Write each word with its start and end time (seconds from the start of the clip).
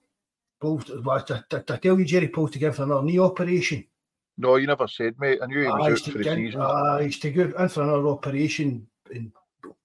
Paul, 0.59 0.81
well, 1.03 1.23
did, 1.23 1.44
did 1.50 1.72
I 1.72 1.77
tell 1.77 2.00
you 2.00 2.05
Jerry 2.05 2.27
Paul's 2.30 2.52
to 2.52 2.59
give 2.59 2.80
another 2.80 3.03
knee 3.03 3.19
operation? 3.19 3.86
No, 4.38 4.55
you 4.55 4.67
never 4.67 4.88
said, 4.88 5.16
mate. 5.19 5.39
I 5.41 5.47
knew 5.47 5.61
he 5.61 5.66
was 5.66 5.73
Ah, 5.81 5.91
out 5.91 5.99
for 5.99 6.17
the 6.17 6.23
season. 6.23 6.61
ah, 6.61 6.99
he's 6.99 7.19
to 7.19 7.31
go 7.31 7.41
in 7.44 7.69
for 7.69 7.81
another 7.83 8.08
operation. 8.08 8.88
In, 9.11 9.31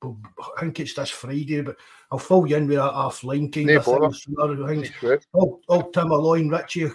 I 0.02 0.60
think 0.60 0.80
it's 0.80 0.94
this 0.94 1.10
Friday, 1.10 1.62
but 1.62 1.76
I'll 2.10 2.18
fill 2.18 2.46
you 2.46 2.56
in 2.56 2.66
with 2.68 2.76
that 2.76 2.92
half 2.92 3.24
line 3.24 3.50
kind 3.50 3.66
No 3.66 3.76
of 3.76 3.84
thing. 3.84 3.98
bother. 3.98 4.14
Some 4.14 4.34
other 4.40 4.66
things. 4.66 4.88
He's 4.88 4.96
fit. 4.96 5.26
Oh, 5.34 5.60
oh, 5.68 5.90
Tim 5.90 6.08
Aloy 6.08 6.40
and 6.40 6.50
Richie, 6.50 6.88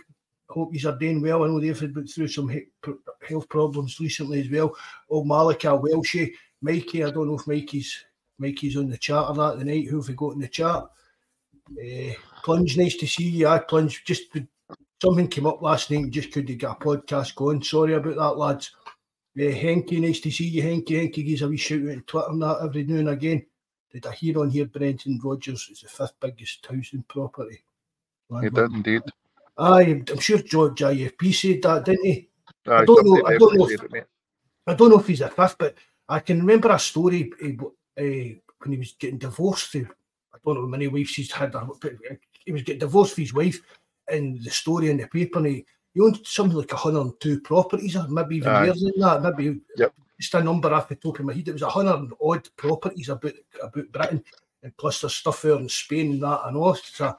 hope 0.49 0.73
you 0.73 0.89
are 0.89 0.97
doing 0.97 1.21
well. 1.21 1.43
I 1.43 1.47
know 1.47 1.59
they've 1.59 1.93
been 1.93 2.07
through 2.07 2.27
some 2.27 2.49
he- 2.49 2.67
health 3.27 3.49
problems 3.49 3.99
recently 3.99 4.41
as 4.41 4.49
well. 4.49 4.75
Oh, 5.09 5.23
Malika 5.23 5.67
Welshie, 5.69 6.33
Mikey, 6.61 7.03
I 7.03 7.11
don't 7.11 7.27
know 7.27 7.35
if 7.39 7.47
Mikey's 7.47 8.05
Mikey's 8.39 8.77
on 8.77 8.89
the 8.89 8.97
chat 8.97 9.29
or 9.29 9.35
not 9.35 9.57
tonight. 9.57 9.87
Who 9.87 9.97
have 9.97 10.07
we 10.07 10.13
got 10.13 10.33
in 10.33 10.39
the 10.39 10.47
chat? 10.47 10.83
Uh, 11.71 12.13
Plunge, 12.43 12.77
nice 12.77 12.95
to 12.97 13.07
see 13.07 13.29
you. 13.29 13.47
I 13.47 13.59
Plunge, 13.59 14.03
just 14.05 14.23
something 15.01 15.27
came 15.27 15.45
up 15.47 15.61
last 15.61 15.91
night 15.91 16.03
and 16.03 16.11
just 16.11 16.31
couldn't 16.31 16.57
get 16.57 16.71
a 16.71 16.75
podcast 16.75 17.35
going. 17.35 17.61
Sorry 17.61 17.93
about 17.93 18.15
that, 18.15 18.37
lads. 18.37 18.71
Uh, 19.37 19.41
Henky, 19.53 19.99
nice 20.01 20.19
to 20.21 20.31
see 20.31 20.47
you, 20.47 20.63
Henky. 20.63 20.91
Henky 20.91 21.25
gives 21.25 21.41
a 21.41 21.47
wee 21.47 21.57
shout 21.57 21.81
out 21.81 21.89
on 21.89 22.01
Twitter 22.07 22.27
and 22.29 22.41
that 22.41 22.57
every 22.63 22.83
now 22.85 22.99
and 22.99 23.09
again. 23.09 23.45
Did 23.91 24.05
I 24.05 24.11
hear 24.13 24.39
on 24.39 24.49
here 24.49 24.65
Brendan 24.65 25.19
Rodgers 25.23 25.69
is 25.71 25.81
the 25.81 25.87
fifth 25.87 26.13
biggest 26.19 26.65
housing 26.65 27.03
property? 27.07 27.63
He 28.41 28.49
did 28.49 28.71
indeed. 28.71 29.01
Aye, 29.57 30.03
I'm 30.09 30.19
sure 30.19 30.39
George 30.39 30.81
IFP 30.81 31.33
said 31.33 31.61
that, 31.63 31.85
didn't 31.85 32.05
he? 32.05 32.29
Aye, 32.67 32.85
don't 32.85 33.05
know- 33.05 33.25
I 33.25 33.37
don't 33.37 33.55
know 33.57 33.67
if- 33.69 33.81
it. 33.83 34.07
I 34.67 34.73
don't 34.73 34.89
know 34.89 34.99
if 34.99 35.07
he's 35.07 35.21
a 35.21 35.29
fifth, 35.29 35.55
but 35.57 35.75
I 36.09 36.19
can 36.19 36.39
remember 36.39 36.69
a 36.69 36.77
story 36.79 37.31
uh, 37.41 37.63
uh, 37.65 38.03
when 38.59 38.71
he 38.71 38.77
was 38.77 38.95
getting 38.99 39.17
divorced. 39.17 39.75
I 40.37 40.39
don't 40.45 40.55
know 40.55 40.61
how 40.61 40.67
many 40.67 40.87
wives 40.87 41.15
he's 41.15 41.31
had, 41.31 41.55
uh, 41.55 41.65
he 42.45 42.51
was 42.51 42.61
getting 42.63 42.79
divorced 42.79 43.15
from 43.15 43.23
his 43.23 43.33
wife, 43.33 43.59
and 44.09 44.41
the 44.43 44.49
story 44.49 44.89
in 44.89 44.97
the 44.97 45.07
paper, 45.07 45.39
and 45.39 45.47
he, 45.47 45.65
he 45.93 46.01
owned 46.01 46.19
something 46.25 46.57
like 46.57 46.71
102 46.71 47.41
properties, 47.41 47.95
or 47.95 48.07
maybe 48.07 48.37
even 48.37 48.53
more 48.53 48.73
than 48.73 48.91
that. 48.97 49.21
Maybe 49.37 49.59
Yep. 49.75 49.93
just 50.19 50.33
a 50.33 50.43
number 50.43 50.73
off 50.73 50.89
the 50.89 50.95
top 50.95 51.19
of 51.19 51.25
my 51.25 51.33
head. 51.33 51.47
It 51.47 51.53
was 51.53 51.61
100 51.63 52.11
odd 52.21 52.49
properties 52.55 53.09
about 53.09 53.33
about 53.61 53.91
Britain, 53.91 54.23
and 54.63 54.75
plus 54.77 55.01
there's 55.01 55.15
stuff 55.15 55.41
there 55.41 55.57
in 55.57 55.69
Spain 55.69 56.13
and 56.13 56.23
that 56.23 56.41
and 56.45 56.57
all. 56.57 56.75
So 56.75 57.15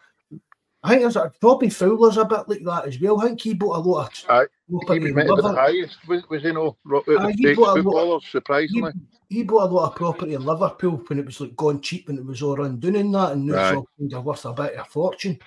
I 0.83 0.91
think 0.91 1.03
there's 1.03 1.17
a, 1.17 1.33
Robbie 1.43 1.71
Fowler's 1.71 2.17
a 2.19 2.25
bit 2.25 2.49
like 2.49 2.65
that 2.65 2.87
as 2.87 3.01
well. 3.01 3.21
I 3.21 3.27
think 3.27 3.41
he 3.41 3.55
bought 3.55 3.79
a 3.79 3.81
lot 3.81 4.07
of 4.07 4.31
Aye, 4.31 4.47
property 4.71 5.01
He 5.01 5.07
was 5.07 5.15
meant 5.15 5.29
to 5.29 5.43
the 5.43 5.53
highest, 5.55 5.97
was, 6.07 6.29
was 6.29 6.43
he 6.43 6.53
no? 6.53 6.77
Aye, 6.87 7.35
he 7.37 7.55
bought 7.55 7.79
a 7.79 7.83
lot- 7.83 8.23
surprisingly. 8.23 8.93
he 9.29 9.43
bought 9.43 9.71
a 9.71 9.75
lot 9.75 9.89
of 9.89 9.97
property 9.97 10.35
in 10.35 10.45
Liverpool 10.45 11.03
when 11.09 11.19
it 11.19 11.27
was 11.27 11.41
like 11.41 11.57
gone 11.57 11.81
cheap 11.81 12.09
and 12.09 12.19
it 12.19 12.25
was 12.25 12.43
all 12.43 12.55
down 12.57 12.95
in 12.95 13.13
that, 13.13 13.33
and 13.33 13.47
now 13.47 13.69
it's 13.69 13.77
all 13.77 13.89
kind 13.99 14.15
of 14.15 14.25
worth 14.25 14.45
a 14.45 14.53
bit 14.53 14.75
of 14.75 14.87
a 14.87 14.89
fortune. 14.89 15.39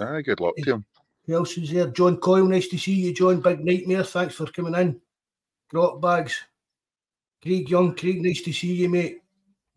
Aye, 0.00 0.22
good 0.22 0.40
luck 0.40 0.56
to 0.56 0.74
him. 0.74 0.84
Who 1.26 1.36
else 1.36 1.56
is 1.56 1.70
there? 1.70 1.86
John 1.88 2.16
Coyle, 2.16 2.46
nice 2.46 2.66
to 2.68 2.78
see 2.78 2.94
you, 2.94 3.14
John. 3.14 3.40
Big 3.40 3.64
nightmare, 3.64 4.02
thanks 4.02 4.34
for 4.34 4.46
coming 4.46 4.74
in. 4.74 5.00
Grot 5.70 6.00
bags. 6.00 6.36
Craig 7.42 7.70
Young, 7.70 7.94
Craig, 7.94 8.20
nice 8.22 8.42
to 8.42 8.52
see 8.52 8.74
you, 8.74 8.88
mate. 8.88 9.18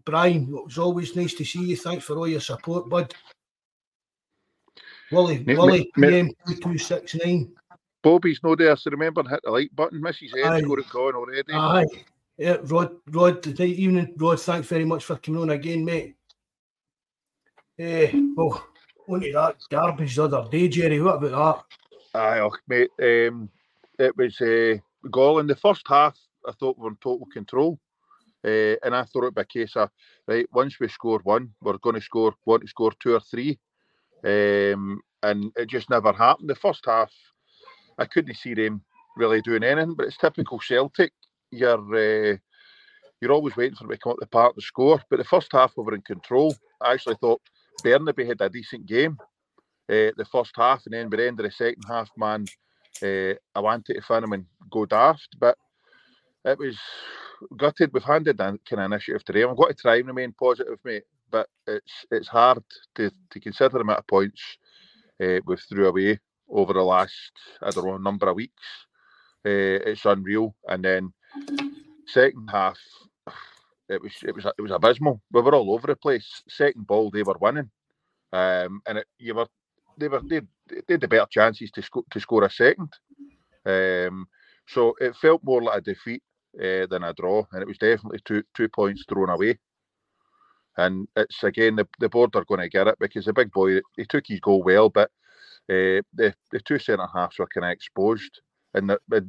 Brian, 0.06 0.54
it 0.54 0.66
was 0.66 0.78
always 0.80 1.16
nice 1.16 1.34
to 1.36 1.46
see 1.46 1.64
you. 1.64 1.78
Thanks 1.78 2.04
for 2.04 2.18
all 2.18 2.28
your 2.28 2.42
support, 2.42 2.90
bud. 2.90 3.14
Wally, 5.14 5.44
Mate, 5.46 5.58
Wally, 5.58 5.92
mate, 5.96 6.36
PM2269. 6.48 7.52
Bobby's 8.02 8.40
no 8.44 8.56
there, 8.56 8.76
so 8.76 8.90
remember 8.90 9.22
and 9.22 9.30
hit 9.30 9.40
the 9.44 9.52
like 9.52 9.70
button. 9.76 10.02
Mrs. 10.02 10.36
Ed's 10.36 10.68
got 10.68 10.80
it 10.80 10.90
going 10.90 11.16
already. 11.16 11.54
Aye. 11.54 11.86
Yeah, 12.38 12.58
Rod, 12.64 12.96
Rod, 13.12 13.44
good 13.44 13.60
evening, 13.60 14.14
Rod. 14.18 14.42
Thanks 14.42 14.68
very 14.68 14.86
much 14.86 15.06
for 15.06 15.18
coming 15.18 15.44
on 15.44 15.50
again, 15.52 15.86
mate. 15.86 16.16
Eh, 17.78 18.12
well, 18.36 18.66
only 19.08 19.32
that 19.32 19.58
garbage 19.70 20.16
the 20.16 20.24
other 20.24 20.46
day, 20.50 20.68
Jerry. 20.68 21.00
What 21.00 21.24
about 21.24 21.66
that? 22.14 22.20
Aye, 22.20 22.40
och, 22.40 22.60
mate. 22.68 22.90
Um, 23.00 23.50
it 24.00 24.18
was 24.18 24.42
uh, 24.42 24.78
goal 25.12 25.40
in 25.40 25.48
the 25.48 25.56
first 25.56 25.88
half. 25.88 26.18
I 26.48 26.52
thought 26.54 26.78
we 26.78 26.84
were 26.84 26.90
in 26.90 26.98
total 27.02 27.28
control, 27.32 27.80
uh, 28.44 28.76
and 28.84 28.96
I 28.96 29.04
thought 29.04 29.24
it'd 29.24 29.36
be 29.36 29.42
a 29.42 29.46
case 29.46 29.76
of 29.76 29.92
right. 30.28 30.48
Once 30.52 30.80
we 30.80 30.88
score 30.88 31.20
one, 31.24 31.54
we're 31.62 31.78
going 31.78 31.96
to 31.96 32.02
score 32.02 32.34
want 32.46 32.64
to 32.64 32.68
score 32.68 32.92
two 33.00 33.14
or 33.14 33.22
three, 33.22 33.60
um, 34.26 35.02
and 35.22 35.52
it 35.56 35.70
just 35.70 35.90
never 35.90 36.14
happened. 36.14 36.50
The 36.50 36.56
first 36.56 36.86
half, 36.86 37.12
I 37.98 38.06
couldn't 38.06 38.36
see 38.36 38.54
them 38.54 38.84
really 39.16 39.42
doing 39.42 39.64
anything. 39.64 39.96
But 39.96 40.08
it's 40.08 40.18
typical 40.18 40.60
Celtic. 40.60 41.14
You're 41.52 42.34
uh, 42.34 42.38
you're 43.22 43.32
always 43.32 43.56
waiting 43.56 43.76
for 43.76 43.84
them 43.84 43.92
to 43.92 43.98
come 43.98 44.14
up 44.14 44.20
the 44.20 44.28
park 44.28 44.54
and 44.56 44.64
score. 44.64 45.02
But 45.10 45.18
the 45.18 45.24
first 45.24 45.50
half, 45.52 45.74
we 45.78 45.84
were 45.84 45.96
in 45.96 46.02
control. 46.02 46.56
I 46.82 46.94
actually 46.94 47.16
thought 47.22 47.42
Bernabei 47.84 48.28
had 48.28 48.42
a 48.42 48.50
decent 48.50 48.86
game 48.86 49.18
uh, 49.90 50.12
the 50.18 50.26
first 50.32 50.52
half, 50.56 50.84
and 50.86 50.94
then 50.94 51.10
by 51.10 51.18
the 51.18 51.28
end 51.28 51.40
of 51.40 51.46
the 51.46 51.52
second 51.52 51.84
half, 51.88 52.10
man, 52.18 52.46
uh, 53.02 53.34
I 53.56 53.60
wanted 53.60 53.96
to 53.96 54.02
find 54.02 54.24
him 54.24 54.34
and 54.34 54.46
go 54.72 54.86
daft, 54.86 55.36
but 55.40 55.58
it 56.46 56.58
was 56.58 56.78
gutted. 57.58 57.92
We've 57.94 58.04
handed 58.04 58.38
that 58.38 58.60
kind 58.70 58.82
of 58.82 58.92
initiative 58.92 59.24
today. 59.26 59.44
I've 59.44 59.58
got 59.58 59.70
to 59.70 59.74
try 59.74 59.98
and 59.98 60.08
remain 60.08 60.34
positive, 60.40 60.80
mate, 60.86 61.04
but 61.34 61.50
it's 61.68 62.06
it's 62.12 62.28
hard 62.30 62.64
to, 62.96 63.12
to 63.32 63.40
consider 63.40 63.70
the 63.70 63.80
amount 63.80 64.00
of 64.00 64.08
points 64.08 64.42
uh, 65.22 65.40
we've 65.46 65.60
threw 65.68 65.88
away 65.88 66.20
over 66.48 66.74
the 66.74 66.82
last 66.82 67.32
I 67.62 67.72
don't 67.72 67.88
know 67.88 67.98
number 67.98 68.30
of 68.30 68.36
weeks. 68.36 68.64
Uh, 69.46 69.82
it's 69.90 70.06
unreal, 70.06 70.56
and 70.70 70.86
then 70.86 71.14
second 72.06 72.48
half. 72.50 72.78
It 73.90 74.02
was 74.02 74.14
it 74.24 74.34
was 74.34 74.46
it 74.46 74.62
was 74.62 74.72
abysmal. 74.72 75.22
We 75.32 75.42
were 75.42 75.56
all 75.56 75.74
over 75.74 75.88
the 75.88 75.96
place. 75.96 76.44
Second 76.48 76.88
ball, 76.88 77.12
they 77.12 77.24
were 77.24 77.36
winning, 77.42 77.70
um, 78.32 78.82
and 78.88 79.00
it, 79.00 79.08
you 79.20 79.34
were 79.36 79.48
they 79.98 80.08
were 80.08 80.22
they, 80.22 80.42
they 80.70 80.94
had 80.94 81.02
the 81.02 81.08
better 81.08 81.28
chances 81.30 81.72
to 81.72 81.82
score 81.82 82.04
to 82.12 82.20
score 82.20 82.46
a 82.46 82.50
second. 82.50 82.94
Um, 83.66 84.28
so 84.68 84.94
it 85.02 85.16
felt 85.18 85.44
more 85.44 85.62
like 85.62 85.80
a 85.80 85.82
defeat 85.82 86.24
uh, 86.58 86.86
than 86.90 87.04
a 87.04 87.14
draw, 87.14 87.44
and 87.52 87.62
it 87.62 87.68
was 87.68 87.78
definitely 87.78 88.20
two 88.24 88.44
two 88.54 88.70
points 88.70 89.04
thrown 89.10 89.30
away. 89.30 89.60
And 90.78 91.08
it's 91.16 91.44
again 91.44 91.76
the, 91.76 91.88
the 92.00 92.10
board 92.10 92.36
are 92.36 92.46
going 92.46 92.62
to 92.62 92.70
get 92.70 92.88
it 92.88 92.98
because 93.00 93.26
the 93.26 93.34
big 93.34 93.52
boy 93.52 93.80
he 93.98 94.06
took 94.06 94.26
his 94.28 94.40
goal 94.40 94.64
well, 94.64 94.90
but 94.90 95.10
uh, 95.70 96.02
the 96.14 96.34
the 96.52 96.60
two 96.66 96.80
centre 96.80 97.08
halves 97.14 97.40
were 97.40 97.48
kind 97.48 97.66
of 97.66 97.72
exposed, 97.72 98.42
and 98.74 98.90
the, 98.90 99.00
the, 99.08 99.28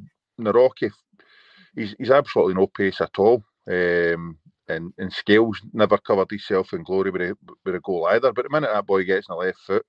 he's 1.75 1.95
he's 1.97 2.11
absolutely 2.11 2.55
no 2.55 2.67
pace 2.67 3.01
at 3.01 3.17
all. 3.17 3.43
Um, 3.69 4.37
and, 4.67 4.93
and 4.97 5.13
Scales 5.13 5.61
never 5.73 5.97
covered 5.97 6.29
himself 6.29 6.73
in 6.73 6.83
glory 6.83 7.11
with 7.11 7.21
a, 7.21 7.37
with 7.65 7.75
a 7.75 7.79
goal 7.79 8.07
either. 8.07 8.33
But 8.33 8.43
the 8.43 8.49
minute 8.49 8.71
that 8.73 8.85
boy 8.87 9.03
gets 9.03 9.27
in 9.29 9.33
the 9.35 9.37
left 9.37 9.59
foot, 9.59 9.85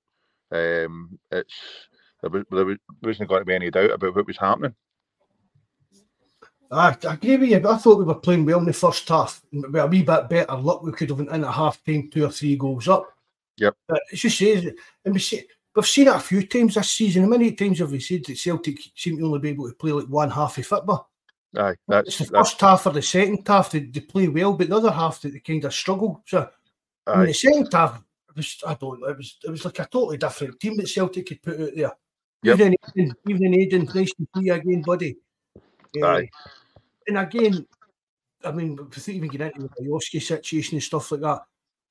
um, 0.52 1.18
it's 1.30 1.54
there, 2.22 2.30
was, 2.30 2.44
there 2.50 2.76
wasn't 3.02 3.28
going 3.28 3.40
to 3.40 3.46
be 3.46 3.54
any 3.54 3.70
doubt 3.70 3.92
about 3.92 4.14
what 4.14 4.26
was 4.26 4.38
happening. 4.38 4.74
I, 6.70 6.96
I 7.08 7.14
agree 7.14 7.36
with 7.36 7.50
you. 7.50 7.68
I 7.68 7.76
thought 7.76 7.98
we 7.98 8.04
were 8.04 8.14
playing 8.14 8.44
well 8.44 8.58
in 8.58 8.64
the 8.64 8.72
first 8.72 9.08
half. 9.08 9.42
With 9.52 9.74
a 9.74 9.86
wee 9.86 10.02
bit 10.02 10.28
better 10.28 10.56
luck, 10.56 10.82
we 10.82 10.92
could 10.92 11.10
have 11.10 11.18
went 11.18 11.30
in 11.30 11.44
at 11.44 11.52
half 11.52 11.82
time, 11.84 12.10
two 12.10 12.24
or 12.24 12.30
three 12.30 12.56
goals 12.56 12.88
up. 12.88 13.12
Yep. 13.58 13.74
But 13.88 14.00
it's 14.10 14.22
just 14.22 14.38
says, 14.38 14.66
and 15.04 15.14
we 15.14 15.20
see, 15.20 15.44
we've 15.74 15.86
seen 15.86 16.08
it 16.08 16.14
a 16.14 16.20
few 16.20 16.46
times 16.46 16.74
this 16.74 16.90
season. 16.90 17.22
How 17.22 17.28
many 17.28 17.52
times 17.52 17.78
have 17.78 17.92
we 17.92 18.00
said 18.00 18.24
that 18.26 18.38
Celtic 18.38 18.78
seem 18.94 19.18
to 19.18 19.24
only 19.24 19.38
be 19.38 19.50
able 19.50 19.68
to 19.68 19.74
play 19.74 19.92
like 19.92 20.06
one 20.06 20.30
half 20.30 20.58
of 20.58 20.66
football? 20.66 21.10
Aye, 21.56 21.76
that's 21.88 22.08
it's 22.08 22.18
the 22.18 22.24
that's, 22.24 22.50
first 22.50 22.60
half 22.60 22.86
or 22.86 22.92
the 22.92 23.02
second 23.02 23.46
half 23.46 23.70
they, 23.70 23.80
they 23.80 24.00
play 24.00 24.28
well, 24.28 24.52
but 24.52 24.68
the 24.68 24.76
other 24.76 24.90
half 24.90 25.20
that 25.22 25.32
they 25.32 25.40
kind 25.40 25.64
of 25.64 25.72
struggle. 25.72 26.22
So 26.26 26.48
I 27.06 27.18
mean, 27.18 27.26
the 27.26 27.34
second 27.34 27.68
half 27.72 28.02
it 28.28 28.36
was 28.36 28.62
I 28.66 28.74
don't 28.74 29.00
know, 29.00 29.06
it 29.06 29.16
was 29.16 29.38
it 29.42 29.50
was 29.50 29.64
like 29.64 29.78
a 29.78 29.86
totally 29.86 30.18
different 30.18 30.60
team 30.60 30.76
that 30.76 30.88
Celtic 30.88 31.26
could 31.26 31.42
put 31.42 31.60
out 31.60 31.70
there. 31.74 31.92
Yep. 32.42 32.60
Evening, 32.60 32.76
Aidan, 32.96 33.14
evening, 33.28 33.54
Aidan, 33.60 33.84
nice 33.94 34.12
to 34.12 34.28
see 34.36 34.44
you 34.44 34.52
again, 34.52 34.82
buddy. 34.82 35.16
Aye. 36.04 36.28
and 37.08 37.18
again, 37.18 37.66
I 38.44 38.52
mean, 38.52 38.76
without 38.76 39.08
even 39.08 39.28
getting 39.28 39.62
into 39.62 39.68
the 39.76 39.84
Miovski 39.84 40.22
situation 40.22 40.76
and 40.76 40.82
stuff 40.82 41.10
like 41.12 41.20
that, 41.20 41.42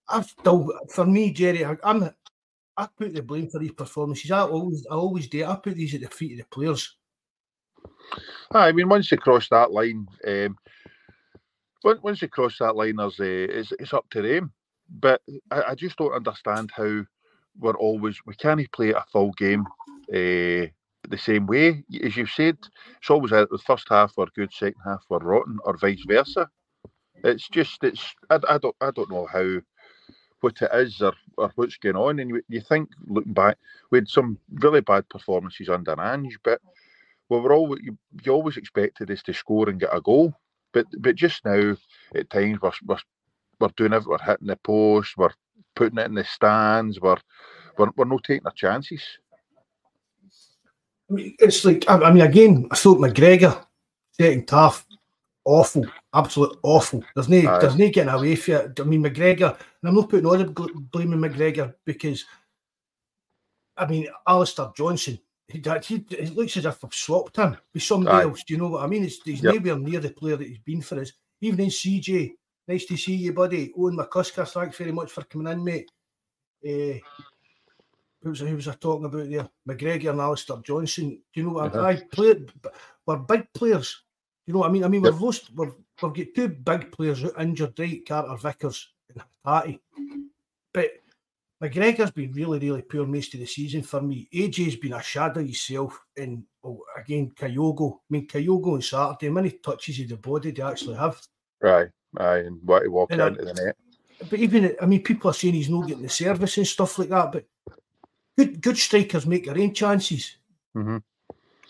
I've 0.07 0.25
still, 0.25 0.71
for 0.89 1.05
me, 1.05 1.31
Jerry, 1.31 1.65
I, 1.65 1.75
I'm, 1.83 2.09
I 2.77 2.87
put 2.97 3.13
the 3.13 3.21
blame 3.21 3.49
for 3.49 3.59
these 3.59 3.71
performances. 3.71 4.31
I 4.31 4.41
always, 4.41 4.85
I 4.89 4.95
always 4.95 5.27
do. 5.27 5.45
I 5.45 5.55
put 5.55 5.75
these 5.75 5.95
at 5.95 6.01
the 6.01 6.07
feet 6.07 6.33
of 6.33 6.37
the 6.39 6.55
players. 6.55 6.95
I 8.51 8.71
mean, 8.71 8.89
once 8.89 9.11
you 9.11 9.17
cross 9.17 9.49
that 9.49 9.71
line, 9.71 10.07
um, 10.27 10.57
once 11.83 12.21
you 12.21 12.27
cross 12.27 12.57
that 12.59 12.75
line, 12.75 12.97
there's 12.97 13.19
uh, 13.19 13.23
it's, 13.23 13.71
it's 13.79 13.93
up 13.93 14.09
to 14.11 14.21
them. 14.21 14.51
But 14.89 15.21
I, 15.51 15.63
I 15.69 15.75
just 15.75 15.97
don't 15.97 16.13
understand 16.13 16.71
how 16.75 17.03
we're 17.59 17.77
always 17.77 18.17
we 18.25 18.35
can't 18.35 18.71
play 18.71 18.91
a 18.91 19.03
full 19.11 19.31
game 19.31 19.65
uh, 20.13 20.67
the 21.09 21.17
same 21.17 21.47
way. 21.47 21.83
As 22.03 22.17
you've 22.17 22.29
said, 22.29 22.57
it's 22.97 23.09
always 23.09 23.31
uh, 23.31 23.45
the 23.51 23.57
first 23.59 23.87
half 23.89 24.13
were 24.17 24.27
good, 24.35 24.53
second 24.53 24.81
half 24.85 25.03
were 25.09 25.19
rotten, 25.19 25.59
or 25.65 25.77
vice 25.77 26.03
versa. 26.07 26.49
It's 27.23 27.49
just 27.49 27.83
it's 27.83 28.13
I, 28.29 28.39
I 28.49 28.57
don't 28.57 28.75
I 28.81 28.91
don't 28.91 29.11
know 29.11 29.25
how 29.25 29.59
what 30.41 30.61
it 30.61 30.69
is 30.73 31.01
or, 31.01 31.13
or 31.37 31.51
what's 31.55 31.77
going 31.77 31.95
on. 31.95 32.19
And 32.19 32.29
you, 32.29 32.41
you 32.47 32.61
think 32.61 32.89
looking 33.07 33.33
back, 33.33 33.57
we 33.91 33.99
had 33.99 34.07
some 34.07 34.37
really 34.51 34.81
bad 34.81 35.09
performances 35.09 35.69
under 35.69 35.99
Ange, 35.99 36.37
but 36.43 36.61
we 37.29 37.39
were 37.39 37.53
always 37.53 37.81
you, 37.83 37.97
you 38.23 38.31
always 38.31 38.57
expected 38.57 39.09
us 39.11 39.23
to 39.23 39.33
score 39.33 39.69
and 39.69 39.79
get 39.79 39.95
a 39.95 40.01
goal. 40.01 40.33
But 40.73 40.87
but 40.99 41.15
just 41.15 41.43
now 41.45 41.75
at 42.13 42.29
times 42.29 42.59
we're 42.61 42.71
we're, 42.87 42.97
we're 43.59 43.69
doing 43.77 43.93
it, 43.93 44.05
we're 44.05 44.17
hitting 44.19 44.47
the 44.47 44.57
post, 44.57 45.17
we're 45.17 45.33
putting 45.75 45.99
it 45.99 46.07
in 46.07 46.15
the 46.15 46.23
stands, 46.23 46.99
we're 47.01 47.17
we're, 47.77 47.89
we're 47.97 48.05
not 48.05 48.23
taking 48.23 48.45
our 48.45 48.53
chances. 48.53 49.03
It's 51.09 51.63
like, 51.65 51.85
I, 51.89 51.97
I 51.99 52.11
mean, 52.13 52.23
again, 52.23 52.67
I 52.71 52.75
thought 52.75 52.99
McGregor, 52.99 53.63
second 54.11 54.49
half, 54.49 54.85
awful, 55.43 55.85
absolute 56.13 56.57
awful. 56.63 57.03
There's 57.13 57.29
no, 57.29 57.37
Aye. 57.37 57.59
there's 57.59 57.75
no 57.77 57.89
getting 57.89 58.13
away 58.13 58.35
from 58.35 58.53
it. 58.55 58.79
I 58.79 58.83
mean, 58.83 59.03
McGregor, 59.03 59.51
and 59.57 59.89
I'm 59.89 59.95
not 59.95 60.09
putting 60.09 60.25
all 60.25 60.37
the 60.37 60.45
on 60.45 60.89
McGregor 60.93 61.73
because, 61.85 62.25
I 63.77 63.85
mean, 63.85 64.07
Alistair 64.27 64.71
Johnston, 64.75 65.19
he, 65.47 65.61
he, 65.83 66.05
it 66.09 66.35
looks 66.35 66.57
as 66.57 66.65
if 66.65 66.83
I've 66.83 66.93
swapped 66.93 67.35
him 67.37 67.55
with 67.73 67.83
somebody 67.83 68.17
Aye. 68.17 68.23
else. 68.23 68.43
Do 68.43 68.53
you 68.55 68.59
know 68.59 68.69
what 68.69 68.83
I 68.83 68.87
mean? 68.87 69.03
It's, 69.05 69.21
he's 69.21 69.43
Yep. 69.43 69.63
nowhere 69.63 69.77
near 69.77 69.99
the 69.99 70.09
player 70.09 70.37
that 70.37 70.47
he's 70.47 70.57
been 70.59 70.81
for 70.81 70.99
us. 70.99 71.11
Evening, 71.41 71.69
CJ. 71.69 72.33
Nice 72.67 72.85
to 72.85 72.97
see 72.97 73.13
you, 73.13 73.31
buddy. 73.33 73.71
Owen 73.77 73.95
McCusker, 73.95 74.47
thanks 74.47 74.77
very 74.77 74.91
much 74.91 75.11
for 75.11 75.23
coming 75.25 75.51
in, 75.53 75.63
mate. 75.63 75.91
Uh, 76.67 76.97
who 78.25 78.31
was, 78.31 78.39
who 78.39 78.55
was 78.55 78.67
I 78.67 78.73
talking 78.73 79.05
about 79.05 79.29
there? 79.29 79.47
McGregor 79.69 80.09
and 80.09 80.19
Alistair 80.19 80.57
Johnston. 80.63 81.09
Do 81.31 81.39
you 81.39 81.43
know 81.43 81.53
what 81.53 81.75
Uh-huh. 81.75 81.85
I, 81.85 81.91
I 81.91 82.01
played? 82.11 82.51
We're 83.05 83.17
big 83.17 83.53
players. 83.53 84.01
You 84.47 84.53
know 84.53 84.61
what 84.61 84.69
I 84.69 84.73
mean? 84.73 84.83
I 84.83 84.87
mean, 84.87 85.03
Yep. 85.03 85.13
we've 85.13 85.21
lost, 85.21 85.51
we've, 85.55 85.71
we've 86.01 86.13
got 86.13 86.25
two 86.35 86.47
big 86.49 86.91
players 86.91 87.23
out 87.23 87.39
injured, 87.39 87.77
right? 87.79 88.01
Carter 88.07 88.35
Vickers 88.35 88.89
and 89.13 89.23
Hatate. 89.45 89.79
But 90.73 90.89
McGregor's 91.63 92.11
been 92.11 92.31
really, 92.33 92.57
really 92.59 92.81
poor 92.81 93.05
most 93.05 93.33
of 93.35 93.39
the 93.41 93.45
season 93.45 93.83
for 93.83 94.01
me. 94.01 94.27
AJ's 94.33 94.75
been 94.77 94.93
a 94.93 95.01
shadow 95.03 95.41
himself, 95.41 95.99
and 96.17 96.43
oh, 96.63 96.83
again, 96.97 97.31
Kyogo. 97.35 97.93
I 97.97 97.97
mean, 98.09 98.27
Kyogo 98.27 98.73
on 98.73 98.81
Saturday, 98.81 99.29
many 99.29 99.51
touches 99.51 99.99
of 99.99 100.09
the 100.09 100.17
body 100.17 100.51
you 100.55 100.63
actually 100.63 100.95
have? 100.97 101.21
Right, 101.61 101.89
aye, 102.17 102.37
and 102.39 102.59
what 102.63 102.81
to 102.83 102.89
walk 102.89 103.11
And 103.11 103.21
I- 103.21 103.27
into 103.27 103.45
the 103.45 103.53
net. 103.53 103.77
But 104.29 104.39
even, 104.39 104.75
I 104.81 104.85
mean, 104.85 105.03
people 105.03 105.29
are 105.29 105.33
saying 105.33 105.53
he's 105.53 105.69
not 105.69 105.87
getting 105.87 106.03
the 106.03 106.09
service 106.09 106.57
and 106.57 106.65
stuff 106.65 106.97
like 106.97 107.09
that. 107.09 107.31
But 107.33 107.45
good, 108.37 108.61
good 108.61 108.77
strikers 108.77 109.25
make 109.25 109.45
their 109.45 109.57
own 109.57 109.73
chances. 109.73 110.37
Mhm. 110.75 111.01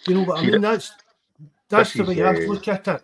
You 0.07 0.15
know 0.15 0.23
what 0.23 0.39
I 0.39 0.45
mean? 0.45 0.61
That's 0.61 0.91
that's 1.69 1.93
the 1.93 2.03
way 2.03 2.13
is, 2.13 2.19
I 2.19 2.27
have 2.27 2.35
to 2.37 2.45
uh, 2.45 2.53
look 2.53 2.67
at 2.67 2.87
it. 2.87 3.03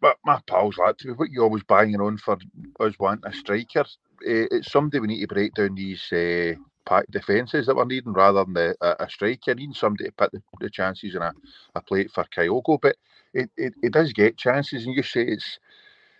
But 0.00 0.16
my 0.24 0.40
pals, 0.46 0.78
like, 0.78 0.96
to 0.98 1.08
be 1.08 1.12
what 1.12 1.30
you're 1.30 1.44
always 1.44 1.62
banging 1.64 2.00
on 2.00 2.16
for 2.16 2.38
us 2.80 2.98
wanting 2.98 3.30
a 3.30 3.34
striker, 3.34 3.80
uh, 3.80 3.84
it's 4.22 4.72
somebody 4.72 4.98
we 4.98 5.08
need 5.08 5.20
to 5.20 5.26
break 5.26 5.52
down 5.52 5.74
these 5.74 6.10
uh, 6.10 6.54
pack 6.86 7.04
defences 7.10 7.66
that 7.66 7.76
we're 7.76 7.84
needing 7.84 8.14
rather 8.14 8.42
than 8.44 8.54
the, 8.54 8.74
a, 8.80 9.04
a 9.04 9.10
striker. 9.10 9.54
Needing 9.54 9.74
somebody 9.74 10.04
to 10.04 10.12
put 10.12 10.32
the, 10.32 10.42
the 10.60 10.70
chances 10.70 11.14
in 11.14 11.20
a, 11.20 11.32
a 11.74 11.82
plate 11.82 12.10
for 12.10 12.24
Kyogo, 12.34 12.78
but 12.80 12.96
it, 13.34 13.50
it, 13.58 13.74
it 13.82 13.92
does 13.92 14.12
get 14.14 14.38
chances, 14.38 14.86
and 14.86 14.96
you 14.96 15.02
say 15.02 15.22
it's 15.22 15.58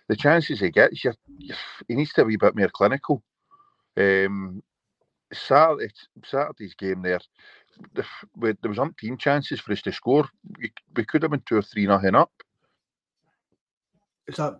the 0.07 0.15
chances 0.15 0.59
he 0.59 0.69
gets. 0.69 1.03
You're, 1.03 1.15
he 1.87 1.95
needs 1.95 2.13
to 2.13 2.25
be 2.25 2.35
a 2.35 2.37
bit 2.37 2.55
more 2.55 2.69
clinical. 2.69 3.23
Um, 3.97 4.61
Saturday, 5.33 5.89
Saturday's 6.25 6.73
game 6.73 7.01
there, 7.01 7.19
the, 7.93 8.05
we, 8.35 8.53
there 8.61 8.69
was 8.69 8.77
umpteen 8.77 9.17
chances 9.19 9.59
for 9.59 9.71
us 9.71 9.81
to 9.83 9.91
score. 9.91 10.27
We, 10.59 10.71
we 10.95 11.05
could 11.05 11.21
have 11.23 11.31
been 11.31 11.43
two 11.45 11.57
or 11.57 11.61
three 11.61 11.85
nothing 11.87 12.15
up. 12.15 12.31
Is 14.27 14.35
that 14.37 14.59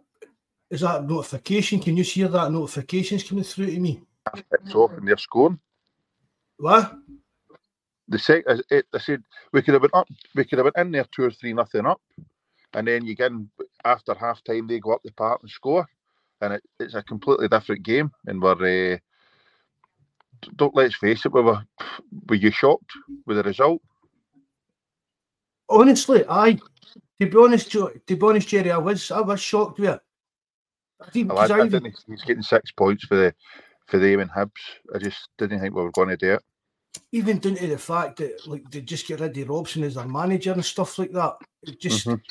is 0.70 0.82
that 0.82 1.06
notification? 1.06 1.80
Can 1.80 1.98
you 1.98 2.04
hear 2.04 2.30
that 2.30 2.52
notifications 2.52 3.24
coming 3.24 3.44
through 3.44 3.68
to 3.68 3.80
me? 3.80 4.02
It's 4.52 4.74
off 4.74 4.92
and 4.94 5.08
they're 5.08 5.18
scoring. 5.18 5.60
What? 6.58 6.94
the 8.12 8.20
sec 8.20 8.44
it, 8.70 8.86
I 8.94 8.98
said 8.98 9.24
we 9.54 9.62
could 9.62 9.74
have 9.74 9.82
been 9.82 9.92
up 9.94 10.08
we 10.36 10.44
could 10.44 10.60
have 10.60 10.72
been 10.74 10.86
in 10.86 10.92
there 10.92 11.06
two 11.12 11.24
or 11.24 11.32
three 11.32 11.54
nothing 11.54 11.86
up 11.86 12.02
and 12.74 12.88
then 12.88 13.06
you 13.06 13.16
get 13.16 13.32
in 13.32 13.50
after 13.86 14.14
half 14.14 14.44
time 14.44 14.68
they 14.68 14.80
go 14.80 14.94
up 14.94 15.02
the 15.04 15.12
park 15.14 15.40
and 15.42 15.50
score 15.50 15.88
and 16.42 16.54
it, 16.54 16.64
it's 16.80 16.94
a 16.94 17.04
completely 17.04 17.48
different 17.48 17.84
game 17.84 18.12
and 18.28 18.42
we're 18.42 18.96
uh, 18.96 18.98
don't 20.56 20.76
let's 20.76 20.96
face 20.96 21.26
it 21.26 21.34
we 21.34 21.42
were 21.42 21.62
were 22.30 22.36
you 22.36 22.52
shocked 22.52 22.92
with 23.26 23.38
the 23.38 23.44
result 23.44 23.82
Honestly, 25.70 26.26
I 26.28 26.60
to 27.22 27.30
be 27.30 27.38
honest, 27.38 27.72
to 27.72 27.94
be 28.06 28.20
honest, 28.22 28.50
Jerry, 28.50 28.72
I 28.72 28.78
was 28.78 29.10
I 29.10 29.22
was 29.22 29.40
shocked 29.40 29.80
with 29.80 29.92
it. 29.92 30.02
I 31.02 31.10
didn't, 31.12 31.32
I, 31.32 31.36
I, 31.36 31.44
I 31.44 31.68
didn't 31.70 31.98
he's 32.08 32.24
getting 32.24 32.44
six 32.44 32.74
points 32.74 33.06
for 33.06 33.16
the 33.16 33.34
for 33.88 33.98
them 33.98 34.20
and 34.20 34.30
Hibs 34.30 34.52
I 34.94 34.98
just 34.98 35.30
didn't 35.38 35.62
think 35.62 35.74
we 35.74 35.82
were 35.82 35.92
going 35.92 36.10
to 36.10 36.18
do 36.18 36.34
it 36.34 36.42
even 37.12 37.40
down 37.40 37.56
to 37.56 37.68
the 37.68 37.78
fact 37.78 38.18
that 38.18 38.48
like 38.48 38.70
they 38.70 38.82
just 38.82 39.08
get 39.08 39.20
rid 39.20 39.38
of 39.38 39.50
Robson 39.50 39.84
as 39.84 39.96
their 39.96 40.08
manager 40.08 40.52
and 40.52 40.64
stuff 40.64 40.98
like 41.00 41.12
that. 41.12 41.36
It 41.64 41.80
just, 41.80 42.08
Mhm. 42.08 42.22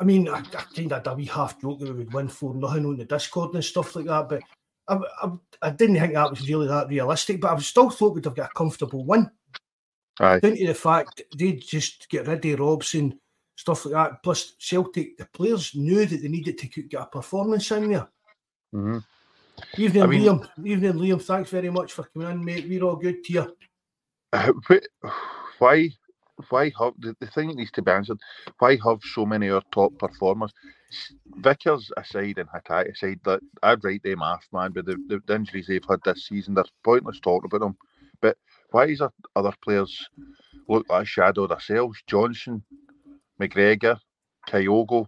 I 0.00 0.04
mean, 0.04 0.28
I, 0.28 0.38
I 0.38 0.42
kind 0.42 0.92
of 0.92 0.98
had 0.98 1.06
a 1.06 1.14
wee 1.14 1.26
half 1.26 1.60
joke 1.60 1.78
that 1.80 1.92
we 1.92 1.98
would 1.98 2.12
win 2.12 2.28
four 2.28 2.54
nothing 2.54 2.86
on 2.86 2.96
the 2.96 3.04
Discord 3.04 3.54
and 3.54 3.64
stuff 3.64 3.94
like 3.94 4.06
that, 4.06 4.28
but 4.28 4.42
I, 4.88 4.98
I, 5.22 5.30
I 5.62 5.70
didn't 5.70 5.96
think 5.98 6.14
that 6.14 6.30
was 6.30 6.48
really 6.48 6.66
that 6.68 6.88
realistic. 6.88 7.40
But 7.40 7.56
I 7.56 7.58
still 7.60 7.90
thought 7.90 8.14
we'd 8.14 8.24
have 8.24 8.34
got 8.36 8.50
a 8.50 8.54
comfortable 8.54 9.04
win. 9.04 9.30
aye 10.20 10.40
Down 10.40 10.56
to 10.56 10.66
the 10.66 10.74
fact 10.74 11.22
they 11.36 11.52
just 11.52 12.08
get 12.08 12.26
rid 12.26 12.44
of 12.44 12.60
Robson, 12.60 13.18
stuff 13.56 13.86
like 13.86 13.94
that. 13.94 14.22
Plus, 14.22 14.54
Celtic, 14.58 15.16
the 15.16 15.26
players 15.26 15.74
knew 15.74 16.04
that 16.06 16.22
they 16.22 16.28
needed 16.28 16.58
to 16.58 16.66
get 16.82 17.00
a 17.00 17.06
performance 17.06 17.70
in 17.70 17.90
there. 17.92 18.08
hmm 18.72 18.98
Evening, 19.78 20.02
I 20.02 20.06
mean- 20.06 20.22
Liam. 20.22 20.48
Evening, 20.64 20.92
Liam. 20.94 21.22
Thanks 21.22 21.50
very 21.50 21.70
much 21.70 21.92
for 21.92 22.02
coming 22.04 22.30
in, 22.30 22.44
mate. 22.44 22.66
We're 22.68 22.82
all 22.82 22.96
good 22.96 23.22
to 23.24 23.32
you. 23.32 23.56
Uh, 24.32 24.52
why 25.58 25.88
why 26.48 26.72
have 26.80 26.94
the, 26.98 27.14
the 27.20 27.26
thing 27.28 27.46
that 27.48 27.56
needs 27.56 27.70
to 27.70 27.80
be 27.82 27.92
answered 27.92 28.18
why 28.58 28.76
have 28.84 28.98
so 29.14 29.24
many 29.24 29.46
of 29.46 29.54
our 29.54 29.62
top 29.70 29.96
performers 29.96 30.52
Vickers 31.36 31.90
aside 31.96 32.38
and 32.38 32.48
Hatate 32.48 32.92
aside 32.92 33.20
that 33.24 33.40
I'd 33.62 33.84
write 33.84 34.02
them 34.02 34.22
off 34.22 34.46
man 34.52 34.72
but 34.72 34.86
the, 34.86 34.96
the, 35.08 35.20
the 35.26 35.34
injuries 35.34 35.66
they've 35.68 35.84
had 35.88 36.00
this 36.04 36.26
season 36.28 36.54
they're 36.54 36.64
pointless 36.84 37.20
talking 37.20 37.46
about 37.46 37.60
them 37.64 37.76
but 38.20 38.36
why 38.70 38.86
is 38.86 39.00
there 39.00 39.10
other 39.36 39.54
players 39.62 40.08
look 40.68 40.88
like 40.88 41.02
a 41.02 41.06
shadow 41.06 41.46
themselves 41.46 42.02
Johnston 42.06 42.62
McGregor 43.40 43.98
Kyogo 44.48 45.06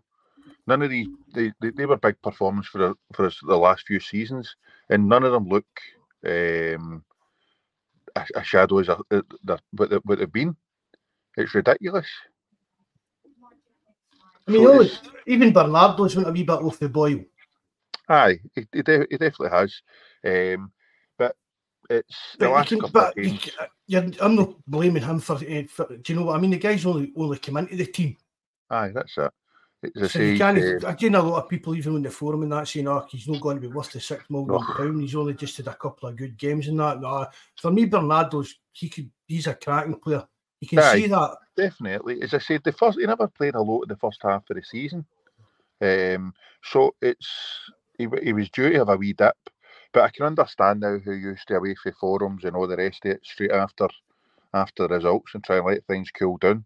none 0.66 0.82
of 0.82 0.90
these 0.90 1.08
they, 1.34 1.52
they, 1.60 1.70
they 1.70 1.86
were 1.86 1.96
big 1.96 2.20
performance 2.22 2.66
for 2.66 2.78
the, 2.78 2.94
for 3.14 3.26
us 3.26 3.38
the 3.46 3.56
last 3.56 3.86
few 3.86 4.00
seasons 4.00 4.56
and 4.90 5.08
none 5.08 5.24
of 5.24 5.32
them 5.32 5.48
look 5.48 5.66
um, 6.26 7.04
a, 8.16 8.26
a 8.36 8.44
shadow 8.44 8.78
as 8.78 8.88
a, 8.88 8.98
a, 9.10 9.22
what, 9.72 9.90
they, 9.90 9.96
what 9.96 10.18
they've 10.18 10.32
been. 10.32 10.56
It's 11.36 11.54
ridiculous. 11.54 12.06
I 14.48 14.52
mean, 14.52 14.88
so 14.88 15.10
even 15.26 15.52
Bernardo's 15.52 16.16
went 16.16 16.28
a 16.28 16.32
wee 16.32 16.44
bit 16.44 16.52
off 16.52 16.78
the 16.78 16.88
boil. 16.88 17.20
Aye, 18.08 18.38
he, 18.54 18.66
he, 18.72 18.82
de- 18.82 19.06
he 19.10 19.16
definitely 19.16 19.50
has. 19.50 19.82
Um, 20.24 20.72
but 21.18 21.34
it's 21.90 22.36
the 22.38 22.48
last 22.48 22.68
can, 22.68 22.80
couple 22.80 23.00
of 23.00 23.14
games. 23.14 23.50
You, 23.86 24.12
I'm 24.20 24.36
not 24.36 24.54
blaming 24.66 25.02
him 25.02 25.18
for, 25.20 25.34
uh, 25.34 25.62
for, 25.68 25.96
Do 25.96 26.12
you 26.12 26.18
know 26.18 26.26
what 26.26 26.36
I 26.36 26.40
mean? 26.40 26.50
The 26.50 26.58
guy's 26.58 26.86
only 26.86 27.12
only 27.16 27.38
come 27.38 27.56
into 27.56 27.76
the 27.76 27.86
team. 27.86 28.16
Aye, 28.70 28.92
that's 28.94 29.16
it. 29.18 29.32
So 29.96 30.06
say, 30.08 30.32
you 30.32 30.38
can't, 30.38 30.84
uh, 30.84 30.88
I've 30.88 30.98
seen 30.98 31.14
a 31.14 31.22
lot 31.22 31.44
of 31.44 31.48
people 31.48 31.74
even 31.76 31.96
on 31.96 32.02
the 32.02 32.10
forum 32.10 32.42
and 32.42 32.52
that 32.52 32.66
saying, 32.66 32.88
"Oh, 32.88 33.06
he's 33.08 33.28
not 33.28 33.40
going 33.40 33.56
to 33.60 33.68
be 33.68 33.72
worth 33.72 33.92
the 33.92 34.00
six 34.00 34.28
million 34.30 34.48
no. 34.48 34.58
pound. 34.58 35.00
He's 35.00 35.14
only 35.14 35.34
just 35.34 35.56
had 35.56 35.68
a 35.68 35.74
couple 35.74 36.08
of 36.08 36.16
good 36.16 36.36
games 36.36 36.68
and 36.68 36.80
that." 36.80 37.00
No, 37.00 37.26
for 37.56 37.70
me, 37.70 37.84
Bernardo's 37.84 38.54
he 38.72 38.88
could. 38.88 39.10
He's 39.26 39.46
a 39.46 39.54
cracking 39.54 39.98
player. 39.98 40.26
You 40.60 40.68
can 40.68 40.78
Aye, 40.78 40.94
see 40.94 41.06
that. 41.08 41.36
Definitely. 41.56 42.20
As 42.22 42.34
I 42.34 42.38
said, 42.38 42.62
the 42.64 42.72
first 42.72 42.98
he 42.98 43.06
never 43.06 43.28
played 43.28 43.54
a 43.54 43.62
lot 43.62 43.82
in 43.82 43.88
the 43.88 43.96
first 43.96 44.20
half 44.22 44.48
of 44.50 44.56
the 44.56 44.62
season. 44.62 45.06
Um, 45.80 46.34
so 46.64 46.94
it's 47.02 47.28
he, 47.98 48.08
he 48.22 48.32
was 48.32 48.50
due 48.50 48.70
to 48.70 48.78
have 48.78 48.88
a 48.88 48.96
wee 48.96 49.12
dip. 49.14 49.36
But 49.92 50.04
I 50.04 50.10
can 50.10 50.26
understand 50.26 50.80
now 50.80 50.98
who 50.98 51.12
used 51.12 51.48
to 51.48 51.56
away 51.56 51.74
for 51.82 51.92
forums 51.92 52.44
and 52.44 52.56
all 52.56 52.68
the 52.68 52.76
rest 52.76 53.04
of 53.06 53.12
it 53.12 53.20
straight 53.24 53.52
after 53.52 53.88
after 54.54 54.88
the 54.88 54.94
results 54.94 55.34
and 55.34 55.44
try 55.44 55.56
and 55.58 55.66
let 55.66 55.86
things 55.86 56.10
cool 56.10 56.38
down. 56.38 56.64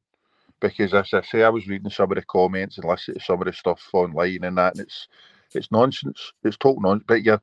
Because 0.61 0.94
as 0.94 1.14
I 1.14 1.23
say, 1.23 1.42
I 1.44 1.49
was 1.50 1.68
reading 1.68 1.90
some 1.90 2.11
of 2.12 2.16
the 2.16 2.23
comments 2.23 2.78
and 2.78 2.88
listening 2.88 3.18
to 3.18 3.25
some 3.25 3.40
of 3.40 3.47
the 3.47 3.52
stuff 3.52 3.82
online 3.92 4.44
and 4.44 4.59
that, 4.59 4.75
and 4.76 4.82
it's 4.87 5.09
it's 5.54 5.70
nonsense. 5.73 6.32
It's 6.44 6.56
total 6.59 6.82
nonsense. 6.82 7.04
But 7.09 7.23
yeah, 7.25 7.38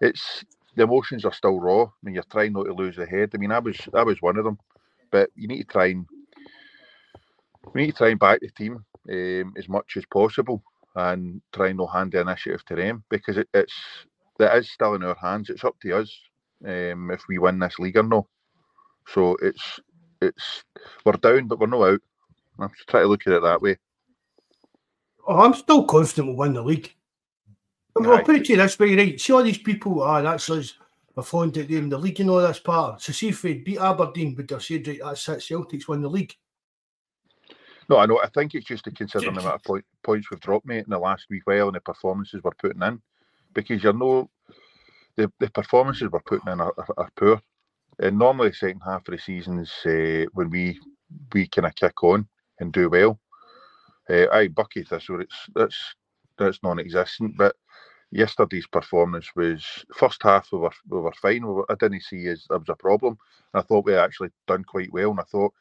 it's 0.00 0.44
the 0.76 0.84
emotions 0.84 1.24
are 1.24 1.32
still 1.32 1.60
raw. 1.60 1.84
I 1.84 1.88
mean, 2.02 2.14
you're 2.14 2.24
trying 2.24 2.52
not 2.54 2.64
to 2.64 2.72
lose 2.74 2.96
the 2.96 3.06
head. 3.06 3.30
I 3.34 3.38
mean, 3.38 3.52
I 3.52 3.58
was 3.60 3.76
I 3.94 4.04
was 4.04 4.22
one 4.22 4.38
of 4.38 4.44
them 4.44 4.58
but 5.10 5.30
you 5.36 5.48
need 5.48 5.58
to 5.58 5.64
try 5.64 5.86
and 5.86 6.06
we 7.74 7.82
need 7.82 7.92
to 7.92 7.98
try 7.98 8.08
and 8.10 8.20
back 8.20 8.40
the 8.40 8.50
team 8.50 8.84
um, 9.10 9.54
as 9.56 9.68
much 9.68 9.96
as 9.96 10.04
possible 10.06 10.62
and 10.94 11.40
try 11.52 11.68
and 11.68 11.78
no 11.78 11.86
hand 11.86 12.12
the 12.12 12.20
initiative 12.20 12.64
to 12.66 12.74
them 12.74 13.04
because 13.08 13.36
it, 13.36 13.48
it's 13.54 13.74
that 14.38 14.56
is 14.56 14.70
still 14.70 14.94
in 14.94 15.02
our 15.02 15.16
hands. 15.16 15.50
It's 15.50 15.64
up 15.64 15.78
to 15.80 15.98
us 15.98 16.12
um, 16.64 17.10
if 17.10 17.22
we 17.28 17.38
win 17.38 17.58
this 17.58 17.78
league 17.78 17.96
or 17.96 18.02
no. 18.02 18.28
So 19.06 19.36
it's 19.42 19.80
it's 20.20 20.64
we're 21.04 21.12
down, 21.12 21.48
but 21.48 21.58
we're 21.58 21.66
not 21.66 21.88
out. 21.88 22.00
I'm 22.58 22.70
just 22.76 22.88
trying 22.88 23.04
to 23.04 23.08
look 23.08 23.26
at 23.26 23.32
it 23.32 23.42
that 23.42 23.62
way. 23.62 23.76
Oh, 25.26 25.40
I'm 25.40 25.54
still 25.54 25.84
confident 25.84 26.28
we'll 26.28 26.36
win 26.36 26.54
the 26.54 26.62
league. 26.62 26.94
I'll 27.96 28.22
put 28.22 28.36
it 28.36 28.44
to 28.44 28.52
you 28.52 28.58
this 28.58 28.78
way, 28.78 28.96
right? 28.96 29.20
See 29.20 29.32
all 29.32 29.42
these 29.42 29.58
people, 29.58 30.02
ah, 30.02 30.22
that's 30.22 30.48
us 30.50 30.74
we're 31.18 31.24
fond 31.24 31.56
of 31.56 31.66
them. 31.66 31.88
The 31.88 31.98
league 31.98 32.20
and 32.20 32.30
all 32.30 32.38
this 32.38 32.60
part. 32.60 33.02
So 33.02 33.12
see 33.12 33.30
if 33.30 33.42
we 33.42 33.54
beat 33.54 33.80
Aberdeen, 33.80 34.36
would 34.36 34.48
have 34.52 34.62
said 34.62 34.86
right, 34.86 35.00
that's 35.02 35.28
it, 35.28 35.40
Celtics 35.40 35.88
win 35.88 36.00
the 36.00 36.08
league. 36.08 36.32
No, 37.88 37.96
I 37.96 38.06
know. 38.06 38.20
I 38.22 38.28
think 38.28 38.54
it's 38.54 38.66
just 38.66 38.84
to 38.84 38.90
consider 38.90 39.30
the 39.30 39.40
amount 39.40 39.54
of 39.54 39.62
point, 39.64 39.84
points 40.02 40.30
we've 40.30 40.40
dropped, 40.40 40.66
mate, 40.66 40.84
in 40.84 40.90
the 40.90 40.98
last 40.98 41.26
week 41.30 41.42
while 41.46 41.68
and 41.68 41.76
the 41.76 41.80
performances 41.80 42.42
we're 42.42 42.50
putting 42.58 42.82
in. 42.82 43.00
Because 43.54 43.82
you 43.82 43.92
know 43.92 44.30
the, 45.16 45.32
the 45.40 45.50
performances 45.50 46.08
we're 46.10 46.20
putting 46.20 46.52
in 46.52 46.60
are, 46.60 46.74
are, 46.76 46.86
are 46.98 47.10
poor. 47.16 47.40
And 47.98 48.18
normally 48.18 48.50
the 48.50 48.54
second 48.54 48.82
half 48.84 49.08
of 49.08 49.12
the 49.12 49.18
seasons 49.18 49.72
uh, 49.86 50.26
when 50.34 50.50
we 50.50 50.78
we 51.32 51.48
kind 51.48 51.66
of 51.66 51.74
kick 51.74 52.02
on 52.04 52.28
and 52.60 52.72
do 52.72 52.88
well. 52.90 53.18
Uh, 54.08 54.26
aye, 54.32 54.48
Bucky 54.48 54.82
this 54.82 55.06
it's 55.08 55.48
that's 55.54 55.94
that's 56.36 56.62
non-existent. 56.62 57.36
But 57.36 57.56
yesterday's 58.10 58.66
performance 58.66 59.28
was 59.34 59.64
first 59.94 60.22
half 60.22 60.48
we 60.52 60.58
were 60.58 60.70
we 60.88 61.00
were 61.00 61.12
fine. 61.12 61.46
We 61.46 61.52
were, 61.52 61.66
I 61.68 61.74
didn't 61.74 62.02
see 62.02 62.26
as 62.28 62.46
there 62.48 62.58
was 62.58 62.68
a 62.68 62.76
problem. 62.76 63.18
And 63.52 63.62
I 63.62 63.64
thought 63.64 63.86
we 63.86 63.94
actually 63.94 64.30
done 64.46 64.64
quite 64.64 64.92
well. 64.92 65.10
And 65.10 65.20
I 65.20 65.24
thought, 65.24 65.52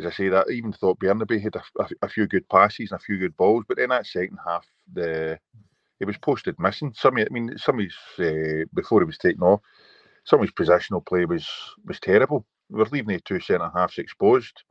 as 0.00 0.12
I 0.12 0.16
say, 0.16 0.28
that 0.28 0.46
I 0.48 0.52
even 0.52 0.72
thought 0.72 0.98
Bernabei 0.98 1.40
had 1.40 1.56
a, 1.56 1.62
a, 1.80 1.88
a, 2.02 2.08
few 2.08 2.26
good 2.26 2.48
passes 2.48 2.90
and 2.90 3.00
a 3.00 3.02
few 3.02 3.18
good 3.18 3.36
balls. 3.36 3.64
But 3.68 3.78
in 3.78 3.90
that 3.90 4.06
second 4.06 4.38
half, 4.44 4.66
the 4.92 5.38
it 6.00 6.06
was 6.06 6.16
posted 6.18 6.56
missing. 6.58 6.92
Some, 6.96 7.18
I 7.18 7.26
mean, 7.30 7.56
some 7.58 7.78
of 7.78 7.84
his 7.84 7.96
uh, 8.18 8.64
before 8.74 9.00
he 9.00 9.04
was 9.04 9.18
taken 9.18 9.42
off, 9.42 9.60
some 10.24 10.40
of 10.40 10.48
his 10.48 10.54
positional 10.54 11.04
play 11.04 11.24
was 11.24 11.48
was 11.86 12.00
terrible. 12.00 12.46
We're 12.70 12.84
leaving 12.84 13.14
the 13.14 13.20
two 13.20 13.40
centre 13.40 13.70
halves 13.74 13.98
exposed, 13.98 14.62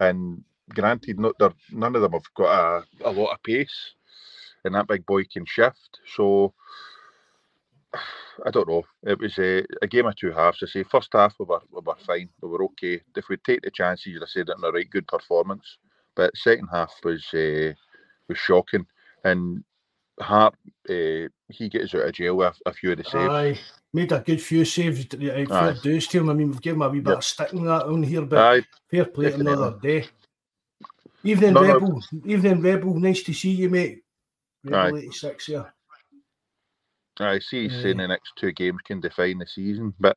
and 0.00 0.42
granted, 0.70 1.18
not 1.18 1.34
none 1.70 1.96
of 1.96 2.02
them 2.02 2.12
have 2.12 2.34
got 2.34 2.84
a, 3.04 3.08
a 3.08 3.12
lot 3.12 3.32
of 3.32 3.42
pace 3.42 3.94
and 4.64 4.74
that 4.74 4.86
big 4.86 5.04
boy 5.06 5.24
can 5.24 5.44
shift. 5.46 6.00
So 6.14 6.54
I 7.94 8.50
don't 8.50 8.68
know. 8.68 8.84
It 9.04 9.18
was 9.18 9.38
a, 9.38 9.64
a 9.82 9.86
game 9.86 10.06
of 10.06 10.16
two 10.16 10.30
halves. 10.30 10.62
I 10.62 10.66
say 10.66 10.82
first 10.84 11.10
half 11.12 11.34
we 11.38 11.46
were, 11.46 11.60
we 11.70 11.80
were 11.84 11.94
fine. 12.06 12.28
We 12.40 12.48
were 12.48 12.64
okay. 12.64 13.00
If 13.16 13.28
we 13.28 13.36
take 13.38 13.62
the 13.62 13.70
chances, 13.70 14.06
you'd 14.06 14.22
have 14.22 14.28
said 14.28 14.48
it 14.48 14.56
in 14.56 14.64
a 14.64 14.70
right 14.70 14.88
good 14.88 15.06
performance. 15.06 15.78
But 16.14 16.36
second 16.36 16.68
half 16.72 16.92
was 17.04 17.24
uh, 17.34 17.72
was 18.28 18.38
shocking. 18.38 18.86
And 19.24 19.64
Hart, 20.20 20.54
uh, 20.88 21.28
he 21.48 21.68
gets 21.70 21.94
out 21.94 22.02
of 22.02 22.12
jail 22.12 22.36
with 22.36 22.60
a, 22.66 22.72
few 22.72 22.92
of 22.92 22.98
the 22.98 23.04
saves. 23.04 23.30
Aye, 23.30 23.58
made 23.92 24.12
a 24.12 24.20
good 24.20 24.40
few 24.40 24.64
saves. 24.64 25.04
Fair 25.04 25.74
dues 25.74 26.06
to 26.08 26.18
him. 26.18 26.30
I 26.30 26.34
mean, 26.34 26.50
we've 26.50 26.60
given 26.60 26.82
him 26.82 26.88
a 26.88 26.90
wee 26.90 27.00
bit 27.00 27.10
yep. 27.10 27.18
of 27.18 27.24
sticking 27.24 27.64
that 27.64 27.86
on 27.86 28.02
here, 28.02 28.22
but 28.22 28.38
Aye, 28.38 28.62
fair 28.90 29.04
play 29.06 29.30
definitely. 29.30 29.52
another 29.52 29.78
day. 29.80 30.06
Evening 31.24 31.54
no, 31.54 31.62
Rebel, 31.62 32.02
evening 32.26 32.62
Rebel. 32.62 32.94
Nice 32.94 33.22
to 33.24 33.32
see 33.32 33.50
you, 33.50 33.68
mate. 33.68 34.02
Aye. 34.72 34.88
86, 34.88 35.48
yeah. 35.48 35.64
I 37.26 37.38
see 37.38 37.68
he's 37.68 37.82
saying 37.82 37.96
the 37.96 38.08
next 38.08 38.32
two 38.36 38.52
games 38.52 38.78
can 38.84 39.00
define 39.00 39.38
the 39.38 39.46
season, 39.46 39.94
but 39.98 40.16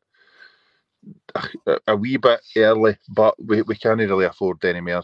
a, 1.88 1.96
wee 1.96 2.18
bit 2.18 2.42
early, 2.58 2.98
but 3.10 3.36
we, 3.44 3.62
we 3.64 3.76
can't 3.76 4.00
really 4.00 4.26
afford 4.26 4.64
any 4.66 4.82
more, 4.82 5.04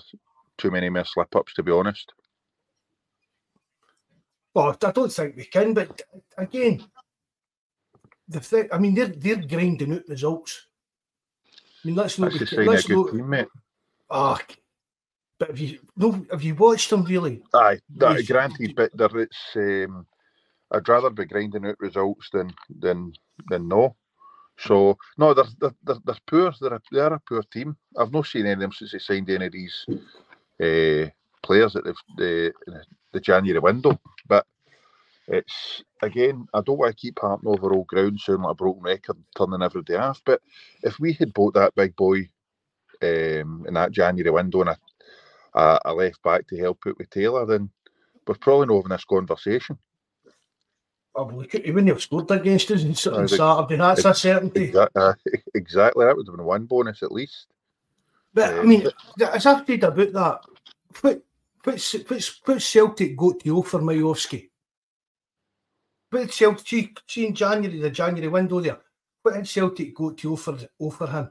too 0.57 0.71
many 0.71 0.89
more 0.89 1.05
slip 1.05 1.35
ups, 1.35 1.53
to 1.55 1.63
be 1.63 1.71
honest. 1.71 2.11
Well, 4.53 4.75
I 4.83 4.91
don't 4.91 5.11
think 5.11 5.35
we 5.35 5.45
can, 5.45 5.73
but 5.73 6.01
again, 6.37 6.83
the 8.27 8.39
thing, 8.39 8.67
I 8.71 8.77
mean, 8.77 8.95
they're 8.95 9.07
they're 9.07 9.35
grinding 9.35 9.93
out 9.93 10.09
results. 10.09 10.67
I 11.83 11.87
mean, 11.87 11.95
let's 11.95 12.17
not. 12.17 12.33
That's 12.33 12.51
be, 12.51 12.65
let's 12.65 12.85
a 12.85 12.87
good 12.87 12.95
not, 12.95 13.11
team, 13.13 13.29
mate. 13.29 13.47
Ah, 14.09 14.39
but 15.37 15.49
have 15.49 15.59
you 15.59 15.79
no? 15.95 16.25
Have 16.31 16.43
you 16.43 16.55
watched 16.55 16.89
them 16.89 17.03
really? 17.03 17.41
Aye, 17.53 17.79
that, 17.97 18.25
granted, 18.27 18.75
but 18.75 18.95
there 18.97 19.19
it's. 19.19 19.55
Um, 19.55 20.07
I'd 20.71 20.87
rather 20.87 21.09
be 21.09 21.25
grinding 21.25 21.65
out 21.65 21.79
results 21.79 22.29
than 22.31 22.53
than 22.79 23.13
than 23.49 23.67
no. 23.67 23.95
So 24.57 24.97
no, 25.17 25.33
they're 25.33 25.45
they're, 25.59 25.97
they're, 26.05 26.15
poor. 26.25 26.51
They're 26.59 26.73
a, 26.73 26.81
they're 26.91 27.13
a 27.13 27.19
poor 27.19 27.43
team. 27.43 27.77
I've 27.97 28.11
not 28.11 28.25
seen 28.25 28.45
any 28.45 28.53
of 28.53 28.59
them 28.59 28.71
since 28.71 28.91
they 28.91 28.99
signed 28.99 29.29
any 29.29 29.45
of 29.45 29.51
these 29.51 29.85
uh, 29.89 31.09
players 31.43 31.75
at 31.75 31.83
the, 31.83 31.95
the 32.17 32.53
the 33.13 33.19
January 33.21 33.59
window. 33.59 33.99
But 34.27 34.45
it's 35.27 35.83
again, 36.01 36.47
I 36.53 36.61
don't 36.61 36.79
want 36.79 36.91
to 36.91 37.01
keep 37.01 37.19
harping 37.19 37.49
over 37.49 37.73
old 37.73 37.87
ground, 37.87 38.19
sounding 38.19 38.43
like 38.43 38.51
a 38.51 38.55
broken 38.55 38.83
record, 38.83 39.17
turning 39.37 39.61
every 39.61 39.83
day 39.83 39.95
off. 39.95 40.21
But 40.25 40.41
if 40.83 40.99
we 40.99 41.13
had 41.13 41.33
bought 41.33 41.53
that 41.53 41.75
big 41.75 41.95
boy 41.95 42.29
um, 43.01 43.65
in 43.67 43.73
that 43.75 43.91
January 43.91 44.31
window 44.31 44.61
and 44.61 44.71
I 44.71 44.75
a, 45.57 45.79
a 45.85 45.93
left 45.93 46.21
back 46.23 46.47
to 46.47 46.57
help 46.57 46.79
out 46.87 46.97
with 46.97 47.09
Taylor, 47.09 47.45
then 47.45 47.69
we're 48.25 48.35
probably 48.35 48.67
not 48.67 48.77
having 48.77 48.89
this 48.89 49.05
conversation. 49.05 49.77
Wouldn't 51.17 51.87
have 51.87 52.01
scored 52.01 52.29
against 52.31 52.71
us 52.71 53.07
on, 53.07 53.13
on 53.15 53.27
Saturday. 53.27 53.75
That's 53.77 54.05
a 54.05 54.13
certainty. 54.13 54.65
Exactly, 54.65 55.01
uh, 55.01 55.13
exactly. 55.55 56.05
That 56.05 56.15
would 56.15 56.27
have 56.27 56.35
been 56.35 56.45
one 56.45 56.65
bonus 56.65 57.01
at 57.01 57.11
least. 57.11 57.47
But 58.33 58.53
um, 58.53 58.59
I 58.59 58.63
mean, 58.63 58.87
as 59.33 59.45
I've 59.45 59.65
said 59.65 59.83
about 59.83 60.13
that, 60.13 60.39
what, 61.01 61.23
what's, 61.63 61.93
what's, 62.07 62.41
what's 62.45 62.65
Celtic 62.65 63.17
got 63.17 63.39
to 63.39 63.57
offer 63.57 63.79
Miovski? 63.79 64.49
What 66.09 66.19
did 66.19 66.33
Celtic, 66.33 66.99
see 67.07 67.25
in 67.25 67.33
January, 67.33 67.79
the 67.79 67.89
January 67.89 68.27
window 68.27 68.61
there, 68.61 68.77
what 69.23 69.33
did 69.33 69.47
Celtic 69.47 69.95
got 69.95 70.17
to 70.19 70.33
offer, 70.33 70.57
offer 70.79 71.07
him? 71.07 71.29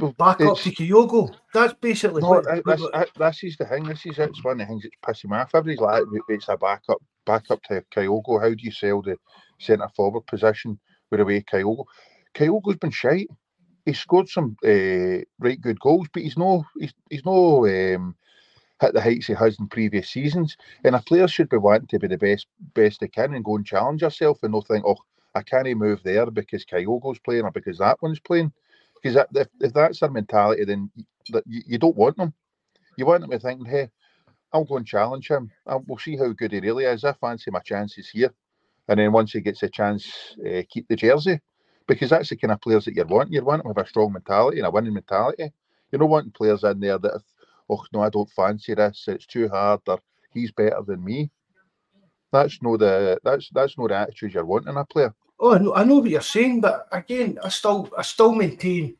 well, 0.00 0.12
back 0.12 0.40
up 0.40 0.58
to 0.58 0.70
Kyogo. 0.70 1.34
That's 1.52 1.74
basically 1.74 2.22
no, 2.22 2.30
what, 2.30 2.44
that's, 2.64 3.12
this 3.16 3.44
is 3.44 3.56
the 3.56 3.66
thing. 3.66 3.84
This 3.84 4.06
is 4.06 4.18
it's 4.18 4.42
one 4.42 4.60
of 4.60 4.66
the 4.66 4.66
things 4.66 4.84
that's 4.84 5.20
pissing 5.24 5.30
me 5.30 5.36
off. 5.36 5.54
Everybody's 5.54 5.80
like, 5.80 6.22
it's 6.28 6.48
a 6.48 6.56
backup, 6.56 7.02
backup 7.26 7.62
to 7.64 7.84
Kyogo. 7.94 8.40
How 8.40 8.50
do 8.50 8.56
you 8.58 8.72
sell 8.72 9.02
the 9.02 9.16
centre 9.58 9.88
forward 9.96 10.26
position 10.26 10.78
with 11.10 11.20
away 11.20 11.42
Kyogo? 11.42 11.84
Kyogo's 12.34 12.76
been 12.76 12.90
shite. 12.90 13.28
He 13.86 13.92
scored 13.94 14.28
some 14.28 14.56
uh, 14.64 15.24
right 15.38 15.60
good 15.60 15.80
goals, 15.80 16.06
but 16.12 16.22
he's 16.22 16.36
no, 16.36 16.64
he's, 16.78 16.92
he's 17.08 17.24
no 17.24 17.66
um, 17.66 18.14
hit 18.80 18.94
the 18.94 19.00
heights 19.00 19.26
he 19.26 19.34
has 19.34 19.58
in 19.58 19.68
previous 19.68 20.10
seasons. 20.10 20.56
And 20.84 20.94
a 20.94 21.00
player 21.00 21.28
should 21.28 21.48
be 21.48 21.56
wanting 21.56 21.88
to 21.88 21.98
be 21.98 22.08
the 22.08 22.18
best, 22.18 22.46
best 22.74 23.00
they 23.00 23.08
can 23.08 23.34
and 23.34 23.44
go 23.44 23.56
and 23.56 23.66
challenge 23.66 24.02
yourself 24.02 24.38
and 24.42 24.52
not 24.52 24.68
think, 24.68 24.84
oh, 24.86 24.96
I 25.34 25.42
can't 25.42 25.68
move 25.76 26.02
there 26.02 26.26
because 26.30 26.64
Kyogo's 26.64 27.18
playing 27.20 27.44
or 27.44 27.50
because 27.50 27.78
that 27.78 27.98
one's 28.02 28.20
playing. 28.20 28.52
Because 29.02 29.24
if, 29.34 29.48
if 29.60 29.72
that's 29.72 30.00
their 30.00 30.10
mentality, 30.10 30.64
then 30.64 30.90
you, 31.46 31.62
you 31.66 31.78
don't 31.78 31.96
want 31.96 32.16
them. 32.16 32.34
You 32.96 33.06
want 33.06 33.22
them 33.22 33.30
to 33.30 33.38
think, 33.38 33.66
hey, 33.66 33.88
I'll 34.52 34.64
go 34.64 34.76
and 34.76 34.86
challenge 34.86 35.28
him. 35.28 35.50
I'll, 35.66 35.84
we'll 35.86 35.98
see 35.98 36.16
how 36.16 36.32
good 36.32 36.52
he 36.52 36.60
really 36.60 36.84
is. 36.84 37.04
I 37.04 37.12
fancy 37.12 37.50
my 37.50 37.60
chances 37.60 38.08
here. 38.10 38.32
And 38.88 38.98
then 38.98 39.12
once 39.12 39.32
he 39.32 39.40
gets 39.40 39.62
a 39.62 39.68
chance, 39.68 40.36
uh, 40.44 40.62
keep 40.68 40.88
the 40.88 40.96
jersey. 40.96 41.40
because 41.90 42.10
that's 42.10 42.28
the 42.28 42.36
kind 42.36 42.52
of 42.52 42.60
players 42.60 42.84
that 42.84 42.94
you're 42.94 43.04
wanting. 43.04 43.32
You're 43.32 43.44
wanting 43.44 43.66
with 43.66 43.78
a 43.78 43.86
strong 43.86 44.12
mentality 44.12 44.58
and 44.58 44.66
a 44.66 44.70
winning 44.70 44.94
mentality. 44.94 45.50
You're 45.90 45.98
not 45.98 46.08
wanting 46.08 46.30
players 46.30 46.62
in 46.62 46.78
there 46.78 46.98
that, 46.98 47.20
oh 47.68 47.84
no, 47.92 48.00
I 48.00 48.10
don't 48.10 48.30
fancy 48.30 48.74
this. 48.74 49.04
It's 49.08 49.26
too 49.26 49.48
hard, 49.48 49.80
or 49.88 49.98
he's 50.32 50.52
better 50.52 50.80
than 50.86 51.04
me. 51.04 51.30
That's 52.32 52.62
no 52.62 52.76
the 52.76 53.18
that's 53.24 53.50
that's 53.52 53.76
no 53.76 53.88
the 53.88 53.96
attitude 53.96 54.34
you're 54.34 54.44
wanting 54.44 54.68
in 54.68 54.76
a 54.76 54.84
player. 54.84 55.12
Oh, 55.40 55.54
I 55.54 55.58
know, 55.58 55.74
I 55.74 55.84
know 55.84 55.96
what 55.96 56.10
you're 56.10 56.20
saying, 56.20 56.60
but 56.60 56.86
again, 56.92 57.38
I 57.42 57.48
still 57.48 57.90
I 57.98 58.02
still 58.02 58.32
maintain 58.32 58.96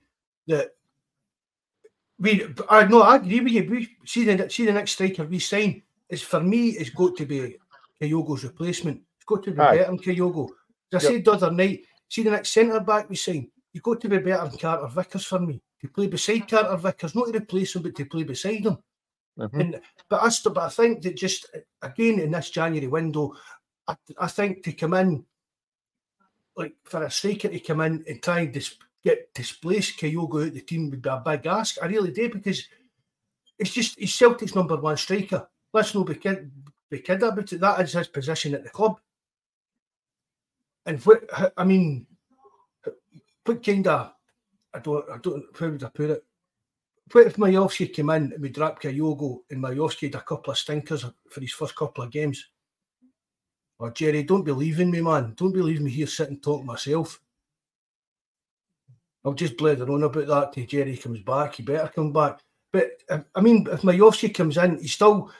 that 0.48 0.74
we. 2.20 2.46
I 2.68 2.84
know 2.86 3.02
I 3.02 3.16
agree 3.16 3.40
with 3.40 3.52
you. 3.52 3.66
We 3.68 3.96
see 4.04 4.24
the 4.24 4.48
see 4.50 4.66
the 4.66 4.72
next 4.72 4.92
striker 4.92 5.24
we 5.24 5.38
sign 5.38 5.82
is 6.08 6.22
for 6.22 6.40
me. 6.40 6.70
It's 6.70 6.90
got 6.90 7.16
to 7.16 7.26
be 7.26 7.56
Kyogo's 8.00 8.44
replacement. 8.44 9.00
It's 9.16 9.24
got 9.24 9.42
to 9.44 9.52
be 9.52 9.60
Aye. 9.60 9.78
better 9.78 9.86
than 9.90 9.98
Kyogo. 9.98 10.48
As 10.92 11.04
I 11.04 11.08
Yep. 11.08 11.12
said 11.12 11.24
the 11.24 11.32
other 11.32 11.50
night, 11.50 11.84
see 12.08 12.22
the 12.22 12.30
next 12.30 12.50
centre 12.50 12.80
back 12.80 13.08
we 13.08 13.16
sign. 13.16 13.50
You've 13.72 13.84
got 13.84 14.00
to 14.00 14.08
be 14.08 14.18
better 14.18 14.48
than 14.48 14.58
Carter 14.58 14.88
Vickers 14.88 15.24
for 15.24 15.38
me. 15.40 15.60
To 15.80 15.88
play 15.88 16.08
beside 16.08 16.48
Carter 16.48 16.76
Vickers, 16.76 17.14
not 17.14 17.26
to 17.32 17.38
replace 17.38 17.74
him, 17.76 17.82
but 17.82 17.94
to 17.94 18.04
play 18.04 18.24
beside 18.24 18.64
him. 18.66 18.76
Mhm. 19.38 19.60
And 19.60 19.80
but 20.08 20.22
I, 20.22 20.28
st- 20.28 20.54
but 20.54 20.64
I 20.64 20.68
think 20.68 21.02
that 21.02 21.16
just 21.16 21.46
again 21.80 22.18
in 22.18 22.32
this 22.32 22.50
January 22.50 22.88
window, 22.88 23.34
I, 23.88 23.96
I 24.18 24.26
think 24.26 24.62
to 24.64 24.72
come 24.72 24.94
in, 24.94 25.24
like 26.56 26.74
for 26.84 27.04
a 27.04 27.10
striker 27.10 27.48
to 27.48 27.60
come 27.60 27.80
in 27.80 28.04
and 28.08 28.22
try 28.22 28.40
and 28.40 28.52
dis- 28.52 28.76
get 29.02 29.32
displaced, 29.34 29.98
Kyogo 29.98 30.46
out 30.46 30.54
the 30.54 30.60
team 30.60 30.90
would 30.90 31.02
be 31.02 31.08
a 31.08 31.22
big 31.24 31.46
ask. 31.46 31.82
I 31.82 31.86
really 31.86 32.12
do 32.12 32.28
because 32.28 32.66
it's 33.58 33.72
just 33.72 33.98
he's 33.98 34.14
Celtic's 34.14 34.54
number 34.54 34.76
one 34.76 34.96
striker. 34.96 35.48
Let's 35.72 35.94
not 35.94 36.06
be 36.06 36.14
kid 36.14 36.50
be 36.90 37.00
kid 37.00 37.22
about 37.22 37.52
it. 37.52 37.60
That 37.60 37.80
is 37.80 37.92
his 37.92 38.08
position 38.08 38.54
at 38.54 38.64
the 38.64 38.70
club. 38.70 38.98
And 40.86 40.98
what 41.00 41.24
I 41.56 41.64
mean, 41.64 42.06
what 43.44 43.64
kind 43.64 43.86
of 43.86 44.12
I 44.74 44.78
don't 44.78 45.04
I 45.10 45.18
don't 45.18 45.44
how 45.58 45.68
would 45.68 45.84
I 45.84 45.88
put 45.88 46.10
it? 46.10 46.24
What 47.12 47.26
if 47.26 47.36
Miovski 47.36 47.92
came 47.92 48.10
in 48.10 48.32
and 48.32 48.42
we 48.42 48.50
dropped 48.50 48.82
Kyogo 48.82 49.40
and 49.50 49.62
Miovski 49.62 50.02
had 50.02 50.14
a 50.14 50.20
couple 50.20 50.52
of 50.52 50.58
stinkers 50.58 51.04
for 51.28 51.40
his 51.40 51.52
first 51.52 51.74
couple 51.74 52.04
of 52.04 52.10
games? 52.10 52.46
Oh, 53.80 53.90
Jerry, 53.90 54.22
don't 54.22 54.44
believe 54.44 54.78
in 54.78 54.90
me, 54.90 55.00
man. 55.00 55.32
Don't 55.36 55.52
believe 55.52 55.80
me 55.80 55.90
here 55.90 56.06
sitting 56.06 56.38
talking 56.38 56.66
myself. 56.66 57.20
I'll 59.24 59.34
just 59.34 59.56
bled 59.56 59.80
on 59.82 60.02
about 60.02 60.26
that 60.26 60.52
till 60.52 60.66
Jerry 60.66 60.96
comes 60.96 61.20
back. 61.20 61.56
He 61.56 61.62
better 61.62 61.90
come 61.94 62.12
back. 62.12 62.40
But 62.72 62.90
uh, 63.08 63.20
I 63.34 63.40
mean, 63.40 63.66
if 63.70 63.82
Miovski 63.82 64.32
comes 64.34 64.56
in, 64.56 64.78
he's 64.78 64.92
still 64.92 65.30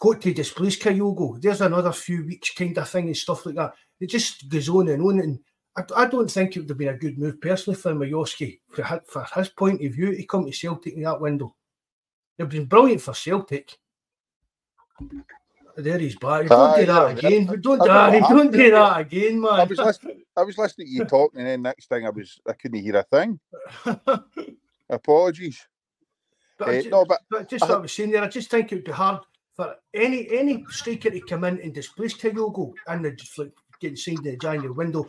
got 0.00 0.20
to 0.22 0.32
displace 0.32 0.78
Kyogo. 0.78 1.40
There's 1.40 1.60
another 1.60 1.92
few 1.92 2.24
weeks 2.24 2.54
kind 2.54 2.76
of 2.78 2.88
thing 2.88 3.06
and 3.06 3.16
stuff 3.16 3.44
like 3.44 3.56
that. 3.56 3.74
It 4.00 4.08
just 4.08 4.48
goes 4.48 4.68
on 4.68 4.88
and 4.88 5.02
on. 5.02 5.20
And 5.20 5.38
I, 5.76 6.04
I 6.04 6.06
don't 6.06 6.30
think 6.30 6.56
it 6.56 6.60
would 6.60 6.68
have 6.68 6.78
been 6.78 6.88
a 6.88 6.96
good 6.96 7.18
move 7.18 7.40
personally 7.40 7.78
for 7.78 7.94
Miovski 7.94 8.60
for, 8.70 9.02
for 9.06 9.26
his 9.34 9.48
point 9.50 9.84
of 9.84 9.92
view 9.92 10.14
to 10.14 10.26
come 10.26 10.46
to 10.46 10.52
Celtic 10.52 10.94
in 10.94 11.02
that 11.02 11.20
window. 11.20 11.54
It 12.38 12.44
would 12.44 12.52
have 12.52 12.60
been 12.60 12.68
brilliant 12.68 13.02
for 13.02 13.14
Celtic. 13.14 13.76
There 15.76 15.98
he's 15.98 16.16
back. 16.16 16.48
Don't 16.48 16.70
Aye, 16.74 16.80
do 16.80 16.86
that 16.86 17.18
again. 17.18 17.46
Don't, 17.60 17.82
I 17.82 17.86
know 17.86 17.92
aye, 17.92 18.20
what 18.20 18.30
don't 18.30 18.50
do 18.52 18.70
that 18.70 19.00
again, 19.00 19.40
man. 19.40 19.52
I 19.52 19.64
was 19.64 19.78
listening. 19.78 20.22
I 20.36 20.42
was 20.42 20.56
listening 20.58 20.86
to 20.86 20.92
you 20.92 21.04
talking, 21.04 21.40
and 21.40 21.48
then 21.48 21.62
next 21.62 21.88
thing 21.88 22.06
I 22.06 22.10
was 22.10 22.40
I 22.48 22.54
couldn't 22.54 22.80
hear 22.80 22.96
a 22.96 23.02
thing. 23.02 23.38
Apologies. 24.90 25.66
But, 26.58 26.68
I 26.68 26.72
Eh, 26.76 26.82
ju- 26.82 26.90
no, 26.90 27.04
but 27.04 27.20
but 27.30 27.48
just 27.48 27.68
what 27.68 27.72
I 27.72 27.78
was 27.78 27.92
saying 27.92 28.10
there, 28.12 28.22
I 28.24 28.28
just 28.28 28.50
think 28.50 28.72
it 28.72 28.76
would 28.76 28.84
be 28.84 28.92
hard 28.92 29.20
for 29.54 29.76
any 29.92 30.30
any 30.30 30.64
striker 30.70 31.10
to 31.10 31.20
come 31.20 31.44
in 31.44 31.60
and 31.60 31.74
displace 31.74 32.14
Kyogo 32.14 32.72
and 32.88 33.04
the 33.04 33.10
just 33.12 33.38
like 33.38 33.52
getting 33.78 33.96
signed 33.96 34.24
in 34.24 34.32
the 34.32 34.36
January 34.38 34.70
window. 34.70 35.06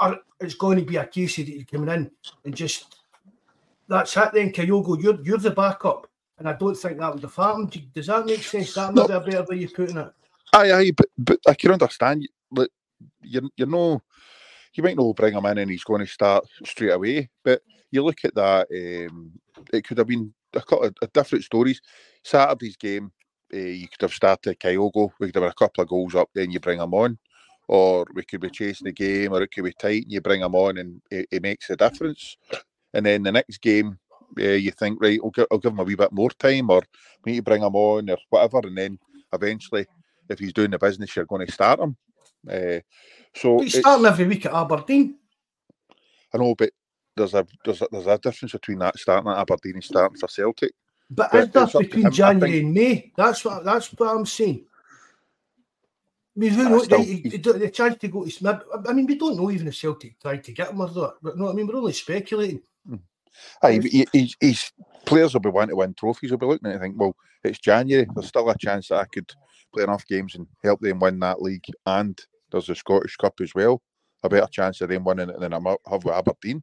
Or 0.00 0.18
it's 0.40 0.54
going 0.54 0.78
to 0.78 0.84
be 0.84 0.96
a 0.96 1.06
case 1.06 1.36
that 1.36 1.48
you 1.48 1.66
coming 1.66 1.90
in 1.94 2.10
and 2.46 2.54
just 2.54 2.96
that's 3.88 4.16
it 4.16 4.30
then, 4.32 4.52
Kyogo, 4.52 5.02
you're 5.02 5.20
you're 5.22 5.38
the 5.38 5.50
backup. 5.50 6.06
And 6.40 6.48
I 6.48 6.54
don't 6.54 6.74
think 6.74 6.98
that 6.98 7.12
would 7.14 7.22
have 7.22 7.36
happened. 7.36 7.92
Does 7.92 8.06
that 8.06 8.24
make 8.24 8.42
sense? 8.42 8.72
That 8.74 8.94
No. 8.94 9.02
might 9.06 9.08
be 9.08 9.14
a 9.14 9.20
better 9.20 9.44
way 9.50 9.56
you 9.58 9.68
putting 9.68 9.98
it. 9.98 10.10
Aye, 10.54 10.72
aye, 10.72 10.90
but 10.96 11.06
but 11.18 11.38
I 11.46 11.54
can 11.54 11.70
understand. 11.70 12.26
Like 12.50 12.70
you, 13.22 13.50
you 13.56 13.66
know, 13.66 14.02
you 14.72 14.82
might 14.82 14.96
not 14.96 15.14
bring 15.14 15.34
him 15.34 15.44
in 15.44 15.58
and 15.58 15.70
he's 15.70 15.84
going 15.84 16.00
to 16.00 16.06
start 16.06 16.46
straight 16.64 16.92
away. 16.92 17.28
But 17.44 17.60
you 17.90 18.02
look 18.02 18.24
at 18.24 18.34
that, 18.36 18.68
um, 18.70 19.32
it 19.70 19.84
could 19.84 19.98
have 19.98 20.06
been 20.06 20.32
a 20.54 20.60
couple 20.60 20.84
of, 20.84 20.94
of 21.02 21.12
different 21.12 21.44
stories. 21.44 21.80
Saturday's 22.24 22.76
game, 22.76 23.12
uh, 23.52 23.58
you 23.58 23.86
could 23.88 24.00
have 24.00 24.14
started 24.14 24.58
Kyogo. 24.58 25.10
We 25.20 25.26
could 25.26 25.36
have 25.36 25.44
had 25.44 25.52
a 25.52 25.54
couple 25.54 25.82
of 25.82 25.88
goals 25.88 26.14
up, 26.14 26.30
then 26.34 26.50
you 26.50 26.58
bring 26.58 26.80
him 26.80 26.94
on, 26.94 27.18
or 27.68 28.06
we 28.14 28.24
could 28.24 28.40
be 28.40 28.48
chasing 28.48 28.86
the 28.86 28.92
game, 28.92 29.34
or 29.34 29.42
it 29.42 29.52
could 29.52 29.64
be 29.64 29.74
tight 29.74 30.04
and 30.04 30.12
you 30.12 30.22
bring 30.22 30.40
him 30.40 30.54
on 30.54 30.78
and 30.78 31.02
it, 31.10 31.28
it 31.30 31.42
makes 31.42 31.68
a 31.68 31.76
difference. 31.76 32.38
And 32.94 33.04
then 33.04 33.22
the 33.22 33.32
next 33.32 33.58
game, 33.58 33.98
uh, 34.38 34.42
you 34.42 34.70
think, 34.70 35.00
right, 35.00 35.18
I'll, 35.22 35.30
gi- 35.30 35.46
I'll 35.50 35.58
give 35.58 35.72
him 35.72 35.80
a 35.80 35.84
wee 35.84 35.94
bit 35.94 36.12
more 36.12 36.30
time, 36.30 36.70
or 36.70 36.82
we 37.24 37.32
need 37.32 37.38
to 37.38 37.42
bring 37.42 37.62
him 37.62 37.74
on, 37.74 38.10
or 38.10 38.18
whatever, 38.30 38.60
and 38.66 38.76
then 38.76 38.98
eventually 39.32 39.86
if 40.28 40.38
he's 40.38 40.52
doing 40.52 40.70
the 40.70 40.78
business, 40.78 41.14
you're 41.16 41.24
going 41.26 41.44
to 41.46 41.52
start 41.52 41.80
him. 41.80 41.96
Uh, 42.48 42.80
so 43.34 43.56
But 43.56 43.64
he's 43.64 43.78
starting 43.80 44.06
every 44.06 44.26
week 44.26 44.46
at 44.46 44.54
Aberdeen. 44.54 45.16
I 46.32 46.38
know, 46.38 46.54
but 46.54 46.70
there's 47.16 47.34
a 47.34 47.44
there's 47.64 47.82
a, 47.82 47.88
there's 47.90 48.06
a 48.06 48.18
difference 48.18 48.52
between 48.52 48.78
that 48.78 48.96
starting 48.98 49.30
at 49.30 49.38
Aberdeen 49.38 49.74
and 49.74 49.84
starting 49.84 50.16
for 50.18 50.28
Celtic. 50.28 50.72
But 51.10 51.32
But 51.32 51.40
is 51.40 51.50
that 51.50 51.62
it's 51.64 51.74
up 51.74 51.82
to 51.82 51.88
between 51.88 52.10
January 52.12 52.52
think- 52.52 52.64
and 52.64 52.74
May? 52.74 53.12
That's 53.16 53.44
what 53.44 53.64
that's 53.64 53.88
what 53.88 54.14
I'm 54.14 54.24
saying. 54.26 54.64
I 56.36 56.38
mean, 56.40 56.50
who 56.52 56.68
knows? 56.68 56.84
still, 56.84 56.98
the, 56.98 57.04
he's- 57.04 57.42
the, 57.42 57.52
the 57.54 57.70
chance 57.70 57.96
to 57.98 58.08
go 58.08 58.24
to 58.24 58.30
Smith. 58.30 58.60
I 58.88 58.92
mean, 58.92 59.06
we 59.06 59.16
don't 59.16 59.36
know 59.36 59.50
even 59.50 59.66
if 59.66 59.76
Celtic 59.76 60.18
tried 60.20 60.44
to 60.44 60.52
get 60.52 60.70
him 60.70 60.80
or 60.80 60.88
that. 60.88 61.14
But 61.20 61.36
no, 61.36 61.50
I 61.50 61.52
mean, 61.52 61.66
we're 61.66 61.76
only 61.76 61.92
speculating. 61.92 62.62
Aye, 63.62 63.78
but 63.78 63.90
he, 63.90 64.06
he's, 64.12 64.36
he's 64.40 64.72
players 65.06 65.32
will 65.34 65.40
be 65.40 65.50
wanting 65.50 65.70
to 65.70 65.76
win 65.76 65.94
trophies. 65.94 66.30
Will 66.30 66.38
be 66.38 66.46
looking 66.46 66.66
at 66.66 66.72
it 66.72 66.74
and 66.74 66.82
think, 66.82 66.94
well, 66.98 67.16
it's 67.44 67.58
January. 67.58 68.06
There's 68.14 68.28
still 68.28 68.48
a 68.50 68.56
chance 68.58 68.88
that 68.88 68.98
I 68.98 69.04
could 69.06 69.30
play 69.74 69.84
enough 69.84 70.06
games 70.06 70.34
and 70.34 70.46
help 70.62 70.80
them 70.80 71.00
win 71.00 71.18
that 71.20 71.40
league. 71.42 71.64
And 71.86 72.18
there's 72.50 72.66
the 72.66 72.74
Scottish 72.74 73.16
Cup 73.16 73.34
as 73.40 73.54
well. 73.54 73.82
A 74.22 74.28
better 74.28 74.46
chance 74.50 74.80
of 74.80 74.90
them 74.90 75.04
winning 75.04 75.30
it 75.30 75.40
than 75.40 75.54
I 75.54 75.60
have 75.90 76.04
with 76.04 76.14
Aberdeen. 76.14 76.62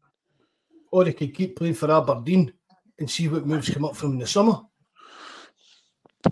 Or 0.91 1.03
they 1.03 1.13
could 1.13 1.33
keep 1.33 1.55
playing 1.55 1.73
for 1.73 1.91
Aberdeen 1.91 2.53
and 2.99 3.09
see 3.09 3.27
what 3.27 3.45
moves 3.45 3.69
come 3.69 3.85
up 3.85 3.95
from 3.95 4.19
the 4.19 4.27
summer. 4.27 4.61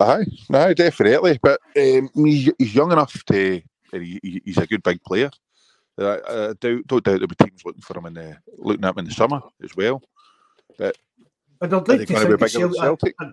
Aye, 0.00 0.26
no, 0.48 0.74
definitely. 0.74 1.38
But 1.42 1.60
um, 1.76 2.10
he's, 2.14 2.50
he's 2.58 2.74
young 2.74 2.92
enough 2.92 3.24
to. 3.24 3.60
He, 3.92 4.20
he- 4.22 4.42
he's 4.44 4.58
a 4.58 4.66
good 4.66 4.82
big 4.82 5.02
player. 5.04 5.30
Uh, 5.98 6.18
I 6.28 6.46
doubt, 6.60 6.86
don't 6.86 6.88
doubt 6.88 7.04
there'll 7.04 7.26
be 7.26 7.34
teams 7.36 7.62
looking 7.64 7.80
for 7.80 7.96
him 7.96 8.06
in 8.06 8.14
the 8.14 8.36
looking 8.58 8.84
at 8.84 8.92
him 8.92 8.98
in 8.98 9.04
the 9.06 9.12
summer 9.12 9.40
as 9.62 9.74
well. 9.74 10.02
And 10.78 11.72
I'd 11.74 11.88
like 11.88 12.00
to 12.00 12.06
to 12.06 12.06
be 12.06 12.14
bigger 12.14 12.36
that 12.36 12.38
than 12.38 12.48
Celtic, 12.48 12.80
Celtic? 12.80 13.14
I'd- 13.20 13.32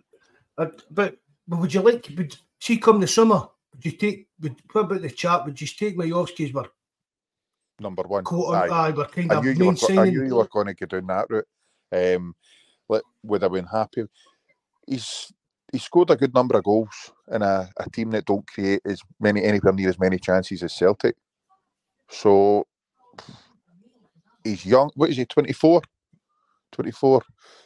but, 0.56 0.84
but 0.92 1.18
would 1.48 1.74
you 1.74 1.82
like, 1.82 2.10
would 2.16 2.38
see 2.60 2.78
come 2.78 3.00
the 3.02 3.08
summer, 3.08 3.48
would 3.74 3.84
you 3.86 3.92
take, 3.92 4.28
would, 4.40 4.56
what 4.72 4.82
about 4.82 5.02
the 5.02 5.10
chat, 5.10 5.46
would 5.46 5.60
you 5.60 5.68
take 5.68 5.98
Miovski's 5.98 6.54
were, 6.54 6.70
Number 7.80 8.04
one. 8.04 8.24
quote, 8.24 8.54
Aye. 8.56 8.68
aye, 8.70 8.92
were 8.92 9.06
kind 9.06 9.32
I 9.32 9.38
of 9.38 9.44
knew, 9.44 9.50
you 9.52 9.58
main 9.60 9.68
were, 9.70 9.74
go- 9.96 10.02
I 10.02 10.10
knew 10.10 10.24
you 10.26 10.36
were 10.36 10.48
going 10.48 10.68
to 10.68 10.74
go 10.76 10.86
down 10.86 11.08
that 11.08 11.26
route. 11.30 11.48
Um, 11.92 12.36
would 13.24 13.42
have 13.42 13.52
been 13.52 13.66
happy. 13.66 14.04
He's 14.88 15.32
he 15.72 15.80
scored 15.80 16.12
a 16.12 16.16
good 16.16 16.34
number 16.36 16.58
of 16.58 16.64
goals 16.64 17.12
in 17.32 17.42
a, 17.42 17.68
a 17.78 17.90
team 17.90 18.12
that 18.12 18.26
don't 18.26 18.46
create 18.46 18.82
as 18.86 19.02
many 19.20 19.44
anywhere 19.44 19.74
near 19.74 19.90
as 19.90 19.98
many 19.98 20.20
chances 20.20 20.62
as 20.62 20.74
Celtic. 20.74 21.16
So 22.10 22.68
he's 24.44 24.66
young. 24.66 24.92
What 24.96 25.10
is 25.10 25.18
he? 25.18 25.26
24? 25.26 25.82
24. 26.74 27.22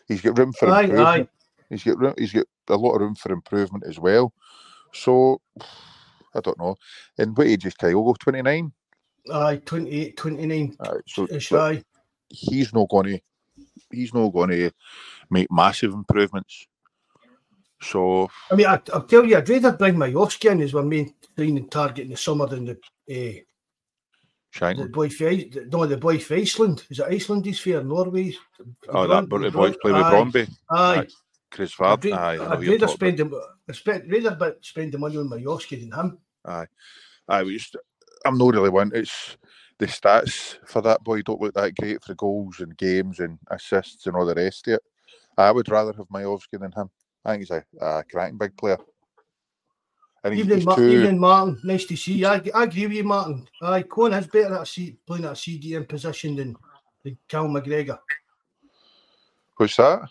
He's 0.07 0.21
got 0.21 0.37
room 0.37 0.53
for 0.53 0.69
Aye, 0.69 0.83
improvement. 0.83 1.07
aye. 1.07 1.27
He's 1.69 1.83
got 1.83 1.99
room, 1.99 2.13
he's 2.17 2.33
got 2.33 2.45
a 2.69 2.75
lot 2.75 2.95
of 2.95 3.01
room 3.01 3.15
for 3.15 3.31
improvement 3.31 3.83
as 3.87 3.99
well. 3.99 4.33
So 4.93 5.41
I 6.35 6.39
don't 6.41 6.59
know. 6.59 6.75
And 7.17 7.35
what 7.35 7.47
age 7.47 7.65
is 7.65 7.73
Kyogo? 7.75 8.17
29? 8.17 8.71
Aye, 9.31 9.61
28, 9.65 10.17
29. 10.17 10.77
Aye, 10.79 10.89
so 11.07 11.27
aye. 11.59 11.83
he's 12.29 12.73
not 12.73 12.89
going 12.89 13.07
to 13.07 13.19
he's 13.91 14.13
not 14.13 14.29
going 14.29 14.49
to 14.49 14.71
make 15.29 15.51
massive 15.51 15.93
improvements. 15.93 16.67
So 17.81 18.29
I 18.49 18.55
mean, 18.55 18.67
I, 18.67 18.81
I'll 18.93 19.03
tell 19.03 19.25
you, 19.25 19.37
I'd 19.37 19.49
rather 19.49 19.73
bring 19.73 19.95
Miovski 19.95 20.51
in 20.51 20.61
as 20.61 20.73
our 20.73 20.83
main 20.83 21.13
signing 21.37 21.67
target 21.69 22.05
in 22.05 22.11
the 22.11 22.17
summer 22.17 22.47
than 22.47 22.65
the, 22.65 22.77
uh, 23.11 23.41
the 24.77 24.89
boy 24.89 25.09
for 25.09 25.27
Ice- 25.29 25.55
no, 25.71 25.85
the 25.85 25.97
boy 25.97 26.19
for 26.19 26.35
Iceland. 26.35 26.83
Is 26.89 26.99
it 26.99 27.05
Iceland 27.09 27.45
he's 27.45 27.59
fair? 27.59 27.83
Norway? 27.83 28.33
oh 28.89 29.07
that 29.07 29.29
but 29.29 29.41
the 29.41 29.51
boys 29.51 29.75
play 29.81 29.91
with 29.91 30.01
Brøndby, 30.03 30.49
Aye. 30.71 31.07
Chris 31.51 31.73
I'd, 31.79 32.05
aye, 32.07 32.35
I 32.35 32.53
I'd 32.53 32.67
rather 32.67 32.87
spend 32.87 33.17
the, 33.19 33.41
I'd 33.69 34.11
rather 34.11 34.35
but 34.35 34.63
spend 34.65 34.91
the 34.91 34.97
money 34.97 35.17
on 35.17 35.29
Miovski 35.29 35.79
than 35.79 35.91
him. 35.97 36.17
aye, 37.29 37.43
we 37.43 37.57
just, 37.57 37.75
I'm 38.25 38.37
not 38.37 38.53
really 38.53 38.69
one. 38.69 38.91
It's 38.93 39.37
the 39.79 39.85
stats 39.85 40.57
for 40.65 40.81
that 40.81 41.03
boy 41.03 41.21
don't 41.21 41.41
look 41.41 41.53
that 41.53 41.75
great 41.75 42.03
for 42.03 42.15
goals 42.15 42.59
and 42.59 42.75
games 42.77 43.19
and 43.19 43.37
assists 43.51 44.07
and 44.07 44.15
all 44.15 44.25
the 44.25 44.35
rest 44.35 44.67
of 44.67 44.75
it. 44.75 44.81
I 45.37 45.51
would 45.51 45.69
rather 45.69 45.93
have 45.93 46.07
Miovski 46.07 46.59
than 46.59 46.71
him. 46.71 46.89
I 47.23 47.31
think 47.31 47.41
he's 47.41 47.51
a, 47.51 47.63
a 47.79 48.03
cracking 48.03 48.37
big 48.37 48.57
player. 48.57 48.77
And 50.27 50.35
he's, 50.35 50.43
Evening, 50.43 50.57
he's 50.57 50.65
Ma- 50.65 50.75
too, 50.75 50.87
evening, 50.87 51.19
Martin. 51.19 51.59
Nice 51.63 51.85
to 51.85 51.95
see 51.95 52.13
you. 52.13 52.27
I, 52.27 52.41
I 52.53 52.63
agree 52.63 52.87
with 52.87 52.97
you, 52.97 53.03
Martin. 53.05 53.47
Aye, 53.61 53.83
Cohen 53.83 54.13
is 54.13 54.27
better 54.27 54.55
at 54.55 54.61
a 54.61 54.65
C, 54.65 54.97
playing 55.05 55.23
at 55.25 55.31
a 55.31 55.35
CDM 55.35 55.87
position 55.87 56.35
than 56.35 56.57
Cal 57.29 57.47
McGregor. 57.47 57.99
What's 59.55 59.77
that? 59.77 60.09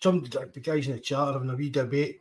Some 0.00 0.22
the 0.22 0.60
guys 0.60 0.86
in 0.86 0.94
the 0.94 1.00
chat 1.00 1.18
are 1.18 1.32
having 1.32 1.50
a 1.50 1.56
wee 1.56 1.68
debate. 1.68 2.20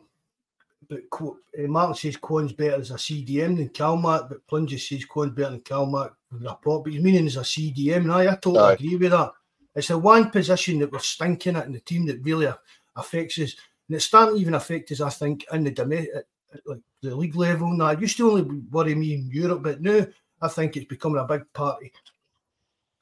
But 0.90 1.02
uh, 1.22 1.68
Martin 1.68 1.94
says 1.94 2.18
Quan's 2.18 2.52
better 2.54 2.82
as 2.82 2.90
a 2.90 2.96
CDM 2.96 3.58
than 3.58 3.70
Calmac, 3.70 4.28
but 4.28 4.46
Plunges 4.48 4.90
says 4.90 5.06
Quan's 5.06 5.34
better 5.34 5.52
than 5.52 5.62
Calmac 5.62 6.12
with 6.32 6.42
a 6.42 6.56
pop. 6.56 6.84
But 6.84 6.94
he's 6.94 7.04
meaning 7.04 7.28
as 7.28 7.38
a 7.38 7.42
CDM. 7.42 7.98
And 7.98 8.12
I, 8.12 8.32
I 8.32 8.36
totally 8.36 8.60
Aye. 8.60 8.74
agree 8.74 8.96
with 8.96 9.12
that. 9.12 9.32
It's 9.76 9.90
the 9.90 10.00
one 10.00 10.32
position 10.32 10.80
that 10.80 10.92
we're 10.92 11.00
stinking 11.00 11.56
at 11.56 11.68
in 11.68 11.74
the 11.74 11.80
team 11.80 12.08
that 12.08 12.24
really 12.24 12.52
affects 12.96 13.38
us. 13.38 13.56
And 13.88 13.96
it's 13.96 14.06
starting 14.06 14.36
to 14.36 14.42
even 14.42 14.56
affect 14.56 14.92
us, 14.92 15.02
I 15.02 15.10
think, 15.10 15.46
in 15.54 15.64
the 15.64 15.72
domestic, 15.72 16.26
like 16.66 16.80
the 17.02 17.16
league 17.16 17.36
level. 17.36 17.72
Now, 17.72 17.88
it 17.88 18.02
used 18.02 18.18
to 18.18 18.32
only 18.32 18.62
worry 18.70 18.96
me 18.96 19.14
in 19.14 19.30
Europe, 19.32 19.64
but 19.64 19.82
now 19.82 20.06
I 20.42 20.48
think 20.48 20.78
it's 20.78 20.88
becoming 20.88 21.20
a 21.20 21.26
big 21.26 21.52
party. 21.54 21.92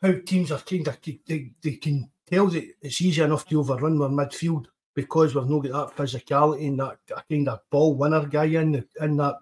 How 0.02 0.14
teams 0.26 0.52
are 0.52 0.60
kind 0.60 0.88
of 0.88 0.98
they, 1.02 1.52
they 1.62 1.74
can 1.74 2.10
tell 2.30 2.48
that 2.48 2.70
it's 2.82 3.02
easy 3.02 3.22
enough 3.22 3.48
to 3.48 3.60
overrun 3.60 4.02
our 4.02 4.10
midfield 4.10 4.66
because 4.94 5.34
we've 5.34 5.50
not 5.50 5.60
got 5.60 5.96
that 5.96 6.04
physicality 6.04 6.68
and 6.68 6.80
that 6.80 6.98
kind 7.30 7.50
of 7.50 7.60
ball 7.70 7.96
winner 7.96 8.26
guy 8.26 8.46
in 8.46 8.72
the, 8.74 8.86
in 9.02 9.18
that 9.18 9.36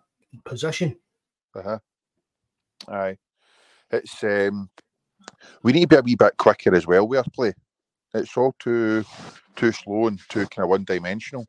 position. 0.43 0.97
Uh 1.53 1.61
huh. 1.61 1.79
Aye, 2.87 3.17
it's 3.91 4.23
um, 4.23 4.69
we 5.63 5.73
need 5.73 5.81
to 5.81 5.87
be 5.87 5.95
a 5.95 6.01
wee 6.01 6.15
bit 6.15 6.37
quicker 6.37 6.75
as 6.75 6.87
well 6.87 7.13
our 7.15 7.23
play. 7.33 7.53
It's 8.13 8.35
all 8.37 8.55
too 8.59 9.03
too 9.55 9.71
slow 9.71 10.07
and 10.07 10.19
too 10.29 10.45
kind 10.47 10.63
of 10.63 10.69
one 10.69 10.83
dimensional. 10.83 11.45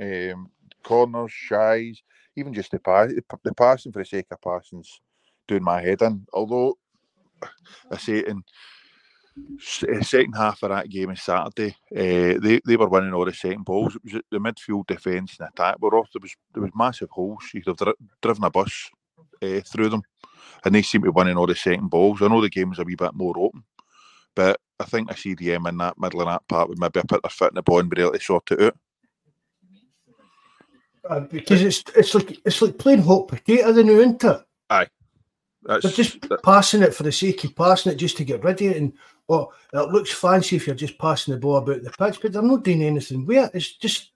Um, 0.00 0.50
corners, 0.82 1.32
shies, 1.32 2.02
even 2.36 2.52
just 2.52 2.70
the 2.70 2.78
pass, 2.78 3.12
the 3.42 3.54
passing 3.54 3.92
for 3.92 4.00
the 4.00 4.04
sake 4.04 4.26
of 4.30 4.40
passing's 4.40 5.00
doing 5.48 5.62
my 5.62 5.80
head 5.80 6.02
in. 6.02 6.26
Although 6.32 6.76
I 7.90 7.96
say 7.96 8.24
in 8.26 8.42
uh, 9.88 10.02
second 10.02 10.34
half 10.34 10.62
of 10.62 10.70
that 10.70 10.88
game 10.88 11.10
on 11.10 11.16
Saturday, 11.16 11.76
uh, 11.94 12.38
they, 12.40 12.60
they 12.66 12.76
were 12.76 12.88
winning 12.88 13.12
all 13.12 13.24
the 13.24 13.32
second 13.32 13.64
balls. 13.64 13.96
It 13.96 14.04
was 14.04 14.22
the 14.30 14.38
midfield 14.38 14.86
defence 14.86 15.36
and 15.38 15.48
attack 15.48 15.76
were 15.80 15.96
off. 15.96 16.08
There 16.12 16.20
was 16.20 16.34
there 16.54 16.62
was 16.62 16.72
massive 16.74 17.10
holes. 17.10 17.44
You 17.52 17.62
could 17.62 17.78
have 17.78 17.86
dri- 17.86 18.06
driven 18.22 18.44
a 18.44 18.50
bus 18.50 18.90
uh, 19.42 19.60
through 19.60 19.90
them, 19.90 20.02
and 20.64 20.74
they 20.74 20.82
seem 20.82 21.02
to 21.02 21.06
be 21.06 21.14
winning 21.14 21.36
all 21.36 21.46
the 21.46 21.54
second 21.54 21.88
balls. 21.88 22.22
I 22.22 22.28
know 22.28 22.40
the 22.40 22.48
game 22.48 22.70
was 22.70 22.78
a 22.78 22.84
wee 22.84 22.96
bit 22.96 23.14
more 23.14 23.34
open, 23.38 23.64
but 24.34 24.60
I 24.78 24.84
think 24.84 25.10
I 25.10 25.12
a 25.12 25.16
CDM 25.16 25.68
in 25.68 25.78
that 25.78 25.98
middle 25.98 26.20
of 26.20 26.28
that 26.28 26.46
part 26.48 26.68
would 26.68 26.78
maybe 26.78 27.00
put 27.08 27.22
their 27.22 27.30
foot 27.30 27.52
in 27.52 27.56
the 27.56 27.62
ball 27.62 27.80
and 27.80 27.90
be 27.90 28.00
able 28.00 28.12
to 28.12 28.20
sort 28.20 28.50
it 28.52 28.60
out. 28.60 28.76
Uh, 31.08 31.20
because 31.20 31.62
it's 31.62 31.82
it's 31.94 32.14
like 32.14 32.38
it's 32.44 32.62
like 32.62 32.78
playing 32.78 33.02
hot 33.02 33.28
potato, 33.28 33.72
the 33.72 33.82
new 33.82 34.00
isn't? 34.00 34.24
Aye. 34.70 34.86
That's, 35.62 35.82
They're 35.82 35.92
just 35.92 36.28
that, 36.28 36.42
passing 36.42 36.82
it 36.82 36.94
for 36.94 37.02
the 37.02 37.12
sake 37.12 37.42
of 37.44 37.56
passing 37.56 37.92
it 37.92 37.96
just 37.96 38.16
to 38.18 38.24
get 38.24 38.44
rid 38.44 38.60
of 38.60 38.66
it. 38.68 38.76
And 38.76 38.92
oh, 39.28 39.52
it 39.72 39.90
looks 39.90 40.12
fancy 40.12 40.56
if 40.56 40.66
you're 40.66 40.76
just 40.76 40.98
passing 40.98 41.34
the 41.34 41.40
ball 41.40 41.56
about 41.56 41.82
the 41.82 41.90
pitch, 41.90 42.20
but 42.22 42.32
they're 42.32 42.42
not 42.42 42.62
doing 42.62 42.82
anything 42.82 43.26
with 43.26 43.44
it. 43.44 43.56
It's 43.56 43.72
just 43.76 44.12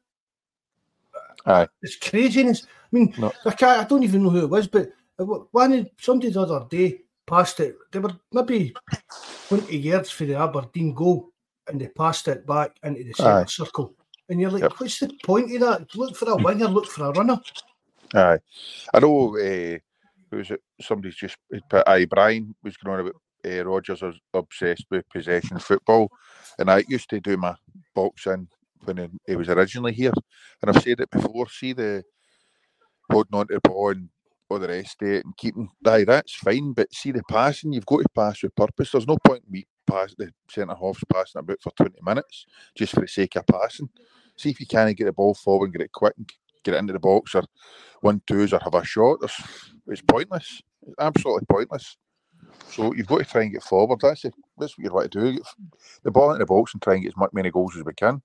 Aye. 1.47 1.69
It's 1.83 1.97
craziness. 1.97 2.65
I 2.65 2.69
mean, 2.93 3.15
no. 3.19 3.33
I 3.45 3.53
can't 3.53 3.81
I 3.81 3.85
don't 3.85 4.03
even 4.03 4.23
know 4.23 4.31
who 4.31 4.45
it 4.45 4.51
was, 4.51 4.69
but 4.69 4.91
one 5.17 5.89
somebody 5.99 6.31
the 6.31 6.41
other 6.41 6.67
day 6.69 7.01
passed 7.27 7.61
it. 7.61 7.77
They 7.93 7.99
were 7.99 8.17
maybe 8.33 8.75
20 9.49 9.77
yards 9.77 10.11
for 10.11 10.25
the 10.25 10.35
Aberdeen 10.35 10.95
goal 10.95 11.31
and 11.69 11.81
they 11.81 11.89
passed 11.89 12.29
it 12.29 12.47
back 12.47 12.77
into 12.83 13.05
the 13.05 13.13
centre 13.13 13.47
circle. 13.47 13.95
And 14.31 14.41
you're 14.41 14.51
like, 14.51 14.63
yep. 14.63 14.73
what's 14.79 15.01
the 15.01 15.13
point 15.25 15.53
of 15.53 15.61
that? 15.61 15.95
Look 15.97 16.17
for 16.17 16.31
a 16.31 16.37
winger, 16.37 16.69
look 16.69 16.87
for 16.87 17.07
a 17.07 17.11
runner. 17.11 17.39
Aye. 18.15 18.39
I 18.95 18.99
know 19.01 19.37
uh, 19.37 19.79
who's 20.31 20.51
it? 20.53 20.63
Somebody's 20.81 21.17
just 21.17 21.37
put 21.69 21.87
aye, 21.87 22.07
Brian 22.07 22.55
was 22.63 22.77
going 22.77 22.95
on 22.95 23.01
about 23.01 23.21
uh, 23.45 23.65
Rodgers 23.65 24.03
was 24.03 24.17
obsessed 24.33 24.87
with 24.91 25.09
possession 25.09 25.59
football. 25.59 26.11
And 26.59 26.71
I 26.71 26.85
used 26.89 27.11
to 27.11 27.21
do 27.21 27.37
my 27.37 27.55
boxing 27.95 28.49
when 28.85 29.21
he 29.27 29.37
was 29.37 29.49
originally 29.49 29.93
here. 29.93 30.13
And 30.63 30.71
I've 30.71 30.83
said 30.83 31.01
it 31.01 31.11
before, 31.11 31.49
see 31.49 31.73
the 31.73 32.05
holding 33.11 33.39
on 33.39 33.49
to 33.49 33.55
the 33.55 33.69
ball 33.69 33.91
and 33.91 34.09
all 34.51 34.59
the 34.59 34.69
rest 34.69 35.01
of 35.03 35.09
it 35.09 35.25
and 35.25 35.37
keeping 35.37 35.69
aye, 35.87 36.05
that's 36.05 36.35
fine. 36.35 36.73
But 36.73 36.93
see 36.93 37.13
the 37.13 37.23
passing, 37.29 37.73
you've 37.73 37.87
got 37.87 38.03
to 38.03 38.09
pass 38.15 38.43
with 38.43 38.55
purpose. 38.55 38.93
There's 38.93 39.07
no 39.07 39.19
point 39.25 39.45
in 39.47 39.53
me 39.53 39.67
pass 39.87 40.15
the 40.17 40.31
centre 40.49 40.75
half's 40.75 41.03
passing 41.13 41.41
about 41.41 41.61
for 41.61 41.73
20 41.73 41.97
minutes 42.03 42.47
just 42.77 42.93
for 42.93 43.01
the 43.01 43.09
sake 43.09 43.37
of 43.37 43.47
passing. 43.47 43.89
See 44.37 44.51
if 44.51 44.61
you 44.61 44.67
can 44.67 44.93
get 44.93 45.05
the 45.05 45.13
ball 45.13 45.35
forward 45.35 45.67
and 45.67 45.75
get 45.75 45.83
it 45.83 45.93
quick 45.93 46.15
and 46.17 46.31
get 46.65 46.75
it 46.75 46.79
into 46.79 46.93
the 46.93 46.99
box 46.99 47.35
or 47.35 47.45
one 48.01 48.23
twos 48.27 48.53
or 48.53 48.61
have 48.61 48.75
a 48.75 48.85
shot. 48.85 49.19
It's, 49.87 50.03
pointless. 50.03 50.63
It's 50.87 50.95
absolutely 50.99 51.47
pointless. 51.47 51.97
So 52.71 52.95
you've 52.95 53.07
got 53.07 53.19
to 53.19 53.25
try 53.25 53.43
and 53.43 53.53
get 53.53 53.63
forward. 53.63 54.01
That's 54.01 54.25
it. 54.25 54.35
That's 54.59 54.77
what 54.79 54.85
you 54.85 54.93
want 54.93 55.11
to 55.11 55.21
do. 55.21 55.33
Get 55.33 55.43
the 56.05 56.11
ball 56.11 56.31
into 56.31 56.41
the 56.41 56.47
box 56.47 56.73
and 56.73 56.83
try 56.83 56.95
and 56.95 57.03
get 57.03 57.15
as 57.21 57.29
many 57.33 57.51
goals 57.51 57.77
as 57.77 57.85
we 57.85 57.93
can. 57.93 58.23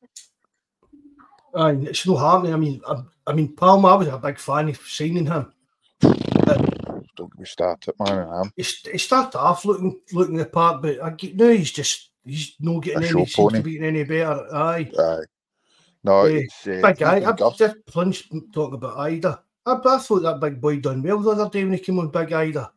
Aye, 1.55 1.77
it's 1.83 2.05
no 2.05 2.15
harm. 2.15 2.45
I 2.45 2.55
mean, 2.57 2.81
I, 2.87 3.01
I 3.27 3.33
mean, 3.33 3.55
Palmer. 3.55 3.89
I 3.89 3.95
was 3.95 4.07
a 4.07 4.17
big 4.17 4.37
fan 4.37 4.69
of 4.69 4.77
signing 4.77 5.25
him. 5.25 5.53
Don't 6.01 7.31
get 7.31 7.39
me 7.39 7.45
started, 7.45 7.95
man. 7.99 8.27
I 8.27 8.41
am. 8.41 8.51
He, 8.55 8.63
he 8.91 8.97
started 8.97 9.37
off 9.37 9.65
looking 9.65 9.99
looking 10.11 10.35
the 10.35 10.45
part, 10.45 10.81
but 10.81 11.01
I 11.01 11.11
get 11.11 11.35
now 11.35 11.49
he's 11.49 11.71
just 11.71 12.11
he's 12.25 12.55
not 12.59 12.83
getting 12.83 13.03
a 13.03 13.07
any 13.07 13.25
seems 13.25 13.53
to 13.53 13.61
be 13.61 13.79
any 13.79 14.03
better. 14.03 14.45
Aye, 14.53 14.91
aye. 14.99 15.23
No, 16.03 16.21
uh, 16.21 16.25
it's 16.25 16.67
uh, 16.67 16.81
big 16.83 16.97
guy. 16.97 17.29
I 17.29 17.51
just 17.51 17.85
plunged 17.87 18.31
talking 18.53 18.75
about 18.75 18.97
Idah. 18.97 19.39
I, 19.65 19.71
I, 19.73 19.97
thought 19.97 20.19
that 20.21 20.39
big 20.39 20.61
boy 20.61 20.77
done 20.77 21.01
well 21.01 21.19
the 21.19 21.31
other 21.31 21.49
day 21.49 21.63
when 21.63 21.73
he 21.73 21.79
came 21.79 21.97
on 21.97 22.09
Big 22.09 22.29
Idah. 22.29 22.69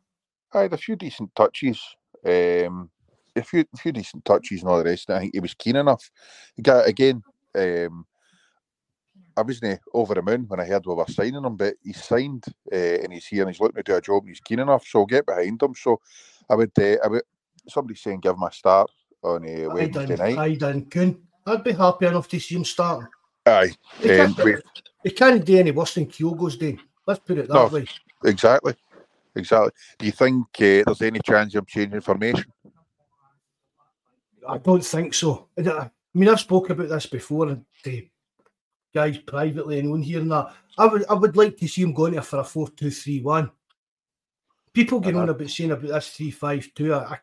I 0.54 0.62
had 0.62 0.72
a 0.72 0.78
few 0.78 0.96
decent 0.96 1.34
touches. 1.34 1.78
Um, 2.24 2.90
a 3.36 3.42
few, 3.42 3.64
a 3.74 3.76
few 3.76 3.92
decent 3.92 4.24
touches 4.24 4.62
and 4.62 4.70
all 4.70 4.78
the 4.78 4.84
rest. 4.84 5.10
I 5.10 5.20
think 5.20 5.34
he 5.34 5.40
was 5.40 5.54
keen 5.54 5.76
enough. 5.76 6.10
He 6.56 6.62
got 6.62 6.88
again. 6.88 7.22
Um, 7.54 8.06
I 9.38 9.42
wasn't 9.42 9.80
over 9.94 10.14
the 10.14 10.22
moon 10.22 10.46
when 10.48 10.58
I 10.58 10.64
heard 10.64 10.84
we 10.84 10.94
were 10.94 11.06
signing 11.06 11.44
him, 11.44 11.56
but 11.56 11.74
he's 11.82 12.02
signed 12.02 12.44
uh, 12.72 12.76
and 12.76 13.12
he's 13.12 13.26
here 13.26 13.42
and 13.42 13.50
he's 13.50 13.60
looking 13.60 13.76
to 13.76 13.82
do 13.84 13.94
a 13.94 14.00
job 14.00 14.22
and 14.22 14.30
he's 14.30 14.40
keen 14.40 14.58
enough. 14.58 14.84
So 14.84 15.00
I'll 15.00 15.06
get 15.06 15.26
behind 15.26 15.62
him. 15.62 15.74
So 15.76 16.00
I 16.50 16.56
would, 16.56 16.72
uh, 16.78 16.96
I 17.04 17.08
would. 17.08 17.22
Somebody 17.68 17.96
saying 17.96 18.20
give 18.20 18.34
him 18.34 18.42
a 18.42 18.50
start 18.50 18.90
on 19.22 19.44
uh, 19.44 19.68
Wednesday 19.68 20.16
night. 20.16 20.38
I 20.38 20.54
done 20.54 20.86
Kuhn. 20.86 21.20
I'd 21.46 21.62
be 21.62 21.72
happy 21.72 22.06
enough 22.06 22.28
to 22.28 22.40
see 22.40 22.56
him 22.56 22.64
starting. 22.64 23.08
Aye, 23.46 23.70
he, 24.00 24.18
um, 24.18 24.34
can't, 24.34 24.64
he 25.04 25.10
can't 25.10 25.44
do 25.44 25.58
any 25.58 25.70
worse 25.70 25.94
than 25.94 26.06
Kyogo's 26.06 26.56
doing. 26.56 26.80
Let's 27.06 27.20
put 27.20 27.38
it 27.38 27.48
that 27.48 27.54
no, 27.54 27.66
way. 27.68 27.86
Exactly, 28.24 28.74
exactly. 29.34 29.70
Do 29.98 30.06
you 30.06 30.12
think 30.12 30.46
uh, 30.56 30.82
there's 30.84 31.02
any 31.02 31.20
chance 31.24 31.54
of 31.54 31.66
changing 31.66 32.00
formation? 32.00 32.46
I 34.48 34.58
don't 34.58 34.84
think 34.84 35.14
so. 35.14 35.48
I 35.58 35.90
mean, 36.14 36.28
I've 36.28 36.40
spoken 36.40 36.72
about 36.72 36.88
this 36.88 37.06
before, 37.06 37.48
and 37.48 37.64
the 37.84 38.08
guys 38.94 39.18
privately 39.18 39.78
and 39.78 39.92
on 39.92 40.02
here 40.02 40.20
and 40.20 40.30
that. 40.30 40.52
I 40.76 40.86
would 40.86 41.04
I 41.08 41.14
would 41.14 41.36
like 41.36 41.56
to 41.58 41.68
see 41.68 41.82
him 41.82 41.92
going 41.92 42.20
for 42.20 42.40
a 42.40 42.44
four 42.44 42.68
two 42.68 42.90
three 42.90 43.20
one. 43.20 43.50
People 44.72 45.00
get 45.00 45.14
uh-huh. 45.14 45.22
on 45.22 45.28
about 45.30 45.50
saying 45.50 45.72
about 45.72 45.88
this 45.88 46.10
three 46.10 46.30
five 46.30 46.68
two. 46.74 46.94
I, 46.94 47.14
I 47.14 47.18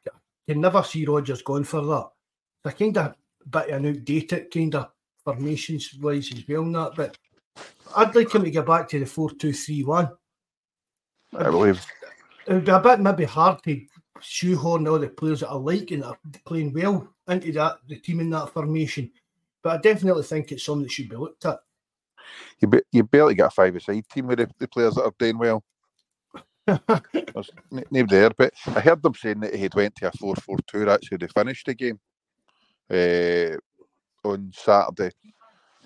can 0.48 0.62
never 0.62 0.84
see 0.84 1.06
Rodgers 1.06 1.42
going 1.42 1.64
for 1.64 1.82
that. 1.82 2.10
I 2.66 2.72
kind 2.72 2.98
of 2.98 3.16
bit 3.50 3.70
of 3.70 3.84
an 3.84 3.88
outdated 3.88 4.52
kind 4.52 4.76
of 4.76 4.90
formations 5.24 5.94
wise 6.02 6.32
as 6.32 6.44
well. 6.48 6.66
That, 6.72 6.96
but 6.96 7.18
I'd 7.96 8.16
like 8.16 8.34
him 8.34 8.44
to 8.44 8.52
get 8.52 8.66
back 8.66 8.90
to 8.90 9.00
the 9.00 9.06
four 9.06 9.32
two 9.32 9.54
three 9.54 9.84
one. 9.84 10.10
I 11.38 11.44
believe 11.44 11.86
it 12.48 12.54
would 12.54 12.66
be 12.66 12.72
a 12.72 12.80
bit 12.80 13.00
maybe 13.00 13.26
hard 13.26 13.64
to 13.64 13.82
shoehorn 14.22 14.88
all 14.88 15.00
the 15.00 15.10
players 15.10 15.42
that 15.42 15.50
I 15.50 15.56
like 15.56 15.92
and 15.92 16.04
are 16.04 16.18
playing 16.46 16.74
well 16.74 17.08
into 17.28 17.52
that 17.54 17.80
the 17.88 17.98
team 17.98 18.20
in 18.20 18.30
that 18.32 18.50
formation. 18.50 19.12
But 19.66 19.80
I 19.80 19.82
definitely 19.82 20.22
think 20.22 20.52
it's 20.52 20.64
something 20.64 20.84
that 20.84 20.92
should 20.92 21.10
be 21.10 21.16
looked 21.16 21.44
at. 21.44 21.58
You 22.62 22.68
be, 22.68 22.82
you 22.92 23.04
barely 23.04 23.34
get 23.34 23.48
a 23.48 23.50
five-a-side 23.50 24.08
team 24.14 24.28
with 24.28 24.38
the, 24.38 24.48
the 24.60 24.68
players 24.68 24.94
that 24.94 25.06
are 25.06 25.14
doing 25.18 25.40
well. 25.40 25.64
There's 26.68 28.08
there, 28.08 28.30
but 28.38 28.54
I 28.68 28.80
heard 28.80 29.02
them 29.02 29.16
saying 29.16 29.40
that 29.40 29.56
he 29.56 29.64
had 29.64 29.74
went 29.74 29.96
to 29.96 30.10
a 30.10 30.12
four-four-two. 30.12 30.86
That's 30.86 31.10
how 31.10 31.18
they 31.18 31.26
finished 31.26 31.66
the 31.66 31.74
game 31.74 32.00
uh, 32.92 33.58
on 34.30 34.52
Saturday. 34.54 35.10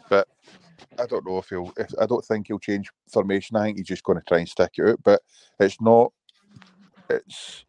But 0.10 0.28
I 1.00 1.06
don't 1.06 1.26
know 1.26 1.38
if 1.38 1.48
he'll. 1.48 1.72
If, 1.78 1.88
I 2.02 2.06
don't 2.06 2.26
think 2.26 2.48
he'll 2.48 2.60
change 2.60 2.90
formation. 3.10 3.56
I 3.56 3.68
think 3.68 3.78
he's 3.78 3.88
just 3.88 4.04
going 4.04 4.20
to 4.20 4.26
try 4.28 4.40
and 4.40 4.50
stick 4.50 4.72
it 4.78 4.90
out. 4.90 5.00
But 5.06 5.22
it's 5.58 5.80
not. 5.80 6.12
It's 7.10 7.64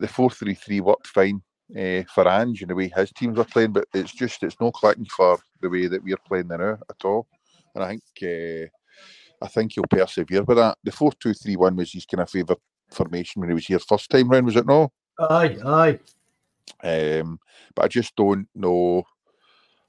the 0.00 0.08
four-three-three 0.08 0.80
worked 0.80 1.08
fine 1.08 1.42
uh, 1.70 2.02
for 2.14 2.28
Ange 2.28 2.62
and 2.62 2.70
the 2.70 2.74
way 2.74 2.92
his 2.94 3.10
teams 3.12 3.38
are 3.38 3.44
playing, 3.44 3.72
but 3.72 3.86
it's 3.94 4.12
just 4.12 4.42
it's 4.42 4.60
no 4.60 4.70
clicking 4.70 5.06
for 5.06 5.38
the 5.60 5.68
way 5.68 5.86
that 5.86 6.02
we're 6.02 6.16
playing 6.16 6.48
now 6.48 6.78
at 6.88 7.04
all. 7.04 7.26
And 7.74 7.84
I 7.84 7.88
think 7.88 8.02
uh, 8.22 9.44
I 9.44 9.48
think 9.48 9.72
he'll 9.72 9.84
persevere 9.84 10.44
with 10.44 10.58
that. 10.58 10.78
The 10.84 10.92
four 10.92 11.12
two 11.12 11.34
three 11.34 11.56
one 11.56 11.76
was 11.76 11.92
his 11.92 12.06
kind 12.06 12.22
of 12.22 12.30
favourite 12.30 12.60
formation 12.90 13.40
when 13.40 13.50
he 13.50 13.54
was 13.54 13.66
here 13.66 13.78
first 13.78 14.10
time 14.10 14.28
round, 14.28 14.46
was 14.46 14.56
it 14.56 14.66
no? 14.66 14.92
Aye, 15.18 15.58
aye. 15.64 15.98
Um, 16.82 17.38
but 17.74 17.84
I 17.84 17.88
just 17.88 18.14
don't 18.16 18.48
know. 18.54 19.04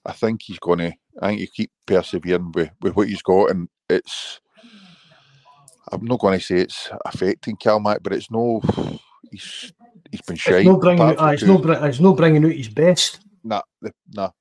I 0.06 0.14
think 0.14 0.42
he's 0.44 0.60
going 0.60 0.80
to. 0.80 0.94
I 1.22 1.28
think 1.28 1.40
he 1.42 1.48
keep 1.48 1.72
persevering 1.86 2.52
with, 2.54 2.70
with 2.82 2.96
what 2.96 3.10
he's 3.10 3.22
got, 3.22 3.52
and 3.52 3.68
it's. 3.90 4.40
I'm 5.92 6.04
not 6.04 6.20
going 6.20 6.38
to 6.38 6.46
say 6.46 6.58
it's 6.58 6.90
affecting 7.06 7.56
Calmac, 7.56 8.00
but 8.04 8.14
it's 8.14 8.30
no. 8.32 8.62
He's 9.32 9.74
he's 10.18 10.26
been 10.26 10.36
shy. 10.36 10.58
It's 10.58 10.66
no 10.66 10.78
bringing, 10.78 11.02
out, 11.02 11.20
uh, 11.20 11.28
it's, 11.28 11.42
two- 11.42 11.58
no, 11.60 11.72
it's 11.72 12.00
no 12.00 12.14
bringing 12.14 12.46
out 12.46 12.52
his 12.52 12.70
best. 12.70 13.20
nah, 13.44 13.62
the, 13.82 13.92
nah. 14.14 14.32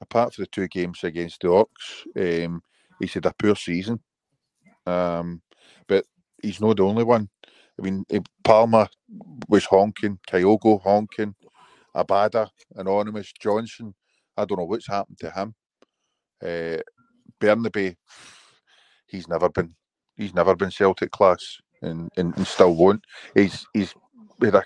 Apart 0.00 0.34
from 0.34 0.42
the 0.42 0.48
two 0.48 0.68
games 0.68 1.04
against 1.04 1.40
the 1.40 1.50
Ox, 1.50 2.04
um, 2.16 2.62
he's 3.00 3.14
had 3.14 3.26
a 3.26 3.32
poor 3.38 3.56
season. 3.56 3.98
Um, 4.86 5.42
but 5.88 6.04
he's 6.42 6.60
not 6.60 6.76
the 6.76 6.84
only 6.84 7.04
one. 7.04 7.28
I 7.78 7.82
mean, 7.82 8.04
eh, 8.10 8.20
Palma 8.44 8.88
was 9.48 9.64
honking, 9.64 10.18
Kyogo 10.28 10.82
honking, 10.82 11.34
Abada, 11.94 12.48
Anonymous, 12.74 13.32
Johnston. 13.40 13.94
I 14.36 14.44
don't 14.44 14.58
know 14.58 14.64
what's 14.64 14.86
happened 14.86 15.18
to 15.20 15.30
him. 15.30 15.54
Uh, 16.42 16.82
Bernabei, 17.40 17.96
he's 19.06 19.28
never 19.28 19.48
been, 19.48 19.74
he's 20.16 20.34
never 20.34 20.54
been 20.54 20.70
Celtic 20.70 21.10
class, 21.10 21.58
and, 21.80 22.10
and, 22.16 22.36
and 22.36 22.46
still 22.46 22.74
won't. 22.74 23.02
He's 23.34 23.66
he's 23.72 23.94
had 24.42 24.56
a, 24.56 24.64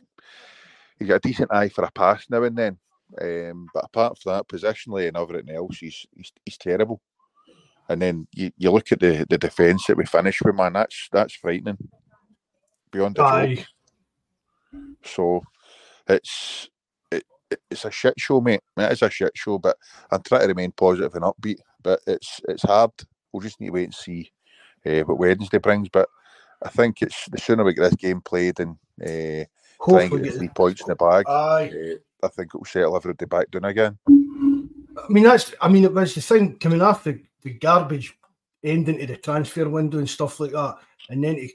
he's 1.01 1.09
got 1.09 1.17
a 1.17 1.21
decent 1.29 1.53
eye 1.53 1.69
for 1.69 1.83
a 1.85 1.91
pass 1.91 2.27
now 2.31 2.45
and 2.45 2.57
then. 2.57 2.79
Um, 3.21 3.67
but 3.75 3.85
apart 3.87 4.19
from 4.19 4.35
that, 4.35 4.47
positionally 4.47 5.09
and 5.09 5.17
everything 5.17 5.53
else, 5.57 5.79
he's 5.79 6.07
he's, 6.15 6.33
he's 6.45 6.57
terrible. 6.59 7.01
And 7.89 8.01
then 8.01 8.29
you, 8.33 8.53
you 8.57 8.71
look 8.71 8.93
at 8.93 9.01
the, 9.01 9.27
the 9.29 9.37
defence 9.37 9.87
that 9.87 9.97
we 9.97 10.07
finished 10.07 10.43
with, 10.45 10.55
man, 10.55 10.75
that's 10.75 11.09
that's 11.11 11.35
frightening. 11.35 11.77
Beyond 12.93 13.17
joke. 13.17 13.27
Aye. 13.27 13.67
So 15.05 15.43
it's 16.07 16.69
it, 17.11 17.25
it- 17.51 17.61
it's 17.69 17.85
a 17.85 17.91
shit 17.91 18.15
show, 18.17 18.41
mate. 18.41 18.61
It 18.77 18.93
is 18.93 19.03
a 19.03 19.11
shit 19.11 19.33
show, 19.35 19.59
but 19.59 19.77
I'm 20.13 20.23
trying 20.23 20.43
to 20.43 20.47
remain 20.49 20.71
positive 20.73 21.15
and 21.17 21.25
upbeat. 21.25 21.59
But 21.83 22.01
it's 22.07 22.41
it's 22.49 22.63
hard. 22.63 22.93
We'll 23.33 23.41
just 23.43 23.61
need 23.61 23.69
to 23.69 23.73
wait 23.73 23.85
and 23.85 23.95
see 23.95 24.31
uh, 24.87 25.01
what 25.01 25.19
Wednesday 25.19 25.59
brings. 25.59 25.89
But 25.89 26.09
I 26.65 26.69
think 26.69 27.03
it's 27.03 27.27
the 27.31 27.39
sooner 27.39 27.65
we 27.65 27.75
get 27.75 27.83
this 27.83 27.95
game 27.97 28.21
played 28.21 28.61
and 28.61 28.77
uh, 29.05 29.45
try 29.83 30.03
and 30.03 30.11
Hopefully, 30.11 30.23
get 30.23 30.38
three 30.38 30.49
points 30.49 30.81
in 30.83 30.88
the 30.88 30.97
bag, 30.97 31.25
Aye. 31.29 31.97
I 32.23 32.29
think 32.29 32.55
it 32.55 32.59
will 32.59 32.64
settle 32.64 32.97
everybody 32.97 33.27
back 33.27 33.51
down 33.51 33.64
again. 33.64 33.99
I 34.09 35.09
mean, 35.09 35.25
that's. 35.25 35.55
I 35.61 35.69
mean, 35.69 35.85
it 35.85 35.95
was 35.95 36.14
the 36.14 36.21
thing 36.21 36.59
coming 36.59 36.83
off 36.83 37.05
the, 37.05 37.23
the 37.43 37.55
garbage 37.55 38.16
ending 38.62 38.99
to 38.99 39.07
the 39.07 39.16
transfer 39.16 39.69
window 39.69 39.99
and 39.99 40.09
stuff 40.09 40.40
like 40.40 40.53
that, 40.53 40.77
and 41.09 41.25
then 41.25 41.37
to 41.37 41.49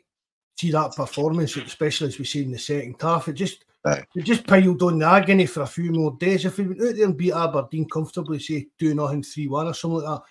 see 0.57 0.71
that 0.71 0.95
performance, 0.95 1.55
especially 1.57 2.07
as 2.07 2.17
we 2.17 2.25
see 2.25 2.43
in 2.43 2.51
the 2.51 2.57
second 2.59 2.95
half, 2.99 3.27
it 3.27 3.33
just 3.33 3.65
Aye. 3.85 4.03
it 4.15 4.23
just 4.23 4.47
piled 4.47 4.81
on 4.81 4.99
the 4.99 5.05
agony 5.05 5.45
for 5.45 5.61
a 5.61 5.67
few 5.67 5.91
more 5.91 6.15
days. 6.19 6.45
If 6.45 6.57
we 6.57 6.67
went 6.67 6.81
out 6.81 6.95
there 6.95 7.05
and 7.05 7.17
beat 7.17 7.33
Aberdeen 7.33 7.87
comfortably, 7.87 8.39
say 8.39 8.67
two 8.79 8.95
nothing, 8.95 9.23
three 9.23 9.47
one, 9.47 9.67
or 9.67 9.73
something 9.73 10.01
like 10.01 10.21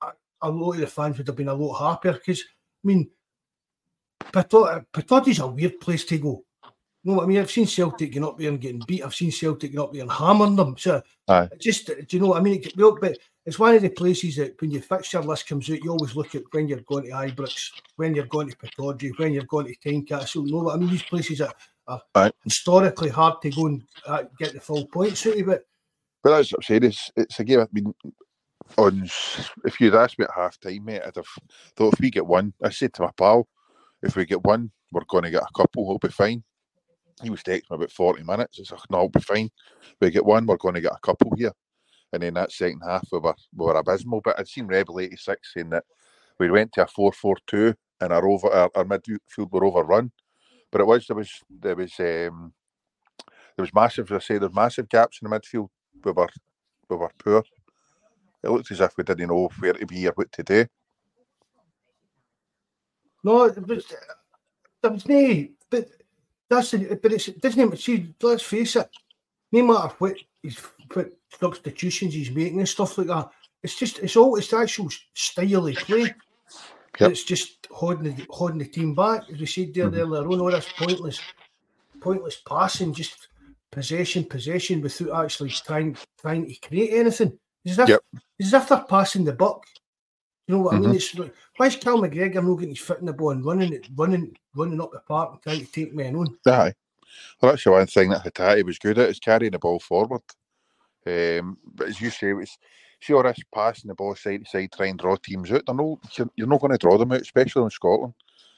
that, 0.00 0.08
a, 0.42 0.48
a 0.48 0.50
lot 0.50 0.72
of 0.72 0.80
the 0.80 0.86
fans 0.86 1.18
would 1.18 1.26
have 1.26 1.36
been 1.36 1.48
a 1.48 1.54
lot 1.54 1.78
happier. 1.78 2.14
Because 2.14 2.40
I 2.40 2.86
mean, 2.86 3.10
Pittodrie's 4.32 5.40
a 5.40 5.46
weird 5.46 5.80
place 5.80 6.04
to 6.06 6.18
go. 6.18 6.44
Know 7.04 7.14
what 7.14 7.24
I 7.24 7.26
mean? 7.26 7.38
I've 7.38 7.50
seen 7.50 7.66
Celtic 7.66 8.10
getting 8.10 8.24
up 8.26 8.38
there 8.38 8.48
and 8.48 8.60
getting 8.60 8.82
beat. 8.86 9.02
I've 9.02 9.14
seen 9.14 9.30
Celtic 9.30 9.70
getting 9.70 9.80
up 9.82 9.92
there 9.92 10.02
and 10.02 10.10
hammering 10.10 10.56
them. 10.56 10.76
So 10.76 11.00
Aye. 11.28 11.48
just, 11.58 11.86
do 11.86 12.04
you 12.10 12.20
know 12.20 12.28
what 12.28 12.38
I 12.38 12.42
mean? 12.42 12.60
It, 12.62 12.76
well, 12.76 12.98
but 13.00 13.16
it's 13.46 13.58
one 13.58 13.74
of 13.74 13.82
the 13.82 13.88
places 13.88 14.36
that 14.36 14.60
when 14.60 14.70
your 14.72 14.82
fixture 14.82 15.22
list 15.22 15.46
comes 15.46 15.70
out, 15.70 15.82
you 15.82 15.90
always 15.90 16.16
look 16.16 16.34
at 16.34 16.42
when 16.50 16.68
you're 16.68 16.80
going 16.80 17.04
to 17.04 17.10
Ibrox, 17.10 17.70
when 17.96 18.14
you're 18.14 18.26
going 18.26 18.50
to 18.50 18.56
Pittodrie, 18.56 19.16
when 19.18 19.32
you're 19.32 19.44
going 19.44 19.66
to 19.66 19.76
Tynecastle. 19.76 20.46
You 20.46 20.52
know 20.52 20.64
what 20.64 20.74
I 20.74 20.78
mean? 20.78 20.90
These 20.90 21.04
places 21.04 21.40
are 21.40 22.00
Aye. 22.14 22.32
historically 22.44 23.10
hard 23.10 23.40
to 23.42 23.50
go 23.50 23.66
and 23.66 23.84
uh, 24.06 24.24
get 24.38 24.52
the 24.52 24.60
full 24.60 24.86
points 24.88 25.26
out 25.26 25.38
of 25.38 25.48
it. 25.48 25.66
But 26.22 26.30
that's 26.30 26.52
what 26.52 26.58
I'm 26.58 26.62
saying. 26.64 26.84
It's, 26.84 27.10
it's 27.16 27.40
a 27.40 27.44
game. 27.44 27.60
I 27.60 27.66
mean, 27.72 27.94
on 28.76 29.08
if 29.64 29.80
you'd 29.80 29.94
asked 29.94 30.18
me 30.18 30.24
at 30.24 30.34
half 30.34 30.58
time, 30.60 30.84
mate, 30.84 31.02
I'd 31.06 31.16
have 31.16 31.26
thought 31.76 31.94
if 31.94 32.00
we 32.00 32.10
get 32.10 32.26
one, 32.26 32.52
I 32.62 32.70
said 32.70 32.92
to 32.94 33.02
my 33.02 33.10
pal, 33.16 33.48
if 34.02 34.16
we 34.16 34.26
get 34.26 34.44
one, 34.44 34.70
we're 34.92 35.04
going 35.08 35.24
to 35.24 35.30
get 35.30 35.42
a 35.42 35.52
couple. 35.56 35.86
We'll 35.86 35.98
be 35.98 36.08
fine. 36.08 36.42
He 37.22 37.30
was 37.30 37.42
texting 37.42 37.70
me 37.70 37.76
about 37.76 37.90
40 37.90 38.22
minutes. 38.22 38.58
It's 38.58 38.70
like, 38.70 38.80
no, 38.90 38.98
we'll 38.98 39.08
be 39.08 39.20
fine. 39.20 39.50
We 40.00 40.10
get 40.10 40.24
one, 40.24 40.46
we're 40.46 40.56
going 40.56 40.74
to 40.74 40.80
get 40.80 40.92
a 40.92 41.00
couple 41.00 41.32
here. 41.36 41.52
And 42.12 42.22
then 42.22 42.34
that 42.34 42.52
second 42.52 42.80
half, 42.86 43.06
we 43.12 43.18
were, 43.18 43.34
we 43.54 43.66
were 43.66 43.76
abysmal. 43.76 44.20
But 44.22 44.38
I'd 44.38 44.48
seen 44.48 44.66
Rebel 44.66 45.00
86 45.00 45.54
saying 45.54 45.70
that 45.70 45.84
we 46.38 46.50
went 46.50 46.72
to 46.72 46.84
a 46.84 46.86
4 46.86 47.12
4 47.12 47.36
2 47.46 47.74
and 48.00 48.12
our, 48.12 48.26
over, 48.26 48.48
our, 48.48 48.70
our 48.74 48.84
midfield 48.84 49.50
were 49.50 49.64
overrun. 49.64 50.10
But 50.70 50.80
it 50.80 50.86
was, 50.86 51.06
there 51.06 51.16
was, 51.16 51.30
there 51.50 51.76
was, 51.76 51.92
um, 52.00 52.52
there 53.56 53.64
was 53.64 53.74
massive, 53.74 54.10
as 54.12 54.22
I 54.22 54.24
say, 54.24 54.38
there's 54.38 54.54
massive 54.54 54.88
gaps 54.88 55.18
in 55.20 55.28
the 55.28 55.38
midfield. 55.38 55.68
We 56.04 56.12
were, 56.12 56.28
we 56.88 56.96
were 56.96 57.10
poor. 57.18 57.42
It 58.42 58.50
looked 58.50 58.70
as 58.70 58.80
if 58.80 58.96
we 58.96 59.04
didn't 59.04 59.28
know 59.28 59.48
where 59.58 59.72
to 59.72 59.86
be 59.86 60.06
or 60.06 60.12
what 60.12 60.30
to 60.32 60.42
do. 60.42 60.66
No, 63.24 63.44
it 63.44 63.66
was, 63.66 63.92
there 64.80 64.90
was 64.92 65.08
no, 65.08 65.48
but 65.70 65.88
that's 66.50 66.70
the, 66.70 66.98
but 67.02 67.12
it's, 67.12 67.28
it 67.28 67.40
doesn't, 67.40 67.60
even 67.60 67.76
see, 67.76 68.14
let's 68.22 68.42
face 68.42 68.76
it, 68.76 68.88
no 69.52 69.62
matter 69.64 69.94
what, 69.98 70.14
he's, 70.42 70.58
what 70.92 71.10
substitutions 71.38 72.14
he's 72.14 72.30
making 72.30 72.58
and 72.58 72.68
stuff 72.68 72.98
like 72.98 73.08
that, 73.08 73.30
it's 73.62 73.76
just, 73.76 73.98
it's 73.98 74.16
all, 74.16 74.36
it's 74.36 74.48
the 74.48 74.56
actual 74.58 74.88
style 75.14 75.66
of 75.66 75.76
play. 75.76 76.14
Yep. 77.00 77.10
It's 77.10 77.24
just 77.24 77.68
holding 77.70 78.14
the, 78.14 78.26
holding 78.30 78.58
the 78.58 78.66
team 78.66 78.94
back, 78.94 79.24
as 79.32 79.38
we 79.38 79.46
said 79.46 79.72
there 79.74 79.90
Mhm. 79.90 79.98
earlier 79.98 80.26
on, 80.28 80.40
all 80.40 80.50
this 80.50 80.68
pointless, 80.76 81.20
pointless 82.00 82.40
passing, 82.46 82.92
just 82.92 83.28
possession, 83.70 84.24
possession 84.24 84.80
without 84.80 85.24
actually 85.24 85.50
trying, 85.50 85.96
trying 86.20 86.46
to 86.46 86.54
create 86.66 86.94
anything. 86.94 87.38
It's 87.64 87.78
as 87.78 87.84
if, 87.84 87.88
Yep. 87.88 88.00
it's 88.38 88.52
as 88.54 88.62
if 88.62 88.68
they're 88.68 88.84
passing 88.88 89.24
the 89.24 89.32
buck. 89.32 89.64
You 90.48 90.56
know 90.56 90.62
what 90.62 90.76
I 90.76 90.78
mean? 90.78 90.90
Mhm. 90.90 90.96
It's 90.96 91.14
like, 91.14 91.34
why 91.58 91.66
is 91.66 91.76
Cal 91.76 91.98
McGregor 91.98 92.42
not 92.42 92.54
getting 92.54 92.70
his 92.74 92.78
foot 92.80 93.00
in 93.00 93.06
the 93.06 93.12
ball 93.12 93.30
and 93.30 93.44
running 93.44 93.74
it, 93.74 93.86
running, 93.94 94.34
running 94.56 94.80
up 94.80 94.90
the 94.92 95.00
park 95.00 95.32
and 95.32 95.42
trying 95.42 95.66
to 95.66 95.70
take 95.70 95.94
men 95.94 96.16
on? 96.16 96.38
Aye. 96.46 96.72
Well, 97.40 97.52
that's 97.52 97.64
the 97.64 97.70
one 97.70 97.86
thing 97.86 98.10
that 98.10 98.24
Hatate 98.24 98.64
was 98.64 98.78
good 98.78 98.98
at 98.98 99.10
is 99.10 99.18
carrying 99.20 99.52
the 99.52 99.58
ball 99.58 99.78
forward. 99.78 100.22
Um, 101.06 101.58
but 101.74 101.88
as 101.88 102.00
you 102.00 102.08
say, 102.10 102.32
it's 102.32 102.56
see 103.00 103.12
all 103.12 103.22
this 103.22 103.38
passing 103.54 103.88
the 103.88 103.94
ball 103.94 104.14
side 104.14 104.44
to 104.44 104.50
side, 104.50 104.72
try 104.72 104.86
and 104.86 104.98
draw 104.98 105.16
teams 105.16 105.52
out. 105.52 105.62
They're 105.66 105.74
no, 105.74 106.00
you're, 106.16 106.30
you're 106.34 106.46
not 106.48 106.60
going 106.60 106.72
to 106.72 106.78
draw 106.78 106.96
them 106.96 107.12
out, 107.12 107.20
especially 107.20 107.62
in 107.64 107.70
Scotland. 107.70 108.14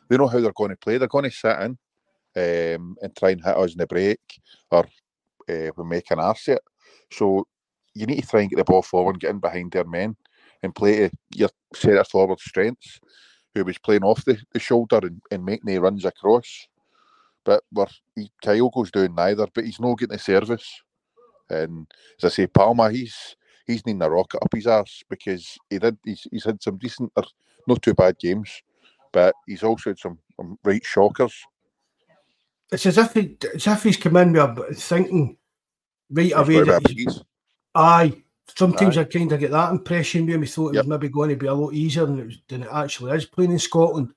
They 0.09 0.17
know 0.17 0.29
how 0.29 0.41
they're 0.41 0.53
going 0.53 0.71
to 0.71 0.77
play. 0.77 0.97
They're 0.97 1.09
going 1.09 1.25
to 1.25 1.31
sit 1.31 1.59
in 1.61 1.77
um, 2.37 2.97
and 3.03 3.17
try 3.17 3.31
and 3.31 3.45
hit 3.45 3.57
us 3.57 3.73
in 3.73 3.79
the 3.79 3.87
break 3.87 4.21
or 4.71 4.87
uh, 5.49 5.71
we 5.77 5.85
make 5.85 6.11
an 6.11 6.21
arse 6.21 6.49
it. 6.49 6.63
So 7.11 7.47
you 7.95 8.07
need 8.07 8.23
to 8.23 8.27
try 8.29 8.41
and 8.43 8.51
get 8.51 8.57
the 8.57 8.65
ball 8.65 8.83
forward, 8.83 9.21
get 9.21 9.31
in 9.31 9.41
behind 9.41 9.73
their 9.73 9.85
men, 9.85 10.17
and 10.63 10.75
play 10.75 11.09
to 11.09 11.11
your 11.35 11.51
centre 11.75 12.05
forward 12.05 12.41
strengths, 12.41 13.01
who 13.55 13.65
was 13.65 13.79
playing 13.79 14.05
off 14.05 14.25
the, 14.25 14.39
the 14.53 14.61
shoulder 14.61 15.01
and, 15.03 15.21
and 15.31 15.45
making 15.45 15.67
the 15.67 15.79
runs 15.79 16.05
across 16.05 16.69
but 17.45 17.63
we're 17.73 17.87
he, 18.17 18.31
Kyogo's 18.43 18.91
doing 18.91 19.15
neither, 19.15 19.47
but 19.53 19.65
he's 19.65 19.81
not 19.81 19.99
getting 19.99 20.13
the 20.13 20.19
service. 20.19 20.83
And 21.49 21.87
as 22.19 22.25
I 22.25 22.29
say, 22.29 22.47
Palma, 22.47 22.91
he's 22.91 23.37
he's 23.67 23.85
needing 23.87 24.03
a 24.03 24.11
rocket 24.11 24.43
up 24.43 24.53
his 24.53 24.67
arse 24.67 25.03
because 25.09 25.59
he 25.69 25.79
did 25.79 25.97
he's, 26.05 26.27
he's 26.31 26.45
had 26.45 26.63
some 26.63 26.77
decent 26.77 27.13
or 27.17 27.25
not 27.67 27.83
too 27.83 27.95
bad 27.95 28.19
games, 28.19 28.63
but 29.13 29.35
he's 29.47 29.63
also 29.63 29.91
had 29.91 29.99
some, 29.99 30.19
some 30.37 30.59
right 30.65 30.85
shockers. 30.85 31.35
It's 32.73 32.87
as 32.87 32.99
if 32.99 33.15
he, 33.15 33.37
it's 33.43 33.67
as 33.67 33.79
if 33.79 33.83
he's 33.83 33.97
come 33.97 34.17
in 34.17 34.33
with 34.33 34.59
a 34.59 34.75
thinking 34.75 35.37
right 36.11 36.33
away. 36.35 36.63
That 36.63 36.89
he's, 36.89 37.21
aye, 37.75 38.23
sometimes 38.57 38.97
I 38.99 39.05
kind 39.05 39.33
of 39.33 39.41
get 39.41 39.51
that 39.51 39.73
impression 39.73 40.27
when 40.27 40.41
we 40.41 40.47
thought 40.47 40.71
it 40.71 40.75
Yep. 40.77 40.85
was 40.85 40.89
maybe 40.89 41.09
going 41.09 41.31
to 41.31 41.37
be 41.37 41.47
a 41.47 41.55
lot 41.55 41.75
easier 41.75 42.07
than 42.07 42.21
it, 42.21 42.27
was, 42.27 42.43
than 42.49 42.63
it 42.63 42.69
actually 42.73 43.13
is 43.17 43.27
playing 43.27 43.53
in 43.53 43.59
Scotland. 43.59 44.15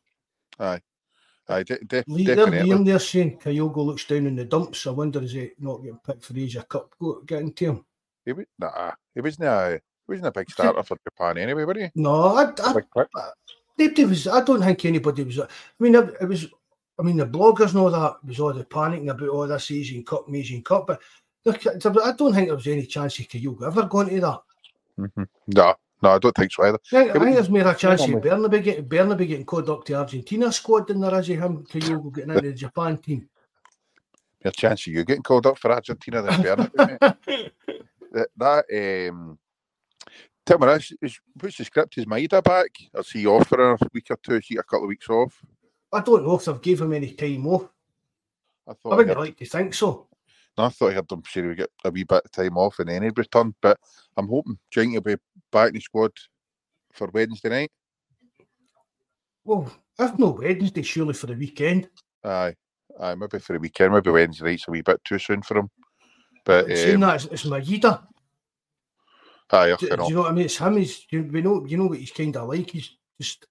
Aye, 1.50 1.64
de- 1.64 1.84
de- 1.84 2.04
Lee, 2.08 2.26
they're 2.26 2.36
definitely. 2.38 2.70
Liam 2.70 2.86
there 2.86 3.00
saying 3.00 3.38
Kyogo 3.40 3.86
looks 3.86 4.06
down 4.06 4.28
in 4.28 4.36
the 4.36 4.46
dumps. 4.46 4.88
I 4.88 4.92
wonder 4.92 5.22
is 5.22 5.34
he 5.34 5.52
not 5.60 5.84
getting 5.84 6.00
picked 6.06 6.24
for 6.24 6.34
the 6.34 6.44
Asia 6.44 6.64
Cup 6.64 6.94
go, 7.00 7.22
getting 7.22 7.52
to 7.54 7.66
him? 7.66 7.86
He, 8.26 8.32
was, 8.32 8.46
nah, 8.58 8.92
he 9.14 9.22
wasn't 9.22 9.48
a 9.50 9.82
he 10.08 10.12
wasn't 10.12 10.28
a 10.28 10.32
big 10.32 10.50
starter 10.50 10.84
for 10.84 10.98
Japan 11.04 11.38
anyway, 11.38 11.66
was 11.66 11.78
he? 11.78 11.90
No, 11.96 12.36
I, 12.36 12.54
I, 12.64 12.82
nobody 13.78 14.06
was. 14.06 14.28
I 14.28 14.44
don't 14.44 14.62
think 14.62 14.86
anybody 14.86 15.24
was. 15.24 15.40
I 15.40 15.48
mean, 15.80 15.96
it, 15.96 16.16
it 16.22 16.28
was. 16.28 16.48
I 16.98 17.02
mean, 17.02 17.18
the 17.18 17.26
bloggers 17.26 17.74
know 17.74 17.90
that 17.90 18.24
was 18.24 18.40
all 18.40 18.54
the 18.54 18.64
panicking 18.64 19.10
about 19.10 19.30
all 19.30 19.48
this 19.48 19.72
Asian 19.72 20.06
Cup, 20.06 20.26
Asian 20.32 20.62
Cup, 20.62 20.88
but 20.88 21.02
look, 21.46 21.68
I 21.68 22.12
don't 22.12 22.34
think 22.34 22.48
there 22.48 22.56
was 22.56 22.68
any 22.68 22.86
chance 22.86 23.20
of 23.20 23.28
Kyogo 23.28 23.68
ever 23.68 23.84
going 23.84 24.10
to 24.10 24.22
that. 24.22 24.42
Mhm. 25.00 25.28
No, 25.48 25.76
no, 26.02 26.10
I 26.10 26.20
don't 26.20 26.36
think 26.36 26.52
so 26.52 26.64
either. 26.64 26.80
I 26.92 27.04
think, 27.04 27.16
I 27.16 27.20
think 27.20 27.36
there's 27.36 27.50
more 27.50 27.68
a 27.68 27.76
chance 27.76 28.02
of 28.04 28.10
Bernabei 28.10 28.64
getting 28.64 28.86
Bernabei 28.86 29.28
getting 29.28 29.46
called 29.46 29.70
up 29.70 29.84
to 29.86 29.94
Argentina 29.96 30.52
squad 30.52 30.88
than 30.88 31.02
there 31.02 31.20
is 31.20 31.30
of 31.30 31.38
him 31.38 31.66
Kyogo 31.66 32.14
getting 32.14 32.30
into 32.32 32.42
the 32.50 32.54
Japan 32.54 32.98
team. 32.98 33.30
Your 34.44 34.52
chance 34.52 34.86
of 34.88 34.94
you 34.94 35.04
getting 35.04 35.24
called 35.24 35.48
up 35.48 35.58
for 35.58 35.72
Argentina 35.72 36.22
than 36.22 36.42
mate. 36.42 37.00
that, 38.12 38.30
that 38.38 39.10
um 39.10 39.38
tell 40.46 40.60
me 40.60 40.68
this 40.68 40.94
is 41.02 41.20
what's 41.40 41.58
the 41.58 41.66
script 41.66 41.98
is 41.98 42.06
Maeda 42.06 42.44
back 42.44 42.70
is 42.94 43.10
he 43.10 43.26
off 43.26 43.48
for 43.48 43.74
a 43.74 43.78
week 43.94 44.08
or 44.10 44.18
two 44.22 44.36
is 44.36 44.46
he 44.46 44.58
a 44.58 44.64
couple 44.64 44.84
of 44.84 44.90
weeks 44.90 45.10
off 45.10 45.44
I 45.94 46.02
don't 46.02 46.26
know 46.26 46.36
if 46.36 46.46
they've 46.46 46.62
gave 46.62 46.82
him 46.82 46.94
any 46.94 47.12
time 47.12 47.46
off. 47.48 47.70
I 48.68 48.72
I 48.72 48.96
wouldn't 48.96 49.20
like 49.20 49.38
to 49.38 49.46
think 49.46 49.74
so. 49.76 50.08
I 50.58 50.70
thought 50.70 51.08
them 51.10 51.24
say 51.28 51.42
we 51.42 51.56
get 51.56 51.72
a 51.84 51.90
wee 51.92 52.04
bit 52.04 52.24
of 52.26 52.32
time 52.32 52.58
off 52.58 52.80
and 52.80 52.90
then 52.90 53.04
he'd 53.04 53.18
return 53.18 53.56
but 53.62 53.80
I'm 54.18 54.28
hoping 54.28 54.58
Jenky 54.72 54.96
will 54.96 55.02
be 55.02 55.16
back 55.52 55.70
in 55.70 55.74
the 55.76 55.80
squad 55.80 56.12
for 56.94 57.10
Wednesday 57.14 57.50
night 57.50 57.72
Well, 59.44 59.72
if 60.00 60.18
no 60.18 60.32
Wednesday, 60.32 60.84
surely 60.84 61.14
for 61.14 61.28
the 61.28 61.36
weekend. 61.36 61.90
aye 62.24 62.56
Aye, 63.00 63.16
maybe 63.16 63.40
for 63.40 63.54
the 63.54 63.60
weekend, 63.60 63.94
maybe 63.94 64.12
Wednesday 64.12 64.46
night's 64.46 64.68
a 64.68 64.72
wee 64.72 64.82
bit 64.82 65.04
too 65.04 65.18
soon 65.18 65.42
for 65.42 65.58
him. 65.58 65.70
But 66.46 66.66
um, 66.66 67.00
that, 67.00 67.16
it's, 67.16 67.26
it's 67.26 67.46
Maeda. 67.46 68.04
aye, 69.52 69.76
Do, 69.80 69.88
do 69.90 70.04
you 70.04 70.16
know 70.16 70.22
what 70.22 70.32
I 70.32 70.34
mean? 70.34 70.46
It's 70.46 70.58
him. 70.58 70.78
He's, 70.78 71.06
you, 71.10 71.24
we 71.32 71.42
know, 71.42 71.66
you 71.66 71.78
know 71.78 71.88
what 71.88 71.98
he's 71.98 72.12
kind 72.12 72.36
of 72.38 72.48
like. 72.50 72.70
He's 72.70 72.92
just, 73.20 73.48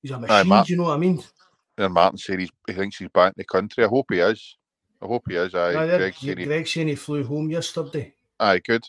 he's 0.00 0.10
a 0.10 0.14
Aye, 0.14 0.18
machine. 0.20 0.48
Matt. 0.48 0.66
do 0.66 0.72
you 0.72 0.76
know 0.78 0.84
what 0.84 0.94
I 0.94 0.98
mean? 0.98 1.22
And 1.76 1.92
Martin 1.92 2.18
said 2.18 2.40
he's, 2.40 2.50
he 2.66 2.72
thinks 2.72 2.96
he's 2.96 3.08
back 3.08 3.28
in 3.28 3.34
the 3.38 3.44
country. 3.44 3.84
I 3.84 3.88
hope 3.88 4.06
he 4.10 4.20
is. 4.20 4.56
I 5.02 5.06
hope 5.06 5.24
he 5.28 5.34
is. 5.34 5.54
Aye, 5.54 5.74
Aye, 5.74 5.96
Greg 5.96 6.14
he, 6.14 6.34
Greg 6.34 6.98
flew 6.98 7.24
home 7.24 7.50
yesterday. 7.50 8.14
aye, 8.38 8.60
good. 8.60 8.84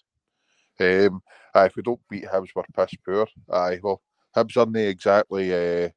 Um, 0.80 1.21
aye, 1.56 1.65
if 1.65 1.76
we 1.76 1.82
don't 1.84 1.99
beat 2.10 2.26
Hibs, 2.26 2.49
we're 2.56 2.63
piss 2.76 2.95
poor. 3.04 3.28
Aye, 3.52 3.80
well, 3.82 4.02
Hibs 4.36 4.58
aren't 4.58 4.73
they 4.73 4.88
exactly. 4.88 5.52
Uh, 5.52 5.89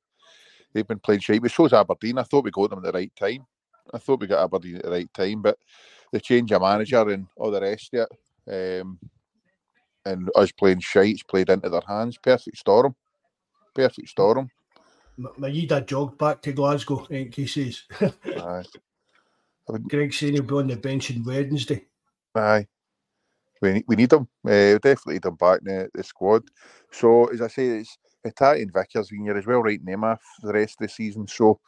they've 0.72 0.86
been 0.86 1.00
playing 1.00 1.20
shite. 1.20 1.42
But 1.42 1.50
so 1.50 1.66
Aberdeen. 1.66 2.18
I 2.18 2.22
thought 2.22 2.44
we 2.44 2.50
got 2.50 2.70
them 2.70 2.78
at 2.78 2.92
the 2.92 2.98
right 2.98 3.12
time. 3.14 3.46
I 3.92 3.98
thought 3.98 4.20
we 4.20 4.26
got 4.26 4.42
Aberdeen 4.42 4.76
at 4.76 4.84
the 4.84 4.90
right 4.90 5.12
time, 5.12 5.42
but 5.42 5.58
the 6.12 6.20
change 6.20 6.50
of 6.52 6.62
manager 6.62 7.08
and 7.10 7.26
all 7.36 7.50
the 7.50 7.60
rest 7.60 7.92
of 7.94 8.08
it, 8.46 8.80
um, 8.80 8.98
and 10.06 10.30
us 10.34 10.52
playing 10.52 10.80
shites 10.80 11.22
played 11.22 11.50
into 11.50 11.68
their 11.68 11.82
hands. 11.86 12.16
Perfect 12.18 12.56
storm. 12.56 12.94
Perfect 13.74 14.08
storm. 14.08 14.48
M- 15.18 15.28
Maeda 15.38 15.84
jogged 15.86 16.18
back 16.18 16.40
to 16.42 16.52
Glasgow, 16.52 17.02
I 17.02 17.06
think 17.06 17.34
he 17.34 17.46
Aye. 19.70 19.78
Greg 19.88 20.12
saying 20.12 20.34
he'll 20.34 20.42
be 20.42 20.54
on 20.54 20.68
the 20.68 20.76
bench 20.76 21.10
on 21.10 21.24
Wednesday. 21.24 21.84
Aye. 22.34 22.66
We 23.62 23.72
need, 23.72 23.84
we 23.88 23.96
need 23.96 24.10
them. 24.10 24.28
Uh, 24.44 24.78
definitely 24.78 25.14
need 25.14 25.22
them 25.22 25.36
back 25.36 25.60
in 25.60 25.66
the, 25.66 25.90
the 25.94 26.02
squad. 26.02 26.42
So, 26.90 27.26
as 27.26 27.40
I 27.40 27.48
say, 27.48 27.66
it's 27.68 27.96
Hatate 28.26 28.62
and 28.62 28.72
Vickers 28.72 29.10
in 29.12 29.24
here 29.24 29.36
as 29.36 29.46
well, 29.46 29.62
right 29.62 29.82
name 29.82 30.04
off 30.04 30.22
the 30.42 30.52
rest 30.52 30.76
of 30.80 30.86
the 30.86 30.92
season. 30.92 31.26
So, 31.26 31.60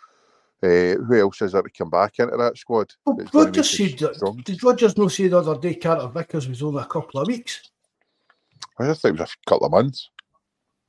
uh, 0.62 0.94
who 0.94 1.18
else 1.18 1.40
is 1.42 1.52
there 1.52 1.62
to 1.62 1.70
come 1.70 1.90
back 1.90 2.18
into 2.18 2.36
that 2.36 2.58
squad? 2.58 2.92
Well, 3.06 3.18
Rodgers 3.32 3.70
said 3.70 3.98
strong? 4.14 4.42
did 4.44 4.62
Rodgers 4.62 4.96
not 4.98 5.12
say 5.12 5.28
the 5.28 5.38
other 5.38 5.58
day 5.58 5.76
Carter 5.76 6.08
Vickers 6.08 6.48
was 6.48 6.62
only 6.62 6.82
a 6.82 6.86
couple 6.86 7.20
of 7.20 7.28
weeks? 7.28 7.70
I 8.78 8.86
just 8.86 9.02
think 9.02 9.16
it 9.16 9.20
was 9.20 9.30
a 9.30 9.50
couple 9.50 9.66
of 9.66 9.72
months. 9.72 10.10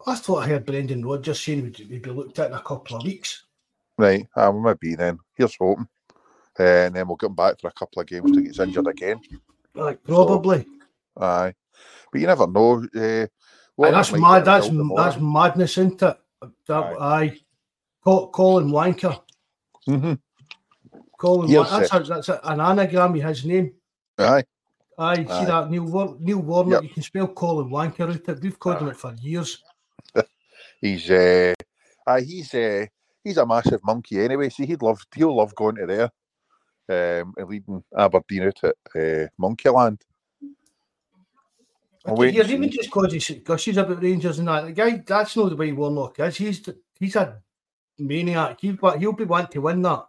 I 0.08 0.16
thought 0.16 0.44
I 0.44 0.48
heard 0.48 0.66
Brendan 0.66 1.06
Rodgers 1.06 1.42
saying 1.42 1.74
he'd, 1.76 2.02
be 2.02 2.10
looked 2.10 2.40
at 2.40 2.48
in 2.48 2.58
a 2.58 2.62
couple 2.62 2.98
of 2.98 3.04
weeks. 3.04 3.46
Right, 3.98 4.26
uh, 4.36 4.52
we 4.54 4.62
might 4.62 4.80
be 4.80 4.96
then. 4.96 5.20
Here's 5.36 5.56
hoping. 5.60 5.88
Uh, 6.60 6.64
and 6.88 6.96
then 6.96 7.08
we'll 7.08 7.16
get 7.16 7.28
him 7.28 7.36
back 7.36 7.60
for 7.60 7.70
a 7.70 7.74
couple 7.74 8.02
of 8.02 8.08
games 8.08 8.32
to 8.32 8.42
get 8.42 8.60
injured 8.60 8.88
again. 8.88 9.22
Like, 9.74 10.04
probably. 10.04 10.66
Aye. 11.18 11.54
But 12.12 12.22
you 12.22 12.28
never 12.28 12.48
know. 12.48 12.86
Uh, 12.96 13.28
Aye, 13.82 13.92
that's 13.92 14.12
mad. 14.12 14.44
That's 14.44 14.70
that's 14.70 15.18
madness, 15.22 15.78
isn't 15.78 16.02
it? 16.02 16.18
That, 16.68 16.84
aye. 17.00 17.38
Col- 18.04 18.30
Colin 18.30 18.70
Wanker. 18.70 19.22
Mhm. 19.88 20.20
Colin 21.18 21.52
That's, 21.52 21.94
a, 21.94 22.00
that's 22.00 22.30
a, 22.30 22.40
an 22.44 22.60
anagram 22.62 23.16
of 23.16 23.22
his 23.22 23.46
name. 23.46 23.74
Aye. 24.18 24.44
Aye, 24.98 25.16
see 25.16 25.30
Aye. 25.30 25.46
that 25.46 25.70
Neil 25.72 25.84
War- 25.84 26.18
Neil 26.20 26.40
Warnock. 26.40 26.82
Yep. 26.82 26.84
You 26.84 26.90
can 26.90 27.04
spell 27.04 27.28
Colin 27.28 27.70
Wanker 27.70 28.10
out 28.14 28.30
it. 28.30 28.42
We've 28.44 28.60
called 28.60 28.82
him 28.82 28.90
it 28.90 28.98
for 28.98 29.14
years. 29.22 29.64
He's 30.82 31.10
uh, 31.10 31.54
aye, 32.08 32.22
he's 32.22 32.54
uh, 32.54 32.86
he's 33.24 33.38
a 33.38 33.46
massive 33.46 33.82
monkey 33.84 34.20
anyway. 34.22 34.50
See, 34.50 34.66
he'd 34.66 34.82
love 34.82 35.02
he'll 35.16 35.36
love 35.36 35.54
going 35.56 35.76
to 35.76 35.86
there, 35.86 36.10
um, 36.90 37.34
leading 37.48 37.84
Aberdeen 37.98 38.44
out 38.44 38.64
at 38.64 38.76
uh, 38.96 39.28
Monkeyland. 39.40 40.02
I'll 42.06 42.16
wait 42.16 42.34
Yeah, 42.34 42.44
and 42.44 42.52
even 42.52 42.72
just 42.72 42.90
because 42.90 43.14
he 43.14 43.36
gushes 43.36 43.78
about 43.78 44.02
Rangers 44.02 44.40
and 44.40 44.48
that, 44.48 44.66
the 44.66 44.72
guy, 44.72 45.04
that's 45.06 45.36
not 45.36 45.50
the 45.50 45.56
way 45.56 45.72
Warnock 45.72 46.20
is. 46.20 46.38
He's 46.38 46.70
he's 47.00 47.16
a 47.16 47.42
maniac. 47.98 48.60
He'll, 48.62 48.98
he'll 48.98 49.14
be 49.14 49.26
wanting 49.26 49.52
to 49.52 49.62
win 49.62 49.82
that. 49.84 50.06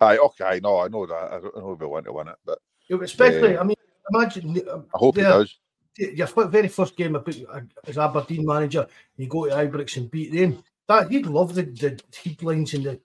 Aye, 0.00 0.18
okay, 0.18 0.44
I 0.44 0.58
know, 0.58 0.80
I 0.80 0.88
know 0.88 1.06
that. 1.06 1.32
I 1.32 1.40
don't 1.40 1.56
know 1.56 1.72
if 1.72 1.82
I 1.82 1.86
want 1.86 2.06
to 2.06 2.12
win 2.12 2.28
it, 2.28 2.36
but 2.44 2.58
Especially, 2.90 3.52
Yeah. 3.52 3.60
I 3.60 3.64
mean, 3.64 3.76
imagine 4.12 4.62
uh, 4.68 4.78
I 4.94 4.98
hope 4.98 5.16
he 5.16 5.22
does. 5.22 5.56
your 5.96 6.26
very 6.26 6.68
first 6.68 6.96
game 6.96 7.16
uh, 7.16 7.60
as 7.86 7.98
Aberdeen 7.98 8.44
manager, 8.44 8.86
you 9.16 9.28
go 9.28 9.46
to 9.46 9.52
Ibrox 9.52 9.96
and 9.96 10.10
beat 10.10 10.32
them. 10.32 10.62
That 10.88 11.10
he'd 11.10 11.26
love 11.26 11.54
the, 11.54 11.62
the 11.62 12.00
headlines 12.22 12.74
and 12.74 12.84
the, 12.84 13.00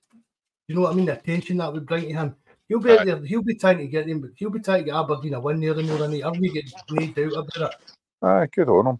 you 0.67 0.76
know 0.76 0.82
what 0.82 0.93
I 0.93 0.96
mean, 0.96 1.06
the 1.06 1.13
attention 1.13 1.58
that 1.58 1.72
would 1.72 1.86
bring 1.86 2.08
to 2.08 2.13
him. 2.13 2.36
He'll 2.67 2.80
be 2.80 2.91
out 2.91 3.06
there, 3.06 3.23
he'll 3.23 3.43
be 3.43 3.56
trying 3.56 3.77
to 3.77 3.88
get 3.88 4.08
him, 4.08 4.21
but 4.21 4.32
he'll 4.36 4.49
be 4.49 4.60
trying 4.60 4.80
to 4.80 4.86
get 4.86 4.95
Aberdeen 4.95 5.36
a 5.36 5.39
win 5.39 5.62
there 5.62 5.71
and 5.71 5.88
more 5.88 5.97
than 5.97 6.12
he. 6.12 6.23
I'm 6.23 6.34
get 6.34 6.65
no 6.89 7.06
doubt 7.08 7.34
about 7.34 7.73
it. 7.73 7.75
Aye, 8.21 8.47
good 8.53 8.69
on 8.69 8.88
him. 8.88 8.99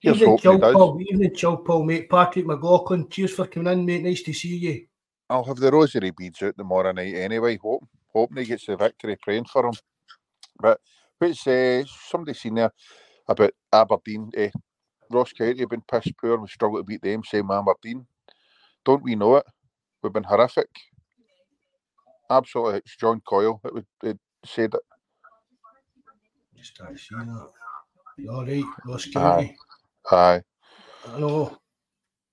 Here's 0.00 0.20
Evening, 0.20 0.36
does. 0.36 0.74
Chilpaul, 0.74 1.00
evening, 1.00 1.30
Chilpaul, 1.30 1.86
mate. 1.86 2.10
Patrick 2.10 2.46
McLaughlin, 2.46 3.08
cheers 3.08 3.32
for 3.32 3.46
coming 3.46 3.72
in, 3.72 3.86
mate. 3.86 4.02
Nice 4.02 4.22
to 4.24 4.34
see 4.34 4.56
you. 4.56 4.86
I'll 5.30 5.44
have 5.44 5.56
the 5.56 5.70
rosary 5.70 6.10
beads 6.10 6.42
out 6.42 6.58
tomorrow 6.58 6.92
night 6.92 7.14
anyway. 7.14 7.56
Hope, 7.56 7.86
hoping 8.12 8.36
he 8.36 8.44
gets 8.44 8.66
the 8.66 8.76
victory. 8.76 9.16
Praying 9.22 9.46
for 9.46 9.66
him. 9.66 9.74
But 10.60 10.78
what's 11.18 11.46
uh, 11.46 11.84
somebody 12.06 12.34
seen 12.34 12.56
there 12.56 12.72
about 13.26 13.52
Aberdeen? 13.72 14.30
Uh, 14.36 14.48
Ross 15.10 15.32
County 15.32 15.60
have 15.60 15.70
been 15.70 15.82
piss 15.90 16.12
poor. 16.20 16.36
We 16.36 16.48
struggle 16.48 16.78
to 16.78 16.84
beat 16.84 17.00
them. 17.00 17.22
Same 17.24 17.50
Aberdeen. 17.50 18.06
Don't 18.84 19.02
we 19.02 19.14
know 19.14 19.36
it? 19.36 19.46
We've 20.02 20.12
been 20.12 20.24
horrific. 20.24 20.68
Absolutely, 22.30 22.78
it's 22.78 22.96
John 22.96 23.20
Coyle 23.20 23.60
that 23.62 23.74
would 23.74 23.86
it 24.02 24.18
said 24.44 24.74
it. 24.74 24.80
Just 26.56 26.76
see 26.76 27.14
that. 27.14 27.50
All 28.30 28.46
right, 28.46 28.64
Ross 28.86 29.06
County. 29.06 29.56
Aye, 30.10 30.42
I 31.08 31.18
know. 31.18 31.58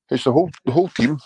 it's 0.10 0.24
the 0.24 0.32
whole 0.32 0.50
the 0.66 0.72
whole 0.72 0.90
team 0.90 1.18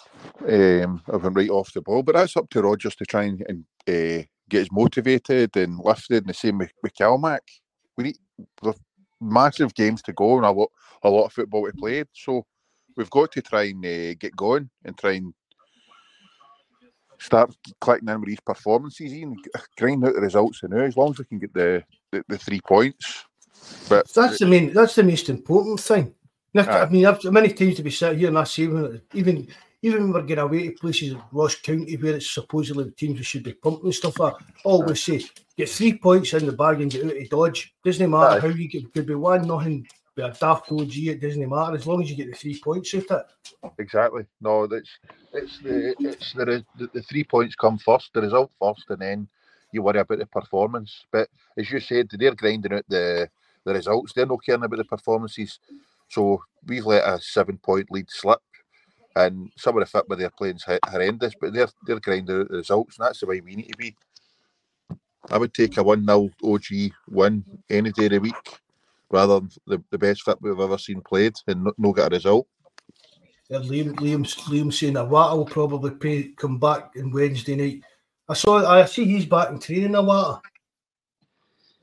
um, 0.48 1.02
have 1.12 1.22
been 1.22 1.34
right 1.34 1.50
off 1.50 1.74
the 1.74 1.82
ball. 1.82 2.04
But 2.04 2.16
that's 2.16 2.38
up 2.38 2.50
to 2.52 2.62
Rodgers 2.62 2.96
to 2.96 3.06
try 3.06 3.24
and, 3.24 3.46
and 3.48 3.66
uh, 3.88 4.24
get 4.50 4.64
us 4.64 4.70
motivated 4.72 5.56
and 5.58 5.80
lifted. 5.80 6.24
And 6.24 6.30
the 6.30 6.34
same 6.34 6.58
with, 6.60 6.72
with 6.82 6.96
Calmac. 6.96 7.42
We 7.98 8.06
need 8.06 8.18
there's 8.62 8.76
massive 9.22 9.74
games 9.74 10.02
to 10.04 10.14
go 10.14 10.38
and 10.38 10.46
a 10.46 10.52
lot 10.52 10.72
a 11.04 11.10
lot 11.10 11.26
of 11.26 11.34
football 11.34 11.66
to 11.66 11.74
play. 11.74 12.04
So 12.14 12.46
we've 12.98 13.10
got 13.10 13.32
to 13.34 13.42
try 13.42 13.64
and 13.64 13.86
uh, 13.86 14.14
get 14.16 14.36
going 14.36 14.70
and 14.84 14.98
try 14.98 15.14
and 15.14 15.34
start 17.20 17.56
clicking 17.82 18.10
in 18.10 18.20
with 18.20 18.30
these 18.30 18.40
performances 18.40 19.12
and 19.12 19.38
grind 19.78 20.04
out 20.06 20.14
the 20.16 20.22
results 20.22 20.64
and 20.64 20.74
now. 20.74 20.82
As 20.82 20.98
long 20.98 21.12
as 21.12 21.20
we 21.20 21.26
can 21.26 21.40
get 21.40 21.54
the, 21.54 21.84
the, 22.12 22.24
the 22.28 22.38
three 22.38 22.62
points. 22.62 23.26
But 23.90 24.12
That's 24.14 24.40
the 24.40 24.46
main. 24.46 24.74
That's 24.74 24.96
the 24.96 25.04
most 25.04 25.30
important 25.30 25.80
thing. 25.80 26.14
Nick, 26.54 26.70
I 26.70 26.88
mean, 26.88 27.06
I've, 27.06 27.24
many 27.26 27.50
times 27.52 27.76
to 27.76 27.84
be 27.84 27.92
sat 27.92 28.16
here 28.16 28.30
and 28.30 28.38
I 28.38 28.46
say, 28.46 28.64
even 28.64 29.02
even 29.14 29.48
even 29.82 30.04
when 30.04 30.14
we're 30.14 30.22
getting 30.24 30.44
away 30.44 30.70
to 30.70 30.72
places 30.72 31.14
like 31.14 31.24
Ross 31.32 31.56
County 31.56 31.96
where 31.98 32.16
it's 32.16 32.32
supposedly 32.32 32.86
the 32.86 32.92
teams 32.92 33.18
we 33.18 33.24
should 33.24 33.44
be 33.44 33.54
pumping 33.54 33.86
and 33.86 33.94
stuff 33.94 34.20
I 34.22 34.32
always 34.64 35.04
say 35.04 35.22
get 35.58 35.70
three 35.70 35.98
points 35.98 36.34
in 36.34 36.46
the 36.46 36.54
bag 36.54 36.82
and 36.82 36.90
get 36.90 37.06
out 37.06 37.18
of 37.18 37.30
Dodge. 37.30 37.76
Doesn't 37.84 38.10
matter 38.10 38.40
how 38.40 38.48
you 38.48 38.70
get. 38.70 38.94
Could 38.94 39.06
be 39.06 39.16
one 39.16 39.46
nothing. 39.46 39.86
Be 40.16 40.22
a 40.24 40.32
daft 40.32 40.72
OG. 40.72 40.96
It 40.96 41.22
doesn't 41.22 41.50
matter 41.50 41.76
as 41.76 41.86
long 41.86 42.02
as 42.02 42.10
you 42.10 42.16
get 42.16 42.32
the 42.32 42.38
three 42.38 42.58
points 42.60 42.96
out 42.96 43.04
it. 43.12 43.26
Exactly. 43.78 44.26
No, 44.40 44.66
that's 44.66 44.90
it's 45.34 45.60
the 45.60 45.94
it's 46.00 46.34
the, 46.34 46.64
the 46.78 46.90
the 46.94 47.02
three 47.02 47.26
points 47.26 47.56
come 47.56 47.78
first, 47.78 48.12
the 48.14 48.22
result 48.22 48.52
first, 48.60 48.86
and 48.90 49.02
then 49.02 49.28
you 49.74 49.82
worry 49.82 50.00
about 50.00 50.20
the 50.20 50.26
performance. 50.26 51.06
But 51.12 51.28
as 51.58 51.70
you 51.70 51.82
said, 51.82 52.08
they're 52.12 52.34
grinding 52.34 52.74
out 52.74 52.86
the 52.88 53.30
the 53.66 53.74
results. 53.74 54.14
They're 54.14 54.26
not 54.26 54.46
caring 54.46 54.64
about 54.64 54.78
the 54.78 54.86
performances. 54.86 55.60
So 56.08 56.42
we've 56.66 56.86
let 56.86 57.04
a 57.08 57.20
seven 57.20 57.58
point 57.58 57.92
lead 57.92 58.10
slip, 58.10 58.40
and 59.18 59.52
some 59.58 59.76
of 59.76 59.82
the 59.82 59.86
football 59.86 60.18
they're 60.18 60.30
playing 60.30 60.56
is 60.56 60.66
horrendous. 60.88 61.34
But 61.40 61.54
they're 61.54 61.68
they're 61.86 62.00
grinding 62.00 62.40
out 62.40 62.50
the 62.50 62.58
results, 62.58 62.98
and 62.98 63.06
that's 63.06 63.20
the 63.20 63.26
way 63.26 63.42
we 63.42 63.56
need 63.56 63.70
to 63.70 63.78
be. 63.78 63.96
I 65.30 65.38
would 65.38 65.54
take 65.54 65.78
a 65.78 65.84
one 65.84 66.06
0 66.06 66.30
OG 66.44 66.92
win 67.10 67.44
any 67.70 67.92
day 67.92 68.06
of 68.06 68.12
the 68.12 68.20
week, 68.20 68.60
rather 69.12 69.40
than 69.40 69.50
the, 69.68 69.84
the 69.92 69.98
best 69.98 70.24
fit 70.24 70.42
we've 70.42 70.60
ever 70.60 70.78
seen 70.78 71.02
played 71.02 71.34
and 71.48 71.64
not, 71.64 71.74
not 71.78 71.96
get 71.96 72.12
a 72.12 72.16
result. 72.16 72.48
And 73.50 73.66
Liam, 73.66 73.96
Liam's, 73.96 74.36
Liam's 74.36 74.80
saying 74.80 74.94
that 74.94 75.08
Vata 75.08 75.38
will 75.38 75.46
probably 75.46 75.92
pay, 75.92 76.30
come 76.30 76.58
back 76.58 76.92
on 76.98 77.12
Wednesday 77.12 77.56
night. 77.56 77.84
I 78.28 78.34
saw. 78.34 78.66
I 78.66 78.86
see 78.86 79.06
he's 79.06 79.26
back 79.26 79.50
in 79.52 79.60
training. 79.60 79.92
Vata. 79.92 80.42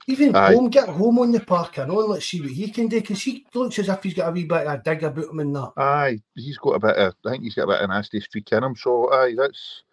Even 0.08 0.34
Aye. 0.34 0.54
home, 0.54 0.68
get 0.68 0.88
home 0.88 1.20
on 1.20 1.30
the 1.30 1.38
park 1.38 1.78
and 1.78 1.92
on. 1.92 2.10
Let's 2.10 2.26
see 2.26 2.40
what 2.40 2.50
he 2.50 2.68
can 2.70 2.88
do 2.88 3.00
because 3.00 3.22
he 3.22 3.46
looks 3.54 3.78
as 3.78 3.88
if 3.88 4.02
he's 4.02 4.14
got 4.14 4.30
a 4.30 4.32
wee 4.32 4.44
bit 4.44 4.66
of 4.66 4.80
a 4.80 4.82
dig 4.82 5.04
about 5.04 5.30
him 5.30 5.38
and 5.38 5.54
that. 5.54 5.72
Aye, 5.76 6.18
he's 6.34 6.58
got 6.58 6.74
a 6.74 6.80
bit 6.80 6.96
of. 6.96 7.14
I 7.24 7.30
think 7.30 7.44
he's 7.44 7.54
got 7.54 7.64
a 7.64 7.66
bit 7.68 7.80
of 7.82 7.90
nasty 7.90 8.20
streak 8.20 8.50
in 8.50 8.64
him. 8.64 8.74
So 8.74 9.12
aye, 9.12 9.36
that's 9.36 9.84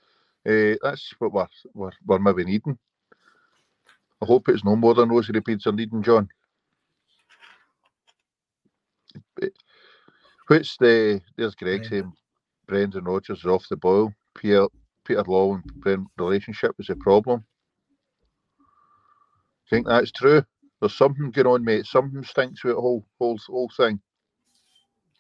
uh, 0.48 0.76
that's 0.82 1.14
what 1.20 1.34
we're, 1.34 1.48
we're 1.76 1.92
we're 2.08 2.18
maybe 2.18 2.46
needing. 2.46 2.80
I 4.22 4.26
hope 4.26 4.50
it's 4.50 4.66
no 4.66 4.76
more 4.76 4.96
than 4.96 5.10
rosary 5.10 5.42
beads 5.42 5.68
are 5.68 5.72
needing, 5.72 6.02
John. 6.02 6.28
What's 10.48 10.78
the? 10.78 11.22
There's 11.38 11.56
Greg 11.56 11.82
Brendan. 11.82 11.90
saying 11.90 12.14
Brendan 12.68 13.04
Rodgers 13.06 13.40
is 13.40 13.46
off 13.46 13.68
the 13.70 13.78
boil. 13.78 14.14
Peter 14.36 14.68
Peter 15.06 15.24
Law 15.24 15.56
and 15.56 15.64
Brendan 15.76 16.08
relationship 16.18 16.76
is 16.80 16.90
a 16.90 16.96
problem. 16.96 17.44
Think 19.70 19.88
that's 19.88 20.12
true. 20.12 20.44
There's 20.80 20.96
something 20.96 21.32
going 21.32 21.48
on, 21.48 21.64
mate. 21.64 21.86
Something 21.86 22.24
stinks 22.24 22.64
with 22.64 22.76
the 22.76 22.82
whole 22.82 23.06
whole 23.20 23.40
whole 23.48 23.72
thing. 23.76 24.00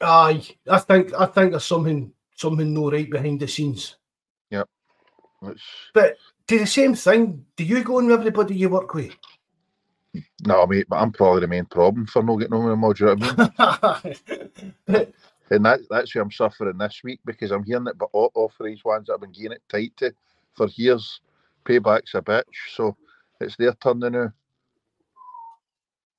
Aye, 0.01 0.47
I 0.69 0.79
think 0.79 1.13
I 1.13 1.25
think 1.25 1.51
there's 1.51 1.65
something 1.65 2.11
something 2.35 2.73
no 2.73 2.89
right 2.89 3.09
behind 3.09 3.39
the 3.39 3.47
scenes. 3.47 3.97
It's, 5.43 5.63
But 5.93 6.17
do 6.47 6.59
the 6.59 6.67
same 6.67 6.95
thing. 6.95 7.45
Do 7.55 7.63
you 7.63 7.83
go 7.83 7.97
on 7.97 8.07
with 8.07 8.19
everybody 8.19 8.55
you 8.55 8.69
work 8.69 8.93
with? 8.93 9.13
No, 10.45 10.65
mate, 10.65 10.87
but 10.89 10.97
I'm 10.97 11.11
probably 11.11 11.41
the 11.41 11.47
main 11.47 11.65
problem 11.65 12.05
for 12.05 12.23
not 12.23 12.37
getting 12.37 12.53
on 12.53 12.65
with 12.65 12.83
all. 12.83 12.95
You 12.97 13.15
know 13.15 13.75
what 13.79 14.05
I 14.05 14.15
mean? 14.87 15.13
and 15.51 15.65
that, 15.65 15.79
that's 15.89 16.15
why 16.15 16.21
I'm 16.21 16.31
suffering 16.31 16.77
this 16.77 17.01
week 17.03 17.19
because 17.25 17.51
I'm 17.51 17.63
hearing 17.63 17.87
it, 17.87 17.97
but 17.97 18.09
all, 18.11 18.31
all 18.33 18.49
for 18.49 18.65
these 18.65 18.83
ones 18.83 19.07
that 19.07 19.13
I've 19.13 19.21
been 19.21 19.31
getting 19.31 19.53
it 19.53 19.61
tight 19.69 19.93
to 19.97 20.13
for 20.53 20.67
years, 20.75 21.21
payback's 21.65 22.15
a 22.15 22.21
bitch. 22.21 22.43
So 22.73 22.95
it's 23.39 23.55
their 23.55 23.73
turn 23.73 23.99
now. 23.99 24.33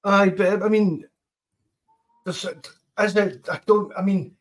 Aye, 0.05 0.31
but 0.31 0.63
I 0.63 0.69
mean, 0.69 1.05
there's, 2.25 2.47
as 2.97 3.17
I 3.17 3.61
don't, 3.67 3.93
I 3.97 4.03
mean, 4.03 4.37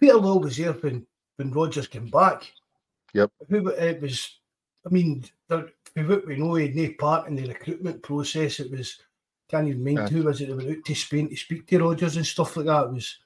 Peter 0.00 0.16
Law 0.16 0.38
was 0.38 0.56
there 0.56 0.72
when, 0.72 1.06
when 1.36 1.50
Rodgers 1.50 1.88
came 1.88 2.06
back. 2.06 2.52
Yep. 3.12 3.30
Who 3.48 3.68
it 3.68 4.00
was, 4.00 4.38
I 4.86 4.90
mean, 4.90 5.24
there, 5.48 5.68
what 6.04 6.26
we 6.26 6.36
know, 6.36 6.54
he 6.54 6.66
had 6.66 6.76
no 6.76 6.88
part 6.98 7.28
in 7.28 7.36
the 7.36 7.48
recruitment 7.48 8.02
process. 8.02 8.60
It 8.60 8.70
was, 8.70 8.98
can't 9.48 9.68
even 9.68 9.84
mind 9.84 10.08
who 10.10 10.24
was 10.24 10.40
it 10.40 10.48
that 10.48 10.56
went 10.56 10.70
out 10.70 10.84
to 10.84 10.94
Spain 10.94 11.28
to 11.30 11.36
speak 11.36 11.66
to 11.68 11.78
Rodgers 11.78 12.16
and 12.16 12.26
stuff 12.26 12.56
like 12.56 12.66
that. 12.66 12.84
It 12.84 12.92
was 12.92 13.18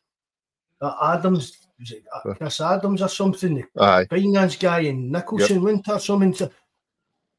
uh, 0.80 1.16
Adams, 1.16 1.66
was 1.78 1.90
it 1.92 2.04
uh, 2.14 2.34
Chris 2.34 2.60
Adams 2.60 3.02
or 3.02 3.08
something? 3.08 3.66
The 3.74 3.82
Aye. 3.82 4.06
finance 4.08 4.56
guy 4.56 4.80
and 4.80 5.10
Nicholson 5.10 5.56
yep. 5.56 5.64
Winter 5.64 5.92
or 5.94 5.98
something. 5.98 6.34
So, 6.34 6.50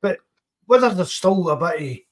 but 0.01 0.17
whether 0.65 0.89
there's 0.89 1.11
still 1.11 1.49
a 1.49 1.55
bit 1.55 2.05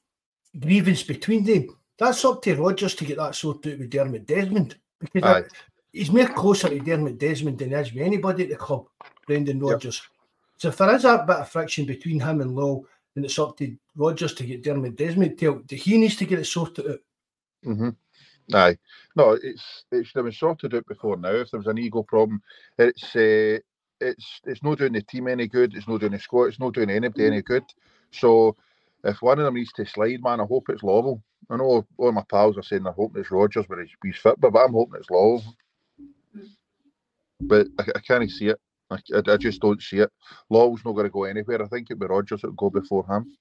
of 0.56 0.62
grievance 0.62 1.04
between 1.04 1.44
them, 1.44 1.76
that's 1.98 2.24
up 2.24 2.42
to 2.44 2.56
Rodgers 2.56 2.96
to 2.96 3.06
get 3.06 3.18
that 3.18 3.36
sorted 3.36 3.74
out 3.74 3.80
with 3.80 3.90
Dermot 3.90 4.26
Desmond 4.26 4.78
because 5.00 5.22
that, 5.22 5.52
he's 5.92 6.12
more 6.12 6.28
closer 6.28 6.70
to 6.70 6.80
Dermot 6.80 7.18
Desmond 7.18 7.60
than 7.60 7.70
he 7.70 7.76
is 7.76 7.94
with 7.94 8.04
anybody 8.04 8.44
at 8.44 8.50
the 8.50 8.56
club, 8.56 8.86
Brendan 9.28 9.60
Rodgers. 9.60 10.02
Yep. 10.02 10.12
So 10.58 10.68
if 10.70 10.78
there 10.78 10.96
is 10.96 11.04
that 11.04 11.28
bit 11.28 11.38
of 11.38 11.50
friction 11.50 11.86
between 11.86 12.20
him 12.20 12.42
and 12.42 12.56
Law, 12.56 12.84
then 13.16 13.26
it's 13.26 13.40
up 13.40 13.58
to 13.58 13.76
Rodgers 13.96 14.34
to 14.36 14.44
get 14.44 14.64
Dermot 14.64 14.96
Desmond 14.96 15.38
to 15.40 15.64
he 15.70 15.98
needs 15.98 16.16
to 16.18 16.26
get 16.26 16.40
it 16.40 16.46
sorted 16.46 16.88
out. 16.88 17.00
Mm-hmm. 17.66 17.90
Aye, 18.54 18.78
no, 19.16 19.38
it's 19.42 19.86
it 19.92 20.06
should 20.06 20.18
have 20.18 20.26
been 20.26 20.34
sorted 20.34 20.74
out 20.74 20.86
before 20.88 21.18
now. 21.18 21.30
If 21.32 21.52
there 21.52 21.60
was 21.60 21.68
an 21.68 21.78
ego 21.78 22.04
problem, 22.04 22.42
it's 22.78 23.16
uh, 23.16 23.60
it's 24.02 24.42
it's 24.46 24.64
not 24.64 24.78
doing 24.78 24.94
the 24.94 25.02
team 25.02 25.28
any 25.28 25.48
good. 25.48 25.76
It's 25.76 25.88
not 25.88 26.00
doing 26.00 26.14
the 26.14 26.20
squad. 26.20 26.46
It's 26.46 26.60
not 26.60 26.74
doing 26.74 26.90
anybody 26.90 27.28
any 27.28 27.42
good. 27.42 27.64
So 28.12 28.56
if 29.04 29.22
one 29.22 29.40
of 29.40 29.46
them 29.46 29.56
needs 29.56 29.72
to 29.74 29.86
slide, 29.86 30.22
man, 30.24 30.42
I 30.42 30.46
hope 30.46 30.70
it's 30.70 30.82
Lawwell. 30.82 31.22
I 31.50 31.58
know 31.58 31.86
all 31.98 32.12
my 32.12 32.24
pals 32.30 32.58
are 32.58 32.64
saying 32.64 32.84
they're 32.84 32.92
hoping 32.92 33.22
it's 33.22 33.32
Rodgers, 33.32 33.66
but 33.68 33.80
he's 34.04 34.18
fit, 34.18 34.40
but, 34.40 34.52
but 34.52 34.66
I'm 34.66 34.74
hoping 34.74 35.00
it's 35.00 35.10
Lawwell. 35.10 35.44
But 37.42 37.68
I, 37.80 37.84
I 37.96 38.00
can't 38.00 38.30
see 38.30 38.48
it. 38.48 38.60
I, 38.90 38.98
I, 39.16 39.38
just 39.38 39.62
don't 39.62 39.82
see 39.82 40.00
it. 40.00 40.12
Lawwell's 40.50 40.84
not 40.84 40.94
going 40.94 41.06
to 41.06 41.12
go 41.12 41.26
anywhere. 41.26 41.64
I 41.64 41.68
think 41.68 41.88
it'd 41.90 42.00
be 42.00 42.08
Rodgers 42.08 42.42
that'll 42.42 42.56
go 42.56 42.70
before 42.70 43.06
him. 43.06 43.38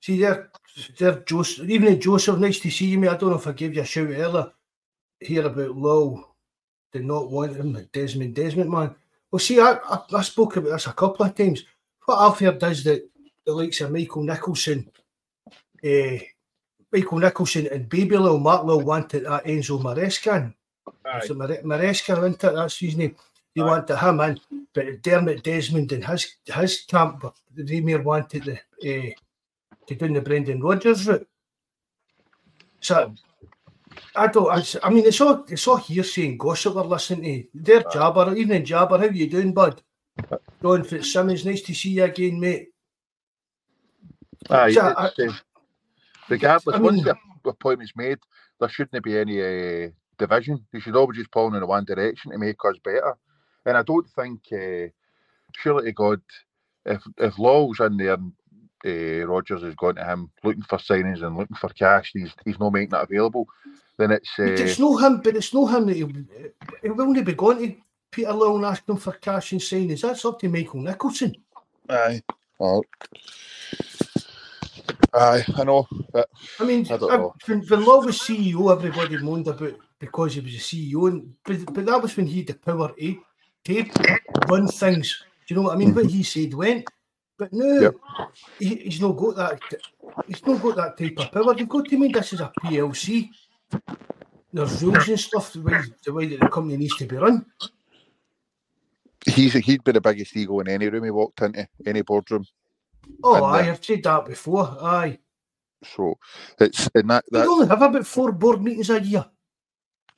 See 0.00 0.20
there, 0.20 0.50
there, 0.98 1.20
Joseph. 1.20 1.68
Even 1.68 2.00
Joseph, 2.00 2.38
nice 2.38 2.60
to 2.60 2.70
see 2.70 2.86
you, 2.86 2.98
mate. 2.98 3.08
I 3.08 3.16
don't 3.16 3.30
know 3.30 3.36
if 3.36 3.46
I 3.46 3.52
gave 3.52 3.74
you 3.74 3.82
a 3.82 3.84
shout 3.84 4.08
earlier 4.08 4.52
here 5.20 5.46
about 5.46 5.76
Low 5.76 6.24
did 6.92 7.04
not 7.04 7.30
want 7.30 7.56
him, 7.56 7.88
Desmond, 7.92 8.34
Desmond, 8.34 8.70
man. 8.70 8.94
Well, 9.30 9.40
see, 9.40 9.60
I, 9.60 9.72
I, 9.72 10.00
I 10.14 10.22
spoke 10.22 10.56
about 10.56 10.70
this 10.70 10.86
a 10.86 10.92
couple 10.92 11.26
of 11.26 11.34
times. 11.34 11.64
What 12.04 12.16
I've 12.18 12.38
heard 12.38 12.62
is 12.62 12.84
that 12.84 13.08
the 13.44 13.52
likes 13.52 13.80
of 13.80 13.92
Michael 13.92 14.22
Nicholson, 14.22 14.88
uh, 15.84 16.18
Michael 16.92 17.18
Nicholson 17.18 17.68
and 17.70 17.88
Baby 17.88 18.16
Lil, 18.16 18.38
Mark 18.38 18.64
Lil 18.64 18.80
wanted 18.80 19.24
that 19.24 19.44
Enzo 19.44 19.82
So 21.22 21.34
Maresca, 21.34 22.18
isn't 22.18 22.44
it? 22.44 22.54
That's 22.54 22.78
his 22.78 22.96
name. 22.96 23.16
They 23.54 23.62
Aye. 23.62 23.66
wanted 23.66 23.96
him 23.96 24.20
in, 24.20 24.66
but 24.74 25.02
Dermot 25.02 25.42
Desmond 25.42 25.92
and 25.92 26.04
his 26.04 26.36
his 26.44 26.82
camp, 26.82 27.24
they 27.54 27.80
more 27.80 28.02
wanted 28.02 28.44
the 28.44 28.54
uh, 28.54 29.10
to 29.86 29.94
do 29.94 30.12
the 30.12 30.20
Brendan 30.20 30.60
Rodgers 30.60 31.06
route. 31.06 31.26
So 32.80 33.14
I 34.14 34.26
don't. 34.26 34.50
I, 34.50 34.86
I 34.86 34.90
mean, 34.90 35.06
it's 35.06 35.20
all 35.20 35.44
it's 35.48 35.66
all 35.66 35.76
hearsay 35.76 36.28
and 36.28 36.38
gossip 36.38 36.74
we're 36.74 36.82
listening 36.82 37.42
to. 37.42 37.48
There, 37.54 37.84
Jabber, 37.90 38.34
evening 38.36 38.64
Jabber. 38.64 38.98
How 38.98 39.04
you 39.06 39.28
doing, 39.28 39.54
bud? 39.54 39.82
Don 40.60 40.84
Fitzsimmons, 40.84 41.44
nice 41.44 41.62
to 41.62 41.74
see 41.74 41.90
you 41.90 42.04
again, 42.04 42.40
mate. 42.40 42.68
Aye, 44.48 44.72
so, 44.72 44.94
I, 44.96 45.10
regardless, 46.28 46.74
I 46.74 46.78
mean, 46.78 46.84
once 46.84 47.02
the 47.02 47.50
appointment's 47.50 47.92
made, 47.96 48.18
there 48.58 48.68
shouldn't 48.68 49.04
be 49.04 49.18
any 49.18 49.40
uh, 49.40 49.88
division. 50.18 50.64
You 50.72 50.80
should 50.80 50.96
always 50.96 51.18
just 51.18 51.30
pull 51.30 51.54
in 51.54 51.66
one 51.66 51.84
direction 51.84 52.32
to 52.32 52.38
make 52.38 52.56
us 52.64 52.76
better. 52.82 53.16
And 53.64 53.76
I 53.76 53.82
don't 53.82 54.08
think, 54.10 54.40
uh, 54.52 54.88
surely 55.56 55.84
to 55.84 55.92
God, 55.92 56.20
if 56.84 57.02
if 57.18 57.38
Law's 57.38 57.80
in 57.80 57.96
there 57.96 58.14
and 58.14 58.32
uh, 58.84 59.26
Rodgers 59.26 59.62
has 59.62 59.74
gone 59.74 59.96
to 59.96 60.04
him 60.04 60.30
looking 60.44 60.62
for 60.62 60.78
signings 60.78 61.22
and 61.22 61.36
looking 61.36 61.56
for 61.56 61.68
cash, 61.70 62.10
he's 62.12 62.32
he's 62.44 62.60
not 62.60 62.72
making 62.72 62.90
that 62.90 63.04
available. 63.04 63.46
Then 63.98 64.12
it's 64.12 64.30
uh, 64.38 64.44
it's 64.44 64.78
no 64.78 64.96
him, 64.96 65.20
but 65.20 65.36
it's 65.36 65.52
no 65.52 65.66
him 65.66 65.86
that 65.86 65.96
he'll, 65.96 66.12
he'll 66.82 67.02
only 67.02 67.22
be 67.22 67.32
going 67.34 67.58
to 67.58 67.76
Peter 68.10 68.32
Law 68.32 68.56
and 68.56 68.64
asking 68.64 68.98
for 68.98 69.12
cash 69.12 69.52
and 69.52 69.60
signings. 69.60 70.02
That's 70.02 70.24
up 70.24 70.38
to 70.40 70.48
Michael 70.48 70.80
Nicholson. 70.80 71.34
Aye, 71.88 72.22
well, 72.58 72.82
aye, 75.14 75.44
I 75.56 75.64
know. 75.64 75.88
But 76.12 76.28
I 76.60 76.64
mean, 76.64 76.86
I 76.90 76.94
I, 76.94 77.16
when, 77.46 77.60
when 77.62 77.84
Law 77.84 78.04
was 78.04 78.18
CEO, 78.18 78.72
everybody 78.72 79.18
moaned 79.18 79.48
about 79.48 79.76
because 79.98 80.34
he 80.34 80.40
was 80.40 80.54
a 80.54 80.58
CEO, 80.58 81.08
and 81.08 81.34
but, 81.44 81.72
but 81.72 81.86
that 81.86 82.02
was 82.02 82.16
when 82.16 82.26
he 82.26 82.38
had 82.38 82.48
the 82.48 82.54
power 82.54 82.92
to, 82.96 83.16
to 83.64 84.18
run 84.48 84.68
things. 84.68 85.24
Do 85.46 85.54
you 85.54 85.56
know 85.56 85.66
what 85.66 85.74
I 85.74 85.78
mean? 85.78 85.88
Mm-hmm. 85.88 85.96
What 85.96 86.10
he 86.10 86.22
said 86.22 86.54
went. 86.54 86.86
But 87.38 87.52
no, 87.52 87.80
yep. 87.80 87.94
he, 88.58 88.76
he's 88.76 89.00
not 89.00 89.12
got 89.12 89.36
that. 89.36 89.60
He's 90.26 90.44
not 90.46 90.62
got 90.62 90.76
that 90.76 90.98
type 90.98 91.18
of 91.18 91.32
power. 91.32 91.54
You've 91.56 91.68
got 91.68 91.86
to 91.86 91.98
mean 91.98 92.12
this 92.12 92.32
is 92.32 92.40
a 92.40 92.50
PLC. 92.62 93.28
There's 94.52 94.82
rules 94.82 95.08
and 95.08 95.20
stuff 95.20 95.52
the 95.52 95.60
way 95.60 95.80
the 96.04 96.12
way 96.12 96.26
that 96.28 96.40
the 96.40 96.48
company 96.48 96.78
needs 96.78 96.96
to 96.96 97.06
be 97.06 97.16
run. 97.16 97.44
He's 99.26 99.52
he'd 99.52 99.84
be 99.84 99.92
the 99.92 100.00
biggest 100.00 100.36
ego 100.36 100.60
in 100.60 100.68
any 100.68 100.88
room 100.88 101.04
he 101.04 101.10
walked 101.10 101.42
into, 101.42 101.68
any 101.84 102.02
boardroom. 102.02 102.46
Oh, 103.22 103.34
and, 103.34 103.44
aye, 103.44 103.68
uh, 103.68 103.72
I've 103.72 103.84
said 103.84 104.02
that 104.04 104.24
before. 104.24 104.76
Aye. 104.80 105.18
So 105.84 106.18
it's 106.58 106.88
and 106.94 107.10
that 107.10 107.24
that 107.32 107.42
we 107.42 107.48
only 107.48 107.66
have 107.66 107.82
about 107.82 108.06
four 108.06 108.32
board 108.32 108.62
meetings 108.62 108.88
a 108.88 109.00
year. 109.00 109.26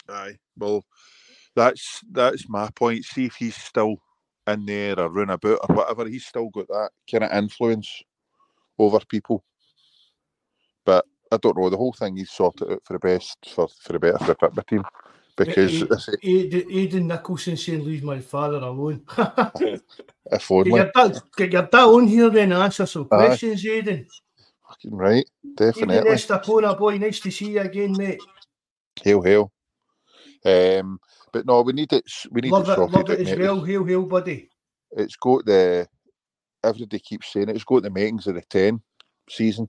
Aye, 0.09 0.37
well, 0.57 0.85
that's 1.55 2.01
that's 2.11 2.49
my 2.49 2.71
point. 2.75 3.05
See 3.05 3.27
if 3.27 3.35
he's 3.35 3.57
still 3.57 3.97
in 4.47 4.65
there 4.65 4.99
or 4.99 5.11
run 5.11 5.31
about 5.31 5.59
or 5.69 5.75
whatever, 5.75 6.07
he's 6.07 6.27
still 6.27 6.49
got 6.49 6.69
that 6.69 6.91
kind 7.11 7.25
of 7.25 7.33
influence 7.33 8.03
over 8.79 9.01
people. 9.09 9.45
But 10.85 11.05
I 11.31 11.37
don't 11.37 11.57
know. 11.59 11.69
The 11.69 11.77
whole 11.77 11.93
thing 11.93 12.17
he's 12.17 12.31
sorted 12.31 12.71
out 12.71 12.83
for 12.85 12.95
the 12.95 12.99
best, 12.99 13.37
for, 13.55 13.69
for 13.69 13.93
the 13.93 13.99
better 13.99 14.19
for 14.19 14.51
the 14.51 14.63
team. 14.63 14.85
Because 15.37 15.85
Aidan, 16.23 16.65
Aidan 16.71 17.07
Nicholson 17.07 17.57
saying, 17.57 17.85
"Leave 17.85 18.03
my 18.03 18.19
father 18.19 18.57
alone." 18.57 19.05
if 20.31 20.51
only. 20.51 20.71
Get 20.71 20.77
your, 20.77 20.91
dad, 20.93 21.23
get 21.37 21.53
your 21.53 21.63
dad 21.63 21.85
on 21.85 22.09
here 22.09 22.31
then 22.31 22.53
answer 22.53 22.87
some 22.87 23.05
questions, 23.05 23.65
Aye. 23.65 23.71
Aidan. 23.71 24.07
Fucking 24.69 24.95
right, 24.95 25.25
definitely. 25.57 25.99
Aidan 25.99 26.13
Estapona, 26.15 26.77
boy, 26.77 26.99
nice 26.99 27.21
to 27.21 27.31
see 27.31 27.53
you 27.53 27.61
again, 27.61 27.93
mate. 27.97 28.21
Hail, 29.05 29.23
hail. 29.23 29.53
Um, 30.45 30.99
but 31.33 31.47
no, 31.47 31.63
we 31.63 31.73
need 31.73 31.93
it. 31.93 32.05
We 32.31 32.41
need 32.41 32.53
love 32.53 32.69
it, 32.69 32.79
it 32.79 32.91
love 32.91 33.11
it 33.11 33.29
as 33.29 33.39
well. 33.39 33.65
Hail, 33.65 33.85
hail, 33.85 34.07
buddy. 34.07 34.51
It's 34.93 35.17
got 35.17 35.45
the. 35.45 35.87
Everybody 36.65 36.99
keeps 36.99 37.33
saying 37.33 37.49
it. 37.49 37.57
It's 37.57 37.65
got 37.65 37.83
the 37.83 37.91
makings 37.91 38.27
of 38.27 38.35
the 38.35 38.43
ten 38.43 38.81
season. 39.29 39.69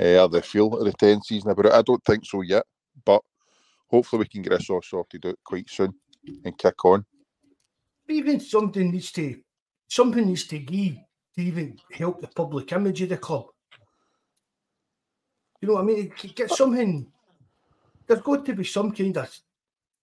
Uh, 0.00 0.22
or 0.22 0.28
the 0.28 0.42
feel 0.42 0.74
of 0.74 0.84
the 0.84 0.92
ten 0.92 1.22
season 1.22 1.54
But 1.54 1.72
I 1.72 1.80
don't 1.82 2.04
think 2.04 2.24
so 2.24 2.40
yet, 2.40 2.64
but 3.04 3.22
hopefully 3.88 4.20
we 4.20 4.28
can 4.28 4.42
get 4.42 4.50
this 4.50 4.68
all 4.68 4.82
sorted 4.82 5.24
out 5.24 5.38
quite 5.44 5.70
soon 5.70 5.94
and 6.44 6.58
kick 6.58 6.84
on. 6.84 7.04
Even 8.08 8.40
something 8.40 8.90
needs 8.90 9.12
to 9.12 9.40
something 9.88 10.26
needs 10.26 10.46
to 10.48 10.58
give 10.58 10.96
to 11.36 11.42
even 11.42 11.78
help 11.92 12.20
the 12.20 12.26
public 12.26 12.72
image 12.72 13.02
of 13.02 13.10
the 13.10 13.16
club. 13.16 13.46
You 15.60 15.68
know 15.68 15.74
what 15.74 15.82
I 15.82 15.84
mean? 15.84 16.12
Get 16.34 16.50
something. 16.50 17.06
There's 18.06 18.20
got 18.20 18.44
to 18.46 18.54
be 18.54 18.64
some 18.64 18.92
kind 18.92 19.16
of 19.16 19.40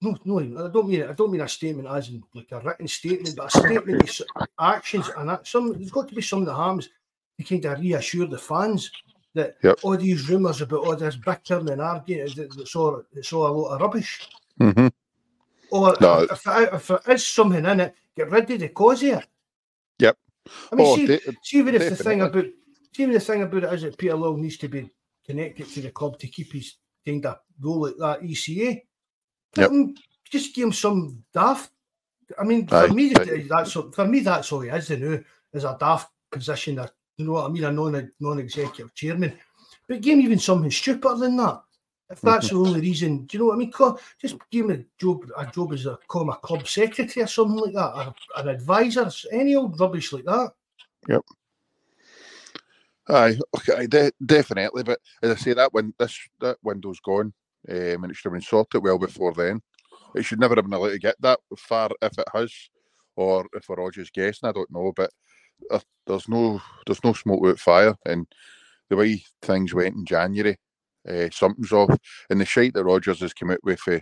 no, 0.01 0.17
no, 0.25 0.65
I 0.65 0.69
don't 0.69 0.89
mean 0.89 1.03
I 1.03 1.13
don't 1.13 1.31
mean 1.31 1.41
a 1.41 1.47
statement 1.47 1.87
as 1.87 2.09
in 2.09 2.23
like 2.33 2.51
a 2.51 2.59
written 2.59 2.87
statement, 2.87 3.35
but 3.35 3.55
a 3.55 3.59
statement 3.59 4.21
of 4.35 4.47
actions 4.59 5.09
and 5.15 5.29
that 5.29 5.45
some 5.45 5.73
there's 5.73 5.91
got 5.91 6.07
to 6.09 6.15
be 6.15 6.21
something 6.21 6.47
that 6.47 6.55
happens 6.55 6.89
to 7.37 7.43
kind 7.43 7.65
of 7.65 7.79
reassure 7.79 8.25
the 8.25 8.37
fans 8.37 8.91
that 9.35 9.57
yep. 9.63 9.79
all 9.83 9.95
these 9.95 10.27
rumours 10.27 10.61
about 10.61 10.85
all 10.85 10.95
this 10.95 11.15
bickering 11.15 11.69
and 11.69 11.81
arguing 11.81 12.27
it's 12.35 12.75
all 12.75 13.03
it's 13.13 13.31
all 13.31 13.47
a 13.47 13.49
lot 13.49 13.75
of 13.75 13.81
rubbish. 13.81 14.27
Mm-hmm. 14.59 14.87
Or 15.71 15.95
no. 16.01 16.23
if, 16.23 16.47
it, 16.47 16.73
if 16.73 16.91
it 16.91 17.01
is 17.07 17.27
something 17.27 17.63
in 17.63 17.79
it, 17.79 17.95
get 18.15 18.29
rid 18.29 18.49
of 18.49 18.59
the 18.59 18.69
cause 18.69 19.03
of 19.03 19.09
it. 19.09 19.27
Yep. 19.99 20.17
I 20.71 20.75
mean, 20.75 20.87
oh, 20.87 20.95
see, 20.95 21.05
de- 21.05 21.19
see, 21.43 21.57
even 21.59 21.75
if 21.75 21.81
definitely. 21.81 21.89
the 21.89 22.03
thing 22.03 22.21
about 22.21 22.45
see 22.93 23.03
even 23.03 23.13
the 23.13 23.19
thing 23.19 23.43
about 23.43 23.63
it 23.63 23.73
is 23.73 23.81
that 23.83 23.97
Peter 23.97 24.15
Law 24.15 24.35
needs 24.35 24.57
to 24.57 24.67
be 24.67 24.89
connected 25.25 25.67
to 25.69 25.81
the 25.81 25.91
club 25.91 26.17
to 26.19 26.27
keep 26.27 26.51
his 26.51 26.75
kind 27.05 27.25
of 27.25 27.39
role 27.59 27.87
at 27.87 27.97
that 27.97 28.21
ECA. 28.21 28.75
Eh? 28.75 28.79
Yep. 29.57 29.71
Mm, 29.71 29.97
just 30.29 30.55
give 30.55 30.67
him 30.67 30.73
some 30.73 31.23
daft 31.33 31.71
I 32.39 32.43
mean, 32.43 32.67
for 32.67 32.75
Aye. 32.75 32.87
me, 32.87 33.13
that's 33.49 33.73
for 33.73 34.07
me 34.07 34.19
that's 34.19 34.51
all 34.51 34.61
he 34.61 34.69
is. 34.69 34.89
You 34.89 34.97
know, 34.97 35.23
is 35.53 35.63
a 35.63 35.77
daft 35.79 36.09
position. 36.31 36.75
That 36.75 36.91
you 37.17 37.25
know 37.25 37.33
what 37.33 37.45
I 37.45 37.49
mean, 37.49 37.63
a 37.63 37.71
non 37.71 38.11
non-executive 38.19 38.93
chairman. 38.93 39.37
But 39.87 40.01
give 40.01 40.17
him 40.17 40.25
even 40.25 40.39
something 40.39 40.71
stupider 40.71 41.17
than 41.17 41.37
that. 41.37 41.61
If 42.09 42.21
that's 42.21 42.49
the 42.49 42.55
mm-hmm. 42.55 42.67
only 42.67 42.81
reason, 42.81 43.25
do 43.25 43.37
you 43.37 43.39
know 43.39 43.47
what 43.47 43.55
I 43.55 43.57
mean? 43.57 43.73
Just 44.19 44.35
give 44.51 44.65
him 44.65 44.71
a 44.71 44.83
job, 44.99 45.23
a 45.37 45.45
job 45.45 45.71
as 45.71 45.85
a 45.85 45.97
call 46.07 46.29
a 46.29 46.35
club 46.35 46.67
secretary 46.67 47.23
or 47.23 47.27
something 47.27 47.57
like 47.57 47.73
that, 47.73 47.95
or 47.95 48.13
an 48.35 48.49
advisor, 48.49 49.09
any 49.31 49.55
old 49.55 49.79
rubbish 49.79 50.11
like 50.11 50.25
that. 50.25 50.51
Yep. 51.07 51.21
Aye, 53.09 53.37
okay, 53.57 53.87
de- 53.87 54.11
definitely. 54.25 54.83
But 54.83 54.99
as 55.21 55.31
I 55.31 55.35
say, 55.35 55.53
that 55.53 55.73
when 55.73 55.93
this 55.97 56.17
that 56.39 56.57
window's 56.63 56.99
gone, 56.99 57.33
um, 57.69 58.03
and 58.03 58.11
it 58.11 58.15
should 58.15 58.29
have 58.29 58.33
been 58.33 58.41
sorted 58.41 58.83
well 58.83 58.97
before 58.97 59.33
then. 59.33 59.61
It 60.15 60.23
should 60.23 60.39
never 60.39 60.55
have 60.55 60.65
been 60.65 60.73
allowed 60.73 60.89
to 60.89 60.99
get 60.99 61.15
that 61.21 61.39
far 61.57 61.89
if 62.01 62.17
it 62.17 62.27
has, 62.33 62.53
or 63.15 63.45
if 63.53 63.69
we're 63.69 63.79
all 63.79 63.91
just 63.91 64.13
guessing. 64.13 64.49
I 64.49 64.51
don't 64.51 64.71
know, 64.71 64.91
but 64.95 65.09
uh, 65.69 65.79
there's 66.05 66.27
no 66.27 66.61
there's 66.85 67.03
no 67.03 67.13
smoke 67.13 67.41
without 67.41 67.59
fire, 67.59 67.95
and 68.05 68.27
the 68.89 68.97
way 68.97 69.23
things 69.41 69.73
went 69.73 69.95
in 69.95 70.05
January, 70.05 70.57
uh, 71.09 71.29
something's 71.31 71.71
off. 71.71 71.97
And 72.29 72.41
the 72.41 72.45
shite 72.45 72.73
that 72.73 72.83
Rodgers 72.83 73.21
has 73.21 73.33
come 73.33 73.51
out 73.51 73.63
with 73.63 73.79
for, 73.79 74.01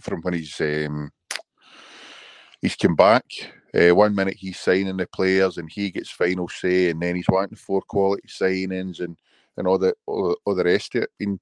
from 0.00 0.22
when 0.22 0.34
he's 0.34 0.60
um, 0.60 1.10
he's 2.62 2.76
come 2.76 2.96
back. 2.96 3.24
Uh, 3.74 3.94
one 3.94 4.14
minute 4.14 4.36
he's 4.36 4.58
signing 4.58 4.96
the 4.96 5.06
players 5.06 5.58
and 5.58 5.70
he 5.70 5.90
gets 5.90 6.10
final 6.10 6.48
say, 6.48 6.90
and 6.90 7.00
then 7.00 7.14
he's 7.14 7.28
wanting 7.28 7.56
four 7.56 7.82
quality 7.82 8.26
signings 8.28 9.00
and 9.00 9.16
and 9.56 9.66
all 9.66 9.78
the 9.78 9.94
all, 10.06 10.36
all 10.44 10.54
the 10.54 10.64
rest 10.64 10.94
of 10.94 11.02
it. 11.02 11.10
And 11.20 11.38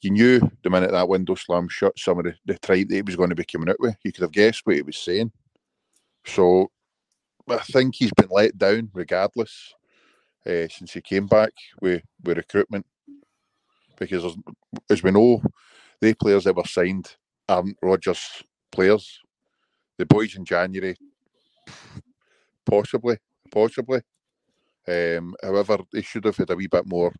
you 0.00 0.10
knew 0.10 0.40
the 0.62 0.70
minute 0.70 0.90
that 0.90 1.08
window 1.08 1.34
slammed 1.34 1.72
shut, 1.72 1.98
some 1.98 2.18
of 2.18 2.24
the, 2.24 2.34
the 2.44 2.58
tripe 2.58 2.88
that 2.88 2.94
he 2.94 3.02
was 3.02 3.16
going 3.16 3.30
to 3.30 3.36
be 3.36 3.44
coming 3.44 3.68
out 3.68 3.80
with. 3.80 3.96
You 4.04 4.12
could 4.12 4.22
have 4.22 4.32
guessed 4.32 4.62
what 4.64 4.76
he 4.76 4.82
was 4.82 4.96
saying. 4.96 5.32
So 6.24 6.70
I 7.48 7.58
think 7.58 7.94
he's 7.94 8.12
been 8.12 8.28
let 8.30 8.56
down 8.58 8.90
regardless 8.92 9.74
uh, 10.46 10.68
since 10.68 10.92
he 10.92 11.00
came 11.00 11.26
back 11.26 11.52
with, 11.80 12.02
with 12.24 12.36
recruitment 12.36 12.86
because 13.98 14.36
as 14.90 15.02
we 15.02 15.10
know, 15.10 15.42
the 16.00 16.14
players 16.14 16.44
that 16.44 16.56
were 16.56 16.64
signed 16.64 17.14
aren't 17.48 17.76
Rodgers 17.82 18.42
players. 18.70 19.20
The 19.98 20.06
boys 20.06 20.34
in 20.36 20.44
January, 20.44 20.96
possibly, 22.66 23.18
possibly. 23.50 24.00
Um, 24.86 25.34
however, 25.42 25.78
they 25.92 26.02
should 26.02 26.24
have 26.24 26.36
had 26.36 26.50
a 26.50 26.56
wee 26.56 26.66
bit 26.66 26.86
more 26.86 27.12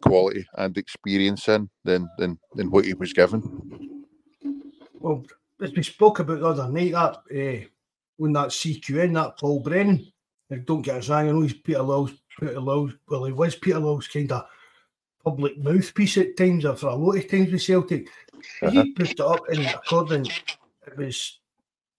quality 0.00 0.46
and 0.56 0.76
experience 0.76 1.48
in 1.48 1.68
than 1.84 2.08
than, 2.18 2.38
than 2.54 2.70
what 2.70 2.84
he 2.84 2.94
was 2.94 3.12
given. 3.12 4.04
Well, 5.00 5.24
as 5.60 5.72
we 5.72 5.82
spoke 5.82 6.18
about 6.18 6.40
the 6.40 6.46
other 6.46 6.68
night, 6.68 6.92
that 6.92 7.16
uh, 7.30 7.66
when 8.16 8.32
that 8.34 8.48
CQN, 8.48 9.14
that 9.14 9.38
Paul 9.38 9.60
Brennan, 9.60 10.12
don't 10.64 10.82
get 10.82 10.96
us 10.96 11.08
wrong, 11.08 11.28
I 11.28 11.32
know 11.32 11.40
he's 11.40 11.54
Peter 11.54 11.80
Lawwell's, 11.80 12.12
Peter 12.38 12.60
Lawwell's, 12.60 12.94
well, 13.08 13.24
he 13.24 13.32
was 13.32 13.56
Peter 13.56 13.78
Lawwell's 13.78 14.08
kind 14.08 14.30
of 14.32 14.46
public 15.24 15.58
mouthpiece 15.58 16.18
at 16.18 16.36
times, 16.36 16.64
or 16.64 16.76
for 16.76 16.88
a 16.88 16.94
lot 16.94 17.16
of 17.16 17.28
times 17.28 17.50
with 17.50 17.62
Celtic. 17.62 18.08
Uh-huh. 18.62 18.70
He 18.70 18.92
put 18.96 19.10
it 19.10 19.20
up 19.20 19.40
in 19.50 19.64
according, 19.64 20.26
it 20.26 20.96
was, 20.96 21.38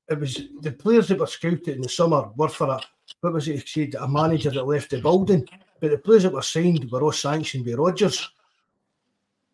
it 0.09 0.19
was 0.19 0.41
the 0.61 0.71
players 0.71 1.07
that 1.07 1.19
were 1.19 1.27
scouted 1.27 1.69
in 1.69 1.81
the 1.81 1.89
summer 1.89 2.29
were 2.35 2.49
for 2.49 2.69
a, 2.69 2.81
what 3.21 3.33
was 3.33 3.47
it 3.47 3.67
said, 3.67 3.95
a 3.95 4.07
manager 4.07 4.51
that 4.51 4.67
left 4.67 4.91
the 4.91 5.01
building, 5.01 5.47
but 5.79 5.91
the 5.91 5.97
players 5.97 6.23
that 6.23 6.33
were 6.33 6.41
signed 6.41 6.89
were 6.91 7.01
all 7.01 7.11
sanctioned 7.11 7.65
by 7.65 7.73
Rodgers. 7.73 8.29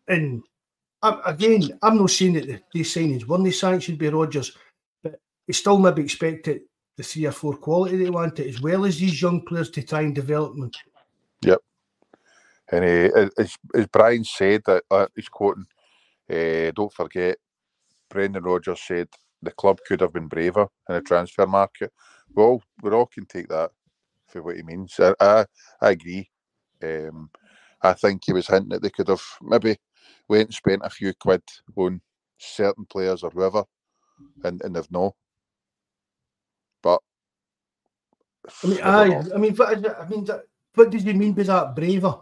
And 0.08 0.42
again, 1.02 1.78
I'm 1.82 1.98
not 1.98 2.10
saying 2.10 2.34
that 2.34 2.62
these 2.72 2.92
signings 2.94 3.26
weren't 3.26 3.54
sanctioned 3.54 3.98
by 3.98 4.08
Rodgers, 4.08 4.56
but 5.02 5.20
he 5.46 5.52
still 5.52 5.78
maybe 5.78 6.02
expected 6.02 6.62
the 6.96 7.02
three 7.02 7.26
or 7.26 7.32
four 7.32 7.56
quality 7.56 7.96
they 7.96 8.10
wanted, 8.10 8.46
as 8.46 8.60
well 8.60 8.84
as 8.84 8.98
these 8.98 9.22
young 9.22 9.44
players 9.46 9.70
to 9.70 9.82
try 9.82 10.02
and 10.02 10.14
develop 10.14 10.56
them. 10.56 10.70
Yep. 11.42 11.58
And 12.72 12.84
uh, 12.84 13.28
as, 13.38 13.56
as 13.74 13.86
Brian 13.86 14.24
said, 14.24 14.62
that 14.66 14.82
uh, 14.90 15.06
he's 15.14 15.28
quoting, 15.28 15.66
uh, 16.28 16.70
don't 16.74 16.92
forget, 16.92 17.36
Brendan 18.08 18.42
Rodgers 18.42 18.80
said 18.82 19.08
the 19.42 19.50
club 19.52 19.78
could 19.86 20.00
have 20.00 20.12
been 20.12 20.28
braver 20.28 20.68
in 20.88 20.94
the 20.94 21.00
transfer 21.00 21.46
market. 21.46 21.92
Well, 22.34 22.62
we 22.82 22.90
all 22.90 23.06
can 23.06 23.26
take 23.26 23.48
that 23.48 23.70
for 24.28 24.42
what 24.42 24.56
he 24.56 24.62
means. 24.62 24.98
I, 24.98 25.14
I, 25.20 25.44
I 25.80 25.90
agree. 25.90 26.30
Um, 26.82 27.30
I 27.82 27.92
think 27.94 28.22
he 28.24 28.32
was 28.32 28.46
hinting 28.46 28.70
that 28.70 28.82
they 28.82 28.90
could 28.90 29.08
have 29.08 29.22
maybe 29.42 29.76
went 30.28 30.48
and 30.48 30.54
spent 30.54 30.82
a 30.84 30.90
few 30.90 31.12
quid 31.14 31.42
on 31.76 32.00
certain 32.38 32.84
players 32.86 33.22
or 33.22 33.30
whoever, 33.30 33.64
and, 34.44 34.60
and 34.62 34.76
they've 34.76 34.90
no. 34.90 35.14
But 36.82 37.00
I 38.62 38.66
mean, 38.66 38.80
I, 38.82 38.88
I, 38.88 39.34
I 39.34 39.38
mean, 39.38 39.56
I 39.60 40.08
mean, 40.08 40.28
what 40.74 40.90
does 40.90 41.02
he 41.02 41.12
mean 41.12 41.32
by 41.32 41.42
that 41.44 41.74
braver? 41.74 42.20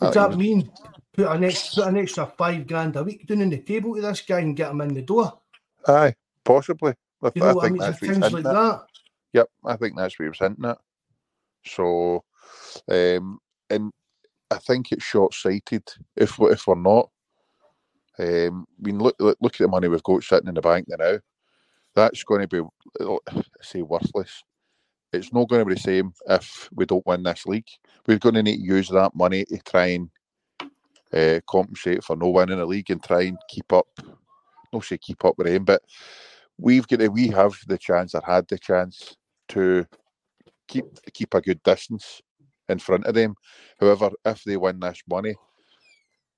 Does 0.00 0.14
that 0.14 0.36
mean 0.36 0.70
put 1.12 1.26
an 1.26 1.44
extra, 1.44 1.82
put 1.82 1.88
an 1.88 1.98
extra 1.98 2.26
five 2.26 2.66
grand 2.66 2.96
a 2.96 3.02
week 3.02 3.26
down 3.26 3.42
on 3.42 3.50
the 3.50 3.58
table 3.58 3.94
to 3.94 4.00
this 4.00 4.20
guy 4.20 4.40
and 4.40 4.56
get 4.56 4.70
him 4.70 4.80
in 4.80 4.94
the 4.94 5.02
door? 5.02 5.41
Aye, 5.88 6.14
possibly. 6.44 6.94
I, 7.22 7.30
you 7.34 7.42
know 7.42 7.48
I 7.48 7.52
think 7.52 7.64
I 7.64 7.68
mean? 7.68 7.78
that's 7.78 7.98
things 7.98 8.32
like 8.32 8.44
that. 8.44 8.86
Yep, 9.32 9.48
I 9.64 9.76
think 9.76 9.96
that's 9.96 10.18
what 10.18 10.24
he 10.24 10.28
was 10.28 10.38
hinting 10.38 10.64
at. 10.64 10.78
So, 11.64 12.24
um, 12.90 13.38
and 13.70 13.92
I 14.50 14.58
think 14.58 14.92
it's 14.92 15.04
short 15.04 15.34
sighted 15.34 15.84
if 16.16 16.38
if 16.40 16.66
we're 16.66 16.74
not. 16.74 17.08
Um, 18.18 18.66
I 18.78 18.86
mean, 18.86 18.98
look, 18.98 19.16
look, 19.18 19.38
look 19.40 19.54
at 19.54 19.58
the 19.58 19.68
money 19.68 19.88
we've 19.88 20.02
got 20.02 20.22
sitting 20.22 20.48
in 20.48 20.54
the 20.54 20.60
bank 20.60 20.86
now. 20.88 21.18
That's 21.94 22.22
going 22.24 22.46
to 22.46 22.48
be, 22.48 22.60
I 23.00 23.42
say, 23.62 23.82
worthless. 23.82 24.42
It's 25.12 25.32
not 25.32 25.48
going 25.48 25.60
to 25.60 25.66
be 25.66 25.74
the 25.74 25.80
same 25.80 26.12
if 26.28 26.68
we 26.72 26.86
don't 26.86 27.06
win 27.06 27.22
this 27.22 27.46
league. 27.46 27.68
We're 28.06 28.18
going 28.18 28.34
to 28.34 28.42
need 28.42 28.58
to 28.58 28.62
use 28.62 28.88
that 28.88 29.14
money 29.14 29.44
to 29.46 29.58
try 29.58 29.86
and 29.86 30.10
uh, 31.12 31.40
compensate 31.46 32.02
for 32.02 32.16
no 32.16 32.28
winning 32.28 32.58
the 32.58 32.66
league 32.66 32.90
and 32.90 33.02
try 33.02 33.22
and 33.22 33.38
keep 33.48 33.72
up. 33.72 33.86
Say 34.80 34.98
keep 34.98 35.24
up 35.24 35.36
with 35.36 35.48
them, 35.48 35.64
but 35.64 35.82
we've 36.58 36.86
got 36.88 37.06
we 37.12 37.28
have 37.28 37.54
the 37.66 37.76
chance 37.76 38.14
or 38.14 38.22
had 38.24 38.48
the 38.48 38.58
chance 38.58 39.16
to 39.48 39.86
keep 40.66 40.84
keep 41.12 41.34
a 41.34 41.40
good 41.40 41.62
distance 41.62 42.22
in 42.68 42.78
front 42.78 43.04
of 43.04 43.14
them. 43.14 43.34
However, 43.78 44.10
if 44.24 44.42
they 44.44 44.56
win 44.56 44.80
this 44.80 45.02
money, 45.08 45.34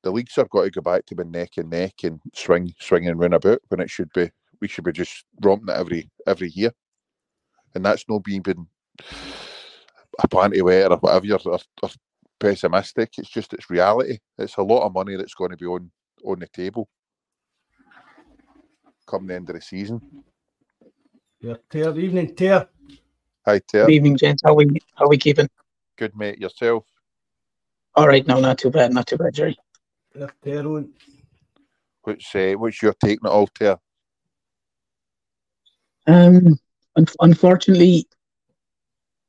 the 0.02 0.10
leagues 0.10 0.34
have 0.36 0.50
got 0.50 0.62
to 0.62 0.70
go 0.70 0.80
back 0.80 1.06
to 1.06 1.14
being 1.14 1.30
neck 1.30 1.52
and 1.58 1.70
neck 1.70 1.94
and 2.02 2.20
swing 2.34 2.74
swinging 2.80 3.16
round 3.16 3.34
about 3.34 3.60
when 3.68 3.80
it 3.80 3.90
should 3.90 4.10
be 4.14 4.30
we 4.60 4.68
should 4.68 4.84
be 4.84 4.92
just 4.92 5.24
romping 5.40 5.74
it 5.74 5.78
every 5.78 6.10
every 6.26 6.50
year 6.50 6.72
and 7.74 7.84
that's 7.84 8.04
not 8.08 8.24
being 8.24 8.42
been 8.42 8.66
a 10.22 10.28
panty 10.28 10.62
wetter 10.62 10.94
or 10.94 10.98
whatever 10.98 11.50
or, 11.50 11.58
or 11.82 11.90
pessimistic. 12.40 13.18
It's 13.18 13.28
just 13.28 13.52
it's 13.52 13.70
reality. 13.70 14.18
It's 14.38 14.56
a 14.56 14.62
lot 14.62 14.84
of 14.84 14.94
money 14.94 15.16
that's 15.16 15.34
going 15.34 15.50
to 15.50 15.56
be 15.56 15.66
on 15.66 15.90
on 16.24 16.38
the 16.38 16.48
table 16.48 16.88
come 19.06 19.26
the 19.26 19.34
end 19.34 19.48
of 19.48 19.56
the 19.56 19.62
season. 19.62 20.00
Yeah, 21.40 21.56
Tear, 21.70 21.98
evening, 21.98 22.34
Tear. 22.34 22.68
Hi, 23.46 23.58
Tear. 23.58 23.86
Good 23.86 23.92
evening, 23.92 24.16
gents. 24.16 24.42
How 24.44 24.54
we 24.54 24.66
how 24.94 25.08
we 25.08 25.18
keeping? 25.18 25.48
Good, 25.96 26.16
mate. 26.16 26.38
Yourself? 26.38 26.84
All 27.94 28.08
right, 28.08 28.26
no, 28.26 28.40
not 28.40 28.58
too 28.58 28.70
bad, 28.70 28.92
not 28.92 29.06
too 29.06 29.18
bad, 29.18 29.34
Jerry. 29.34 29.56
Yeah, 30.18 30.28
Tear 30.42 30.66
on. 30.66 30.92
What's 32.02 32.34
uh, 32.34 32.54
what's 32.56 32.82
your 32.82 32.94
take 32.94 33.22
on 33.24 33.30
it 33.30 33.34
all, 33.34 33.46
Tear? 33.48 33.78
Um, 36.06 36.58
un- 36.96 37.06
unfortunately, 37.20 38.06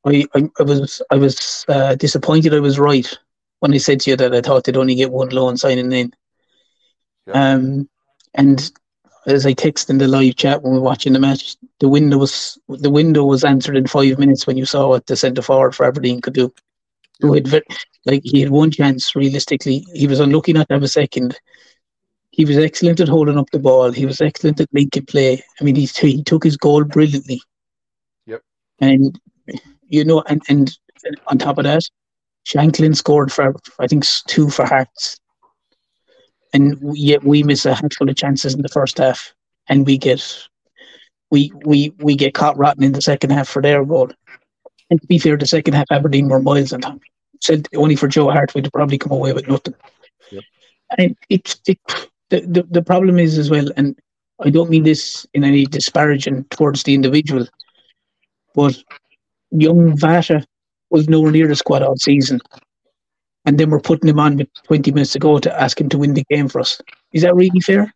I, 0.06 0.26
I, 0.36 0.50
I 0.60 0.64
was 0.64 1.02
I 1.12 1.16
was 1.16 1.66
uh, 1.68 1.96
disappointed. 1.96 2.54
I 2.54 2.60
was 2.60 2.80
right 2.80 3.08
when 3.60 3.74
I 3.74 3.78
said 3.78 4.00
to 4.02 4.12
you 4.12 4.18
that 4.18 4.34
I 4.34 4.42
thought 4.42 4.64
they'd 4.64 4.78
only 4.78 4.96
get 4.96 5.12
one 5.12 5.30
loan 5.30 5.58
signing 5.58 5.92
in. 5.92 6.14
Yeah. 7.28 7.54
Um, 7.54 7.90
and 8.34 8.72
as 9.26 9.46
I 9.46 9.54
texted 9.54 9.90
in 9.90 9.98
the 9.98 10.08
live 10.08 10.36
chat 10.36 10.62
when 10.62 10.74
we 10.74 10.80
were 10.80 10.86
watching 10.86 11.14
the 11.14 11.20
match, 11.20 11.56
the 11.80 11.90
window 11.90 12.18
was 12.18 12.60
the 12.68 12.90
window 12.90 13.24
was 13.24 13.44
answered 13.44 13.76
in 13.76 13.88
five 13.88 14.20
minutes 14.20 14.46
when 14.46 14.58
you 14.58 14.66
saw 14.66 14.90
what 14.90 15.08
the 15.08 15.16
centre 15.16 15.42
forward 15.42 15.76
for 15.76 15.86
Aberdeen 15.86 16.22
could 16.22 16.34
do. 16.34 16.54
Yeah. 17.22 17.34
Had, 17.34 17.64
like 18.06 18.22
he 18.24 18.42
had 18.42 18.52
one 18.52 18.72
chance 18.72 19.16
realistically. 19.16 19.86
He 19.94 20.08
was 20.08 20.20
unlucky 20.20 20.54
not 20.54 20.68
to 20.70 20.76
have 20.76 20.84
a 20.84 20.88
second. 20.88 21.40
He 22.32 22.46
was 22.46 22.58
excellent 22.58 23.00
at 23.00 23.08
holding 23.08 23.38
up 23.38 23.50
the 23.52 23.60
ball. 23.60 23.92
He 23.92 24.06
was 24.06 24.22
excellent 24.22 24.60
at 24.60 24.74
making 24.74 25.06
play. 25.06 25.42
I 25.60 25.64
mean, 25.64 25.76
he, 25.76 25.86
he 25.86 26.22
took 26.22 26.44
his 26.44 26.58
goal 26.58 26.84
brilliantly. 26.84 27.42
Yep. 28.26 28.42
And, 28.82 29.18
you 29.88 30.04
know, 30.04 30.22
and, 30.28 30.42
and 30.50 30.78
on 31.28 31.38
top 31.38 31.58
of 31.58 31.64
that, 31.64 31.84
Shankland 32.46 32.98
scored 32.98 33.32
for, 33.32 33.56
I 33.80 33.88
think, 33.88 34.06
two 34.28 34.50
for 34.50 34.66
Hearts. 34.66 35.18
And 36.56 36.80
yet 36.96 37.26
we 37.26 37.44
miss 37.44 37.66
a 37.66 37.76
handful 37.76 38.10
of 38.10 38.16
chances 38.16 38.54
in 38.54 38.62
the 38.62 38.70
first 38.70 38.98
half. 38.98 39.34
And 39.68 39.86
we 39.86 39.98
get 39.98 40.48
we 41.30 41.52
we 41.66 41.92
we 41.98 42.16
get 42.16 42.34
caught 42.34 42.58
rotten 42.58 42.84
in 42.84 42.94
the 42.94 43.02
second 43.02 43.32
half 43.32 43.50
for 43.50 43.62
their 43.62 43.84
goal. 43.84 44.10
And 44.90 45.02
to 45.02 45.08
be 45.08 45.20
fair, 45.20 45.36
the 45.36 45.46
second 45.46 45.74
half 45.74 45.92
Aberdeen 45.92 46.30
were 46.30 46.40
miles 46.40 46.72
on 46.72 46.80
top. 46.80 47.02
Said 47.42 47.68
only 47.76 47.98
for 47.98 48.08
Joe 48.08 48.30
Hart 48.30 48.54
we'd 48.56 48.72
probably 48.72 48.98
come 48.98 49.12
away 49.12 49.34
with 49.34 49.50
nothing. 49.50 49.76
Yep. 50.32 50.44
And 50.98 51.18
it, 51.30 51.60
it, 51.68 51.80
the, 52.30 52.40
the, 52.40 52.64
the 52.72 52.82
problem 52.82 53.20
is 53.20 53.38
as 53.38 53.50
well, 53.50 53.68
and 53.76 54.00
I 54.42 54.50
don't 54.50 54.70
mean 54.70 54.84
this 54.84 55.28
in 55.34 55.44
any 55.44 55.66
disparaging 55.66 56.46
towards 56.52 56.84
the 56.84 56.94
individual, 56.94 57.48
but 58.54 58.82
young 59.52 59.98
Vata 59.98 60.46
was 60.90 61.10
nowhere 61.10 61.32
near 61.32 61.50
the 61.50 61.56
squad 61.56 61.84
all 61.84 61.98
season. 61.98 62.40
And 63.46 63.58
then 63.60 63.70
we're 63.70 63.80
putting 63.80 64.10
him 64.10 64.20
on 64.20 64.38
with 64.38 64.48
20 64.64 64.92
minutes 64.92 65.14
to 65.14 65.20
go 65.20 65.38
to 65.38 65.62
ask 65.62 65.80
him 65.80 65.90
to 65.90 65.98
win 65.98 66.14
the 66.14 66.24
game 66.30 66.48
for 66.48 66.60
us. 66.60 66.82
Is 67.14 67.22
that 67.22 67.36
really 67.36 67.60
fair? 67.60 67.94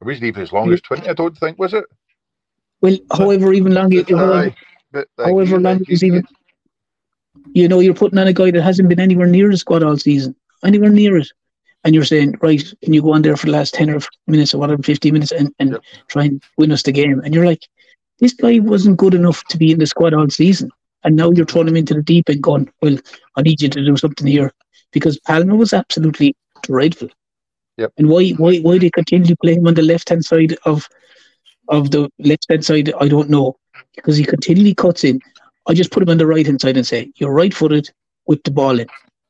It 0.00 0.04
wasn't 0.04 0.24
even 0.24 0.42
as 0.42 0.52
long 0.52 0.72
as 0.72 0.80
20, 0.80 1.08
I 1.08 1.12
don't 1.12 1.36
think, 1.36 1.58
was 1.58 1.74
it? 1.74 1.84
Well, 2.80 2.96
however, 3.12 3.52
even 3.52 3.74
long 3.74 3.92
it, 3.92 4.08
however, 4.08 4.54
but, 4.92 5.08
however 5.18 5.60
long 5.60 5.80
it 5.82 5.88
was 5.88 6.02
even, 6.02 6.24
you 7.52 7.68
know, 7.68 7.80
you're 7.80 7.94
putting 7.94 8.18
on 8.18 8.26
a 8.26 8.32
guy 8.32 8.50
that 8.50 8.62
hasn't 8.62 8.88
been 8.88 9.00
anywhere 9.00 9.26
near 9.26 9.50
the 9.50 9.58
squad 9.58 9.82
all 9.82 9.96
season, 9.96 10.34
anywhere 10.64 10.90
near 10.90 11.18
it. 11.18 11.28
And 11.84 11.94
you're 11.94 12.04
saying, 12.04 12.36
right, 12.42 12.62
can 12.82 12.92
you 12.92 13.02
go 13.02 13.14
on 13.14 13.22
there 13.22 13.36
for 13.36 13.46
the 13.46 13.52
last 13.52 13.74
10 13.74 13.90
or 13.90 14.00
minutes 14.26 14.54
or 14.54 14.58
whatever, 14.58 14.82
15 14.82 15.12
minutes 15.12 15.32
and, 15.32 15.54
and 15.58 15.72
Yep. 15.72 15.82
try 16.08 16.24
and 16.24 16.42
win 16.58 16.72
us 16.72 16.82
the 16.82 16.92
game? 16.92 17.20
And 17.20 17.34
you're 17.34 17.46
like, 17.46 17.66
this 18.18 18.34
guy 18.34 18.58
wasn't 18.58 18.98
good 18.98 19.14
enough 19.14 19.42
to 19.48 19.56
be 19.56 19.72
in 19.72 19.78
the 19.78 19.86
squad 19.86 20.12
all 20.12 20.28
season. 20.28 20.70
And 21.04 21.16
now 21.16 21.30
you're 21.30 21.46
throwing 21.46 21.68
him 21.68 21.76
into 21.76 21.94
the 21.94 22.02
deep 22.02 22.28
end 22.28 22.42
going, 22.42 22.70
well, 22.82 22.98
I 23.40 23.42
need 23.42 23.62
you 23.62 23.68
to 23.70 23.84
do 23.84 23.96
something 23.96 24.26
here. 24.26 24.52
Because 24.92 25.18
Palma 25.20 25.54
was 25.56 25.72
absolutely 25.72 26.36
dreadful. 26.62 27.08
Yep. 27.78 27.92
And 27.96 28.08
why, 28.08 28.30
why, 28.30 28.58
why 28.58 28.78
they 28.78 28.90
continually 28.90 29.36
play 29.42 29.54
him 29.54 29.66
on 29.66 29.74
the 29.74 29.82
left 29.82 30.08
hand 30.10 30.24
side 30.24 30.56
of 30.64 30.86
of 31.68 31.92
the 31.92 32.10
left 32.18 32.46
hand 32.50 32.64
side, 32.64 32.92
I 33.00 33.08
don't 33.08 33.30
know. 33.30 33.56
Because 33.94 34.16
he 34.16 34.24
continually 34.24 34.74
cuts 34.74 35.04
in. 35.04 35.20
I 35.68 35.74
just 35.74 35.92
put 35.92 36.02
him 36.02 36.08
on 36.10 36.18
the 36.18 36.26
right 36.26 36.44
hand 36.44 36.60
side 36.60 36.76
and 36.76 36.86
say, 36.86 37.12
You're 37.16 37.32
right 37.32 37.54
footed, 37.54 37.88
whip 38.24 38.42
the 38.44 38.50
ball 38.50 38.78
in. 38.78 38.88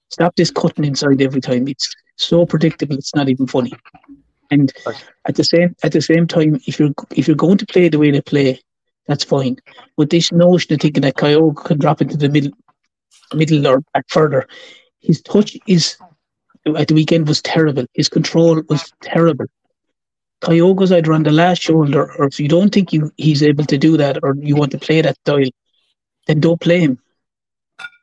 Stop 0.08 0.34
this 0.36 0.50
cutting 0.50 0.84
inside 0.84 1.22
every 1.22 1.40
time. 1.40 1.68
It's 1.68 1.94
so 2.16 2.46
predictable 2.46 2.96
it's 2.96 3.14
not 3.14 3.28
even 3.28 3.46
funny. 3.46 3.72
And 4.50 4.72
at 5.26 5.36
the 5.36 5.44
same 5.44 5.76
at 5.84 5.92
the 5.92 6.02
same 6.02 6.26
time, 6.26 6.60
if 6.66 6.80
you're 6.80 6.94
if 7.14 7.28
you're 7.28 7.36
going 7.36 7.58
to 7.58 7.66
play 7.66 7.88
the 7.88 7.98
way 7.98 8.10
they 8.10 8.22
play, 8.22 8.60
that's 9.06 9.24
fine. 9.24 9.56
But 9.96 10.10
this 10.10 10.32
notion 10.32 10.74
of 10.74 10.80
thinking 10.80 11.02
that 11.02 11.16
Kyogo 11.16 11.64
can 11.64 11.78
drop 11.78 12.00
into 12.00 12.16
the 12.16 12.28
middle 12.28 12.52
middle 13.36 13.66
or 13.66 13.80
back 13.92 14.04
further, 14.08 14.46
his 15.00 15.22
touch 15.22 15.56
is 15.66 15.96
at 16.76 16.88
the 16.88 16.94
weekend 16.94 17.28
was 17.28 17.42
terrible. 17.42 17.86
His 17.94 18.08
control 18.08 18.62
was 18.68 18.92
terrible. 19.02 19.46
Kyogo's 20.42 20.92
either 20.92 21.12
on 21.12 21.22
the 21.22 21.30
last 21.30 21.62
shoulder, 21.62 22.12
or 22.18 22.26
if 22.26 22.40
you 22.40 22.48
don't 22.48 22.72
think 22.72 22.92
you 22.92 23.10
he's 23.16 23.42
able 23.42 23.64
to 23.64 23.76
do 23.78 23.96
that, 23.96 24.18
or 24.22 24.34
you 24.36 24.56
want 24.56 24.72
to 24.72 24.78
play 24.78 25.00
that 25.02 25.16
style, 25.16 25.50
then 26.26 26.40
don't 26.40 26.60
play 26.60 26.80
him. 26.80 26.98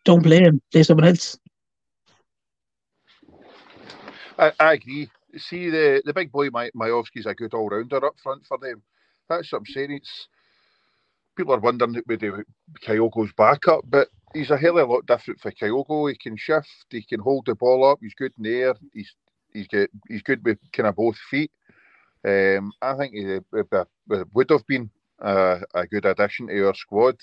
Don't 0.05 0.21
play 0.23 0.39
him. 0.39 0.61
Play 0.71 0.83
someone 0.83 1.07
else. 1.07 1.37
I, 4.37 4.51
I 4.59 4.73
agree. 4.73 5.09
See, 5.35 5.69
the, 5.69 6.01
the 6.05 6.13
big 6.13 6.31
boy, 6.31 6.49
My- 6.49 6.71
Miovski's 6.75 7.25
a 7.25 7.33
good 7.33 7.53
all 7.53 7.69
rounder 7.69 8.05
up 8.05 8.19
front 8.21 8.45
for 8.45 8.57
them. 8.57 8.83
That's 9.29 9.51
what 9.51 9.59
I'm 9.59 9.65
saying. 9.65 9.91
It's 9.91 10.27
people 11.35 11.53
are 11.53 11.59
wondering 11.59 12.01
whether 12.05 12.45
Kyogo's 12.81 13.33
back 13.33 13.67
up, 13.67 13.83
but 13.87 14.09
he's 14.37 14.51
a 14.51 14.57
hell 14.57 14.77
of 14.77 14.89
a 14.89 14.91
lot 14.93 15.05
different 15.05 15.39
for 15.39 15.51
Kyogo. 15.51 16.09
He 16.09 16.15
can 16.17 16.37
shift, 16.37 16.69
he 16.89 17.01
can 17.01 17.19
hold 17.19 17.45
the 17.45 17.55
ball 17.55 17.89
up, 17.89 17.99
he's 18.01 18.13
good 18.13 18.33
in 18.37 18.43
the 18.43 18.55
air, 18.61 18.75
he's 18.93 19.13
he's 19.53 19.67
good 19.67 19.89
he's 20.07 20.21
good 20.21 20.43
with 20.45 20.59
kind 20.73 20.87
of 20.87 20.95
both 20.95 21.17
feet. 21.29 21.51
Um, 22.25 22.71
I 22.81 22.95
think 22.95 23.13
he 23.13 23.39
would- 23.51 24.49
have 24.49 24.67
been 24.67 24.89
a, 25.19 25.61
a 25.73 25.87
good 25.87 26.05
addition 26.05 26.47
to 26.47 26.67
our 26.67 26.75
squad 26.75 27.15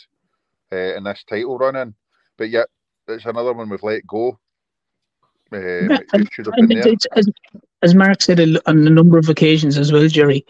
uh, 0.72 0.76
in 0.96 1.04
this 1.04 1.24
title 1.28 1.58
running, 1.58 1.94
but 2.38 2.50
yet 2.50 2.68
it's 3.08 3.26
another 3.26 3.52
one 3.52 3.68
we've 3.68 3.82
let 3.82 4.06
go. 4.06 4.38
Um, 5.52 5.90
Yeah, 5.90 5.98
it 6.14 6.28
should 6.32 6.46
have 6.46 6.54
been 6.56 6.80
there. 6.80 6.94
as, 7.16 7.26
as 7.82 7.94
Mark 7.94 8.22
said 8.22 8.40
on 8.40 8.58
a 8.66 8.90
number 8.90 9.18
of 9.18 9.28
occasions 9.28 9.76
as 9.78 9.92
well, 9.92 10.06
Jerry. 10.08 10.44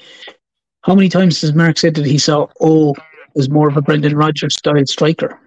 How 0.83 0.95
many 0.95 1.09
times 1.09 1.41
has 1.41 1.55
Mark 1.55 1.79
said 1.79 1.95
that 1.95 2.07
he 2.07 2.19
saw 2.19 2.47
O 2.61 2.95
as 3.37 3.49
more 3.51 3.69
of 3.69 3.77
a 3.77 3.83
Brendan 3.83 4.17
Rodgers 4.17 4.55
style 4.57 4.87
striker, 4.87 5.39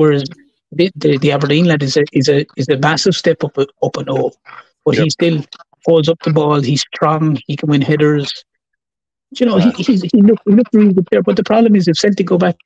whereas 0.00 0.24
the, 0.72 0.90
the, 0.96 1.18
the 1.18 1.32
Aberdeen 1.32 1.66
lad 1.66 1.82
is 1.82 1.96
a 1.96 2.04
is 2.12 2.28
a 2.28 2.46
is 2.56 2.68
a 2.68 2.78
massive 2.78 3.14
step 3.14 3.44
up 3.44 3.56
up 3.58 3.96
an 3.96 4.08
O, 4.08 4.32
but 4.84 4.96
he 4.96 5.10
still 5.10 5.44
holds 5.84 6.08
up 6.08 6.18
the 6.22 6.32
ball. 6.32 6.60
He's 6.60 6.80
strong. 6.80 7.38
He 7.46 7.56
can 7.56 7.68
win 7.68 7.82
headers. 7.82 8.30
You 9.38 9.46
know, 9.46 9.58
he 9.58 9.70
he's, 9.72 10.02
he 10.02 10.22
looked 10.22 10.42
he 10.46 10.54
looked 10.54 10.74
really 10.74 10.94
good 10.94 11.08
there. 11.10 11.22
But 11.22 11.36
the 11.36 11.44
problem 11.44 11.76
is, 11.76 11.86
if 11.86 11.96
Celtic 11.96 12.26
go 12.26 12.38
back, 12.38 12.56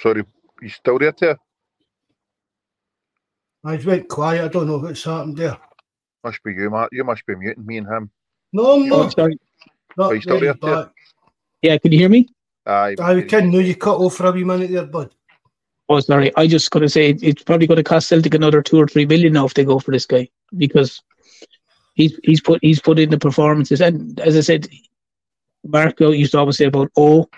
Sorry, 0.00 0.24
you 0.62 0.68
still 0.70 0.98
there, 0.98 1.12
Ter? 1.12 1.36
I 3.64 3.76
just 3.76 3.86
went 3.86 4.08
quiet. 4.08 4.44
I 4.44 4.48
don't 4.48 4.66
know 4.66 4.78
what's 4.78 5.04
happened 5.04 5.36
there. 5.36 5.58
Must 6.24 6.42
be 6.42 6.54
you, 6.54 6.70
Matt. 6.70 6.88
You 6.92 7.04
must 7.04 7.24
be 7.26 7.34
muting 7.36 7.66
me 7.66 7.76
and 7.76 7.86
him. 7.86 8.10
No, 8.52 8.72
I'm 8.72 8.92
oh, 8.92 9.08
sorry, 9.10 9.38
not 9.96 10.10
Are 10.10 10.14
you 10.14 10.22
still 10.22 10.40
very 10.40 10.54
there, 10.60 10.84
Tim? 10.84 10.92
yeah, 11.62 11.78
can 11.78 11.92
you 11.92 11.98
hear 11.98 12.08
me? 12.08 12.26
Aye, 12.66 12.96
I 13.00 13.22
can 13.22 13.50
know 13.50 13.58
you 13.58 13.74
cut 13.74 13.98
off 13.98 14.16
for 14.16 14.26
a 14.26 14.32
wee 14.32 14.44
minute 14.44 14.70
there, 14.70 14.84
bud. 14.84 15.10
Oh, 15.88 15.98
sorry. 16.00 16.30
I 16.36 16.46
just 16.46 16.70
going 16.70 16.82
to 16.82 16.88
say 16.88 17.10
it's 17.20 17.42
probably 17.42 17.66
going 17.66 17.76
to 17.76 17.82
cost 17.82 18.08
Celtic 18.08 18.34
another 18.34 18.62
two 18.62 18.80
or 18.80 18.86
three 18.86 19.06
million 19.06 19.32
now 19.32 19.46
if 19.46 19.54
they 19.54 19.64
go 19.64 19.80
for 19.80 19.90
this 19.90 20.06
guy 20.06 20.28
because 20.56 21.02
he's 21.94 22.18
he's 22.22 22.40
put 22.40 22.60
he's 22.62 22.80
put 22.80 22.98
in 23.00 23.10
the 23.10 23.18
performances 23.18 23.80
and 23.80 24.20
as 24.20 24.36
I 24.36 24.40
said, 24.40 24.68
Marco 25.66 26.12
used 26.12 26.32
to 26.32 26.38
always 26.38 26.58
say 26.58 26.66
about 26.66 26.92
oh, 26.96 27.28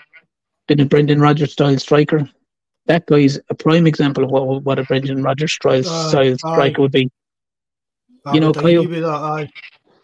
been 0.67 0.81
a 0.81 0.85
Brendan 0.85 1.19
Rodgers 1.19 1.53
style 1.53 1.77
striker. 1.79 2.29
That 2.85 3.05
guy 3.07 3.19
is 3.19 3.41
a 3.49 3.55
prime 3.55 3.87
example 3.87 4.23
of 4.23 4.29
what 4.29 4.63
what 4.63 4.79
a 4.79 4.83
Brendan 4.83 5.23
Rodgers 5.23 5.53
style, 5.53 5.79
Aye, 5.87 6.09
style 6.09 6.37
striker 6.37 6.81
would 6.81 6.91
be. 6.91 7.09
I 8.25 8.35
You 8.35 8.39
know, 8.39 8.47
would 8.47 8.57
agree 8.57 8.73
Kyle- 8.73 8.87
with 8.87 9.01
that. 9.01 9.49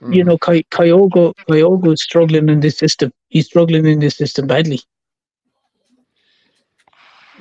Mm. 0.01 0.15
You 0.15 0.23
know, 0.23 0.37
Ky- 0.37 0.65
Kyogo 0.71 1.33
Kyogo 1.47 1.93
is 1.93 2.01
struggling 2.01 2.49
in 2.49 2.61
this 2.61 2.77
system. 2.77 3.11
He's 3.27 3.45
struggling 3.45 3.85
in 3.85 3.99
this 3.99 4.15
system 4.15 4.47
badly. 4.47 4.81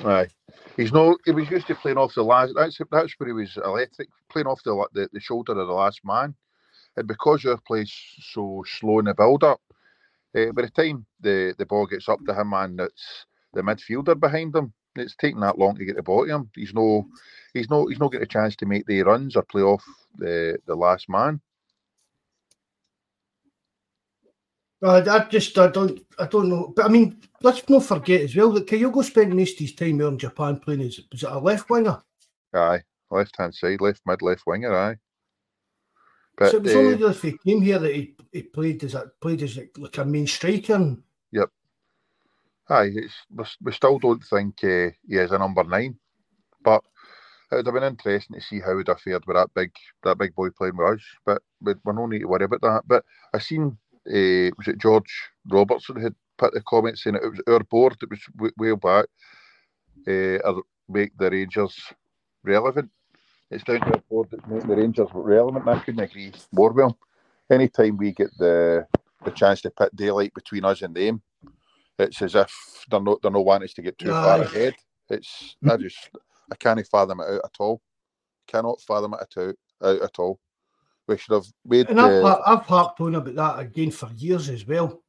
Aye. 0.05 0.29
He's 0.77 0.93
no. 0.93 1.17
He 1.25 1.33
was 1.33 1.51
used 1.51 1.67
to 1.67 1.75
playing 1.75 1.99
off 1.99 2.15
the 2.15 2.23
last. 2.23 2.53
That's 2.55 2.79
that's 2.91 3.15
where 3.19 3.29
he 3.29 3.33
was 3.33 3.57
electric, 3.57 4.09
playing 4.31 4.47
off 4.47 4.63
the 4.63 4.87
the, 4.93 5.09
the 5.13 5.21
shoulder 5.21 5.53
of 5.53 5.67
the 5.67 5.73
last 5.73 6.01
man, 6.05 6.35
and 6.97 7.09
because 7.09 7.45
our 7.45 7.59
play's 7.67 7.93
so 8.33 8.65
slow 8.67 9.01
in 9.01 9.07
the 9.07 9.15
build 9.15 9.45
up, 9.45 9.61
uh, 10.37 10.53
by 10.53 10.63
the 10.63 10.71
time 10.71 11.05
the 11.21 11.55
the 11.59 11.67
ball 11.67 11.87
gets 11.87 12.09
up 12.09 12.21
to 12.27 12.35
him 12.35 12.53
and 12.53 12.81
it's 12.81 13.27
the 13.55 13.63
midfielder 13.63 14.19
behind 14.19 14.55
him, 14.55 14.73
it's 14.95 15.17
taking 15.17 15.41
that 15.41 15.59
long 15.59 15.77
to 15.77 15.85
get 15.85 15.97
the 15.97 16.03
ball 16.03 16.27
to 16.27 16.35
him. 16.35 16.51
He's 16.55 16.75
no, 16.75 17.07
he's 17.55 17.71
no, 17.71 17.87
he's 17.87 17.99
not 17.99 18.13
getting 18.13 18.25
a 18.25 18.27
chance 18.27 18.55
to 18.57 18.67
make 18.67 18.87
the 18.87 19.03
runs 19.03 19.37
or 19.37 19.43
play 19.43 19.63
off 19.63 19.85
the 20.17 20.59
the 20.67 20.77
last 20.77 21.09
man. 21.09 21.41
I, 24.83 24.99
I 25.01 25.29
just 25.29 25.59
I 25.59 25.69
don't 25.69 26.01
I 26.19 26.27
don't 26.27 26.49
know. 26.49 26.73
But 26.75 26.87
I 26.87 26.89
mean, 26.89 27.21
let's 27.43 27.69
not 27.69 27.85
forget 27.85 28.23
as 28.23 28.37
well 28.37 28.53
that 28.53 28.67
Kyogo 28.67 29.05
spent 29.05 29.35
most 29.35 29.55
of 29.55 29.59
his 29.59 29.75
time 29.75 29.99
there 29.99 30.09
in 30.09 30.19
Japan 30.19 30.61
playing 30.61 30.83
as 30.83 31.01
was 31.11 31.23
it 31.23 31.31
a 31.31 31.39
left 31.39 31.69
winger? 31.69 32.01
Aye, 32.55 32.83
left 33.11 33.37
hand 33.37 33.55
side, 33.55 33.81
left 33.81 34.03
mid, 34.07 34.23
left 34.23 34.47
winger. 34.47 34.75
Aye. 34.75 34.97
But 36.37 36.53
so 36.53 36.57
it 36.59 36.63
was 36.63 36.75
uh, 36.75 36.79
only 36.79 37.07
if 37.09 37.23
he 37.23 37.39
came 37.39 37.61
here 37.61 37.81
that 37.81 37.95
he, 37.95 38.15
he 38.33 38.43
played 38.43 38.85
as 38.85 38.95
a 38.95 39.11
played 39.21 39.43
as 39.43 39.57
like, 39.57 39.77
like 39.77 39.99
a 39.99 40.05
main 40.05 40.27
striker. 40.27 40.75
And 40.75 41.03
Aye, 42.71 42.91
it's, 42.95 43.57
we, 43.63 43.73
still 43.73 43.99
don't 43.99 44.23
think 44.23 44.63
uh, 44.63 44.93
he 45.09 45.17
is 45.17 45.33
a 45.33 45.39
number 45.39 45.65
nine, 45.65 45.99
but 46.63 46.85
it 47.51 47.57
would 47.57 47.67
have 47.67 47.75
been 47.75 47.83
interesting 47.83 48.39
to 48.39 48.45
see 48.45 48.61
how 48.61 48.77
he'd 48.77 48.89
have 48.89 49.01
fared 49.01 49.25
with 49.27 49.37
that 49.37 49.49
big 49.55 49.73
that 50.03 50.19
big 50.19 50.35
boy 50.35 50.51
playing 50.51 50.77
with 50.77 50.99
us. 50.99 51.05
But 51.25 51.43
we, 51.63 51.75
we're 51.83 51.95
no 51.95 52.07
need 52.07 52.21
to 52.21 52.27
worry 52.27 52.45
about 52.45 52.61
that. 52.61 52.83
But 52.87 53.05
I 53.33 53.39
seen 53.39 53.79
uh, 54.09 54.51
was 54.59 54.69
it 54.69 54.79
George 54.79 55.13
Robertson 55.51 56.01
had 56.01 56.15
put 56.39 56.55
the 56.55 56.63
comment 56.63 56.99
saying 56.99 57.17
it 57.17 57.23
was 57.31 57.41
our 57.49 57.61
board 57.65 57.97
that 58.01 58.11
was 58.11 58.21
w- 58.37 58.53
way 58.59 58.75
back 58.77 59.07
uh, 60.09 60.39
make 60.89 61.17
the 61.19 61.31
Rangers 61.31 61.77
relevant. 62.45 62.91
It's 63.51 63.65
down 63.65 63.81
to 63.81 63.87
our 63.95 64.03
board 64.11 64.29
that 64.33 64.49
make 64.49 64.63
the 64.67 64.77
Rangers 64.77 65.09
relevant. 65.13 65.67
and 65.67 65.77
I 65.79 65.85
couldn't 65.85 66.01
agree 66.01 66.33
more 66.53 66.73
with 66.73 66.87
him. 66.87 66.95
Anytime 67.51 67.97
we 67.97 68.13
get 68.13 68.31
the 68.39 68.87
the 69.25 69.31
chance 69.33 69.63
to 69.63 69.71
put 69.71 69.95
daylight 69.97 70.33
between 70.35 70.65
us 70.65 70.83
and 70.83 70.95
them, 70.95 71.23
it's 71.99 72.23
as 72.23 72.35
if 72.35 72.53
they're 72.91 73.01
not 73.01 73.23
they're 73.23 73.31
not 73.31 73.45
wanting 73.45 73.67
us 73.67 73.75
to 73.75 73.83
get 73.83 73.99
too 73.99 74.15
far 74.15 74.41
ahead. 74.43 74.75
It's 75.11 75.57
I 75.67 75.77
just 75.79 76.11
I 76.53 76.57
can't 76.57 76.87
fathom 76.87 77.21
it 77.21 77.25
out 77.29 77.41
at 77.45 77.57
all. 77.61 77.81
Cannot 78.47 78.81
fathom 78.83 79.15
it. 79.15 79.57
Out 79.83 80.03
at 80.03 80.19
all. 80.19 80.41
We 81.09 81.17
should 81.17 81.33
have 81.35 81.47
made 81.65 81.89
and 81.89 82.01
I've, 82.01 82.13
the 82.13 82.23
har- 82.23 82.43
I've 82.47 82.67
harped 82.67 83.01
on 83.01 83.15
about 83.15 83.35
that 83.35 83.59
again 83.61 83.91
for 83.91 84.11
years 84.15 84.51
as 84.51 84.67
well. 84.67 85.03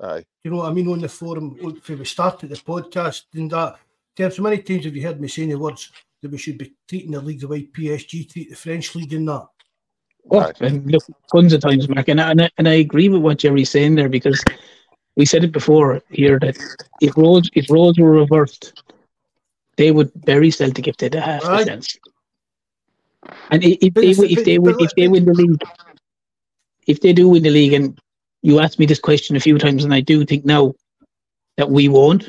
aye. 0.00 0.24
You 0.42 0.50
know 0.50 0.56
what 0.58 0.70
I 0.70 0.72
mean 0.72 0.88
on 0.88 1.00
the 1.00 1.08
forum 1.08 1.56
when 1.60 1.80
we 1.98 2.04
started 2.04 2.48
the 2.48 2.56
podcast 2.56 3.24
and 3.34 3.50
that. 3.50 3.76
Terms, 4.16 4.38
many 4.40 4.58
times 4.58 4.84
have 4.84 4.94
you 4.96 5.02
heard 5.06 5.20
me 5.20 5.28
saying 5.28 5.50
the 5.50 5.58
words 5.58 5.90
that 6.20 6.30
we 6.30 6.36
should 6.36 6.58
be 6.58 6.74
treating 6.88 7.12
the 7.12 7.20
league 7.20 7.40
the 7.40 7.48
way 7.48 7.64
PSG 7.64 8.30
treat 8.30 8.50
the 8.50 8.56
French 8.56 8.94
league 8.94 9.12
and 9.14 9.28
that? 9.28 9.46
Oh, 10.30 10.40
Aye. 10.40 10.52
and 10.60 10.90
look, 10.90 11.02
tons 11.32 11.52
of 11.52 11.60
times, 11.62 11.88
Mark, 11.88 12.08
and 12.08 12.20
I, 12.20 12.30
and, 12.30 12.42
I, 12.42 12.50
and 12.58 12.68
I 12.68 12.74
agree 12.74 13.08
with 13.08 13.22
what 13.22 13.38
Jerry's 13.38 13.70
saying 13.70 13.94
there 13.94 14.08
because 14.08 14.42
we 15.16 15.24
said 15.24 15.44
it 15.44 15.52
before 15.52 16.02
here 16.10 16.38
that 16.40 16.56
if 17.00 17.16
roles 17.16 17.50
if 17.54 17.70
roles 17.70 17.98
were 17.98 18.10
reversed, 18.12 18.82
they 19.76 19.90
would 19.90 20.10
bury 20.24 20.50
Celtic 20.50 20.88
if 20.88 20.96
they 20.98 21.06
had 21.06 21.14
half 21.14 21.44
Aye. 21.44 21.62
a 21.62 21.64
chance. 21.66 21.96
And 23.50 23.62
if, 23.62 23.78
if 23.80 23.94
they 23.94 24.10
if 24.26 24.44
they 24.44 24.58
win 24.58 24.76
if 24.78 24.94
they 24.96 25.08
win 25.08 25.24
the 25.24 25.34
league, 25.34 25.62
if 26.86 27.00
they 27.00 27.12
do 27.12 27.28
win 27.28 27.42
the 27.42 27.50
league, 27.50 27.72
and 27.72 27.98
you 28.42 28.60
asked 28.60 28.78
me 28.78 28.86
this 28.86 28.98
question 29.00 29.36
a 29.36 29.40
few 29.40 29.58
times, 29.58 29.84
and 29.84 29.94
I 29.94 30.00
do 30.00 30.24
think 30.24 30.44
now 30.44 30.74
that 31.56 31.70
we 31.70 31.88
won't 31.88 32.28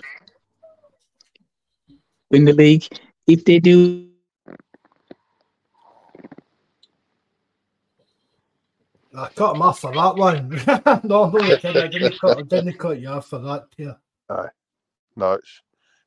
win 2.30 2.46
the 2.46 2.54
league. 2.54 2.86
If 3.26 3.46
they 3.46 3.60
do 3.60 4.10
I 9.16 9.30
cut 9.30 9.56
him 9.56 9.62
off 9.62 9.80
for 9.80 9.94
that 9.94 10.16
one. 10.16 10.50
no, 11.08 11.30
no, 11.30 11.40
I 11.40 11.56
didn't, 11.88 12.20
cut, 12.20 12.38
I 12.38 12.42
didn't 12.42 12.80
cut 12.80 13.00
you 13.00 13.10
off 13.10 13.28
for 13.28 13.40
that. 13.40 13.68
Yeah. 13.78 13.94
Aye. 14.30 14.50
No, 15.16 15.34
it's, 15.34 15.62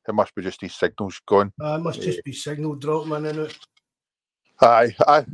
it 0.07 0.13
must 0.13 0.35
be 0.35 0.41
just 0.41 0.59
these 0.59 0.75
signals 0.75 1.21
going. 1.25 1.53
Uh, 1.61 1.75
it 1.75 1.83
must 1.83 2.01
just 2.01 2.23
be 2.25 2.33
signal 2.33 2.75
dropping 2.75 3.25
in 3.25 3.39
it. 3.39 3.57
Aye, 4.61 4.95
I, 5.07 5.25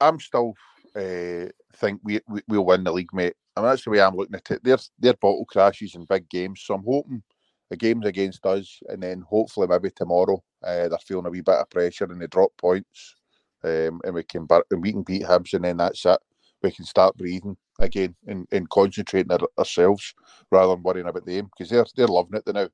I'm 0.00 0.20
still 0.20 0.54
uh, 0.96 1.46
think 1.76 2.00
we, 2.04 2.20
we 2.28 2.42
will 2.48 2.66
win 2.66 2.84
the 2.84 2.92
league, 2.92 3.14
mate. 3.14 3.34
I 3.56 3.62
mean, 3.62 3.70
that's 3.70 3.84
the 3.84 3.90
way 3.90 4.02
I'm 4.02 4.16
looking 4.16 4.36
at 4.36 4.50
it. 4.52 4.64
They're 4.64 4.78
they're 5.00 5.14
bottle 5.14 5.46
crashes 5.46 5.96
in 5.96 6.06
big 6.06 6.28
games, 6.30 6.62
so 6.64 6.74
I'm 6.76 6.84
hoping 6.84 7.24
the 7.70 7.76
game's 7.78 8.06
against 8.06 8.46
us, 8.46 8.80
and 8.88 9.02
then 9.02 9.22
hopefully 9.22 9.68
maybe 9.68 9.90
tomorrow 9.90 10.42
uh, 10.64 10.88
they're 10.88 10.98
feeling 11.06 11.26
a 11.26 11.30
wee 11.30 11.42
bit 11.42 11.56
of 11.56 11.70
pressure 11.70 12.04
and 12.06 12.22
they 12.22 12.28
drop 12.28 12.52
points, 12.58 13.16
um, 13.64 14.00
and 14.04 14.14
we 14.14 14.24
can 14.24 14.46
and 14.72 14.82
we 14.82 14.92
can 14.92 15.04
beat 15.04 15.24
Hibs, 15.24 15.54
and 15.54 15.64
then 15.64 15.78
that's 15.78 16.06
it. 16.06 16.20
We 16.62 16.72
can 16.72 16.86
start 16.86 17.16
breathing 17.18 17.56
again 17.80 18.16
and, 18.26 18.46
and 18.52 18.70
concentrating 18.70 19.32
our, 19.32 19.40
ourselves 19.58 20.14
rather 20.52 20.74
than 20.74 20.82
worrying 20.84 21.08
about 21.08 21.26
them 21.26 21.46
because 21.56 21.70
they're 21.70 21.86
they're 21.96 22.08
loving 22.08 22.36
it 22.38 22.46
the 22.46 22.54
now. 22.54 22.68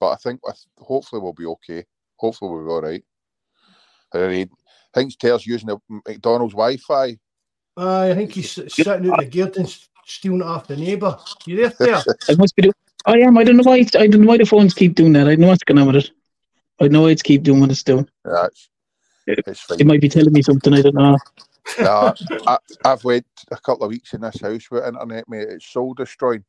But 0.00 0.10
I 0.12 0.16
think 0.16 0.40
with, 0.46 0.64
hopefully 0.78 1.22
we'll 1.22 1.34
be 1.34 1.46
okay. 1.46 1.84
Hopefully 2.18 2.52
we'll 2.52 2.64
be 2.66 2.70
all 2.72 2.82
right. 2.82 3.04
I 4.98 5.02
think 5.02 5.18
Ter's 5.18 5.46
using 5.46 5.68
the 5.68 5.78
McDonald's 5.88 6.54
Wi-Fi. 6.54 7.16
Uh, 7.76 8.00
I 8.10 8.14
think 8.14 8.32
he's 8.32 8.50
sitting 8.50 9.10
out 9.10 9.20
the 9.20 9.26
gate 9.26 9.56
and 9.56 9.78
stealing 10.04 10.40
it 10.40 10.46
off 10.46 10.66
the 10.66 10.76
neighbour. 10.76 11.16
You 11.46 11.56
there, 11.56 11.72
there? 11.78 12.02
I 12.28 12.34
must 12.34 12.56
be. 12.56 12.62
Do- 12.62 12.72
I 13.06 13.18
am. 13.18 13.38
I 13.38 13.44
don't 13.44 13.56
know 13.56 13.62
why. 13.62 13.86
I 13.94 14.06
don't 14.08 14.22
know 14.22 14.26
why 14.26 14.38
the 14.38 14.44
phones 14.44 14.74
keep 14.74 14.96
doing 14.96 15.12
that. 15.12 15.28
I 15.28 15.36
know 15.36 15.46
what's 15.46 15.62
going 15.62 15.78
on 15.78 15.86
with 15.86 15.96
it. 15.96 16.10
I 16.80 16.88
know 16.88 17.06
it's 17.06 17.22
keep 17.22 17.44
doing 17.44 17.60
what 17.60 17.70
it's 17.70 17.84
doing. 17.84 18.08
Yeah, 18.26 18.46
it's, 18.46 18.68
it's 19.46 19.70
it 19.80 19.86
might 19.86 20.00
be 20.00 20.08
telling 20.08 20.32
me 20.32 20.42
something. 20.42 20.74
I 20.74 20.82
don't 20.82 20.94
know. 20.94 21.16
no, 21.78 22.14
I, 22.46 22.58
have 22.84 23.04
waited 23.04 23.26
a 23.50 23.56
couple 23.56 23.84
of 23.84 23.90
weeks 23.90 24.14
in 24.14 24.22
this 24.22 24.40
house 24.40 24.70
with 24.70 24.84
internet, 24.84 25.28
mate. 25.28 25.48
It's 25.48 25.70
soul 25.70 25.94
destroying. 25.94 26.44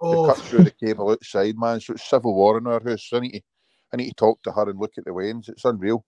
Oh. 0.00 0.26
They 0.26 0.32
cut 0.32 0.42
through 0.44 0.64
the 0.64 0.70
cable 0.70 1.10
outside, 1.10 1.58
man. 1.58 1.80
So 1.80 1.92
it's 1.92 2.08
civil 2.08 2.34
war 2.34 2.56
in 2.56 2.66
our 2.66 2.82
house. 2.82 3.10
I 3.12 3.20
need 3.20 3.32
to, 3.32 3.42
I 3.92 3.96
need 3.96 4.08
to 4.08 4.14
talk 4.14 4.42
to 4.44 4.52
her 4.52 4.70
and 4.70 4.78
look 4.78 4.92
at 4.96 5.04
the 5.04 5.12
wains. 5.12 5.48
It's 5.48 5.64
unreal. 5.64 6.04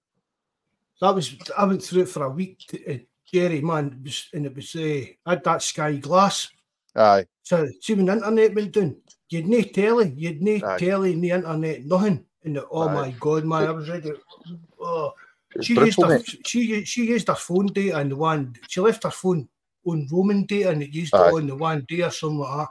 That 1.01 1.14
was 1.14 1.36
I 1.57 1.64
went 1.64 1.82
through 1.82 2.03
it 2.03 2.09
for 2.09 2.24
a 2.24 2.30
week. 2.30 2.59
To, 2.68 2.95
uh, 2.95 2.99
Jerry, 3.32 3.61
man, 3.61 3.97
it 3.99 4.05
was, 4.05 4.28
and 4.34 4.47
it 4.47 4.55
was 4.55 4.74
uh, 4.76 5.05
I 5.26 5.30
had 5.30 5.45
that 5.45 5.62
sky 5.62 5.97
glass. 5.97 6.49
Aye. 6.95 7.26
So 7.43 7.66
see 7.80 7.95
when 7.95 8.07
the 8.07 8.12
internet 8.12 8.55
went 8.55 8.72
down, 8.72 8.97
you'd 9.28 9.47
no 9.47 9.62
telly, 9.62 10.12
you'd 10.16 10.43
no 10.43 10.76
telly, 10.76 11.14
no 11.14 11.34
internet, 11.36 11.84
nothing. 11.84 12.24
And 12.45 12.57
the, 12.57 12.66
oh 12.70 12.88
Aye. 12.88 12.95
my 12.95 13.11
god, 13.18 13.45
man, 13.45 13.68
I 13.68 13.70
was 13.70 13.88
ready. 13.88 14.12
Oh, 14.80 15.12
she 15.61 15.74
used 15.74 16.03
her, 16.03 16.20
she 16.45 16.84
she 16.84 17.05
used 17.07 17.28
her 17.28 17.34
phone 17.34 17.66
data 17.66 17.99
and 17.99 18.11
the 18.11 18.16
one 18.16 18.55
she 18.68 18.80
left 18.80 19.05
her 19.05 19.11
phone 19.11 19.49
on 19.86 20.09
roaming 20.11 20.47
data 20.47 20.70
and 20.70 20.82
it 20.82 20.95
used 20.95 21.14
Aye. 21.14 21.28
it 21.28 21.34
on 21.34 21.47
the 21.47 21.57
one 21.57 21.84
day 21.88 22.03
or 22.03 22.11
something 22.11 22.38
like 22.38 22.59
that. 22.59 22.68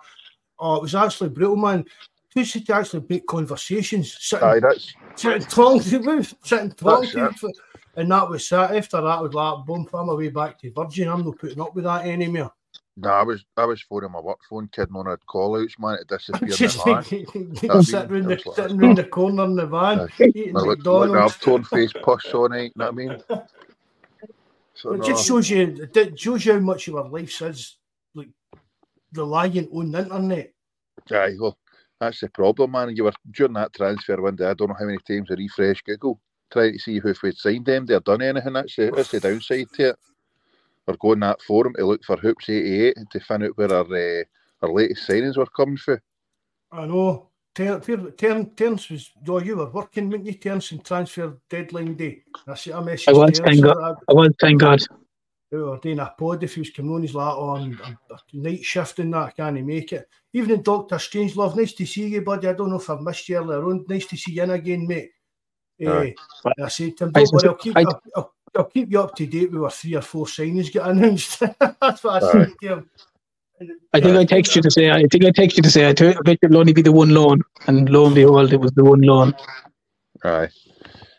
Oh, 0.59 0.75
it 0.75 0.81
was 0.83 0.95
actually 0.95 1.29
brutal, 1.29 1.55
man. 1.55 1.85
Who 2.33 2.45
should 2.45 2.69
actually 2.69 3.03
make 3.09 3.27
conversations? 3.27 4.15
Sitting, 4.19 4.47
Aye, 4.47 4.59
that's 4.59 4.93
sitting 5.15 5.47
talking 5.47 5.81
to 5.81 6.23
sitting 6.43 6.71
talking 6.71 7.09
to 7.11 7.53
and 7.95 8.11
that 8.11 8.29
was 8.29 8.47
that. 8.49 8.75
After 8.75 9.01
that, 9.01 9.21
was 9.21 9.33
like, 9.33 9.65
boom, 9.65 9.87
I'm 9.93 10.09
away 10.09 10.29
back 10.29 10.59
to 10.59 10.71
Virgin. 10.71 11.09
I'm 11.09 11.25
not 11.25 11.37
putting 11.37 11.61
up 11.61 11.75
with 11.75 11.85
that 11.85 12.05
anymore. 12.05 12.53
No, 12.97 13.09
I 13.09 13.23
was 13.23 13.45
I 13.55 13.65
was 13.65 13.81
phoning 13.81 14.11
my 14.11 14.19
work 14.19 14.39
phone, 14.49 14.67
kidding 14.67 14.95
on 14.95 15.07
a 15.07 15.17
call 15.17 15.61
outs, 15.61 15.75
man. 15.79 15.97
It 16.01 16.07
disappeared. 16.09 16.53
Just 16.53 16.83
sitting 16.83 17.25
in 17.33 17.53
the, 17.53 18.39
sitting 18.55 18.77
like, 18.77 18.89
in 18.89 18.95
the 18.95 19.03
corner 19.05 19.45
in 19.45 19.55
the 19.55 19.65
van, 19.65 19.99
uh, 19.99 20.07
eating 20.19 20.57
I 20.57 20.65
McDonald's. 20.65 21.13
Like 21.13 21.23
I've 21.23 21.39
torn 21.39 21.63
face 21.63 21.93
push 22.03 22.33
on 22.33 22.53
it, 22.53 22.63
you 22.63 22.71
know 22.75 22.85
what 22.85 22.91
I 22.91 22.91
mean? 22.91 23.23
So, 24.73 24.93
it 24.93 24.99
no. 24.99 25.05
just 25.05 25.27
shows 25.27 25.49
you 25.49 25.89
it 25.93 26.19
shows 26.19 26.45
you 26.45 26.53
how 26.53 26.59
much 26.59 26.87
of 26.89 26.95
our 26.95 27.07
life 27.07 27.41
is 27.41 27.77
like 28.13 28.29
relying 29.13 29.69
on 29.73 29.91
the 29.91 29.99
internet. 29.99 30.53
Aye, 31.11 31.35
well, 31.39 31.57
that's 31.99 32.19
the 32.19 32.29
problem, 32.29 32.71
man. 32.71 32.95
You 32.95 33.05
were 33.05 33.13
during 33.31 33.53
that 33.53 33.73
transfer 33.73 34.21
window, 34.21 34.49
I 34.49 34.53
don't 34.53 34.67
know 34.67 34.75
how 34.77 34.85
many 34.85 34.97
times 35.07 35.29
I 35.31 35.35
refreshed 35.35 35.85
Google 35.85 36.19
trying 36.51 36.73
to 36.73 36.79
see 36.79 36.99
who 36.99 37.13
we'd 37.23 37.37
signed 37.37 37.65
them, 37.65 37.85
they've 37.85 38.03
done 38.03 38.21
anything. 38.21 38.53
That's 38.53 38.75
the, 38.75 38.91
that's 38.91 39.11
the 39.11 39.19
downside 39.19 39.67
to 39.73 39.89
it. 39.89 39.95
We're 40.85 40.97
going 40.97 41.19
that 41.21 41.41
forum 41.41 41.73
to 41.77 41.85
look 41.85 42.03
for 42.03 42.17
Hoops 42.17 42.49
88 42.49 42.97
to 43.11 43.19
find 43.21 43.43
out 43.43 43.57
where 43.57 43.73
our 43.73 43.85
uh, 43.85 44.23
our 44.61 44.71
latest 44.71 45.07
signings 45.07 45.37
were 45.37 45.45
coming 45.45 45.77
from. 45.77 45.99
I 46.71 46.85
know. 46.85 47.27
Terence 47.53 48.89
was, 48.89 49.11
oh, 49.27 49.41
you 49.41 49.57
were 49.57 49.69
working, 49.69 50.09
weren't 50.09 50.25
you, 50.25 50.33
Terence, 50.33 50.71
in 50.71 50.79
transfer 50.79 51.37
deadline 51.49 51.95
day? 51.95 52.23
I 52.47 52.55
see 52.55 52.71
a 52.71 52.81
message. 52.81 53.09
I 53.09 53.11
was, 53.11 53.39
thank 53.39 53.61
God. 53.61 53.97
I 54.07 54.13
was, 54.13 54.31
thank 54.39 54.61
God. 54.61 54.81
We 55.51 55.61
were 55.61 55.77
doing 55.79 55.99
a 55.99 56.13
pod 56.17 56.43
if 56.43 56.55
he 56.55 56.61
was 56.61 56.69
coming 56.69 56.93
on, 56.93 57.01
he's 57.01 57.13
like, 57.13 57.33
oh, 57.33 57.57
I'm, 57.57 57.77
I'm, 57.83 57.97
night 58.31 58.63
shift 58.63 58.99
and 58.99 59.13
that, 59.13 59.17
I 59.17 59.31
can't 59.31 59.65
make 59.65 59.91
it. 59.91 60.07
Evening, 60.31 60.61
Dr. 60.61 60.95
Strangelove, 60.95 61.57
nice 61.57 61.73
to 61.73 61.85
see 61.85 62.07
you, 62.07 62.21
buddy. 62.21 62.47
I 62.47 62.53
don't 62.53 62.69
know 62.69 62.77
if 62.77 62.89
I've 62.89 63.01
missed 63.01 63.27
you 63.27 63.35
earlier 63.35 63.65
on. 63.65 63.83
Nice 63.89 64.05
to 64.05 64.15
see 64.15 64.31
you 64.31 64.43
in 64.43 64.51
again, 64.51 64.87
mate. 64.87 65.09
Uh, 65.85 66.05
I 66.63 66.67
said 66.67 66.97
to 66.97 67.05
him, 67.05 67.11
don't 67.11 67.33
worry, 67.33 67.49
I'll 67.49 67.55
keep, 67.55 67.77
I, 67.77 67.81
I'll, 67.81 68.01
I'll, 68.15 68.33
I'll, 68.55 68.65
keep 68.65 68.91
you 68.91 69.01
up 69.01 69.15
to 69.15 69.25
date 69.25 69.51
with 69.51 69.63
our 69.63 69.71
three 69.71 69.95
or 69.95 70.01
four 70.01 70.25
signings 70.25 70.71
get 70.71 70.85
announced. 70.85 71.39
That's 71.59 72.03
what 72.03 72.23
I 72.23 72.31
said 72.31 72.53
to 72.61 72.67
him. 72.67 72.89
I 73.93 73.99
think 73.99 74.17
I 74.17 74.25
text 74.25 74.55
you 74.55 74.61
to 74.61 74.71
say. 74.71 74.89
I 74.89 75.03
think 75.05 75.25
I 75.25 75.31
text 75.31 75.57
you 75.57 75.63
to 75.63 75.69
say. 75.69 75.87
I, 75.87 75.93
t- 75.93 76.07
I 76.07 76.21
bet 76.23 76.39
it'll 76.41 76.57
only 76.57 76.73
be 76.73 76.81
the 76.81 76.91
one 76.91 77.09
loan, 77.09 77.41
and 77.67 77.89
lo 77.89 78.07
and 78.07 78.15
behold, 78.15 78.53
it 78.53 78.59
was 78.59 78.71
the 78.71 78.83
one 78.83 79.01
loan. 79.01 79.35
Aye. 80.23 80.49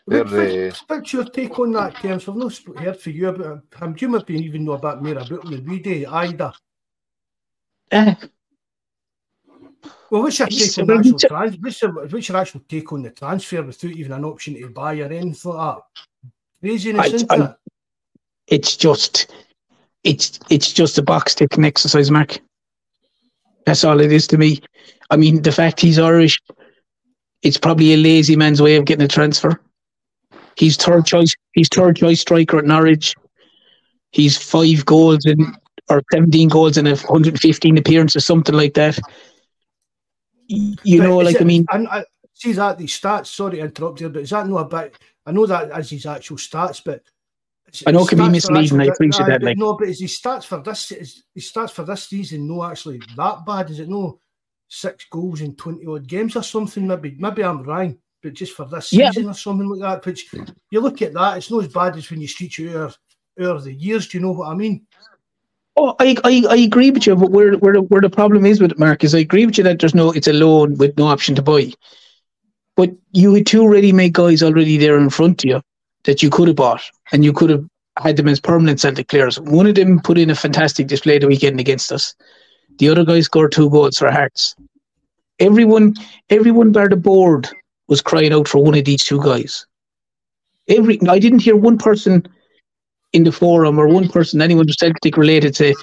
What's 0.05 1.13
your 1.13 1.23
take 1.25 1.57
on 1.59 1.71
that, 1.73 1.95
Terence? 1.95 2.27
I've 2.27 2.35
not 2.35 2.53
heard 2.77 2.99
from 2.99 3.13
you 3.13 3.29
about 3.29 3.63
him. 3.81 3.95
You 3.97 4.09
might 4.09 4.29
even 4.29 4.65
know 4.65 4.73
about 4.73 5.01
more 5.01 5.13
about 5.13 5.31
him 5.31 5.51
than 5.51 5.65
we 5.65 5.79
do, 5.79 6.05
either. 6.09 6.51
Uh, 7.91 8.15
well, 10.09 10.21
what's 10.21 10.39
your 10.39 10.47
take 10.47 10.77
on 10.77 10.97
actual 10.99 11.19
trans- 11.19 11.57
what's, 11.59 11.81
your, 11.81 11.91
what's 11.91 12.29
your 12.29 12.37
actual 12.37 12.61
take 12.69 12.93
on 12.93 13.01
the 13.01 13.09
transfer 13.09 13.63
without 13.63 13.91
even 13.91 14.11
an 14.11 14.25
option 14.25 14.53
to 14.53 14.69
buy 14.69 14.99
or 14.99 15.05
anything 15.05 15.51
like 15.51 15.75
that? 15.75 15.81
Craziness, 16.61 17.01
I, 17.01 17.15
isn't 17.15 17.31
I, 17.31 17.35
it? 17.35 17.41
Um, 17.41 17.55
it's 18.47 18.77
just, 18.77 19.33
it's 20.03 20.39
it's 20.49 20.71
just 20.71 20.97
a 20.97 21.01
box 21.01 21.33
ticking 21.33 21.65
exercise, 21.65 22.11
Mark. 22.11 22.39
That's 23.65 23.83
all 23.83 24.01
it 24.01 24.11
is 24.11 24.27
to 24.27 24.37
me. 24.37 24.61
I 25.09 25.17
mean, 25.17 25.41
the 25.41 25.51
fact 25.51 25.79
he's 25.79 25.97
Irish, 25.97 26.39
it's 27.41 27.57
probably 27.57 27.93
a 27.93 27.97
lazy 27.97 28.35
man's 28.35 28.61
way 28.61 28.75
of 28.75 28.85
getting 28.85 29.05
a 29.05 29.07
transfer. 29.07 29.61
He's 30.57 30.75
third 30.77 31.05
choice. 31.05 31.33
He's 31.53 31.69
third 31.69 31.95
choice 31.95 32.21
striker 32.21 32.59
at 32.59 32.65
Norwich. 32.65 33.15
He's 34.11 34.37
five 34.37 34.85
goals 34.85 35.25
in 35.25 35.55
or 35.89 36.03
17 36.13 36.49
goals 36.49 36.77
in 36.77 36.85
115 36.85 37.77
appearances, 37.77 38.25
something 38.25 38.55
like 38.55 38.75
that 38.75 38.99
you 40.47 40.99
but 40.99 41.07
know, 41.07 41.17
like 41.17 41.35
it, 41.35 41.41
I 41.41 41.45
mean, 41.45 41.65
and 41.71 41.87
I 41.87 42.05
see 42.33 42.53
that 42.53 42.77
these 42.77 42.99
stats. 42.99 43.27
Sorry 43.27 43.57
to 43.57 43.63
interrupt 43.63 44.01
you, 44.01 44.09
but 44.09 44.23
is 44.23 44.31
that 44.31 44.47
not 44.47 44.65
about? 44.65 44.91
I 45.25 45.31
know 45.31 45.45
that 45.45 45.71
as 45.71 45.89
his 45.89 46.05
actual 46.05 46.37
stats, 46.37 46.81
but 46.83 47.01
I 47.87 47.91
know 47.91 48.03
it 48.03 48.09
can 48.09 48.17
be 48.19 48.29
misleading. 48.29 48.81
I 48.81 48.85
appreciate 48.85 49.27
that. 49.27 49.41
Like. 49.41 49.57
No, 49.57 49.75
but 49.75 49.87
is 49.87 50.01
his 50.01 50.19
stats 50.19 50.45
for 50.45 50.61
this? 50.61 50.91
Is 50.91 51.23
his 51.33 51.51
stats 51.51 51.71
for 51.71 51.83
this 51.83 52.03
season 52.03 52.47
no 52.47 52.63
actually 52.63 53.01
that 53.15 53.45
bad? 53.45 53.69
Is 53.69 53.79
it 53.79 53.89
no 53.89 54.19
six 54.67 55.05
goals 55.09 55.41
in 55.41 55.55
twenty 55.55 55.85
odd 55.85 56.07
games 56.07 56.35
or 56.35 56.43
something? 56.43 56.85
Maybe 56.85 57.15
maybe 57.17 57.43
I'm 57.43 57.63
wrong, 57.63 57.97
but 58.21 58.33
just 58.33 58.53
for 58.53 58.65
this 58.65 58.93
yeah. 58.93 59.09
season 59.11 59.29
or 59.29 59.33
something 59.33 59.67
like 59.67 59.81
that. 59.81 60.05
Which 60.05 60.31
you 60.69 60.81
look 60.81 61.01
at 61.01 61.13
that, 61.13 61.37
it's 61.37 61.49
not 61.49 61.63
as 61.63 61.73
bad 61.73 61.95
as 61.95 62.09
when 62.09 62.21
you 62.21 62.27
street 62.27 62.57
you 62.57 62.89
over 63.39 63.61
the 63.61 63.73
years. 63.73 64.07
Do 64.07 64.17
you 64.17 64.23
know 64.23 64.33
what 64.33 64.49
I 64.49 64.55
mean? 64.55 64.85
Oh, 65.75 65.95
I, 65.99 66.15
I, 66.23 66.43
I 66.49 66.55
agree 66.57 66.91
with 66.91 67.07
you, 67.07 67.15
but 67.15 67.31
where, 67.31 67.53
where, 67.53 67.75
where 67.75 68.01
the 68.01 68.09
problem 68.09 68.45
is 68.45 68.61
with 68.61 68.71
it, 68.71 68.79
Mark, 68.79 69.03
is 69.03 69.15
I 69.15 69.19
agree 69.19 69.45
with 69.45 69.57
you 69.57 69.63
that 69.63 69.79
there's 69.79 69.95
no, 69.95 70.11
it's 70.11 70.27
a 70.27 70.33
loan 70.33 70.75
with 70.77 70.97
no 70.97 71.07
option 71.07 71.35
to 71.35 71.41
buy. 71.41 71.71
But 72.75 72.91
you 73.11 73.33
had 73.33 73.47
two 73.47 73.67
ready-made 73.67 74.13
guys 74.13 74.43
already 74.43 74.77
there 74.77 74.97
in 74.99 75.09
front 75.09 75.43
of 75.43 75.49
you 75.49 75.61
that 76.03 76.21
you 76.21 76.29
could 76.29 76.47
have 76.47 76.57
bought, 76.57 76.81
and 77.11 77.23
you 77.23 77.33
could 77.33 77.49
have 77.49 77.65
had 77.97 78.17
them 78.17 78.27
as 78.27 78.39
permanent 78.39 78.79
Celtic 78.79 79.07
players. 79.07 79.39
One 79.39 79.67
of 79.67 79.75
them 79.75 79.99
put 79.99 80.17
in 80.17 80.29
a 80.29 80.35
fantastic 80.35 80.87
display 80.87 81.17
the 81.19 81.27
weekend 81.27 81.59
against 81.59 81.91
us. 81.91 82.13
The 82.77 82.89
other 82.89 83.05
guy 83.05 83.21
scored 83.21 83.51
two 83.51 83.69
goals 83.69 83.97
for 83.97 84.11
Hearts. 84.11 84.55
Everyone, 85.39 85.95
everyone 86.29 86.71
by 86.71 86.87
the 86.87 86.95
board 86.95 87.49
was 87.87 88.01
crying 88.01 88.33
out 88.33 88.47
for 88.47 88.63
one 88.63 88.75
of 88.75 88.85
these 88.85 89.03
two 89.03 89.21
guys. 89.21 89.65
Every 90.67 90.99
I 91.09 91.19
didn't 91.19 91.39
hear 91.39 91.55
one 91.55 91.77
person 91.77 92.27
in 93.13 93.23
the 93.23 93.31
forum 93.31 93.79
or 93.79 93.87
one 93.87 94.09
person, 94.09 94.41
anyone 94.41 94.67
to 94.67 94.73
Celtic 94.73 95.17
related, 95.17 95.55
say, 95.55 95.73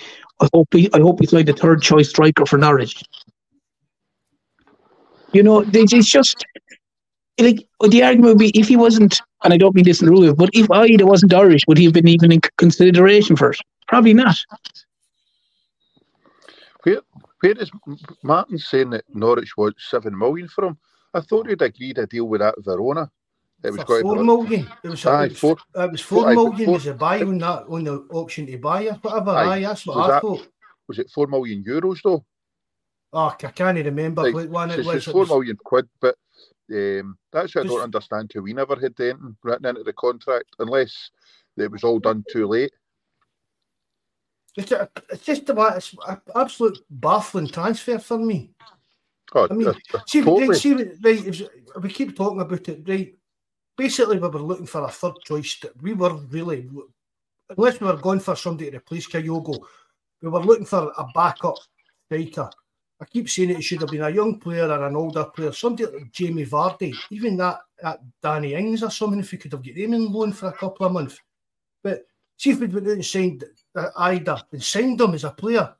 I 0.40 0.48
hope 0.52 0.68
he, 0.72 0.90
I 0.92 1.00
hope 1.00 1.20
he's 1.20 1.32
like 1.32 1.46
the 1.46 1.52
third 1.52 1.82
choice 1.82 2.10
striker 2.10 2.46
for 2.46 2.58
Norwich. 2.58 3.02
You 5.32 5.42
know, 5.42 5.64
it's 5.72 6.10
just 6.10 6.44
like 7.38 7.66
the 7.88 8.02
argument 8.02 8.34
would 8.34 8.38
be 8.38 8.58
if 8.58 8.68
he 8.68 8.76
wasn't 8.76 9.20
and 9.42 9.54
I 9.54 9.56
don't 9.56 9.74
mean 9.74 9.84
this 9.84 10.00
in 10.00 10.06
the 10.06 10.12
rule, 10.12 10.34
but 10.34 10.50
if 10.52 10.66
Idah 10.68 11.04
wasn't 11.04 11.32
Irish, 11.32 11.62
would 11.66 11.78
he 11.78 11.84
have 11.84 11.94
been 11.94 12.08
even 12.08 12.32
in 12.32 12.40
consideration 12.58 13.36
for 13.36 13.52
it? 13.52 13.58
Probably 13.88 14.12
not. 14.12 14.36
Where, 16.82 17.00
where 17.40 17.52
is 17.52 17.70
Martin 18.22 18.58
saying 18.58 18.90
that 18.90 19.04
Norwich 19.14 19.56
wants 19.56 19.88
seven 19.88 20.16
million 20.16 20.48
for 20.48 20.66
him? 20.66 20.78
I 21.14 21.20
thought 21.20 21.48
he'd 21.48 21.62
agreed 21.62 21.98
a 21.98 22.06
deal 22.06 22.26
with 22.26 22.40
that 22.40 22.54
Verona. 22.58 23.10
It 23.62 23.72
was 23.72 24.00
four 24.00 24.22
million. 24.22 24.70
It 24.82 24.88
was, 24.88 25.04
aye, 25.04 25.26
it 25.26 25.28
was 25.30 25.38
four. 25.38 25.56
It 25.74 25.92
was 25.92 26.00
four, 26.00 26.22
four 26.22 26.34
million 26.34 26.64
four, 26.64 26.74
was 26.74 26.86
a 26.86 26.94
buy 26.94 27.20
on 27.20 27.38
that 27.38 27.64
on 27.68 27.84
the 27.84 28.06
auction 28.10 28.46
to 28.46 28.58
buy 28.58 28.86
or 28.86 28.94
whatever. 28.94 29.30
Aye, 29.32 29.56
aye 29.56 29.60
that's 29.60 29.86
what 29.86 29.98
I 29.98 30.08
that, 30.08 30.22
thought. 30.22 30.48
Was 30.88 30.98
it 30.98 31.10
four 31.10 31.26
million 31.26 31.62
euros 31.64 32.00
though? 32.02 32.24
Oh, 33.12 33.26
I 33.28 33.34
can't 33.34 33.84
remember 33.84 34.22
like, 34.22 34.34
what 34.34 34.48
one 34.48 34.70
it 34.70 34.84
was. 34.84 34.96
It's 34.96 35.04
four 35.06 35.26
million 35.26 35.56
quid, 35.62 35.88
but 36.00 36.16
um, 36.72 37.18
that's 37.32 37.54
what 37.54 37.66
I 37.66 37.68
don't 37.68 37.82
understand 37.82 38.30
too. 38.30 38.42
We 38.42 38.54
never 38.54 38.76
had 38.76 38.94
anything 38.98 39.36
written 39.42 39.66
into 39.66 39.82
the 39.82 39.92
contract 39.92 40.56
unless 40.58 41.10
it 41.56 41.70
was 41.70 41.84
all 41.84 41.98
done 41.98 42.24
too 42.30 42.46
late. 42.46 42.72
It's, 44.56 44.72
a, 44.72 44.88
it's 45.10 45.24
just 45.24 45.48
a, 45.48 45.74
it's 45.76 45.94
an 46.08 46.20
absolute 46.34 46.78
baffling 46.88 47.48
transfer 47.48 47.98
for 47.98 48.18
me. 48.18 48.50
Oh, 49.34 49.46
I 49.48 49.54
mean, 49.54 49.72
see, 50.06 50.22
totally. 50.22 50.56
see, 50.56 50.74
right, 50.74 51.48
we 51.80 51.88
keep 51.88 52.16
talking 52.16 52.40
about 52.40 52.68
it, 52.68 52.88
right? 52.88 53.14
Basically, 53.80 54.18
we 54.18 54.28
were 54.28 54.42
looking 54.42 54.66
for 54.66 54.84
a 54.84 54.90
third 54.90 55.14
choice. 55.24 55.58
We 55.80 55.94
were 55.94 56.14
really, 56.28 56.68
unless 57.56 57.80
we 57.80 57.86
were 57.86 57.96
going 57.96 58.20
for 58.20 58.36
somebody 58.36 58.70
to 58.70 58.76
replace 58.76 59.08
Kyogo, 59.08 59.58
we 60.20 60.28
were 60.28 60.44
looking 60.44 60.66
for 60.66 60.92
a 60.98 61.06
backup 61.14 61.54
striker. 62.04 62.50
I 63.00 63.06
keep 63.06 63.30
saying 63.30 63.48
it 63.48 63.62
should 63.64 63.80
have 63.80 63.88
been 63.88 64.02
a 64.02 64.10
young 64.10 64.38
player 64.38 64.68
or 64.68 64.86
an 64.86 64.96
older 64.96 65.24
player, 65.24 65.52
somebody 65.52 65.86
like 65.86 66.12
Jamie 66.12 66.44
Vardy, 66.44 66.92
even 67.10 67.38
that, 67.38 67.60
Danny 68.22 68.52
Ings 68.52 68.82
or 68.82 68.90
something, 68.90 69.20
if 69.20 69.32
we 69.32 69.38
could 69.38 69.52
have 69.52 69.64
got 69.64 69.74
him 69.74 69.94
in 69.94 70.12
loan 70.12 70.34
for 70.34 70.48
a 70.48 70.52
couple 70.52 70.84
of 70.84 70.92
months. 70.92 71.18
But 71.82 72.02
see 72.36 72.50
if 72.50 72.60
we'd 72.60 72.74
went 72.74 72.86
out 72.86 72.92
and 72.92 73.06
signed 73.06 73.44
uh, 73.74 73.88
Idah 73.96 74.42
and 74.52 74.62
signed 74.62 75.00
him 75.00 75.14
as 75.14 75.24
a 75.24 75.30
player, 75.30 75.74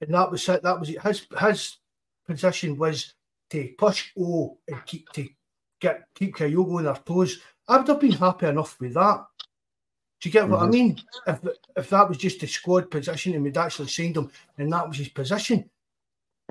and 0.00 0.12
that 0.12 0.32
was 0.32 0.48
it. 0.48 0.64
That 0.64 0.80
was 0.80 0.90
it. 0.90 1.00
His 1.00 1.28
his 1.38 1.78
position 2.26 2.76
was 2.76 3.14
to 3.50 3.72
push 3.78 4.10
O 4.18 4.58
and 4.66 4.84
keep 4.84 5.08
to 5.10 5.28
get 5.80 6.08
keep 6.14 6.36
Kyogo 6.36 6.78
on 6.78 6.84
their 6.84 6.94
toes. 6.94 7.40
I 7.68 7.78
would 7.78 7.88
have 7.88 8.00
been 8.00 8.12
happy 8.12 8.46
enough 8.46 8.78
with 8.80 8.94
that. 8.94 9.26
Do 10.20 10.28
you 10.28 10.32
get 10.32 10.48
what 10.48 10.60
mm-hmm. 10.60 10.68
I 10.68 10.70
mean? 10.70 11.00
If 11.26 11.38
if 11.76 11.90
that 11.90 12.08
was 12.08 12.18
just 12.18 12.42
a 12.42 12.46
squad 12.46 12.90
position 12.90 13.34
and 13.34 13.44
we'd 13.44 13.58
actually 13.58 13.88
signed 13.88 14.16
him 14.16 14.30
and 14.56 14.72
that 14.72 14.88
was 14.88 14.98
his 14.98 15.08
position, 15.08 15.68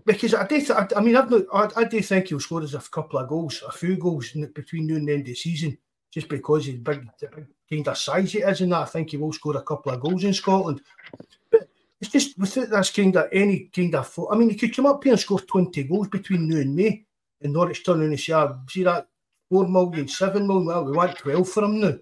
because 0.06 0.34
I 0.34 0.46
do, 0.46 0.62
I, 0.72 0.88
I 0.96 1.02
mean, 1.02 1.16
I've 1.16 1.32
not, 1.32 1.44
I, 1.52 1.82
I 1.82 1.84
do 1.86 2.02
think 2.02 2.28
he'll 2.28 2.40
score 2.40 2.62
us 2.62 2.74
a 2.74 2.80
couple 2.80 3.18
of 3.18 3.28
goals, 3.28 3.64
a 3.68 3.72
few 3.72 3.98
goals 3.98 4.32
between 4.54 4.88
now 4.88 4.96
and 4.96 5.08
the 5.08 5.14
end 5.14 5.22
of 5.22 5.28
the 5.28 5.36
season, 5.36 5.78
just 6.12 6.30
because 6.30 6.66
he's 6.66 6.76
big, 6.76 7.10
the 7.20 7.28
big 7.28 7.48
kind 7.70 7.88
of 7.88 7.98
size 7.98 8.34
he 8.34 8.40
is, 8.40 8.62
and 8.62 8.72
that 8.72 8.82
I 8.82 8.86
think 8.86 9.10
he 9.10 9.18
will 9.18 9.34
score 9.34 9.58
a 9.58 9.64
couple 9.64 9.92
of 9.92 10.02
goals 10.02 10.24
in 10.24 10.34
Scotland. 10.34 10.82
But 11.50 11.68
it's 12.00 12.12
just 12.12 12.38
without 12.38 12.70
this 12.70 12.92
kind 12.92 13.16
of 13.16 13.30
any 13.32 13.72
kind 13.76 13.96
of, 13.96 14.20
I 14.30 14.36
mean, 14.36 14.50
he 14.50 14.56
could 14.58 14.76
come 14.76 14.86
up 14.86 15.04
here 15.04 15.14
and 15.14 15.20
score 15.20 15.40
twenty 15.40 15.84
goals 15.86 16.10
between 16.10 16.48
now 16.48 16.58
and 16.58 16.76
May, 16.76 17.06
and 17.42 17.54
Norwich 17.54 17.84
turn 17.84 18.04
and 18.04 18.20
say, 18.20 18.34
ah, 18.34 18.60
see 18.70 18.84
that 18.84 19.08
four 19.50 19.68
million, 19.68 20.08
seven 20.08 20.48
million, 20.48 20.66
well, 20.66 20.86
we 20.86 20.92
want 20.92 21.18
twelve 21.18 21.50
for 21.50 21.64
him 21.64 21.80
now. 21.80 21.94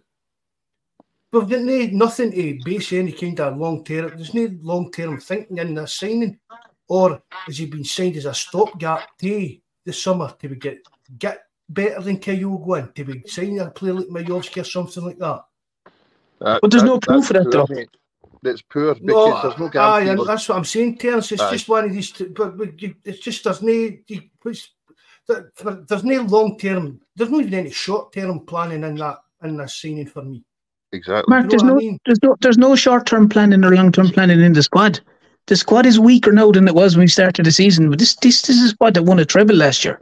We've 1.32 1.50
got 1.50 1.62
no, 1.62 1.88
nothing 1.92 2.32
to 2.32 2.60
base 2.64 2.94
any 2.94 3.12
kind 3.12 3.40
of 3.40 3.58
long 3.58 3.84
term. 3.84 4.10
There's 4.16 4.34
no 4.34 4.50
long 4.62 4.92
term 4.92 5.20
thinking 5.20 5.58
in 5.58 5.74
this 5.74 5.96
signing. 5.96 6.40
Or 6.88 7.24
has 7.30 7.58
he 7.58 7.66
been 7.66 7.84
signed 7.84 8.18
as 8.18 8.26
a 8.26 8.34
stopgap 8.34 9.18
to 9.18 9.58
this 9.86 10.04
summer 10.04 10.34
to 10.40 10.48
get 10.50 10.80
get 11.18 11.44
better 11.68 12.02
than 12.02 12.20
Kyogo 12.20 12.78
and 12.78 12.96
to 12.96 13.04
be 13.06 13.24
signing 13.26 13.62
a 13.62 13.72
player 13.72 13.94
like 13.94 14.08
Miovski 14.08 14.62
or 14.62 14.64
something 14.64 15.06
like 15.06 15.18
that? 15.18 15.44
Uh, 16.40 16.60
but 16.62 16.70
there's 16.70 16.84
that, 16.84 16.88
no 16.88 17.00
proof 17.00 17.26
for 17.26 17.34
that, 17.34 17.50
though. 17.50 17.68
It's 18.46 18.62
poor 18.62 18.94
because 18.94 19.02
no, 19.02 19.42
there's 19.42 19.58
no 19.58 19.70
guarantee. 19.70 20.10
Aye, 20.12 20.26
that's 20.28 20.50
what 20.50 20.58
I'm 20.58 20.66
saying, 20.66 20.98
Terence. 20.98 21.32
It's 21.32 21.42
aye. 21.42 21.52
just 21.52 21.70
one 21.70 21.86
of 21.86 21.94
these, 21.94 22.12
but, 22.12 22.58
but 22.58 22.70
it's 23.06 23.20
just 23.20 23.46
there's 23.46 23.62
no, 23.62 23.90
there's 25.28 26.04
no 26.04 26.22
long 26.24 26.58
term, 26.58 27.00
there's 27.16 27.30
not 27.30 27.42
even 27.42 27.54
any 27.54 27.72
short 27.72 28.14
term 28.14 28.46
planning 28.46 28.84
in 28.84 28.96
that 28.96 29.20
in 29.44 29.58
this 29.58 29.82
signing 29.82 30.08
for 30.08 30.24
me. 30.24 30.44
Exactly. 30.92 31.30
Mark, 31.30 31.50
there's 31.50 31.64
no, 31.64 31.74
I 31.74 31.78
mean? 31.78 32.00
there's 32.06 32.22
no, 32.22 32.36
there's 32.42 32.58
no 32.58 32.76
short 32.76 33.06
term 33.06 33.28
planning 33.28 33.64
or 33.64 33.76
long 33.76 33.92
term 33.92 34.10
planning 34.10 34.40
in 34.42 34.54
the 34.54 34.64
squad 34.64 35.00
the 35.48 35.56
squad 35.56 35.86
is 35.86 36.00
weaker 36.00 36.32
now 36.32 36.52
than 36.52 36.68
it 36.68 36.76
was 36.76 36.96
when 36.96 37.04
we 37.04 37.08
started 37.08 37.46
the 37.46 37.52
season. 37.52 37.90
But 37.90 38.00
this 38.00 38.16
this 38.16 38.42
this 38.44 38.58
is 38.58 38.64
a 38.64 38.70
squad 38.70 38.94
that 38.94 39.04
won 39.04 39.20
a 39.20 39.26
treble 39.26 39.56
last 39.56 39.84
year, 39.84 40.00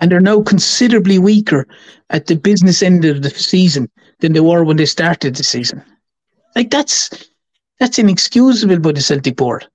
and 0.00 0.10
they're 0.10 0.20
now 0.20 0.42
considerably 0.42 1.18
weaker 1.18 1.66
at 2.10 2.26
the 2.26 2.36
business 2.36 2.82
end 2.82 3.04
of 3.04 3.22
the 3.22 3.30
season 3.30 3.90
than 4.20 4.32
they 4.32 4.40
were 4.40 4.64
when 4.64 4.76
they 4.76 4.86
started 4.86 5.34
the 5.34 5.44
season. 5.44 5.82
Like 6.56 6.70
that's 6.70 7.10
that's 7.80 7.98
inexcusable 7.98 8.78
by 8.78 8.92
the 8.92 9.02
Celtic 9.02 9.36
board. 9.36 9.66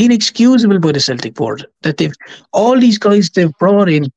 Inexcusable 0.00 0.78
by 0.78 0.92
the 0.92 1.00
Celtic 1.00 1.34
board 1.34 1.66
that 1.82 1.98
they've 1.98 2.14
all 2.52 2.80
these 2.80 2.96
guys 2.96 3.28
they've 3.28 3.52
brought 3.58 3.90
in. 3.90 4.10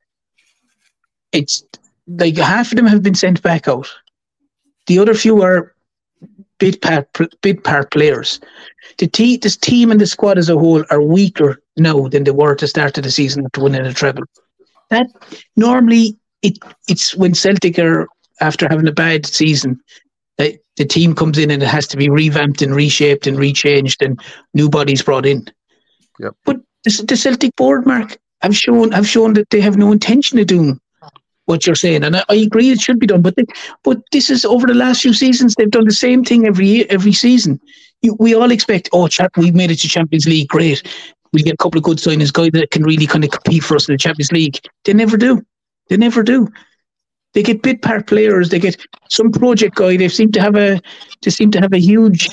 It's 1.33 1.61
like 2.07 2.37
half 2.37 2.71
of 2.71 2.77
them 2.77 2.85
have 2.85 3.03
been 3.03 3.15
sent 3.15 3.41
back 3.41 3.67
out. 3.67 3.89
The 4.87 4.99
other 4.99 5.13
few 5.13 5.41
are 5.41 5.73
bit 6.57 6.81
part 6.81 7.09
bid 7.41 7.63
part 7.65 7.91
players. 7.91 8.39
The 8.97 9.07
te- 9.07 9.35
this 9.37 9.57
team 9.57 9.91
and 9.91 9.99
the 9.99 10.07
squad 10.07 10.37
as 10.37 10.47
a 10.47 10.57
whole 10.57 10.85
are 10.89 11.01
weaker 11.01 11.61
now 11.75 12.07
than 12.07 12.23
they 12.23 12.31
were 12.31 12.53
at 12.53 12.59
the 12.59 12.67
start 12.67 12.97
of 12.97 13.03
the 13.03 13.11
season 13.11 13.43
after 13.45 13.61
winning 13.61 13.85
a 13.85 13.93
treble. 13.93 14.23
That 14.89 15.07
normally 15.57 16.17
it 16.41 16.59
it's 16.87 17.13
when 17.13 17.33
Celtic 17.33 17.77
are 17.77 18.07
after 18.39 18.69
having 18.69 18.87
a 18.87 18.93
bad 18.93 19.25
season 19.25 19.81
that 20.37 20.59
the 20.77 20.85
team 20.85 21.13
comes 21.13 21.37
in 21.37 21.51
and 21.51 21.61
it 21.61 21.67
has 21.67 21.87
to 21.87 21.97
be 21.97 22.09
revamped 22.09 22.61
and 22.61 22.73
reshaped 22.73 23.27
and 23.27 23.37
rechanged 23.37 24.03
and 24.03 24.17
new 24.53 24.69
bodies 24.69 25.01
brought 25.01 25.25
in. 25.25 25.45
Yep. 26.23 26.35
But 26.45 26.57
the, 26.85 27.17
Celtic 27.17 27.55
board, 27.57 27.85
Mark, 27.85 28.17
have 28.41 28.55
shown 28.55 28.91
have 28.91 29.07
shown 29.07 29.33
that 29.33 29.49
they 29.49 29.59
have 29.59 29.77
no 29.77 29.91
intention 29.91 30.39
of 30.39 30.47
doing 30.47 30.79
what 31.45 31.67
you're 31.67 31.75
saying, 31.75 32.03
and 32.03 32.15
I, 32.15 32.23
I 32.29 32.35
agree 32.35 32.71
it 32.71 32.79
should 32.79 32.99
be 32.99 33.07
done. 33.07 33.21
But 33.21 33.35
they, 33.35 33.45
but 33.83 33.99
this 34.13 34.29
is 34.29 34.45
over 34.45 34.65
the 34.65 34.73
last 34.73 35.01
few 35.01 35.13
seasons 35.13 35.55
they've 35.55 35.69
done 35.69 35.85
the 35.85 35.91
same 35.91 36.23
thing 36.23 36.47
every 36.47 36.67
year, 36.67 36.85
every 36.89 37.11
season. 37.11 37.59
You, 38.01 38.15
we 38.19 38.33
all 38.33 38.51
expect, 38.51 38.89
oh, 38.93 39.07
chap, 39.07 39.35
we 39.37 39.51
made 39.51 39.71
it 39.71 39.79
to 39.79 39.89
Champions 39.89 40.25
League, 40.25 40.47
great. 40.47 40.81
We 41.33 41.43
get 41.43 41.55
a 41.55 41.57
couple 41.57 41.79
of 41.79 41.83
good 41.83 41.97
signings, 41.97 42.31
guys 42.31 42.51
that 42.53 42.71
can 42.71 42.83
really 42.83 43.07
kind 43.07 43.23
of 43.23 43.31
compete 43.31 43.63
for 43.63 43.75
us 43.75 43.89
in 43.89 43.93
the 43.93 43.97
Champions 43.97 44.31
League. 44.31 44.59
They 44.85 44.93
never 44.93 45.17
do. 45.17 45.41
They 45.89 45.97
never 45.97 46.23
do. 46.23 46.47
They 47.33 47.43
get 47.43 47.63
bit 47.63 47.81
part 47.81 48.07
players. 48.07 48.49
They 48.49 48.59
get 48.59 48.77
some 49.09 49.31
project 49.31 49.75
guy. 49.75 49.97
They 49.97 50.07
seem 50.07 50.31
to 50.33 50.41
have 50.41 50.55
a. 50.55 50.79
They 51.21 51.31
seem 51.31 51.49
to 51.51 51.59
have 51.59 51.73
a 51.73 51.79
huge 51.79 52.29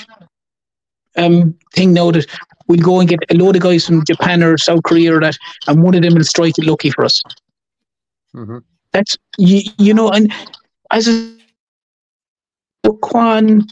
um, 1.17 1.57
thing 1.75 1.93
now 1.93 2.11
that 2.11 2.27
we'll 2.71 2.81
go 2.81 3.01
and 3.01 3.09
get 3.09 3.19
a 3.31 3.35
load 3.35 3.57
of 3.57 3.63
guys 3.63 3.85
from 3.85 4.05
Japan 4.05 4.45
or 4.45 4.57
South 4.57 4.85
Korea 4.85 5.17
or 5.17 5.21
that, 5.21 5.37
and 5.67 5.83
one 5.83 5.97
of 5.97 6.03
them 6.03 6.15
will 6.15 6.25
strike 6.25 6.57
it 6.57 6.65
lucky 6.65 6.91
for 6.91 7.05
us. 7.05 7.21
Mm-hmm. 8.35 8.59
That's 8.93 9.17
you, 9.39 9.63
you 9.79 9.93
know, 9.93 10.09
and 10.11 10.33
as 10.93 11.09
a 11.09 11.37
Kwon 12.87 13.69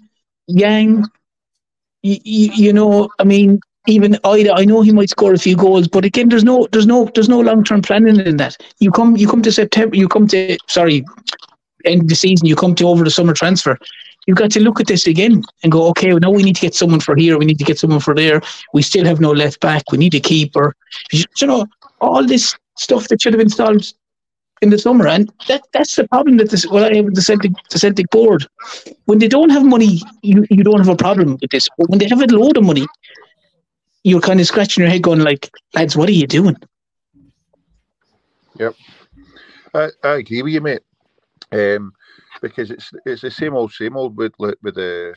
Yang, 0.49 1.05
you, 2.03 2.19
you, 2.25 2.53
you 2.53 2.73
know, 2.73 3.09
I 3.21 3.25
mean, 3.25 3.61
even 3.87 4.15
Idah, 4.15 4.55
I 4.57 4.65
know 4.65 4.83
he 4.83 4.93
might 4.93 5.11
score 5.11 5.33
a 5.33 5.39
few 5.39 5.57
goals, 5.57 5.87
but 5.87 6.05
again, 6.05 6.29
there's 6.29 6.45
no, 6.45 6.67
there's 6.73 6.87
no, 6.87 7.11
there's 7.15 7.29
no 7.29 7.41
long 7.41 7.65
term 7.65 7.83
planning 7.83 8.21
in 8.21 8.37
that. 8.39 8.57
You 8.81 8.91
come, 8.91 9.17
you 9.17 9.29
come 9.29 9.43
to 9.43 9.53
September, 9.53 9.97
you 9.97 10.09
come 10.09 10.27
to, 10.29 10.59
sorry, 10.67 11.05
end 11.85 12.03
of 12.03 12.09
the 12.09 12.15
season, 12.15 12.47
you 12.47 12.57
come 12.57 12.75
to 12.77 12.89
over 12.89 13.05
the 13.05 13.11
summer 13.11 13.33
transfer. 13.33 13.79
You've 14.29 14.37
got 14.37 14.51
to 14.51 14.61
look 14.61 14.79
at 14.79 14.87
this 14.87 15.07
again 15.07 15.43
and 15.63 15.73
go, 15.73 15.89
okay, 15.89 16.11
well, 16.11 16.21
now 16.21 16.31
we 16.31 16.43
need 16.43 16.57
to 16.57 16.61
get 16.61 16.75
someone 16.75 17.01
for 17.01 17.17
here, 17.17 17.39
we 17.39 17.47
need 17.47 17.59
to 17.59 17.65
get 17.65 17.79
someone 17.79 18.01
for 18.01 18.15
there. 18.15 18.43
We 18.75 18.83
still 18.83 19.07
have 19.07 19.21
no 19.21 19.31
left 19.31 19.59
back. 19.61 19.91
We 19.91 19.97
need 19.97 20.15
a 20.15 20.21
keeper. 20.21 20.77
You 21.11 21.47
know, 21.47 21.65
all 22.03 22.27
this 22.27 22.55
stuff 22.77 23.09
that 23.09 23.23
should 23.23 23.33
have 23.33 23.39
been 23.39 23.49
solved 23.49 23.95
in 24.61 24.69
the 24.69 24.79
summer, 24.79 25.09
and 25.09 25.33
that 25.47 25.63
that's 25.73 25.97
the 25.97 26.07
problem 26.09 26.37
that 26.37 26.51
this 26.51 26.67
well, 26.67 26.85
I 26.85 26.97
have 26.97 27.15
the 27.15 27.23
Celtic 27.23 27.53
the 27.71 27.79
Celtic 27.79 28.11
board. 28.11 28.47
When 29.07 29.19
they 29.19 29.29
don't 29.29 29.49
have 29.49 29.65
money, 29.65 30.03
you, 30.23 30.45
you 30.51 30.63
don't 30.63 30.79
have 30.79 30.89
a 30.89 30.97
problem 30.97 31.39
with 31.41 31.51
this. 31.51 31.67
But 31.79 31.89
when 31.89 31.99
they 31.99 32.09
have 32.09 32.21
a 32.21 32.27
load 32.27 32.59
of 32.59 32.65
money, 32.65 32.87
you're 34.05 34.21
kind 34.21 34.41
of 34.41 34.47
scratching 34.47 34.83
your 34.83 34.91
head, 34.91 35.03
going 35.03 35.21
like, 35.21 35.49
"Lads, 35.75 35.97
what 35.97 36.11
are 36.11 36.13
you 36.13 36.27
doing?" 36.27 36.57
Yep, 38.59 38.75
I, 39.73 39.89
agree 40.03 40.43
with 40.43 40.53
you, 40.53 40.61
mate. 40.61 40.83
Um, 41.51 41.93
because 42.41 42.71
it's 42.71 42.91
it's 43.05 43.23
the 43.23 43.31
same 43.31 43.55
old 43.55 43.73
same 43.73 43.97
old 43.97 44.17
with 44.17 44.33
with 44.39 44.75
the 44.75 45.15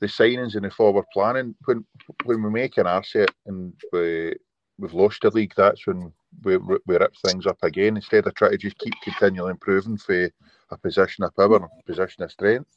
the 0.00 0.06
signings 0.06 0.54
and 0.54 0.64
the 0.64 0.70
forward 0.70 1.04
planning. 1.12 1.54
When 1.64 1.84
when 2.24 2.42
we 2.42 2.50
make 2.50 2.78
an 2.78 2.86
asset 2.86 3.30
and 3.46 3.72
we 3.92 4.34
we've 4.78 4.94
lost 4.94 5.24
a 5.24 5.30
league, 5.30 5.54
that's 5.56 5.86
when 5.86 6.12
we, 6.42 6.56
we 6.56 6.78
rip 6.86 7.14
things 7.24 7.46
up 7.46 7.58
again 7.62 7.96
instead 7.96 8.26
of 8.26 8.34
trying 8.34 8.52
to 8.52 8.58
just 8.58 8.78
keep 8.78 8.94
continually 9.02 9.52
improving 9.52 9.96
for 9.96 10.30
a 10.70 10.76
position 10.76 11.24
of 11.24 11.34
power, 11.36 11.56
a 11.56 11.82
position 11.86 12.24
of 12.24 12.32
strength. 12.32 12.68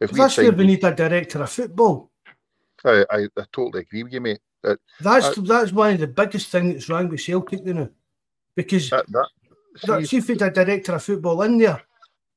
If 0.00 0.10
that's 0.10 0.36
where 0.36 0.52
we 0.52 0.66
need 0.66 0.84
a 0.84 0.94
director 0.94 1.42
of 1.42 1.50
football. 1.50 2.10
I, 2.84 3.04
I, 3.10 3.18
I 3.36 3.44
totally 3.52 3.82
agree 3.82 4.02
with 4.02 4.12
you, 4.12 4.20
mate. 4.20 4.40
That, 4.62 4.78
that's 5.00 5.36
that's 5.36 5.72
one 5.72 5.94
of 5.94 6.00
the 6.00 6.06
biggest 6.06 6.48
things 6.48 6.74
that's 6.74 6.88
wrong 6.88 7.08
with 7.08 7.20
Celtic 7.20 7.64
you 7.64 7.74
know, 7.74 7.88
because 8.54 8.90
that, 8.90 9.06
that, 9.12 10.06
see, 10.06 10.16
if 10.16 10.28
you 10.28 10.34
a 10.34 10.50
director 10.50 10.94
of 10.94 11.02
football 11.02 11.42
in 11.42 11.58
there, 11.58 11.82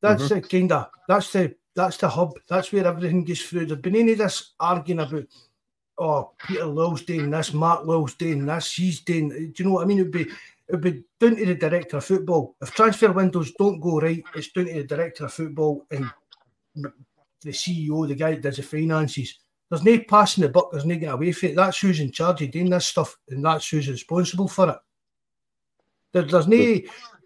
that's 0.01 0.23
mm-hmm. 0.23 0.35
the 0.35 0.41
kind 0.41 0.71
of 0.71 0.89
that's 1.07 1.31
the 1.31 1.55
that's 1.75 1.97
the 1.97 2.09
hub. 2.09 2.33
That's 2.47 2.71
where 2.71 2.87
everything 2.87 3.23
gets 3.23 3.41
through. 3.41 3.65
There's 3.65 3.81
been 3.81 3.95
any 3.95 4.13
of 4.13 4.17
this 4.19 4.53
arguing 4.59 4.99
about 4.99 5.25
oh 5.97 6.31
Peter 6.45 6.65
Lawwell's 6.65 7.03
doing 7.03 7.29
this, 7.29 7.53
Mark 7.53 7.85
Lawwell's 7.85 8.15
doing 8.15 8.45
this, 8.45 8.73
he's 8.73 9.01
doing. 9.01 9.29
Do 9.29 9.53
you 9.55 9.65
know 9.65 9.75
what 9.75 9.83
I 9.83 9.85
mean? 9.85 9.99
It'd 9.99 10.11
be 10.11 10.27
it'd 10.67 10.81
be 10.81 11.03
down 11.19 11.35
to 11.35 11.45
the 11.45 11.55
director 11.55 11.97
of 11.97 12.05
football. 12.05 12.55
If 12.61 12.71
transfer 12.71 13.11
windows 13.11 13.51
don't 13.57 13.79
go 13.79 13.99
right, 13.99 14.23
it's 14.35 14.51
down 14.51 14.65
to 14.65 14.73
the 14.73 14.83
director 14.83 15.25
of 15.25 15.33
football 15.33 15.85
and 15.91 16.09
the 16.75 17.51
CEO, 17.51 18.07
the 18.07 18.15
guy 18.15 18.31
that 18.31 18.41
does 18.41 18.57
the 18.57 18.63
finances. 18.63 19.39
There's 19.69 19.83
no 19.83 19.99
passing 19.99 20.41
the 20.41 20.49
buck, 20.49 20.71
there's 20.71 20.85
no 20.85 20.95
getting 20.95 21.09
away 21.09 21.31
from 21.31 21.49
it. 21.49 21.55
That's 21.55 21.79
who's 21.79 21.99
in 21.99 22.11
charge 22.11 22.41
of 22.41 22.51
doing 22.51 22.69
this 22.69 22.87
stuff, 22.87 23.17
and 23.29 23.45
that's 23.45 23.69
who's 23.69 23.87
responsible 23.87 24.47
for 24.47 24.69
it. 24.69 24.77
There, 26.11 26.23
there's 26.23 26.47
no 26.47 26.79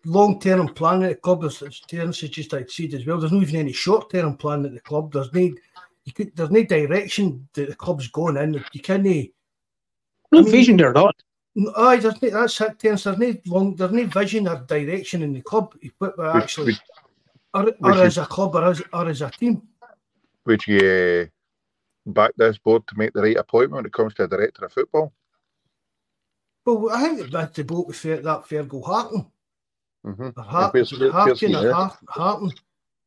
long 0.06 0.40
term 0.40 0.68
plan 0.70 1.04
at 1.04 1.10
the 1.10 1.16
club, 1.16 1.44
as 1.46 1.60
Terence 1.88 2.22
has 2.22 2.30
just 2.30 2.52
said 2.52 2.94
as 2.94 3.06
well. 3.06 3.20
There's 3.20 3.32
not 3.32 3.44
even 3.44 3.56
any 3.56 3.74
short 3.74 4.12
term 4.12 4.38
plan 4.38 4.66
at 4.66 4.74
the 4.74 4.80
club. 4.80 5.12
There's 5.14 5.34
no 5.34 5.52
you 6.06 6.12
could, 6.12 6.36
there's 6.36 6.52
no 6.52 6.64
direction 6.64 7.48
that 7.54 7.70
the 7.70 7.76
club's 7.76 8.08
going 8.10 8.38
in. 8.38 8.64
You 8.74 8.82
can't 8.82 9.04
no 9.04 9.10
I 10.34 10.42
mean, 10.42 10.52
vision 10.52 10.78
there, 10.78 10.92
not. 10.92 11.16
Aye, 11.78 11.98
there's 11.98 12.22
no, 12.22 12.30
that's 12.30 12.60
it, 12.60 12.80
Terence. 12.80 13.04
There's 13.04 13.18
no 13.18 13.36
long, 13.46 13.76
there's 13.76 13.92
no 13.92 14.06
vision 14.08 14.48
or 14.48 14.66
direction 14.68 15.22
in 15.22 15.34
the 15.34 15.42
club. 15.42 15.76
But 16.00 16.20
actually, 16.20 16.74
or, 17.54 17.72
or 17.82 17.92
as 17.94 18.18
a 18.18 18.26
club 18.26 18.56
or 18.56 18.66
as, 18.66 18.82
or 18.92 19.08
as 19.08 19.22
a 19.22 19.30
team. 19.30 19.62
Would 20.46 20.66
you 20.68 20.80
uh, 20.80 22.12
back 22.12 22.32
this 22.36 22.58
board 22.58 22.86
to 22.88 22.98
make 22.98 23.14
the 23.14 23.22
right 23.22 23.38
appointment 23.38 23.76
when 23.76 23.86
it 23.86 23.94
comes 23.94 24.14
to 24.16 24.24
a 24.24 24.28
director 24.28 24.66
of 24.66 24.74
football? 24.74 25.14
Well, 26.66 26.90
I 26.90 27.16
think 27.16 27.32
that's 27.32 27.56
the 27.56 27.64
boat 27.64 27.88
with 27.88 27.98
fair, 27.98 28.18
that 28.22 28.46
Fergal 28.46 28.86
Harkin. 28.86 29.28
Mm-hmm. 30.06 30.40
Hart, 30.42 30.76
Harkin 30.76 31.56
or 31.56 31.74
Hart, 31.74 31.98
Harkin. 32.08 32.52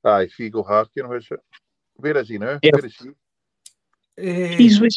Aye, 0.05 0.28
Figo 0.38 0.66
Harkin, 0.66 1.09
where's 1.09 1.28
it? 1.30 1.40
Where 1.94 2.16
is 2.16 2.28
he 2.28 2.38
now? 2.38 2.59
Yeah. 2.62 2.70
Where 2.72 2.86
is 2.86 2.97
he? 2.97 3.09
Uh, 4.18 4.57
he's 4.57 4.80
with 4.80 4.94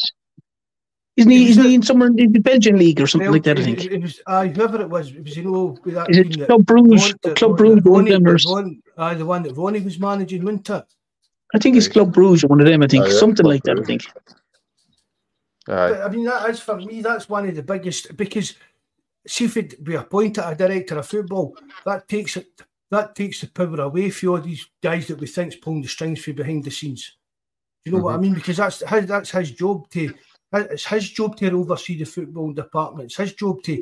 isn't 1.20 1.30
he, 1.30 1.50
isn't 1.50 1.64
he 1.64 1.74
in 1.74 1.82
somewhere 1.82 2.08
in 2.16 2.32
the 2.32 2.38
Belgian 2.38 2.78
league 2.78 3.00
or 3.00 3.06
something 3.06 3.26
well, 3.26 3.34
like 3.34 3.42
that? 3.42 3.58
I 3.58 3.64
think. 3.64 3.84
It, 3.84 4.00
was, 4.00 4.20
uh, 4.26 4.46
whoever 4.46 4.80
it 4.80 4.88
was, 4.88 5.10
it 5.10 5.22
was 5.22 5.36
you 5.36 5.44
know, 5.44 5.76
that 5.86 6.08
is 6.08 6.18
it 6.18 6.46
Club 6.46 6.64
Bruges? 6.64 7.14
Club 7.36 7.58
Bruges, 7.58 7.84
one 7.84 8.80
uh, 8.96 9.14
the 9.14 9.26
one 9.26 9.42
that 9.42 9.56
Ronnie 9.56 9.80
was 9.80 9.98
managing, 9.98 10.44
wasn't? 10.44 10.70
I 10.70 11.58
think 11.58 11.76
it's 11.76 11.88
Club 11.88 12.14
Bruges, 12.14 12.44
one 12.44 12.60
of 12.60 12.66
them. 12.66 12.82
I 12.82 12.86
think 12.86 13.06
uh, 13.06 13.10
something 13.10 13.44
like 13.44 13.62
that. 13.64 13.78
I 13.78 13.82
think. 13.82 14.06
I 15.68 16.08
mean, 16.08 16.24
that 16.24 16.48
is 16.48 16.60
for 16.60 16.76
me. 16.76 17.02
That's 17.02 17.28
one 17.28 17.48
of 17.48 17.54
the 17.54 17.62
biggest 17.62 18.16
because 18.16 18.54
see 19.30 19.44
if 19.44 19.56
it 19.56 19.84
be 19.84 19.94
appointed 19.94 20.44
a 20.44 20.54
director 20.54 20.98
of 20.98 21.06
football, 21.06 21.56
that 21.84 22.08
takes 22.08 22.36
it. 22.36 22.48
That 22.90 23.14
takes 23.14 23.40
the 23.40 23.46
power 23.46 23.82
away 23.82 24.10
from 24.10 24.30
all 24.30 24.40
these 24.40 24.66
guys 24.82 25.06
that 25.06 25.20
we 25.20 25.28
think's 25.28 25.54
pulling 25.54 25.82
the 25.82 25.88
strings 25.88 26.24
for 26.24 26.32
behind 26.32 26.64
the 26.64 26.72
scenes. 26.72 27.16
Do 27.84 27.90
you 27.90 27.92
know 27.92 27.98
mm-hmm. 27.98 28.04
what 28.04 28.10
I 28.10 28.14
mm-hmm. 28.14 28.22
mean? 28.22 28.34
Because 28.34 28.56
that's 28.56 28.80
his, 28.80 29.06
that's 29.06 29.30
his 29.30 29.52
job 29.52 29.88
to 29.90 30.12
it's 30.52 30.84
his 30.84 31.08
job 31.08 31.36
to 31.36 31.50
oversee 31.52 31.96
the 31.96 32.04
football 32.04 32.52
department. 32.52 33.06
It's 33.06 33.16
his 33.16 33.34
job 33.34 33.62
to 33.62 33.80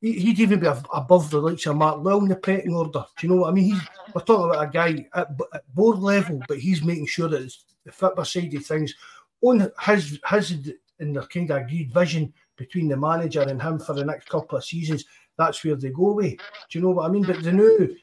he'd 0.00 0.40
even 0.40 0.60
be 0.60 0.66
above 0.66 1.30
the 1.30 1.40
likes 1.40 1.66
of 1.66 1.76
Mark 1.76 2.02
Lowe 2.02 2.20
in 2.20 2.28
the 2.28 2.36
pecking 2.36 2.74
order. 2.74 3.04
Do 3.18 3.26
you 3.26 3.34
know 3.34 3.42
what 3.42 3.50
I 3.50 3.52
mean? 3.52 3.74
He's, 3.74 3.82
we're 4.14 4.22
talking 4.22 4.50
about 4.50 4.68
a 4.68 4.70
guy 4.70 5.06
at, 5.12 5.28
at 5.52 5.74
board 5.74 5.98
level, 5.98 6.40
but 6.48 6.58
he's 6.58 6.82
making 6.82 7.06
sure 7.06 7.28
that 7.28 7.42
it's 7.42 7.64
the 7.84 7.92
football 7.92 8.24
side 8.24 8.54
of 8.54 8.64
things 8.64 8.94
on 9.42 9.70
his 9.84 10.18
his 10.26 10.72
in 11.00 11.12
the 11.12 11.22
kind 11.26 11.50
of 11.50 11.58
agreed 11.58 11.92
vision 11.92 12.32
between 12.58 12.88
the 12.88 12.96
manager 12.96 13.42
and 13.42 13.62
him 13.62 13.78
for 13.78 13.94
the 13.94 14.04
next 14.04 14.28
couple 14.28 14.58
of 14.58 14.64
seasons. 14.64 15.04
That's 15.38 15.64
where 15.64 15.76
they 15.76 15.90
go 15.90 16.10
away. 16.10 16.36
Do 16.68 16.78
you 16.78 16.82
know 16.82 16.90
what 16.90 17.06
I 17.06 17.08
mean? 17.08 17.22
But 17.22 17.42
the 17.42 17.52
new, 17.52 17.96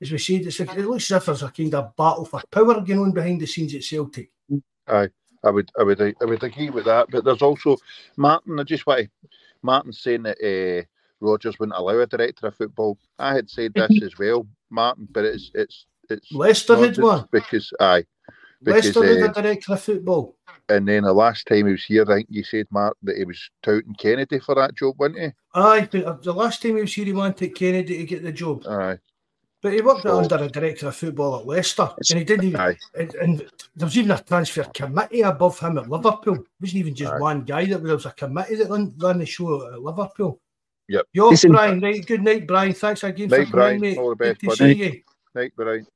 as 0.00 0.10
we 0.10 0.18
said, 0.18 0.42
it's 0.42 0.60
like, 0.60 0.76
it 0.76 0.84
looks 0.84 1.10
as 1.10 1.18
if 1.18 1.26
there's 1.26 1.42
a 1.42 1.48
kind 1.48 1.74
of 1.74 1.96
battle 1.96 2.24
for 2.24 2.42
power 2.50 2.80
going 2.80 2.98
on 2.98 3.12
behind 3.12 3.40
the 3.40 3.46
scenes 3.46 3.74
at 3.74 3.84
Celtic. 3.84 4.30
Aye. 4.88 5.08
I 5.44 5.50
would, 5.50 5.70
I 5.78 5.82
would, 5.82 6.00
I 6.00 6.24
would 6.24 6.42
agree 6.42 6.70
with 6.70 6.84
that. 6.84 7.08
But 7.10 7.24
there's 7.24 7.42
also 7.42 7.76
Martin. 8.16 8.60
I 8.60 8.62
just 8.62 8.86
want 8.86 9.00
to, 9.00 9.28
Martin 9.62 9.92
saying 9.92 10.22
that 10.24 10.38
uh, 10.40 10.84
Rodgers 11.20 11.58
wouldn't 11.58 11.78
allow 11.78 11.98
a 11.98 12.06
director 12.06 12.46
of 12.46 12.56
football. 12.56 12.98
I 13.18 13.34
had 13.34 13.50
said 13.50 13.72
this 13.74 13.90
as 14.02 14.18
well, 14.18 14.46
Martin. 14.70 15.08
But 15.10 15.24
it's, 15.24 15.50
it's, 15.54 15.86
it's 16.10 16.30
Leicester 16.32 16.76
had 16.76 16.98
one 16.98 17.28
because 17.32 17.72
aye, 17.80 18.04
because, 18.62 18.84
Leicester 18.84 19.04
had 19.04 19.22
uh, 19.22 19.30
a 19.30 19.42
director 19.42 19.72
of 19.72 19.82
football. 19.82 20.36
And 20.68 20.86
then 20.86 21.04
the 21.04 21.12
last 21.12 21.46
time 21.46 21.66
he 21.66 21.72
was 21.72 21.84
here, 21.84 22.04
I 22.08 22.16
think 22.16 22.28
you 22.30 22.44
said 22.44 22.66
Mark 22.70 22.96
that 23.02 23.16
he 23.16 23.24
was 23.24 23.50
touting 23.62 23.94
Kennedy 23.94 24.38
for 24.38 24.54
that 24.54 24.74
job, 24.74 24.94
wasn't 24.98 25.20
he? 25.20 25.32
Aye, 25.54 25.88
but 25.90 26.04
uh, 26.04 26.16
the 26.22 26.32
last 26.32 26.62
time 26.62 26.76
he 26.76 26.82
was 26.82 26.94
here, 26.94 27.04
he 27.04 27.12
wanted 27.12 27.54
Kennedy 27.54 27.98
to 27.98 28.04
get 28.04 28.22
the 28.22 28.32
job. 28.32 28.66
Aye. 28.66 28.98
But 29.62 29.74
he 29.74 29.80
worked 29.80 30.02
so, 30.02 30.18
under 30.18 30.36
a 30.36 30.48
director 30.48 30.88
of 30.88 30.96
football 30.96 31.38
at 31.38 31.46
Leicester, 31.46 31.88
and 32.10 32.18
he 32.18 32.24
didn't 32.24 32.46
even. 32.46 32.76
And, 32.98 33.14
and, 33.14 33.38
there 33.76 33.86
was 33.86 33.96
even 33.96 34.10
a 34.10 34.20
transfer 34.20 34.64
committee 34.64 35.20
above 35.20 35.60
him 35.60 35.78
at 35.78 35.88
Liverpool. 35.88 36.34
It 36.34 36.46
wasn't 36.60 36.78
even 36.78 36.94
just 36.96 37.12
aye. 37.12 37.18
one 37.20 37.42
guy. 37.42 37.66
That 37.66 37.84
there 37.84 37.94
was 37.94 38.06
a 38.06 38.10
committee 38.10 38.56
that 38.56 38.70
ran, 38.70 38.92
ran 38.98 39.18
the 39.18 39.26
show 39.26 39.72
at 39.72 39.80
Liverpool. 39.80 40.40
Yep. 40.88 41.06
Yo, 41.12 41.28
Listen, 41.28 41.52
Brian. 41.52 41.80
Right. 41.80 42.04
Good 42.04 42.22
night, 42.22 42.48
Brian. 42.48 42.72
Thanks 42.72 43.04
again 43.04 43.28
night, 43.28 43.46
for 43.46 43.52
Brian. 43.52 43.76
coming, 43.76 43.90
mate. 43.92 43.98
All 43.98 44.10
the 44.10 44.16
best, 44.16 44.40
Good 44.40 44.50
to 44.50 44.56
buddy. 44.58 44.74
see 44.74 44.84
you. 44.84 45.02
Night, 45.34 45.52
Brian. 45.54 45.86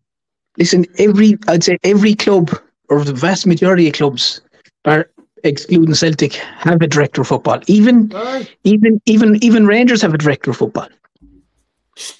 Listen, 0.58 0.86
every 0.98 1.38
I'd 1.48 1.64
say 1.64 1.78
every 1.84 2.14
club 2.14 2.50
or 2.88 3.04
the 3.04 3.12
vast 3.12 3.46
majority 3.46 3.88
of 3.88 3.94
clubs 3.94 4.40
are 4.84 5.10
excluding 5.44 5.94
Celtic 5.94 6.34
have 6.34 6.80
a 6.80 6.86
director 6.86 7.20
of 7.20 7.28
football. 7.28 7.60
Even 7.66 8.10
Aye. 8.14 8.48
even 8.64 9.00
even 9.06 9.42
even 9.42 9.66
Rangers 9.66 10.02
have 10.02 10.14
a 10.14 10.18
director 10.18 10.50
of 10.50 10.56
football. 10.56 10.88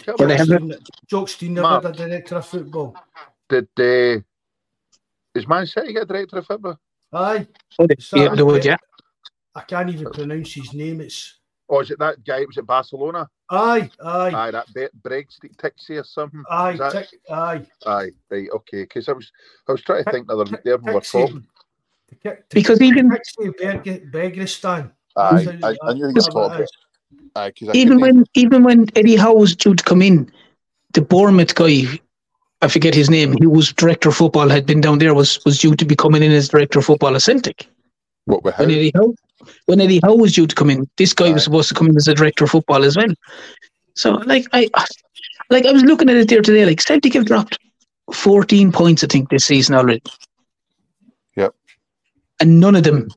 But 0.07 0.29
they 0.29 0.37
have 0.37 0.51
a, 0.51 0.79
Jock 1.09 1.29
Stein 1.29 1.55
never 1.55 1.69
had 1.69 1.85
a 1.85 1.93
director 1.93 2.37
of 2.37 2.47
football. 2.47 2.97
Did 3.49 3.69
uh, 3.79 4.21
is 5.35 5.47
Man 5.47 5.67
City 5.67 5.93
get 5.93 6.05
a 6.05 6.07
director 6.07 6.39
of 6.39 6.47
football? 6.47 6.79
Aye. 7.13 7.47
Oh, 7.79 7.87
yeah, 8.15 8.35
they 8.35 8.43
would, 8.43 8.65
yeah. 8.65 8.77
I 9.55 9.61
can't 9.63 9.91
even 9.91 10.11
pronounce 10.11 10.55
his 10.55 10.73
name. 10.73 11.01
It's 11.01 11.39
Oh, 11.69 11.81
is 11.81 11.91
it 11.91 11.99
that 11.99 12.25
guy? 12.25 12.45
Was 12.45 12.57
it 12.57 12.67
Barcelona? 12.67 13.29
Aye, 13.49 13.91
aye. 14.03 14.33
Aye, 14.35 14.51
that 14.51 14.75
Be- 14.75 14.89
Brexit 15.03 15.57
Tixie 15.59 15.99
or 15.99 16.05
something. 16.05 16.43
Aye, 16.51 16.77
that... 16.77 17.09
aye. 17.31 17.67
Aye, 17.87 18.11
right, 18.31 18.49
okay. 18.55 18.83
Because 18.83 19.09
I 19.09 19.13
was, 19.13 19.31
I 19.69 19.73
was 19.73 19.83
trying 19.83 20.05
to 20.05 20.11
think 20.11 20.27
the 20.27 20.33
other 20.35 20.51
week 20.51 20.63
there 20.65 20.77
we 20.79 20.93
were 20.93 21.01
talking. 21.01 21.47
Because 22.51 22.81
even 22.81 23.09
Begristan. 24.11 24.93
Aye, 25.17 25.59
I, 25.63 25.77
I 25.83 25.93
knew 25.95 26.09
he 26.09 26.13
was 26.13 26.27
talking. 26.27 26.67
Aye, 27.37 27.53
even 27.75 28.01
when 28.01 28.25
even 28.35 28.65
when 28.65 28.87
Eddie 28.97 29.17
Howe 29.17 29.35
was 29.35 29.55
due 29.55 29.75
to 29.75 29.85
come 29.85 30.03
in, 30.03 30.31
the 30.95 31.03
Bournemouth 31.03 31.55
guy, 31.55 31.85
I 32.63 32.69
forget 32.69 32.95
his 32.95 33.11
name, 33.11 33.35
he 33.39 33.47
was 33.47 33.73
director 33.73 34.09
of 34.09 34.17
football, 34.17 34.49
had 34.49 34.67
been 34.67 34.81
down 34.81 34.99
there, 34.99 35.15
was 35.15 35.45
was 35.45 35.61
due 35.61 35.77
to 35.77 35.85
be 35.85 35.95
coming 35.95 36.23
in 36.23 36.33
as 36.33 36.49
director 36.49 36.79
of 36.79 36.87
football 36.87 37.15
at 37.15 37.23
Celtic. 37.23 37.69
What 38.25 38.43
with 38.43 38.59
When 38.59 38.71
Eddie 38.71 38.93
Howe, 38.95 39.15
when 39.67 39.81
Eddie 39.81 40.01
Howe 40.03 40.15
was 40.15 40.35
due 40.35 40.47
to 40.47 40.55
come 40.55 40.71
in, 40.71 40.89
this 40.97 41.13
guy 41.13 41.33
was 41.33 41.45
supposed 41.45 41.69
to 41.69 41.75
come 41.75 41.89
in 41.89 41.97
as 41.97 42.09
a 42.09 42.15
director 42.15 42.45
of 42.45 42.51
football 42.51 42.85
as 42.85 42.97
well. 42.97 43.13
So, 43.95 44.13
like 44.13 44.47
I, 44.53 44.69
like 45.51 45.67
I 45.67 45.73
was 45.73 45.85
looking 45.85 46.09
at 46.11 46.17
it 46.17 46.29
there 46.29 46.43
today. 46.43 46.65
Like 46.65 46.81
Celtic 46.81 47.15
have 47.15 47.27
dropped 47.27 47.59
fourteen 48.13 48.73
points, 48.73 49.03
I 49.05 49.07
think, 49.07 49.31
this 49.31 49.47
season 49.47 49.75
already. 49.75 50.03
Yep. 51.37 51.55
And 52.41 52.61
none 52.61 52.77
of 52.77 52.85
them, 52.85 53.09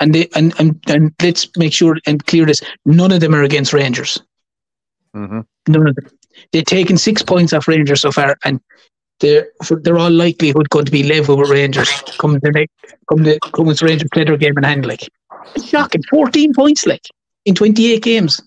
and 0.00 0.14
they 0.14 0.28
and 0.34 0.54
and, 0.58 0.80
and 0.88 1.14
let's 1.22 1.48
make 1.56 1.72
sure 1.72 1.98
and 2.06 2.24
clear 2.26 2.46
this: 2.46 2.62
none 2.84 3.12
of 3.12 3.20
them 3.20 3.34
are 3.34 3.42
against 3.42 3.72
Rangers. 3.72 4.20
Mm-hmm. 5.14 5.40
None 5.68 5.86
of 5.88 5.94
them. 5.94 6.10
They've 6.52 6.64
taken 6.64 6.96
six 6.96 7.22
points 7.22 7.52
off 7.52 7.68
Rangers 7.68 8.00
so 8.00 8.12
far, 8.12 8.36
and 8.44 8.60
they're 9.20 9.48
they're 9.82 9.98
all 9.98 10.10
likelihood 10.10 10.70
going 10.70 10.84
to 10.84 10.92
be 10.92 11.02
level 11.02 11.36
with 11.36 11.50
Rangers 11.50 11.90
come 12.18 12.38
the 12.38 12.50
next 12.50 12.72
come 13.08 13.24
the 13.24 13.38
come 13.52 13.66
with 13.66 13.82
Rangers 13.82 14.08
play 14.12 14.24
their 14.24 14.36
game 14.36 14.56
and 14.56 14.66
hand 14.66 14.86
like 14.86 15.08
it's 15.54 15.66
shocking. 15.66 16.02
Fourteen 16.10 16.52
points 16.52 16.86
like 16.86 17.06
in 17.44 17.54
twenty 17.54 17.92
eight 17.92 18.02
games. 18.02 18.40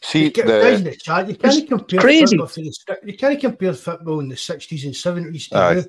See, 0.00 0.24
you, 0.24 0.30
the, 0.30 0.80
the 0.84 0.96
chat, 0.96 1.28
you 1.28 1.36
can't 1.36 1.68
compare 1.68 2.00
crazy. 2.00 2.36
The, 2.36 2.98
you 3.04 3.16
can't 3.16 3.40
compare 3.40 3.74
football 3.74 4.20
in 4.20 4.28
the 4.28 4.36
sixties 4.36 4.84
and 4.84 4.94
seventies 4.94 5.48
to 5.48 5.56
uh, 5.56 5.82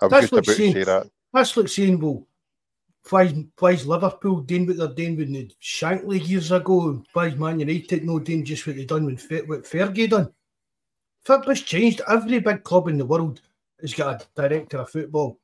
now. 0.00 0.08
That's 0.08 0.32
like 0.32 0.44
saying, 0.44 0.74
that. 0.84 1.10
That's 1.32 1.56
like 1.56 1.68
saying, 1.68 1.98
well, 2.00 2.26
why, 3.08 3.26
why 3.58 3.72
is 3.72 3.86
Liverpool 3.86 4.40
doing 4.42 4.66
what 4.66 4.76
they're 4.76 4.88
doing 4.88 5.16
with 5.16 5.32
the 5.32 5.50
Shankly 5.60 6.26
years 6.26 6.52
ago? 6.52 7.02
Why 7.12 7.26
is 7.26 7.36
Man 7.36 7.58
United 7.58 8.04
no 8.04 8.18
doing 8.18 8.44
just 8.44 8.66
what 8.66 8.76
they 8.76 8.84
done 8.84 9.04
when 9.04 9.16
what 9.16 9.64
Fergie 9.64 10.08
done? 10.08 10.32
Football's 11.24 11.60
changed. 11.62 12.00
Every 12.08 12.38
big 12.38 12.62
club 12.62 12.88
in 12.88 12.98
the 12.98 13.04
world 13.04 13.40
has 13.80 13.94
got 13.94 14.22
a 14.22 14.26
director 14.40 14.78
of 14.78 14.90
football. 14.90 15.38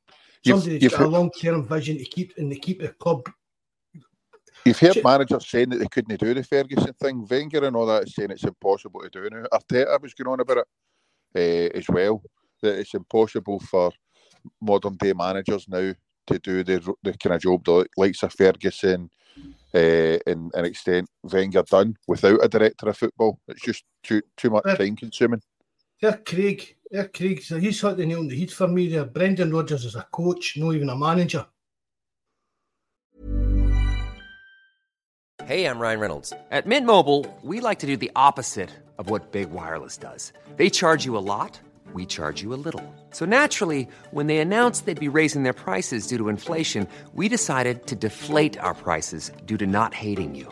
Somebody 0.45 0.77
that's 0.77 0.95
got 0.95 1.05
a 1.05 1.09
long 1.09 1.31
term 1.31 1.67
vision 1.67 1.97
to 1.97 2.05
keep 2.05 2.33
and 2.37 2.51
to 2.51 2.57
keep 2.57 2.81
the 2.81 2.89
club. 2.89 3.29
You've 4.65 4.79
heard 4.79 5.03
managers 5.03 5.47
saying 5.47 5.69
that 5.69 5.77
they 5.77 5.87
couldn't 5.87 6.19
do 6.19 6.33
the 6.33 6.43
Ferguson 6.43 6.93
thing. 6.93 7.25
Wenger 7.29 7.65
and 7.65 7.75
all 7.75 7.85
that 7.85 8.09
saying 8.09 8.31
it's 8.31 8.43
impossible 8.43 9.01
to 9.01 9.09
do 9.09 9.29
now. 9.29 9.45
Arteta 9.53 10.01
was 10.01 10.13
going 10.13 10.31
on 10.31 10.39
about 10.39 10.57
it 10.57 11.73
uh, 11.73 11.77
as 11.77 11.87
well. 11.89 12.21
That 12.61 12.79
it's 12.79 12.93
impossible 12.93 13.59
for 13.59 13.91
modern 14.61 14.95
day 14.95 15.13
managers 15.13 15.67
now 15.67 15.93
to 16.27 16.39
do 16.39 16.63
the, 16.63 16.93
the 17.03 17.13
kind 17.17 17.35
of 17.35 17.41
job 17.41 17.63
the 17.63 17.85
likes 17.95 18.23
of 18.23 18.33
Ferguson 18.33 19.09
uh, 19.73 20.17
in 20.27 20.51
an 20.53 20.65
extent 20.65 21.09
Wenger 21.23 21.63
done 21.63 21.95
without 22.07 22.43
a 22.43 22.49
director 22.49 22.89
of 22.89 22.97
football. 22.97 23.39
It's 23.47 23.61
just 23.61 23.83
too 24.03 24.21
too 24.35 24.49
much 24.49 24.65
time 24.77 24.95
consuming. 24.95 25.41
Yeah, 26.01 26.17
Craig. 26.17 26.75
Yeah, 26.91 27.05
Craig. 27.05 27.41
So 27.41 27.57
he's 27.57 27.81
hit 27.81 27.97
the 27.97 28.05
nail 28.05 28.19
on 28.19 28.27
the 28.27 28.45
for 28.47 28.67
me 28.67 28.87
there. 28.87 29.05
Brendan 29.05 29.51
Rodgers 29.51 29.83
is 29.83 29.95
a 29.95 30.07
coach, 30.11 30.55
not 30.57 30.75
even 30.75 30.89
a 30.89 30.95
manager. 30.95 31.45
Hey, 35.45 35.65
I'm 35.65 35.79
Ryan 35.79 35.99
Reynolds. 35.99 36.33
At 36.51 36.67
Mint 36.67 36.85
Mobile, 36.85 37.25
we 37.41 37.61
like 37.61 37.79
to 37.79 37.87
do 37.87 37.95
the 37.95 38.11
opposite 38.15 38.69
of 38.97 39.09
what 39.09 39.31
Big 39.31 39.49
Wireless 39.49 39.97
does. 39.97 40.33
They 40.57 40.69
charge 40.69 41.05
you 41.05 41.17
a 41.17 41.19
lot, 41.19 41.59
we 41.93 42.05
charge 42.05 42.41
you 42.41 42.53
a 42.53 42.59
little. 42.59 42.83
So 43.11 43.25
naturally, 43.25 43.87
when 44.11 44.27
they 44.27 44.39
announced 44.39 44.85
they'd 44.85 44.99
be 44.99 45.07
raising 45.07 45.43
their 45.43 45.53
prices 45.53 46.05
due 46.05 46.17
to 46.17 46.29
inflation, 46.29 46.85
we 47.13 47.29
decided 47.29 47.87
to 47.87 47.95
deflate 47.95 48.57
our 48.59 48.73
prices 48.73 49.31
due 49.45 49.57
to 49.57 49.65
not 49.65 49.93
hating 49.93 50.35
you. 50.35 50.51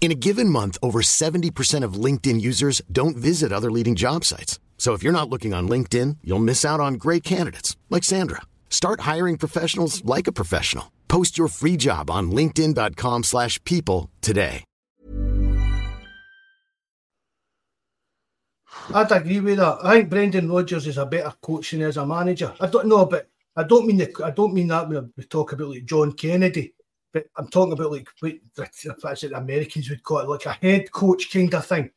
In 0.00 0.12
a 0.12 0.14
given 0.14 0.48
month, 0.48 0.78
over 0.82 1.00
70% 1.02 1.82
of 1.82 1.94
LinkedIn 1.94 2.40
users 2.40 2.80
don't 2.92 3.16
visit 3.16 3.52
other 3.52 3.72
leading 3.72 3.96
job 3.96 4.24
sites. 4.24 4.60
So 4.78 4.92
if 4.92 5.02
you're 5.02 5.12
not 5.12 5.28
looking 5.28 5.52
on 5.52 5.68
LinkedIn, 5.68 6.18
you'll 6.22 6.38
miss 6.38 6.64
out 6.64 6.78
on 6.78 6.94
great 6.94 7.24
candidates 7.24 7.76
like 7.90 8.04
Sandra. 8.04 8.42
Start 8.70 9.00
hiring 9.00 9.36
professionals 9.36 10.04
like 10.04 10.28
a 10.28 10.32
professional. 10.32 10.92
Post 11.08 11.36
your 11.36 11.48
free 11.48 11.76
job 11.76 12.08
on 12.08 12.30
linkedin.com/people 12.30 14.10
today. 14.20 14.62
I'd 18.94 19.10
agree 19.10 19.40
with 19.40 19.58
that. 19.58 19.78
I 19.82 19.94
think 19.94 20.10
Brendan 20.10 20.50
Rodgers 20.50 20.86
is 20.86 20.98
a 20.98 21.06
better 21.06 21.32
coach 21.40 21.70
than 21.72 21.82
is 21.82 21.96
a 21.96 22.06
manager. 22.06 22.54
I 22.60 22.66
don't 22.68 22.86
know, 22.86 23.06
but 23.06 23.28
I 23.56 23.64
don't 23.64 23.86
mean 23.86 23.96
the, 23.96 24.12
I 24.24 24.30
don't 24.30 24.54
mean 24.54 24.68
that 24.68 24.88
when 24.88 25.12
we 25.16 25.24
talk 25.24 25.52
about 25.52 25.70
like 25.70 25.84
John 25.84 26.12
Kennedy, 26.12 26.74
but 27.16 27.24
I'm 27.36 27.48
talking 27.48 27.72
about 27.72 27.92
like 27.92 28.08
what 28.20 28.34
that's 28.54 28.82
the 28.82 29.32
Americans 29.34 29.88
would 29.88 30.02
call 30.02 30.18
it, 30.18 30.28
like 30.28 30.44
a 30.44 30.52
head 30.52 30.92
coach 30.92 31.32
kind 31.32 31.54
of 31.54 31.64
thing. 31.64 31.90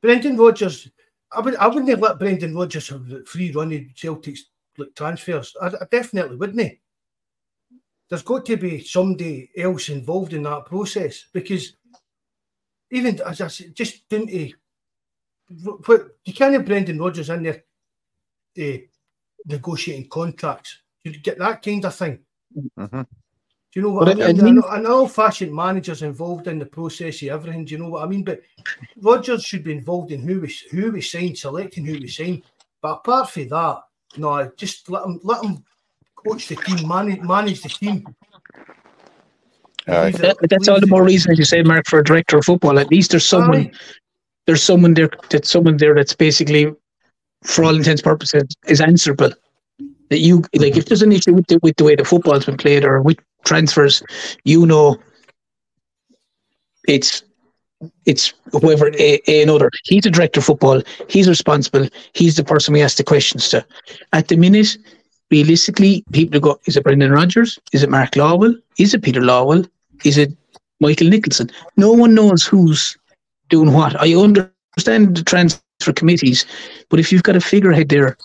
Brendan 0.00 0.38
Rodgers, 0.38 0.88
I 1.30 1.40
would 1.40 1.54
I 1.56 1.66
wouldn't 1.66 1.90
have 1.90 2.00
let 2.00 2.18
Brendan 2.18 2.54
Rodgers 2.54 2.88
have 2.88 3.28
free 3.28 3.52
running 3.52 3.92
Celtic's 3.94 4.44
like 4.78 4.94
transfers. 4.94 5.54
I, 5.60 5.66
I 5.66 5.86
definitely 5.90 6.36
wouldn't. 6.36 6.62
He. 6.62 6.80
There's 8.08 8.22
got 8.22 8.46
to 8.46 8.56
be 8.56 8.82
somebody 8.82 9.50
else 9.54 9.90
involved 9.90 10.32
in 10.32 10.44
that 10.44 10.64
process 10.64 11.26
because 11.34 11.76
even 12.90 13.20
as 13.20 13.42
I 13.42 13.48
said, 13.48 13.74
just 13.76 14.08
didn't 14.08 14.30
he 14.30 14.54
you 15.50 16.32
can't 16.32 16.54
have 16.54 16.64
Brendan 16.64 16.98
Rodgers 16.98 17.28
in 17.28 17.42
there 17.42 17.64
uh, 18.58 18.78
negotiating 19.44 20.08
contracts. 20.08 20.78
You 21.04 21.18
get 21.18 21.36
that 21.36 21.60
kind 21.60 21.84
of 21.84 21.94
thing. 21.94 22.20
Mhm. 22.78 23.06
Do 23.72 23.78
you 23.80 23.86
know 23.86 23.92
what 23.92 24.06
But 24.06 24.20
I 24.20 24.24
I- 24.24 24.32
mean? 24.32 24.40
I 24.44 24.48
An, 24.48 24.54
mean- 24.56 24.64
an 24.68 24.86
old-fashioned 24.86 25.54
manager's 25.54 26.02
involved 26.02 26.48
in 26.48 26.58
the 26.58 26.66
process 26.66 27.22
of 27.22 27.28
everything. 27.28 27.64
Do 27.64 27.72
you 27.74 27.78
know 27.78 27.88
what 27.90 28.02
I 28.04 28.06
mean? 28.08 28.24
But 28.24 28.40
Rodgers 29.00 29.44
should 29.44 29.62
be 29.64 29.72
involved 29.72 30.10
in 30.10 30.20
who 30.22 30.40
we 30.40 30.54
who 30.72 30.90
we 30.90 31.00
sign, 31.00 31.36
selecting 31.36 31.84
who 31.84 31.92
we 31.94 32.08
sign. 32.08 32.42
But 32.82 32.94
apart 32.98 33.30
from 33.30 33.48
that, 33.48 33.82
no, 34.16 34.50
just 34.56 34.90
let 34.90 35.04
him 35.04 35.20
let 35.22 35.44
him 35.44 35.64
coach 36.16 36.48
the 36.48 36.56
team, 36.56 36.88
manage 36.88 37.20
manage 37.20 37.62
the 37.62 37.68
team. 37.68 38.06
Aye. 39.86 40.10
That, 40.12 40.36
that's 40.48 40.68
all 40.68 40.80
the 40.80 40.86
more 40.86 41.04
reason, 41.04 41.32
as 41.32 41.38
you 41.38 41.44
say, 41.44 41.62
Mark, 41.62 41.86
for 41.86 41.98
a 42.00 42.04
director 42.04 42.38
of 42.38 42.44
football. 42.44 42.78
At 42.78 42.90
least 42.90 43.12
there's 43.12 43.24
someone, 43.26 43.58
Aye. 43.66 43.72
there's 44.46 44.62
someone 44.62 44.94
there, 44.94 45.10
that's 45.30 45.50
someone 45.50 45.78
there 45.78 45.94
that's 45.94 46.14
basically, 46.14 46.72
for 47.44 47.64
all 47.64 47.74
intents 47.74 48.02
and 48.02 48.04
purposes, 48.04 48.44
is 48.66 48.80
answerable. 48.80 49.30
That 50.10 50.18
you 50.18 50.42
like, 50.54 50.76
if 50.76 50.86
there's 50.86 51.02
an 51.02 51.12
issue 51.12 51.32
with 51.34 51.46
the, 51.46 51.58
with 51.62 51.76
the 51.76 51.84
way 51.84 51.94
the 51.96 52.04
football's 52.04 52.44
been 52.46 52.56
played 52.56 52.84
or 52.84 53.00
with 53.00 53.18
transfers, 53.44 54.02
you 54.44 54.66
know, 54.66 54.98
it's 56.86 57.22
it's 58.04 58.34
whoever 58.52 58.88
a, 58.98 59.20
a 59.26 59.42
another. 59.42 59.70
He's 59.84 60.04
the 60.04 60.10
director 60.10 60.40
of 60.40 60.46
football. 60.46 60.82
He's 61.08 61.28
responsible. 61.28 61.88
He's 62.12 62.36
the 62.36 62.44
person 62.44 62.74
we 62.74 62.82
ask 62.82 62.96
the 62.96 63.04
questions 63.04 63.48
to. 63.50 63.64
At 64.12 64.28
the 64.28 64.36
minute, 64.36 64.76
realistically, 65.30 66.04
people 66.12 66.40
go: 66.40 66.60
Is 66.66 66.76
it 66.76 66.84
Brendan 66.84 67.12
Rodgers? 67.12 67.58
Is 67.72 67.82
it 67.82 67.90
Mark 67.90 68.12
Lawwell? 68.12 68.54
Is 68.78 68.94
it 68.94 69.02
Peter 69.02 69.20
Lawwell? 69.20 69.68
Is 70.04 70.18
it 70.18 70.32
Michael 70.80 71.08
Nicholson? 71.08 71.50
No 71.76 71.92
one 71.92 72.14
knows 72.14 72.44
who's 72.44 72.96
doing 73.48 73.72
what. 73.72 74.00
I 74.00 74.14
understand 74.14 75.16
the 75.16 75.24
transfer 75.24 75.92
committees, 75.94 76.44
but 76.88 77.00
if 77.00 77.10
you've 77.10 77.22
got 77.22 77.36
a 77.36 77.40
figurehead 77.40 77.88
there, 77.88 78.16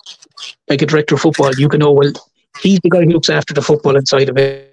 like 0.70 0.82
a 0.82 0.86
director 0.86 1.16
of 1.16 1.22
football, 1.22 1.54
you 1.56 1.70
can 1.70 1.80
know 1.80 1.92
well 1.92 2.12
he's 2.62 2.80
the 2.82 2.90
guy 2.90 3.04
who 3.04 3.10
looks 3.10 3.30
after 3.30 3.54
the 3.54 3.62
football 3.62 3.96
inside 3.96 4.30
of 4.30 4.38
it, 4.38 4.65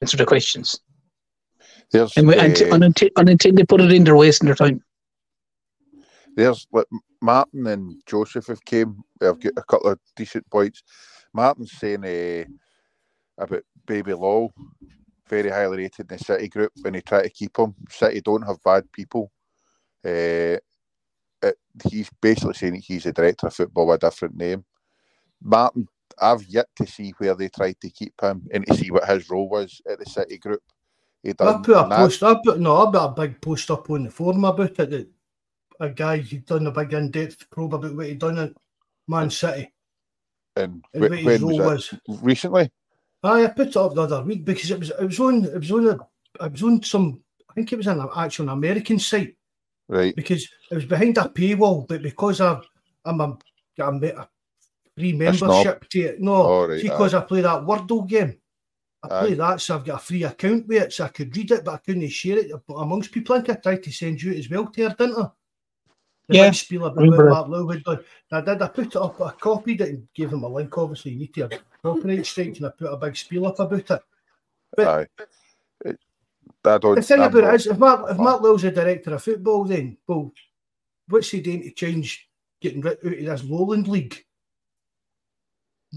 answer 0.00 0.16
the 0.16 0.26
questions. 0.26 0.80
There's, 1.92 2.16
And, 2.16 2.28
we, 2.28 2.36
and, 2.36 2.60
eh, 2.60 2.70
and, 2.72 2.84
until, 2.84 3.08
and 3.16 3.28
until 3.28 3.52
they 3.52 3.64
put 3.64 3.80
it 3.80 3.92
in, 3.92 4.04
they're 4.04 4.16
wasting 4.16 4.46
their 4.46 4.56
time. 4.56 4.82
there's 6.36 6.66
like 6.72 6.86
Martin 7.22 7.66
and 7.66 8.02
Joseph 8.06 8.46
have 8.48 8.64
came. 8.64 9.02
I've 9.22 9.40
got 9.40 9.52
a 9.56 9.62
couple 9.62 9.90
of 9.90 9.98
decent 10.16 10.48
points. 10.50 10.82
Martin's 11.32 11.72
saying 11.72 12.04
uh, 12.04 12.44
about 13.42 13.62
Baby 13.86 14.14
Law, 14.14 14.48
very 15.28 15.50
highly 15.50 15.78
rated 15.78 16.10
in 16.10 16.16
the 16.16 16.24
City 16.24 16.48
group, 16.48 16.72
when 16.82 16.92
they 16.92 17.00
try 17.00 17.22
to 17.22 17.30
keep 17.30 17.56
him. 17.56 17.74
City 17.88 18.20
don't 18.20 18.46
have 18.46 18.62
bad 18.62 18.90
people. 18.92 19.30
Uh, 20.04 20.58
it, 21.42 21.56
he's 21.90 22.10
basically 22.20 22.54
saying 22.54 22.74
that 22.74 22.84
he's 22.84 23.06
a 23.06 23.12
director 23.12 23.46
of 23.46 23.54
football 23.54 23.86
with 23.86 24.02
a 24.02 24.10
different 24.10 24.36
name. 24.36 24.64
Martin, 25.42 25.88
I've 26.20 26.44
yet 26.44 26.66
to 26.76 26.86
see 26.86 27.12
where 27.18 27.34
they 27.34 27.48
tried 27.48 27.80
to 27.80 27.90
keep 27.90 28.14
him 28.20 28.46
and 28.52 28.66
to 28.66 28.74
see 28.74 28.90
what 28.90 29.08
his 29.08 29.28
role 29.28 29.48
was 29.48 29.80
at 29.90 29.98
the 29.98 30.06
City 30.06 30.38
group. 30.38 30.62
He 31.22 31.30
I 31.30 31.60
put 31.62 31.76
a 31.76 31.88
post. 31.88 32.22
I 32.22 32.36
put 32.42 32.60
no. 32.60 32.86
I 32.86 32.90
put 32.90 33.04
a 33.04 33.08
big 33.08 33.40
post 33.40 33.70
up 33.70 33.90
on 33.90 34.04
the 34.04 34.10
forum 34.10 34.44
about 34.44 34.78
it. 34.78 34.90
That 34.90 35.08
a 35.80 35.90
guy 35.90 36.18
he'd 36.18 36.46
done 36.46 36.66
a 36.66 36.70
big 36.70 36.92
in-depth 36.92 37.50
probe 37.50 37.74
about 37.74 37.94
what 37.94 38.06
he'd 38.06 38.18
done 38.18 38.38
at 38.38 38.52
Man 39.08 39.30
City 39.30 39.72
and 40.56 40.84
and 40.94 41.04
wh- 41.04 41.10
what 41.10 41.18
his 41.18 41.42
when 41.42 41.42
role 41.42 41.58
was 41.58 41.92
was. 41.92 42.22
Recently, 42.22 42.70
Aye, 43.22 43.44
I 43.44 43.48
put 43.48 43.68
it 43.68 43.76
up 43.76 43.94
the 43.94 44.02
other 44.02 44.22
week 44.22 44.44
because 44.44 44.70
it 44.70 44.78
was 44.78 44.90
it 44.90 45.04
was 45.04 45.20
on 45.20 45.44
it 45.44 45.58
was 45.58 45.72
on 45.72 45.88
a 45.88 46.44
it 46.44 46.52
was 46.52 46.62
on 46.62 46.82
some 46.82 47.20
I 47.50 47.54
think 47.54 47.72
it 47.72 47.76
was 47.76 47.86
an 47.86 48.06
actual 48.16 48.48
American 48.50 48.98
site 48.98 49.36
right? 49.88 50.14
because 50.14 50.48
it 50.70 50.74
was 50.74 50.84
behind 50.84 51.18
a 51.18 51.22
paywall, 51.22 51.86
but 51.88 52.02
because 52.02 52.40
I 52.40 52.60
I'm 53.04 53.20
a, 53.20 53.38
got 53.78 54.02
a, 54.02 54.28
membership 54.96 55.88
to 55.90 56.00
it, 56.00 56.20
no, 56.20 56.32
All 56.34 56.68
right, 56.68 56.82
because 56.82 57.14
I 57.14 57.20
play 57.22 57.42
that 57.42 57.62
Wordle 57.62 58.06
game. 58.08 58.36
I 59.02 59.08
play 59.08 59.32
Aye. 59.32 59.34
that, 59.34 59.60
so 59.60 59.76
I've 59.76 59.84
got 59.84 59.96
a 60.00 60.04
free 60.04 60.24
account 60.24 60.66
with 60.66 60.82
it, 60.82 60.92
so 60.92 61.04
I 61.04 61.08
could 61.08 61.36
read 61.36 61.50
it, 61.50 61.64
but 61.64 61.74
I 61.74 61.76
couldn't 61.78 62.08
share 62.08 62.38
it 62.38 62.50
amongst 62.68 63.12
people. 63.12 63.34
I 63.36 63.40
think 63.42 63.58
I 63.58 63.60
tried 63.60 63.82
to 63.84 63.92
send 63.92 64.22
you 64.22 64.32
it 64.32 64.38
as 64.38 64.50
well, 64.50 64.66
Ter, 64.66 64.88
didn't 64.88 65.18
I? 65.18 65.28
The 66.28 66.36
Yeah, 66.36 66.50
spiel 66.50 66.86
about 66.86 66.96
remember 66.96 67.30
what 67.30 67.48
Mark 67.48 67.68
Lowe. 67.86 67.96
I 68.32 68.40
did. 68.40 68.62
I 68.62 68.68
put 68.68 68.86
it 68.86 68.96
up. 68.96 69.20
I 69.20 69.30
copied 69.32 69.80
it 69.82 69.88
and 69.90 70.08
gave 70.12 70.32
him 70.32 70.42
a 70.42 70.48
link. 70.48 70.76
Obviously, 70.76 71.12
you 71.12 71.18
need 71.20 71.34
to 71.34 71.42
have 71.42 71.52
copyright 71.82 72.26
strikes, 72.26 72.58
and 72.58 72.66
I 72.66 72.70
put 72.70 72.92
a 72.92 72.96
big 72.96 73.16
spiel 73.16 73.46
up 73.46 73.60
about 73.60 73.78
it. 73.78 74.02
But 74.76 74.86
Aye. 74.88 75.06
It- 75.84 76.00
I 76.64 76.78
don't. 76.78 76.96
the 76.96 77.02
thing 77.02 77.20
I'm 77.20 77.28
about 77.28 77.44
not- 77.44 77.52
it 77.52 77.60
is, 77.60 77.66
if 77.68 77.78
Mark, 77.78 78.10
if 78.10 78.16
Mark 78.18 78.42
Lowe's 78.42 78.64
a 78.64 78.72
director 78.72 79.14
of 79.14 79.22
football, 79.22 79.64
then 79.64 79.96
well, 80.08 80.32
what's 81.06 81.30
he 81.30 81.40
doing 81.40 81.62
to 81.62 81.70
change 81.70 82.28
getting 82.60 82.80
rid 82.80 82.98
out 82.98 83.04
of 83.04 83.12
this 83.24 83.44
Lowland 83.44 83.86
League? 83.86 84.24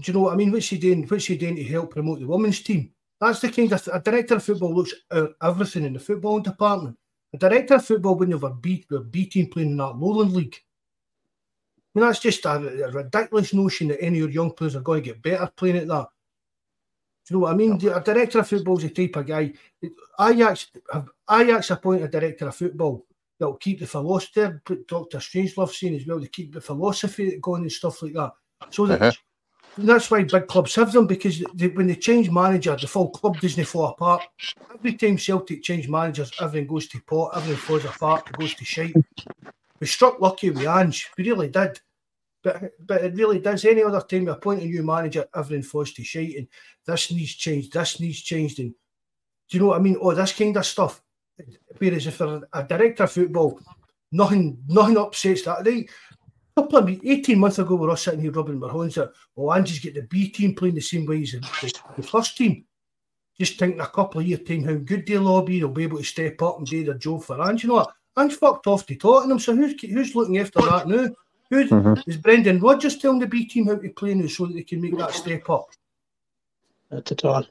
Do 0.00 0.10
you 0.12 0.14
know 0.14 0.24
what 0.24 0.32
I 0.32 0.36
mean? 0.36 0.50
What's 0.52 0.68
he 0.68 0.78
doing? 0.78 1.06
What's 1.06 1.26
he 1.26 1.36
doing 1.36 1.56
to 1.56 1.64
help 1.64 1.92
promote 1.92 2.20
the 2.20 2.26
women's 2.26 2.60
team? 2.60 2.90
That's 3.20 3.40
the 3.40 3.50
kind 3.50 3.70
of 3.72 3.84
th- 3.84 3.94
a 3.94 4.00
director 4.00 4.36
of 4.36 4.44
football 4.44 4.74
looks 4.74 4.94
at 5.10 5.30
everything 5.42 5.84
in 5.84 5.92
the 5.92 5.98
football 5.98 6.40
department. 6.40 6.96
A 7.34 7.38
director 7.38 7.74
of 7.74 7.84
football 7.84 8.14
wouldn't 8.16 8.34
have 8.34 8.50
a 8.50 8.54
B, 8.54 8.84
a 8.90 9.00
B 9.00 9.26
team 9.26 9.48
playing 9.48 9.70
in 9.70 9.76
that 9.76 9.96
Lowland 9.96 10.32
League. 10.32 10.56
I 11.94 11.98
mean, 11.98 12.06
that's 12.06 12.20
just 12.20 12.44
a, 12.46 12.84
a 12.86 12.90
ridiculous 12.90 13.52
notion 13.52 13.88
that 13.88 14.02
any 14.02 14.20
of 14.20 14.32
your 14.32 14.44
young 14.44 14.52
players 14.52 14.76
are 14.76 14.80
going 14.80 15.02
to 15.02 15.10
get 15.10 15.22
better 15.22 15.50
playing 15.54 15.76
at 15.78 15.88
that. 15.88 16.08
Do 17.26 17.34
you 17.34 17.36
know 17.36 17.40
what 17.40 17.52
I 17.52 17.56
mean? 17.56 17.72
A 17.72 18.00
director 18.00 18.38
of 18.38 18.48
football 18.48 18.78
is 18.78 18.84
the 18.84 18.90
type 18.90 19.16
of 19.16 19.26
guy. 19.26 19.52
Ajax 20.20 20.68
have 20.92 21.08
Ajax 21.30 21.70
appoint 21.70 22.02
a 22.02 22.08
director 22.08 22.48
of 22.48 22.56
football 22.56 23.06
that'll 23.38 23.56
keep 23.56 23.80
the 23.80 23.86
philosophy. 23.86 24.46
Put 24.64 24.86
Doctor 24.86 25.18
Strangelove 25.18 25.70
saying 25.72 25.96
as 25.96 26.06
well 26.06 26.20
to 26.20 26.28
keep 26.28 26.52
the 26.54 26.60
philosophy 26.60 27.38
going 27.40 27.62
and 27.62 27.72
stuff 27.72 28.02
like 28.02 28.14
that. 28.14 28.32
So 28.70 28.86
that 28.86 29.02
Uh-huh. 29.02 29.12
That's 29.78 30.10
why 30.10 30.24
big 30.24 30.46
clubs 30.46 30.74
have 30.74 30.92
them 30.92 31.06
because 31.06 31.42
they, 31.54 31.68
when 31.68 31.86
they 31.86 31.94
change 31.94 32.30
manager, 32.30 32.76
the 32.76 32.86
full 32.86 33.10
club 33.10 33.40
doesn't 33.40 33.64
fall 33.64 33.86
apart. 33.86 34.22
Every 34.74 34.94
time 34.94 35.18
Celtic 35.18 35.62
change 35.62 35.88
managers, 35.88 36.32
everything 36.40 36.68
goes 36.68 36.88
to 36.88 37.00
pot, 37.02 37.32
everything 37.36 37.56
falls 37.56 37.84
apart, 37.84 38.28
it 38.28 38.38
goes 38.38 38.54
to 38.54 38.64
shite. 38.64 38.94
We 39.78 39.86
struck 39.86 40.20
lucky 40.20 40.50
with 40.50 40.66
Ange, 40.66 41.10
we 41.16 41.24
really 41.24 41.48
did. 41.48 41.80
But 42.42 42.72
but 42.86 43.04
it 43.04 43.14
really 43.14 43.38
does. 43.38 43.64
Any 43.64 43.82
other 43.82 44.00
time 44.00 44.22
you 44.22 44.30
appoint 44.30 44.62
a 44.62 44.66
new 44.66 44.82
manager, 44.82 45.26
everything 45.34 45.62
falls 45.62 45.92
to 45.92 46.04
shite, 46.04 46.36
and 46.36 46.48
this 46.86 47.10
needs 47.12 47.34
changed, 47.34 47.72
this 47.72 48.00
needs 48.00 48.20
changed, 48.20 48.58
and 48.60 48.74
do 49.50 49.56
you 49.56 49.60
know 49.60 49.68
what 49.68 49.78
I 49.78 49.82
mean? 49.82 49.98
Oh, 50.00 50.14
this 50.14 50.32
kind 50.32 50.56
of 50.56 50.64
stuff. 50.64 51.02
Whereas 51.78 52.06
if 52.06 52.18
you're 52.18 52.42
a 52.52 52.64
director 52.64 53.04
of 53.04 53.12
football, 53.12 53.60
nothing 54.12 54.58
nothing 54.68 54.96
upsets 54.96 55.42
that. 55.42 55.66
Right? 55.66 55.88
A 56.60 56.62
couple 56.62 56.78
of 56.78 57.00
18 57.06 57.38
months 57.38 57.58
ago, 57.58 57.74
we 57.74 57.82
were 57.82 57.90
all 57.90 57.96
sitting 57.96 58.20
here 58.20 58.32
rubbing 58.32 58.62
our 58.62 58.70
hands 58.70 58.98
at, 58.98 59.10
oh, 59.36 59.50
Angie's 59.50 59.78
get 59.78 59.94
the 59.94 60.02
B 60.02 60.28
team 60.28 60.54
playing 60.54 60.74
the 60.74 60.80
same 60.82 61.06
way 61.06 61.22
as 61.22 61.32
the, 61.32 61.72
the 61.96 62.02
first 62.02 62.36
team. 62.36 62.64
Just 63.38 63.58
thinking 63.58 63.80
a 63.80 63.86
couple 63.86 64.20
of 64.20 64.26
years' 64.26 64.46
time 64.46 64.64
how 64.64 64.74
good 64.74 65.06
they'll 65.06 65.26
all 65.26 65.42
be, 65.42 65.58
they'll 65.58 65.68
be 65.68 65.84
able 65.84 65.96
to 65.96 66.04
step 66.04 66.42
up 66.42 66.58
and 66.58 66.66
do 66.66 66.84
their 66.84 66.94
job 66.94 67.22
for 67.22 67.40
Ange. 67.40 67.62
You 67.62 67.70
know 67.70 67.76
what? 67.76 67.92
Ange 68.18 68.34
fucked 68.34 68.66
off 68.66 68.84
to 68.86 68.96
Tottenham, 68.96 69.38
so 69.38 69.56
who's 69.56 69.80
who's 69.80 70.14
looking 70.14 70.36
after 70.36 70.60
that 70.60 70.86
now? 70.86 71.08
Who's, 71.48 71.70
mm-hmm. 71.70 72.08
Is 72.08 72.18
Brendan 72.18 72.60
Rodgers 72.60 72.98
telling 72.98 73.18
the 73.18 73.26
B 73.26 73.46
team 73.46 73.66
how 73.66 73.76
to 73.76 73.88
play 73.90 74.14
now 74.14 74.26
so 74.28 74.46
that 74.46 74.54
they 74.54 74.62
can 74.62 74.82
make 74.82 74.96
that 74.98 75.14
step 75.14 75.48
up? 75.48 75.66
Not 76.90 77.10
at 77.10 77.24
all. 77.24 77.46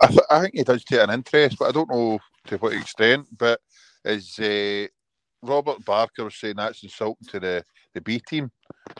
I, 0.00 0.06
th- 0.06 0.20
I 0.30 0.40
think 0.40 0.54
he 0.54 0.64
does 0.64 0.84
take 0.84 1.00
an 1.00 1.10
interest, 1.10 1.56
but 1.58 1.68
I 1.68 1.72
don't 1.72 1.90
know 1.90 2.18
to 2.46 2.56
what 2.56 2.72
extent. 2.72 3.26
But 3.36 3.60
as 4.04 4.38
uh, 4.38 4.86
Robert 5.42 5.84
Barker 5.84 6.24
was 6.24 6.36
saying, 6.36 6.56
that's 6.56 6.82
insulting 6.82 7.28
to 7.28 7.40
the, 7.40 7.64
the 7.96 8.00
B 8.02 8.20
team. 8.20 8.50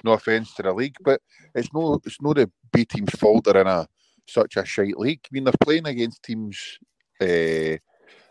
No 0.03 0.13
offence 0.13 0.55
to 0.55 0.63
the 0.63 0.73
league, 0.73 0.97
but 1.05 1.21
it's 1.55 1.73
no 1.73 2.01
it's 2.05 2.21
no 2.21 2.35
the 2.35 2.51
B 2.73 2.85
team's 2.85 3.13
fault 3.13 3.45
they're 3.45 3.61
in 3.61 3.67
a 3.67 3.87
such 4.29 4.57
a 4.57 4.65
shite 4.65 4.99
league. 4.99 5.21
I 5.25 5.29
mean, 5.31 5.45
they're 5.45 5.55
playing 5.61 5.87
against 5.87 6.23
teams. 6.23 6.79
Uh, 7.21 7.79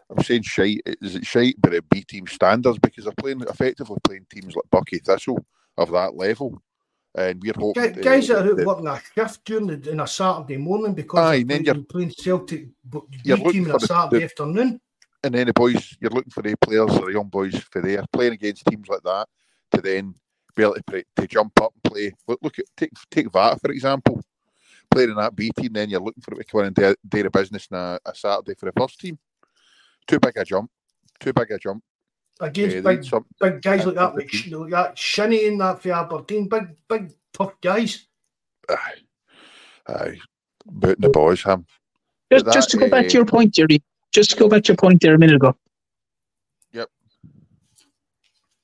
I'm 0.10 0.24
saying 0.24 0.44
shite. 0.44 0.82
Is 1.02 1.16
it 1.16 1.26
shite, 1.26 1.56
but 1.60 1.74
at 1.74 1.88
B 1.90 2.04
team 2.04 2.28
standards 2.28 2.80
because 2.80 3.06
they're 3.06 3.14
playing 3.18 3.42
effectively 3.42 3.98
playing 4.04 4.28
teams 4.30 4.56
like 4.56 4.66
Buckie 4.72 5.04
Thistle 5.04 5.46
of 5.78 5.92
that 5.92 6.16
level. 6.16 6.62
And 7.18 7.42
we're 7.42 7.54
hoping 7.58 7.94
guys 7.94 8.28
that 8.28 8.46
are 8.46 8.60
out 8.60 8.66
working 8.66 8.88
a 8.88 9.02
shift 9.16 9.46
during 9.46 9.68
the, 9.68 9.90
in 9.90 10.02
a 10.02 10.08
Saturday 10.08 10.58
morning 10.58 10.94
because 10.94 11.20
aye, 11.20 11.44
then 11.44 11.64
you're 11.64 11.76
playing 11.76 12.12
Celtic 12.12 12.68
B 12.84 13.10
team 13.24 13.70
on 13.70 13.78
a 13.78 13.80
Saturday 13.80 14.20
the, 14.20 14.26
afternoon. 14.26 14.82
And 15.24 15.34
then 15.34 15.48
the 15.48 15.54
boys, 15.54 15.96
you're 16.02 16.12
looking 16.12 16.32
for 16.32 16.44
the 16.44 16.58
players 16.58 16.92
or 16.92 17.06
the 17.06 17.14
young 17.14 17.30
boys 17.30 17.58
for 17.72 17.82
there 17.82 18.04
playing 18.12 18.34
against 18.34 18.66
teams 18.66 18.90
like 18.90 19.02
that 19.04 19.28
to 19.72 19.82
then 19.82 20.14
be 20.56 20.64
able 20.64 20.76
to, 20.76 21.04
to 21.16 21.28
jump 21.28 21.60
up 21.62 21.74
and 21.74 21.92
play. 21.92 22.14
Look, 22.28 22.40
look 22.42 22.60
at 22.60 22.66
take 22.78 22.92
take 23.12 23.32
that 23.32 23.62
for 23.62 23.72
example, 23.72 24.22
playing 24.92 25.10
in 25.10 25.16
that 25.16 25.36
B 25.36 25.52
team, 25.58 25.74
then 25.74 25.90
you're 25.90 26.02
looking 26.02 26.22
for 26.22 26.34
it 26.34 26.38
to 26.38 26.44
come 26.44 26.62
in 26.62 26.68
and 26.68 26.76
do, 26.76 26.96
do 27.08 27.24
the 27.24 27.30
business 27.30 27.68
on 27.72 27.78
a, 27.78 28.10
a 28.10 28.16
Saturday 28.16 28.56
for 28.56 28.66
the 28.66 28.74
first 28.80 29.00
team. 29.00 29.18
Too 30.08 30.20
big 30.20 30.38
a 30.38 30.46
jump. 30.46 30.70
Too 31.20 31.34
big 31.34 31.52
a 31.52 31.58
jump 31.58 31.84
against 32.40 32.84
big, 32.84 33.04
some, 33.04 33.26
big 33.40 33.62
guys 33.62 33.86
like 33.86 33.96
that, 33.96 34.16
like, 34.16 34.52
like 34.52 34.72
that 34.72 34.98
Shinnie 34.98 35.48
and 35.48 35.62
that 35.62 35.82
for 35.82 35.92
Aberdeen, 35.92 36.50
big, 36.50 36.68
big, 36.88 37.14
tough 37.34 37.54
guys. 37.62 38.08
Aye, 38.70 38.96
aye, 39.88 40.18
booting 40.66 41.02
the 41.02 41.10
boys, 41.10 41.42
Ham. 41.44 41.66
Just, 42.32 42.46
that, 42.46 42.54
just 42.54 42.70
to 42.72 42.78
go 42.78 42.88
uh, 42.88 42.90
back 42.90 43.08
to 43.08 43.14
your 43.14 43.26
point, 43.26 43.54
Jerry. 43.54 43.82
Just 44.12 44.32
to 44.32 44.38
go 44.38 44.50
back 44.50 44.64
to 44.64 44.70
your 44.70 44.78
point 44.78 45.02
there 45.02 45.16
a 45.16 45.20
minute 45.20 45.36
ago. 45.36 45.56
Yep. 46.74 46.90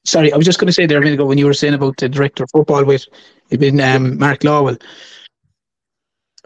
Sorry, 0.04 0.34
I 0.34 0.38
was 0.38 0.46
just 0.46 0.60
going 0.60 0.68
to 0.68 0.74
say 0.74 0.86
there 0.86 0.98
a 0.98 1.02
minute 1.02 1.16
ago 1.16 1.26
when 1.26 1.38
you 1.38 1.46
were 1.46 1.54
saying 1.54 1.76
about 1.76 1.98
the 1.98 2.10
director 2.10 2.44
of 2.44 2.50
football 2.52 2.84
with 2.84 3.06
it 3.50 3.60
been 3.60 3.80
um, 3.80 4.18
Mark 4.18 4.40
Lawwell. 4.40 4.82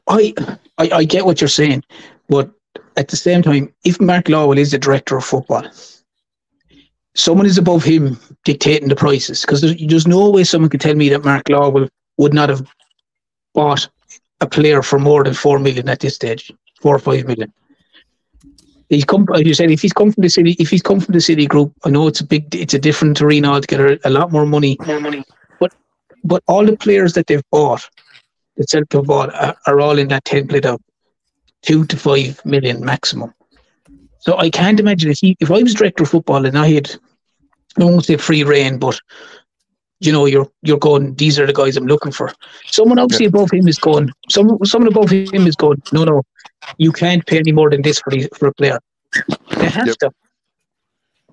I, 0.08 0.34
I 0.78 0.90
I 0.92 1.04
get 1.04 1.26
what 1.26 1.40
you're 1.40 1.48
saying, 1.48 1.84
but 2.28 2.52
at 2.98 3.08
the 3.08 3.16
same 3.16 3.42
time, 3.42 3.74
if 3.84 4.00
Mark 4.02 4.26
Lawwell 4.26 4.58
is 4.58 4.72
the 4.72 4.78
director 4.78 5.18
of 5.18 5.24
football, 5.24 5.66
someone 7.16 7.46
is 7.46 7.58
above 7.58 7.84
him 7.84 8.20
dictating 8.44 8.90
the 8.90 8.96
prices 8.96 9.42
because 9.42 9.62
there's, 9.62 9.76
there's 9.88 10.08
no 10.08 10.30
way 10.30 10.44
someone 10.44 10.70
could 10.70 10.82
tell 10.82 10.96
me 10.96 11.10
that 11.10 11.24
Mark 11.24 11.46
Lawwell 11.46 11.90
would 12.18 12.34
not 12.34 12.50
have 12.50 12.68
bought 13.54 13.88
a 14.42 14.48
player 14.48 14.82
for 14.82 15.00
more 15.00 15.24
than 15.24 15.34
four 15.34 15.60
million 15.60 15.88
at 15.90 16.02
this 16.02 16.16
stage, 16.16 16.52
four 16.82 16.96
or 16.96 17.00
five 17.00 17.26
million. 17.26 17.52
He's 18.90 19.06
come, 19.06 19.28
as 19.34 19.42
you 19.42 19.54
said, 19.54 19.72
if 19.72 19.82
he's 19.82 19.94
come 19.94 20.12
from 20.12 20.22
the 20.22 20.30
city, 20.30 20.56
if 20.60 20.70
he's 20.70 20.82
come 20.82 21.00
from 21.00 21.14
the 21.14 21.22
city 21.22 21.48
group, 21.48 21.74
I 21.86 21.90
know 21.90 22.08
it's 22.08 22.22
a 22.22 22.26
big, 22.26 22.54
it's 22.54 22.74
a 22.74 22.80
different 22.80 23.22
arena 23.22 23.52
altogether, 23.52 23.98
a 24.04 24.10
lot 24.10 24.32
more 24.32 24.46
money, 24.46 24.78
more 24.86 25.00
money. 25.00 25.24
But, 25.60 25.74
but 26.24 26.44
all 26.48 26.66
the 26.66 26.78
players 26.78 27.14
that 27.14 27.28
they've 27.28 27.50
bought, 27.52 27.90
that 28.58 28.70
Celtic 28.70 28.94
have 28.94 29.06
bought, 29.06 29.34
are, 29.34 29.56
are 29.66 29.80
all 29.80 29.98
in 29.98 30.10
that 30.10 30.26
template 30.26 30.66
of 30.66 30.80
two 31.64 31.86
to 31.86 31.98
five 31.98 32.44
million 32.46 32.86
maximum. 32.86 33.34
So 34.20 34.38
I 34.38 34.50
can't 34.50 34.80
imagine 34.80 35.12
if 35.12 35.20
he, 35.20 35.36
if 35.40 35.52
I 35.52 35.64
was 35.64 35.74
director 35.74 36.04
of 36.04 36.10
football 36.10 36.46
and 36.46 36.58
I 36.58 36.68
had, 36.68 36.92
I 37.80 37.84
won't 37.84 38.06
say 38.06 38.18
free 38.18 38.44
reign, 38.44 38.78
but 38.78 39.00
you 40.06 40.12
know, 40.12 40.26
you're 40.26 40.50
you're 40.62 40.78
going. 40.78 41.16
These 41.16 41.40
are 41.40 41.46
the 41.46 41.54
guys 41.54 41.78
I'm 41.78 41.86
looking 41.86 42.12
for. 42.12 42.32
Someone 42.66 43.00
obviously 43.00 43.26
above 43.26 43.52
him 43.52 43.68
is 43.68 43.78
going. 43.78 44.12
Some 44.30 44.58
someone 44.64 44.92
above 44.92 45.10
him 45.10 45.48
is 45.48 45.56
going. 45.56 45.82
No, 45.92 46.04
no, 46.04 46.22
you 46.78 46.92
can't 46.92 47.26
pay 47.26 47.40
any 47.40 47.52
more 47.52 47.70
than 47.70 47.82
this 47.82 48.00
for 48.00 48.12
the, 48.12 48.30
for 48.36 48.48
a 48.48 48.54
player. 48.54 48.80
They 49.58 49.70
have 49.70 49.88
yep. 49.88 49.98
to. 49.98 50.12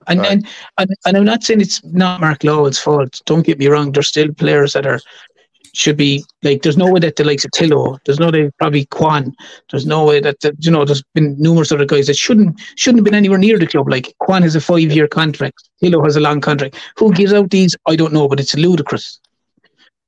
And, 0.08 0.20
right. 0.20 0.32
and 0.32 0.48
and 0.78 0.90
and 1.06 1.16
I'm 1.16 1.24
not 1.24 1.44
saying 1.44 1.60
it's 1.60 1.84
not 1.84 2.20
Mark 2.20 2.40
Lawwell's 2.40 2.78
fault. 2.78 3.22
Don't 3.24 3.46
get 3.46 3.58
me 3.58 3.68
wrong. 3.68 3.92
There's 3.92 4.08
still 4.08 4.32
players 4.34 4.72
that 4.72 4.86
are 4.86 5.00
should 5.74 5.96
be 5.96 6.24
like 6.42 6.62
there's 6.62 6.76
no 6.76 6.90
way 6.90 7.00
that 7.00 7.16
the 7.16 7.24
likes 7.24 7.44
of 7.44 7.50
Tilio, 7.52 7.98
there's 8.04 8.20
no 8.20 8.30
way 8.30 8.50
probably 8.58 8.86
Kwon, 8.86 9.32
there's 9.70 9.86
no 9.86 10.04
way 10.04 10.20
that 10.20 10.40
the, 10.40 10.54
you 10.58 10.70
know 10.70 10.84
there's 10.84 11.02
been 11.14 11.34
numerous 11.40 11.72
other 11.72 11.86
guys 11.86 12.06
that 12.06 12.16
shouldn't 12.16 12.60
shouldn't 12.76 13.00
have 13.00 13.04
been 13.04 13.14
anywhere 13.14 13.38
near 13.38 13.58
the 13.58 13.66
club. 13.66 13.88
Like 13.88 14.14
Kwon 14.22 14.42
has 14.42 14.54
a 14.54 14.60
five 14.60 14.92
year 14.92 15.08
contract, 15.08 15.68
Tilio 15.82 16.04
has 16.04 16.16
a 16.16 16.20
long 16.20 16.40
contract. 16.40 16.78
Who 16.96 17.12
gives 17.12 17.32
out 17.32 17.50
these? 17.50 17.74
I 17.86 17.96
don't 17.96 18.12
know, 18.12 18.28
but 18.28 18.40
it's 18.40 18.54
ludicrous. 18.54 19.18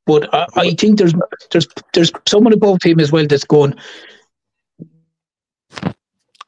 But 0.07 0.33
I, 0.35 0.47
I 0.57 0.71
think 0.75 0.99
there's 0.99 1.15
there's 1.51 1.67
there's 1.95 2.13
someone 2.27 2.53
above 2.53 2.83
him 2.83 3.01
as 3.01 3.11
well 3.11 3.27
that's 3.27 3.45
going. 3.45 3.75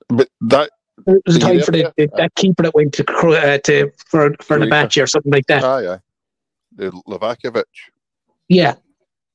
But 0.09 0.29
that 0.43 0.71
there's 1.07 1.37
a 1.37 1.41
time 1.41 1.61
for 1.63 1.73
the, 1.73 1.93
the, 1.97 2.09
that 2.17 2.35
keeper 2.35 2.63
that 2.65 2.75
went 2.75 2.93
to, 2.95 3.05
uh, 3.05 3.59
to 3.59 3.91
for 4.07 4.35
for 4.41 4.59
the 4.59 4.67
match 4.67 4.99
or 4.99 5.07
something 5.07 5.33
like 5.33 5.47
that. 5.47 5.65
Ah, 5.65 5.79
yeah, 5.79 5.99
the 6.75 6.91
Livakovic. 7.09 7.65
Yeah, 8.49 8.75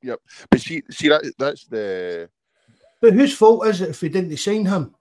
Yep. 0.03 0.19
But 0.49 0.61
see, 0.61 0.82
see 0.90 1.10
that 1.10 1.32
that's 1.38 1.65
the. 1.65 2.30
But 3.02 3.14
whose 3.14 3.36
fault 3.36 3.65
is 3.68 3.82
it 3.82 3.90
if 3.90 4.02
we 4.02 4.10
didn't 4.10 4.36
sign 4.38 4.65
him? 4.65 4.95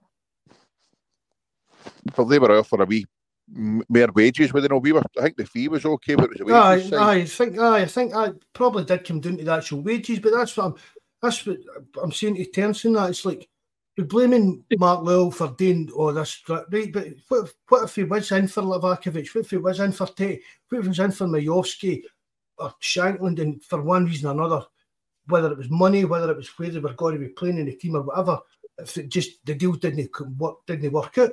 Well, 2.17 2.27
they 2.27 2.39
were 2.39 2.57
offering 2.57 2.81
a 2.81 2.85
wee 2.85 3.05
more 3.53 4.11
wages 4.13 4.53
with 4.53 4.63
you 4.63 4.69
know 4.69 4.77
we 4.77 4.91
were 4.91 5.03
I 5.17 5.23
think 5.23 5.37
the 5.37 5.45
fee 5.45 5.67
was 5.67 5.85
okay 5.85 6.15
but 6.15 6.31
it 6.31 6.45
was 6.45 6.53
a 6.53 6.69
wages 6.69 6.93
aye, 6.93 7.15
I 7.15 7.25
think 7.25 7.59
aye, 7.59 7.81
I 7.81 7.85
think 7.85 8.15
I 8.15 8.31
probably 8.53 8.85
did 8.85 9.05
come 9.05 9.19
down 9.19 9.37
to 9.37 9.43
the 9.43 9.51
actual 9.51 9.81
wages 9.81 10.19
but 10.19 10.31
that's 10.31 10.55
what 10.55 10.67
I'm 10.67 10.75
that's 11.21 11.45
what 11.45 11.57
I'm 12.01 12.11
saying 12.11 12.35
to 12.35 12.61
in 12.61 12.93
that 12.93 13.09
it's 13.09 13.25
like 13.25 13.49
we're 13.97 14.05
blaming 14.05 14.63
Mark 14.77 15.01
Lawwell 15.01 15.33
for 15.33 15.53
doing 15.57 15.89
all 15.93 16.13
this 16.13 16.41
right 16.47 16.63
but 16.69 17.07
what, 17.27 17.53
what 17.67 17.83
if 17.83 17.95
he 17.95 18.03
was 18.03 18.31
in 18.31 18.47
for 18.47 18.63
Livakovic 18.63 19.35
what 19.35 19.45
if 19.45 19.49
he 19.49 19.57
was 19.57 19.79
in 19.79 19.91
for 19.91 20.07
Tate 20.07 20.41
what 20.69 20.79
if 20.79 20.85
he 20.85 20.89
was 20.89 20.99
in 20.99 21.11
for 21.11 21.27
Miovski 21.27 22.03
or 22.57 22.73
Shankland 22.81 23.41
and 23.41 23.61
for 23.63 23.81
one 23.81 24.05
reason 24.05 24.29
or 24.29 24.31
another 24.31 24.65
whether 25.31 25.51
it 25.51 25.57
was 25.57 25.69
money, 25.69 26.05
whether 26.05 26.31
it 26.31 26.37
was 26.37 26.49
where 26.57 26.69
they 26.69 26.79
were 26.79 26.93
going 26.93 27.15
to 27.15 27.19
be 27.19 27.29
playing 27.29 27.57
in 27.57 27.65
the 27.65 27.75
team 27.75 27.95
or 27.95 28.03
whatever. 28.03 28.39
If 28.77 28.97
it 28.97 29.09
just 29.09 29.45
the 29.45 29.55
deal 29.55 29.73
didn't 29.73 30.09
work, 30.37 30.65
didn't 30.67 30.91
work 30.91 31.17
out. 31.17 31.31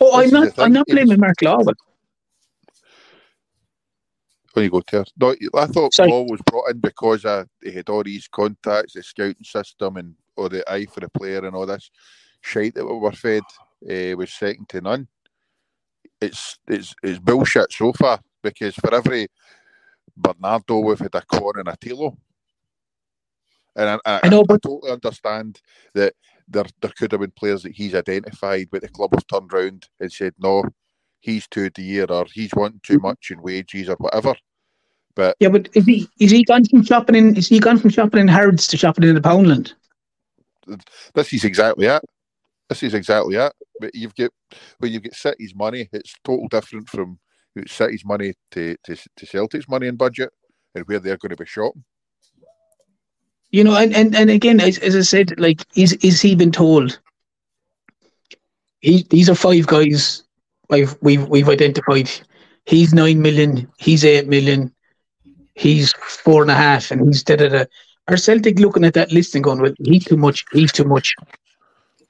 Oh, 0.00 0.20
I'm 0.20 0.30
not. 0.30 0.58
I'm 0.58 0.72
not 0.72 0.86
blaming 0.86 1.20
Mark 1.20 1.36
Lawwell. 1.42 1.74
When 4.52 4.64
you 4.64 4.70
go 4.70 4.80
to 4.80 5.04
no, 5.20 5.34
I 5.54 5.66
thought 5.66 5.94
Sorry. 5.94 6.10
Law 6.10 6.22
was 6.22 6.40
brought 6.46 6.70
in 6.70 6.78
because 6.80 7.24
uh, 7.24 7.44
he 7.62 7.72
had 7.72 7.88
all 7.88 8.02
these 8.02 8.28
contacts, 8.28 8.94
the 8.94 9.02
scouting 9.02 9.44
system, 9.44 9.96
and 9.96 10.14
all 10.36 10.48
the 10.48 10.68
eye 10.70 10.86
for 10.86 11.00
the 11.00 11.08
player 11.08 11.44
and 11.44 11.54
all 11.54 11.66
this 11.66 11.90
shite 12.40 12.74
that 12.74 12.86
we 12.86 12.94
were 12.94 13.12
fed 13.12 13.42
uh, 13.90 14.16
was 14.16 14.32
second 14.32 14.68
to 14.70 14.80
none. 14.80 15.08
It's 16.20 16.58
it's 16.66 16.94
it's 17.02 17.18
bullshit 17.18 17.72
so 17.72 17.92
far 17.92 18.20
because 18.42 18.74
for 18.74 18.94
every 18.94 19.28
Bernardo 20.16 20.80
we've 20.80 20.98
had 20.98 21.14
a 21.14 21.20
Kwon 21.20 21.60
and 21.60 21.68
a 21.68 21.76
Tilio. 21.76 22.16
And 23.78 23.88
I, 23.88 23.98
I, 24.04 24.20
I 24.24 24.28
know, 24.28 24.44
but 24.44 24.60
I 24.64 24.68
totally 24.68 24.92
understand 24.92 25.60
that 25.94 26.12
there 26.48 26.64
there 26.82 26.92
could 26.98 27.12
have 27.12 27.20
been 27.20 27.30
players 27.30 27.62
that 27.62 27.72
he's 27.72 27.94
identified, 27.94 28.68
but 28.70 28.82
the 28.82 28.88
club 28.88 29.14
have 29.14 29.26
turned 29.26 29.52
round 29.52 29.88
and 30.00 30.12
said 30.12 30.34
no, 30.38 30.64
he's 31.20 31.46
too 31.46 31.70
dear 31.70 32.04
or 32.08 32.26
he's 32.32 32.50
wanting 32.54 32.80
too 32.82 32.94
mm-hmm. 32.94 33.06
much 33.06 33.30
in 33.30 33.40
wages 33.40 33.88
or 33.88 33.96
whatever. 33.96 34.34
But 35.14 35.36
yeah, 35.40 35.48
but 35.48 35.68
is 35.74 35.84
he 35.84 36.08
is 36.18 36.30
he 36.30 36.44
gone 36.44 36.64
from 36.64 36.84
shopping 36.84 37.14
in 37.14 37.36
is 37.36 37.48
he 37.48 37.60
gone 37.60 37.78
from 37.78 37.90
shopping 37.90 38.20
in 38.20 38.28
Harrods 38.28 38.66
to 38.68 38.76
shopping 38.76 39.04
in 39.04 39.14
the 39.14 39.20
Poundland? 39.20 39.72
This 41.14 41.32
is 41.32 41.44
exactly 41.44 41.86
it. 41.86 42.02
This 42.68 42.82
is 42.82 42.94
exactly 42.94 43.36
it. 43.36 43.52
But 43.80 43.94
you've 43.94 44.14
got 44.14 44.30
when 44.78 44.92
you 44.92 45.00
get 45.00 45.14
City's 45.14 45.54
money, 45.54 45.88
it's 45.92 46.14
total 46.24 46.48
different 46.48 46.88
from 46.88 47.18
City's 47.66 48.04
money 48.04 48.34
to, 48.52 48.76
to, 48.84 48.96
to 49.16 49.26
Celtic's 49.26 49.68
money 49.68 49.88
and 49.88 49.98
budget 49.98 50.30
and 50.74 50.84
where 50.86 50.98
they're 50.98 51.16
going 51.16 51.30
to 51.30 51.36
be 51.36 51.46
shopping. 51.46 51.84
You 53.50 53.64
know, 53.64 53.76
and, 53.76 53.94
and, 53.94 54.14
and 54.14 54.30
again, 54.30 54.60
as, 54.60 54.78
as 54.78 54.94
I 54.94 55.00
said, 55.00 55.40
like, 55.40 55.64
is 55.74 55.94
is 56.02 56.20
he 56.20 56.34
been 56.34 56.52
told? 56.52 56.98
He, 58.80 59.04
these 59.10 59.30
are 59.30 59.34
five 59.34 59.66
guys 59.66 60.22
I've 60.70 60.96
we've 61.00 61.26
we've 61.28 61.48
identified. 61.48 62.10
He's 62.66 62.92
nine 62.92 63.22
million. 63.22 63.66
He's 63.78 64.04
eight 64.04 64.28
million. 64.28 64.72
he's 65.58 65.92
four 65.92 66.42
and 66.42 66.50
a 66.50 66.54
half, 66.54 66.90
and 66.90 67.06
he's 67.06 67.22
da 67.22 67.36
da 67.36 67.48
da. 67.48 67.64
Are 68.08 68.16
Celtic 68.16 68.58
looking 68.58 68.84
at 68.84 68.94
that 68.94 69.12
list 69.12 69.34
and 69.34 69.44
going, 69.44 69.60
well, 69.60 69.74
he's 69.84 70.04
too 70.04 70.16
much, 70.16 70.44
he's 70.52 70.72
too 70.72 70.84
much. 70.84 71.14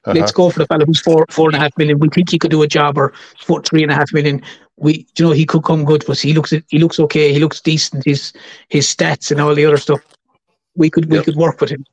Uh-huh. 0.05 0.13
Let's 0.17 0.31
go 0.31 0.49
for 0.49 0.59
the 0.59 0.65
fellow 0.67 0.85
who's 0.85 1.01
four 1.01 1.25
four 1.29 1.49
and 1.49 1.55
a 1.55 1.59
half 1.59 1.77
million. 1.77 1.99
We 1.99 2.09
think 2.09 2.29
he 2.29 2.39
could 2.39 2.51
do 2.51 2.61
a 2.61 2.67
job, 2.67 2.97
or 2.97 3.13
four 3.39 3.61
three 3.61 3.83
and 3.83 3.91
a 3.91 3.95
half 3.95 4.13
million. 4.13 4.41
We, 4.77 5.05
you 5.17 5.25
know, 5.25 5.31
he 5.31 5.45
could 5.45 5.63
come 5.63 5.83
good 5.83 6.05
for 6.05 6.13
us. 6.13 6.21
He 6.21 6.33
looks, 6.33 6.53
he 6.69 6.79
looks 6.79 6.99
okay. 7.01 7.33
He 7.33 7.39
looks 7.39 7.59
decent. 7.59 8.05
His 8.05 8.31
his 8.69 8.87
stats 8.87 9.29
and 9.31 9.41
all 9.41 9.53
the 9.53 9.65
other 9.65 9.77
stuff. 9.77 10.01
We 10.79 10.89
could 10.89 11.05
we 11.11 11.17
Yep. 11.17 11.25
could 11.25 11.35
work 11.35 11.61
with 11.61 11.69
him. 11.69 11.85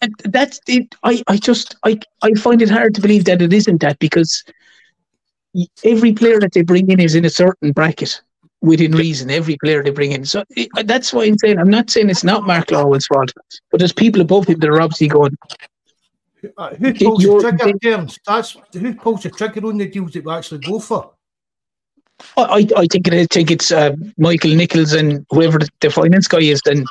And 0.00 0.14
that's 0.24 0.60
it. 0.68 0.94
I 1.02 1.22
I 1.26 1.36
just 1.36 1.76
I 1.84 1.98
I 2.22 2.32
find 2.34 2.62
it 2.62 2.70
hard 2.70 2.94
to 2.94 3.00
believe 3.02 3.24
that 3.26 3.42
it 3.42 3.52
isn't 3.52 3.80
that 3.82 3.98
because 3.98 4.44
every 5.84 6.12
player 6.12 6.38
that 6.40 6.52
they 6.52 6.62
bring 6.62 6.88
in 6.90 7.00
is 7.00 7.14
in 7.14 7.24
a 7.24 7.30
certain 7.30 7.72
bracket 7.72 8.20
within 8.60 8.92
reason. 8.92 9.30
Every 9.30 9.56
player 9.62 9.82
they 9.82 9.90
bring 9.90 10.12
in, 10.12 10.24
so 10.24 10.44
it, 10.50 10.68
that's 10.84 11.12
why 11.12 11.24
I'm 11.24 11.36
saying 11.38 11.58
I'm 11.58 11.70
not 11.78 11.90
saying 11.90 12.10
it's 12.10 12.24
not 12.24 12.46
Mark 12.46 12.68
Lawwell's 12.70 13.06
fault, 13.06 13.32
but 13.70 13.78
there's 13.80 13.92
people 13.92 14.20
above 14.20 14.46
him 14.46 14.60
that 14.60 14.68
are 14.70 14.80
obviously 14.80 15.08
going. 15.08 15.36
Uh, 16.56 16.72
who 16.76 16.94
pulls 16.94 17.22
you're- 17.24 17.42
the 17.42 17.50
trigger, 17.58 17.78
Terms? 17.82 18.18
That's 18.24 18.56
who 18.72 18.94
pulls 18.94 19.24
the 19.24 19.30
trigger 19.30 19.66
on 19.66 19.78
the 19.78 19.88
deals 19.88 20.12
that 20.12 20.24
we 20.24 20.32
actually 20.32 20.60
go 20.60 20.78
for. 20.78 21.10
I 22.36 22.42
I 22.42 22.66
I 22.82 22.86
think 22.86 23.08
it, 23.08 23.14
I 23.14 23.26
think 23.26 23.50
it's 23.50 23.72
uh, 23.72 23.96
Michael 24.16 24.54
Nichols 24.54 24.92
and 24.92 25.26
whoever 25.30 25.58
the, 25.58 25.68
the 25.80 25.90
finance 25.90 26.28
guy 26.28 26.38
is. 26.54 26.60
Then 26.64 26.84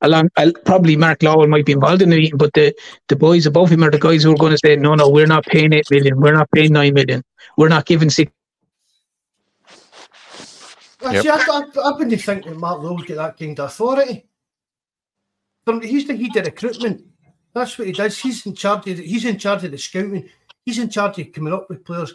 along, 0.00 0.30
uh, 0.36 0.52
probably 0.64 0.96
Mark 0.96 1.20
Lawwell 1.20 1.48
might 1.48 1.66
be 1.66 1.72
involved 1.72 2.02
in 2.02 2.10
the 2.10 2.16
meeting, 2.16 2.38
but 2.38 2.52
the 2.54 2.74
the 3.08 3.16
boys 3.16 3.46
above 3.46 3.70
him 3.70 3.84
are 3.84 3.90
the 3.90 3.98
guys 3.98 4.22
who 4.22 4.32
are 4.32 4.36
going 4.36 4.52
to 4.52 4.58
say, 4.58 4.76
no, 4.76 4.94
no, 4.94 5.08
we're 5.08 5.26
not 5.26 5.44
paying 5.46 5.72
eight 5.72 5.90
million, 5.90 6.20
we're 6.20 6.34
not 6.34 6.50
paying 6.50 6.72
nine 6.72 6.94
million, 6.94 7.22
we're 7.56 7.68
not 7.68 7.86
giving 7.86 8.10
six. 8.10 8.32
I 11.00 11.12
Yep. 11.14 11.22
See, 11.22 11.28
I, 11.28 11.36
I, 11.36 11.62
I 11.84 11.92
wouldn't 11.92 12.20
think 12.20 12.44
that 12.44 12.56
Mark 12.56 12.80
Lawwell's 12.80 13.04
got 13.04 13.16
that 13.16 13.38
kind 13.38 13.58
of 13.58 13.66
authority. 13.66 14.26
From- 15.64 15.80
He's 15.80 16.06
the 16.06 16.16
head 16.16 16.36
of 16.38 16.46
recruitment. 16.46 17.04
That's 17.54 17.78
what 17.78 17.86
he 17.86 17.92
does. 17.92 18.18
He's 18.18 18.44
in 18.46 18.54
charge 18.54 18.88
of 18.88 18.96
the, 18.96 19.06
he's 19.06 19.24
in 19.24 19.38
charge 19.38 19.64
of 19.64 19.70
the 19.70 19.78
scouting. 19.78 20.28
He's 20.64 20.78
in 20.78 20.90
charge 20.90 21.18
of 21.18 21.32
coming 21.32 21.52
up 21.52 21.68
with 21.68 21.84
players. 21.84 22.14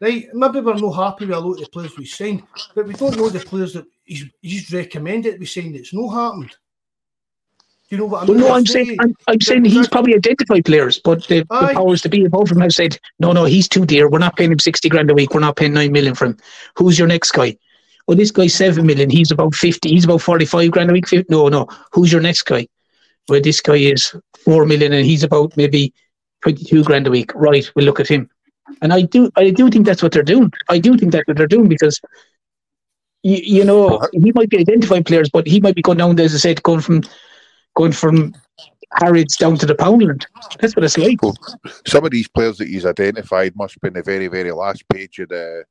Right? 0.00 0.26
Maybe 0.34 0.60
we're 0.60 0.74
not 0.74 0.92
happy 0.92 1.26
with 1.26 1.36
a 1.36 1.40
lot 1.40 1.52
of 1.52 1.60
the 1.60 1.68
players 1.68 1.96
we 1.96 2.04
signed, 2.04 2.42
but 2.74 2.86
we 2.86 2.94
don't 2.94 3.16
know 3.16 3.28
the 3.28 3.40
players 3.40 3.72
that 3.72 3.86
he's 4.04 4.24
he's 4.42 4.70
recommended 4.72 5.40
we 5.40 5.46
signed 5.46 5.74
that's 5.74 5.94
not 5.94 6.08
happened. 6.08 6.54
Do 7.88 7.96
you 7.96 7.98
know 7.98 8.06
what 8.06 8.22
I 8.22 8.24
Well, 8.26 8.34
mean? 8.36 8.46
no, 8.46 8.48
I'm 8.48 8.64
There's 8.64 8.72
saying 8.72 8.96
I'm, 9.00 9.14
I'm 9.28 9.40
saying 9.40 9.64
he's 9.64 9.88
probably 9.88 10.14
identified 10.14 10.64
players, 10.64 10.98
but 10.98 11.26
the, 11.28 11.40
the 11.40 11.70
powers 11.74 12.02
to 12.02 12.08
be 12.08 12.24
above 12.24 12.50
him 12.50 12.60
have 12.60 12.72
said, 12.72 12.98
no, 13.20 13.32
no, 13.32 13.44
he's 13.44 13.68
too 13.68 13.86
dear. 13.86 14.08
We're 14.08 14.18
not 14.18 14.36
paying 14.36 14.52
him 14.52 14.58
sixty 14.58 14.88
grand 14.88 15.10
a 15.10 15.14
week. 15.14 15.32
We're 15.32 15.40
not 15.40 15.56
paying 15.56 15.72
nine 15.72 15.92
million 15.92 16.14
for 16.14 16.26
him. 16.26 16.36
Who's 16.76 16.98
your 16.98 17.08
next 17.08 17.30
guy? 17.32 17.56
Well, 18.08 18.16
this 18.16 18.30
guy's 18.30 18.54
seven 18.54 18.86
million. 18.86 19.10
He's 19.10 19.30
about 19.30 19.54
fifty. 19.54 19.90
He's 19.90 20.04
about 20.04 20.22
forty-five 20.22 20.70
grand 20.70 20.90
a 20.90 20.92
week. 20.92 21.06
No, 21.28 21.48
no. 21.48 21.68
Who's 21.92 22.12
your 22.12 22.20
next 22.20 22.42
guy? 22.42 22.66
Well, 23.28 23.40
this 23.40 23.60
guy 23.60 23.76
is 23.76 24.14
four 24.44 24.66
million, 24.66 24.92
and 24.92 25.04
he's 25.04 25.22
about 25.22 25.56
maybe 25.56 25.92
twenty-two 26.42 26.84
grand 26.84 27.06
a 27.06 27.10
week. 27.10 27.34
Right, 27.34 27.68
we'll 27.74 27.84
look 27.84 28.00
at 28.00 28.08
him. 28.08 28.30
And 28.82 28.92
I 28.92 29.02
do, 29.02 29.30
I 29.36 29.50
do 29.50 29.70
think 29.70 29.86
that's 29.86 30.02
what 30.02 30.10
they're 30.10 30.24
doing. 30.24 30.52
I 30.68 30.78
do 30.80 30.96
think 30.96 31.12
that's 31.12 31.26
what 31.28 31.36
they're 31.36 31.46
doing 31.46 31.68
because, 31.68 32.00
you, 33.22 33.36
you 33.36 33.64
know, 33.64 34.02
he 34.12 34.32
might 34.32 34.50
be 34.50 34.58
identifying 34.58 35.04
players, 35.04 35.30
but 35.30 35.46
he 35.46 35.60
might 35.60 35.76
be 35.76 35.82
going 35.82 35.98
down, 35.98 36.18
as 36.18 36.34
I 36.34 36.38
said, 36.38 36.62
going 36.64 36.80
from, 36.80 37.02
going 37.76 37.92
from 37.92 38.34
Harrods 38.94 39.36
down 39.36 39.56
to 39.58 39.66
the 39.66 39.74
Poundland. 39.74 40.26
That's 40.58 40.74
what 40.74 40.84
it's 40.84 40.98
like. 40.98 41.22
Well, 41.22 41.36
some 41.86 42.04
of 42.04 42.10
these 42.10 42.26
players 42.26 42.56
that 42.58 42.68
he's 42.68 42.86
identified 42.86 43.54
must 43.54 43.80
be 43.80 43.88
in 43.88 43.94
the 43.94 44.02
very, 44.02 44.26
very 44.26 44.50
last 44.50 44.88
page 44.88 45.20
of 45.20 45.28
the. 45.28 45.64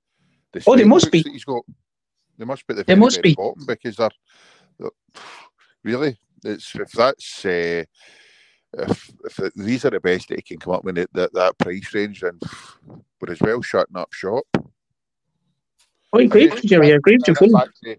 the 0.54 0.64
Oh, 0.66 0.78
they 0.78 0.86
must 0.86 1.12
be. 1.12 1.22
He's 1.22 1.44
got. 1.44 1.64
They 2.38 2.46
must 2.46 2.66
be 2.68 2.74
at 2.74 2.78
the 2.78 2.84
They 2.84 2.94
very, 2.94 3.00
must 3.00 3.18
very 3.18 3.22
be. 3.32 3.36
bottom 3.36 3.66
because 3.66 3.96
they're, 3.98 4.10
they're- 4.80 4.90
really. 5.84 6.18
It's 6.44 6.76
if 6.76 6.92
that's 6.92 7.44
uh, 7.46 7.84
if 8.74 9.12
if 9.24 9.54
these 9.56 9.84
are 9.86 9.90
the 9.90 10.00
best 10.00 10.30
that 10.30 10.36
he 10.38 10.42
can 10.44 10.60
come 10.60 10.74
up 10.74 10.84
with 10.84 10.98
at 11.00 11.12
that, 11.14 11.34
that 11.34 11.58
price 11.58 11.92
range, 11.94 12.22
then 12.22 12.40
we're 13.20 13.32
as 13.32 13.42
well 13.42 13.62
shutting 13.64 13.98
up 13.98 14.14
shop. 14.14 14.46
I 16.14 16.22
agree 16.22 16.52
Jerry. 16.66 16.92
I 16.92 16.96
agree 16.98 17.18
with 17.18 17.42
you 17.42 17.52
Back 17.52 17.70
to, 17.84 17.98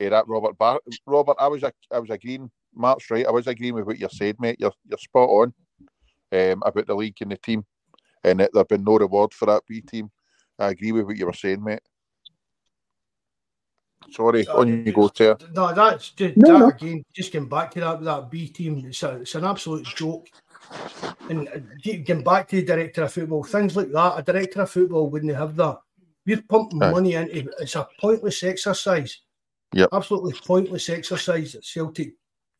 eh, 0.00 0.08
that 0.08 0.26
Robert 0.26 0.58
Bar- 0.58 0.80
Robert, 1.06 1.36
I 1.38 1.46
was 1.46 1.62
a, 1.62 1.72
I 1.92 2.00
was 2.00 2.10
agreeing. 2.10 2.50
Mark's 2.74 3.10
right. 3.10 3.26
I 3.26 3.30
was 3.30 3.46
agreeing 3.46 3.74
with 3.74 3.86
what 3.86 3.98
you 3.98 4.08
said, 4.10 4.36
mate. 4.40 4.56
You're 4.58 4.72
you're 4.88 4.98
spot 4.98 5.28
on 5.28 5.54
um, 6.32 6.62
about 6.64 6.86
the 6.86 6.94
league 6.94 7.16
and 7.20 7.32
the 7.32 7.36
team, 7.36 7.64
and 8.22 8.40
that 8.40 8.50
there've 8.52 8.68
been 8.68 8.84
no 8.84 8.98
reward 8.98 9.32
for 9.32 9.46
that 9.46 9.62
B 9.68 9.80
team. 9.80 10.10
I 10.58 10.68
agree 10.68 10.92
with 10.92 11.06
what 11.06 11.16
you 11.16 11.26
were 11.26 11.32
saying, 11.32 11.62
mate. 11.62 11.80
Sorry, 14.10 14.46
on 14.48 14.84
you 14.86 14.92
go, 14.92 15.08
Ter. 15.08 15.36
No, 15.54 15.72
that's 15.72 16.10
just 16.10 16.36
No, 16.36 16.52
that 16.52 16.58
no. 16.58 16.68
again. 16.68 17.04
Just 17.12 17.32
getting 17.32 17.48
back 17.48 17.70
to 17.72 17.80
that 17.80 18.02
that 18.04 18.30
B 18.30 18.48
team, 18.48 18.84
it's, 18.86 19.02
a, 19.02 19.16
it's 19.16 19.34
an 19.34 19.44
absolute 19.44 19.84
joke. 19.84 20.28
And 21.28 21.48
uh, 21.48 21.58
getting 21.82 22.22
back 22.22 22.48
to 22.48 22.56
the 22.56 22.64
director 22.64 23.02
of 23.02 23.12
football, 23.12 23.44
things 23.44 23.76
like 23.76 23.90
that. 23.92 24.18
A 24.18 24.22
director 24.22 24.62
of 24.62 24.70
football 24.70 25.08
wouldn't 25.10 25.34
have 25.34 25.56
that. 25.56 25.78
We're 26.26 26.42
pumping 26.42 26.82
Aye. 26.82 26.90
money 26.90 27.14
into 27.14 27.38
it. 27.38 27.48
it's 27.60 27.76
a 27.76 27.88
pointless 28.00 28.42
exercise. 28.42 29.20
Yeah, 29.72 29.86
absolutely 29.92 30.34
pointless 30.34 30.88
exercise 30.88 31.52
that 31.52 31.64
Celtic 31.64 32.14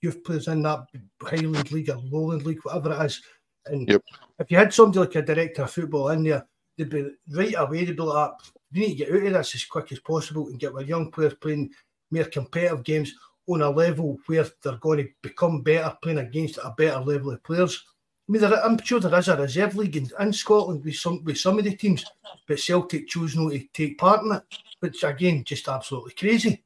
youth 0.05 0.23
players 0.23 0.49
in 0.49 0.63
that 0.63 0.87
Highland 1.21 1.73
League 1.73 1.91
or 1.91 2.01
Lowland 2.11 2.45
League, 2.47 2.61
whatever 2.63 2.93
it 2.93 3.07
is. 3.07 3.23
And 3.67 3.89
Yep. 3.89 4.03
if 4.39 4.51
you 4.51 4.57
had 4.59 4.73
somebody 4.73 5.01
like 5.01 5.15
a 5.17 5.23
director 5.23 5.63
of 5.63 5.71
football 5.71 6.11
in 6.11 6.23
there, 6.23 6.47
they'd 6.77 6.91
be 6.91 7.11
right 7.31 7.55
away. 7.57 7.85
They'd 7.85 7.97
be 7.97 8.03
like, 8.03 8.31
ah, 8.31 8.37
"We 8.73 8.81
need 8.81 8.89
to 8.91 8.95
get 9.05 9.11
out 9.11 9.27
of 9.27 9.33
this 9.33 9.55
as 9.55 9.65
quick 9.65 9.91
as 9.93 10.01
possible 10.01 10.49
and 10.49 10.61
get 10.61 10.75
our 10.75 10.83
young 10.83 11.11
players 11.11 11.35
playing 11.35 11.71
more 12.11 12.25
competitive 12.25 12.85
games 12.85 13.15
on 13.47 13.63
a 13.63 13.71
level 13.71 14.19
where 14.27 14.47
they're 14.63 14.77
going 14.79 14.99
to 15.05 15.09
become 15.23 15.63
better, 15.63 15.97
playing 16.03 16.19
against 16.19 16.59
a 16.59 16.75
better 16.77 17.01
level 17.01 17.33
of 17.33 17.43
players." 17.43 17.85
I 18.29 18.33
mean, 18.33 18.41
there, 18.41 18.65
I'm 18.65 18.79
sure 18.83 19.01
there 19.01 19.19
is 19.19 19.29
a 19.29 19.37
reserve 19.37 19.77
league 19.77 19.97
in, 19.97 20.09
in 20.19 20.33
Scotland 20.33 20.83
with 20.85 20.97
some 20.97 21.23
with 21.25 21.39
some 21.39 21.59
of 21.59 21.65
the 21.65 21.77
teams, 21.77 22.05
but 22.47 22.59
Celtic 22.59 23.07
choose 23.07 23.37
not 23.37 23.51
to 23.53 23.67
take 23.73 23.99
part 23.99 24.25
in 24.25 24.33
it, 24.33 24.43
which 24.81 25.05
again, 25.05 25.45
just 25.45 25.69
absolutely 25.69 26.15
crazy. 26.15 26.65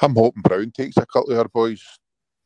I'm 0.00 0.14
hoping 0.14 0.42
Brown 0.42 0.70
takes 0.70 0.96
a 0.96 1.06
couple 1.06 1.32
of 1.32 1.38
our 1.38 1.48
boys 1.48 1.82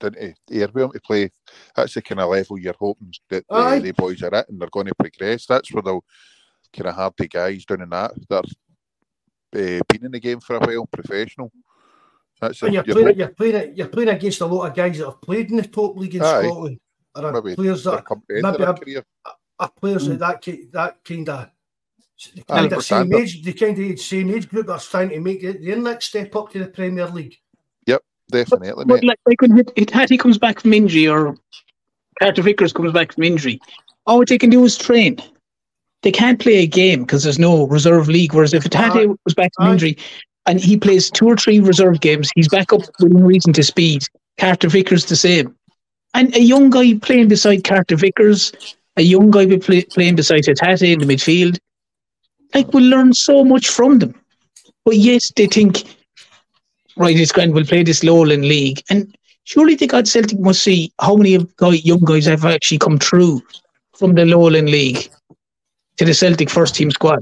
into 0.06 0.34
Airwell 0.50 0.92
to 0.92 1.00
play. 1.00 1.30
That's 1.74 1.94
the 1.94 2.02
kind 2.02 2.20
of 2.20 2.30
level 2.30 2.58
you're 2.58 2.74
hoping 2.78 3.12
that 3.30 3.44
the, 3.48 3.80
the 3.82 3.92
boys 3.92 4.22
are 4.22 4.34
at, 4.34 4.48
and 4.48 4.60
they're 4.60 4.68
going 4.70 4.86
to 4.86 4.94
progress. 4.94 5.46
That's 5.46 5.72
where 5.72 5.82
they'll 5.82 6.04
kind 6.72 6.88
of 6.88 6.94
hard 6.94 7.14
the 7.16 7.28
guys 7.28 7.64
doing 7.64 7.82
in 7.82 7.90
that 7.90 8.12
that 8.28 8.44
uh, 8.44 9.80
been 9.88 10.04
in 10.04 10.12
the 10.12 10.20
game 10.20 10.40
for 10.40 10.56
a 10.56 10.60
while, 10.60 10.86
professional. 10.86 11.52
That's 12.40 12.62
And 12.62 12.70
a, 12.70 12.74
you're 12.74 12.84
you're 12.86 12.96
playing, 12.96 13.18
you're 13.18 13.28
playing, 13.28 13.76
you're 13.76 13.88
playing 13.88 14.08
against 14.08 14.40
a 14.40 14.46
lot 14.46 14.68
of 14.68 14.74
guys 14.74 14.98
that 14.98 15.06
have 15.06 15.20
played 15.22 15.50
in 15.50 15.56
the 15.56 15.66
top 15.66 15.96
league 15.96 16.14
in 16.14 16.22
Aye. 16.22 16.42
Scotland, 16.42 16.80
or 17.14 17.24
are 17.24 17.32
maybe 17.32 17.54
players 17.54 17.84
that 17.84 18.04
coming 18.04 18.24
to 18.28 18.42
the 18.42 18.48
end 18.48 18.56
of 18.56 18.60
maybe 18.60 18.80
career. 18.84 19.04
are 19.58 19.70
players 19.80 20.08
of 20.08 20.18
that 20.18 20.42
that 20.72 21.04
kind 21.04 21.28
of 21.28 21.48
the 22.34 22.42
kind 22.42 22.72
of 22.72 22.84
same 22.84 23.14
age, 23.14 23.42
the 23.42 23.52
kind 23.52 23.78
of 23.78 24.00
same 24.00 24.30
age 24.30 24.48
group 24.48 24.66
that's 24.66 24.88
trying 24.88 25.10
to 25.10 25.20
make 25.20 25.42
their 25.42 25.76
next 25.76 26.06
step 26.06 26.34
up 26.36 26.50
to 26.50 26.58
the 26.58 26.66
Premier 26.66 27.06
League. 27.06 27.36
Definitely, 28.34 28.84
But 28.86 29.02
mate. 29.02 29.04
like, 29.04 29.18
like 29.26 29.40
when 29.42 29.58
it, 29.58 29.70
it, 29.76 29.90
Hattie 29.90 30.18
comes 30.18 30.38
back 30.38 30.60
from 30.60 30.72
injury 30.72 31.06
or 31.08 31.36
Carter 32.20 32.42
Vickers 32.42 32.72
comes 32.72 32.92
back 32.92 33.12
from 33.14 33.24
injury, 33.24 33.60
all 34.06 34.24
they 34.24 34.38
can 34.38 34.50
do 34.50 34.64
is 34.64 34.76
train. 34.76 35.18
They 36.02 36.12
can't 36.12 36.38
play 36.40 36.56
a 36.56 36.66
game 36.66 37.02
because 37.02 37.22
there's 37.22 37.38
no 37.38 37.66
reserve 37.66 38.08
league. 38.08 38.34
Whereas 38.34 38.52
if 38.52 38.64
Hattie 38.72 39.00
Aye. 39.00 39.14
was 39.24 39.34
back 39.34 39.52
from 39.56 39.68
Aye. 39.68 39.72
injury 39.72 39.96
and 40.46 40.60
he 40.60 40.76
plays 40.76 41.10
two 41.10 41.26
or 41.26 41.36
three 41.36 41.60
reserve 41.60 42.00
games, 42.00 42.30
he's 42.34 42.48
back 42.48 42.72
up 42.72 42.82
within 43.00 43.24
reason 43.24 43.52
to 43.54 43.62
speed. 43.62 44.04
Carter 44.38 44.68
Vickers 44.68 45.06
the 45.06 45.16
same. 45.16 45.54
And 46.12 46.34
a 46.36 46.40
young 46.40 46.70
guy 46.70 46.94
playing 46.94 47.28
beside 47.28 47.64
Carter 47.64 47.96
Vickers, 47.96 48.52
a 48.96 49.02
young 49.02 49.30
guy 49.30 49.46
be 49.46 49.58
play, 49.58 49.84
playing 49.84 50.16
beside 50.16 50.44
Hattie 50.60 50.92
in 50.92 51.00
the 51.00 51.06
midfield, 51.06 51.58
like 52.54 52.72
we'll 52.72 52.84
learn 52.84 53.12
so 53.14 53.44
much 53.44 53.68
from 53.68 53.98
them. 53.98 54.14
But 54.84 54.96
yes, 54.96 55.32
they 55.34 55.46
think 55.46 55.84
right, 56.96 57.16
it's 57.16 57.32
grand, 57.32 57.54
we'll 57.54 57.64
play 57.64 57.82
this 57.82 58.04
Lowland 58.04 58.44
League. 58.46 58.82
And 58.90 59.16
surely 59.44 59.74
the 59.74 59.86
God 59.86 60.08
Celtic 60.08 60.38
must 60.38 60.62
see 60.62 60.92
how 61.00 61.16
many 61.16 61.34
of 61.34 61.54
guy, 61.56 61.70
young 61.70 62.00
guys 62.00 62.26
have 62.26 62.44
actually 62.44 62.78
come 62.78 62.98
through 62.98 63.42
from 63.94 64.14
the 64.14 64.24
Lowland 64.24 64.70
League 64.70 65.08
to 65.96 66.04
the 66.04 66.14
Celtic 66.14 66.50
first 66.50 66.74
team 66.74 66.90
squad. 66.90 67.20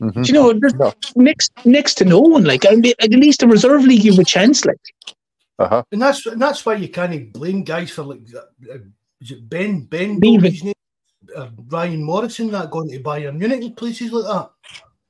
Mhm. 0.00 0.26
You 0.26 0.34
know, 0.34 0.52
No. 0.52 0.92
next 1.16 1.52
next 1.64 1.94
to 1.94 2.04
no 2.04 2.18
one. 2.20 2.44
Like, 2.44 2.66
I 2.66 2.74
mean, 2.74 2.92
at 3.00 3.10
least 3.10 3.40
the 3.40 3.48
reserve 3.48 3.84
league, 3.84 4.04
you 4.04 4.12
have 4.12 4.20
a 4.20 4.24
chance. 4.24 4.64
Like, 4.64 4.80
Uh-huh. 5.58 5.84
And 5.92 6.02
that's 6.02 6.26
and 6.26 6.42
that's 6.42 6.66
why 6.66 6.74
you 6.74 6.88
can't 6.88 7.32
blame 7.32 7.62
guys 7.62 7.92
for 7.92 8.02
like 8.02 8.26
uh, 8.34 8.78
is 9.20 9.30
it 9.30 9.48
Ben 9.48 9.82
Ben 9.86 10.18
Leave 10.18 10.42
his 10.42 10.64
name, 10.64 10.74
uh, 11.36 11.48
Ryan 11.68 12.02
Morrison 12.02 12.50
that 12.50 12.72
going 12.72 12.90
to 12.90 12.98
Bayern 12.98 13.38
Munich 13.38 13.62
and 13.62 13.76
places 13.76 14.10
like 14.10 14.26
that. 14.26 14.50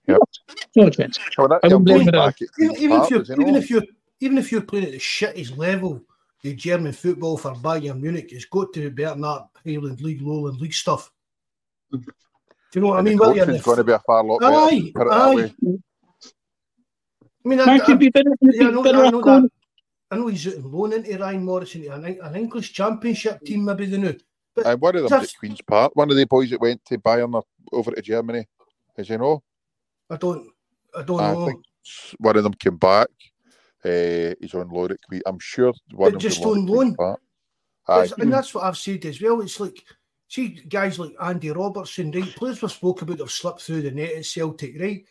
No 0.06 0.90
chance. 0.90 1.18
Well, 1.38 1.48
that 1.48 1.60
I 1.62 1.68
young 1.68 1.84
wouldn't 1.84 2.04
blame 2.04 2.08
it 2.08 2.14
at 2.14 2.14
all. 2.14 2.26
back 2.26 2.42
at 2.42 2.48
Even, 2.58 2.76
even 2.76 3.02
if 3.02 3.10
you're 3.10 3.40
even 3.40 3.54
if 3.56 3.70
you're 3.70 3.82
even 4.20 4.38
if 4.38 4.52
you're 4.52 4.60
playing 4.62 4.86
at 4.86 4.92
the 4.92 4.98
shittest 4.98 5.56
level, 5.56 6.02
the 6.42 6.54
German 6.54 6.92
football 6.92 7.36
for 7.36 7.54
Bayern 7.54 8.00
Munich 8.00 8.30
has 8.32 8.44
got 8.44 8.72
to 8.74 8.80
be 8.80 8.88
better 8.90 9.10
than 9.10 9.22
that 9.22 9.48
Highland 9.64 10.00
League, 10.00 10.20
Lowland 10.20 10.60
League 10.60 10.74
stuff. 10.74 11.10
Do 11.90 12.00
you 12.74 12.80
know 12.82 12.88
what 12.88 12.98
I 12.98 13.02
mean? 13.02 13.16
the 13.16 13.20
Well, 13.22 13.34
you're 13.34 13.44
in 13.44 13.50
coaching's 13.50 13.64
going 13.64 13.78
to 13.78 13.84
be 13.84 13.92
a 13.92 13.98
far 14.00 14.24
lot 14.24 14.40
better. 14.40 14.54
Aye, 14.54 14.92
put 14.94 15.06
it 15.06 15.10
that 15.10 15.20
aye. 15.20 15.34
way. 15.34 15.54
I 17.44 17.48
mean, 17.48 17.60
I, 17.60 17.64
Mark, 17.64 17.88
I, 17.88 17.94
be 17.94 18.08
better, 18.08 18.30
yeah, 18.40 18.68
I 18.68 18.70
know, 18.70 18.82
better 18.82 19.04
I 19.04 19.10
know 19.10 19.22
that. 19.22 19.50
I 20.10 20.16
know 20.16 20.26
he's 20.28 20.46
out 20.46 20.54
on 20.56 20.72
loan 20.72 20.92
into 20.92 21.18
Ryan 21.18 21.44
Morrison, 21.44 21.90
an, 21.90 22.18
an 22.22 22.36
English 22.36 22.72
Championship 22.72 23.40
team, 23.44 23.64
maybe 23.64 23.86
the 23.86 23.98
new. 23.98 24.14
But 24.54 24.66
And 24.66 24.80
one 24.80 24.96
of 24.96 25.08
them 25.08 25.20
at 25.20 25.32
Queen's 25.38 25.60
Park, 25.62 25.94
one 25.94 26.10
of 26.10 26.16
the 26.16 26.26
boys 26.26 26.50
that 26.50 26.60
went 26.60 26.84
to 26.86 26.98
Bayern 26.98 27.42
over 27.72 27.90
to 27.90 28.02
Germany, 28.02 28.46
as 28.96 29.08
you 29.08 29.18
know, 29.18 29.42
I 30.10 30.16
don't, 30.16 30.48
I 30.96 31.02
don't 31.02 31.20
I 31.20 31.32
know. 31.32 31.46
think 31.46 31.62
one 32.18 32.36
of 32.36 32.44
them 32.44 32.54
came 32.54 32.76
back. 32.76 33.08
Uh, 33.84 34.34
he's 34.40 34.54
on 34.54 34.68
loan 34.70 34.92
at 34.92 35.02
Queen. 35.02 35.22
I'm 35.26 35.38
sure 35.38 35.72
one 35.92 35.98
But 35.98 36.06
of 36.06 36.12
them 36.12 36.20
just 36.20 36.38
came 36.38 36.48
on 36.48 36.58
on 36.58 36.66
loan? 36.66 37.16
Aye. 37.88 38.08
And 38.18 38.32
that's 38.32 38.54
what 38.54 38.64
I've 38.64 38.78
said 38.78 39.04
as 39.04 39.20
well. 39.20 39.42
It's 39.42 39.60
like, 39.60 39.84
see, 40.28 40.48
guys 40.68 40.98
like 40.98 41.14
Andy 41.20 41.50
Robertson, 41.50 42.10
right? 42.10 42.34
Players 42.34 42.62
we 42.62 42.68
spoke 42.68 43.02
about 43.02 43.18
have 43.18 43.30
slipped 43.30 43.60
through 43.62 43.82
the 43.82 43.90
net 43.90 44.12
at 44.12 44.24
Celtic, 44.24 44.80
right? 44.80 45.04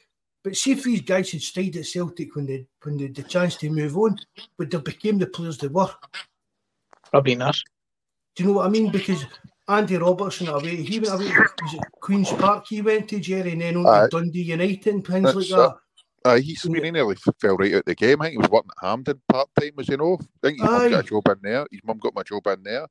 But 0.44 0.56
see 0.56 0.72
if 0.72 0.84
these 0.84 1.02
guys 1.02 1.32
had 1.32 1.42
stayed 1.42 1.78
at 1.78 1.86
Celtic 1.86 2.36
when 2.36 2.46
they 2.46 2.66
when 2.82 2.98
they 2.98 3.04
had 3.06 3.16
the 3.16 3.24
chance 3.24 3.56
to 3.58 3.70
move 3.70 3.96
on, 3.98 4.18
would 4.58 4.72
they 4.72 4.80
became 4.80 5.20
the 5.20 5.28
players 5.28 5.58
they 5.58 5.68
were? 5.68 5.90
Probably 7.12 7.36
not. 7.36 7.56
Do 8.36 8.44
you 8.44 8.50
know 8.50 8.56
what 8.58 8.66
I 8.66 8.70
mean? 8.70 8.92
Because 8.92 9.24
Andy 9.68 9.98
Robertson 9.98 10.48
away, 10.48 10.76
he 10.76 11.00
went 11.00 11.14
away. 11.14 11.30
Was 11.30 11.74
it 11.74 11.82
Queens 12.02 12.32
Park? 12.34 12.66
He 12.68 12.82
went 12.82 13.08
to 13.10 13.20
Jerry, 13.20 13.54
and 13.54 13.62
then 13.62 13.78
on 13.78 14.10
to 14.10 14.10
Dundee 14.10 14.42
United 14.42 14.94
and 14.94 15.08
things 15.08 15.34
That's 15.34 15.50
like 15.52 15.60
that. 15.60 15.76
Aye, 16.26 16.40
he's 16.40 16.62
he 16.62 16.70
nearly 16.70 17.16
fell 17.40 17.58
right 17.58 17.74
out 17.76 17.86
the 17.86 17.96
game. 17.96 18.22
I 18.22 18.26
think 18.26 18.34
he 18.34 18.38
was 18.38 18.50
working 18.50 18.72
at 18.82 18.88
Hampden 18.88 19.22
part 19.28 19.50
time, 19.60 19.72
as 19.78 19.90
you 19.90 19.98
know. 19.98 20.18
I 20.22 20.48
think 20.48 20.60
his 20.60 20.70
mum 20.70 20.92
got 20.92 21.00
a 21.00 21.04
job 21.04 21.28
in 21.28 21.38
there. 21.44 21.68
His 21.70 21.82
mum 21.84 21.98
got 21.98 22.16
my 22.16 22.24
job 22.24 22.48
in 22.48 22.64
there. 22.64 22.88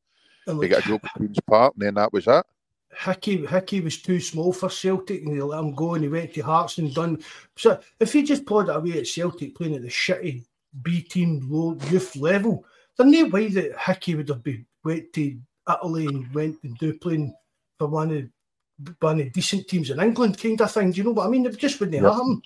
And 0.46 0.56
He 0.56 0.68
like, 0.68 0.70
got 0.70 0.84
a 0.84 0.88
job 0.88 1.00
at 1.04 1.12
Queen's 1.14 1.38
Park, 1.48 1.74
and 1.74 1.86
then 1.86 1.94
that 1.94 2.12
was 2.12 2.26
that. 2.26 2.46
Hickey, 2.94 3.46
Hickey 3.46 3.80
was 3.80 4.02
too 4.02 4.20
small 4.20 4.52
for 4.52 4.68
Celtic, 4.68 5.22
and 5.22 5.34
they 5.34 5.42
let 5.42 5.60
him 5.60 5.74
go, 5.74 5.94
and 5.94 6.04
he 6.04 6.10
went 6.10 6.34
to 6.34 6.42
Hearts 6.42 6.76
and 6.76 6.94
done. 6.94 7.22
So 7.56 7.80
if 8.00 8.12
he 8.12 8.22
just 8.22 8.44
plodded 8.44 8.74
away 8.74 8.98
at 8.98 9.06
Celtic, 9.06 9.54
playing 9.54 9.76
at 9.76 9.82
the 9.82 9.88
shitty 9.88 10.44
B 10.82 11.00
team 11.00 11.46
low 11.50 11.78
youth 11.90 12.16
level, 12.16 12.66
there's 12.96 13.10
no 13.10 13.28
way 13.28 13.48
that 13.48 13.78
Hickey 13.78 14.14
would 14.14 14.28
have 14.28 14.42
been 14.42 14.66
went 14.84 15.12
to 15.14 15.38
Italy 15.68 16.06
and 16.06 16.34
went 16.34 16.56
and 16.62 16.76
do 16.78 16.94
playing 16.98 17.34
for 17.78 17.88
one 17.88 18.10
of 18.16 18.94
one 19.00 19.20
of 19.20 19.32
decent 19.32 19.68
teams 19.68 19.90
in 19.90 20.00
England, 20.00 20.38
kind 20.38 20.60
of 20.60 20.72
thing. 20.72 20.90
Do 20.90 20.98
you 20.98 21.04
know 21.04 21.12
what 21.12 21.26
I 21.26 21.30
mean? 21.30 21.46
It 21.46 21.56
just 21.58 21.78
wouldn't 21.78 22.02
Yep. 22.02 22.12
happen. 22.12 22.42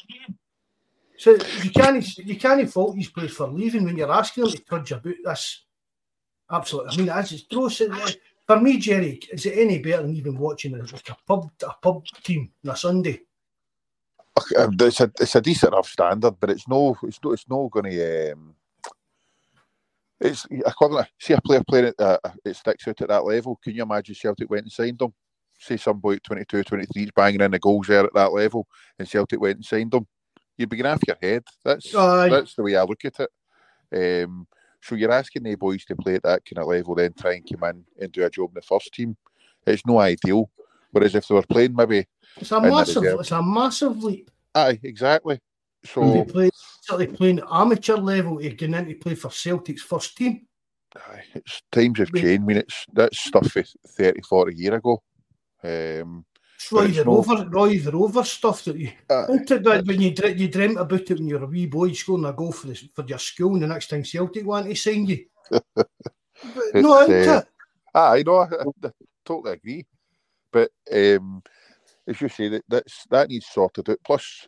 So 1.18 1.30
you 1.62 1.70
can't 1.70 2.18
you 2.18 2.36
can't 2.36 2.70
fault 2.70 2.94
these 2.94 3.08
players 3.08 3.32
for 3.32 3.48
leaving 3.48 3.84
when 3.84 3.96
you're 3.96 4.12
asking 4.12 4.44
them 4.44 4.52
to 4.52 4.62
trudge 4.64 4.92
about 4.92 5.14
this. 5.24 5.64
Absolutely. 6.50 6.92
I 6.92 6.96
mean, 6.98 7.08
as 7.08 7.32
it's 7.32 7.42
gross. 7.44 7.82
For 8.46 8.60
me, 8.60 8.78
Jerry, 8.78 9.20
is 9.32 9.46
it 9.46 9.58
any 9.58 9.80
better 9.80 10.02
than 10.02 10.14
even 10.14 10.38
watching 10.38 10.74
a, 10.74 10.78
like 10.78 11.08
a 11.08 11.16
pub 11.26 11.50
a 11.66 11.72
pub 11.82 12.04
team 12.22 12.52
on 12.64 12.70
a 12.72 12.76
Sunday? 12.76 13.22
Um, 14.56 14.76
It's 14.78 15.00
a 15.00 15.10
it's 15.18 15.34
a 15.34 15.40
decent 15.40 15.72
enough 15.72 15.88
standard, 15.88 16.38
but 16.38 16.50
it's 16.50 16.68
no 16.68 16.96
it's 17.02 17.18
no 17.24 17.32
it's 17.32 17.48
no 17.48 17.68
going 17.68 17.90
to. 17.90 18.32
Um, 18.32 18.54
it's 20.20 20.46
equivalent. 20.50 21.08
See 21.20 21.34
a 21.34 21.40
player 21.40 21.62
playing 21.68 21.86
it, 21.86 21.94
uh, 21.98 22.18
it 22.44 22.56
sticks 22.56 22.86
out 22.88 23.00
at 23.00 23.08
that 23.08 23.24
level. 23.24 23.58
Can 23.62 23.74
you 23.74 23.82
imagine 23.82 24.14
Celtic 24.14 24.48
went 24.50 24.62
and 24.64 24.72
signed 24.72 25.00
him? 25.00 25.12
Say 25.58 25.76
some 25.76 25.98
boy 25.98 26.14
at 26.14 26.24
22, 26.24 26.64
23 26.64 27.02
is 27.04 27.10
banging 27.14 27.40
in 27.40 27.50
the 27.50 27.58
goals 27.58 27.86
there 27.86 28.04
at 28.04 28.14
that 28.14 28.32
level, 28.32 28.66
and 28.98 29.08
Celtic 29.08 29.40
went 29.40 29.56
and 29.56 29.64
signed 29.64 29.92
him. 29.94 30.06
You'd 30.58 30.68
be 30.68 30.76
getting 30.76 30.92
off 30.92 31.00
your 31.06 31.16
head. 31.20 31.44
That's 31.64 31.94
that's 32.30 32.54
the 32.54 32.62
way 32.62 32.76
I 32.76 32.82
look 32.82 33.04
at 33.04 33.20
it. 33.20 34.24
Um, 34.24 34.46
so 34.82 34.94
you're 34.94 35.12
asking 35.12 35.42
the 35.42 35.54
boys 35.54 35.84
to 35.86 35.96
play 35.96 36.14
at 36.16 36.22
that 36.22 36.42
kind 36.44 36.58
of 36.62 36.68
level, 36.68 36.94
then 36.94 37.12
try 37.12 37.34
and 37.34 37.46
come 37.48 37.68
in 37.70 37.84
and 38.00 38.12
do 38.12 38.24
a 38.24 38.30
job 38.30 38.50
in 38.50 38.54
the 38.54 38.62
first 38.62 38.92
team. 38.92 39.16
It's 39.66 39.84
no 39.86 39.98
ideal. 39.98 40.50
Whereas 40.92 41.14
if 41.14 41.26
they 41.26 41.34
were 41.34 41.42
playing 41.42 41.74
maybe, 41.74 42.06
It's 42.36 42.52
a 42.52 42.60
massive, 42.60 43.02
it's 43.04 43.32
a 43.32 43.42
massive 43.42 44.02
leap. 44.02 44.30
aye, 44.54 44.78
exactly. 44.82 45.40
So 45.84 46.24
They 46.94 47.06
playing 47.06 47.40
amateur 47.50 47.96
level 47.96 48.38
to 48.38 48.50
get 48.50 48.72
into 48.72 48.94
play 48.94 49.14
for 49.14 49.30
Celtic's 49.30 49.82
first 49.82 50.16
team. 50.16 50.46
Aye, 50.96 51.24
it's 51.34 51.62
times 51.72 51.98
have 51.98 52.12
changed. 52.12 52.42
I 52.42 52.46
mean, 52.46 52.56
it's 52.58 52.86
that's 52.92 53.18
stuff 53.18 53.48
for 53.50 53.62
30, 53.62 54.22
40 54.22 54.54
year 54.56 54.74
ago. 54.74 55.02
Um, 55.62 56.24
It's 56.54 56.70
Roy 56.72 56.88
the 56.88 57.04
no- 57.04 57.16
Rover, 57.16 57.48
Roy 57.50 57.78
the 57.78 57.92
Rover 57.92 58.24
stuff 58.24 58.64
that 58.64 58.76
you. 58.76 58.92
uh, 59.10 59.26
that 59.26 59.82
when 59.86 60.00
you 60.00 60.14
you 60.36 60.48
dreamt 60.48 60.78
about 60.78 61.00
it 61.00 61.18
when 61.18 61.28
you 61.28 61.38
were 61.38 61.44
a 61.44 61.48
wee 61.48 61.66
boy 61.66 61.92
scoring 61.92 62.24
a 62.24 62.32
goal 62.32 62.52
for, 62.52 62.68
the, 62.68 62.88
for 62.94 63.04
your 63.04 63.18
school, 63.18 63.54
and 63.54 63.62
the 63.62 63.66
next 63.66 63.88
time 63.88 64.04
Celtic 64.04 64.46
want 64.46 64.66
to 64.66 64.74
sign 64.74 65.06
you? 65.06 65.26
But 66.54 66.74
no, 66.74 66.92
uh, 66.92 67.06
it? 67.08 67.48
I 67.94 68.22
know, 68.22 68.36
I, 68.36 68.48
I 68.84 68.90
totally 69.24 69.54
agree. 69.54 69.86
But 70.52 70.70
um, 70.92 71.42
as 72.06 72.20
you 72.20 72.28
say, 72.28 72.48
that 72.48 72.64
that's, 72.68 73.04
that 73.10 73.28
needs 73.28 73.46
sorted 73.46 73.90
out. 73.90 73.98
Plus, 74.04 74.46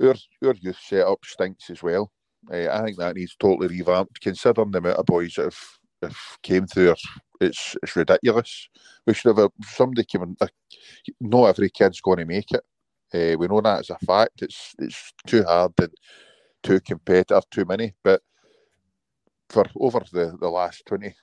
our 0.00 0.14
our 0.44 0.54
youth 0.60 0.78
setup 0.80 1.24
stinks 1.24 1.70
as 1.70 1.82
well. 1.82 2.10
Uh, 2.50 2.68
I 2.70 2.82
think 2.82 2.98
that 2.98 3.16
needs 3.16 3.36
totally 3.38 3.68
revamped. 3.68 4.20
Considering 4.20 4.70
the 4.70 4.78
amount 4.78 4.98
of 4.98 5.06
boys 5.06 5.34
that 5.34 5.44
have, 5.44 5.58
have 6.02 6.18
came 6.42 6.66
through, 6.66 6.90
it, 6.90 7.00
it's 7.40 7.76
it's 7.82 7.96
ridiculous. 7.96 8.68
We 9.06 9.14
should 9.14 9.36
have 9.36 9.46
a, 9.46 9.50
somebody 9.64 10.06
come 10.10 10.22
in. 10.40 10.48
Not 11.20 11.46
every 11.46 11.70
kid's 11.70 12.00
going 12.00 12.18
to 12.18 12.24
make 12.24 12.50
it. 12.50 12.62
Uh, 13.14 13.36
we 13.38 13.46
know 13.46 13.60
that 13.60 13.80
as 13.80 13.90
a 13.90 13.98
fact. 13.98 14.42
It's 14.42 14.74
it's 14.78 15.12
too 15.26 15.44
hard 15.44 15.72
and 15.78 15.90
too 16.62 16.80
competitive, 16.80 17.48
too 17.50 17.64
many. 17.64 17.94
But 18.02 18.22
for 19.48 19.64
over 19.76 20.00
the, 20.12 20.36
the 20.40 20.48
last 20.48 20.82
20, 20.86 21.14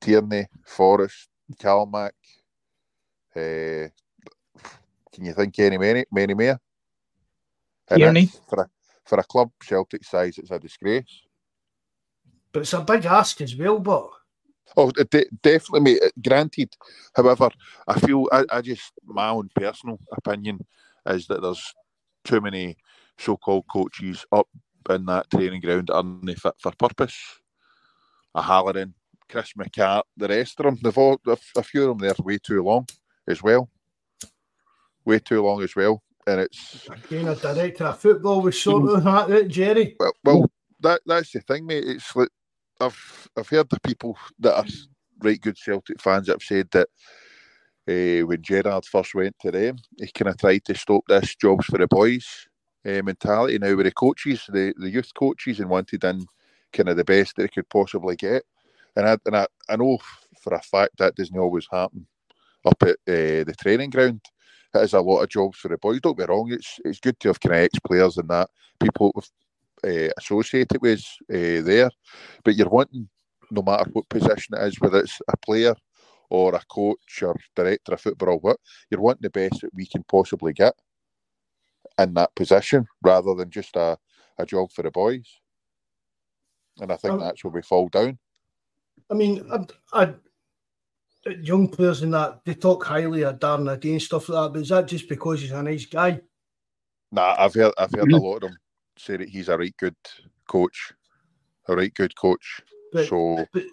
Tierney, 0.00 0.46
Forrest, 0.66 1.28
Calmac. 1.58 2.12
Uh, 3.34 3.88
can 5.16 5.24
you 5.24 5.32
think 5.32 5.58
any 5.58 5.78
many, 5.78 6.04
many 6.12 6.34
more? 6.34 6.60
Tierney. 7.88 8.28
for 8.48 8.60
a 8.60 8.70
for 9.04 9.18
a 9.18 9.24
club 9.24 9.50
Celtic 9.62 10.04
size, 10.04 10.36
it's 10.36 10.50
a 10.50 10.58
disgrace. 10.58 11.22
But 12.52 12.60
it's 12.60 12.72
a 12.74 12.82
big 12.82 13.06
ask 13.06 13.40
as 13.40 13.56
well. 13.56 13.78
But 13.78 14.10
Oh, 14.76 14.90
de- 14.90 15.30
definitely, 15.42 15.80
mate. 15.80 16.02
uh, 16.04 16.10
Granted, 16.22 16.74
however, 17.14 17.48
I 17.88 17.98
feel 18.00 18.28
I, 18.30 18.44
I 18.50 18.60
just 18.60 18.92
my 19.04 19.28
own 19.30 19.48
personal 19.54 19.98
opinion 20.12 20.58
is 21.06 21.26
that 21.28 21.40
there's 21.40 21.72
too 22.24 22.40
many 22.40 22.76
so-called 23.16 23.64
coaches 23.70 24.26
up 24.32 24.48
in 24.90 25.06
that 25.06 25.30
training 25.30 25.62
ground 25.62 25.86
that 25.86 25.94
aren't 25.94 26.38
fit 26.38 26.54
for 26.58 26.72
purpose. 26.72 27.16
A 28.34 28.42
Halloran, 28.42 28.92
Chris 29.30 29.52
McCart, 29.56 30.02
the 30.16 30.28
rest 30.28 30.60
of 30.60 30.66
them, 30.66 30.78
they've 30.82 30.98
all 30.98 31.18
a, 31.26 31.38
a 31.56 31.62
few 31.62 31.88
of 31.88 31.98
them 31.98 32.08
there 32.08 32.14
way 32.24 32.38
too 32.38 32.62
long 32.62 32.86
as 33.26 33.42
well. 33.42 33.70
Way 35.06 35.20
too 35.20 35.42
long 35.42 35.62
as 35.62 35.74
well, 35.74 36.02
and 36.26 36.40
it's 36.40 36.88
again, 36.88 37.28
a 37.28 37.36
director 37.36 37.84
of 37.84 37.98
football 38.00 38.42
was 38.42 38.60
sorting 38.60 39.04
that 39.04 39.30
out, 39.30 39.48
Jerry. 39.48 39.96
well, 39.98 40.12
well 40.24 40.50
that 40.80 41.00
that's 41.06 41.32
the 41.32 41.40
thing, 41.40 41.66
mate. 41.66 41.84
It's 41.86 42.14
like 42.14 42.28
I've 42.80 43.28
I've 43.36 43.48
heard 43.48 43.70
the 43.70 43.80
people 43.80 44.18
that 44.40 44.56
are 44.56 44.64
right 45.22 45.40
good 45.40 45.56
Celtic 45.56 46.00
fans 46.00 46.26
that 46.26 46.34
have 46.34 46.42
said 46.42 46.68
that 46.72 46.88
uh, 47.88 48.26
when 48.26 48.42
Gerard 48.42 48.84
first 48.84 49.14
went 49.14 49.36
to 49.40 49.50
them, 49.50 49.78
he 49.98 50.08
kind 50.08 50.28
of 50.28 50.38
tried 50.38 50.64
to 50.64 50.74
stop 50.74 51.04
this 51.06 51.36
jobs 51.36 51.66
for 51.66 51.78
the 51.78 51.86
boys 51.86 52.48
uh, 52.86 53.02
mentality. 53.02 53.58
Now 53.58 53.74
with 53.74 53.86
the 53.86 53.92
coaches, 53.92 54.44
the, 54.48 54.74
the 54.76 54.90
youth 54.90 55.12
coaches, 55.14 55.60
and 55.60 55.70
wanted 55.70 56.04
in 56.04 56.26
kind 56.72 56.88
of 56.88 56.96
the 56.96 57.04
best 57.04 57.36
that 57.36 57.42
they 57.42 57.48
could 57.48 57.68
possibly 57.68 58.16
get. 58.16 58.44
And 58.94 59.08
I 59.08 59.18
and 59.26 59.36
I, 59.36 59.46
I 59.68 59.76
know 59.76 59.98
for 60.40 60.54
a 60.54 60.60
fact 60.60 60.98
that 60.98 61.16
doesn't 61.16 61.38
always 61.38 61.66
happen 61.70 62.06
up 62.64 62.82
at 62.82 62.96
uh, 63.08 63.44
the 63.44 63.54
training 63.60 63.90
ground. 63.90 64.20
It 64.74 64.82
is 64.82 64.92
a 64.94 65.00
lot 65.00 65.22
of 65.22 65.28
jobs 65.28 65.58
for 65.58 65.68
the 65.68 65.78
boys. 65.78 66.00
Don't 66.00 66.18
be 66.18 66.24
wrong; 66.24 66.50
it's 66.52 66.78
it's 66.84 67.00
good 67.00 67.18
to 67.20 67.28
have 67.28 67.40
kind 67.40 67.54
of 67.54 67.60
ex 67.62 67.78
players 67.80 68.18
and 68.18 68.28
that 68.28 68.50
people 68.78 69.12
uh, 69.84 70.08
associated 70.18 70.80
with 70.82 71.04
uh, 71.32 71.62
there, 71.62 71.90
but 72.44 72.54
you're 72.56 72.68
wanting, 72.68 73.08
no 73.50 73.62
matter 73.62 73.88
what 73.92 74.08
position 74.08 74.54
it 74.56 74.62
is, 74.64 74.80
whether 74.80 75.00
it's 75.00 75.20
a 75.28 75.36
player 75.38 75.74
or 76.28 76.54
a 76.54 76.62
coach 76.68 77.22
or 77.22 77.36
director 77.54 77.92
of 77.92 78.00
football 78.00 78.30
or 78.30 78.38
what, 78.38 78.56
you're 78.90 79.00
wanting 79.00 79.22
the 79.22 79.30
best 79.30 79.60
that 79.60 79.74
we 79.74 79.86
can 79.86 80.02
possibly 80.04 80.52
get 80.52 80.74
in 81.98 82.14
that 82.14 82.34
position 82.34 82.86
rather 83.02 83.34
than 83.34 83.48
just 83.50 83.76
a, 83.76 83.96
a 84.38 84.44
job 84.44 84.70
for 84.72 84.82
the 84.82 84.90
boys. 84.90 85.26
And 86.80 86.92
I 86.92 86.96
think 86.96 87.14
Um, 87.14 87.20
that's 87.20 87.44
where 87.44 87.52
we 87.52 87.62
fall 87.62 87.88
down. 87.88 88.18
I 89.10 89.14
mean, 89.14 89.46
I, 89.52 90.02
I, 90.02 90.14
young 91.42 91.68
players 91.68 92.02
in 92.02 92.10
that 92.12 92.44
they 92.44 92.54
talk 92.54 92.84
highly 92.84 93.22
of 93.22 93.38
Darren 93.38 93.70
O'Dea 93.70 93.92
and 93.92 94.02
stuff 94.02 94.28
like 94.28 94.44
that. 94.44 94.52
But 94.52 94.62
is 94.62 94.68
that 94.68 94.88
just 94.88 95.08
because 95.08 95.40
he's 95.40 95.52
a 95.52 95.62
nice 95.62 95.86
guy? 95.86 96.20
Nah, 97.12 97.36
I've 97.38 97.54
heard 97.54 97.72
I've 97.78 97.92
heard 97.92 98.12
a 98.12 98.16
lot 98.16 98.36
of 98.36 98.40
them 98.42 98.56
say 98.98 99.16
that 99.16 99.28
he's 99.28 99.48
a 99.48 99.56
right 99.56 99.74
good 99.78 99.96
coach, 100.48 100.92
a 101.68 101.76
right 101.76 101.92
good 101.94 102.16
coach. 102.16 102.62
But 102.92 103.08
so 103.08 103.46
but 103.52 103.64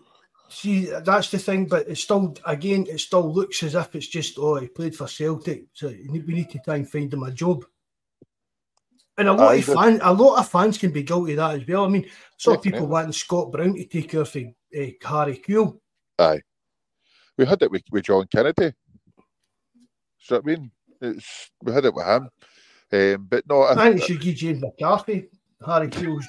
see, 0.49 0.85
that's 0.85 1.30
the 1.31 1.39
thing. 1.39 1.65
But 1.65 1.88
it's 1.88 2.01
still 2.01 2.35
again, 2.45 2.85
it 2.89 2.99
still 2.99 3.34
looks 3.34 3.63
as 3.63 3.75
if 3.75 3.95
it's 3.95 4.07
just 4.07 4.38
oh, 4.38 4.55
he 4.55 4.67
played 4.67 4.95
for 4.95 5.07
Celtic, 5.07 5.65
so 5.73 5.88
we 5.88 6.19
need 6.19 6.49
to 6.51 6.59
try 6.59 6.75
and 6.75 6.89
find 6.89 7.13
him 7.13 7.23
a 7.23 7.31
job. 7.31 7.65
And 9.17 9.27
a 9.27 9.34
lot 9.34 9.55
of 9.55 9.65
fans, 9.65 9.99
a 10.01 10.11
lot 10.11 10.39
of 10.39 10.49
fans 10.49 10.80
can 10.80 10.91
be 10.91 11.03
guilty 11.03 11.34
of 11.34 11.38
that 11.38 11.61
as 11.61 11.67
well. 11.67 11.85
I 11.85 11.88
mean, 11.88 12.07
some 12.38 12.59
people 12.59 12.88
wanting 12.88 13.11
Scott 13.11 13.51
Brown 13.51 13.75
to 13.75 13.85
take 13.85 14.15
over 14.15 14.25
for 14.25 14.39
uh, 14.39 14.88
Harry 15.03 15.38
Kewell. 15.38 15.77
aye, 16.17 16.41
we 17.38 17.45
had 17.45 17.61
it 17.61 17.72
with, 17.72 17.84
with 17.91 18.05
John 18.05 18.27
Kennedy. 18.31 18.73
So 20.19 20.38
I 20.38 20.41
mean, 20.41 20.72
it's 21.01 21.51
we 21.61 21.73
had 21.73 21.85
it 21.85 21.93
with 21.93 22.05
him. 22.05 22.30
Um, 22.91 23.27
but 23.30 23.43
no, 23.49 23.61
I, 23.61 23.72
I 23.72 23.89
think 23.89 24.01
it 24.01 24.05
should 24.05 24.22
give 24.22 24.35
James 24.35 24.61
McCarthy 24.61 25.30
Harry 25.65 25.88
Kewell's 25.88 26.27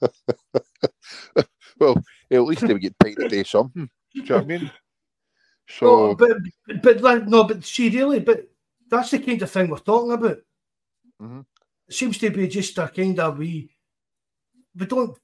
well, 1.78 2.02
at 2.30 2.42
least 2.42 2.66
they 2.66 2.72
would 2.72 2.82
get 2.82 2.98
paid 2.98 3.16
to 3.16 3.28
do 3.28 3.44
something. 3.44 3.88
Do 4.14 4.20
you 4.20 4.24
know 4.24 4.36
what 4.36 4.44
I 4.44 4.46
mean? 4.46 4.70
So, 5.68 5.86
No, 5.86 6.14
but 6.14 6.36
but 6.82 7.00
like, 7.00 7.26
no, 7.26 7.44
but 7.44 7.64
see, 7.64 7.88
really, 7.88 8.20
but 8.20 8.48
that's 8.88 9.10
the 9.10 9.18
kind 9.18 9.40
of 9.40 9.50
thing 9.50 9.70
we're 9.70 9.78
talking 9.78 10.12
about. 10.12 10.38
Mm-hmm. 11.20 11.40
It 11.88 11.94
seems 11.94 12.18
to 12.18 12.30
be 12.30 12.48
just 12.48 12.78
a 12.78 12.88
kind 12.88 13.18
of 13.20 13.38
we 13.38 13.70
we 14.76 14.86
don't. 14.86 15.16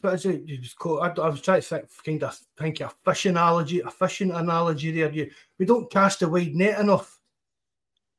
What 0.00 0.14
is 0.14 0.26
it? 0.26 0.42
it 0.48 0.60
was 0.60 0.74
called, 0.74 1.00
I, 1.00 1.22
I 1.22 1.28
was 1.28 1.40
trying 1.40 1.60
to 1.60 1.66
think, 1.66 1.88
kind 2.04 2.22
of 2.22 2.38
think 2.58 2.80
a 2.80 2.90
fishing 3.04 3.32
analogy, 3.32 3.80
a 3.80 3.90
fishing 3.90 4.30
analogy 4.30 4.92
there. 4.92 5.12
You, 5.12 5.30
we 5.58 5.66
don't 5.66 5.90
cast 5.90 6.22
a 6.22 6.28
wide 6.28 6.54
net 6.54 6.80
enough. 6.80 7.20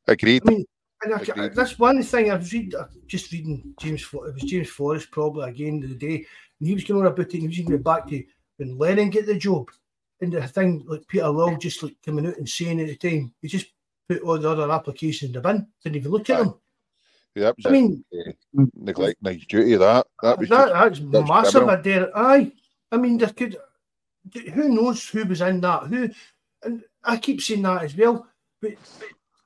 agreed. 0.07 0.43
I 0.45 0.51
mean, 0.51 0.65
and 1.03 1.13
I, 1.15 1.47
that's 1.49 1.79
one 1.79 2.03
thing 2.03 2.31
I 2.31 2.35
was 2.35 2.53
reading, 2.53 2.79
uh, 2.79 2.87
just 3.07 3.31
reading 3.31 3.73
James. 3.79 4.03
It 4.13 4.13
was 4.13 4.43
James 4.43 4.69
Forrest 4.69 5.09
probably 5.09 5.49
again 5.49 5.79
the 5.79 5.95
day, 5.95 6.25
and 6.59 6.67
he 6.67 6.75
was 6.75 6.83
going 6.83 7.01
on 7.01 7.07
about 7.07 7.19
it. 7.19 7.33
And 7.33 7.51
he 7.51 7.61
was 7.61 7.67
going 7.67 7.81
back 7.81 8.07
to 8.09 8.23
when 8.57 8.77
Lennon 8.77 9.09
get 9.09 9.25
the 9.25 9.35
job, 9.35 9.71
and 10.21 10.31
the 10.31 10.47
thing 10.47 10.83
like 10.85 11.07
Peter 11.07 11.27
Law 11.27 11.55
just 11.55 11.81
like 11.81 11.95
coming 12.05 12.27
out 12.27 12.37
and 12.37 12.47
saying 12.47 12.79
at 12.79 12.87
the 12.87 12.95
time, 12.95 13.33
he 13.41 13.47
just 13.47 13.67
put 14.07 14.21
all 14.21 14.37
the 14.37 14.49
other 14.49 14.71
applications 14.71 15.29
in 15.29 15.33
the 15.33 15.41
bin, 15.41 15.67
didn't 15.83 15.95
even 15.95 16.11
look 16.11 16.29
at 16.29 16.37
them. 16.37 16.53
Yeah, 17.35 17.43
that 17.43 17.57
was 17.57 17.65
I 17.65 17.69
a 17.69 17.71
mean, 17.71 18.03
neglect 18.75 19.21
nice 19.21 19.45
duty. 19.45 19.75
That 19.77 20.07
that 20.21 20.37
was 20.37 20.49
that, 20.49 20.67
just, 20.67 20.73
that's 20.73 21.11
that's 21.11 21.29
massive. 21.29 21.51
criminal. 21.53 21.77
I 21.77 21.81
dare. 21.81 22.17
Aye, 22.17 22.51
I 22.91 22.97
mean, 22.97 23.17
there 23.17 23.29
could. 23.29 23.57
Who 24.53 24.69
knows 24.69 25.07
who 25.07 25.23
was 25.25 25.41
in 25.41 25.61
that? 25.61 25.83
Who, 25.83 26.09
and 26.63 26.83
I 27.03 27.17
keep 27.17 27.41
saying 27.41 27.61
that 27.63 27.83
as 27.83 27.95
well. 27.95 28.27
But, 28.61 28.73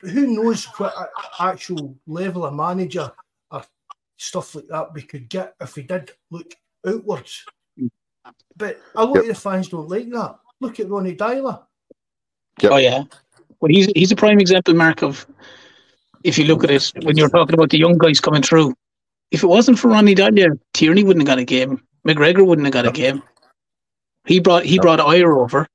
but 0.02 0.10
who 0.10 0.28
knows 0.28 0.66
what 0.78 0.94
actual 1.40 1.95
level 2.07 2.45
of 2.45 2.53
manager 2.53 3.12
or 3.52 3.64
stuff 4.18 4.56
like 4.56 4.68
that 4.68 4.94
we 4.94 5.03
could 5.03 5.30
get 5.30 5.56
if 5.62 5.76
we 5.76 5.84
did 5.84 6.12
look 6.32 6.53
outwards. 6.86 7.45
But 8.57 8.82
a 8.95 9.06
lot 9.06 9.20
of 9.20 9.28
the 9.28 9.36
fans 9.36 9.70
don't 9.70 9.88
like 9.88 10.10
that. 10.10 10.40
Look 10.60 10.80
at 10.80 10.90
Ronny 10.90 11.16
Deila. 11.16 11.64
Yep. 12.62 12.72
Oh 12.72 12.78
yeah. 12.78 13.03
Well, 13.60 13.70
he's 13.70 13.88
he's 13.95 14.12
a 14.12 14.16
prime 14.16 14.40
example, 14.40 14.74
Mark, 14.74 15.03
of 15.03 15.26
if 16.26 16.38
you 16.38 16.46
look 16.46 16.64
at 16.64 16.72
it 16.72 16.92
when 17.04 17.18
you're 17.18 17.30
talking 17.30 17.54
about 17.54 17.70
the 17.70 17.78
young 17.78 17.98
guys 17.98 18.20
coming 18.20 18.42
through. 18.42 18.74
If 19.32 19.44
it 19.44 19.48
wasn't 19.48 19.80
for 19.80 19.90
Ronny 19.90 20.16
Deila, 20.16 20.60
Tierney 20.74 21.04
wouldn't 21.04 21.28
have 21.28 21.36
got 21.36 21.42
a 21.42 21.46
game. 21.46 21.82
McGregor 22.08 22.46
wouldn't 22.46 22.66
have 22.66 22.74
got 22.74 22.88
a 22.88 22.92
game. 22.92 23.22
He 24.26 24.40
brought 24.40 24.64
he 24.64 24.80
brought 24.80 25.00
Ajer 25.00 25.38
over. 25.38 25.68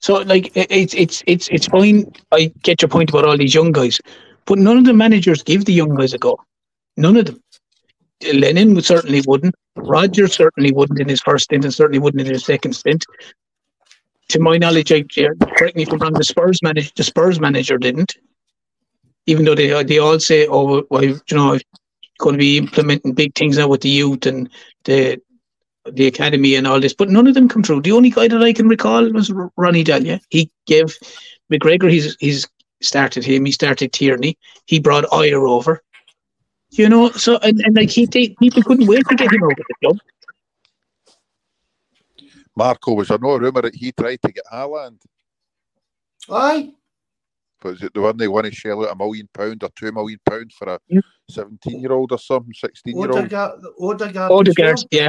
So 0.00 0.14
like 0.22 0.52
it's 0.54 0.94
it's 0.94 1.22
it's 1.26 1.48
it's 1.48 1.66
fine. 1.66 2.12
I 2.32 2.52
get 2.62 2.82
your 2.82 2.88
point 2.88 3.10
about 3.10 3.24
all 3.24 3.36
these 3.36 3.54
young 3.54 3.72
guys, 3.72 4.00
but 4.46 4.58
none 4.58 4.78
of 4.78 4.84
the 4.84 4.94
managers 4.94 5.42
give 5.42 5.64
the 5.64 5.72
young 5.72 5.94
guys 5.94 6.14
a 6.14 6.18
go. 6.18 6.38
None 6.96 7.16
of 7.16 7.26
them. 7.26 7.42
Lennon 8.34 8.74
would 8.74 8.84
certainly 8.84 9.22
wouldn't. 9.26 9.54
Rodgers 9.76 10.34
certainly 10.34 10.72
wouldn't 10.72 11.00
in 11.00 11.08
his 11.08 11.22
first 11.22 11.44
stint, 11.44 11.64
and 11.64 11.72
certainly 11.72 11.98
wouldn't 11.98 12.20
in 12.26 12.32
his 12.32 12.44
second 12.44 12.74
stint 12.74 13.04
to 14.30 14.38
my 14.38 14.56
knowledge, 14.56 14.92
I 14.92 15.02
correct 15.02 15.76
me 15.76 15.82
if 15.82 15.92
I'm 15.92 15.98
wrong. 15.98 16.12
The 16.12 16.24
Spurs 16.24 16.62
manager, 16.62 16.90
the 16.96 17.04
Spurs 17.04 17.40
manager 17.40 17.78
didn't, 17.78 18.16
even 19.30 19.44
though 19.44 19.54
they 19.54 19.82
they 19.84 19.98
all 19.98 20.18
say, 20.18 20.46
"Oh, 20.48 20.84
well, 20.90 21.04
you 21.04 21.20
know, 21.32 21.58
going 22.18 22.34
to 22.34 22.38
be 22.38 22.58
implementing 22.58 23.12
big 23.12 23.34
things 23.34 23.56
now 23.58 23.68
with 23.68 23.82
the 23.82 23.88
youth 23.88 24.26
and 24.26 24.50
the 24.84 25.20
the 25.90 26.06
academy 26.06 26.54
and 26.56 26.66
all 26.66 26.80
this." 26.80 26.94
But 26.94 27.10
none 27.10 27.26
of 27.26 27.34
them 27.34 27.48
come 27.48 27.62
through. 27.62 27.82
The 27.82 27.92
only 27.92 28.10
guy 28.10 28.28
that 28.28 28.42
I 28.42 28.52
can 28.52 28.68
recall 28.68 29.10
was 29.12 29.30
R- 29.30 29.52
Ronny 29.56 29.84
Deila. 29.84 30.20
He 30.30 30.50
gave 30.66 30.96
McGregor. 31.52 31.90
He's 31.90 32.16
he's 32.20 32.48
started 32.82 33.24
him. 33.24 33.44
He 33.44 33.52
started 33.52 33.92
Tierney. 33.92 34.36
He 34.66 34.80
brought 34.80 35.04
Ajer 35.04 35.48
over. 35.48 35.80
You 36.70 36.88
know, 36.88 37.10
so 37.10 37.38
and, 37.38 37.60
and 37.60 37.76
like 37.76 37.90
he 37.90 38.06
they, 38.06 38.34
people 38.40 38.62
couldn't 38.62 38.86
wait 38.86 39.06
to 39.08 39.14
get 39.16 39.32
him 39.32 39.42
over 39.42 39.54
the 39.54 39.74
club. 39.82 39.98
Marco 42.56 42.94
was 42.94 43.08
there 43.08 43.18
no 43.18 43.36
rumour 43.36 43.62
that 43.62 43.74
he 43.74 43.92
tried 43.92 44.20
to 44.22 44.32
get 44.32 44.44
Haaland, 44.52 44.98
Aye, 46.28 46.72
but 46.72 46.79
was 47.62 47.82
it 47.82 47.92
the 47.94 48.00
one 48.00 48.16
they 48.16 48.28
want 48.28 48.46
to 48.46 48.52
shell 48.52 48.84
out 48.84 48.92
a 48.92 48.96
million 48.96 49.28
pound 49.34 49.62
or 49.62 49.70
two 49.76 49.92
million 49.92 50.18
pound 50.28 50.52
for 50.52 50.68
a 50.74 50.78
seventeen 51.28 51.80
year 51.80 51.92
old 51.92 52.12
or 52.12 52.18
something, 52.18 52.52
sixteen 52.54 52.96
year 52.96 53.10
old? 53.10 53.18
Odegaard, 53.18 53.60
Odegaard. 53.80 54.32
Odegaard, 54.32 54.74
as 54.74 54.86
well. 54.92 55.02
yeah, 55.02 55.08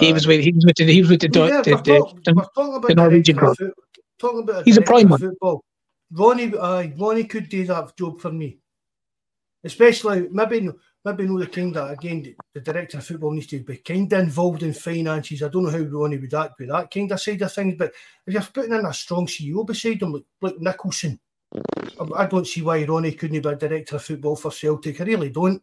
he 0.00 0.12
was 0.12 0.26
with 0.26 0.40
he 0.40 0.52
was 0.52 0.64
with 0.64 0.76
the, 0.76 0.84
he 0.84 1.00
was 1.00 1.10
with 1.10 1.20
the, 1.20 1.28
Yeah, 1.28 1.62
the, 1.62 1.74
we're, 1.74 1.82
the, 1.82 2.48
talking 2.54 2.74
about 2.74 2.88
the 2.88 2.94
Norwegian 2.94 3.36
director 3.36 3.64
club. 3.66 3.74
talking 4.18 4.42
about 4.42 4.64
He's 4.64 4.76
a 4.76 4.82
prime 4.82 5.08
one. 5.08 5.20
football. 5.20 5.64
Ronnie, 6.12 6.56
aye, 6.58 6.92
Ronnie 6.96 7.24
could 7.24 7.48
do 7.48 7.64
that 7.66 7.96
job 7.96 8.20
for 8.20 8.30
me, 8.30 8.58
especially 9.64 10.28
maybe 10.30 10.68
maybe 11.04 11.26
know 11.26 11.38
the 11.38 11.46
kind 11.46 11.74
that 11.74 11.90
again 11.90 12.22
the, 12.22 12.36
the 12.54 12.60
director 12.60 12.98
of 12.98 13.06
football 13.06 13.32
needs 13.32 13.46
to 13.48 13.60
be 13.60 13.78
kind 13.78 14.12
of 14.12 14.20
involved 14.20 14.62
in 14.62 14.72
finances. 14.72 15.42
I 15.42 15.48
don't 15.48 15.64
know 15.64 15.70
how 15.70 15.78
Ronnie 15.78 16.18
would 16.18 16.34
act 16.34 16.58
with 16.58 16.68
that 16.68 16.90
kind 16.90 17.10
of 17.10 17.20
side 17.20 17.42
of 17.42 17.52
things, 17.52 17.74
but 17.78 17.92
if 18.26 18.34
you're 18.34 18.42
putting 18.42 18.72
in 18.74 18.86
a 18.86 18.92
strong 18.92 19.26
CEO 19.26 19.66
beside 19.66 20.02
him 20.02 20.12
like, 20.12 20.24
like 20.40 20.58
Nicholson, 20.60 21.18
I, 21.18 21.23
I 22.16 22.26
don't 22.26 22.46
see 22.46 22.62
why 22.62 22.84
Ronnie 22.84 23.12
couldn't 23.12 23.40
be 23.40 23.48
a 23.48 23.54
director 23.54 23.96
of 23.96 24.04
football 24.04 24.36
for 24.36 24.50
Celtic. 24.50 25.00
I 25.00 25.04
really 25.04 25.30
don't. 25.30 25.62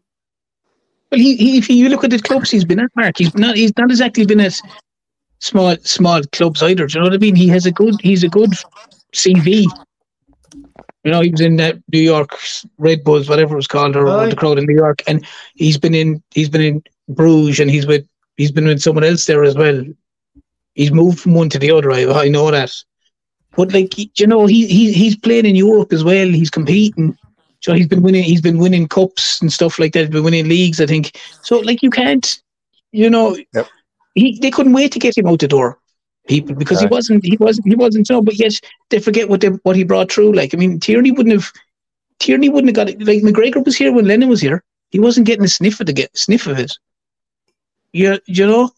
Well, 1.12 1.20
he, 1.20 1.36
he 1.36 1.58
if 1.58 1.70
you 1.70 1.90
look 1.90 2.04
at 2.04 2.12
the 2.12 2.20
clubs 2.20 2.52
he's 2.52 2.64
been 2.64 2.80
at, 2.80 2.92
Mark, 2.96 3.18
he's 3.18 3.36
not 3.36 3.58
he's 3.58 3.76
not 3.78 3.92
exactly 3.92 4.26
been 4.26 4.40
at 4.40 4.60
small 5.40 5.76
small 5.82 6.22
clubs 6.32 6.64
either. 6.64 6.88
Do 6.88 6.94
you 6.94 7.04
know 7.04 7.10
what 7.10 7.16
I 7.16 7.18
mean? 7.18 7.36
He 7.36 7.50
has 7.50 7.66
a 7.66 7.72
good 7.72 7.96
he's 8.02 8.24
a 8.24 8.30
good 8.30 8.52
CV. 9.14 9.66
You 11.04 11.12
know, 11.12 11.22
he 11.22 11.32
was 11.32 11.42
in 11.42 11.60
uh, 11.60 11.74
New 11.92 12.00
York 12.00 12.38
Red 12.78 13.04
Bulls, 13.04 13.28
whatever 13.28 13.54
it 13.54 13.58
was 13.58 13.68
called, 13.68 13.96
or 13.96 14.30
the 14.30 14.36
crowd 14.36 14.60
in 14.60 14.66
New 14.66 14.76
York, 14.76 15.02
and 15.08 15.26
he's 15.56 15.78
been 15.78 15.96
in 15.96 16.24
he's 16.32 16.50
been 16.50 16.62
in 16.62 16.84
Bruges, 17.10 17.60
and 17.60 17.70
he's 17.70 17.88
with 17.88 18.08
he's 18.38 18.52
been 18.52 18.66
with 18.66 18.82
someone 18.82 19.04
else 19.04 19.26
there 19.26 19.44
as 19.44 19.56
well. 19.56 19.84
He's 20.76 20.92
moved 20.92 21.20
from 21.20 21.34
one 21.34 21.50
to 21.50 21.60
the 21.60 21.72
other. 21.72 21.92
I, 21.92 22.06
I 22.06 22.28
know 22.30 22.50
that, 22.52 22.72
but 23.56 23.74
like 23.74 23.94
you 24.20 24.28
know, 24.28 24.46
he 24.46 24.68
he 24.68 24.92
he's 24.94 25.16
playing 25.18 25.46
in 25.46 25.56
Europe 25.56 25.92
as 25.94 26.04
well. 26.04 26.28
He's 26.28 26.50
competing. 26.50 27.18
So 27.62 27.74
he's 27.74 27.88
been 27.88 28.02
winning. 28.02 28.24
He's 28.24 28.42
been 28.42 28.58
winning 28.58 28.88
cups 28.88 29.42
and 29.42 29.52
stuff 29.54 29.78
like 29.78 29.94
that. 29.94 30.00
He's 30.02 30.10
been 30.10 30.24
winning 30.24 30.48
leagues, 30.48 30.82
I 30.82 30.86
think. 30.88 31.18
So 31.44 31.60
like 31.60 31.84
you 31.84 31.90
can't, 31.92 32.42
you 32.92 33.10
know, 33.10 33.38
Yep. 33.54 33.68
he 34.16 34.40
they 34.40 34.52
couldn't 34.52 34.74
wait 34.74 34.92
to 34.94 35.00
get 35.00 35.18
him 35.18 35.28
out 35.28 35.40
the 35.40 35.48
door, 35.48 35.78
people, 36.28 36.56
because 36.56 36.80
he 36.80 36.88
wasn't. 36.88 37.24
He 37.24 37.38
wasn't. 37.38 37.68
He 37.68 37.76
wasn't. 37.76 38.08
So, 38.08 38.22
but 38.22 38.40
yet 38.40 38.54
they 38.90 39.00
forget 39.00 39.30
what 39.30 39.42
they 39.42 39.50
what 39.64 39.76
he 39.76 39.84
brought 39.84 40.12
through. 40.12 40.34
Like 40.34 40.54
I 40.54 40.58
mean, 40.58 40.80
Tierney 40.80 41.12
wouldn't 41.12 41.34
have. 41.34 41.52
Tierney 42.20 42.50
wouldn't 42.50 42.76
have 42.76 42.88
got 42.88 42.90
it. 42.94 43.06
Like 43.06 43.22
McGregor 43.22 43.64
was 43.66 43.78
here 43.78 43.92
when 43.92 44.06
Lennon 44.08 44.30
was 44.30 44.42
here. 44.42 44.64
He 44.90 45.00
wasn't 45.00 45.28
getting 45.28 45.46
a 45.46 45.50
sniff 45.50 45.80
of 45.80 45.88
the 45.88 45.94
get 45.94 46.16
sniff 46.18 46.48
of 46.48 46.58
it. 46.60 46.72
You 47.94 48.20
you 48.26 48.48
know. 48.48 48.72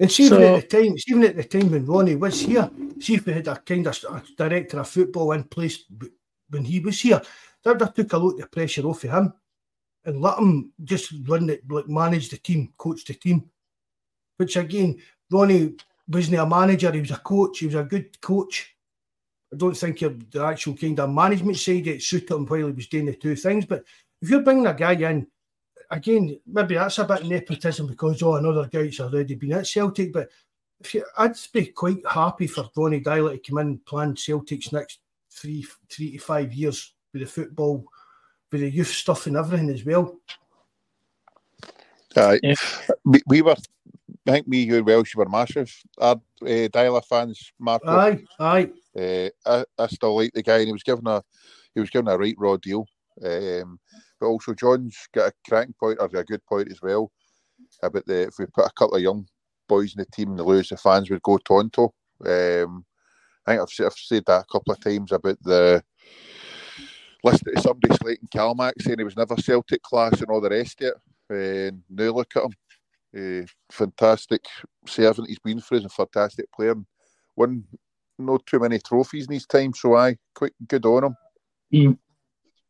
And 0.00 0.10
see, 0.10 0.26
even 0.26 0.42
at 0.42 0.68
the 0.68 0.82
time, 0.82 0.96
even 1.08 1.24
at 1.24 1.36
the 1.36 1.44
time 1.44 1.70
when 1.70 1.86
Ronnie 1.86 2.14
was 2.14 2.40
here, 2.40 2.70
see 3.00 3.14
if 3.14 3.26
we 3.26 3.32
had 3.32 3.48
a 3.48 3.56
kind 3.56 3.86
of 3.86 3.98
a 4.08 4.22
director 4.36 4.78
of 4.78 4.88
football 4.88 5.32
in 5.32 5.44
place 5.44 5.84
when 6.50 6.64
he 6.64 6.78
was 6.80 7.00
here, 7.00 7.20
that, 7.64 7.78
that 7.78 7.94
took 7.96 8.12
a 8.12 8.18
lot 8.18 8.34
of 8.34 8.38
the 8.38 8.46
pressure 8.46 8.86
off 8.86 9.02
of 9.04 9.10
him 9.10 9.32
and 10.04 10.20
let 10.20 10.38
him 10.38 10.72
just 10.84 11.12
run 11.26 11.50
it, 11.50 11.68
like 11.68 11.88
manage 11.88 12.28
the 12.28 12.36
team, 12.36 12.72
coach 12.76 13.04
the 13.04 13.14
team. 13.14 13.50
Which 14.36 14.56
again, 14.56 15.00
Ronnie 15.30 15.74
wasn't 16.06 16.38
a 16.38 16.46
manager; 16.46 16.92
he 16.92 17.00
was 17.00 17.10
a 17.10 17.16
coach. 17.16 17.58
He 17.58 17.66
was 17.66 17.74
a 17.74 17.82
good 17.82 18.20
coach. 18.20 18.74
I 19.52 19.56
don't 19.56 19.76
think 19.76 19.98
the 19.98 20.44
actual 20.44 20.76
kind 20.76 21.00
of 21.00 21.10
management 21.10 21.56
side 21.56 21.86
it 21.88 22.02
suited 22.02 22.30
him 22.30 22.46
while 22.46 22.66
he 22.66 22.72
was 22.72 22.86
doing 22.86 23.06
the 23.06 23.14
two 23.14 23.34
things. 23.34 23.66
But 23.66 23.84
if 24.22 24.30
you're 24.30 24.42
bringing 24.42 24.66
a 24.66 24.74
guy 24.74 24.92
in 24.92 25.26
again, 25.90 26.38
maybe 26.46 26.74
that's 26.74 26.98
a 26.98 27.04
bit 27.04 27.24
nepotism 27.24 27.86
because 27.86 28.22
oh, 28.22 28.34
another 28.36 28.66
guy's 28.66 29.00
already 29.00 29.34
been 29.34 29.52
at 29.52 29.66
Celtic. 29.66 30.12
But 30.12 30.28
if 30.80 30.94
you, 30.94 31.04
I'd 31.16 31.36
be 31.52 31.66
quite 31.66 32.06
happy 32.08 32.46
for 32.46 32.68
Ronny 32.76 33.00
Deila 33.00 33.32
to 33.32 33.50
come 33.50 33.58
in 33.58 33.66
and 33.66 33.84
plan 33.84 34.16
Celtic's 34.16 34.72
next 34.72 35.00
three, 35.30 35.66
three 35.90 36.12
to 36.12 36.18
five 36.18 36.52
years 36.52 36.94
with 37.12 37.22
the 37.22 37.28
football, 37.28 37.84
with 38.50 38.60
the 38.60 38.70
youth 38.70 38.88
stuff 38.88 39.26
and 39.26 39.36
everything 39.36 39.70
as 39.70 39.84
well. 39.84 40.18
Aye. 42.16 42.40
Yeah. 42.42 42.54
We, 43.04 43.20
we 43.26 43.42
were, 43.42 43.56
I 44.26 44.30
think 44.30 44.48
me, 44.48 44.62
you 44.62 44.76
and 44.76 44.86
Welsh 44.86 45.14
were 45.14 45.28
massive 45.28 45.74
uh, 45.98 46.16
uh, 46.42 46.46
Deila 46.46 47.04
fans, 47.04 47.52
Marco. 47.58 47.88
Aye, 47.88 48.24
aye, 48.38 48.70
Uh, 48.96 49.28
I, 49.46 49.64
I 49.78 49.86
still 49.86 50.16
like 50.16 50.32
the 50.32 50.42
guy, 50.42 50.58
and 50.58 50.66
he 50.66 50.72
was 50.72 50.82
given 50.82 51.06
a 51.06 51.22
he 51.74 51.80
was 51.80 51.90
given 51.90 52.08
a 52.08 52.16
right 52.16 52.34
raw 52.38 52.56
deal. 52.56 52.86
Um, 53.24 53.78
but 54.20 54.26
also, 54.26 54.54
John's 54.54 54.96
got 55.14 55.28
a 55.28 55.32
cracking 55.48 55.74
point 55.78 55.98
or 56.00 56.06
a 56.06 56.24
good 56.24 56.44
point 56.46 56.70
as 56.70 56.80
well 56.82 57.10
about 57.82 58.06
the 58.06 58.22
if 58.22 58.34
we 58.38 58.46
put 58.46 58.66
a 58.66 58.72
couple 58.76 58.96
of 58.96 59.02
young 59.02 59.26
boys 59.68 59.94
in 59.94 60.00
the 60.00 60.06
team 60.06 60.30
and 60.30 60.38
they 60.38 60.42
lose, 60.42 60.68
the 60.68 60.76
fans 60.76 61.10
would 61.10 61.22
go 61.22 61.38
tonto. 61.38 61.92
Um, 62.24 62.84
I 63.46 63.52
think 63.52 63.62
I've, 63.62 63.70
said- 63.70 63.86
I've 63.86 63.92
said 63.94 64.24
that 64.26 64.42
a 64.42 64.52
couple 64.52 64.72
of 64.72 64.80
times 64.80 65.12
about 65.12 65.38
the 65.42 65.82
listening 67.24 67.56
to 67.56 67.62
somebody 67.62 67.94
slating 67.96 68.28
Calmac 68.34 68.72
saying 68.80 68.98
he 68.98 69.04
was 69.04 69.16
never 69.16 69.36
Celtic 69.36 69.82
class 69.82 70.20
and 70.20 70.30
all 70.30 70.40
the 70.40 70.50
rest 70.50 70.80
of 70.82 70.88
it. 70.88 70.94
And 71.30 71.82
now 71.90 72.10
look 72.12 72.34
at 72.36 72.44
him. 72.44 72.52
Uh, 73.16 73.46
fantastic 73.70 74.44
servant 74.86 75.28
he's 75.28 75.38
been 75.38 75.60
for 75.60 75.76
us, 75.76 75.84
a 75.84 75.88
fantastic 75.88 76.50
player. 76.52 76.72
and 76.72 76.86
Won 77.36 77.64
not 78.18 78.44
too 78.46 78.58
many 78.58 78.78
trophies 78.78 79.26
in 79.26 79.32
his 79.34 79.46
time, 79.46 79.72
so 79.74 79.94
I 79.96 80.16
quite 80.34 80.52
good 80.66 80.84
on 80.84 81.04
him. 81.04 81.16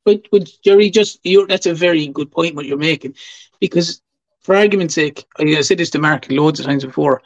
But 0.09 0.27
but 0.31 0.51
Jerry, 0.65 0.89
just 0.89 1.21
you 1.23 1.47
that's 1.47 1.67
a 1.67 1.75
very 1.75 2.07
good 2.07 2.31
point 2.31 2.55
what 2.55 2.65
you're 2.65 2.79
making, 2.79 3.15
because 3.61 4.01
for 4.41 4.57
argument's 4.57 4.95
sake, 4.95 5.27
I 5.39 5.61
said 5.61 5.77
this 5.77 5.91
to 5.91 5.99
Mark 5.99 6.25
loads 6.31 6.59
of 6.59 6.65
times 6.65 6.83
before. 6.83 7.21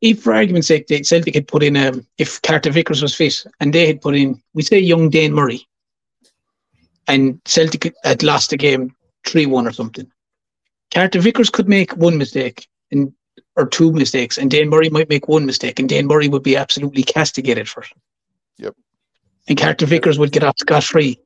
If, 0.00 0.22
for 0.22 0.32
argument's 0.32 0.68
sake, 0.68 0.86
they, 0.86 1.02
Celtic 1.02 1.34
had 1.34 1.46
put 1.48 1.62
in, 1.62 1.76
um, 1.76 2.06
if 2.16 2.40
Carter 2.40 2.70
Vickers 2.70 3.02
was 3.02 3.14
fit 3.14 3.44
and 3.60 3.74
they 3.74 3.86
had 3.86 4.00
put 4.00 4.14
in, 4.14 4.40
we 4.54 4.62
say 4.62 4.78
young 4.78 5.10
Dane 5.10 5.34
Murray, 5.34 5.68
and 7.06 7.42
Celtic 7.44 7.94
had 8.04 8.22
lost 8.22 8.48
the 8.48 8.56
game 8.56 8.96
3 9.26 9.44
1 9.44 9.66
or 9.66 9.72
something, 9.72 10.10
Carter 10.90 11.20
Vickers 11.20 11.50
could 11.50 11.68
make 11.68 11.94
one 11.94 12.16
mistake 12.16 12.68
and 12.90 13.12
or 13.54 13.66
two 13.66 13.92
mistakes, 13.92 14.38
and 14.38 14.50
Dane 14.50 14.70
Murray 14.70 14.88
might 14.88 15.10
make 15.10 15.28
one 15.28 15.44
mistake, 15.44 15.78
and 15.78 15.86
Dane 15.86 16.06
Murray 16.06 16.28
would 16.28 16.42
be 16.42 16.56
absolutely 16.56 17.02
castigated 17.02 17.68
for 17.68 17.82
it. 17.82 17.92
Yep. 18.56 18.76
And 19.46 19.58
Carter 19.58 19.84
Vickers 19.84 20.18
would 20.18 20.32
get 20.32 20.42
off 20.42 20.56
scot 20.56 20.84
free. 20.84 21.20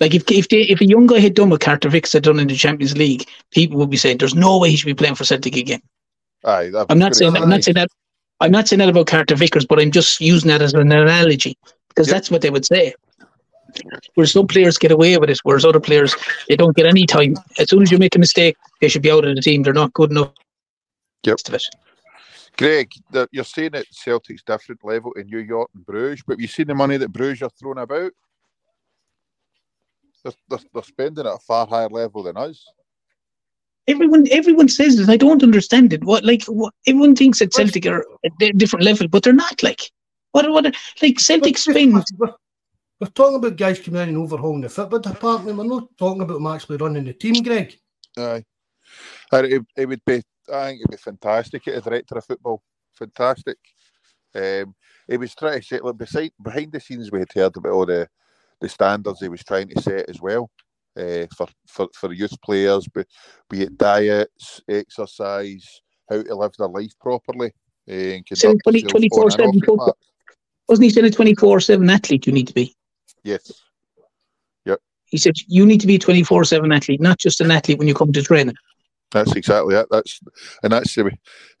Like 0.00 0.14
if 0.14 0.30
if 0.30 0.48
they, 0.48 0.62
if 0.62 0.80
a 0.80 0.86
young 0.86 1.06
guy 1.06 1.18
had 1.18 1.34
done 1.34 1.50
what 1.50 1.60
Carter 1.60 1.88
Vickers 1.88 2.12
had 2.12 2.22
done 2.22 2.38
in 2.38 2.46
the 2.46 2.54
Champions 2.54 2.96
League, 2.96 3.28
people 3.50 3.78
would 3.78 3.90
be 3.90 3.96
saying, 3.96 4.18
"There's 4.18 4.34
no 4.34 4.58
way 4.58 4.70
he 4.70 4.76
should 4.76 4.86
be 4.86 4.94
playing 4.94 5.16
for 5.16 5.24
Celtic 5.24 5.56
again." 5.56 5.82
Aye, 6.44 6.70
I'm 6.88 6.98
not 6.98 7.16
saying 7.16 7.32
that, 7.32 7.42
I'm 7.42 7.48
not 7.48 7.64
saying 7.64 7.74
that. 7.74 7.88
I'm 8.40 8.52
not 8.52 8.68
saying 8.68 8.78
that 8.78 8.88
about 8.88 9.08
Carter 9.08 9.34
Vickers, 9.34 9.66
but 9.66 9.80
I'm 9.80 9.90
just 9.90 10.20
using 10.20 10.48
that 10.48 10.62
as 10.62 10.72
an 10.72 10.92
analogy 10.92 11.58
because 11.88 12.06
Yep. 12.06 12.14
that's 12.14 12.30
what 12.30 12.42
they 12.42 12.50
would 12.50 12.64
say. 12.64 12.94
Where 14.14 14.26
some 14.26 14.46
players 14.46 14.78
get 14.78 14.92
away 14.92 15.18
with 15.18 15.28
it, 15.28 15.40
whereas 15.42 15.64
other 15.64 15.80
players 15.80 16.14
they 16.48 16.56
don't 16.56 16.76
get 16.76 16.86
any 16.86 17.04
time. 17.04 17.34
As 17.58 17.68
soon 17.68 17.82
as 17.82 17.90
you 17.90 17.98
make 17.98 18.14
a 18.14 18.18
mistake, 18.18 18.56
they 18.80 18.88
should 18.88 19.02
be 19.02 19.10
out 19.10 19.24
of 19.24 19.34
the 19.34 19.42
team. 19.42 19.62
They're 19.62 19.72
not 19.72 19.92
good 19.92 20.10
enough. 20.12 20.32
Yep. 21.24 21.38
Of 21.48 21.54
it. 21.54 21.64
Greg, 22.56 22.90
the, 23.10 23.28
you're 23.30 23.44
saying 23.44 23.70
that 23.72 23.86
Celtic's 23.90 24.42
different 24.42 24.84
level 24.84 25.12
in 25.12 25.26
New 25.26 25.38
York 25.38 25.70
and 25.74 25.84
Bruges, 25.84 26.24
but 26.26 26.40
you 26.40 26.46
seen 26.46 26.66
the 26.66 26.74
money 26.74 26.96
that 26.96 27.12
Bruges 27.12 27.42
are 27.42 27.50
throwing 27.50 27.78
about? 27.78 28.12
They're, 30.24 30.32
they're, 30.48 30.58
they're 30.72 30.82
spending 30.82 31.26
at 31.26 31.32
a 31.32 31.38
far 31.46 31.66
higher 31.66 31.88
level 31.88 32.22
than 32.22 32.36
us. 32.36 32.64
Everyone, 33.86 34.26
everyone 34.30 34.68
says 34.68 34.96
this. 34.96 35.08
I 35.08 35.16
don't 35.16 35.42
understand 35.42 35.92
it. 35.92 36.04
What, 36.04 36.24
like, 36.24 36.44
what, 36.44 36.74
everyone 36.86 37.16
thinks 37.16 37.38
that 37.38 37.54
Celtic 37.54 37.86
are 37.86 38.04
at 38.24 38.32
a 38.42 38.52
different 38.52 38.84
level, 38.84 39.08
but 39.08 39.22
they're 39.22 39.32
not. 39.32 39.62
Like, 39.62 39.90
what, 40.32 40.50
what, 40.50 40.74
like 41.00 41.18
Celtic 41.18 41.56
spend. 41.56 42.04
We're, 42.18 42.34
we're 43.00 43.06
talking 43.14 43.36
about 43.36 43.56
guys 43.56 43.80
coming 43.80 44.02
in 44.02 44.08
and 44.10 44.18
overhauling 44.18 44.60
the 44.60 44.68
football 44.68 44.98
department. 44.98 45.56
We're 45.56 45.64
not 45.64 45.88
talking 45.96 46.20
about 46.20 46.34
them 46.34 46.46
actually 46.48 46.76
running 46.76 47.04
the 47.04 47.14
team, 47.14 47.42
Greg. 47.42 47.78
Aye. 48.18 48.44
It, 49.32 49.64
it 49.76 49.86
would 49.86 50.04
be, 50.04 50.22
I 50.52 50.66
think 50.66 50.80
it'd 50.80 50.90
be 50.90 50.96
fantastic 50.96 51.66
at 51.68 51.76
a 51.76 51.80
director 51.80 52.18
of 52.18 52.26
football. 52.26 52.62
Fantastic. 52.94 53.56
Um, 54.34 54.74
he 55.08 55.16
was 55.16 55.34
trying 55.34 55.60
to 55.60 55.66
set, 55.66 55.84
like, 55.84 55.96
beside, 55.96 56.32
behind 56.42 56.72
the 56.72 56.80
scenes, 56.80 57.10
we 57.10 57.20
had 57.20 57.32
heard 57.34 57.56
about 57.56 57.72
all 57.72 57.86
the, 57.86 58.06
the 58.60 58.68
standards 58.68 59.20
he 59.20 59.28
was 59.28 59.44
trying 59.44 59.68
to 59.68 59.80
set 59.80 60.08
as 60.08 60.20
well 60.20 60.50
uh, 60.98 61.26
for, 61.36 61.46
for, 61.66 61.88
for 61.94 62.12
youth 62.12 62.40
players, 62.42 62.88
be, 62.88 63.04
be 63.48 63.62
it 63.62 63.78
diets, 63.78 64.60
exercise, 64.68 65.80
how 66.10 66.22
to 66.22 66.34
live 66.34 66.52
their 66.58 66.68
life 66.68 66.92
properly. 67.00 67.52
Uh, 67.88 68.16
and 68.16 68.26
20, 68.26 68.82
themselves 68.82 69.36
on 69.38 69.46
and 69.46 69.62
24/7 69.62 69.64
football. 69.64 69.96
Wasn't 70.68 70.84
he 70.84 70.90
saying 70.90 71.06
a 71.06 71.10
24 71.10 71.60
7 71.60 71.88
athlete 71.88 72.26
you 72.26 72.32
need 72.32 72.48
to 72.48 72.54
be? 72.54 72.74
Yes. 73.24 73.50
He 75.08 75.16
said 75.16 75.34
you 75.46 75.64
need 75.64 75.80
to 75.80 75.86
be 75.86 75.96
a 75.96 75.98
24 75.98 76.44
7 76.44 76.70
athlete, 76.70 77.00
not 77.00 77.18
just 77.18 77.40
an 77.40 77.50
athlete 77.50 77.78
when 77.78 77.88
you 77.88 77.94
come 77.94 78.12
to 78.12 78.22
training. 78.22 78.54
That's 79.10 79.34
exactly 79.34 79.74
it. 79.74 79.86
That's 79.90 80.20
and 80.62 80.72
that's 80.72 80.94
the 80.94 81.10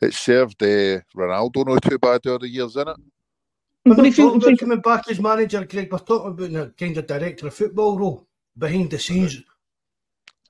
it 0.02 0.12
served 0.12 0.62
uh, 0.62 1.00
Ronaldo 1.16 1.66
no 1.66 1.78
too 1.78 1.98
bad 1.98 2.26
over 2.26 2.40
the 2.40 2.48
years, 2.48 2.72
isn't 2.72 2.88
it? 2.88 2.96
We're 3.88 3.96
But 3.96 4.06
if 4.06 4.18
you, 4.18 4.24
talking 4.24 4.40
if 4.40 4.46
about 4.46 4.58
coming 4.58 4.80
back 4.80 5.10
as 5.10 5.20
manager, 5.20 5.64
Greg. 5.64 5.90
We're 5.90 5.98
talking 5.98 6.32
about 6.32 6.52
the 6.52 6.74
kind 6.78 6.96
of 6.96 7.06
director 7.06 7.46
of 7.46 7.54
football 7.54 7.98
role 7.98 8.26
behind 8.56 8.90
the 8.90 8.98
scenes. 8.98 9.42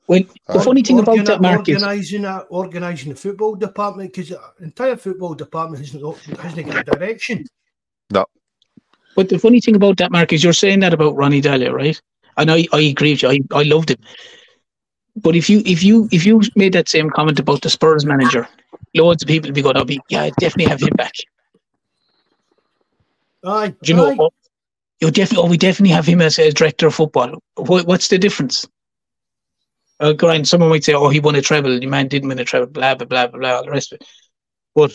well, 0.07 0.23
the 0.49 0.61
funny 0.61 0.83
thing 0.83 0.99
about 0.99 1.25
that, 1.27 1.41
Mark, 1.41 1.69
is 1.69 1.83
organising 1.83 2.23
that, 2.23 2.47
organising 2.51 3.11
the 3.11 3.17
football 3.17 3.55
department 3.55 4.13
because 4.13 4.31
the 4.31 4.41
entire 4.61 4.97
football 4.97 5.35
department 5.35 5.85
hasn't 5.85 6.39
hasn't 6.39 6.67
got 6.67 6.89
a 6.89 6.99
direction. 6.99 7.45
But 9.19 9.29
the 9.29 9.39
funny 9.39 9.61
thing 9.61 9.75
about 9.75 9.97
that, 9.97 10.13
Mark, 10.13 10.33
is 10.33 10.45
you're 10.45 10.53
saying 10.53 10.79
that 10.81 10.95
about 10.95 11.17
Ronny 11.17 11.43
Deila, 11.43 11.73
right? 11.73 12.01
And 12.37 12.53
I, 12.53 12.67
I 12.73 12.81
agree 12.81 13.15
with 13.15 13.23
you. 13.25 13.31
I, 13.31 13.41
I 13.53 13.63
loved 13.65 13.91
him. 13.91 13.99
But 15.17 15.35
if 15.35 15.51
you 15.51 15.61
if 15.67 15.83
you 15.83 16.09
if 16.13 16.25
you 16.25 16.41
made 16.55 16.73
that 16.75 16.89
same 16.89 17.11
comment 17.11 17.41
about 17.41 17.63
the 17.63 17.71
Spurs 17.71 18.07
manager, 18.07 18.47
loads 18.95 19.23
of 19.23 19.29
people 19.29 19.49
would 19.49 19.55
be 19.55 19.63
going, 19.63 19.77
"I'll 19.77 19.85
be 19.85 20.01
yeah, 20.09 20.23
I 20.23 20.31
definitely 20.39 20.71
have 20.71 20.81
him 20.81 20.95
back." 20.97 21.15
Aye, 23.45 23.75
Do 23.83 23.93
you 23.93 23.97
know? 23.97 24.11
aye. 24.11 24.17
Oh, 24.19 24.31
you 25.01 25.11
definitely, 25.11 25.47
oh, 25.47 25.51
we 25.51 25.57
definitely 25.57 25.95
have 25.95 26.07
him 26.07 26.21
as, 26.21 26.39
a 26.39 26.51
director 26.51 26.89
of 26.89 26.95
football. 26.95 27.41
What, 27.57 27.87
what's 27.87 28.09
the 28.09 28.19
difference? 28.19 28.67
Uh, 30.01 30.13
grind. 30.13 30.47
Someone 30.47 30.71
might 30.71 30.85
say, 30.85 30.93
"Oh, 30.95 31.09
he 31.09 31.19
won 31.21 31.35
a 31.35 31.43
treble. 31.43 31.79
The 31.79 31.87
man 31.87 32.09
didn't 32.09 32.29
win 32.29 32.39
a 32.39 32.45
treble." 32.45 32.67
Blah 32.69 32.95
blah 32.95 33.07
blah 33.07 33.27
blah. 33.29 33.39
blah 33.39 33.57
all 33.57 33.65
the 33.65 33.71
rest 33.71 33.93
of 33.93 34.01
it. 34.01 34.09
But 34.75 34.93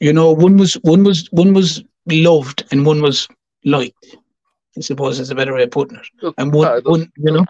you 0.00 0.12
know, 0.12 0.32
one 0.32 0.56
was 0.56 0.74
one 0.82 1.04
was 1.04 1.28
one 1.32 1.52
was 1.52 1.82
loved 2.06 2.64
and 2.70 2.86
one 2.86 3.02
was 3.02 3.28
liked. 3.64 4.16
I 4.76 4.80
suppose 4.80 5.20
is 5.20 5.30
a 5.30 5.34
better 5.34 5.52
way 5.54 5.64
of 5.64 5.70
putting 5.70 5.98
it. 5.98 6.34
And 6.38 6.52
one, 6.52 6.66
Aye, 6.66 6.70
there's- 6.70 6.84
one 6.84 7.12
you 7.16 7.32
know, 7.32 7.44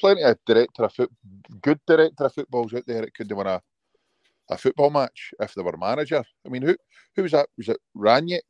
plenty 0.00 0.22
of 0.22 0.38
director 0.46 0.84
of 0.84 0.92
foot, 0.92 1.12
good 1.60 1.78
director 1.86 2.24
of 2.24 2.34
footballs 2.34 2.74
out 2.74 2.86
there 2.86 3.02
that 3.02 3.14
could 3.14 3.28
have 3.30 3.36
won 3.36 3.46
a, 3.46 3.60
a 4.50 4.56
football 4.56 4.90
match 4.90 5.30
if 5.40 5.54
they 5.54 5.62
were 5.62 5.76
manager. 5.76 6.24
I 6.44 6.48
mean, 6.48 6.62
who 6.62 6.76
who 7.14 7.22
was 7.22 7.32
that? 7.32 7.48
Was 7.56 7.68
it 7.68 7.78
Rangnick? 7.96 8.40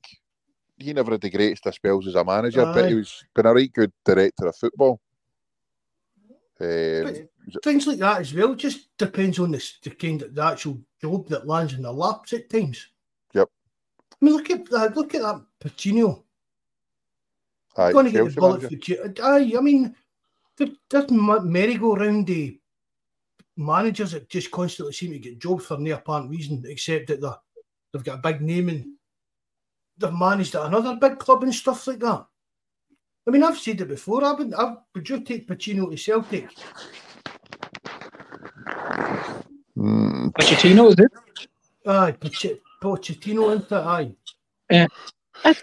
He 0.85 0.93
never 0.93 1.13
had 1.13 1.23
the 1.23 1.31
greatest 1.31 1.65
of 1.67 1.75
spells 1.75 2.07
as 2.07 2.15
a 2.15 2.23
manager, 2.25 2.65
but 2.67 2.89
he 2.89 2.95
was 2.95 3.25
been 3.35 3.47
a 3.47 3.55
right 3.55 3.73
good 3.73 3.93
director 4.05 4.47
of 4.47 4.57
football. 4.57 5.01
Um, 6.61 7.03
But 7.05 7.63
things 7.65 7.87
like 7.87 7.99
that 7.99 8.21
as 8.21 8.35
well 8.35 8.55
just 8.55 8.95
depends 8.99 9.39
on 9.39 9.51
the, 9.53 9.65
the 9.83 9.91
kind 9.91 10.21
of 10.23 10.35
the 10.35 10.45
actual 10.45 10.79
job 11.01 11.29
that 11.29 11.47
lands 11.47 11.73
in 11.73 11.83
the 11.83 11.93
laps 11.93 12.35
at 12.35 12.51
times. 12.51 12.87
Yep. 13.33 13.49
I 14.13 14.25
mean, 14.25 14.35
look 14.35 14.51
at 14.51 14.69
that. 14.71 14.95
Look 14.95 15.15
at 15.15 15.23
that 15.23 15.43
Patino. 15.59 16.25
aye, 17.79 17.93
going 17.93 18.07
to 18.07 18.13
get 18.13 18.25
the 18.27 18.41
bullet 18.41 18.63
manager. 18.63 19.15
for 19.17 19.23
Aye, 19.25 19.55
I 19.57 19.61
mean, 19.61 19.97
there- 20.57 20.69
there's 20.91 21.11
merry-go-round 21.11 22.27
the 22.27 22.61
managers 23.57 24.13
that 24.13 24.29
just 24.29 24.51
constantly 24.51 24.93
seem 24.93 25.13
to 25.13 25.19
get 25.19 25.39
jobs 25.39 25.65
for 25.65 25.79
no 25.79 25.95
apparent 25.95 26.31
reason, 26.31 26.63
except 26.67 27.07
that 27.09 27.21
they're, 27.23 27.41
they've 27.93 28.05
got 28.05 28.19
a 28.19 28.33
big 28.33 28.43
name 28.43 28.69
and 28.69 28.95
they've 29.99 30.13
managed 30.13 30.55
at 30.55 30.67
another 30.67 30.97
big 30.97 31.19
club 31.19 31.43
and 31.43 31.55
stuff 31.55 31.87
like 31.87 32.01
that. 32.01 32.27
I 33.27 33.31
mean, 33.31 33.43
I've 33.43 33.59
said 33.59 33.81
it 33.81 33.89
before. 33.89 34.23
I 34.25 34.33
would, 34.33 34.53
I, 34.55 34.75
would 34.95 35.09
you 35.09 35.21
take 35.21 35.49
Pacino 35.49 35.91
to 35.91 35.97
Celtic? 35.97 36.49
Mm, 39.77 40.33
Pochettino 40.33 40.89
is 40.91 40.97
it? 40.99 41.13
Aye, 41.87 42.13
Poch- 42.13 42.61
Pochettino 42.83 43.55
into 43.55 43.75
it, 43.77 43.85
aye. 44.73 44.89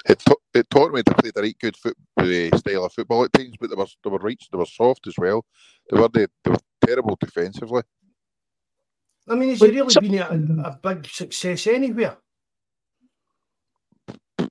it, 0.09 0.19
ta- 0.19 0.33
it 0.53 0.69
taught 0.69 0.91
me 0.93 1.01
to 1.03 1.13
play 1.15 1.31
the 1.33 1.41
right 1.41 1.57
good 1.59 1.77
foot, 1.77 1.95
uh, 2.17 2.57
style 2.57 2.85
of 2.85 2.93
football 2.93 3.23
at 3.23 3.33
times, 3.33 3.55
but 3.59 3.69
they 3.69 3.75
were 3.75 3.85
they 4.03 4.09
were 4.09 4.17
right, 4.17 4.43
they 4.51 4.57
were 4.57 4.65
soft 4.65 5.07
as 5.07 5.15
well. 5.17 5.45
They 5.89 5.99
were 5.99 6.09
they, 6.09 6.27
they 6.43 6.51
were 6.51 6.57
terrible 6.85 7.17
defensively. 7.19 7.83
I 9.29 9.35
mean, 9.35 9.49
has 9.49 9.59
But 9.59 9.69
he 9.69 9.75
really 9.75 9.89
some- 9.91 10.03
been 10.03 10.17
a, 10.19 10.63
a 10.69 10.79
big 10.81 11.07
success 11.07 11.67
anywhere? 11.67 12.17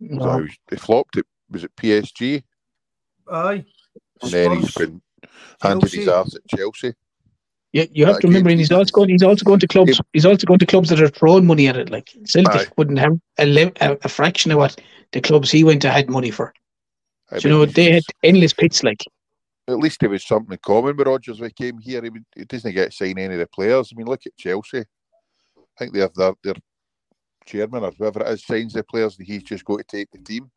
So 0.01 0.15
No. 0.15 0.37
he, 0.37 0.43
was, 0.43 0.51
he 0.71 0.77
flopped 0.77 1.17
it. 1.17 1.27
Was 1.51 1.65
it 1.65 1.75
PSG? 1.77 2.43
Aye. 3.31 3.65
And 4.23 4.31
then 4.31 4.61
he's 4.61 4.75
been 4.75 5.03
handed 5.61 5.93
his 5.93 6.09
ass 6.09 6.35
at 6.35 6.47
Chelsea. 6.49 6.95
Yeah, 7.73 7.85
you 7.93 8.05
have 8.05 8.17
That 8.17 8.23
to 8.23 8.27
remember, 8.29 8.51
and 8.51 8.59
he's 8.59 8.73
also 8.73 8.91
going. 8.91 9.11
He's 9.11 9.23
also 9.23 9.45
going 9.45 9.61
to 9.61 9.69
clubs. 9.69 10.01
He's 10.13 10.27
also 10.27 10.45
going 10.45 10.59
to 10.59 10.67
clubs 10.67 10.89
that 10.89 11.01
are 11.01 11.09
throwing 11.09 11.47
money 11.47 11.69
at 11.69 11.77
it. 11.77 11.89
Like 11.89 12.11
Celtic 12.25 12.53
Aye. 12.53 12.67
wouldn't 12.77 12.99
have 12.99 13.13
a, 13.39 13.47
le- 13.47 13.73
a, 13.81 13.97
a 14.03 14.09
fraction 14.09 14.51
of 14.51 14.59
what 14.59 14.81
the 15.13 15.21
clubs 15.21 15.53
he 15.53 15.63
went 15.63 15.83
to 15.83 15.91
had 15.91 16.11
money 16.11 16.33
for. 16.33 16.53
I 17.31 17.39
Do 17.39 17.49
you 17.49 17.55
know 17.55 17.65
they 17.65 17.93
had 17.93 18.03
endless 18.25 18.53
pits. 18.53 18.83
Like 18.83 19.05
at 19.69 19.79
least 19.79 20.01
there 20.01 20.11
was 20.11 20.27
something 20.27 20.53
in 20.53 20.59
common 20.65 20.97
with 20.97 21.07
Rodgers 21.07 21.41
when 21.41 21.51
he 21.51 21.65
came 21.65 21.79
here. 21.79 22.03
He, 22.03 22.11
would, 22.11 22.25
he 22.35 22.45
doesn't 22.45 22.75
get 22.75 22.91
to 22.91 22.97
sign 22.97 23.19
any 23.19 23.35
of 23.35 23.41
the 23.41 23.47
players. 23.47 23.93
I 23.93 23.97
mean, 23.97 24.09
look 24.09 24.27
at 24.27 24.37
Chelsea. 24.37 24.81
I 24.81 25.63
think 25.79 25.95
they 25.95 26.01
have 26.01 26.15
their, 26.15 26.35
their 26.43 26.55
chairman 27.47 27.85
or 27.85 27.93
whoever 27.99 28.21
it 28.23 28.29
is 28.33 28.45
signs 28.45 28.73
the 28.73 28.83
players, 28.85 29.19
and 29.19 29.27
he's 29.27 29.43
just 29.43 29.65
got 29.65 29.79
to 29.79 29.85
take 29.85 30.11
the 30.11 30.19
team. 30.19 30.51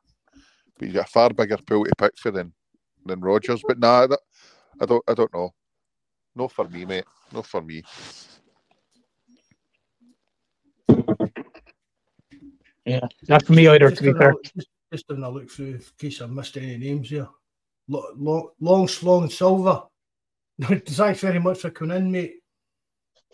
But 0.77 0.88
he's 0.88 0.95
got 0.95 1.07
a 1.07 1.11
far 1.11 1.30
bigger 1.31 1.57
pool 1.57 1.85
to 1.85 1.91
pick 1.97 2.18
for 2.18 2.31
than 2.31 2.53
than 3.05 3.19
Rodgers. 3.22 3.61
But 3.68 3.80
nah, 3.80 4.03
I 4.03 4.07
don't, 4.07 4.22
I 4.81 4.85
don't, 4.85 5.03
I 5.07 5.14
don't 5.14 5.34
know. 5.34 5.51
Not 6.35 6.51
for 6.51 6.68
me, 6.68 6.85
mate. 6.85 7.05
Not 7.31 7.45
for 7.45 7.61
me. 7.61 7.84
yeah, 12.85 12.99
not 13.27 13.45
for 13.45 13.53
me 13.53 13.68
either. 13.68 13.89
Just 13.89 14.01
To 14.03 14.14
be 14.14 14.18
fair, 14.18 14.31
look- 14.34 14.43
Just, 14.43 14.68
just 14.91 15.05
having 15.10 15.23
a 15.23 15.30
look 15.30 15.49
through 15.49 15.76
in 15.76 15.81
case 15.97 16.22
I 16.22 16.26
missed 16.27 16.57
any 16.57 16.77
names 16.77 17.10
here. 17.10 17.27
Long, 17.88 18.14
Long, 18.18 18.49
long 18.60 18.88
Slong 18.88 19.30
Silver. 19.30 19.84
Thanks 20.61 21.22
very 21.22 21.39
much 21.39 21.60
for 21.60 21.69
coming 21.72 21.97
in, 21.97 22.11
mate. 22.11 22.35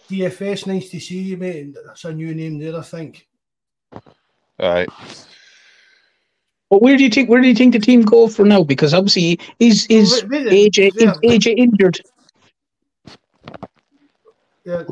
DFS, 0.09 0.65
nice 0.67 0.89
to 0.89 0.99
see 0.99 1.19
you, 1.19 1.37
mate. 1.37 1.75
That's 1.85 2.05
a 2.05 2.13
new 2.13 2.33
name 2.33 2.57
there, 2.57 2.77
I 2.77 2.81
think. 2.81 3.27
All 3.91 4.01
right. 4.59 4.89
but 6.69 6.81
where 6.81 6.97
do 6.97 7.03
you 7.03 7.09
think? 7.09 7.29
Where 7.29 7.41
do 7.41 7.47
you 7.47 7.55
think 7.55 7.73
the 7.73 7.79
team 7.79 8.01
go 8.01 8.27
for 8.27 8.45
now? 8.45 8.63
Because 8.63 8.93
obviously, 8.93 9.39
is 9.59 9.87
is 9.89 10.23
Wait, 10.29 10.45
wait, 10.45 10.73
AJ 10.73 10.95
is 10.95 11.11
AJ 11.23 11.57
injured? 11.57 11.99
Yeah, 14.65 14.83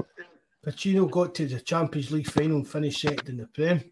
Pacino 0.65 1.09
got 1.09 1.35
to 1.35 1.47
the 1.47 1.59
Champions 1.59 2.11
League 2.11 2.27
final 2.27 2.57
and 2.57 2.67
finished 2.67 3.01
second 3.01 3.29
in 3.29 3.37
the 3.37 3.47
Prem. 3.47 3.83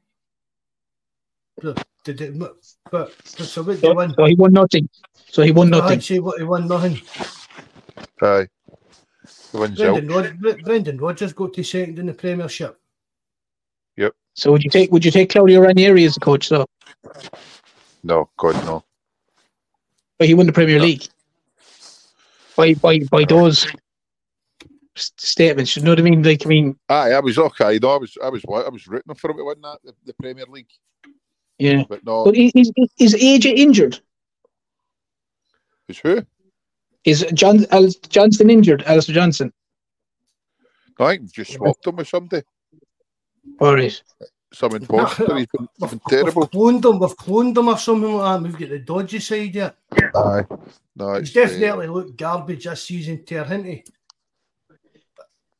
But, 1.61 1.85
did 2.03 2.21
it, 2.21 2.37
but, 2.37 2.57
but 2.91 3.13
so 3.23 3.63
what 3.63 3.79
So, 3.79 3.93
win? 3.93 4.13
so 4.13 4.25
he 4.25 4.35
won 4.35 4.51
nothing. 4.51 4.89
So 5.27 5.41
he 5.41 5.51
won 5.51 5.69
nothing. 5.69 5.99
I'd 5.99 6.03
say 6.03 6.19
what 6.19 6.37
he 6.37 6.43
won 6.43 6.67
nothing. 6.67 7.01
Aye. 8.21 8.47
He 9.51 9.57
wins. 9.57 9.77
Brendan, 9.77 10.07
Rod- 10.07 10.63
Brendan 10.63 10.97
Rodgers 10.97 11.33
got 11.33 11.53
to 11.53 11.63
second 11.63 11.99
in 11.99 12.07
the 12.07 12.13
Premiership. 12.13 12.79
So 14.35 14.51
would 14.51 14.63
you 14.63 14.69
take 14.69 14.91
would 14.91 15.03
you 15.05 15.11
take 15.11 15.29
Claudio 15.29 15.61
Ranieri 15.61 16.03
as 16.03 16.17
a 16.17 16.19
coach? 16.19 16.47
So, 16.47 16.65
No, 18.03 18.29
God, 18.37 18.55
no. 18.65 18.83
but 20.19 20.27
he 20.27 20.33
won 20.33 20.45
the 20.45 20.53
Premier 20.53 20.79
League. 20.79 21.07
By 22.57 22.73
by 22.73 22.99
by 23.09 23.23
those 23.23 23.65
statements, 24.95 25.75
you 25.75 25.83
know 25.83 25.91
what 25.91 25.99
I 25.99 26.03
mean? 26.03 26.21
Like 26.21 26.45
I 26.45 26.49
mean, 26.49 26.77
Aye, 26.89 27.11
I 27.13 27.19
was 27.21 27.37
okay. 27.37 27.79
No, 27.81 27.91
I 27.91 27.97
was, 27.97 28.17
I 28.23 28.29
was, 28.29 28.43
I 28.47 28.69
was 28.69 28.87
rooting 28.87 29.15
for 29.15 29.31
him 29.31 29.37
to 29.37 29.45
win 29.45 29.61
that 29.61 29.79
the, 29.83 29.93
the 30.05 30.13
Premier 30.13 30.45
League, 30.49 30.69
yeah. 31.57 31.83
but 31.87 32.05
no. 32.05 32.25
But 32.25 32.35
is 32.35 32.51
is, 32.55 32.71
is 32.99 33.13
AJ 33.15 33.55
injured? 33.55 33.99
Who's 35.87 35.99
who? 35.99 36.25
Is 37.05 37.25
John 37.33 37.65
Al, 37.71 37.89
Johnston 38.09 38.49
injured? 38.49 38.83
Alistair 38.83 39.15
Johnston. 39.15 39.53
No, 40.99 41.05
I 41.05 41.17
think 41.17 41.31
just 41.31 41.53
swapped 41.53 41.85
him 41.85 41.95
with 41.97 42.07
somebody. 42.07 42.43
All 43.59 43.75
right. 43.75 44.01
Some 44.53 44.75
imposter. 44.75 45.35
He's 45.35 45.47
been, 45.47 45.67
been 45.79 46.01
terrible. 46.07 46.41
We've 46.41 46.51
cloned 46.51 46.85
him, 46.85 46.99
we've 46.99 47.17
cloned 47.17 47.57
him 47.57 47.67
or 47.67 47.77
something 47.77 48.13
like 48.13 48.41
that. 48.41 48.43
We've 48.43 48.59
got 48.59 48.69
the 48.69 48.79
dodgy 48.79 49.19
side 49.19 49.55
yet. 49.55 49.75
Aye. 50.15 50.45
No, 50.95 51.15
He's 51.15 51.35
it's, 51.35 51.37
uh, 51.37 51.41
definitely 51.41 51.87
looked 51.87 52.17
garbage 52.17 52.63
this 52.63 52.83
season, 52.83 53.23
Ter, 53.25 53.43
hasn't 53.43 53.65
he? 53.65 53.83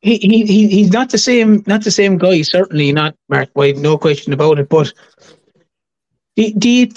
He, 0.02 0.18
he 0.18 0.46
he 0.46 0.68
he's 0.68 0.92
not 0.92 1.10
the 1.10 1.18
same 1.18 1.64
not 1.66 1.84
the 1.84 1.90
same 1.90 2.20
guy. 2.20 2.44
Certainly 2.44 2.92
not 2.92 3.16
Mark 3.28 3.50
White. 3.54 3.78
No 3.78 3.98
question 3.98 4.34
about 4.34 4.60
it. 4.60 4.70
But 4.70 4.94
do, 6.36 6.54
do 6.54 6.70
you 6.70 6.88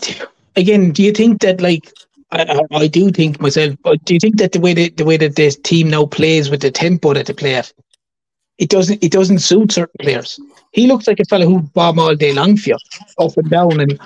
again? 0.56 0.92
Do 0.92 1.02
you 1.02 1.12
think 1.12 1.40
that 1.40 1.62
like 1.62 1.90
I, 2.32 2.42
I, 2.70 2.76
I 2.76 2.86
do 2.86 3.10
think 3.10 3.40
myself? 3.40 3.76
But 3.82 4.04
do 4.04 4.12
you 4.12 4.20
think 4.20 4.36
that 4.36 4.52
the 4.52 4.60
way 4.60 4.74
that 4.74 4.98
the 4.98 5.06
way 5.06 5.16
that 5.16 5.36
this 5.36 5.56
team 5.56 5.88
now 5.88 6.04
plays 6.04 6.50
with 6.50 6.60
the 6.60 6.70
tempo 6.70 7.14
that 7.14 7.26
they 7.26 7.32
play 7.32 7.54
at, 7.54 7.72
it 8.58 8.68
doesn't 8.68 9.02
it 9.02 9.12
doesn't 9.12 9.38
suit 9.38 9.72
certain 9.72 9.96
players. 10.00 10.38
He 10.72 10.86
looks 10.86 11.06
like 11.06 11.20
a 11.20 11.24
fella 11.24 11.46
who 11.46 11.60
bomb 11.60 11.98
all 11.98 12.14
day 12.14 12.32
long 12.32 12.56
for 12.56 12.70
you, 12.70 12.76
up 13.18 13.36
and 13.36 13.50
down, 13.50 13.80
and 13.80 13.98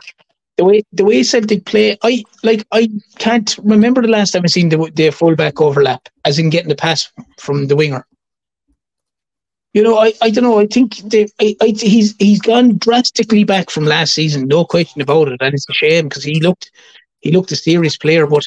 the 0.56 0.64
way 0.64 0.82
the 0.92 1.04
way 1.04 1.22
Celtic 1.22 1.64
play, 1.64 1.96
I 2.02 2.24
like 2.42 2.66
I 2.72 2.88
can't 3.18 3.56
remember 3.62 4.02
the 4.02 4.08
last 4.08 4.32
time 4.32 4.42
I 4.44 4.48
seen 4.48 4.68
the 4.68 4.90
the 4.94 5.10
fullback 5.10 5.60
overlap, 5.60 6.08
as 6.24 6.38
in 6.38 6.50
getting 6.50 6.68
the 6.68 6.76
pass 6.76 7.10
from 7.38 7.66
the 7.66 7.76
winger. 7.76 8.06
You 9.74 9.82
know, 9.82 9.96
I, 9.96 10.12
I 10.20 10.28
don't 10.28 10.44
know. 10.44 10.58
I 10.58 10.66
think 10.66 10.98
they, 10.98 11.28
I, 11.40 11.56
I, 11.62 11.66
he's 11.68 12.14
he's 12.18 12.42
gone 12.42 12.76
drastically 12.76 13.44
back 13.44 13.70
from 13.70 13.86
last 13.86 14.12
season, 14.12 14.46
no 14.46 14.66
question 14.66 15.00
about 15.00 15.28
it, 15.28 15.40
and 15.40 15.54
it's 15.54 15.68
a 15.68 15.72
shame 15.72 16.08
because 16.08 16.24
he 16.24 16.40
looked 16.40 16.70
he 17.20 17.32
looked 17.32 17.52
a 17.52 17.56
serious 17.56 17.96
player. 17.96 18.26
But 18.26 18.44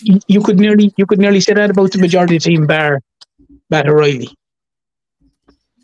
you, 0.00 0.42
could 0.42 0.58
nearly 0.58 0.92
you 0.98 1.06
could 1.06 1.18
nearly 1.18 1.40
say 1.40 1.54
that 1.54 1.70
about 1.70 1.92
the 1.92 1.98
majority 1.98 2.36
of 2.36 2.42
team, 2.42 2.66
bar 2.66 3.00
Matt 3.70 3.88
O'Riley. 3.88 4.28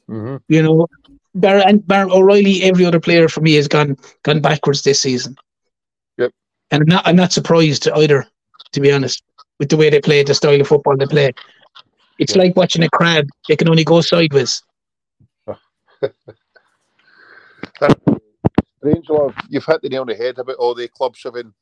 Mhm. 0.08 0.40
You 0.48 0.62
know, 0.62 0.86
bar 1.34 1.58
and 1.66 1.86
bar 1.86 2.08
O'Riley, 2.10 2.62
every 2.62 2.84
other 2.84 3.00
player 3.00 3.28
for 3.28 3.40
me 3.40 3.54
has 3.54 3.68
gone 3.68 3.96
gone 4.22 4.40
backwards 4.40 4.82
this 4.82 5.00
season. 5.00 5.36
Yep. 6.18 6.32
And 6.70 6.82
I'm 6.82 6.88
not 6.88 7.06
I'm 7.06 7.16
not 7.16 7.32
surprised 7.32 7.88
either, 7.88 8.26
to 8.72 8.80
be 8.80 8.92
honest, 8.92 9.22
with 9.58 9.68
the 9.70 9.76
way 9.76 9.88
they 9.90 10.00
play, 10.00 10.22
the 10.22 10.34
style 10.34 10.60
of 10.60 10.68
football 10.68 10.96
they 10.96 11.06
play. 11.06 11.32
It's 12.18 12.36
like 12.36 12.54
watching 12.56 12.82
a 12.84 12.88
crab; 12.90 13.26
they 13.48 13.56
can 13.56 13.68
only 13.68 13.84
go 13.84 14.00
sideways. 14.00 14.62
Strange 18.78 19.08
love. 19.08 19.34
You've 19.48 19.64
hit 19.64 19.82
the 19.82 19.88
nail 19.88 20.02
on 20.02 20.06
the 20.08 20.14
head 20.14 20.38
about 20.38 20.56
all 20.56 20.74
the 20.74 20.88
clubs 20.88 21.20
having 21.24 21.52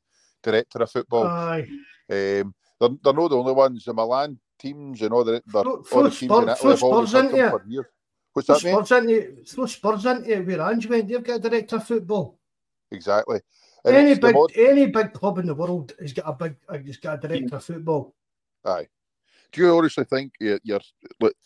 director 0.42 0.82
of 0.82 0.90
football. 0.90 1.24
Aye. 1.26 1.68
Um, 2.10 2.54
they're, 2.80 2.88
they're 3.04 3.12
not 3.12 3.28
the 3.28 3.36
only 3.36 3.52
ones. 3.52 3.84
The 3.84 3.94
Milan 3.94 4.38
teams 4.58 5.00
and 5.02 5.12
all 5.12 5.22
the, 5.24 5.40
the, 5.46 5.62
Throw- 5.62 5.84
all 5.92 6.02
the 6.02 6.10
throw 6.10 6.10
teams 6.10 6.22
in 6.22 6.28
Spurs- 6.28 6.58
Italy 6.58 6.72
have 6.74 6.82
always 6.82 7.10
Spurs 7.10 7.12
had 7.22 7.24
into 7.30 7.36
them 7.36 7.46
it. 7.46 7.50
for 7.50 7.64
years. 7.68 7.86
What's 8.32 8.48
that 8.48 8.64
mean? 8.64 8.84
Spurs 8.84 8.90
into 8.92 9.44
throw 9.44 9.66
Spurs 9.66 10.06
into 10.06 10.32
it 10.32 10.46
where 10.46 10.62
Ange 10.62 10.86
went. 10.86 11.08
They've 11.08 11.22
got 11.22 11.44
a 11.44 11.50
director 11.50 11.76
of 11.76 11.86
football. 11.86 12.38
Exactly. 12.90 13.40
And 13.84 13.96
Any 13.96 14.14
big 14.14 14.34
mod- 14.34 14.52
any 14.54 14.86
big 14.86 15.12
club 15.12 15.38
in 15.38 15.46
the 15.46 15.54
world 15.54 15.92
has 16.00 16.12
got 16.12 16.28
a 16.28 16.32
big 16.32 16.56
uh, 16.68 16.78
has 16.78 16.96
got 16.96 17.24
a 17.24 17.28
director 17.28 17.56
of 17.56 17.64
football. 17.64 18.14
Aye. 18.64 18.88
Do 19.50 19.60
you 19.60 19.76
honestly 19.76 20.04
think 20.04 20.32
you're, 20.40 20.60
you're 20.62 20.80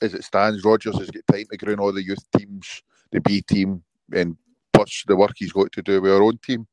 as 0.00 0.14
it 0.14 0.22
stands, 0.22 0.64
Rodgers 0.64 0.98
has 0.98 1.10
got 1.10 1.26
time 1.32 1.46
to 1.50 1.56
groom 1.56 1.80
all 1.80 1.92
the 1.92 2.04
youth 2.04 2.24
teams, 2.36 2.82
the 3.10 3.20
B 3.20 3.42
team, 3.42 3.82
and 4.12 4.36
plus 4.72 5.02
the 5.08 5.16
work 5.16 5.32
he's 5.34 5.52
got 5.52 5.72
to 5.72 5.82
do 5.82 6.00
with 6.00 6.12
our 6.12 6.22
own 6.22 6.38
team? 6.38 6.68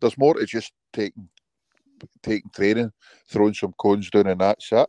There's 0.00 0.16
more 0.16 0.34
to 0.34 0.46
just 0.46 0.72
taking 0.92 1.28
taking 2.22 2.50
training, 2.54 2.92
throwing 3.28 3.52
some 3.52 3.74
cones 3.78 4.08
down, 4.08 4.28
and 4.28 4.40
that's 4.40 4.72
it. 4.72 4.88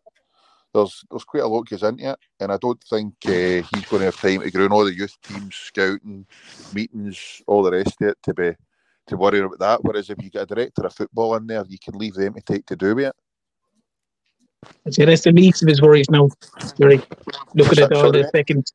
There's 0.74 1.04
there's 1.10 1.24
quite 1.26 1.44
a 1.44 1.48
lot 1.48 1.70
goes 1.70 1.84
into 1.84 2.12
it, 2.12 2.20
and 2.40 2.52
I 2.52 2.58
don't 2.58 2.82
think 2.84 3.14
uh, 3.26 3.30
he's 3.30 3.86
going 3.90 4.00
to 4.00 4.06
have 4.06 4.20
time 4.20 4.42
to 4.42 4.52
groom 4.52 4.72
all 4.72 4.86
the 4.86 4.94
youth 4.94 5.18
teams, 5.22 5.56
scouting, 5.56 6.26
meetings, 6.74 7.42
all 7.46 7.64
the 7.64 7.72
rest 7.72 8.02
of 8.02 8.10
it 8.10 8.18
to 8.24 8.34
be 8.34 8.56
to 9.08 9.18
worry 9.18 9.40
about 9.40 9.60
that. 9.60 9.84
Whereas 9.84 10.10
if 10.10 10.22
you 10.24 10.30
get 10.30 10.44
a 10.44 10.56
director 10.56 10.86
of 10.86 10.94
football 10.94 11.36
in 11.36 11.48
there, 11.48 11.66
you 11.68 11.78
can 11.78 11.98
leave 11.98 12.14
them 12.14 12.36
to 12.36 12.42
take 12.42 12.66
to 12.68 12.76
do 12.76 12.96
with 12.96 13.08
it. 13.08 13.16
I'd 14.86 14.94
say 14.94 15.06
that's 15.06 15.24
the 15.24 15.32
least 15.32 15.62
of 15.62 15.68
his 15.68 15.82
worries 15.82 16.10
now. 16.10 16.30
Gary. 16.78 17.02
Looking 17.56 17.84
at 17.84 17.92
all 17.94 18.12
the 18.12 18.30
second, 18.34 18.72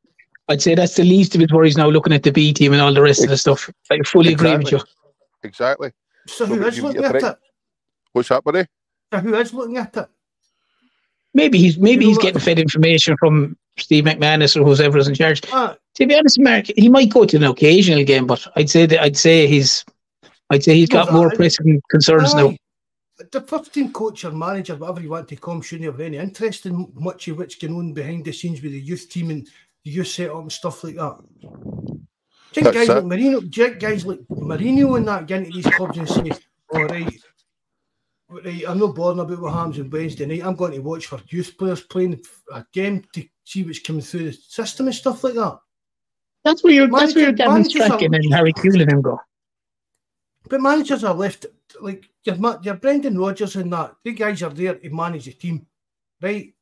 I'd 0.48 0.60
say 0.60 0.74
that's 0.74 0.96
the 0.96 1.04
least 1.04 1.34
of 1.34 1.40
his 1.40 1.52
worries 1.52 1.76
now. 1.76 1.88
Looking 1.88 2.12
at 2.12 2.24
the 2.24 2.32
B 2.32 2.52
team 2.52 2.72
and 2.72 2.82
all 2.82 2.92
the 2.92 3.02
rest 3.02 3.22
of 3.22 3.30
the 3.30 3.36
stuff. 3.36 3.70
I 3.90 4.00
fully 4.04 4.32
agree 4.32 4.56
with 4.56 4.72
you. 4.72 4.80
Exactly. 5.42 5.92
So 6.26 6.44
So 6.44 6.46
who 6.46 6.58
but 6.60 6.68
is 6.68 6.76
you 6.76 6.82
looking 6.82 7.04
at 7.04 7.14
it? 7.16 7.36
What's 8.12 8.28
that, 8.28 8.42
buddy? 8.42 8.66
So 9.12 9.20
who 9.20 9.34
is 9.36 9.54
looking 9.54 9.76
at 9.76 9.96
it? 9.96 10.08
Maybe 11.36 11.58
he's 11.58 11.76
maybe 11.78 11.90
You 11.92 11.96
know 12.00 12.06
he's 12.08 12.16
what? 12.16 12.22
getting 12.22 12.40
fed 12.40 12.58
information 12.58 13.14
from 13.18 13.56
Steve 13.78 14.04
McManus 14.04 14.56
or 14.58 14.64
whoever's 14.64 15.06
in 15.06 15.14
charge. 15.14 15.42
Ah, 15.52 15.76
To 15.96 16.06
be 16.06 16.14
honest, 16.16 16.40
Mark, 16.40 16.64
he 16.76 16.88
might 16.88 17.10
go 17.10 17.26
to 17.26 17.36
an 17.36 17.44
occasional 17.44 18.04
game, 18.04 18.26
but 18.26 18.46
I'd 18.56 18.70
say 18.70 18.86
that 18.86 19.00
I'd 19.02 19.18
say 19.18 19.46
he's 19.46 19.84
I'd 20.50 20.64
say 20.64 20.74
he's 20.74 20.88
got 20.88 21.12
more 21.12 21.30
I- 21.30 21.36
pressing 21.36 21.82
concerns 21.90 22.34
now. 22.34 22.54
The 23.32 23.40
first 23.40 23.72
team 23.72 23.92
coach 23.92 24.24
or 24.24 24.32
manager, 24.32 24.76
whatever 24.76 25.00
you 25.00 25.10
want 25.10 25.28
to 25.28 25.36
call 25.36 25.54
him, 25.56 25.62
shouldn't 25.62 25.86
have 25.90 26.00
any 26.00 26.16
interest 26.18 26.66
in 26.66 26.90
much 26.94 27.28
of 27.28 27.38
what's 27.38 27.54
going 27.54 27.74
on 27.74 27.92
behind 27.94 28.24
the 28.26 28.32
scenes 28.32 28.60
with 28.62 28.72
the 28.72 28.80
youth 28.80 29.08
team 29.08 29.30
and 29.30 29.46
the 29.84 29.90
youth 29.90 30.08
setup 30.08 30.36
and 30.42 30.52
stuff 30.52 30.84
like 30.84 30.96
that. 30.96 31.16
Do 31.40 31.48
you 32.60 32.62
think 32.62 32.74
guys 32.74 32.88
it. 32.88 32.94
like 32.94 33.04
Mourinho, 33.04 33.40
do 33.50 33.60
you 33.60 33.68
think 33.68 33.78
guys 33.80 34.04
like 34.06 34.20
Mourinho 34.30 34.96
and 34.98 35.08
that 35.08 35.26
get 35.26 35.38
into 35.44 35.52
these 35.52 35.74
clubs 35.74 35.96
and 35.98 36.08
say, 36.08 36.30
all 36.74 36.84
right, 36.84 37.14
right, 38.28 38.64
I'm 38.68 38.78
not 38.78 38.94
bothered 38.94 39.24
about 39.24 39.40
what 39.40 39.52
happens 39.52 39.78
on 39.78 39.90
Wednesday 39.90 40.26
night. 40.26 40.44
I'm 40.44 40.56
going 40.56 40.72
to 40.72 40.80
watch 40.80 41.06
for 41.06 41.20
youth 41.28 41.56
players 41.58 41.82
playing 41.82 42.20
a 42.52 42.64
game 42.72 43.04
to 43.12 43.24
see 43.44 43.64
what's 43.64 43.78
coming 43.78 44.02
through 44.02 44.30
the 44.30 44.32
system 44.32 44.86
and 44.86 44.94
stuff 44.94 45.24
like 45.24 45.34
that. 45.34 45.58
That's 46.44 46.62
where 46.62 46.72
your 46.72 46.88
that's 46.88 47.14
where 47.14 47.24
your 47.30 47.36
managers 47.36 47.82
are. 47.82 47.86
Strachan 47.86 48.14
and 48.14 48.32
Harry 48.32 48.52
Kewell 48.52 48.82
and 48.82 48.92
him 48.92 49.02
go. 49.02 49.18
But 50.48 50.60
managers 50.60 51.02
are 51.02 51.14
left 51.14 51.46
like 51.80 52.08
your 52.22 52.36
your 52.62 52.74
Brendan 52.74 53.18
Rodgers 53.18 53.56
and 53.56 53.72
that. 53.72 53.96
The 54.04 54.12
guys 54.12 54.42
are 54.42 54.50
there 54.50 54.76
to 54.76 54.90
manage 54.90 55.24
the 55.24 55.32
team, 55.32 55.66
right? 56.22 56.52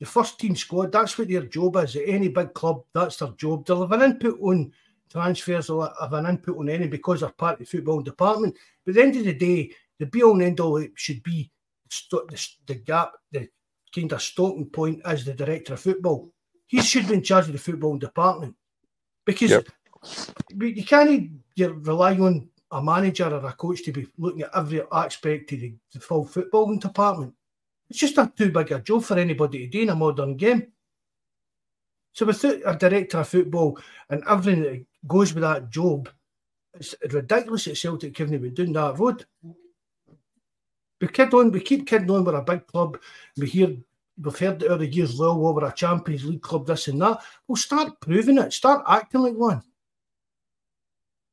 The 0.00 0.06
first 0.06 0.38
team 0.38 0.56
squad. 0.56 0.92
That's 0.92 1.18
what 1.18 1.28
their 1.28 1.42
job 1.42 1.76
is. 1.76 1.96
At 1.96 2.08
any 2.08 2.28
big 2.28 2.54
club, 2.54 2.84
that's 2.94 3.16
their 3.16 3.28
job. 3.30 3.66
They'll 3.66 3.82
have 3.86 3.92
an 3.92 4.10
input 4.10 4.40
on 4.40 4.72
transfers. 5.10 5.66
They'll 5.66 5.92
have 6.00 6.12
an 6.14 6.26
input 6.26 6.58
on 6.58 6.68
any 6.68 6.88
because 6.88 7.20
they're 7.20 7.28
part 7.30 7.54
of 7.54 7.58
the 7.60 7.64
football 7.66 8.00
department. 8.00 8.56
But 8.84 8.92
at 8.92 8.94
the 8.94 9.02
end 9.02 9.16
of 9.16 9.24
the 9.24 9.34
day, 9.34 9.70
the 9.98 10.06
be 10.06 10.22
all 10.22 10.32
and 10.34 10.42
end 10.42 10.60
all 10.60 10.84
should 10.94 11.22
be 11.22 11.50
st- 11.90 12.28
the, 12.28 12.48
the 12.66 12.74
gap, 12.76 13.12
the 13.32 13.48
kind 13.94 14.12
of 14.12 14.22
stopping 14.22 14.66
point 14.66 15.00
as 15.04 15.24
the 15.24 15.34
director 15.34 15.74
of 15.74 15.80
football. 15.80 16.30
He 16.66 16.80
should 16.82 17.06
be 17.08 17.14
in 17.14 17.22
charge 17.22 17.46
of 17.46 17.52
the 17.52 17.58
football 17.58 17.96
department 17.98 18.56
because 19.24 19.50
Yep. 19.50 19.68
you 20.60 20.84
can't 20.84 21.30
rely 21.58 22.16
on 22.18 22.48
a 22.72 22.82
manager 22.82 23.26
or 23.32 23.46
a 23.46 23.52
coach 23.52 23.84
to 23.84 23.92
be 23.92 24.06
looking 24.18 24.42
at 24.42 24.50
every 24.54 24.82
aspect 24.92 25.52
of 25.52 25.60
the, 25.60 25.74
the 25.92 26.00
full 26.00 26.26
footballing 26.26 26.80
department. 26.80 27.32
It's 27.88 28.00
just 28.00 28.16
not 28.16 28.36
too 28.36 28.50
big 28.50 28.72
a 28.72 28.80
job 28.80 29.04
for 29.04 29.16
anybody 29.18 29.58
to 29.60 29.66
do 29.68 29.82
in 29.82 29.90
a 29.90 29.94
modern 29.94 30.36
game. 30.36 30.72
So 32.12 32.26
without 32.26 32.60
a 32.64 32.76
director 32.76 33.18
of 33.18 33.28
football 33.28 33.78
and 34.08 34.22
everything 34.28 34.62
that 34.62 34.84
goes 35.06 35.34
with 35.34 35.42
that 35.42 35.70
job, 35.70 36.08
it's 36.74 36.94
ridiculous 37.12 37.68
at 37.68 37.76
Celtic 37.76 38.16
having 38.16 38.40
been 38.40 38.54
doing 38.54 38.72
that 38.72 38.98
road. 38.98 39.26
We 41.04 41.08
kid 41.08 41.34
on, 41.34 41.50
we 41.50 41.60
keep 41.60 41.86
kidding 41.86 42.10
on 42.10 42.24
we're 42.24 42.34
a 42.34 42.42
big 42.42 42.66
club. 42.66 42.98
We 43.36 43.46
hear 43.46 43.76
we've 44.22 44.38
heard 44.38 44.62
it 44.62 44.68
over 44.70 44.78
the 44.78 44.90
years, 44.90 45.18
well, 45.18 45.38
well, 45.38 45.54
we're 45.54 45.66
a 45.66 45.72
Champions 45.74 46.24
League 46.24 46.40
club, 46.40 46.66
this 46.66 46.88
and 46.88 46.98
that. 47.02 47.18
Well, 47.46 47.56
start 47.56 48.00
proving 48.00 48.38
it. 48.38 48.54
Start 48.54 48.84
acting 48.88 49.20
like 49.20 49.34
one. 49.34 49.62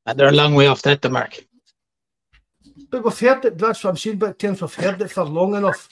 And 0.06 0.20
they're 0.20 0.28
a 0.28 0.34
long 0.34 0.56
way 0.56 0.68
off 0.68 0.82
that, 0.82 1.02
the 1.02 1.10
mark. 1.10 1.46
But 2.90 3.06
we've 3.06 3.18
heard 3.18 3.46
it. 3.46 3.58
That's 3.58 3.82
what 3.82 3.92
I'm 3.92 3.98
saying 3.98 4.18
about 4.18 4.40
terms. 4.40 4.60
We've 4.62 4.74
heard 4.74 5.02
it 5.02 5.10
for 5.12 5.24
long 5.24 5.56
enough. 5.56 5.88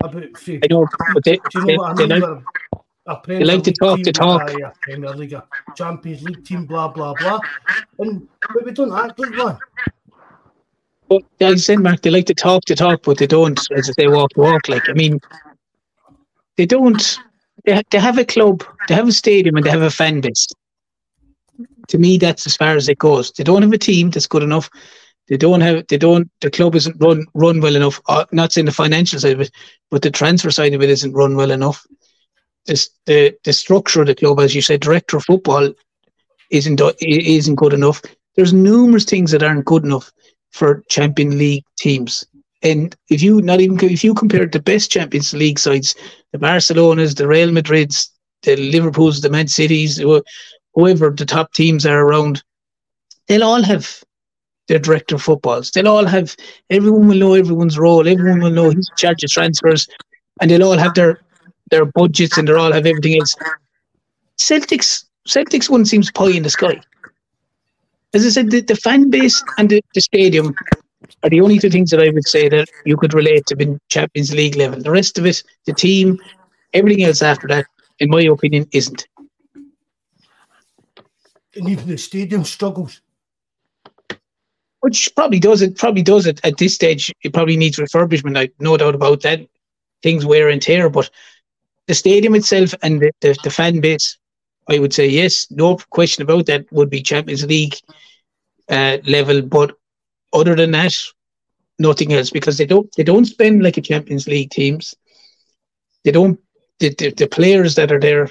About 0.00 0.24
I 0.24 0.66
know, 0.70 0.88
but 1.12 1.22
they, 1.24 1.36
Do 1.36 1.42
you 1.56 1.66
they, 1.66 1.76
know 1.76 1.82
what 1.82 1.90
I 1.90 2.06
they 2.06 2.06
mean? 2.06 2.20
like, 2.22 2.42
a 3.06 3.20
They 3.26 3.44
like 3.44 3.62
to 3.64 3.72
talk 3.72 3.96
team, 3.96 4.04
the 4.04 4.12
talk. 4.12 4.50
a 4.50 4.72
Premier 4.80 5.10
League, 5.10 5.34
a 5.34 5.46
Champions 5.76 6.22
League 6.22 6.44
team, 6.46 6.64
blah 6.64 6.88
blah 6.88 7.12
blah, 7.12 7.40
and 7.98 8.26
but 8.54 8.64
we 8.64 8.72
don't 8.72 8.92
act 8.94 9.18
like 9.18 9.36
one. 9.36 9.58
But 11.12 11.52
as 11.52 11.68
I 11.68 11.76
they 12.02 12.10
like 12.10 12.26
to 12.26 12.34
talk 12.34 12.64
to 12.66 12.74
talk, 12.74 13.02
but 13.02 13.18
they 13.18 13.26
don't, 13.26 13.58
as 13.76 13.90
say, 13.98 14.06
walk 14.06 14.30
the 14.34 14.40
walk. 14.40 14.68
Like, 14.68 14.88
I 14.88 14.92
mean, 14.92 15.20
they 16.56 16.66
don't. 16.66 17.18
They, 17.64 17.82
they 17.90 17.98
have 17.98 18.18
a 18.18 18.24
club, 18.24 18.64
they 18.88 18.94
have 18.94 19.08
a 19.08 19.12
stadium, 19.12 19.56
and 19.56 19.66
they 19.66 19.70
have 19.70 19.82
a 19.82 19.90
fan 19.90 20.20
base. 20.20 20.48
To 21.88 21.98
me, 21.98 22.16
that's 22.16 22.46
as 22.46 22.56
far 22.56 22.76
as 22.76 22.88
it 22.88 22.98
goes. 22.98 23.30
They 23.32 23.44
don't 23.44 23.62
have 23.62 23.72
a 23.72 23.78
team 23.78 24.10
that's 24.10 24.26
good 24.26 24.42
enough. 24.42 24.70
They 25.28 25.36
don't 25.36 25.60
have. 25.60 25.86
They 25.88 25.98
don't. 25.98 26.30
The 26.40 26.50
club 26.50 26.74
isn't 26.74 26.96
run 27.00 27.26
run 27.34 27.60
well 27.60 27.76
enough. 27.76 28.00
Uh, 28.08 28.24
not 28.32 28.52
saying 28.52 28.66
the 28.66 28.72
financial 28.72 29.20
side 29.20 29.34
of 29.34 29.40
it, 29.40 29.50
but 29.90 30.02
the 30.02 30.10
transfer 30.10 30.50
side 30.50 30.74
of 30.74 30.82
it 30.82 30.90
isn't 30.90 31.12
run 31.12 31.36
well 31.36 31.50
enough. 31.50 31.86
This, 32.66 32.90
the 33.06 33.36
the 33.44 33.52
structure 33.52 34.00
of 34.00 34.06
the 34.06 34.14
club, 34.14 34.40
as 34.40 34.54
you 34.54 34.62
said, 34.62 34.80
director 34.80 35.18
of 35.18 35.24
football 35.24 35.72
isn't 36.50 36.80
isn't 37.00 37.54
good 37.56 37.74
enough. 37.74 38.00
There's 38.34 38.54
numerous 38.54 39.04
things 39.04 39.30
that 39.32 39.42
aren't 39.42 39.66
good 39.66 39.84
enough 39.84 40.10
for 40.52 40.82
Champion 40.88 41.38
League 41.38 41.64
teams. 41.78 42.24
And 42.62 42.94
if 43.08 43.22
you 43.22 43.42
not 43.42 43.60
even 43.60 43.78
if 43.90 44.04
you 44.04 44.14
compare 44.14 44.46
the 44.46 44.60
best 44.60 44.90
Champions 44.90 45.34
League 45.34 45.58
sides, 45.58 45.94
the 46.30 46.38
Barcelonas, 46.38 47.16
the 47.16 47.26
Real 47.26 47.50
Madrids, 47.50 48.08
the 48.42 48.56
Liverpools, 48.56 49.20
the 49.20 49.30
Man 49.30 49.48
Cities, 49.48 50.00
whoever 50.74 51.10
the 51.10 51.26
top 51.26 51.52
teams 51.52 51.84
are 51.84 52.06
around, 52.06 52.42
they'll 53.26 53.42
all 53.42 53.62
have 53.62 54.02
their 54.68 54.78
director 54.78 55.16
of 55.16 55.22
footballs. 55.22 55.70
They'll 55.72 55.88
all 55.88 56.06
have 56.06 56.36
everyone 56.70 57.08
will 57.08 57.16
know 57.16 57.34
everyone's 57.34 57.78
role. 57.78 58.06
Everyone 58.06 58.40
will 58.40 58.50
know 58.50 58.70
who's 58.70 58.88
in 58.88 58.96
charge 58.96 59.24
of 59.24 59.30
transfers, 59.30 59.88
and 60.40 60.50
they'll 60.50 60.62
all 60.62 60.78
have 60.78 60.94
their 60.94 61.20
their 61.70 61.84
budgets 61.84 62.38
and 62.38 62.46
they'll 62.46 62.58
all 62.58 62.72
have 62.72 62.86
everything 62.86 63.18
else. 63.18 63.34
Celtics 64.38 65.04
Celtics 65.26 65.68
one 65.68 65.84
seems 65.84 66.10
pie 66.10 66.30
in 66.30 66.42
the 66.42 66.50
sky. 66.50 66.80
As 68.14 68.26
I 68.26 68.28
said, 68.28 68.50
the, 68.50 68.60
the 68.60 68.76
fan 68.76 69.10
base 69.10 69.42
and 69.58 69.70
the, 69.70 69.82
the 69.94 70.00
stadium 70.00 70.54
are 71.22 71.30
the 71.30 71.40
only 71.40 71.58
two 71.58 71.70
things 71.70 71.90
that 71.90 72.00
I 72.00 72.10
would 72.10 72.28
say 72.28 72.48
that 72.48 72.68
you 72.84 72.96
could 72.96 73.14
relate 73.14 73.46
to 73.46 73.56
in 73.56 73.78
Champions 73.88 74.34
League 74.34 74.56
level. 74.56 74.80
The 74.80 74.90
rest 74.90 75.18
of 75.18 75.26
it, 75.26 75.42
the 75.66 75.72
team, 75.72 76.18
everything 76.72 77.04
else 77.04 77.22
after 77.22 77.48
that, 77.48 77.66
in 77.98 78.10
my 78.10 78.22
opinion, 78.22 78.66
isn't. 78.72 79.06
And 81.54 81.68
even 81.68 81.86
the 81.86 81.98
stadium 81.98 82.44
struggles. 82.44 83.00
Which 84.80 85.12
probably 85.14 85.38
does 85.38 85.62
it. 85.62 85.76
Probably 85.76 86.02
does 86.02 86.26
it 86.26 86.40
at 86.44 86.58
this 86.58 86.74
stage. 86.74 87.12
It 87.22 87.32
probably 87.32 87.56
needs 87.56 87.76
refurbishment. 87.78 88.38
I 88.38 88.50
no 88.58 88.76
doubt 88.76 88.94
about 88.94 89.22
that. 89.22 89.46
Things 90.02 90.26
wear 90.26 90.48
and 90.48 90.60
tear, 90.60 90.90
but 90.90 91.08
the 91.86 91.94
stadium 91.94 92.34
itself 92.34 92.74
and 92.82 93.00
the, 93.00 93.12
the, 93.20 93.36
the 93.44 93.50
fan 93.50 93.80
base, 93.80 94.18
I 94.68 94.78
would 94.78 94.92
say 94.92 95.08
yes, 95.08 95.50
no 95.50 95.76
question 95.90 96.22
about 96.22 96.46
that. 96.46 96.70
Would 96.72 96.90
be 96.90 97.02
Champions 97.02 97.44
League 97.44 97.74
uh, 98.68 98.98
level, 99.06 99.42
but 99.42 99.76
other 100.32 100.54
than 100.54 100.70
that, 100.72 100.94
nothing 101.78 102.12
else 102.12 102.30
because 102.30 102.58
they 102.58 102.66
don't 102.66 102.88
they 102.96 103.02
don't 103.02 103.24
spend 103.24 103.62
like 103.62 103.76
a 103.76 103.82
Champions 103.82 104.26
League 104.26 104.50
teams. 104.50 104.94
They 106.04 106.12
don't 106.12 106.38
the, 106.78 106.94
the, 106.94 107.10
the 107.10 107.26
players 107.26 107.74
that 107.74 107.92
are 107.92 108.00
there 108.00 108.30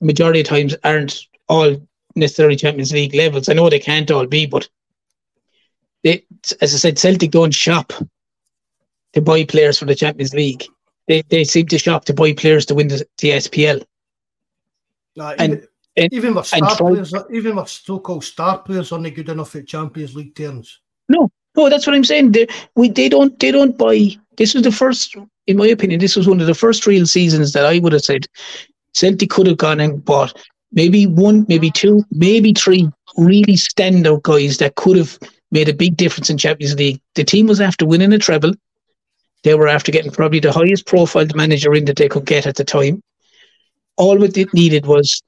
majority 0.00 0.40
of 0.40 0.46
times 0.46 0.74
aren't 0.84 1.20
all 1.48 1.76
necessarily 2.16 2.56
Champions 2.56 2.92
League 2.92 3.14
levels. 3.14 3.48
I 3.48 3.54
know 3.54 3.68
they 3.68 3.78
can't 3.78 4.10
all 4.10 4.26
be, 4.26 4.46
but 4.46 4.68
they 6.02 6.24
as 6.60 6.74
I 6.74 6.78
said, 6.78 6.98
Celtic 6.98 7.30
don't 7.30 7.54
shop 7.54 7.92
to 9.12 9.20
buy 9.20 9.44
players 9.44 9.78
for 9.78 9.84
the 9.84 9.94
Champions 9.94 10.34
League. 10.34 10.64
They 11.08 11.22
they 11.22 11.44
seem 11.44 11.66
to 11.68 11.78
shop 11.78 12.04
to 12.06 12.14
buy 12.14 12.32
players 12.32 12.66
to 12.66 12.74
win 12.74 12.88
the, 12.88 13.06
the 13.18 13.30
SPL. 13.30 13.84
And- 15.16 15.52
even, 15.52 15.68
and- 15.96 16.12
even 16.12 16.34
with 16.34 16.46
star 16.46 16.76
try- 16.76 16.76
players, 16.76 17.14
even 17.32 17.56
with 17.56 17.68
so-called 17.68 18.24
star 18.24 18.58
players, 18.58 18.92
aren't 18.92 19.14
good 19.14 19.28
enough 19.28 19.54
at 19.56 19.66
Champions 19.66 20.14
League 20.14 20.34
terms? 20.34 20.80
No, 21.08 21.30
no, 21.56 21.68
that's 21.68 21.86
what 21.86 21.96
I'm 21.96 22.04
saying. 22.04 22.32
They, 22.32 22.46
we 22.76 22.88
they 22.88 23.08
don't 23.08 23.38
they 23.40 23.50
don't 23.50 23.76
buy. 23.76 24.10
This 24.36 24.54
was 24.54 24.62
the 24.62 24.72
first, 24.72 25.16
in 25.46 25.56
my 25.56 25.66
opinion, 25.66 26.00
this 26.00 26.16
was 26.16 26.28
one 26.28 26.40
of 26.40 26.46
the 26.46 26.54
first 26.54 26.86
real 26.86 27.06
seasons 27.06 27.52
that 27.52 27.66
I 27.66 27.80
would 27.80 27.92
have 27.92 28.04
said 28.04 28.26
Celtic 28.94 29.30
could 29.30 29.46
have 29.46 29.58
gone 29.58 29.80
and 29.80 30.02
bought 30.04 30.36
maybe 30.72 31.06
one, 31.06 31.44
maybe 31.48 31.70
two, 31.70 32.04
maybe 32.12 32.52
three 32.52 32.88
really 33.16 33.56
standout 33.56 34.22
guys 34.22 34.58
that 34.58 34.76
could 34.76 34.96
have 34.96 35.18
made 35.50 35.68
a 35.68 35.74
big 35.74 35.96
difference 35.96 36.30
in 36.30 36.38
Champions 36.38 36.76
League. 36.76 37.00
The 37.16 37.24
team 37.24 37.48
was 37.48 37.60
after 37.60 37.84
winning 37.84 38.12
a 38.12 38.18
treble. 38.18 38.52
They 39.42 39.54
were 39.54 39.68
after 39.68 39.90
getting 39.90 40.12
probably 40.12 40.38
the 40.38 40.52
highest 40.52 40.86
profiled 40.86 41.34
manager 41.34 41.74
in 41.74 41.86
that 41.86 41.96
they 41.96 42.08
could 42.08 42.26
get 42.26 42.46
at 42.46 42.56
the 42.56 42.64
time. 42.64 43.02
All 44.02 44.18
what 44.18 44.36
it 44.42 44.52
needed 44.54 44.86
was 44.86 45.22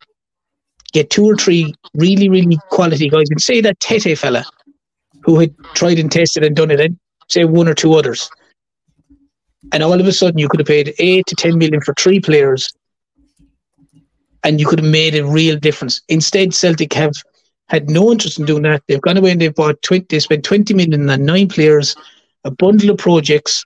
get 0.92 1.10
two 1.10 1.26
or 1.26 1.36
three 1.36 1.74
really, 1.94 2.28
really 2.28 2.58
quality 2.70 3.08
guys. 3.14 3.28
And 3.30 3.40
say 3.40 3.60
that 3.60 3.78
Tete 3.80 4.18
fella 4.18 4.44
who 5.24 5.38
had 5.40 5.54
tried 5.74 5.98
and 5.98 6.10
tested 6.10 6.42
and 6.42 6.56
done 6.56 6.70
it, 6.70 6.80
and 6.80 6.98
say 7.28 7.44
one 7.44 7.68
or 7.68 7.74
two 7.74 7.92
others. 7.94 8.30
And 9.72 9.82
all 9.82 10.00
of 10.00 10.06
a 10.06 10.12
sudden, 10.12 10.38
you 10.38 10.48
could 10.48 10.60
have 10.60 10.66
paid 10.66 10.94
eight 10.98 11.26
to 11.26 11.36
ten 11.36 11.58
million 11.58 11.82
for 11.82 11.94
three 11.94 12.18
players, 12.18 12.72
and 14.42 14.58
you 14.58 14.66
could 14.66 14.80
have 14.80 14.90
made 14.90 15.14
a 15.14 15.26
real 15.26 15.58
difference. 15.58 16.00
Instead, 16.08 16.54
Celtic 16.54 16.92
have 16.94 17.12
had 17.68 17.90
no 17.90 18.10
interest 18.10 18.38
in 18.38 18.46
doing 18.46 18.62
that. 18.62 18.82
They've 18.88 19.00
gone 19.00 19.18
away 19.18 19.32
and 19.32 19.40
they've 19.40 19.54
bought 19.54 19.80
twenty. 19.82 20.06
They 20.08 20.20
spent 20.20 20.44
twenty 20.44 20.74
million 20.74 21.08
on 21.08 21.24
nine 21.24 21.48
players, 21.48 21.94
a 22.44 22.50
bundle 22.50 22.90
of 22.90 22.98
projects, 22.98 23.64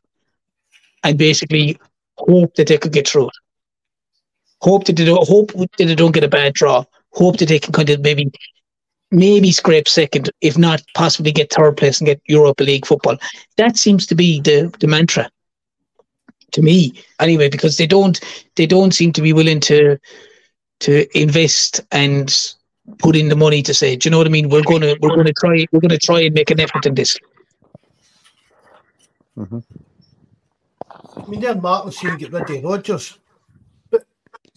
and 1.05 1.17
basically 1.17 1.79
hope 2.19 2.55
that 2.57 2.67
they 2.69 2.79
could 2.79 2.93
get 2.93 3.09
through 3.09 3.29
it. 3.29 3.35
Hope 4.63 4.85
that 4.87 4.97
they 4.97 5.05
don't 5.05 5.29
hope 5.29 5.53
that 5.53 5.71
they 5.77 5.95
don't 5.95 6.15
get 6.15 6.25
a 6.25 6.29
bad 6.29 6.55
draw. 6.55 6.85
Hope 7.13 7.39
that 7.39 7.49
they 7.49 7.59
can 7.59 7.73
kind 7.73 7.91
of 7.91 8.01
maybe 8.01 8.31
maybe 9.11 9.53
scrape 9.53 9.89
second, 9.89 10.31
if 10.41 10.59
not 10.59 10.83
possibly 10.95 11.33
get 11.33 11.53
third 11.53 11.77
place 11.77 12.01
and 12.01 12.07
get 12.07 12.21
Europa 12.27 12.65
League 12.65 12.87
football. 12.87 13.17
That 13.57 13.77
seems 13.77 14.07
to 14.07 14.15
be 14.15 14.41
the, 14.41 14.75
the 14.81 14.87
mantra 14.87 15.31
to 16.53 16.63
me, 16.63 16.93
anyway, 17.21 17.49
because 17.49 17.77
they 17.77 17.87
don't 17.87 18.19
they 18.57 18.67
don't 18.67 18.95
seem 18.95 19.13
to 19.13 19.23
be 19.23 19.33
willing 19.33 19.61
to 19.61 19.99
to 20.81 21.19
invest 21.19 21.81
and 21.93 22.55
put 22.99 23.17
in 23.17 23.29
the 23.29 23.37
money 23.37 23.63
to 23.63 23.75
say, 23.75 23.97
do 23.97 24.07
you 24.07 24.11
know 24.11 24.19
what 24.19 24.27
I 24.27 24.31
mean? 24.31 24.49
We're 24.49 24.63
gonna 24.63 24.95
we're 25.01 25.17
gonna 25.17 25.33
try 25.33 25.67
we're 25.73 25.81
gonna 25.81 25.99
try 25.99 26.21
and 26.21 26.35
make 26.35 26.51
an 26.51 26.61
effort 26.61 26.87
in 26.87 26.95
this. 26.95 27.19
Mm-hmm. 29.37 29.59
I 31.17 31.27
mean, 31.27 31.41
they're 31.41 31.55
Martin 31.55 31.93
saying 31.93 32.19
get 32.19 32.33
rid 32.33 32.51
of 32.51 32.65
Rodgers, 32.65 33.19
but 33.19 33.26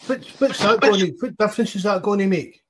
but 0.08 0.24
what's 0.38 0.60
that 0.60 0.80
going 0.82 1.00
to? 1.00 1.12
What 1.20 1.38
difference 1.38 1.76
is 1.76 1.84
that 1.84 2.02
going 2.02 2.20
to 2.20 2.28
make? 2.28 2.62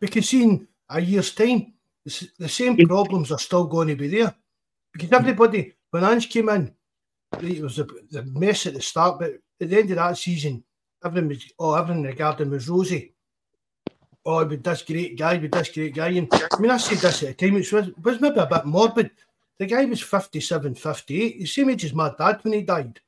Because 0.00 0.32
in 0.34 0.66
a 0.88 1.00
year's 1.00 1.34
time, 1.34 1.72
the, 2.04 2.48
same 2.48 2.76
problems 2.76 3.30
are 3.30 3.38
still 3.38 3.66
going 3.66 3.88
to 3.88 3.96
be 3.96 4.08
there. 4.08 4.34
Because 4.92 5.12
everybody, 5.12 5.74
when 5.90 6.04
Ange 6.04 6.28
came 6.28 6.48
in, 6.48 6.74
it 7.40 7.62
was 7.62 7.78
a, 7.78 7.86
the 8.10 8.24
mess 8.24 8.66
at 8.66 8.74
the 8.74 8.82
start, 8.82 9.18
but 9.18 9.32
at 9.60 9.70
the 9.70 9.78
end 9.78 9.90
of 9.90 9.96
that 9.96 10.18
season, 10.18 10.62
everything 11.04 11.28
was 11.28 11.52
oh, 11.58 11.74
everything 11.74 12.02
regarding 12.02 12.50
was 12.50 12.68
rosy. 12.68 13.14
Oh, 14.24 14.44
with 14.44 14.62
this 14.62 14.82
great 14.82 15.18
guy, 15.18 15.36
with 15.38 15.50
this 15.50 15.70
great 15.70 15.94
guy. 15.94 16.08
And 16.08 16.28
I 16.32 16.60
mean, 16.60 16.70
I 16.70 16.76
said 16.76 16.98
this 16.98 17.22
at 17.22 17.36
the 17.36 17.46
time, 17.46 17.56
it 17.56 17.72
was, 17.72 17.90
was 18.02 18.20
maybe 18.20 18.38
a 18.38 18.46
bit 18.46 18.66
morbid. 18.66 19.10
The 19.58 19.66
guy 19.66 19.84
was 19.84 20.00
57, 20.00 20.74
58. 20.74 21.32
He's 21.32 21.42
the 21.42 21.46
same 21.46 21.70
age 21.70 21.84
as 21.84 21.94
my 21.94 22.12
dad 22.16 22.40
when 22.42 22.54
he 22.54 22.62
died. 22.62 23.00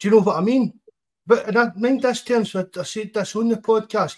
Do 0.00 0.08
you 0.08 0.14
know 0.14 0.20
what 0.20 0.36
I 0.36 0.40
mean? 0.40 0.80
But 1.26 1.48
and 1.48 1.58
I 1.58 1.70
mind 1.76 2.02
this 2.02 2.22
terms, 2.22 2.54
I 2.54 2.64
I 2.78 2.82
said 2.82 3.14
this 3.14 3.36
on 3.36 3.48
the 3.48 3.56
podcast. 3.56 4.16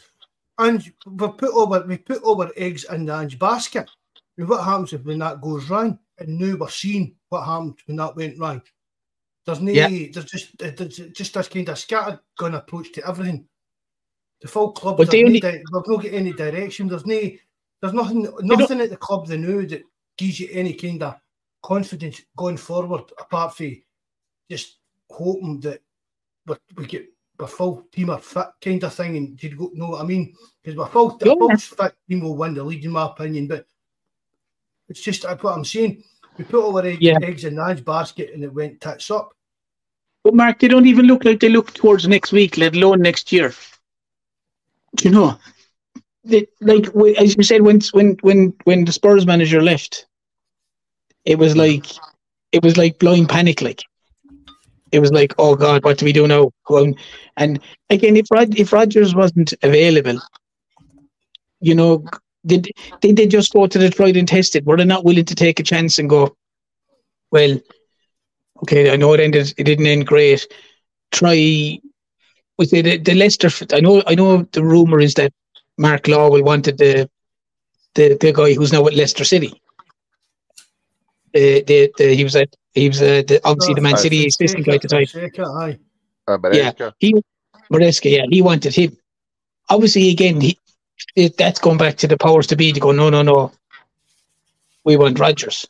And 0.58 0.80
we 1.06 1.28
put 1.28 1.52
over 1.52 1.84
we 1.86 1.98
put 1.98 2.24
our 2.24 2.50
eggs 2.56 2.84
in 2.90 3.06
the 3.06 3.14
Ange 3.14 3.38
basket. 3.38 3.90
And 4.38 4.48
what 4.48 4.64
happens 4.64 4.92
if 4.92 5.04
when 5.04 5.18
that 5.18 5.40
goes 5.40 5.68
wrong? 5.68 5.98
And 6.18 6.38
now 6.38 6.56
we're 6.56 6.68
seeing 6.68 7.16
what 7.28 7.44
happened 7.44 7.78
when 7.86 7.96
that 7.96 8.14
went 8.16 8.38
wrong. 8.38 8.62
There's 9.46 9.60
no, 9.60 9.72
Yeah. 9.72 9.88
there's 9.88 10.24
just 10.26 10.56
there's 10.58 10.96
just 11.12 11.34
this 11.34 11.48
kind 11.48 11.68
of 11.68 11.76
scattergun 11.76 12.56
approach 12.56 12.92
to 12.92 13.06
everything. 13.06 13.46
The 14.40 14.48
full 14.48 14.72
club, 14.72 14.96
But 14.96 15.10
there's 15.10 15.24
no 15.24 15.40
di- 15.40 15.62
we've 15.72 15.86
not 15.86 16.02
got 16.02 16.04
any 16.12 16.32
direction. 16.32 16.88
There's 16.88 17.06
no, 17.06 17.20
there's 17.80 17.94
nothing, 17.94 18.28
nothing 18.40 18.80
at 18.80 18.90
the 18.90 18.96
club 18.96 19.26
they 19.26 19.36
know 19.36 19.62
that 19.62 19.82
gives 20.16 20.38
you 20.40 20.48
any 20.52 20.74
kind 20.74 21.02
of 21.02 21.16
confidence 21.62 22.22
going 22.36 22.56
forward, 22.58 23.04
apart 23.18 23.56
from 23.56 23.80
just 24.50 24.78
hoping 25.10 25.60
that 25.60 25.80
we, 26.46 26.56
we 26.76 26.86
get 26.86 27.06
a 27.40 27.46
full 27.46 27.86
team 27.92 28.10
of 28.10 28.24
fit 28.24 28.46
kind 28.62 28.82
of 28.84 28.94
thing. 28.94 29.16
And 29.16 29.36
do 29.36 29.48
you 29.48 29.70
know 29.74 29.88
what 29.90 30.02
I 30.02 30.04
mean? 30.04 30.34
Because 30.62 30.76
we're 30.76 30.86
full, 30.86 31.18
Yeah. 31.24 31.34
full 31.34 31.56
fit 31.56 31.94
team 32.08 32.20
will 32.20 32.36
win 32.36 32.54
the 32.54 32.64
league, 32.64 32.84
in 32.84 32.92
my 32.92 33.06
opinion. 33.06 33.48
But 33.48 33.66
it's 34.88 35.00
just 35.00 35.24
what 35.24 35.44
I'm 35.46 35.64
saying. 35.64 36.02
We 36.38 36.44
put 36.44 36.62
all 36.62 36.76
our 36.76 36.84
egg, 36.84 36.98
Yeah. 37.00 37.18
eggs 37.22 37.44
in 37.44 37.58
Ange's 37.58 37.82
basket 37.84 38.34
and 38.34 38.42
it 38.44 38.52
went 38.52 38.80
tits 38.80 39.10
up. 39.10 39.32
But 40.22 40.34
Mark, 40.34 40.58
they 40.58 40.68
don't 40.68 40.86
even 40.86 41.06
look 41.06 41.24
like 41.24 41.40
they 41.40 41.50
look 41.50 41.74
towards 41.74 42.08
next 42.08 42.32
week, 42.32 42.56
let 42.56 42.74
alone 42.74 43.02
next 43.02 43.30
year. 43.30 43.52
Do 44.96 45.08
you 45.08 45.14
know? 45.14 45.38
They, 46.24 46.46
like 46.60 46.86
as 47.18 47.36
you 47.36 47.42
said, 47.42 47.60
when 47.60 47.80
when 47.92 48.16
when 48.22 48.54
when 48.64 48.86
the 48.86 48.92
Spurs 48.92 49.26
manager 49.26 49.60
left, 49.62 50.06
it 51.26 51.38
was 51.38 51.54
like 51.54 51.84
it 52.52 52.62
was 52.62 52.78
like 52.78 52.98
blind 52.98 53.28
panic. 53.28 53.60
Like 53.60 53.82
it 54.94 55.00
was 55.00 55.12
like, 55.12 55.34
oh 55.38 55.56
God, 55.56 55.82
what 55.84 55.98
do 55.98 56.04
we 56.04 56.12
do 56.12 56.28
now? 56.28 56.50
And 57.36 57.60
again, 57.90 58.16
if 58.16 58.26
Rod, 58.30 58.56
if 58.56 58.72
Rodgers 58.72 59.14
wasn't 59.14 59.52
available, 59.62 60.20
you 61.60 61.74
know, 61.74 62.04
did 62.46 62.70
did 63.00 63.16
they 63.16 63.26
just 63.26 63.52
go 63.52 63.66
to 63.66 63.78
Detroit 63.78 64.16
and 64.16 64.28
test 64.28 64.54
it? 64.54 64.64
Were 64.64 64.76
they 64.76 64.84
not 64.84 65.04
willing 65.04 65.24
to 65.24 65.34
take 65.34 65.58
a 65.58 65.64
chance 65.64 65.98
and 65.98 66.08
go, 66.08 66.36
well, 67.32 67.58
okay, 68.62 68.92
I 68.92 68.96
know 68.96 69.12
it 69.14 69.20
ended, 69.20 69.52
it 69.56 69.64
didn't 69.64 69.86
end 69.86 70.06
great. 70.06 70.46
Try 71.10 71.80
with 72.56 72.70
the, 72.70 72.98
the, 72.98 73.14
Leicester. 73.14 73.50
I 73.72 73.80
know, 73.80 74.02
I 74.06 74.14
know. 74.14 74.44
The 74.52 74.62
rumor 74.62 75.00
is 75.00 75.14
that 75.14 75.32
Mark 75.76 76.04
Lawwell 76.04 76.44
wanted 76.44 76.78
the 76.78 77.10
the 77.94 78.16
the 78.20 78.32
guy 78.32 78.54
who's 78.54 78.72
now 78.72 78.86
at 78.86 78.94
Leicester 78.94 79.24
City. 79.24 79.60
The, 81.34 81.62
the, 81.62 81.92
the 81.98 82.14
he 82.14 82.24
was 82.24 82.36
at 82.36 82.54
he 82.74 82.88
was 82.88 83.02
uh, 83.02 83.22
the, 83.26 83.40
obviously 83.44 83.74
the 83.74 83.80
Man 83.80 83.96
City 83.96 84.26
assistant 84.26 84.64
guy 84.64 84.76
at 84.76 84.82
the 84.82 84.88
time. 84.88 85.06
Aye. 85.58 85.78
Uh, 86.26 86.38
Yeah, 86.52 86.90
he 86.98 87.14
Maresca, 87.72 88.10
yeah, 88.10 88.24
he 88.30 88.40
wanted 88.40 88.74
him. 88.74 88.96
Obviously, 89.68 90.10
again, 90.10 90.40
he 90.40 90.58
it, 91.16 91.36
that's 91.36 91.60
going 91.60 91.78
back 91.78 91.96
to 91.98 92.06
the 92.06 92.16
powers 92.16 92.46
to 92.48 92.56
be 92.56 92.72
to 92.72 92.80
go. 92.80 92.92
No, 92.92 93.10
no, 93.10 93.22
no. 93.22 93.52
We 94.84 94.96
want 94.96 95.18
Rodgers. 95.18 95.66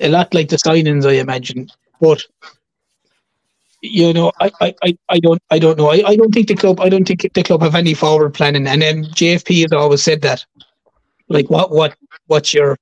A 0.00 0.08
lot 0.08 0.34
like 0.34 0.48
the 0.48 0.56
signings, 0.56 1.08
I 1.08 1.14
imagine. 1.14 1.68
But 2.00 2.24
you 3.80 4.12
know, 4.12 4.32
I, 4.40 4.50
I, 4.60 4.74
I, 4.82 4.98
I 5.08 5.20
don't, 5.20 5.42
I 5.50 5.58
don't 5.58 5.78
know. 5.78 5.88
I, 5.88 6.02
I 6.06 6.16
don't 6.16 6.32
think 6.32 6.48
the 6.48 6.56
club, 6.56 6.80
I 6.80 6.88
don't 6.88 7.06
think 7.06 7.32
the 7.32 7.42
club 7.42 7.62
have 7.62 7.74
any 7.74 7.94
forward 7.94 8.34
planning. 8.34 8.66
And 8.66 8.82
then 8.82 9.04
JFP 9.04 9.62
has 9.62 9.72
always 9.72 10.02
said 10.02 10.22
that. 10.22 10.44
Like, 11.28 11.48
what, 11.50 11.70
what, 11.70 11.94
what's 12.26 12.52
your, 12.52 12.76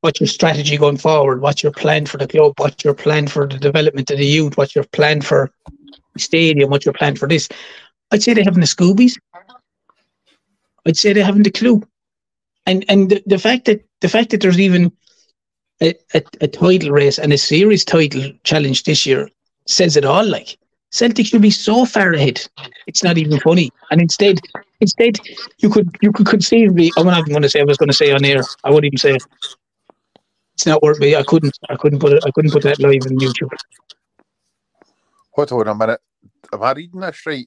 what's 0.00 0.20
your 0.20 0.28
strategy 0.28 0.76
going 0.76 0.96
forward? 0.96 1.40
What's 1.40 1.62
your 1.62 1.72
plan 1.72 2.06
for 2.06 2.18
the 2.18 2.28
club? 2.28 2.54
What's 2.56 2.84
your 2.84 2.94
plan 2.94 3.26
for 3.26 3.46
the 3.46 3.58
development 3.58 4.10
of 4.10 4.18
the 4.18 4.26
youth? 4.26 4.56
What's 4.56 4.74
your 4.74 4.84
plan 4.84 5.20
for 5.20 5.50
the 6.14 6.20
stadium? 6.20 6.70
What's 6.70 6.86
your 6.86 6.94
plan 6.94 7.16
for 7.16 7.28
this? 7.28 7.48
I'd 8.10 8.22
say 8.22 8.34
they 8.34 8.44
haven't 8.44 8.60
the 8.60 8.66
Scoobies. 8.66 9.18
I'd 10.86 10.96
say 10.96 11.12
they 11.12 11.22
haven't 11.22 11.46
a 11.46 11.50
clue. 11.50 11.82
And 12.66 12.84
and 12.88 13.10
the, 13.10 13.22
the 13.26 13.38
fact 13.38 13.64
that 13.66 13.84
the 14.00 14.08
fact 14.08 14.30
that 14.30 14.40
there's 14.40 14.60
even 14.60 14.92
a, 15.80 15.94
a, 16.14 16.22
a 16.40 16.48
title 16.48 16.90
race 16.90 17.18
and 17.18 17.32
a 17.32 17.38
series 17.38 17.84
title 17.84 18.32
challenge 18.44 18.84
this 18.84 19.06
year 19.06 19.28
says 19.66 19.96
it 19.96 20.04
all. 20.04 20.24
Like 20.24 20.58
Celtic 20.90 21.26
should 21.26 21.42
be 21.42 21.50
so 21.50 21.84
far 21.84 22.12
ahead, 22.12 22.40
it's 22.86 23.02
not 23.02 23.18
even 23.18 23.38
funny. 23.40 23.70
And 23.90 24.00
instead, 24.00 24.40
instead 24.80 25.18
you 25.58 25.70
could 25.70 25.96
you 26.02 26.12
could 26.12 26.26
conceivably. 26.26 26.90
I'm 26.96 27.06
not 27.06 27.18
even 27.20 27.32
going 27.32 27.42
to 27.42 27.48
say 27.48 27.60
I 27.60 27.64
was 27.64 27.78
going 27.78 27.90
to 27.90 27.94
say 27.94 28.12
on 28.12 28.24
air. 28.24 28.42
I 28.64 28.70
wouldn't 28.70 28.86
even 28.86 28.98
say 28.98 29.14
it. 29.16 29.22
It's 30.58 30.66
not 30.66 30.82
worth 30.82 30.98
me. 30.98 31.14
I 31.14 31.22
couldn't. 31.22 31.56
I 31.68 31.76
couldn't 31.76 32.00
put 32.00 32.14
it. 32.14 32.24
I 32.26 32.32
couldn't 32.32 32.50
put 32.50 32.64
that 32.64 32.80
live 32.80 33.02
on 33.06 33.16
YouTube. 33.16 33.48
Hold 35.30 35.52
on 35.52 35.68
a 35.68 35.74
minute. 35.76 36.00
Am 36.52 36.60
I 36.64 36.72
reading 36.72 36.98
this 36.98 37.24
right? 37.24 37.46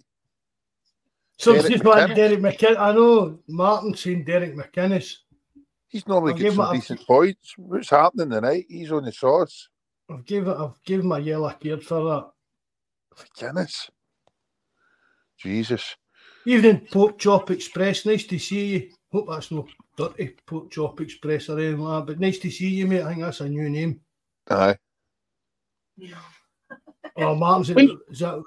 So 1.37 1.51
Derek 1.51 1.71
just 1.73 1.83
like 1.83 2.09
McKinnon. 2.09 2.15
Derek 2.15 2.39
McKinnon. 2.39 2.77
I 2.77 2.93
know 2.93 3.39
Martin 3.49 3.93
saying 3.95 4.23
Derek 4.23 4.55
McInnes. 4.55 5.13
He's 5.89 6.07
normally 6.07 6.31
I'll 6.31 6.37
getting 6.37 6.55
some 6.55 6.65
him 6.67 6.71
a- 6.71 6.73
decent 6.73 7.05
points. 7.05 7.53
What's 7.57 7.89
happening 7.89 8.29
tonight? 8.29 8.67
He's 8.69 8.93
on 8.93 9.03
the 9.03 9.11
sauce. 9.11 9.67
I've 10.09 10.25
give 10.25 10.47
it. 10.47 10.55
I've 10.57 10.81
given 10.85 11.07
my 11.07 11.17
yellow 11.17 11.53
card 11.61 11.83
for 11.83 12.03
that. 12.05 12.29
Guinness. 13.37 13.89
Jesus. 15.37 15.97
Evening, 16.45 16.87
Pork 16.89 17.19
Chop 17.19 17.51
Express. 17.51 18.05
Nice 18.05 18.23
to 18.27 18.39
see 18.39 18.65
you. 18.67 18.89
Hope 19.11 19.27
that's 19.29 19.51
not 19.51 19.65
dirty 19.97 20.35
Pork 20.45 20.71
Chop 20.71 21.01
Express 21.01 21.49
or 21.49 21.59
anything 21.59 21.79
like 21.79 21.99
that. 22.05 22.13
But 22.13 22.19
nice 22.19 22.39
to 22.39 22.51
see 22.51 22.69
you, 22.69 22.87
mate. 22.87 23.03
I 23.03 23.09
think 23.09 23.21
that's 23.21 23.41
a 23.41 23.49
new 23.49 23.69
name. 23.69 24.01
Aye. 24.49 24.77
Oh, 27.17 27.35
Martin's. 27.35 27.69
Is, 27.69 27.75
Wait. 27.75 27.89
is 28.09 28.19
that? 28.19 28.41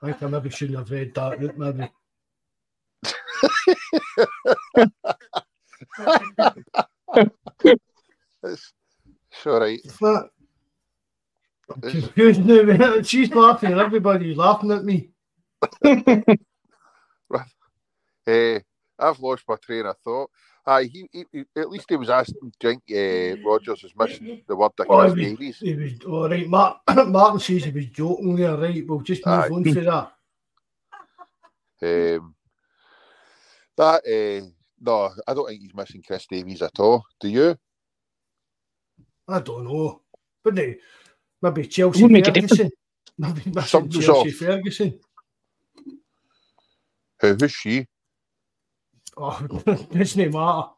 I 0.00 0.06
think 0.06 0.22
I 0.22 0.26
maybe 0.28 0.48
shouldn't 0.48 0.78
have 0.78 0.90
read 0.90 1.12
that 1.14 1.40
route. 1.40 1.58
Maybe. 1.58 1.90
It's, 8.42 8.72
it's 9.30 9.46
all 9.46 9.60
right. 9.60 9.80
But 10.00 10.30
I'm 11.74 11.80
confused 11.80 12.44
now. 12.44 12.62
man. 12.62 13.02
She's 13.04 13.30
laughing 13.34 13.72
and 13.72 13.80
everybody's 13.80 14.36
laughing 14.36 14.70
at 14.72 14.84
me. 14.84 15.10
Eh, 18.26 18.60
I've 19.00 19.18
lost 19.20 19.44
my 19.48 19.56
train 19.56 19.86
of 19.86 19.96
thought. 19.98 20.30
Aye, 20.66 20.84
he, 20.84 21.08
he, 21.12 21.24
he- 21.32 21.44
at 21.60 21.70
least 21.70 21.86
he 21.88 21.96
was 21.96 22.10
asking. 22.10 22.52
Do 22.60 22.76
you 22.86 23.38
uh, 23.42 23.48
Rodgers 23.48 23.82
is 23.84 23.92
missing 23.98 24.42
the 24.46 24.54
word 24.56 24.72
that 24.78 24.86
Chris 24.86 24.98
was, 24.98 25.14
Davies? 25.14 25.58
he 25.58 25.74
was 25.74 25.92
all 26.06 26.28
right. 26.28 26.48
Mark, 26.48 26.78
Martin 27.08 27.40
says 27.40 27.64
he 27.64 27.70
was 27.70 27.86
joking 27.86 28.36
there, 28.36 28.56
right? 28.56 28.86
We'll 28.86 29.00
just 29.00 29.26
move 29.26 29.44
Aye. 29.44 29.48
on 29.48 29.64
to 29.64 29.80
that. 29.80 30.12
Um, 31.82 32.34
that 33.78 34.02
uh, 34.04 34.46
no, 34.82 35.10
I 35.26 35.32
don't 35.32 35.48
think 35.48 35.62
he's 35.62 35.74
missing 35.74 36.02
Chris 36.06 36.26
Davies 36.26 36.60
at 36.60 36.78
all. 36.78 37.02
Do 37.18 37.28
you? 37.28 37.56
I 39.26 39.40
don't 39.40 39.64
know. 39.64 40.02
But 40.44 40.54
no, 40.56 40.74
maybe 41.40 41.66
Chelsea 41.68 42.02
Would 42.02 42.12
make 42.12 42.28
a 42.28 42.34
Ferguson. 42.34 42.70
Maybe 43.16 43.42
missing 43.46 43.62
Something's 43.62 44.04
Chelsea 44.04 44.28
off. 44.28 44.34
Ferguson. 44.34 45.00
Who, 47.20 47.34
who's 47.34 47.52
she? 47.52 47.86
Oh, 49.16 49.40
doesn't 49.92 50.32
matter. 50.32 50.68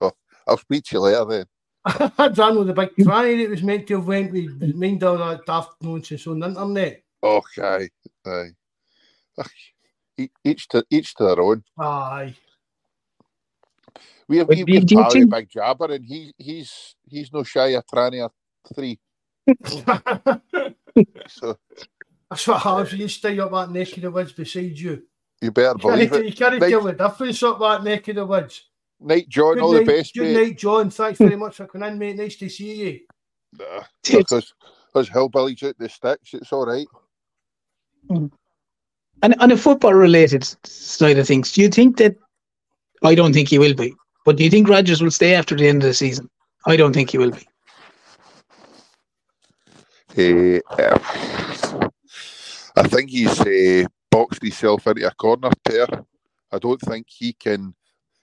Oh, 0.00 0.12
I'll 0.46 0.56
speak 0.58 0.84
to 0.84 0.96
you 0.96 1.00
later 1.00 1.24
then. 1.24 1.44
I 1.84 2.28
don't 2.28 2.54
know 2.54 2.64
the 2.64 2.72
big 2.74 2.90
tranny 2.98 3.42
that 3.42 3.50
was 3.50 3.62
meant 3.62 3.86
to 3.88 3.96
have 3.96 4.06
went 4.06 4.32
with 4.32 4.74
mind 4.76 5.02
all 5.02 5.16
that 5.18 5.46
daft 5.46 5.72
nonsense 5.82 6.26
on 6.26 6.40
the 6.40 6.48
internet. 6.48 7.02
Okay, 7.22 7.88
aye. 8.26 8.48
Ugh, 9.38 10.28
Each 10.44 10.68
to 10.68 10.84
each 10.90 11.14
to 11.14 11.24
their 11.24 11.40
own. 11.40 11.62
Aye. 11.78 12.34
We 14.28 14.36
have 14.38 14.48
But 14.48 14.58
we've 14.58 14.86
do 14.86 14.94
you 14.94 15.00
Barry 15.02 15.10
think- 15.12 15.30
Big 15.30 15.48
Jabber, 15.50 15.92
and 15.92 16.04
he 16.04 16.32
he's 16.36 16.94
he's 17.08 17.32
no 17.32 17.42
shy 17.42 17.68
of 17.68 17.84
tranny 17.86 18.22
or 18.22 18.30
three. 18.74 18.98
So 21.28 21.56
That's 22.28 22.46
what 22.46 22.60
happens 22.62 22.92
when 22.92 23.00
you 23.00 23.08
stay 23.08 23.38
up 23.38 23.50
that 23.52 23.70
neck 23.70 23.96
of 23.96 24.02
the 24.02 24.10
woods 24.10 24.32
beside 24.32 24.78
you. 24.78 25.02
You 25.40 25.50
better 25.50 25.74
You 25.76 25.90
believe 25.90 26.10
can't, 26.10 26.24
it. 26.24 26.26
you 26.28 26.32
can't 26.34 26.60
Right. 26.60 26.70
tell 26.70 26.82
the 26.82 26.92
difference 26.92 27.42
up 27.42 27.58
that 27.60 27.84
neck 27.84 28.08
of 28.08 28.16
the 28.16 28.26
woods. 28.26 28.66
Night, 29.00 29.28
John. 29.28 29.54
Good 29.54 29.62
all 29.62 29.72
night, 29.72 29.86
the 29.86 29.92
best, 29.96 30.14
good 30.14 30.34
mate. 30.34 30.42
night, 30.48 30.58
John. 30.58 30.90
Thanks 30.90 31.18
very 31.18 31.36
much 31.36 31.56
for 31.56 31.66
coming 31.66 31.92
in, 31.92 31.98
mate. 31.98 32.16
Nice 32.16 32.36
to 32.36 32.48
see 32.48 32.74
you. 32.74 33.00
Nah, 33.58 33.82
because 34.04 34.52
us 34.94 35.08
hillbillies 35.08 35.62
out 35.66 35.76
the 35.78 35.88
sticks, 35.88 36.34
it's 36.34 36.52
all 36.52 36.66
right. 36.66 36.86
And 38.10 39.34
on 39.38 39.50
a 39.52 39.56
football 39.56 39.94
related 39.94 40.44
side 40.66 41.18
of 41.18 41.26
things, 41.26 41.52
do 41.52 41.62
you 41.62 41.68
think 41.68 41.96
that 41.98 42.16
I 43.02 43.14
don't 43.14 43.32
think 43.32 43.48
he 43.48 43.58
will 43.58 43.74
be, 43.74 43.94
but 44.24 44.36
do 44.36 44.44
you 44.44 44.50
think 44.50 44.68
Rodgers 44.68 45.02
will 45.02 45.10
stay 45.10 45.34
after 45.34 45.56
the 45.56 45.66
end 45.68 45.82
of 45.82 45.88
the 45.88 45.94
season? 45.94 46.28
I 46.66 46.76
don't 46.76 46.92
think 46.92 47.10
he 47.10 47.18
will 47.18 47.30
be. 47.30 47.46
Uh, 50.18 50.98
I 52.76 52.88
think 52.88 53.10
he's 53.10 53.40
uh, 53.40 53.84
boxed 54.10 54.42
himself 54.42 54.86
into 54.86 55.06
a 55.06 55.10
corner 55.12 55.50
there. 55.64 55.88
I 56.52 56.58
don't 56.58 56.80
think 56.80 57.06
he 57.08 57.32
can. 57.32 57.74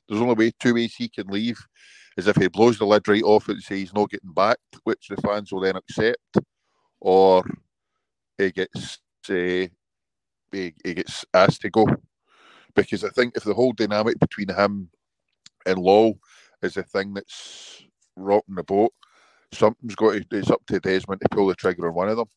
There's 0.07 0.21
only 0.21 0.35
way 0.35 0.51
two 0.59 0.73
ways 0.73 0.95
he 0.95 1.09
can 1.09 1.27
leave 1.27 1.59
is 2.17 2.27
if 2.27 2.35
he 2.37 2.47
blows 2.47 2.79
the 2.79 2.85
lid 2.85 3.07
right 3.07 3.23
off 3.23 3.47
and 3.49 3.61
says 3.61 3.77
he's 3.77 3.93
not 3.93 4.09
getting 4.09 4.33
back, 4.33 4.57
which 4.83 5.07
the 5.09 5.17
fans 5.17 5.51
will 5.51 5.61
then 5.61 5.75
accept, 5.75 6.37
or 6.99 7.43
he 8.37 8.51
gets 8.51 8.99
uh, 9.29 9.67
he, 10.51 10.73
he 10.83 10.93
gets 10.95 11.25
asked 11.33 11.61
to 11.61 11.69
go. 11.69 11.87
Because 12.75 13.03
I 13.03 13.09
think 13.09 13.35
if 13.35 13.43
the 13.43 13.53
whole 13.53 13.73
dynamic 13.73 14.19
between 14.19 14.49
him 14.49 14.89
and 15.65 15.79
Law 15.79 16.13
is 16.61 16.75
the 16.75 16.83
thing 16.83 17.13
that's 17.13 17.83
rocking 18.15 18.55
the 18.55 18.63
boat, 18.63 18.93
something's 19.53 19.95
got 19.95 20.13
to. 20.13 20.25
It's 20.31 20.51
up 20.51 20.65
to 20.67 20.79
Desmond 20.79 21.21
to 21.21 21.29
pull 21.29 21.47
the 21.47 21.55
trigger 21.55 21.87
on 21.87 21.95
one 21.95 22.09
of 22.09 22.17
them 22.17 22.27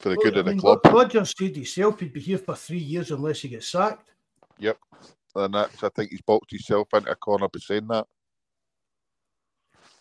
for 0.00 0.10
the 0.10 0.16
good 0.16 0.36
Well, 0.36 0.40
of 0.40 0.46
I 0.46 0.48
the 0.48 0.52
mean, 0.52 0.60
club. 0.60 0.80
Rod- 0.84 0.94
Rodgers 0.94 1.34
said 1.36 1.54
himself 1.54 2.00
he'd 2.00 2.12
be 2.12 2.20
here 2.20 2.38
for 2.38 2.54
three 2.54 2.78
years 2.78 3.10
unless 3.10 3.40
he 3.40 3.48
gets 3.48 3.68
sacked. 3.68 4.12
Yep, 4.58 4.78
and 5.36 5.54
that's 5.54 5.82
I 5.82 5.88
think 5.90 6.10
he's 6.10 6.22
boxed 6.22 6.50
himself 6.50 6.88
into 6.94 7.10
a 7.10 7.16
corner 7.16 7.48
by 7.48 7.58
saying 7.58 7.88
that. 7.88 8.06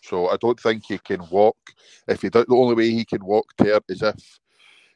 So 0.01 0.29
I 0.29 0.37
don't 0.37 0.59
think 0.59 0.83
he 0.85 0.97
can 0.99 1.27
walk. 1.29 1.57
If 2.07 2.21
he 2.21 2.29
the 2.29 2.45
only 2.49 2.75
way 2.75 2.91
he 2.91 3.05
can 3.05 3.23
walk 3.25 3.45
there 3.57 3.79
is 3.89 4.01
if 4.01 4.39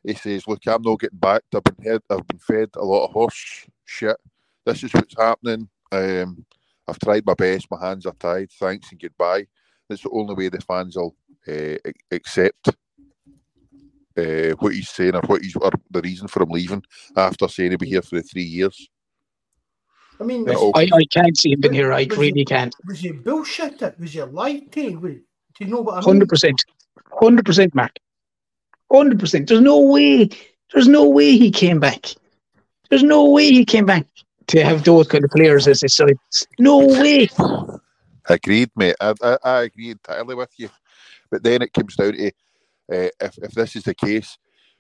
he 0.03 0.13
says, 0.13 0.47
"Look, 0.47 0.65
I'm 0.67 0.81
not 0.81 0.99
getting 0.99 1.19
back. 1.19 1.43
I've 1.53 1.63
been 1.63 1.85
head, 1.85 2.01
I've 2.09 2.27
been 2.27 2.39
fed 2.39 2.69
a 2.75 2.83
lot 2.83 3.05
of 3.05 3.11
horse 3.11 3.67
shit. 3.85 4.17
This 4.65 4.83
is 4.83 4.93
what's 4.93 5.15
happening. 5.17 5.69
Um, 5.91 6.45
I've 6.87 6.99
tried 6.99 7.25
my 7.25 7.33
best. 7.33 7.67
My 7.69 7.79
hands 7.87 8.05
are 8.05 8.15
tied. 8.19 8.51
Thanks 8.51 8.91
and 8.91 9.01
goodbye." 9.01 9.47
That's 9.89 10.03
the 10.03 10.09
only 10.11 10.35
way 10.35 10.47
the 10.47 10.61
fans 10.61 10.95
will 10.95 11.15
uh, 11.47 11.75
accept 12.11 12.69
uh, 14.17 14.55
what 14.59 14.73
he's 14.73 14.89
saying 14.89 15.15
or 15.15 15.21
what 15.21 15.41
he's 15.41 15.55
or 15.55 15.71
the 15.89 16.01
reason 16.01 16.27
for 16.27 16.43
him 16.43 16.49
leaving 16.49 16.83
after 17.15 17.47
saying 17.47 17.71
he'll 17.71 17.77
be 17.77 17.87
here 17.87 18.01
for 18.01 18.15
the 18.15 18.23
three 18.23 18.43
years. 18.43 18.89
I 20.19 20.23
mean, 20.23 20.45
was, 20.45 20.71
I, 20.75 20.87
I 20.93 21.05
can't 21.05 21.35
see 21.37 21.53
him 21.53 21.61
being 21.61 21.73
here. 21.73 21.91
I 21.93 22.03
really 22.11 22.31
he- 22.41 22.45
can't. 22.45 22.75
was 22.85 22.99
he 22.99 23.11
bullshit? 23.11 23.81
It 23.81 23.99
was 23.99 24.11
he 24.13 24.21
lied 24.21 24.71
to? 24.73 24.95
Was- 24.97 25.13
Do 25.13 25.21
you 25.59 25.67
know 25.67 25.81
what 25.81 25.93
I 25.93 25.97
mean? 25.97 26.03
Hundred 26.03 26.29
percent, 26.29 26.63
hundred 27.19 27.45
percent, 27.45 27.73
Mark. 27.73 27.91
hundred 28.91 29.19
percent. 29.19 29.47
There's 29.47 29.61
no 29.61 29.79
way. 29.79 30.29
There's 30.73 30.87
no 30.87 31.09
way 31.09 31.37
he 31.37 31.49
came 31.51 31.79
back. 31.79 32.13
There's 32.89 33.03
no 33.03 33.29
way 33.29 33.49
he 33.51 33.65
came 33.65 33.85
back 33.85 34.05
to 34.47 34.63
have 34.63 34.83
those 34.83 35.07
kind 35.07 35.23
of 35.23 35.31
players 35.31 35.67
as 35.67 35.81
his 35.81 35.93
side. 35.95 36.17
No 36.59 36.85
way. 36.85 37.29
Agreed, 38.29 38.69
mate. 38.75 38.95
I, 39.01 39.13
I, 39.23 39.37
I 39.43 39.61
agree 39.63 39.91
entirely 39.91 40.35
with 40.35 40.51
you. 40.57 40.69
But 41.31 41.43
then 41.43 41.61
it 41.61 41.73
comes 41.73 41.95
down 41.95 42.13
to 42.13 42.31
uh, 42.91 43.09
if, 43.19 43.37
if 43.37 43.51
this 43.51 43.75
is 43.75 43.83
the 43.83 43.95
case, 43.95 44.37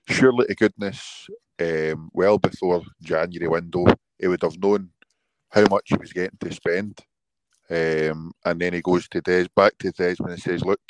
surely 0.07 0.45
to 0.45 0.55
goodness, 0.55 1.27
um, 1.59 2.09
well 2.13 2.37
before 2.37 2.81
January 3.01 3.47
window, 3.47 3.85
he 4.19 4.27
would 4.27 4.41
have 4.41 4.61
known 4.61 4.89
how 5.49 5.65
much 5.69 5.89
he 5.89 5.97
was 5.97 6.13
getting 6.13 6.37
to 6.39 6.53
spend. 6.53 6.99
Um, 7.69 8.33
and 8.43 8.59
then 8.59 8.73
he 8.73 8.81
goes 8.81 9.07
to 9.09 9.21
Des, 9.21 9.47
back 9.55 9.77
to 9.79 9.91
Desmond 9.91 10.33
and 10.33 10.41
says, 10.41 10.63
Look, 10.63 10.81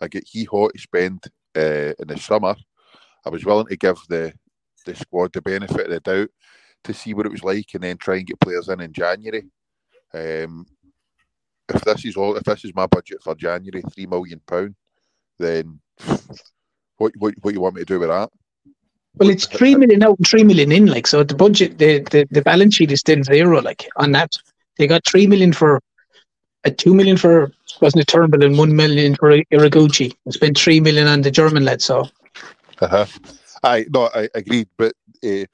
I 0.00 0.08
get 0.08 0.24
he 0.26 0.44
hot 0.44 0.72
to 0.74 0.80
spend 0.80 1.24
uh, 1.56 1.92
in 1.98 2.06
the 2.06 2.18
summer. 2.18 2.54
I 3.24 3.30
was 3.30 3.44
willing 3.44 3.66
to 3.66 3.76
give 3.76 3.98
the, 4.08 4.32
the 4.84 4.94
squad 4.94 5.32
the 5.32 5.42
benefit 5.42 5.86
of 5.86 5.90
the 5.90 6.00
doubt 6.00 6.28
to 6.84 6.94
see 6.94 7.14
what 7.14 7.26
it 7.26 7.32
was 7.32 7.42
like 7.42 7.68
and 7.74 7.82
then 7.82 7.96
try 7.96 8.16
and 8.16 8.26
get 8.26 8.40
players 8.40 8.68
in 8.68 8.80
in 8.80 8.92
January. 8.92 9.44
Um, 10.14 10.66
if 11.68 11.82
this 11.82 12.04
is 12.04 12.16
all, 12.16 12.36
if 12.36 12.44
this 12.44 12.64
is 12.64 12.74
my 12.74 12.86
budget 12.86 13.22
for 13.22 13.34
January, 13.34 13.82
three 13.94 14.06
million 14.06 14.40
pound, 14.46 14.74
then 15.38 15.80
what 16.98 17.12
what 17.18 17.34
what 17.40 17.54
you 17.54 17.60
want 17.60 17.74
me 17.74 17.80
to 17.80 17.84
do 17.84 17.98
with 17.98 18.08
that? 18.08 18.30
Well, 19.16 19.30
it's 19.30 19.46
three 19.46 19.74
million 19.74 20.02
out 20.02 20.18
and 20.18 20.26
three 20.26 20.44
million 20.44 20.70
in, 20.70 20.86
like 20.86 21.06
so. 21.06 21.24
The 21.24 21.34
budget, 21.34 21.78
the, 21.78 22.00
the 22.10 22.28
the 22.30 22.42
balance 22.42 22.76
sheet 22.76 22.92
is 22.92 23.00
still 23.00 23.22
zero, 23.24 23.60
like 23.60 23.88
on 23.96 24.12
that. 24.12 24.36
They 24.76 24.86
got 24.86 25.04
three 25.04 25.26
million 25.26 25.52
for, 25.52 25.80
a 26.64 26.68
uh, 26.68 26.74
two 26.76 26.94
million 26.94 27.16
for 27.16 27.50
wasn't 27.80 28.02
it 28.02 28.08
Turnbull 28.08 28.44
and 28.44 28.56
one 28.56 28.76
million 28.76 29.16
for 29.16 29.30
Ideguchi. 29.30 30.14
They 30.24 30.30
spent 30.30 30.58
three 30.58 30.80
million 30.80 31.08
on 31.08 31.22
the 31.22 31.30
German 31.30 31.64
lad. 31.64 31.82
So, 31.82 32.08
uh 32.80 32.88
huh. 32.88 33.06
I 33.64 33.86
no, 33.92 34.08
I 34.14 34.28
agreed, 34.34 34.68
but 34.76 34.92
uh, 35.24 35.44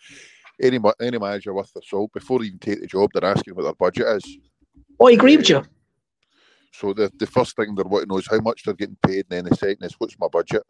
any 0.61 0.79
any 1.01 1.19
manager 1.19 1.55
worth 1.55 1.73
their 1.73 1.83
salt 1.83 2.13
before 2.13 2.41
they 2.41 2.47
even 2.47 2.59
take 2.59 2.81
the 2.81 2.87
job, 2.87 3.11
they're 3.15 3.31
asking 3.31 3.55
what 3.55 3.63
their 3.63 3.75
budget 3.75 4.07
is. 4.09 4.39
Oh, 5.01 5.09
I 5.09 5.13
agree 5.13 5.37
with 5.37 5.49
you. 5.49 5.65
So 6.73 6.93
the, 6.93 7.11
the 7.19 7.27
first 7.27 7.57
thing 7.57 7.75
they're 7.75 7.85
wanting 7.85 8.09
to 8.09 8.15
know 8.15 8.19
is 8.19 8.29
how 8.29 8.41
much 8.41 8.65
they're 8.65 8.75
getting 8.75 8.99
paid, 9.07 9.27
and 9.31 9.31
then 9.31 9.45
the 9.45 9.57
second 9.57 9.85
is 9.85 9.95
what's 9.99 10.19
my 10.19 10.29
budget, 10.29 10.63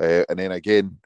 uh, 0.00 0.24
and 0.28 0.38
then 0.38 0.52
again 0.52 0.98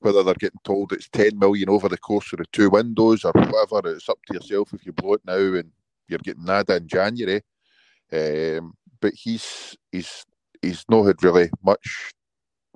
whether 0.00 0.22
they're 0.22 0.34
getting 0.34 0.60
told 0.64 0.92
it's 0.92 1.08
ten 1.10 1.38
million 1.38 1.68
over 1.68 1.88
the 1.88 1.98
course 1.98 2.32
of 2.32 2.38
the 2.38 2.46
two 2.52 2.70
windows 2.70 3.24
or 3.24 3.32
whatever. 3.32 3.94
It's 3.94 4.08
up 4.08 4.18
to 4.26 4.34
yourself 4.34 4.72
if 4.72 4.84
you 4.86 4.92
blow 4.92 5.14
it 5.14 5.20
now 5.26 5.34
and 5.34 5.70
you're 6.08 6.18
getting 6.18 6.44
nada 6.44 6.76
in 6.76 6.88
January. 6.88 7.42
Um, 8.12 8.74
but 9.00 9.12
he's 9.14 9.76
he's 9.92 10.24
he's 10.62 10.84
not 10.88 11.04
had 11.04 11.22
really 11.22 11.50
much 11.62 12.12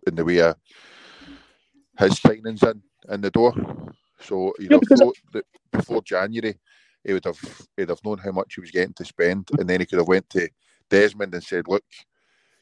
in 0.06 0.14
the 0.14 0.24
way 0.24 0.40
of 0.40 0.56
his 1.98 2.20
signings 2.20 2.62
in 2.62 2.82
in 3.10 3.20
the 3.20 3.30
door. 3.30 3.54
So 4.20 4.52
you 4.58 4.68
know, 4.68 4.80
that 5.32 5.44
before 5.72 6.02
January, 6.02 6.58
he 7.04 7.12
would 7.12 7.24
have 7.24 7.40
he'd 7.76 7.88
have 7.88 8.04
known 8.04 8.18
how 8.18 8.32
much 8.32 8.54
he 8.54 8.60
was 8.60 8.70
getting 8.70 8.94
to 8.94 9.04
spend, 9.04 9.50
and 9.58 9.68
then 9.68 9.80
he 9.80 9.86
could 9.86 9.98
have 9.98 10.08
went 10.08 10.28
to 10.30 10.48
Desmond 10.88 11.34
and 11.34 11.42
said, 11.42 11.68
"Look, 11.68 11.84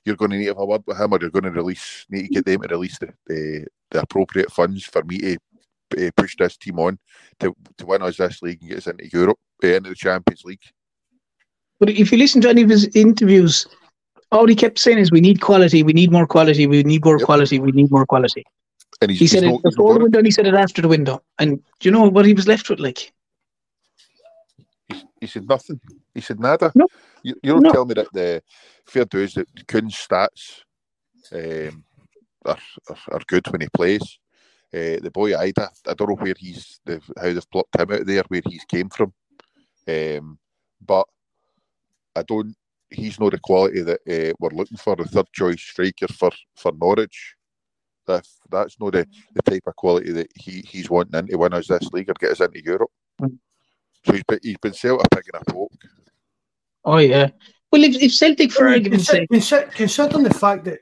you're 0.05 0.17
going 0.17 0.31
to 0.33 0.37
need 0.37 0.47
to 0.47 0.51
have 0.51 0.59
a 0.59 0.67
word 0.67 0.83
with 0.87 0.99
him, 0.99 1.13
or 1.13 1.19
you're 1.21 1.31
going 1.31 1.45
to 1.45 1.51
release 1.51 2.07
need 2.11 2.29
to 2.29 2.29
get 2.29 2.45
them 2.45 2.63
to 2.63 2.69
release 2.69 2.99
the 2.99 3.13
the, 3.27 3.67
the 3.91 4.01
appropriate 4.03 4.51
funds 4.51 4.85
for 4.85 5.03
me 5.05 5.19
to 5.19 6.07
uh, 6.07 6.11
push 6.17 6.37
this 6.37 6.57
team 6.57 6.79
on 6.79 6.99
to, 7.41 7.55
to 7.79 7.87
win 7.87 8.03
us 8.03 8.17
this 8.17 8.43
league 8.43 8.61
and 8.61 8.71
get 8.71 8.79
us 8.79 8.87
into 8.87 9.09
Europe, 9.13 9.39
uh, 9.63 9.69
into 9.69 9.91
the 9.91 9.97
Champions 9.97 10.45
League." 10.45 10.63
But 11.79 11.91
if 11.91 12.13
you 12.13 12.19
listen 12.19 12.41
to 12.43 12.49
any 12.49 12.63
of 12.63 12.71
his 12.71 12.89
interviews, 12.95 13.67
all 14.31 14.47
he 14.47 14.55
kept 14.55 14.79
saying 14.79 14.99
is, 14.99 15.11
"We 15.11 15.21
need 15.21 15.41
quality. 15.41 15.83
We 15.83 15.93
need 15.93 16.13
more 16.13 16.27
quality. 16.27 16.67
We 16.67 16.83
need 16.83 17.05
more 17.05 17.19
yep. 17.19 17.27
quality. 17.27 17.59
We 17.59 17.73
need 17.73 17.91
more 17.91 18.07
quality." 18.07 18.45
And 19.01 19.11
he 19.11 19.27
said 19.27 19.43
it 19.43 19.63
before 19.63 19.95
the 19.95 20.01
window, 20.01 20.19
and 20.19 20.27
he 20.27 20.31
said 20.31 20.47
it 20.47 20.55
after 20.55 20.81
the 20.81 20.89
window. 20.89 21.23
And 21.39 21.61
do 21.81 21.89
you 21.89 21.91
know 21.91 22.09
what 22.09 22.25
he 22.25 22.35
was 22.35 22.47
left 22.47 22.71
with? 22.71 22.79
Like, 22.79 23.13
he, 24.89 25.03
he 25.21 25.27
said 25.27 25.49
nothing. 25.49 25.81
He 26.15 26.21
said 26.21 26.41
nada. 26.41 26.73
No. 26.75 26.87
You, 27.23 27.35
you 27.43 27.53
don't 27.53 27.63
no. 27.63 27.73
tell 27.73 27.85
me 27.85 27.95
that 27.95 28.13
the 28.13 28.43
fair 28.87 29.05
dues 29.05 29.35
that 29.35 29.49
Kuhn's 29.67 29.95
stats 29.95 30.61
um, 31.33 31.85
are, 32.45 32.59
are, 32.89 32.97
are 33.13 33.21
good 33.27 33.47
when 33.49 33.63
he 33.63 33.69
plays. 33.69 34.19
Uh, 34.75 34.99
the 35.03 35.11
boy 35.13 35.33
Idah, 35.33 35.69
I 35.87 35.95
don't 35.95 36.09
know 36.09 36.17
where 36.17 36.35
he's 36.39 36.81
the, 36.85 37.01
how 37.17 37.33
they've 37.33 37.51
plucked 37.51 37.79
him 37.79 37.93
out 37.93 38.07
there, 38.07 38.25
where 38.29 38.43
he's 38.47 38.65
came 38.65 38.89
from. 38.89 39.13
Um, 39.87 40.39
but 40.85 41.07
I 42.17 42.23
don't. 42.23 42.55
He's 42.91 43.19
not 43.19 43.33
the 43.33 43.39
quality 43.39 43.83
that 43.83 44.01
uh, 44.07 44.35
we're 44.39 44.51
looking 44.51 44.77
for. 44.77 44.97
The 44.97 45.05
third 45.05 45.27
choice 45.33 45.61
striker 45.61 46.09
for 46.09 46.31
for 46.57 46.73
Norwich. 46.73 47.35
That 48.07 48.27
that's 48.51 48.79
not 48.81 48.93
the, 48.93 49.07
the 49.35 49.43
type 49.43 49.63
of 49.67 49.77
quality 49.77 50.13
that 50.13 50.29
he, 50.35 50.63
he's 50.67 50.91
wanting 50.91 51.19
into 51.19 51.39
win 51.39 51.55
us 51.55 51.69
this 51.69 51.91
league 51.93 52.11
or 52.11 52.15
get 52.15 52.33
us 52.33 52.41
into 52.41 52.63
Europe. 52.63 52.91
Mm. 53.21 53.39
So 54.05 54.13
he's 54.13 54.25
been 54.25 54.39
he's 54.43 54.59
been 54.59 54.73
set 54.73 54.93
a 54.93 55.05
pig 55.11 55.25
in. 55.33 55.67
Oh 56.85 56.99
yeah. 56.99 57.31
Well, 57.71 57.85
if, 57.85 58.03
if 58.03 58.13
Celtic, 58.13 58.53
for 58.53 58.69
argument's 58.69 59.07
sake, 59.07 59.29
considering 59.75 60.25
the 60.25 60.35
fact 60.35 60.65
that 60.65 60.81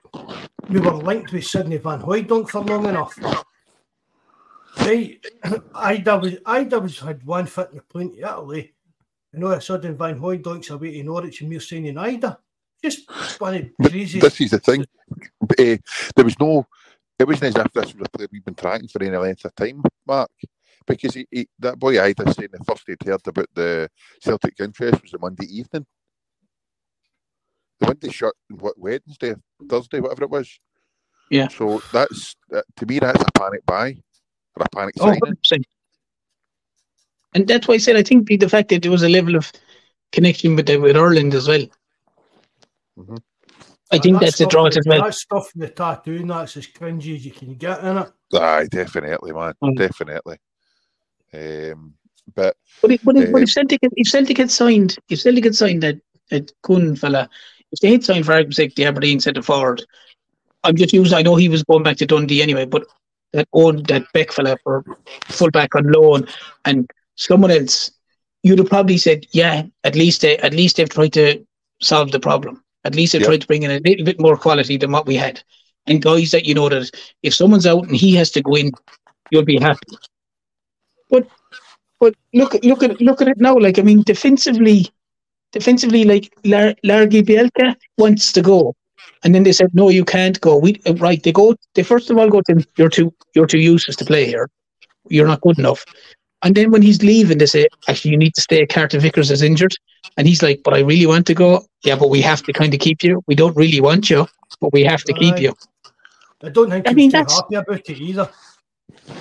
we 0.68 0.80
were 0.80 0.94
linked 0.94 1.32
with 1.32 1.47
Sydney 1.47 1.76
Van 1.76 2.01
Hooijdonk 2.01 2.48
for 2.48 2.62
long 2.62 2.86
enough, 2.86 3.16
right? 4.80 5.20
Idah 5.44 6.20
was 6.20 6.32
Idah 6.34 6.82
was 6.82 6.98
had 6.98 7.24
one 7.24 7.47
foot 7.47 7.70
in 7.70 7.76
the 7.76 7.82
plane 7.82 8.16
to 8.16 8.18
Italy. 8.18 8.74
I 9.32 9.38
know 9.38 9.52
a 9.52 9.60
sudden 9.60 9.97
Van 9.97 10.18
Hooijdonk's 10.18 10.70
away 10.70 10.92
to 10.94 11.02
Norwich 11.05 11.42
and 11.42 11.51
we're 11.51 11.60
saying 11.60 11.84
Idah. 11.84 12.38
Just 12.82 13.09
one 13.40 13.70
crazy. 13.80 14.18
This 14.18 14.40
is 14.40 14.51
the 14.51 14.59
thing. 14.59 14.84
Uh, 15.12 15.76
there 16.16 16.24
was 16.24 16.38
no. 16.40 16.66
It 17.18 17.28
wasn't 17.28 17.56
as 17.56 17.64
if 17.64 17.72
this 17.72 17.94
was 17.94 18.06
a 18.06 18.16
player 18.16 18.28
we've 18.32 18.44
been 18.44 18.55
tracking 18.55 18.88
for 18.88 19.02
any 19.02 19.16
length 19.16 19.44
of 19.44 19.55
time, 19.55 19.82
Mark 20.06 20.30
because 20.90 21.14
he, 21.14 21.26
he, 21.30 21.48
that 21.58 21.78
boy 21.78 21.94
Idah 21.94 22.34
saying 22.34 22.50
the 22.52 22.64
first 22.64 22.84
he'd 22.86 23.02
heard 23.02 23.26
about 23.26 23.48
the 23.54 23.88
Celtic 24.20 24.54
interest 24.58 25.02
was 25.02 25.10
the 25.12 25.18
Monday 25.18 25.46
evening. 25.46 25.86
The 27.78 27.86
Monday 27.86 28.10
shot 28.10 28.34
what 28.50 28.78
Wednesday, 28.78 29.34
Thursday, 29.68 30.00
whatever 30.00 30.24
it 30.24 30.30
was. 30.30 30.58
Yeah. 31.30 31.48
So 31.48 31.82
that's 31.92 32.36
uh, 32.54 32.62
to 32.76 32.86
me 32.86 32.98
that's 32.98 33.22
a 33.22 33.38
panic 33.38 33.64
buy 33.64 33.96
or 34.56 34.66
a 34.66 34.76
panic 34.76 34.94
oh, 35.00 35.06
signing. 35.06 35.20
100%. 35.20 35.62
And 37.34 37.46
that's 37.46 37.68
why 37.68 37.74
I 37.74 37.78
said 37.78 37.96
I 37.96 38.02
think 38.02 38.28
the 38.28 38.48
fact 38.48 38.68
that 38.70 38.82
there 38.82 38.90
was 38.90 39.04
a 39.04 39.08
level 39.08 39.36
of 39.36 39.50
connection 40.12 40.56
with 40.56 40.68
with 40.68 40.96
Ireland 40.96 41.34
as 41.34 41.46
well. 41.46 41.66
Mm-hmm. 42.98 43.16
I 43.92 43.98
think 43.98 44.20
that's, 44.20 44.38
that's 44.38 44.40
a 44.40 44.46
draw 44.46 44.66
as 44.66 44.78
well. 44.86 45.04
That 45.04 45.14
stuff 45.14 45.50
in 45.54 45.62
the 45.62 45.68
tattoo 45.68 46.16
and 46.16 46.30
that's 46.30 46.56
as 46.56 46.66
cringy 46.66 47.16
as 47.16 47.24
you 47.24 47.32
can 47.32 47.54
get 47.54 47.82
in 47.82 47.98
it. 47.98 48.12
Aye, 48.34 48.68
definitely, 48.70 49.32
man. 49.32 49.54
Mm. 49.62 49.76
Definitely. 49.76 50.38
Um, 51.32 51.94
but 52.35 52.57
but 52.82 52.93
if, 52.93 53.02
but, 53.05 53.16
if, 53.16 53.28
uh, 53.28 53.32
but 53.32 53.43
if 53.43 53.51
Celtic 53.51 53.81
if 53.82 54.09
Celtic 54.09 54.39
had 54.39 54.51
signed 54.51 54.97
if 55.09 55.20
Celtic 55.20 55.44
had 55.44 55.55
signed 55.55 55.82
that 55.82 56.01
that 56.31 56.52
Kuhn 56.62 56.97
fella, 56.97 57.28
if 57.73 57.81
they 57.81 57.93
had 57.93 58.05
signed 58.05 58.27
for 58.27 58.32
argument's 58.32 58.57
sake 58.57 58.74
the 58.74 58.85
Aberdeen 58.85 59.20
centre 59.20 59.43
forward, 59.43 59.85
I'm 60.65 60.77
just 60.77 60.93
using. 60.93 61.16
I 61.16 61.23
know 61.23 61.36
he 61.36 61.48
was 61.48 61.62
going 61.65 61.82
back 61.82 61.97
to 61.98 62.07
Dundee 62.07 62.43
anyway, 62.43 62.65
but 62.66 62.86
that 63.32 63.48
owned 63.52 63.86
that 63.86 64.05
Beck 64.12 64.32
fella 64.32 64.57
for 64.62 64.85
full 65.27 65.51
back 65.51 65.74
on 65.74 65.90
loan 65.90 66.27
and 66.65 66.90
someone 67.16 67.51
else, 67.51 67.90
you'd 68.43 68.59
have 68.59 68.69
probably 68.69 68.98
said, 68.98 69.27
yeah, 69.32 69.62
at 69.85 69.94
least 69.94 70.23
they 70.23 70.36
at 70.39 70.55
least 70.55 70.77
they've 70.77 70.89
tried 70.89 71.12
to 71.15 71.44
solve 71.81 72.11
the 72.11 72.20
problem. 72.20 72.62
At 72.85 72.94
least 72.94 73.12
they've 73.12 73.20
yep. 73.20 73.28
tried 73.28 73.40
to 73.43 73.47
bring 73.47 73.62
in 73.62 73.70
a 73.70 73.78
little 73.78 74.05
bit 74.05 74.20
more 74.20 74.36
quality 74.36 74.77
than 74.77 74.90
what 74.90 75.07
we 75.07 75.16
had. 75.16 75.43
And 75.86 76.02
guys 76.02 76.31
that 76.31 76.47
you 76.47 76.55
know 76.55 76.69
that 76.69 76.90
if 77.23 77.35
someone's 77.35 77.66
out 77.66 77.86
and 77.86 77.97
he 77.97 78.15
has 78.15 78.31
to 78.32 78.43
go 78.43 78.55
in, 78.55 78.73
you'll 79.31 79.44
be 79.44 79.59
happy. 79.59 79.97
But 82.01 82.14
look 82.32 82.55
look 82.64 82.82
at 82.82 83.01
look 83.01 83.20
at 83.20 83.28
it 83.28 83.39
now. 83.39 83.55
Like 83.56 83.78
I 83.78 83.82
mean, 83.82 84.02
defensively, 84.02 84.89
defensively, 85.52 86.05
like 86.05 86.32
Lar- 86.44 86.74
Lagerbielke 86.85 87.77
wants 87.98 88.32
to 88.32 88.43
go, 88.43 88.74
and 89.22 89.35
then 89.35 89.43
they 89.43 89.52
said, 89.52 89.74
no, 89.74 89.90
you 89.90 90.05
can't 90.05 90.40
go. 90.40 90.56
We 90.56 90.81
uh, 90.86 90.94
right? 90.94 91.22
They 91.22 91.32
go. 91.32 91.55
They 91.74 91.82
first 91.82 92.10
of 92.10 92.16
all 92.16 92.31
go 92.31 92.40
to 92.43 92.66
you're 92.77 92.89
too 92.89 93.12
you're 93.35 93.47
too 93.47 93.59
useless 93.59 93.97
to 93.97 94.05
play 94.05 94.24
here. 94.27 94.48
You're 95.09 95.27
not 95.27 95.43
good 95.43 95.59
enough. 95.59 95.85
And 96.43 96.55
then 96.55 96.70
when 96.70 96.81
he's 96.81 97.02
leaving, 97.02 97.36
they 97.36 97.47
say, 97.47 97.66
actually, 97.86 98.12
you 98.12 98.16
need 98.16 98.35
to 98.35 98.40
stay. 98.40 98.66
Carter 98.66 98.98
Vickers 98.98 99.31
is 99.31 99.43
injured. 99.43 99.74
And 100.16 100.27
he's 100.27 100.43
like, 100.43 100.62
but 100.64 100.72
I 100.72 100.81
really 100.81 101.06
want 101.06 101.27
to 101.27 101.35
go. 101.35 101.66
Yeah, 101.85 101.97
but 101.97 102.09
we 102.09 102.22
have 102.22 102.43
to 102.44 102.52
kind 102.52 102.72
of 102.72 102.81
keep 102.81 103.02
you. 103.02 103.22
We 103.27 103.35
don't 103.35 103.56
really 103.56 103.81
want 103.81 104.09
you, 104.09 104.27
but 104.60 104.72
we 104.72 104.82
have 104.85 105.02
to 105.05 105.12
keep 105.12 105.39
you. 105.39 105.55
I 106.43 106.48
don't 106.48 106.70
think 106.70 106.89
I 106.89 106.94
mean, 106.94 107.10
that's, 107.10 107.35
happy 107.35 107.56
about 107.56 107.90
it 107.90 108.01
either. 108.01 108.31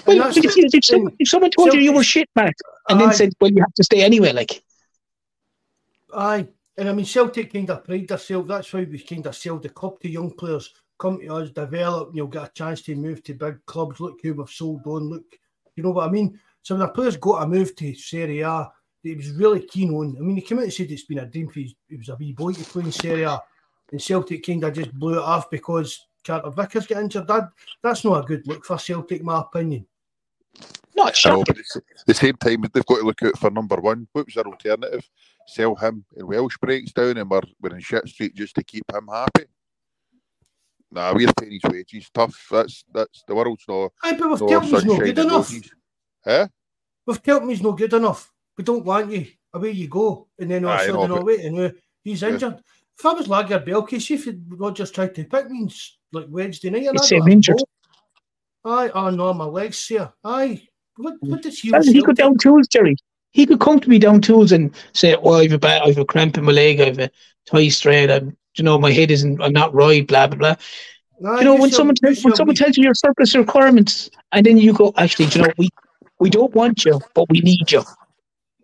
Well, 0.05 0.31
if, 0.35 0.83
someone, 0.85 1.15
if 1.19 1.29
someone 1.29 1.51
told 1.51 1.73
you 1.73 1.79
you 1.79 1.93
were 1.93 2.03
shit 2.03 2.29
back 2.33 2.55
and 2.87 2.99
then 2.99 3.13
said, 3.13 3.33
well, 3.39 3.51
you 3.51 3.59
have 3.59 3.73
to 3.73 3.83
stay 3.83 4.01
anyway, 4.01 4.31
like. 4.31 4.61
Aye. 6.13 6.47
And 6.77 6.89
I 6.89 6.93
mean, 6.93 7.05
Celtic 7.05 7.51
kind 7.51 7.69
of 7.69 7.83
pride 7.83 8.07
themselves. 8.07 8.47
That's 8.47 8.73
why 8.73 8.85
we 8.85 8.99
kind 8.99 9.25
of 9.25 9.35
sell 9.35 9.57
the 9.57 9.69
club 9.69 9.99
to 9.99 10.09
young 10.09 10.31
players. 10.31 10.73
Come 10.97 11.19
to 11.19 11.35
us, 11.35 11.49
develop, 11.49 12.09
and 12.09 12.17
you'll 12.17 12.27
get 12.27 12.49
a 12.49 12.51
chance 12.53 12.81
to 12.83 12.95
move 12.95 13.23
to 13.23 13.33
big 13.33 13.65
clubs. 13.65 13.99
Look 13.99 14.19
who 14.21 14.33
we've 14.33 14.49
sold 14.49 14.81
on. 14.85 15.09
Look, 15.09 15.23
you 15.75 15.83
know 15.83 15.91
what 15.91 16.07
I 16.07 16.11
mean? 16.11 16.39
So 16.61 16.75
when 16.75 16.87
a 16.87 16.91
player's 16.91 17.17
got 17.17 17.43
a 17.43 17.47
move 17.47 17.75
to 17.77 17.93
Serie 17.93 18.41
A, 18.41 18.69
he 19.01 19.15
was 19.15 19.31
really 19.31 19.61
keen 19.61 19.93
on. 19.93 20.15
I 20.17 20.21
mean, 20.21 20.35
he 20.35 20.41
came 20.41 20.57
out 20.57 20.65
and 20.65 20.73
said 20.73 20.91
it's 20.91 21.05
been 21.05 21.19
a 21.19 21.25
dream 21.25 21.47
for 21.47 21.59
his, 21.59 21.73
he 21.87 21.95
was 21.95 22.09
a 22.09 22.15
wee 22.15 22.33
boy 22.33 22.53
to 22.53 22.63
play 22.63 22.83
in 22.83 22.91
Serie 22.91 23.23
A. 23.23 23.41
And 23.91 24.01
Celtic 24.01 24.45
kind 24.45 24.63
of 24.63 24.73
just 24.73 24.93
blew 24.93 25.17
it 25.17 25.23
off 25.23 25.49
because 25.49 26.05
Carter 26.25 26.49
Vickers 26.51 26.87
get 26.87 27.01
injured. 27.01 27.27
That 27.27 27.49
that's 27.81 28.03
not 28.03 28.23
a 28.23 28.27
good 28.27 28.47
look 28.47 28.65
for 28.65 28.77
Celtic, 28.77 29.23
my 29.23 29.39
opinion. 29.39 29.85
Not 30.95 31.03
I 31.07 31.09
know, 31.09 31.13
shocking. 31.13 31.43
but 31.47 31.57
it's, 31.57 31.75
at 31.75 31.83
the 32.05 32.13
same 32.13 32.35
time, 32.35 32.61
they've 32.73 32.85
got 32.85 32.97
to 32.97 33.05
look 33.05 33.23
out 33.23 33.37
for 33.37 33.49
number 33.49 33.77
one. 33.77 34.07
What 34.11 34.25
was 34.25 34.35
their 34.35 34.45
alternative? 34.45 35.07
Sell 35.47 35.75
him 35.75 36.05
and 36.15 36.27
Welsh 36.27 36.57
breaks 36.61 36.91
down 36.91 37.17
and 37.17 37.29
we're, 37.29 37.41
we're 37.61 37.75
in 37.75 37.79
shit 37.79 38.07
street 38.07 38.35
just 38.35 38.55
to 38.55 38.63
keep 38.63 38.83
him 38.91 39.07
happy. 39.11 39.45
Nah, 40.91 41.13
we're 41.13 41.31
paying 41.39 41.53
his 41.53 41.71
wages. 41.71 42.09
Tough. 42.13 42.47
That's 42.51 42.83
that's 42.93 43.23
the 43.27 43.35
world's 43.35 43.63
no, 43.67 43.89
Aye, 44.03 44.13
but 44.13 44.29
we've 44.29 44.41
no 44.41 44.47
told 44.47 44.63
he's 44.63 44.71
no 44.71 44.79
sunshine 44.79 44.99
good 45.05 45.19
enough. 45.19 45.31
roses. 45.33 45.71
Eh? 46.25 46.47
We've 47.05 47.23
told 47.23 47.43
him 47.43 47.49
he's 47.49 47.61
no 47.61 47.71
good 47.73 47.93
enough. 47.93 48.31
We 48.57 48.63
don't 48.63 48.85
want 48.85 49.11
you. 49.11 49.27
Away 49.53 49.71
you 49.71 49.87
go. 49.87 50.27
And 50.37 50.51
then 50.51 50.65
all 50.65 50.71
of 50.73 50.79
a 50.79 50.81
Aye, 50.81 50.83
I 50.83 50.87
know, 50.87 51.01
sudden, 51.01 51.17
oh, 51.17 51.21
wait, 51.23 51.39
and 51.45 51.59
uh, 51.59 51.69
he's 52.03 52.21
Yeah. 52.21 52.51
If 52.99 53.05
I 53.05 53.13
was 53.13 53.27
Lagerbielke, 53.27 54.01
see 54.01 54.15
if 54.15 54.27
Rodgers 54.49 54.91
tried 54.91 55.15
to 55.15 55.23
pick 55.23 55.49
me 55.49 55.69
like 56.11 56.25
Wednesday 56.27 56.69
night, 56.69 56.87
and 56.87 56.97
He'd 56.97 57.01
I 57.01 57.05
say 57.05 57.17
got 57.17 57.23
I'm 57.23 57.29
a 57.29 57.31
injured. 57.31 57.63
Aye, 58.65 58.91
oh 58.93 59.09
no, 59.09 59.33
my 59.33 59.45
legs 59.45 59.87
here. 59.87 60.11
Aye. 60.25 60.67
What, 60.97 61.13
mm. 61.21 61.29
what 61.29 61.41
does 61.41 61.59
he 61.59 61.71
he 61.93 62.03
could 62.03 62.17
down 62.17 62.37
tools, 62.37 62.67
Jerry. 62.67 62.97
He 63.31 63.45
could 63.45 63.61
come 63.61 63.79
to 63.79 63.89
me 63.89 63.99
down 63.99 64.19
tools 64.19 64.51
and 64.51 64.75
say, 64.91 65.15
oh, 65.15 65.21
"Well, 65.21 65.35
I've 65.35 65.53
a 65.53 65.57
bad, 65.57 65.83
I've 65.83 65.97
a 65.97 66.03
cramp 66.03 66.37
in 66.37 66.43
my 66.43 66.51
leg, 66.51 66.81
I've 66.81 66.99
a 66.99 67.09
tie 67.45 67.69
strain, 67.69 68.11
I'm, 68.11 68.35
you 68.57 68.65
know, 68.65 68.77
my 68.77 68.91
head 68.91 69.11
isn't, 69.11 69.41
I'm 69.41 69.53
not 69.53 69.73
right, 69.73 70.05
blah 70.05 70.27
blah 70.27 70.37
blah." 70.37 70.55
you 71.37 71.43
know, 71.45 71.55
when 71.55 71.71
someone 71.71 71.95
tells, 71.95 72.23
when 72.23 72.35
someone 72.35 72.55
tells 72.55 72.75
you 72.75 72.83
your 72.83 72.95
surplus 72.95 73.33
requirements, 73.35 74.09
and 74.33 74.45
then 74.45 74.57
you 74.57 74.73
go, 74.73 74.91
"Actually, 74.97 75.27
you 75.27 75.41
know, 75.41 75.53
we 75.57 75.69
we 76.19 76.29
don't 76.29 76.53
want 76.53 76.83
you, 76.83 76.99
but 77.13 77.29
we 77.29 77.39
need 77.39 77.71
you." 77.71 77.83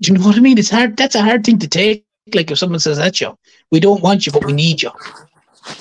Do 0.02 0.12
you 0.12 0.18
know 0.18 0.26
what 0.26 0.36
I 0.36 0.42
mean? 0.42 0.58
It's 0.58 0.70
hard. 0.70 0.98
That's 0.98 1.16
a 1.16 1.22
hard 1.22 1.46
thing 1.46 1.60
to 1.60 1.70
take. 1.70 2.05
Like 2.34 2.52
if 2.52 2.58
someone 2.58 2.80
says 2.80 2.98
that 2.98 3.16
to 3.16 3.26
you, 3.26 3.38
we 3.72 3.80
don't 3.80 4.02
want 4.02 4.26
you, 4.26 4.32
but 4.32 4.46
we 4.46 4.54
need 4.54 4.82
you. 4.82 4.92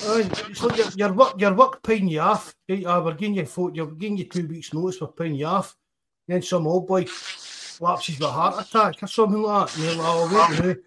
Aye, 0.07 0.29
so 0.53 0.73
your, 0.75 0.87
your 0.95 1.13
work, 1.13 1.39
your 1.39 1.53
work 1.53 1.83
paying 1.83 2.07
you 2.07 2.19
off. 2.19 2.55
Right, 2.67 2.85
ah, 2.85 3.03
we're 3.03 3.13
giving 3.13 3.35
you 3.35 3.45
four, 3.45 3.71
you're 3.73 3.87
giving 3.87 4.17
you 4.17 4.25
two 4.25 4.47
weeks' 4.47 4.73
notice. 4.73 5.01
We're 5.01 5.07
paying 5.07 5.35
you 5.35 5.45
off. 5.45 5.75
Then 6.27 6.41
some 6.41 6.67
old 6.67 6.87
boy 6.87 7.05
lapses 7.79 8.19
with 8.19 8.27
a 8.27 8.31
heart 8.31 8.65
attack 8.65 9.01
or 9.01 9.07
something 9.07 9.41
like 9.41 9.67
that. 9.67 9.75
And 9.75 9.85
you're 9.85 9.95
like, 9.95 10.07
oh, 10.07 10.49
wait, 10.49 10.59
a 10.59 10.61
minute. 10.61 10.83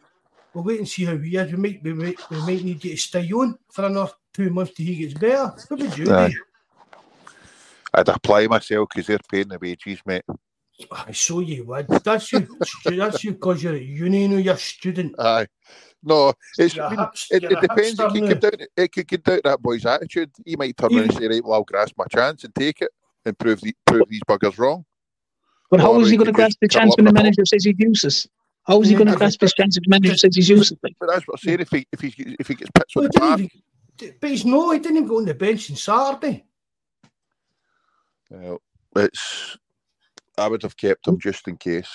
we'll 0.54 0.64
wait 0.64 0.78
and 0.78 0.88
see 0.88 1.04
how 1.04 1.16
he 1.16 1.36
is. 1.36 1.52
We 1.52 1.58
might, 1.58 1.82
we 1.82 1.92
might, 1.92 2.30
we 2.30 2.38
might 2.38 2.64
need 2.64 2.84
you 2.84 2.90
to 2.92 2.96
stay 2.96 3.28
on 3.30 3.58
for 3.70 3.84
another 3.84 4.12
two 4.32 4.50
months 4.50 4.72
till 4.74 4.86
he 4.86 4.96
gets 4.96 5.14
better. 5.14 5.54
What 5.68 5.80
would 5.80 5.98
you 5.98 6.04
do? 6.06 6.30
I'd 7.94 8.08
apply 8.08 8.46
myself 8.46 8.88
because 8.90 9.06
they're 9.06 9.18
paying 9.30 9.48
the 9.48 9.58
wages, 9.58 10.00
mate. 10.06 10.24
I 10.92 11.12
saw 11.12 11.40
you 11.40 11.64
would. 11.64 11.88
That's 11.88 12.32
you. 12.32 12.46
that's 12.84 13.24
you 13.24 13.32
because 13.32 13.62
you're 13.62 13.74
at 13.74 13.82
uni, 13.82 14.26
you 14.26 14.36
you're 14.38 14.54
a 14.54 14.58
student. 14.58 15.18
Aye. 15.18 15.46
No, 16.02 16.32
it's 16.56 16.76
You're 16.76 16.84
a 16.84 16.88
I 16.88 16.90
mean, 16.90 16.98
hipster- 17.00 17.26
it, 17.32 17.42
you're 17.42 17.52
it 17.52 17.60
depends. 17.60 17.88
It 17.88 17.96
hipster 17.98 18.12
could, 18.12 18.28
get 18.28 18.40
down, 18.40 18.66
it 18.76 18.92
could 18.92 19.08
get 19.08 19.24
down 19.24 19.36
to 19.36 19.42
that 19.44 19.62
boy's 19.62 19.84
attitude. 19.84 20.30
He 20.46 20.54
might 20.56 20.76
turn 20.76 20.94
around 20.94 21.10
and 21.10 21.14
say, 21.14 21.26
"Right, 21.26 21.44
well, 21.44 21.54
I'll 21.54 21.64
grasp 21.64 21.94
my 21.98 22.04
chance 22.06 22.44
and 22.44 22.54
take 22.54 22.80
it 22.82 22.90
and 23.24 23.36
prove 23.36 23.60
the, 23.60 23.74
prove 23.84 24.08
these 24.08 24.22
buggers 24.28 24.58
wrong." 24.58 24.84
But 25.70 25.80
how 25.80 25.92
Or 25.94 26.00
is 26.00 26.06
he 26.06 26.12
he 26.12 26.16
going 26.16 26.26
to 26.26 26.32
grasp 26.32 26.58
the 26.62 26.68
chance 26.68 26.96
when 26.96 27.04
the 27.04 27.10
in 27.10 27.16
a 27.16 27.20
manager 27.20 27.44
says 27.44 27.64
he's 27.64 27.74
useless? 27.78 28.28
How 28.64 28.80
is 28.80 28.88
he 28.88 28.94
going 28.94 29.08
to 29.08 29.16
grasp 29.16 29.40
his 29.40 29.52
chance 29.52 29.76
if 29.76 29.82
the 29.82 29.90
manager 29.90 30.16
says 30.16 30.36
he's 30.36 30.48
useless? 30.48 30.78
But 30.80 31.08
that's 31.08 31.26
what 31.26 31.34
I'm 31.34 31.38
saying. 31.38 31.60
If 31.60 31.70
he 31.70 31.86
if 31.92 32.00
he 32.00 32.36
if 32.38 32.46
he 32.46 32.54
gets 32.54 32.70
pitched 32.70 32.94
Well, 32.94 33.06
on 33.06 33.10
the 33.12 33.20
park, 33.20 33.40
even, 33.40 34.14
but 34.20 34.30
he's 34.30 34.44
no, 34.44 34.70
he 34.70 34.78
didn't 34.78 34.98
even 34.98 35.08
go 35.08 35.18
on 35.18 35.24
the 35.24 35.34
bench 35.34 35.70
on 35.70 35.76
Saturday. 35.76 36.44
well, 38.30 38.62
it's. 38.96 39.58
I 40.38 40.48
would 40.48 40.62
have 40.62 40.76
kept 40.76 41.06
him 41.06 41.14
oh. 41.14 41.18
just 41.18 41.48
in 41.48 41.56
case. 41.56 41.90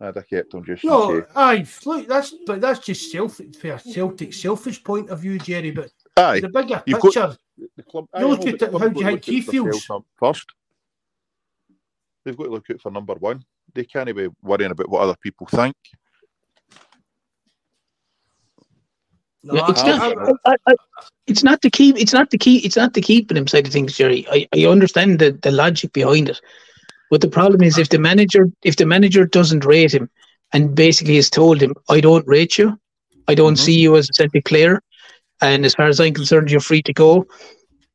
I'd 0.00 0.16
have 0.16 0.28
kept 0.28 0.52
him 0.52 0.64
just 0.64 0.82
in 0.82 0.90
No, 0.90 1.20
case. 1.20 1.30
aye, 1.36 1.66
look, 1.84 2.08
that's 2.08 2.34
but 2.46 2.60
that's 2.60 2.80
just 2.80 3.12
self 3.12 3.40
for 3.60 3.72
a 3.72 3.78
Celtic 3.78 4.34
selfish 4.34 4.82
point 4.82 5.10
of 5.10 5.20
view, 5.20 5.38
Jerry. 5.38 5.70
But 5.70 5.90
Aye, 6.16 6.40
the 6.40 6.48
bigger 6.48 6.82
You've 6.86 7.00
got- 7.00 7.14
picture, 7.14 7.36
the 7.76 7.82
club. 7.84 8.06
You 8.18 8.26
look 8.26 8.40
at 8.40 8.60
it, 8.60 8.72
how 8.72 8.88
do 8.88 9.00
you 9.00 9.06
think 9.06 9.24
he 9.24 9.40
feels? 9.40 9.88
First, 10.16 10.52
they've 12.24 12.36
got 12.36 12.44
to 12.44 12.50
look 12.50 12.68
out 12.70 12.80
for 12.80 12.90
number 12.90 13.14
one. 13.14 13.44
They 13.74 13.84
can't 13.84 14.14
be 14.14 14.28
worrying 14.42 14.72
about 14.72 14.88
what 14.88 15.02
other 15.02 15.16
people 15.22 15.46
think. 15.46 15.76
no, 19.44 19.54
Yeah, 19.54 19.66
it's 19.68 19.84
not. 19.84 20.18
I- 20.18 20.50
I, 20.50 20.56
I, 20.66 20.74
it's 21.26 21.44
not 21.44 21.62
the 21.62 21.70
key. 21.70 21.90
It's 21.96 22.12
not 22.12 22.30
the 22.30 22.38
key. 22.38 22.58
It's 22.58 22.76
not 22.76 22.94
the 22.94 23.00
keeping 23.00 23.36
him 23.36 23.46
side 23.46 23.66
of 23.66 23.72
things, 23.72 23.96
Jerry. 23.96 24.26
I, 24.30 24.48
I 24.54 24.64
understand 24.66 25.20
the, 25.20 25.30
the 25.42 25.52
logic 25.52 25.92
behind 25.92 26.28
it, 26.28 26.40
but 27.12 27.20
the 27.20 27.28
problem 27.28 27.62
is 27.62 27.78
if 27.78 27.90
the 27.90 27.98
manager 27.98 28.44
if 28.70 28.76
the 28.76 28.86
manager 28.86 29.26
doesn't 29.26 29.66
rate 29.66 29.92
him 29.92 30.08
and 30.54 30.74
basically 30.74 31.16
has 31.16 31.28
told 31.28 31.62
him, 31.62 31.74
"I 31.96 32.00
don't 32.00 32.26
rate 32.26 32.56
you, 32.60 32.68
I 33.28 33.34
don't 33.40 33.58
Mhm. 33.58 33.64
see 33.66 33.78
you 33.84 33.96
as 33.96 34.08
a 34.08 34.14
Celtic 34.14 34.46
player, 34.46 34.80
and 35.42 35.66
as 35.68 35.74
far 35.74 35.88
as 35.88 36.00
I'm 36.00 36.14
concerned, 36.14 36.50
you're 36.50 36.68
free 36.70 36.82
to 36.88 36.94
go," 36.94 37.26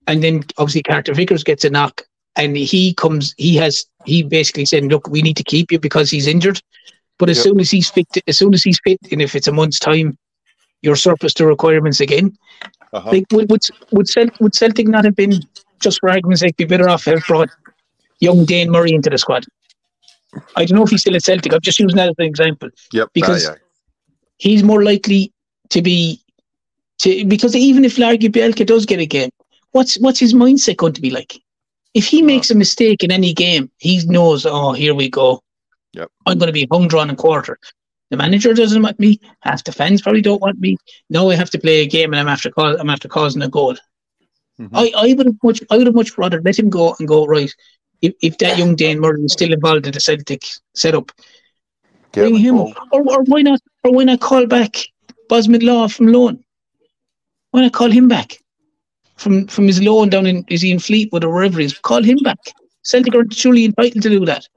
and 0.06 0.24
then 0.24 0.44
obviously 0.60 0.84
Carter 0.84 1.16
Vickers 1.16 1.44
gets 1.44 1.66
a 1.66 1.72
knock, 1.72 2.04
and 2.36 2.56
he 2.56 2.94
comes. 2.94 3.34
He 3.38 3.56
has 3.64 3.86
he 4.06 4.22
basically 4.24 4.66
said, 4.66 4.84
"Look, 4.86 5.10
we 5.10 5.22
need 5.28 5.38
to 5.38 5.44
keep 5.54 5.72
you 5.72 5.80
because 5.80 6.12
he's 6.12 6.28
injured." 6.28 6.62
But 7.20 7.30
as 7.32 7.38
Yep. 7.38 7.44
soon 7.46 7.60
as 7.60 7.72
he's 7.72 7.90
fit, 7.90 8.08
as 8.28 8.38
soon 8.38 8.54
as 8.54 8.64
he's 8.64 8.80
fit, 8.86 9.00
and 9.12 9.22
if 9.28 9.36
it's 9.36 9.48
a 9.48 9.52
month's 9.52 9.80
time, 9.80 10.16
you're 10.84 10.96
surplus 11.08 11.34
to 11.36 11.48
requirements 11.48 12.00
again. 12.00 12.38
Uh-huh. 12.94 13.10
Like, 13.14 13.26
would, 13.32 13.50
would, 13.50 13.64
would, 13.92 14.08
would 14.40 14.54
Celtic 14.54 14.88
not 14.88 15.06
have 15.06 15.16
been, 15.16 15.34
just 15.80 16.00
for 16.00 16.10
argument's 16.10 16.42
sake, 16.42 16.58
be 16.58 16.66
better 16.66 16.88
off 16.88 17.06
have 17.06 17.24
brought 17.28 17.50
young 18.20 18.46
Dane 18.46 18.70
Murray 18.72 18.94
into 18.94 19.10
the 19.10 19.18
squad? 19.18 19.46
I 20.56 20.66
don't 20.66 20.78
know 20.78 20.84
if 20.84 20.90
he's 20.90 21.02
still 21.02 21.16
at 21.16 21.24
Celtic. 21.24 21.54
I'm 21.54 21.62
just 21.62 21.80
using 21.80 21.98
that 21.98 22.10
as 22.10 22.16
an 22.18 22.26
example. 22.26 22.70
Yep. 22.94 23.10
because- 23.14 23.48
aye. 23.48 23.56
He's 24.40 24.62
more 24.62 24.84
likely 24.84 25.34
to 25.72 25.82
be, 25.82 26.22
to 27.00 27.26
because 27.26 27.56
even 27.56 27.84
if 27.84 27.96
Lagerbielke 27.96 28.68
does 28.68 28.86
get 28.86 29.00
a 29.00 29.06
game, 29.08 29.32
what's 29.72 30.00
what's 30.00 30.20
his 30.20 30.36
mindset 30.36 30.78
going 30.78 30.94
to 30.94 31.02
be 31.02 31.10
like? 31.10 31.40
If 31.96 32.06
he 32.06 32.22
makes 32.22 32.52
a 32.52 32.56
mistake 32.56 33.04
in 33.04 33.12
any 33.12 33.34
game, 33.34 33.72
he 33.80 34.00
knows, 34.06 34.46
oh, 34.46 34.74
here 34.74 34.94
we 34.94 35.10
go. 35.10 35.42
Yep. 35.94 36.12
I'm 36.28 36.38
going 36.38 36.48
to 36.48 36.54
be 36.54 36.68
hung, 36.72 36.88
drawn, 36.88 37.10
and 37.10 37.18
quarter. 37.18 37.58
The 38.12 38.18
manager 38.18 38.54
doesn't 38.54 38.84
want 38.84 39.00
me. 39.00 39.20
Half 39.42 39.64
the 39.64 39.72
fans 39.72 40.04
probably 40.04 40.22
don't 40.22 40.42
want 40.42 40.60
me. 40.60 40.78
Now 41.10 41.30
I 41.30 41.36
have 41.36 41.50
to 41.50 41.60
play 41.60 41.80
a 41.80 41.88
game, 41.88 42.14
and 42.14 42.20
I'm 42.20 42.28
after 42.28 42.52
cause, 42.52 42.78
I'm 42.80 42.92
after 42.92 43.08
causing 43.08 43.42
a 43.42 43.50
goal. 43.50 43.76
Mhm. 44.60 44.70
I, 44.74 44.92
I 44.96 45.14
would 45.16 45.26
have 45.26 45.36
much 45.44 45.64
I 45.72 45.78
would 45.78 45.88
have 45.88 45.96
much 45.96 46.16
rather 46.18 46.42
let 46.44 46.60
him 46.60 46.70
go 46.70 46.96
and 47.00 47.08
go 47.08 47.26
right. 47.26 47.52
If, 48.02 48.14
if 48.22 48.38
that 48.40 48.58
young 48.58 48.76
Dane 48.76 49.00
Murray 49.00 49.24
is 49.24 49.34
still 49.34 49.54
involved 49.54 49.88
in 49.88 49.94
the 49.94 50.00
Celtic 50.00 50.44
setup, 50.74 51.12
Get 52.12 52.22
bring 52.22 52.38
him 52.38 52.60
up. 52.60 52.78
Or, 52.92 53.02
or 53.02 53.24
why 53.24 53.42
not 53.42 53.60
or 53.84 53.92
why 53.92 54.04
not 54.04 54.20
call 54.20 54.46
back 54.46 54.78
Bosun 55.30 55.54
Lawal 55.56 55.94
from 55.94 56.08
loan? 56.08 56.44
Why 57.52 57.62
not 57.62 57.74
call 57.74 57.90
him 57.90 58.08
back 58.08 58.38
from 59.16 59.48
from 59.48 59.68
his 59.68 59.82
loan 59.82 60.10
down 60.10 60.26
in 60.26 60.46
is 60.48 60.62
he 60.62 60.72
in 60.72 60.80
Fleetwood 60.80 61.24
or 61.24 61.34
wherever 61.34 61.60
he 61.60 61.66
is? 61.66 61.78
Call 61.78 62.04
him 62.04 62.18
back. 62.24 62.40
Celtic 62.84 63.16
are 63.16 63.26
surely 63.32 63.66
entitled 63.66 64.04
to 64.04 64.10
do 64.10 64.26
that, 64.26 64.48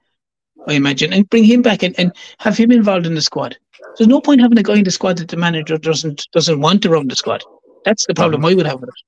I 0.69 0.75
imagine, 0.75 1.13
and 1.13 1.29
bring 1.31 1.43
him 1.43 1.63
back 1.63 1.83
and, 1.83 1.99
and 1.99 2.13
have 2.39 2.57
him 2.57 2.71
involved 2.71 3.07
in 3.07 3.15
the 3.15 3.21
squad. 3.21 3.57
There's 3.99 4.07
no 4.07 4.21
point 4.21 4.41
having 4.41 4.59
a 4.59 4.63
guy 4.63 4.77
in 4.77 4.85
the 4.85 4.91
squad 4.93 5.19
that 5.19 5.29
the 5.29 5.37
manager 5.37 5.77
doesn't 5.79 6.29
doesn't 6.33 6.61
want 6.61 6.83
to 6.83 6.91
run 6.91 7.09
the 7.09 7.17
squad. 7.17 7.43
That's 7.85 8.07
the 8.07 8.15
problem 8.15 8.43
mm-hmm. 8.43 8.51
I 8.51 8.55
would 8.55 8.67
have 8.67 8.81
with 8.81 8.91
it. 8.91 9.03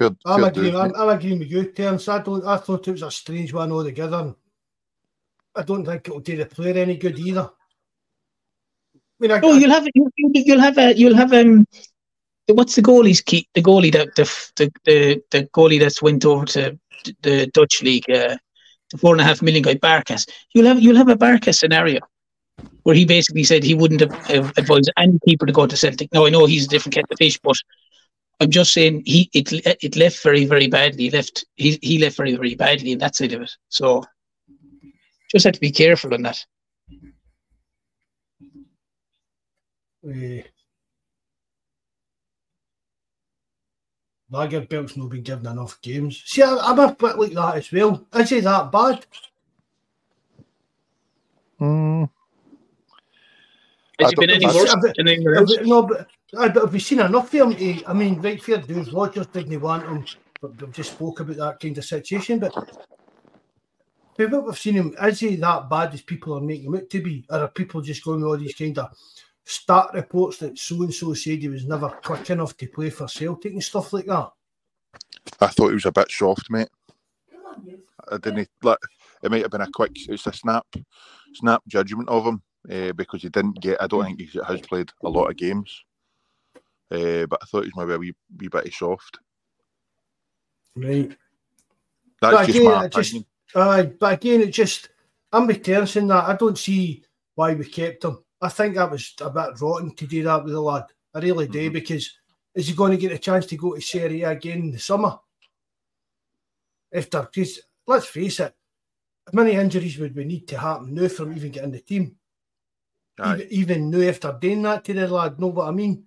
Fair, 0.00 0.10
I'm 0.24 0.40
fair 0.40 0.48
agreeing. 0.48 0.76
I'm. 0.76 0.94
I'm 0.96 1.08
agreeing 1.10 1.38
with 1.40 1.50
you, 1.50 1.64
Terence. 1.72 2.08
I 2.08 2.20
don't. 2.22 2.44
I 2.46 2.56
thought 2.56 2.88
it 2.88 2.92
was 2.92 3.02
a 3.02 3.10
strange 3.10 3.52
one 3.52 3.70
altogether. 3.70 4.34
I 5.54 5.62
don't 5.62 5.84
think 5.84 6.08
it'll 6.08 6.20
do 6.20 6.36
the 6.38 6.46
player 6.46 6.78
any 6.78 6.96
good 6.96 7.18
either. 7.18 7.50
I 8.94 8.98
mean, 9.18 9.32
I, 9.32 9.40
No, 9.40 9.52
you'll 9.52 9.70
have 9.70 9.86
you, 9.94 10.10
you- 10.16 10.30
you'll 10.46 10.60
have 10.60 10.78
a 10.78 10.94
you'll 10.94 11.14
have 11.16 11.34
um 11.34 11.66
what's 12.48 12.76
the 12.76 12.82
goalie's 12.82 13.20
key 13.20 13.46
the 13.54 13.62
goalie 13.62 13.92
that 13.92 14.14
the 14.16 14.24
the 14.56 14.72
the, 14.84 15.22
the 15.30 15.44
goalie 15.54 15.78
that's 15.78 16.00
went 16.00 16.24
over 16.24 16.46
to 16.46 16.78
the 17.22 17.46
Dutch 17.52 17.82
league 17.82 18.08
uh, 18.10 18.36
the 18.90 18.98
four 18.98 19.12
and 19.12 19.20
a 19.20 19.24
half 19.24 19.42
million 19.42 19.62
guy 19.62 19.74
Barkas 19.74 20.28
you'll 20.54 20.66
have 20.66 20.80
you'll 20.80 20.96
have 20.96 21.08
a 21.08 21.14
Barkas 21.16 21.58
scenario 21.58 22.00
where 22.84 22.96
he 22.96 23.04
basically 23.04 23.44
said 23.44 23.62
he 23.62 23.74
wouldn't 23.74 24.00
have, 24.00 24.14
have 24.26 24.52
advised 24.56 24.90
any 24.96 25.18
keeper 25.28 25.46
to 25.46 25.52
go 25.52 25.66
to 25.66 25.76
Celtic. 25.76 26.12
Now 26.12 26.24
I 26.26 26.30
know 26.30 26.46
he's 26.46 26.64
a 26.64 26.68
different 26.68 26.94
kettle 26.94 27.12
of 27.12 27.18
fish, 27.18 27.38
but 27.42 27.56
I'm 28.40 28.50
just 28.50 28.72
saying 28.72 29.02
he 29.04 29.30
it 29.34 29.52
it 29.84 29.96
left 29.96 30.22
very 30.22 30.46
very 30.46 30.66
badly. 30.66 31.04
He 31.04 31.10
left 31.10 31.44
he 31.56 31.78
he 31.82 31.98
left 31.98 32.16
very 32.16 32.34
very 32.34 32.54
badly 32.54 32.92
in 32.92 32.98
that 32.98 33.14
side 33.14 33.34
of 33.34 33.42
it. 33.42 33.52
So 33.68 34.02
just 35.30 35.44
have 35.44 35.54
to 35.54 35.60
be 35.60 35.70
careful 35.70 36.14
on 36.14 36.22
that. 36.22 36.44
Uh, 40.06 40.42
Lagerbielke's 44.32 44.96
not 44.96 45.10
been 45.10 45.22
given 45.22 45.46
enough 45.46 45.80
games. 45.82 46.22
See, 46.24 46.42
I, 46.42 46.56
I'm 46.56 46.78
a 46.78 46.94
bit 46.94 47.18
like 47.18 47.32
that 47.32 47.56
as 47.56 47.72
well. 47.72 48.06
Is 48.14 48.30
he 48.30 48.40
that 48.40 48.72
bad? 48.72 49.04
Mm, 51.60 52.08
Has 54.00 54.10
he 54.10 54.16
been 54.16 54.30
any 54.30 54.46
worse 54.46 54.72
Have 54.72 54.80
than 54.96 55.08
anywhere 55.08 55.34
Have 55.34 55.66
no, 55.66 55.82
but 55.82 56.08
have 56.38 56.72
we 56.72 56.78
seen 56.78 57.00
enough 57.00 57.32
of 57.34 57.52
him? 57.52 57.54
To, 57.54 57.84
I 57.86 57.92
mean, 57.92 58.20
right, 58.20 58.42
fair 58.42 58.58
dues. 58.58 58.92
Rodgers 58.92 59.26
didn't 59.26 59.60
want 59.60 59.84
him, 59.84 60.04
but 60.40 60.60
we've 60.60 60.72
just 60.72 60.92
spoke 60.92 61.20
about 61.20 61.36
that 61.36 61.60
kind 61.60 61.76
of 61.76 61.84
situation. 61.84 62.38
But 62.38 62.54
but 64.16 64.30
what 64.30 64.46
we've 64.46 64.58
seen 64.58 64.74
him, 64.74 64.94
is 65.02 65.20
he 65.20 65.36
that 65.36 65.70
bad 65.70 65.94
as 65.94 66.02
people 66.02 66.36
are 66.36 66.40
making 66.40 66.66
him 66.66 66.76
out 66.76 66.90
to 66.90 67.02
be? 67.02 67.24
Or 67.30 67.38
are 67.40 67.48
people 67.48 67.80
just 67.80 68.04
going 68.04 68.20
with 68.20 68.28
all 68.28 68.36
these 68.36 68.54
kind 68.54 68.78
of 68.78 68.90
stat 69.44 69.88
reports 69.94 70.38
that 70.38 70.58
so 70.58 70.82
and 70.82 70.94
so 70.94 71.14
said 71.14 71.38
he 71.38 71.48
was 71.48 71.66
never 71.66 71.88
quick 71.88 72.30
enough 72.30 72.56
to 72.56 72.68
play 72.68 72.90
for 72.90 73.08
Celtic 73.08 73.52
and 73.52 73.62
stuff 73.62 73.92
like 73.92 74.06
that. 74.06 74.30
I 75.40 75.48
thought 75.48 75.68
he 75.68 75.74
was 75.74 75.86
a 75.86 75.92
bit 75.92 76.10
soft, 76.10 76.50
mate. 76.50 76.68
I 78.10 78.18
didn't 78.18 78.48
like. 78.62 78.78
It 79.22 79.30
might 79.30 79.42
have 79.42 79.50
been 79.50 79.60
a 79.60 79.70
quick. 79.70 79.92
It's 80.08 80.26
a 80.26 80.32
snap, 80.32 80.66
snap 81.34 81.62
judgment 81.66 82.08
of 82.08 82.26
him 82.26 82.42
uh, 82.70 82.92
because 82.92 83.22
he 83.22 83.28
didn't 83.28 83.60
get. 83.60 83.80
I 83.82 83.86
don't 83.86 84.04
think 84.04 84.20
he 84.20 84.40
has 84.46 84.60
played 84.60 84.90
a 85.02 85.08
lot 85.08 85.30
of 85.30 85.36
games, 85.36 85.84
uh, 86.90 87.26
but 87.26 87.38
I 87.42 87.46
thought 87.46 87.64
he 87.64 87.70
was 87.74 87.86
maybe 87.86 87.94
a 87.94 87.98
wee, 87.98 88.14
wee 88.38 88.48
bit 88.48 88.72
soft. 88.72 89.18
Right. 90.76 91.08
That's 92.20 92.36
But 92.36 92.46
just 92.46 92.58
again, 92.58 92.64
my 92.70 92.84
I 92.84 92.88
just- 92.88 93.16
Uh, 93.54 93.82
but 93.84 94.12
again, 94.14 94.40
it 94.42 94.50
just 94.52 94.90
I'm 95.32 95.46
with 95.46 95.62
Terence 95.62 95.96
in 95.96 96.06
that. 96.08 96.24
I 96.28 96.36
don't 96.36 96.58
see 96.58 97.02
why 97.34 97.54
we 97.54 97.64
kept 97.64 98.04
him. 98.04 98.22
I 98.40 98.48
think 98.48 98.74
that 98.76 98.90
was 98.90 99.14
a 99.20 99.30
bit 99.30 99.60
rotten 99.60 99.94
to 99.94 100.06
do 100.06 100.22
that 100.24 100.44
with 100.44 100.52
the 100.52 100.60
lad. 100.60 100.84
I 101.14 101.18
really 101.20 101.46
do 101.48 101.64
Mm-hmm. 101.66 101.72
because 101.74 102.10
is 102.54 102.68
he 102.68 102.74
going 102.74 102.92
to 102.92 102.96
get 102.98 103.12
a 103.12 103.18
chance 103.18 103.46
to 103.46 103.56
go 103.56 103.74
to 103.74 103.80
Serie 103.80 104.22
A 104.22 104.30
again 104.30 104.58
in 104.60 104.70
the 104.72 104.78
summer? 104.78 105.18
If 106.92 107.10
there, 107.10 107.22
because 107.22 107.60
let's 107.86 108.06
face 108.06 108.40
it, 108.40 108.54
many 109.32 109.52
injuries 109.52 109.98
would 109.98 110.16
we 110.16 110.24
need 110.24 110.48
to 110.48 110.58
happen 110.58 110.94
now 110.94 111.08
for 111.08 111.24
him 111.24 111.36
even 111.36 111.52
getting 111.52 111.72
the 111.72 111.80
team? 111.80 112.16
Aye. 113.20 113.46
Even, 113.50 113.50
even 113.50 113.90
now 113.90 114.08
after 114.08 114.36
doing 114.40 114.62
that 114.62 114.84
to 114.84 114.94
the 114.94 115.06
lad, 115.08 115.38
know 115.38 115.48
what 115.48 115.68
I 115.68 115.70
mean? 115.72 116.04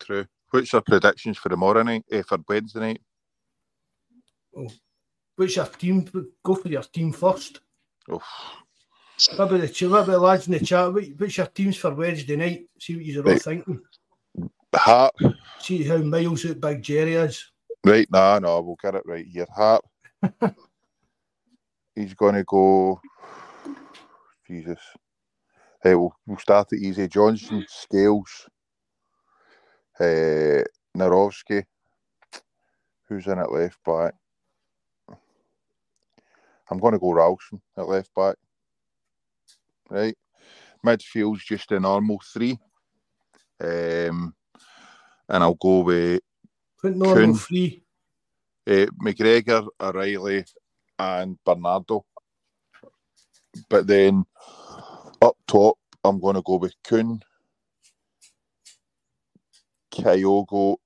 True. 0.00 0.26
What's 0.50 0.74
our 0.74 0.80
predictions 0.82 1.38
for 1.38 1.48
tomorrow 1.48 1.82
night? 1.82 2.04
Eh, 2.10 2.22
for 2.26 2.38
Wednesday 2.48 2.80
night? 2.80 3.00
Which 5.36 5.56
your 5.56 5.66
team? 5.66 6.08
Go 6.44 6.54
for 6.56 6.68
your 6.68 6.82
team 6.82 7.12
first. 7.12 7.60
Oh, 8.10 8.20
What 9.36 9.44
about 9.44 9.60
the, 9.60 9.88
what 9.88 10.02
about 10.02 10.06
the 10.06 10.18
lads 10.18 10.46
in 10.48 10.52
the 10.54 10.64
chat? 10.64 10.92
What- 10.92 11.04
What's 11.16 11.36
your 11.36 11.46
teams 11.46 11.76
for 11.76 11.94
Wednesday 11.94 12.36
night? 12.36 12.66
See 12.78 12.96
what 12.96 13.04
you're 13.04 13.28
all 13.28 13.36
thinking. 13.38 13.80
Hart. 14.74 15.14
See 15.60 15.84
how 15.84 15.98
miles 15.98 16.44
out 16.46 16.60
Big 16.60 16.82
Jerry 16.82 17.14
is. 17.14 17.50
Right, 17.84 18.08
no, 18.10 18.38
no, 18.38 18.60
we'll 18.60 18.76
get 18.82 18.94
it 18.94 19.02
right 19.06 19.26
here. 19.26 19.46
Hart. 19.54 19.84
He's 21.94 22.14
going 22.14 22.34
to 22.34 22.44
go. 22.44 23.00
Jesus. 24.46 24.78
Hey, 25.82 25.96
we'll, 25.96 26.14
we'll 26.26 26.38
start 26.38 26.72
it 26.72 26.80
easy. 26.80 27.08
Johnston, 27.08 27.64
Scales, 27.68 28.48
uh, 29.98 30.62
Nawrocki. 30.96 31.64
Who's 33.08 33.26
in 33.26 33.38
at 33.38 33.50
left 33.50 33.78
back? 33.84 34.14
I'm 36.70 36.78
going 36.78 36.92
to 36.92 37.00
go 37.00 37.12
Ralston 37.12 37.60
at 37.76 37.88
left 37.88 38.14
back. 38.14 38.36
Right. 39.90 40.16
Midfield's 40.86 41.44
just 41.44 41.72
a 41.72 41.80
normal 41.80 42.20
three. 42.32 42.58
Um, 43.60 44.34
and 45.28 45.42
I'll 45.42 45.54
go 45.54 45.80
with 45.80 46.20
Put 46.80 46.96
normal 46.96 47.14
Kuhn. 47.14 47.34
free. 47.34 47.82
uh, 48.68 48.86
McGregor, 49.04 49.66
O'Riley, 49.80 50.44
and 50.98 51.38
Bernardo. 51.44 52.04
But 53.68 53.86
then 53.86 54.24
up 55.22 55.36
top, 55.46 55.78
I'm 56.04 56.20
going 56.20 56.34
to 56.34 56.42
go 56.42 56.56
with 56.56 56.74
Kuhn, 56.82 57.22
Kyogo, 59.92 60.76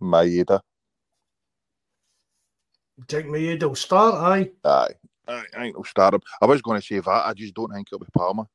Maeda. 0.00 0.60
Think 3.08 3.34
head 3.36 3.62
will 3.62 3.74
start, 3.74 4.14
aye. 4.14 4.50
Aye, 4.64 4.88
I, 5.26 5.44
I 5.54 5.62
think 5.62 5.76
he'll 5.76 5.84
start 5.84 6.14
him. 6.14 6.20
I 6.40 6.46
was 6.46 6.62
going 6.62 6.80
to 6.80 6.86
say 6.86 7.00
that. 7.00 7.26
I 7.26 7.32
just 7.34 7.54
don't 7.54 7.72
think 7.72 7.88
it'll 7.88 8.04
be 8.04 8.10
Palma. 8.14 8.46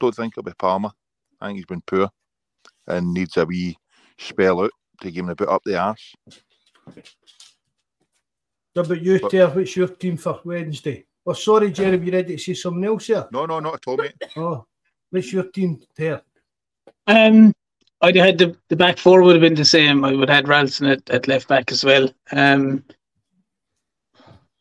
Don't 0.00 0.14
think 0.14 0.32
it'll 0.32 0.42
be 0.42 0.52
Palma. 0.58 0.92
I 1.40 1.46
think 1.46 1.58
he's 1.58 1.66
been 1.66 1.82
poor 1.86 2.08
and 2.86 3.12
needs 3.12 3.36
a 3.36 3.44
wee 3.44 3.76
spell 4.18 4.62
out 4.62 4.70
to 5.00 5.10
give 5.10 5.24
him 5.24 5.30
a 5.30 5.36
bit 5.36 5.48
up 5.48 5.62
the 5.64 5.78
arse. 5.78 6.14
What 8.74 8.86
about 8.86 9.02
you, 9.02 9.20
But- 9.20 9.30
Ter? 9.30 9.48
What's 9.48 9.76
your 9.76 9.88
team 9.88 10.16
for 10.16 10.40
Wednesday? 10.44 11.06
Oh, 11.26 11.32
sorry, 11.32 11.70
Jerry, 11.70 11.98
you 12.04 12.12
ready 12.12 12.36
to 12.36 12.42
see 12.42 12.54
something 12.54 12.84
else 12.84 13.06
here? 13.06 13.26
No, 13.32 13.46
no, 13.46 13.58
not 13.60 13.74
at 13.74 13.86
all, 13.86 13.96
mate. 13.96 14.14
Oh, 14.36 14.66
what's 15.10 15.32
your 15.32 15.44
team, 15.44 15.80
Ter? 15.96 16.20
Um, 17.06 17.54
I'd 18.00 18.16
had 18.16 18.36
the, 18.38 18.56
the 18.68 18.76
back 18.76 18.98
four 18.98 19.22
would 19.22 19.36
have 19.36 19.40
been 19.40 19.54
the 19.54 19.64
same. 19.64 20.04
I 20.04 20.10
would 20.12 20.28
have 20.28 20.36
had 20.36 20.48
Ralston 20.48 20.88
at, 20.88 21.08
at 21.08 21.28
left 21.28 21.48
back 21.48 21.70
as 21.72 21.84
well. 21.84 22.08
Um, 22.32 22.84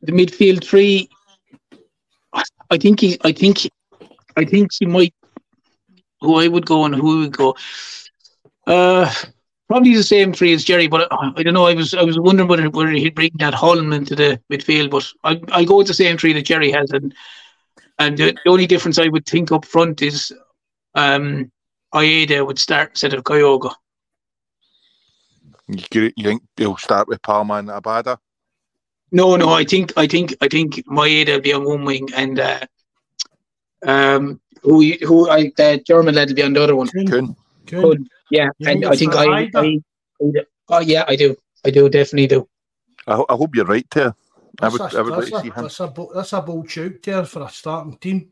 the 0.01 0.11
midfield 0.11 0.63
three, 0.63 1.09
I 2.69 2.77
think 2.77 2.99
he, 3.01 3.17
I 3.23 3.31
think, 3.31 3.57
he- 3.59 3.71
I 4.37 4.45
think 4.45 4.71
he 4.79 4.85
might. 4.85 5.13
Who 6.21 6.35
I 6.35 6.47
would 6.47 6.65
go 6.65 6.85
and 6.85 6.95
who 6.95 7.19
would 7.19 7.35
go. 7.35 7.55
Uh, 8.65 9.11
probably 9.73 9.95
the 9.95 10.03
same 10.03 10.31
three 10.31 10.53
as 10.53 10.63
Jerry, 10.63 10.85
but 10.85 11.07
I, 11.11 11.31
I 11.35 11.41
don't 11.41 11.55
know. 11.55 11.65
I 11.65 11.73
was 11.73 11.95
I 11.95 12.03
was 12.03 12.19
wondering 12.19 12.47
whether 12.47 12.69
whether 12.69 12.91
he'd 12.91 13.15
bring 13.15 13.31
that 13.39 13.55
Holm 13.55 13.91
into 13.91 14.15
the 14.15 14.39
midfield, 14.51 14.91
but 14.91 15.11
I 15.23 15.41
I 15.51 15.65
go 15.65 15.77
with 15.77 15.87
the 15.87 15.95
same 15.95 16.15
three 16.15 16.31
that 16.33 16.45
Jerry 16.45 16.71
has, 16.71 16.91
and 16.91 17.11
and 17.97 18.15
the, 18.15 18.37
the 18.45 18.51
only 18.51 18.67
difference 18.67 18.99
I 18.99 19.07
would 19.07 19.25
think 19.25 19.51
up 19.51 19.65
front 19.65 20.03
is 20.03 20.31
um 20.93 21.51
Idah 21.91 22.45
would 22.45 22.59
start 22.59 22.91
instead 22.91 23.15
of 23.15 23.23
Kyogo. 23.23 23.73
You, 25.67 26.11
you 26.15 26.23
think 26.23 26.43
he'll 26.55 26.77
start 26.77 27.07
with 27.07 27.23
Palma 27.23 27.55
and 27.55 27.69
Abada? 27.69 28.19
No, 29.11 29.35
no, 29.37 29.49
I 29.49 29.63
think 29.63 29.91
I 29.97 30.05
think 30.05 30.35
I 30.39 30.49
think 30.49 30.85
Maeda 30.85 31.33
will 31.33 31.41
be 31.41 31.53
on 31.53 31.63
one 31.63 31.83
wing 31.83 32.09
and 32.15 32.39
uh, 32.39 32.59
um 33.87 34.39
who 34.61 34.83
who 35.01 35.31
I 35.31 35.51
the 35.57 35.81
German 35.83 36.13
lad 36.13 36.27
will 36.27 36.35
be 36.35 36.43
on 36.43 36.53
the 36.53 36.61
other 36.61 36.75
one. 36.75 36.89
Kuhn. 37.07 37.35
Kuhn. 37.73 37.81
Kuhn. 37.81 37.97
Good. 37.97 38.07
Yeah, 38.31 38.49
You 38.59 38.69
and 38.69 38.85
I 38.85 38.95
think 38.95 39.15
I, 39.15 39.25
I, 39.25 39.51
I 39.55 39.79
oh 40.69 40.79
yeah 40.79 41.03
I 41.07 41.15
do 41.15 41.35
I 41.65 41.69
do 41.71 41.89
definitely 41.89 42.27
do. 42.27 42.47
I, 43.07 43.15
ho- 43.15 43.25
I 43.29 43.33
hope 43.35 43.55
you're 43.55 43.65
right 43.65 43.87
there. 43.91 44.15
I 44.61 44.69
would, 44.69 44.81
a, 44.81 44.97
I 44.97 45.01
would 45.01 45.11
like 45.11 45.19
that's, 45.19 45.31
to 45.31 45.39
see 45.41 45.47
him. 45.47 45.53
that's, 45.63 45.79
a, 45.79 45.87
bo- 45.87 46.11
that's 46.13 46.33
a 46.33 46.41
bold 46.41 46.69
shout 46.69 46.91
there 47.03 47.25
for 47.25 47.41
a 47.43 47.49
starting 47.49 47.97
team. 47.97 48.29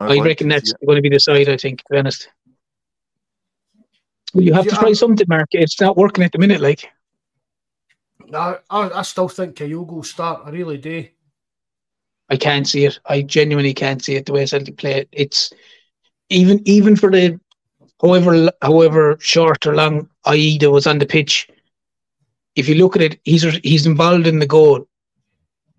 I'd 0.00 0.04
I 0.12 0.14
like 0.14 0.24
reckon 0.24 0.48
that's 0.48 0.70
it. 0.70 0.76
going 0.86 0.96
to 0.96 1.02
be 1.02 1.08
the 1.10 1.20
side. 1.20 1.48
I 1.48 1.56
think, 1.56 1.80
to 1.80 1.84
be 1.90 1.98
honest. 1.98 2.28
Well, 4.34 4.44
you 4.44 4.54
have 4.54 4.64
Yeah, 4.64 4.70
to 4.70 4.76
try 4.76 4.86
I'm- 4.88 4.94
something, 4.94 5.26
Mark. 5.28 5.48
It's 5.52 5.80
not 5.80 5.96
working 5.96 6.24
at 6.24 6.32
the 6.32 6.38
minute. 6.38 6.60
Like 6.60 6.90
I, 8.32 8.58
I, 8.70 8.90
I 8.90 9.02
still 9.02 9.28
think 9.28 9.56
Kyogo 9.56 9.92
will 9.92 10.02
start. 10.02 10.42
I 10.44 10.50
really 10.50 10.78
do. 10.78 11.06
I 12.30 12.36
can't 12.36 12.68
see 12.68 12.84
it. 12.84 12.98
I 13.06 13.22
genuinely 13.22 13.72
can't 13.74 14.02
see 14.04 14.16
it 14.16 14.26
the 14.26 14.32
way 14.32 14.44
Celtic 14.46 14.76
play 14.76 15.00
it. 15.00 15.08
It's 15.12 15.52
even 16.28 16.60
even 16.66 16.94
for 16.96 17.10
the 17.10 17.40
however 18.00 18.50
however 18.62 19.16
short 19.20 19.66
or 19.66 19.74
long 19.74 20.08
Idah 20.26 20.70
was 20.70 20.86
on 20.86 20.98
the 20.98 21.06
pitch. 21.06 21.48
If 22.54 22.68
you 22.68 22.74
look 22.74 22.96
at 22.96 23.02
it, 23.02 23.20
he's 23.24 23.42
he's 23.58 23.86
involved 23.86 24.26
in 24.26 24.38
the 24.38 24.46
goal. 24.46 24.86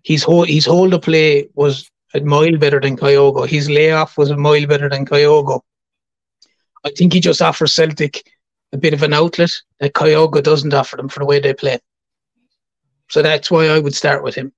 His 0.02 0.22
whole 0.22 0.44
his 0.44 0.66
hold 0.66 0.94
of 0.94 1.02
play 1.02 1.48
was 1.54 1.90
a 2.14 2.20
mile 2.20 2.56
better 2.58 2.80
than 2.80 2.96
Kyogo. 2.96 3.46
His 3.46 3.68
layoff 3.70 4.18
was 4.18 4.30
a 4.30 4.36
mile 4.36 4.66
better 4.66 4.88
than 4.88 5.06
Kyogo. 5.06 5.60
I 6.84 6.90
think 6.90 7.12
he 7.12 7.20
just 7.20 7.42
offers 7.42 7.74
Celtic 7.74 8.26
a 8.72 8.78
bit 8.78 8.94
of 8.94 9.02
an 9.02 9.12
outlet 9.12 9.52
that 9.80 9.92
Kyogo 9.92 10.42
doesn't 10.42 10.74
offer 10.74 10.96
them 10.96 11.08
for 11.08 11.20
the 11.20 11.26
way 11.26 11.40
they 11.40 11.54
play. 11.54 11.78
So 13.08 13.22
that's 13.22 13.50
why 13.50 13.68
I 13.68 13.78
would 13.78 13.94
start 13.94 14.22
with 14.22 14.34
him. 14.34 14.52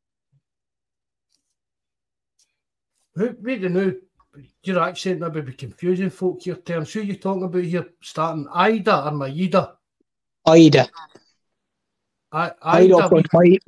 Who, 3.14 3.34
wait 3.40 3.64
a 3.64 3.68
minute. 3.68 4.02
Your 4.64 4.80
accent 4.80 5.20
maybe 5.20 5.42
be 5.42 5.52
confusing 5.52 6.10
folk 6.10 6.46
your 6.46 6.56
terms. 6.56 6.92
Who 6.92 7.02
you 7.02 7.16
talking 7.16 7.44
about 7.44 7.64
here 7.64 7.88
starting? 8.00 8.46
Idah 8.46 9.06
or 9.06 9.10
Maeda? 9.10 9.72
Idah. 10.46 10.88
I, 12.32 12.52
I'd 12.62 12.90
Idah. 12.90 13.02
up 13.02 13.10
front. 13.10 13.28
My, 13.32 13.59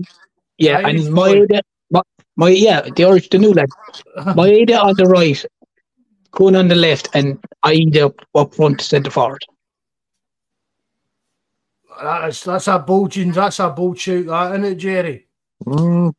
yeah, 0.57 0.79
Irish 0.79 1.07
and 1.07 1.15
boy. 1.15 1.47
my, 1.51 1.61
my, 1.91 2.03
my, 2.37 2.49
yeah, 2.49 2.81
the 2.81 3.05
Irish, 3.05 3.29
the 3.29 3.39
new 3.39 3.53
lad. 3.53 3.69
Maeda 4.19 4.83
on 4.83 4.95
the 4.97 5.05
right, 5.05 5.45
Kuhn 6.33 6.57
on 6.57 6.69
the 6.69 6.75
left, 6.75 7.09
and 7.13 7.39
Idah 7.65 8.07
up, 8.07 8.27
up 8.35 8.55
front, 8.55 8.81
centre 8.81 9.11
forward. 9.11 9.45
That's 12.01 12.43
that's 12.43 12.69
a 12.69 12.79
bulging. 12.79 13.33
That's 13.33 13.61
a 13.61 13.71
bold 13.71 13.99
shout, 13.99 14.27
that 14.27 14.53
isn't 14.53 14.65
it, 14.65 14.75
Jerry? 14.77 15.29
Mm, 15.65 16.13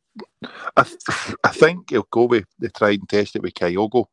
I, 0.76 0.82
th- 0.82 1.36
I 1.44 1.48
think 1.48 1.90
he'll 1.90 2.06
go 2.10 2.24
with 2.24 2.44
the 2.58 2.70
tried 2.70 3.00
and 3.00 3.08
tested 3.08 3.42
with 3.42 3.54
Kyogo, 3.54 4.06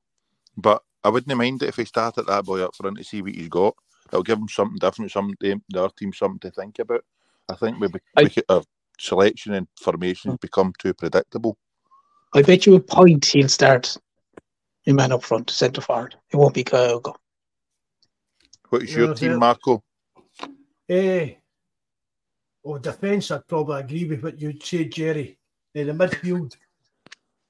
but 0.57 0.81
I 1.03 1.09
wouldn't 1.09 1.38
mind 1.38 1.63
it 1.63 1.69
if 1.69 1.75
he 1.75 1.85
started 1.85 2.27
that 2.27 2.45
boy 2.45 2.61
up 2.61 2.75
front 2.75 2.97
to 2.97 3.03
see 3.03 3.21
what 3.21 3.35
he's 3.35 3.49
got. 3.49 3.75
It'll 4.07 4.23
give 4.23 4.38
him 4.38 4.47
something 4.47 4.77
different, 4.77 5.11
something 5.11 5.35
to, 5.41 5.61
the 5.69 5.84
other 5.84 5.93
team 5.97 6.13
something 6.13 6.39
to 6.39 6.51
think 6.51 6.80
about. 6.80 7.03
I 7.49 7.55
think 7.55 7.80
we, 7.80 7.88
I- 8.15 8.23
we 8.23 8.30
could, 8.30 8.45
our 8.49 8.63
selection 8.99 9.53
and 9.53 9.67
formations 9.80 10.38
become 10.39 10.73
too 10.77 10.93
predictable. 10.93 11.57
I 12.35 12.41
bet 12.41 12.65
you 12.65 12.75
a 12.75 12.80
point 12.80 13.25
he'll 13.25 13.49
start 13.49 13.95
a 14.88 14.93
man 14.93 15.11
up 15.11 15.23
front, 15.23 15.49
centre 15.49 15.81
forward. 15.81 16.15
It 16.31 16.38
won't 16.38 16.53
be 16.53 16.63
Kyogo. 16.63 17.15
What 18.69 18.84
is 18.84 18.95
your 18.95 19.07
that's 19.07 19.19
team, 19.19 19.34
it. 19.34 19.38
Marco? 19.38 19.84
Eh. 20.89 21.35
Oh, 22.65 22.77
defence, 22.77 23.30
I'd 23.31 23.47
probably 23.47 23.81
agree 23.81 24.05
with 24.05 24.23
what 24.23 24.39
you'd 24.39 24.63
say, 24.63 24.85
Jerry. 24.85 25.38
In 25.75 25.88
the 25.88 25.93
midfield, 25.93 26.55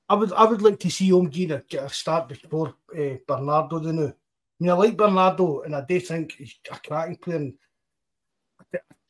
I 0.09 0.15
would 0.15 0.33
I 0.33 0.43
would 0.45 0.61
like 0.61 0.79
to 0.79 0.91
see 0.91 1.11
Omgina 1.11 1.67
get 1.67 1.83
a 1.83 1.89
start 1.89 2.29
before 2.29 2.75
uh, 2.97 3.15
Bernardo 3.27 3.79
the 3.79 3.93
new. 3.93 4.07
I 4.07 4.13
mean, 4.59 4.69
I 4.69 4.73
like 4.73 4.97
Bernardo, 4.97 5.61
and 5.61 5.75
I 5.75 5.83
do 5.87 5.99
think 5.99 6.33
he's 6.33 6.55
a 6.71 6.77
cracking 6.79 7.17
player. 7.17 7.37
And 7.37 7.53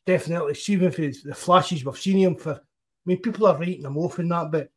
definitely, 0.05 0.53
see 0.55 0.75
if 0.75 0.95
the 0.95 1.35
flashes 1.35 1.83
we've 1.83 1.97
seen 1.97 2.19
him 2.19 2.35
for. 2.35 2.53
I 2.53 2.59
mean, 3.05 3.19
people 3.19 3.47
are 3.47 3.57
writing 3.57 3.83
him 3.83 3.97
off 3.97 4.19
in 4.19 4.29
that, 4.29 4.51
but 4.51 4.69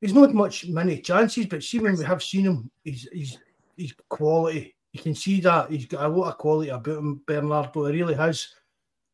he's 0.00 0.12
not 0.12 0.34
much 0.34 0.66
many 0.66 1.00
chances. 1.00 1.46
But 1.46 1.62
see, 1.62 1.78
when 1.78 1.96
we 1.96 2.04
have 2.04 2.22
seen 2.22 2.44
him, 2.46 2.70
he's 2.84 3.08
he's 3.12 3.38
he's 3.76 3.94
quality. 4.08 4.74
You 4.92 5.00
can 5.02 5.14
see 5.14 5.40
that 5.42 5.70
he's 5.70 5.86
got 5.86 6.04
a 6.04 6.08
lot 6.08 6.28
of 6.28 6.38
quality 6.38 6.70
about 6.70 6.98
him. 6.98 7.20
Bernardo, 7.26 7.86
he 7.86 7.92
really 8.00 8.14
has. 8.14 8.48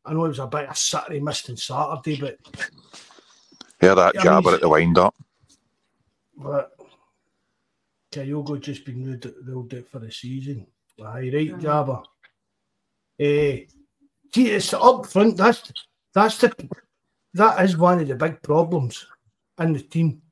I 0.04 0.12
know 0.12 0.24
it 0.24 0.28
was 0.28 0.38
a 0.38 0.46
bit 0.46 0.68
of 0.68 0.76
Saturday 0.76 1.20
missed 1.20 1.50
on 1.50 1.56
Saturday, 1.56 2.20
but 2.20 2.38
yeah, 3.80 3.94
that 3.94 4.16
I 4.18 4.22
jabber 4.22 4.46
mean- 4.46 4.54
at 4.54 4.60
the 4.62 4.68
wind 4.68 4.98
up. 4.98 5.14
But 6.42 6.72
Kyogo 8.12 8.60
just 8.60 8.84
been 8.84 9.04
ruled, 9.04 9.34
ruled 9.44 9.74
out 9.74 9.88
for 9.88 9.98
the 9.98 10.10
season. 10.10 10.66
Aye, 11.00 11.30
right, 11.32 11.58
Jabba. 11.58 12.04
Eh, 13.18 13.64
gee, 14.32 14.50
it's 14.50 14.74
up 14.74 15.06
front. 15.06 15.36
That's 15.36 15.72
that's 16.14 16.38
the 16.38 16.68
that 17.34 17.64
is 17.64 17.76
one 17.76 18.00
of 18.00 18.08
the 18.08 18.14
big 18.14 18.42
problems 18.42 19.06
in 19.58 19.72
the 19.72 19.80
team. 19.80 20.22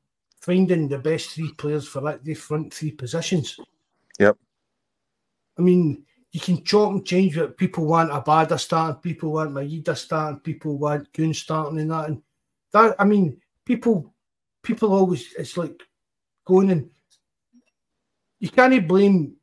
Finding 0.41 0.89
the 0.89 0.99
best 0.99 1.31
three 1.31 1.53
players 1.53 1.87
for 1.87 2.01
that 2.01 2.25
the 2.25 2.35
front 2.35 2.73
three 2.73 2.93
positions. 2.93 3.59
Yep. 4.19 4.39
I 5.59 5.63
mean, 5.63 6.05
you 6.33 6.41
can 6.41 6.65
chop 6.65 6.93
and 6.93 7.05
change 7.05 7.37
what 7.37 7.57
people 7.57 7.85
want 7.85 8.11
Abada 8.11 8.59
starting, 8.59 9.01
people 9.03 9.33
want 9.33 9.53
Maeda 9.53 9.97
starting, 9.97 10.41
people 10.41 10.79
want 10.79 11.13
Kuhn 11.13 11.35
starting 11.35 11.79
and 11.81 11.91
that. 11.91 12.09
And 12.09 12.23
that 12.73 12.97
I 12.99 13.05
mean, 13.05 13.41
people 13.67 14.15
people 14.63 14.93
always 14.95 15.35
it's 15.39 15.57
like 15.57 15.83
going 16.51 16.71
and 16.71 16.91
you 18.41 18.51
can't 18.51 18.89
blame 18.89 19.37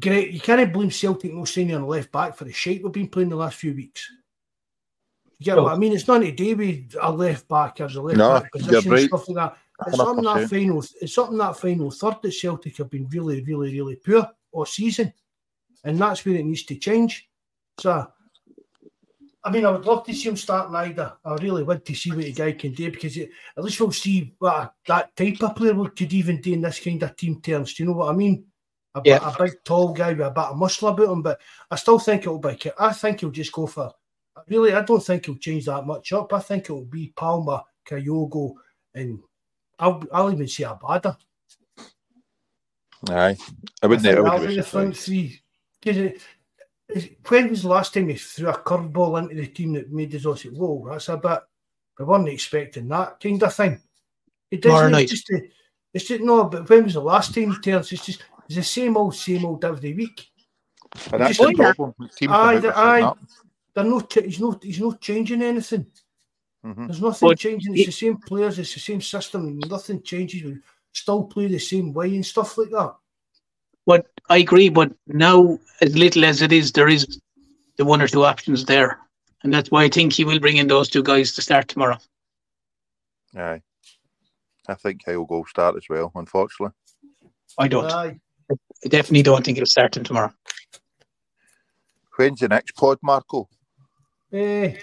great 0.00 0.30
you 0.32 0.40
can't 0.40 0.72
blame 0.72 0.90
Celtic 0.90 1.32
no 1.32 1.44
signing 1.44 1.74
on 1.74 1.82
the 1.82 1.88
left 1.88 2.12
back 2.12 2.36
for 2.36 2.44
the 2.44 2.52
shape 2.52 2.82
we've 2.82 2.92
been 2.92 3.08
playing 3.08 3.30
the 3.30 3.36
last 3.36 3.56
few 3.56 3.74
weeks. 3.74 4.08
You 5.38 5.46
get 5.46 5.56
what 5.56 5.72
I 5.72 5.76
mean? 5.76 5.92
It's 5.92 6.06
not 6.06 6.18
to 6.18 6.30
do 6.30 6.56
with 6.56 6.94
a 7.00 7.10
left 7.10 7.48
back 7.48 7.80
or 7.80 7.84
a 7.84 8.00
left 8.00 8.18
No, 8.18 8.40
back 8.40 8.52
position 8.52 8.92
right. 8.92 9.08
stuff 9.08 9.28
like 9.28 9.36
that. 9.36 9.58
It's 9.88 9.96
something 9.96 10.24
that 10.24 10.48
final 10.48 10.84
it's 11.00 11.14
something 11.14 11.38
that 11.38 11.58
final 11.58 11.90
third 11.90 12.16
that 12.22 12.32
Celtic 12.32 12.76
have 12.76 12.90
been 12.90 13.08
really, 13.08 13.42
really, 13.42 13.74
really 13.74 13.96
poor 13.96 14.30
all 14.52 14.64
season. 14.64 15.12
And 15.82 15.98
that's 15.98 16.24
where 16.24 16.36
it 16.36 16.44
needs 16.44 16.62
to 16.64 16.76
change. 16.76 17.28
So 17.78 18.06
I 19.46 19.50
mean, 19.50 19.66
I 19.66 19.70
would 19.70 19.84
love 19.84 20.04
to 20.06 20.14
see 20.14 20.28
him 20.30 20.36
starting 20.36 20.74
either. 20.74 21.12
I 21.24 21.34
really 21.34 21.62
would 21.62 21.84
to 21.84 21.94
see 21.94 22.10
what 22.10 22.20
the 22.24 22.32
guy 22.32 22.52
can 22.52 22.72
do 22.72 22.90
because 22.90 23.16
it, 23.18 23.28
at 23.56 23.62
least 23.62 23.78
we'll 23.78 23.92
see 23.92 24.34
what 24.38 24.54
a- 24.54 24.72
that 24.86 25.14
type 25.14 25.42
of 25.42 25.54
player 25.54 25.74
could 25.90 26.12
even 26.14 26.40
do 26.40 26.54
in 26.54 26.62
this 26.62 26.80
kind 26.80 27.02
of 27.02 27.14
team 27.14 27.40
terms. 27.42 27.74
Do 27.74 27.82
you 27.82 27.88
know 27.90 27.96
what 27.96 28.08
I 28.10 28.16
mean? 28.16 28.46
A, 28.94 29.02
Yeah. 29.04 29.18
a 29.22 29.36
big, 29.42 29.62
tall 29.64 29.92
guy 29.92 30.12
with 30.14 30.26
a 30.26 30.30
bit 30.30 30.44
of 30.44 30.56
muscle 30.56 30.88
about 30.88 31.10
him, 31.12 31.20
but 31.20 31.40
I 31.70 31.76
still 31.76 31.98
think 31.98 32.22
it'll 32.22 32.38
be. 32.38 32.58
I 32.78 32.92
think 32.94 33.20
he'll 33.20 33.30
just 33.30 33.52
go 33.52 33.66
for. 33.66 33.92
Really, 34.48 34.72
I 34.72 34.82
don't 34.82 35.04
think 35.04 35.26
he'll 35.26 35.36
change 35.36 35.66
that 35.66 35.84
much 35.86 36.12
up. 36.12 36.32
I 36.32 36.40
think 36.40 36.64
it'll 36.64 36.84
be 36.86 37.12
Palma, 37.14 37.64
Kyogo, 37.86 38.54
and 38.94 39.18
I'll, 39.78 40.02
I'll 40.12 40.32
even 40.32 40.48
see 40.48 40.64
Abada. 40.64 41.16
Aye. 43.10 43.36
I 43.36 43.36
I 43.82 43.86
wouldn't 43.86 44.06
I 44.06 44.12
that'll 44.14 44.38
would 44.38 44.48
be 44.48 44.56
the 44.56 44.62
front 44.62 44.96
three. 44.96 45.40
'Cause 45.82 45.96
it- 45.98 46.14
it- 46.14 46.22
when 47.28 47.50
was 47.50 47.62
the 47.62 47.68
last 47.68 47.94
time 47.94 48.08
he 48.08 48.14
threw 48.16 48.48
a 48.48 48.54
curveball 48.54 49.18
into 49.22 49.34
the 49.34 49.46
team 49.46 49.72
that 49.74 49.90
made 49.92 50.14
us 50.14 50.26
all 50.26 50.36
say, 50.36 50.48
"Whoa, 50.50 50.86
that's 50.90 51.08
a 51.08 51.16
bit"? 51.16 51.40
We 51.98 52.04
weren't 52.04 52.28
expecting 52.28 52.88
that 52.88 53.20
kind 53.20 53.42
of 53.42 53.54
thing. 53.54 53.80
It 54.50 54.62
doesn't. 54.62 54.92
night. 54.92 55.02
It's 55.04 55.12
just, 55.12 55.30
a- 55.30 55.48
it's 55.92 56.04
just 56.06 56.22
no. 56.22 56.44
But 56.44 56.68
when 56.68 56.84
was 56.84 56.94
the 56.94 57.00
last 57.00 57.34
time, 57.34 57.56
Terence? 57.62 57.92
It's 57.92 58.04
just 58.04 58.24
it's 58.46 58.56
the 58.56 58.62
same 58.62 58.96
old, 58.96 59.14
same 59.14 59.44
old 59.44 59.64
every 59.64 59.94
week. 59.94 60.28
And 61.12 61.22
that's 61.22 61.38
Just- 61.38 61.48
the 61.50 61.54
problem. 61.74 61.94
Teams 62.16 62.32
Aye, 62.32 62.52
have 62.54 62.62
the- 62.62 62.68
never 62.68 62.78
aye. 62.78 63.12
They're 63.74 63.84
no. 63.84 64.06
He's 64.12 64.40
not. 64.40 64.62
He's 64.62 64.80
not 64.80 65.00
changing 65.00 65.42
anything. 65.42 65.86
Mhm. 66.64 66.86
There's 66.86 67.00
nothing 67.02 67.28
But 67.28 67.38
changing. 67.38 67.72
It's 67.74 67.82
it- 67.82 67.86
the 67.86 67.92
same 67.92 68.16
players. 68.18 68.58
It's 68.58 68.74
the 68.74 68.80
same 68.80 69.00
system. 69.00 69.58
Nothing 69.58 70.02
changes. 70.02 70.42
We 70.44 70.58
still 70.92 71.24
play 71.24 71.48
the 71.48 71.58
same 71.58 71.92
way 71.92 72.14
and 72.14 72.24
stuff 72.24 72.56
like 72.56 72.70
that. 72.70 72.94
But 74.28 74.34
I 74.34 74.38
agree. 74.38 74.68
But 74.68 74.92
now, 75.06 75.58
as 75.80 75.96
little 75.96 76.24
as 76.24 76.42
it 76.42 76.52
is, 76.52 76.72
there 76.72 76.88
is 76.88 77.20
the 77.76 77.84
one 77.84 78.02
or 78.02 78.08
two 78.08 78.24
options 78.24 78.64
there, 78.64 78.98
and 79.42 79.52
that's 79.52 79.70
why 79.70 79.84
I 79.84 79.88
think 79.88 80.12
he 80.12 80.24
will 80.24 80.40
bring 80.40 80.56
in 80.56 80.68
those 80.68 80.88
two 80.88 81.02
guys 81.02 81.34
to 81.34 81.42
start 81.42 81.68
tomorrow. 81.68 81.98
Aye. 83.36 83.62
I 84.68 84.74
think 84.74 85.04
Kyle 85.04 85.18
will 85.18 85.26
go 85.26 85.44
start 85.44 85.76
as 85.76 85.84
well, 85.90 86.10
unfortunately. 86.14 86.74
I 87.58 87.68
don't. 87.68 87.90
Aye. 87.90 88.18
I 88.50 88.88
definitely 88.88 89.22
don't 89.22 89.44
think 89.44 89.56
he'll 89.58 89.66
start 89.66 89.96
him 89.96 90.04
tomorrow. 90.04 90.32
When's 92.16 92.40
the 92.40 92.48
next 92.48 92.72
pod, 92.76 92.98
Marco? 93.02 93.48
Eh, 94.32 94.76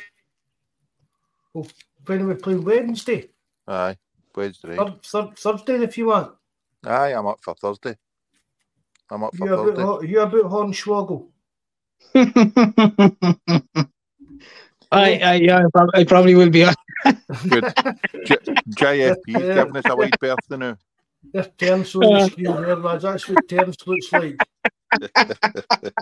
well, 1.53 1.67
when 2.05 2.27
we 2.27 2.35
play 2.35 2.55
Wednesday, 2.55 3.29
Aye. 3.67 3.97
Wednesday. 4.35 4.75
third, 4.75 5.03
third, 5.03 5.37
Thursday 5.37 5.83
if 5.83 5.97
you 5.97 6.07
want. 6.07 6.35
Aye, 6.85 7.13
I'm 7.13 7.27
up 7.27 7.39
for 7.41 7.55
Thursday. 7.55 7.95
I'm 9.11 9.23
up 9.23 9.35
for 9.35 9.45
You 9.45 9.53
about, 9.53 9.65
Thursday. 9.67 9.83
Hor- 9.83 10.05
you 10.05 10.21
about 10.21 10.45
Hornswoggle? 10.45 11.27
I, 14.93 15.17
I, 15.19 15.33
yeah, 15.35 15.63
I, 15.93 16.03
probably 16.05 16.35
will 16.35 16.49
be. 16.49 16.63
on. 16.63 16.73
Good. 17.47 17.63
J- 18.25 18.37
JFP's 18.71 19.17
Yeah. 19.27 19.53
giving 19.53 19.77
us 19.77 19.83
a 19.85 19.95
wide 19.95 20.17
birthday 20.19 20.57
now. 20.57 20.77
There's 21.33 21.49
Terence 21.57 21.93
on 21.95 22.01
the 22.01 22.25
screen 22.27 22.45
there, 22.45 22.75
lads. 22.75 23.03
That's 23.03 23.27
what 23.27 23.47
Terence 23.47 23.77
looks 23.85 24.11
like. 24.11 24.37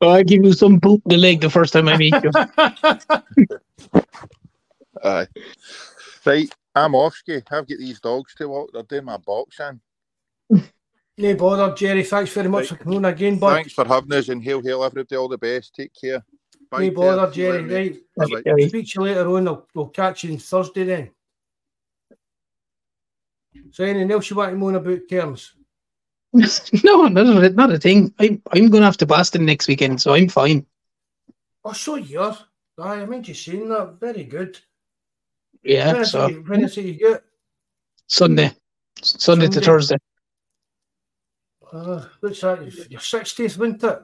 Oh, 0.00 0.10
I'll 0.10 0.22
give 0.22 0.44
you 0.44 0.52
some 0.52 0.78
boot 0.78 1.02
in 1.06 1.10
the 1.10 1.16
leg 1.16 1.40
the 1.40 1.50
first 1.50 1.72
time 1.72 1.88
I 1.88 1.96
meet 1.96 2.14
you. 2.22 2.30
Aye. 5.02 5.26
Right, 6.24 6.54
I'm 6.76 6.94
off, 6.94 7.14
ski. 7.14 7.34
I've 7.34 7.42
got 7.66 7.66
these 7.66 7.98
dogs 8.00 8.32
to 8.36 8.48
walk. 8.48 8.70
They're 8.72 8.84
doing 8.84 9.06
my 9.06 9.16
boxing. 9.16 9.80
No 11.18 11.34
bother, 11.34 11.74
Jerry. 11.74 12.04
Thanks 12.04 12.32
very 12.32 12.48
much 12.48 12.68
for 12.68 12.76
coming 12.76 12.98
on 12.98 13.04
again, 13.06 13.38
bud. 13.38 13.54
Thanks 13.54 13.72
for 13.72 13.86
having 13.86 14.12
us 14.12 14.28
and 14.28 14.42
hail, 14.42 14.62
hail, 14.62 14.84
everybody. 14.84 15.16
All 15.16 15.28
the 15.28 15.38
best. 15.38 15.74
Take 15.74 15.92
care. 16.00 16.24
No 16.72 16.90
bother, 16.90 17.32
Terence. 17.32 17.34
Jerry. 17.34 17.62
Bye, 17.62 17.74
Right. 17.74 18.30
Bye-bye. 18.30 18.42
Jerry. 18.42 18.68
Speak 18.68 18.88
to 18.88 18.92
you 18.94 19.02
later 19.02 19.28
on. 19.28 19.48
I'll, 19.48 19.66
we'll 19.74 19.88
catch 19.88 20.24
you 20.24 20.32
on 20.32 20.38
Thursday 20.38 20.84
then. 20.84 21.10
So 23.72 23.84
anything 23.84 24.10
else 24.10 24.30
you 24.30 24.36
want 24.36 24.52
to 24.52 24.56
moan 24.56 24.76
about, 24.76 25.00
Terence? 25.08 25.54
no, 26.84 27.06
not 27.08 27.44
a, 27.44 27.48
not 27.50 27.72
a 27.72 27.78
thing. 27.78 28.14
I'm, 28.18 28.42
I'm 28.52 28.70
going 28.70 28.84
off 28.84 28.98
to 28.98 29.06
Boston 29.06 29.46
next 29.46 29.66
weekend, 29.66 30.00
so 30.00 30.14
I'm 30.14 30.28
fine. 30.28 30.66
Oh, 31.64 31.72
so 31.72 31.96
you're. 31.96 32.36
Aye, 32.80 33.02
I 33.02 33.06
meant 33.06 33.28
you 33.28 33.34
saying 33.34 33.68
that. 33.70 33.96
Very 33.98 34.24
good. 34.24 34.58
Yeah, 35.64 35.92
when, 35.92 36.02
is 36.02 36.10
so 36.12 36.26
it, 36.26 36.48
when 36.48 36.64
is 36.64 36.78
it 36.78 36.84
you 36.84 36.94
get? 36.94 37.24
Sunday, 38.06 38.52
Sunday 39.02 39.48
to 39.48 39.60
Thursday. 39.60 39.96
Uh, 41.72 42.04
what's 42.20 42.40
that? 42.40 42.60
Your 42.90 43.00
60th, 43.00 43.58
wasn't 43.58 43.82
it? 43.84 44.02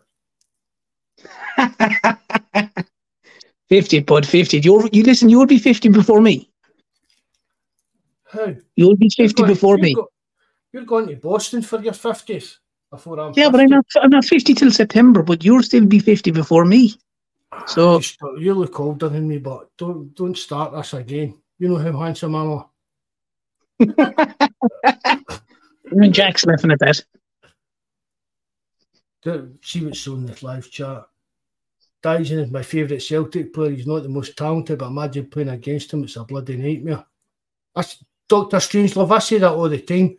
50, 3.69 4.01
bud, 4.01 4.27
50. 4.27 4.59
You 4.61 4.89
you 4.93 5.03
listen, 5.03 5.29
you'll 5.29 5.47
be 5.47 5.59
50 5.59 5.89
before 5.89 6.21
me. 6.21 6.51
How? 8.31 8.55
You'll 8.77 8.97
be 8.97 9.09
50 9.09 9.43
going- 9.43 9.53
before 9.53 9.77
you're 9.77 9.83
me. 9.85 9.95
go- 9.95 10.11
you're 10.73 10.85
going 10.85 11.07
to 11.09 11.17
Boston 11.17 11.63
for 11.63 11.81
your 11.81 11.93
50th 11.95 12.59
before 12.91 13.19
I'm 13.21 13.33
Yeah, 13.37 13.49
but 13.51 13.61
50. 13.61 13.65
I'm 13.65 13.71
not 13.71 13.87
I'm 14.03 14.11
not 14.11 14.25
50 14.25 14.55
till 14.55 14.71
September, 14.71 15.23
but 15.23 15.45
you'll 15.45 15.63
still 15.63 15.87
be 15.87 15.99
50 16.01 16.31
before 16.33 16.65
me. 16.65 16.95
So 17.67 18.01
You, 18.01 18.39
you 18.41 18.55
look 18.55 18.79
older 18.81 19.09
than 19.09 19.29
me, 19.29 19.39
but 19.39 19.69
don't 19.79 20.15
don't 20.15 20.37
start 20.37 20.73
this 20.75 20.93
again. 20.93 21.39
You 21.59 21.69
know 21.69 21.77
how 21.77 21.93
handsome 21.99 22.35
I 22.35 22.43
am. 22.45 22.65
Jack's 26.13 26.45
laughing 26.45 26.73
at 26.73 26.81
that. 26.81 27.05
See 29.25 29.85
what's 29.85 30.07
on 30.07 30.27
this 30.27 30.43
live 30.43 30.71
chat. 30.71 31.07
Dyson 32.03 32.41
is 32.41 32.51
my 32.51 32.63
favourite 32.63 33.03
Celtic 33.03 33.55
player. 33.55 33.71
He's 33.71 33.87
not 33.87 34.03
the 34.03 34.09
most 34.11 34.37
talented, 34.37 34.79
but 34.79 34.89
imagine 34.89 35.31
playing 35.31 35.49
against 35.49 35.93
him. 35.93 36.05
It's 36.05 36.17
a 36.17 36.25
bloody 36.25 36.57
nightmare. 36.57 37.07
That's 37.75 38.05
Doctor 38.29 38.59
Strangelove. 38.59 39.11
I 39.11 39.19
say 39.21 39.39
that 39.39 39.53
all 39.53 39.69
the 39.69 39.81
time. 39.81 40.17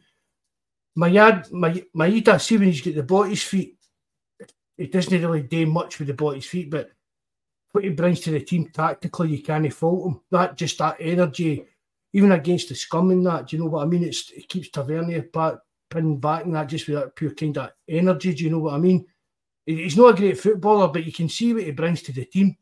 My 0.95 1.11
dad, 1.11 1.51
my 1.51 1.83
my 1.93 2.07
Ida, 2.07 2.39
see 2.39 2.57
when 2.57 2.69
he's 2.69 2.81
got 2.81 2.95
the 2.95 3.03
body's 3.03 3.43
feet, 3.43 3.77
he 4.77 4.87
doesn't 4.87 5.21
really 5.21 5.43
do 5.43 5.65
much 5.67 5.99
with 5.99 6.07
the 6.07 6.13
body's 6.13 6.45
feet, 6.45 6.71
but 6.71 6.89
what 7.71 7.83
he 7.83 7.89
brings 7.91 8.21
to 8.21 8.31
the 8.31 8.39
team 8.39 8.69
tactically, 8.73 9.29
you 9.29 9.43
can't 9.43 9.71
fault 9.73 10.07
him. 10.07 10.21
That 10.31 10.57
just 10.57 10.77
that 10.79 10.97
energy, 10.99 11.65
even 12.13 12.31
against 12.31 12.69
the 12.69 12.75
scum 12.75 13.11
and 13.11 13.25
that. 13.25 13.47
Do 13.47 13.57
you 13.57 13.63
know 13.63 13.69
what 13.69 13.83
I 13.83 13.85
mean? 13.85 14.03
It's 14.03 14.31
it 14.31 14.47
keeps 14.49 14.69
Tavernier 14.69 15.23
back, 15.23 15.55
pinned 15.89 16.21
back 16.21 16.45
and 16.45 16.55
that 16.55 16.67
just 16.67 16.87
with 16.87 16.97
that 16.97 17.15
pure 17.15 17.31
kind 17.31 17.57
of 17.57 17.71
energy. 17.87 18.33
Do 18.33 18.43
you 18.43 18.49
know 18.49 18.59
what 18.59 18.73
I 18.73 18.77
mean? 18.77 19.05
He's 19.65 19.97
not 19.97 20.13
a 20.13 20.17
great 20.17 20.39
footballer, 20.39 20.87
but 20.87 21.05
you 21.05 21.11
can 21.11 21.29
see 21.29 21.53
what 21.53 21.63
he 21.63 21.71
brings 21.71 22.01
to 22.03 22.13
the 22.13 22.25
team. 22.25 22.55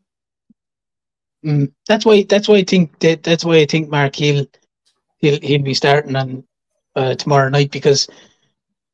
Mm, 1.45 1.73
that's 1.87 2.05
why 2.05 2.23
that's 2.23 2.47
why 2.47 2.55
I 2.55 2.63
think 2.63 2.99
that 2.99 3.23
that's 3.23 3.43
why 3.43 3.57
I 3.57 3.65
think 3.65 3.89
Mark 3.89 4.15
he'll 4.15 4.45
he'll 5.17 5.39
he'll 5.41 5.61
be 5.61 5.73
starting 5.73 6.15
on 6.15 6.43
uh, 6.95 7.15
tomorrow 7.15 7.49
night 7.49 7.71
because 7.71 8.07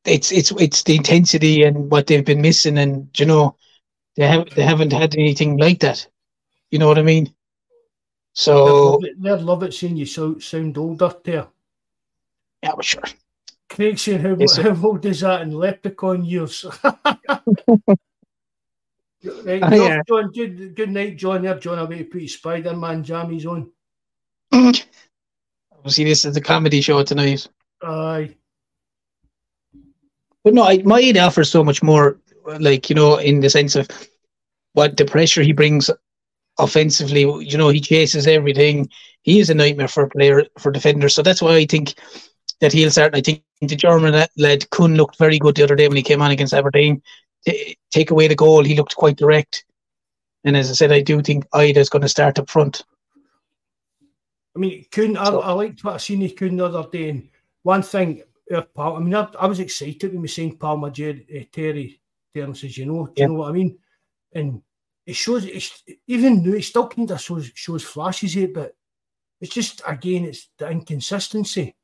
it's 0.04 0.32
it's 0.32 0.50
it's 0.52 0.82
the 0.82 0.96
intensity 0.96 1.62
and 1.62 1.90
what 1.90 2.06
they've 2.06 2.24
been 2.24 2.40
missing, 2.40 2.78
and 2.78 3.08
you 3.18 3.26
know 3.26 3.56
they 4.16 4.26
have 4.26 4.50
they 4.50 4.62
haven't 4.62 4.92
had 4.92 5.14
anything 5.14 5.56
like 5.58 5.78
that. 5.80 6.06
You 6.70 6.78
know 6.78 6.88
what 6.88 6.98
I 6.98 7.02
mean? 7.02 7.32
So 8.32 8.98
they'd 9.02 9.18
love 9.18 9.40
it, 9.40 9.44
love 9.44 9.62
it 9.62 9.74
seeing 9.74 9.96
you 9.96 10.06
so, 10.06 10.38
sound 10.38 10.78
older 10.78 11.14
there. 11.24 11.48
Yeah, 12.62 12.72
well, 12.72 12.82
sure. 12.82 13.02
Craig 13.70 13.98
saying 13.98 14.20
how, 14.20 14.36
yes, 14.38 14.56
how 14.56 14.76
old 14.84 15.04
is 15.04 15.20
that 15.20 15.42
in 15.42 15.52
leprechaun 15.52 16.24
years? 16.24 16.66
right, 16.84 16.98
oh, 19.22 19.74
yeah. 19.74 20.02
John, 20.08 20.32
good, 20.32 20.74
good 20.74 20.90
night, 20.90 21.16
John. 21.16 21.42
There, 21.42 21.58
John, 21.58 21.78
away 21.78 21.98
to 21.98 22.04
put 22.04 22.22
his 22.22 22.34
Spider 22.34 22.74
Man 22.74 23.04
jammies 23.04 23.46
on. 23.46 23.70
See, 25.86 26.04
this 26.04 26.24
is 26.24 26.36
a 26.36 26.40
comedy 26.40 26.80
show 26.80 27.02
tonight. 27.04 27.46
Aye. 27.82 28.34
But 30.42 30.54
no, 30.54 30.64
I, 30.64 30.78
Maeda 30.78 31.26
offers 31.26 31.48
so 31.48 31.62
much 31.62 31.82
more, 31.82 32.18
like, 32.58 32.90
you 32.90 32.96
know, 32.96 33.16
in 33.18 33.40
the 33.40 33.50
sense 33.50 33.76
of 33.76 33.88
what 34.72 34.96
the 34.96 35.04
pressure 35.04 35.42
he 35.42 35.52
brings 35.52 35.90
offensively. 36.58 37.20
You 37.20 37.56
know, 37.56 37.68
he 37.68 37.80
chases 37.80 38.26
everything. 38.26 38.88
He 39.22 39.38
is 39.38 39.48
a 39.48 39.54
nightmare 39.54 39.88
for 39.88 40.04
a 40.04 40.10
player, 40.10 40.44
for 40.58 40.72
defenders. 40.72 41.14
So 41.14 41.22
that's 41.22 41.40
why 41.40 41.54
I 41.54 41.66
think 41.66 41.94
that 42.60 42.72
he'll 42.72 42.90
start. 42.90 43.14
I 43.14 43.20
think 43.20 43.42
the 43.60 43.76
German 43.76 44.26
led 44.36 44.70
Kuhn 44.70 44.94
looked 44.94 45.18
very 45.18 45.38
good 45.38 45.54
the 45.54 45.64
other 45.64 45.76
day 45.76 45.88
when 45.88 45.96
he 45.96 46.02
came 46.02 46.22
on 46.22 46.30
against 46.30 46.54
Aberdeen. 46.54 47.02
T- 47.46 47.78
take 47.90 48.10
away 48.10 48.28
the 48.28 48.34
goal, 48.34 48.64
he 48.64 48.76
looked 48.76 48.96
quite 48.96 49.16
direct. 49.16 49.64
And 50.44 50.56
as 50.56 50.70
I 50.70 50.74
said, 50.74 50.92
I 50.92 51.00
do 51.00 51.20
think 51.22 51.46
Idah's 51.54 51.90
going 51.90 52.02
to 52.02 52.08
start 52.08 52.38
up 52.38 52.48
front. 52.48 52.84
I 54.56 54.58
mean, 54.58 54.84
Kuhn, 54.90 55.16
I, 55.16 55.28
I 55.28 55.52
liked 55.52 55.84
what 55.84 55.94
I 55.94 55.98
seen 55.98 56.20
he 56.20 56.30
Kuhn 56.30 56.56
the 56.56 56.66
other 56.66 56.88
day. 56.90 57.10
And 57.10 57.28
one 57.62 57.82
thing, 57.82 58.22
uh, 58.52 58.62
I 58.76 58.98
mean, 58.98 59.14
I, 59.14 59.28
I 59.38 59.46
was 59.46 59.60
excited 59.60 60.12
when 60.12 60.22
we 60.22 60.28
seen 60.28 60.56
Palma 60.56 60.90
Jerry, 60.90 61.26
uh, 61.30 61.44
Terry 61.52 62.00
Terence, 62.34 62.64
as 62.64 62.76
you 62.76 62.86
know, 62.86 63.06
do 63.06 63.12
yeah. 63.16 63.24
you 63.24 63.28
know 63.32 63.38
what 63.40 63.50
I 63.50 63.52
mean? 63.52 63.78
And 64.32 64.62
it 65.06 65.14
shows, 65.14 65.44
it's, 65.44 65.82
even 66.06 66.42
though 66.42 66.56
it 66.56 66.62
still 66.62 66.88
kind 66.88 67.10
of 67.10 67.20
shows, 67.20 67.50
shows 67.54 67.84
flashes 67.84 68.36
it, 68.36 68.54
but 68.54 68.74
it's 69.40 69.54
just, 69.54 69.82
again, 69.86 70.24
it's 70.24 70.48
the 70.58 70.70
inconsistency. 70.70 71.74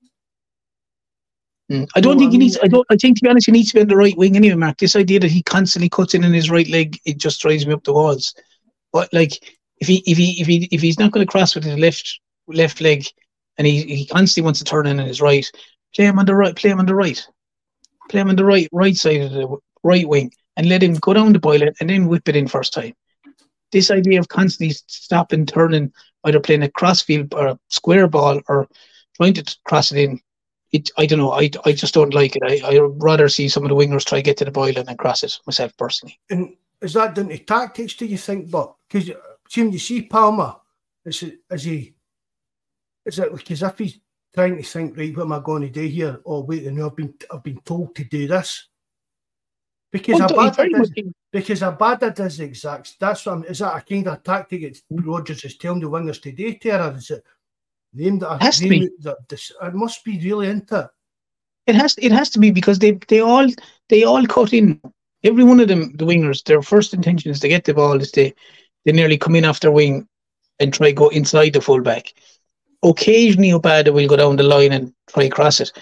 Mm. 1.71 1.89
I 1.97 2.01
don't 2.01 2.19
think 2.19 2.33
he 2.33 2.39
needs. 2.39 2.59
I 2.63 2.69
don't. 2.69 2.87
I 2.91 2.97
think 2.97 3.17
to 3.17 3.25
be 3.25 3.29
honest, 3.29 3.47
he 3.47 3.53
needs 3.53 3.71
to 3.71 3.75
be 3.75 3.81
on 3.81 3.89
the 3.89 3.97
right 3.97 4.17
wing 4.17 4.37
anyway, 4.37 4.55
Mark. 4.55 4.79
This 4.79 4.95
idea 4.95 5.19
that 5.21 5.31
he 5.31 5.43
constantly 5.43 5.89
cuts 5.89 6.15
in 6.15 6.25
on 6.25 6.33
his 6.33 6.51
right 6.51 6.69
leg, 6.69 6.99
it 7.05 7.19
just 7.19 7.41
drives 7.41 7.67
me 7.67 7.73
up 7.73 7.83
the 7.83 7.93
walls. 7.93 8.35
But 8.93 9.13
like, 9.13 9.33
if 9.79 9.89
he 9.89 10.03
if 10.07 10.17
he 10.17 10.41
if 10.41 10.47
he 10.47 10.69
if 10.71 10.81
he's 10.81 10.99
not 10.99 11.11
going 11.11 11.27
to 11.27 11.31
cross 11.31 11.55
with 11.55 11.65
his 11.65 11.79
left 11.79 12.21
left 12.47 12.81
leg, 12.81 13.05
and 13.59 13.67
he, 13.67 13.83
he 13.83 14.07
constantly 14.07 14.45
wants 14.45 14.61
to 14.61 14.65
turn 14.65 14.87
in 14.87 15.01
on 15.01 15.07
his 15.07 15.21
right, 15.21 15.45
play 15.95 16.05
him 16.05 16.21
on 16.21 16.27
the 16.27 16.37
right. 16.37 16.55
Play 16.55 16.71
him 16.71 16.79
on 16.79 16.87
the 16.87 16.95
right. 16.95 17.27
Play 18.09 18.21
him 18.21 18.29
on 18.29 18.37
the 18.37 18.45
right 18.45 18.69
right 18.71 18.97
side 18.97 19.23
of 19.23 19.33
the 19.33 19.57
right 19.83 20.09
wing, 20.09 20.31
and 20.57 20.69
let 20.69 20.85
him 20.85 20.95
go 20.95 21.15
down 21.15 21.33
the 21.33 21.41
boiler 21.41 21.73
and 21.81 21.91
then 21.91 22.07
whip 22.07 22.29
it 22.29 22.37
in 22.37 22.47
first 22.47 22.75
time. 22.75 22.95
This 23.73 23.91
idea 23.91 24.21
of 24.21 24.29
constantly 24.29 24.77
stopping, 24.87 25.47
turning, 25.47 25.93
either 26.23 26.39
playing 26.39 26.63
a 26.63 26.71
crossfield 26.71 27.35
or 27.35 27.49
a 27.49 27.59
square 27.71 28.07
ball 28.07 28.41
or 28.49 28.69
trying 29.17 29.35
to 29.35 29.57
cross 29.65 29.91
it 29.91 29.99
in 29.99 30.21
it, 30.77 30.91
I 30.97 31.07
don't 31.07 31.19
know. 31.19 31.33
I, 31.33 31.51
I 31.65 31.73
just 31.73 31.95
don't 31.95 32.15
like 32.15 32.37
it. 32.37 32.43
I 32.43 32.77
I 32.77 32.79
rather 32.79 33.29
see 33.29 33.49
some 33.49 33.65
of 33.65 33.69
the 33.69 33.75
wingers 33.75 34.05
try 34.05 34.19
to 34.19 34.23
get 34.23 34.37
to 34.39 34.45
the 34.45 34.51
boiler 34.51 34.81
and 34.81 34.89
then 34.89 34.97
cross 34.97 35.23
it 35.23 35.39
myself 35.47 35.77
personally. 35.77 36.19
And 36.31 36.57
is 36.81 36.95
that 36.95 37.15
down 37.15 37.29
to 37.29 37.39
tactics? 37.39 37.95
Do 37.95 38.07
you 38.07 38.19
think? 38.19 38.51
But 38.51 38.75
because 38.89 39.11
seem 39.49 39.71
you 39.71 39.79
see 39.79 40.03
Palma, 40.03 40.61
is 41.05 41.23
it 41.23 41.41
is 41.51 41.65
he? 41.65 41.95
Is 43.05 43.19
it 43.19 43.33
because 43.33 43.63
if 43.63 43.79
he's 43.79 43.99
trying 44.35 44.57
to 44.57 44.63
think 44.63 44.97
right, 44.97 45.17
what 45.17 45.25
am 45.25 45.33
I 45.33 45.41
going 45.41 45.63
to 45.63 45.69
do 45.69 45.87
here? 45.87 46.21
Oh 46.25 46.45
wait, 46.45 46.67
and 46.67 46.83
I've 46.83 46.97
been 46.97 47.15
I've 47.33 47.43
been 47.43 47.61
told 47.61 47.95
to 47.97 48.05
do 48.05 48.27
this. 48.27 48.69
Because 49.93 50.19
well, 50.19 50.29
Abada 50.29 50.71
does, 50.71 50.93
because 51.33 51.61
Abada 51.61 52.15
does 52.15 52.37
the 52.37 52.45
exact. 52.45 52.99
That's 53.01 53.25
what 53.25 53.33
I'm, 53.33 53.45
is 53.45 53.61
that 53.61 53.77
a 53.77 53.81
kind 53.81 54.09
of 54.09 54.23
tactic 54.23 54.63
that 54.63 54.83
Rodgers 54.91 55.45
is 55.45 55.57
telling 55.57 55.81
the 55.81 55.87
wingers 55.89 56.21
to 56.23 56.33
do, 56.33 56.53
Tara? 56.55 56.89
Is 56.95 57.11
it 57.11 57.25
Name 57.97 58.19
that. 58.19 58.43
Has 58.43 58.61
to 58.61 58.69
be. 58.69 58.91
This, 59.29 59.53
it 59.63 59.75
must 59.75 60.05
be 60.05 60.21
really 60.21 60.49
into 60.49 60.81
it. 60.81 60.91
It 61.67 61.75
has. 61.75 61.97
It 61.99 62.13
has 62.13 62.29
to 62.31 62.39
be 62.39 62.51
because 62.51 62.79
they 62.79 62.93
they 63.09 63.21
all 63.21 63.49
they 63.89 64.05
all 64.05 64.27
cut 64.27 64.53
in. 64.53 64.81
Every 65.25 65.45
one 65.45 65.61
of 65.61 65.69
them, 65.69 65.97
the 65.97 66.05
wingers, 66.05 66.45
their 66.45 66.61
first 66.63 66.93
intention 66.93 67.31
is 67.31 67.41
to 67.41 67.49
get 67.49 67.65
the 67.65 67.73
ball. 67.73 68.01
Is 68.01 68.13
they 68.13 68.35
they 68.85 68.93
nearly 68.93 69.17
come 69.17 69.35
in 69.35 69.47
off 69.47 69.61
their 69.61 69.73
wing 69.73 70.07
and 70.61 70.75
try 70.75 70.93
go 70.93 71.09
inside 71.09 71.55
the 71.55 71.61
fullback. 71.61 72.13
Occasionally, 72.83 73.51
Abada 73.51 73.93
will 73.93 74.07
go 74.07 74.17
down 74.17 74.37
the 74.37 74.43
line 74.43 74.73
and 74.73 74.93
try 75.09 75.29
cross 75.31 75.61
it, 75.61 75.73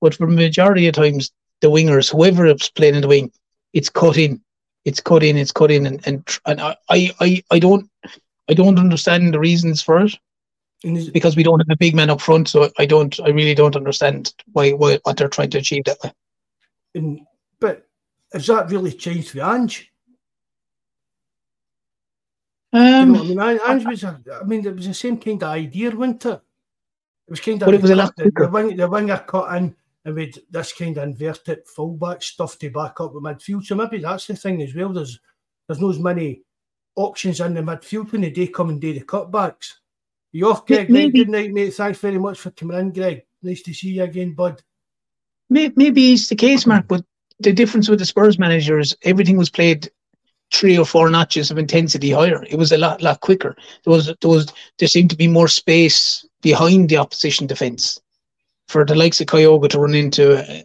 but 0.00 0.14
for 0.14 0.26
the 0.26 0.32
majority 0.32 0.88
of 0.88 0.94
times, 0.94 1.30
the 1.60 1.70
wingers, 1.70 2.10
whoever 2.10 2.44
is 2.46 2.70
playing 2.70 2.96
in 2.96 3.02
the 3.02 3.08
wing, 3.08 3.30
it's 3.72 3.88
cut 3.88 4.18
in, 4.18 4.42
it's 4.84 5.00
cut 5.00 5.22
in, 5.22 5.36
it's 5.38 5.52
cut 5.52 5.70
in, 5.70 5.86
and 5.86 6.06
and, 6.06 6.28
and 6.44 6.60
I, 6.60 6.76
I 6.90 7.42
I 7.52 7.58
don't 7.60 7.88
I 8.50 8.54
don't 8.54 8.80
understand 8.80 9.32
the 9.32 9.38
reasons 9.38 9.80
for 9.80 10.04
it 10.04 10.18
because 10.82 11.36
we 11.36 11.42
don't 11.42 11.60
have 11.60 11.70
a 11.70 11.76
big 11.76 11.94
man 11.94 12.10
up 12.10 12.20
front, 12.20 12.48
so 12.48 12.70
I 12.78 12.86
don't, 12.86 13.18
I 13.20 13.28
really 13.28 13.54
don't 13.54 13.76
understand 13.76 14.34
why, 14.52 14.70
why 14.72 14.98
what 15.02 15.16
they're 15.16 15.28
trying 15.28 15.50
to 15.50 15.58
achieve 15.58 15.84
that 15.84 15.98
way. 16.02 16.12
And, 16.94 17.20
but 17.60 17.86
has 18.32 18.46
that 18.46 18.70
really 18.70 18.92
changed 18.92 19.30
for 19.30 19.40
Ange? 19.40 19.90
Um, 22.72 23.14
you 23.14 23.34
know, 23.34 23.42
I 23.42 23.52
mean, 23.52 23.60
Ange 23.66 23.86
was, 23.86 24.04
a, 24.04 24.20
I 24.40 24.44
mean, 24.44 24.66
it 24.66 24.74
was 24.74 24.86
the 24.86 24.94
same 24.94 25.18
kind 25.18 25.42
of 25.42 25.48
idea, 25.48 25.90
wasn't 25.90 26.26
it? 26.26 26.40
It 27.28 27.30
was 27.30 27.40
kind 27.40 27.62
of 27.62 27.68
it 27.72 27.82
was 27.82 27.90
a 27.90 27.96
lot 27.96 28.16
the, 28.16 28.32
the, 28.34 28.48
wing, 28.48 28.76
the 28.76 28.88
winger 28.88 29.18
cut 29.18 29.56
in 29.56 29.76
and 30.04 30.14
with 30.14 30.38
this 30.50 30.72
kind 30.72 30.96
of 30.96 31.04
inverted 31.04 31.66
fullback 31.66 32.22
stuff 32.22 32.58
to 32.58 32.70
back 32.70 33.00
up 33.00 33.14
with 33.14 33.22
midfield. 33.22 33.64
So 33.64 33.74
maybe 33.74 33.98
that's 33.98 34.26
the 34.26 34.36
thing 34.36 34.60
as 34.62 34.74
well. 34.74 34.92
There's 34.92 35.20
there's 35.66 35.80
not 35.80 35.90
as 35.90 35.98
many 36.00 36.42
options 36.96 37.40
in 37.40 37.54
the 37.54 37.60
midfield 37.60 38.10
when 38.10 38.22
they 38.22 38.46
come 38.48 38.70
and 38.70 38.80
do 38.80 38.92
the 38.92 39.02
cutbacks. 39.02 39.74
You 40.32 40.50
off, 40.50 40.66
Greg? 40.66 40.88
Maybe. 40.88 41.20
Good 41.20 41.28
night, 41.28 41.52
mate. 41.52 41.74
Thanks 41.74 41.98
very 41.98 42.18
much 42.18 42.40
for 42.40 42.50
coming 42.50 42.78
in, 42.78 42.92
Greg. 42.92 43.22
Nice 43.42 43.62
to 43.62 43.74
see 43.74 43.90
you 43.90 44.04
again, 44.04 44.34
bud. 44.34 44.62
Maybe 45.50 46.14
it's 46.14 46.28
the 46.28 46.36
case, 46.36 46.66
Mark, 46.66 46.88
but 46.88 47.04
the 47.40 47.52
difference 47.52 47.88
with 47.88 47.98
the 47.98 48.06
Spurs 48.06 48.38
managers, 48.38 48.96
everything 49.02 49.36
was 49.36 49.50
played 49.50 49.90
three 50.50 50.78
or 50.78 50.86
four 50.86 51.10
notches 51.10 51.50
of 51.50 51.58
intensity 51.58 52.10
higher. 52.10 52.42
It 52.44 52.56
was 52.56 52.72
a 52.72 52.78
lot, 52.78 53.02
lot 53.02 53.20
quicker. 53.20 53.54
There 53.84 53.92
was, 53.92 54.06
there 54.06 54.30
was, 54.30 54.52
there 54.78 54.88
seemed 54.88 55.10
to 55.10 55.16
be 55.16 55.28
more 55.28 55.48
space 55.48 56.26
behind 56.40 56.88
the 56.88 56.96
opposition 56.96 57.46
defence 57.46 58.00
for 58.68 58.86
the 58.86 58.94
likes 58.94 59.20
of 59.20 59.26
Kyogo 59.26 59.68
to 59.68 59.78
run 59.78 59.94
into. 59.94 60.38
Uh, 60.38 60.62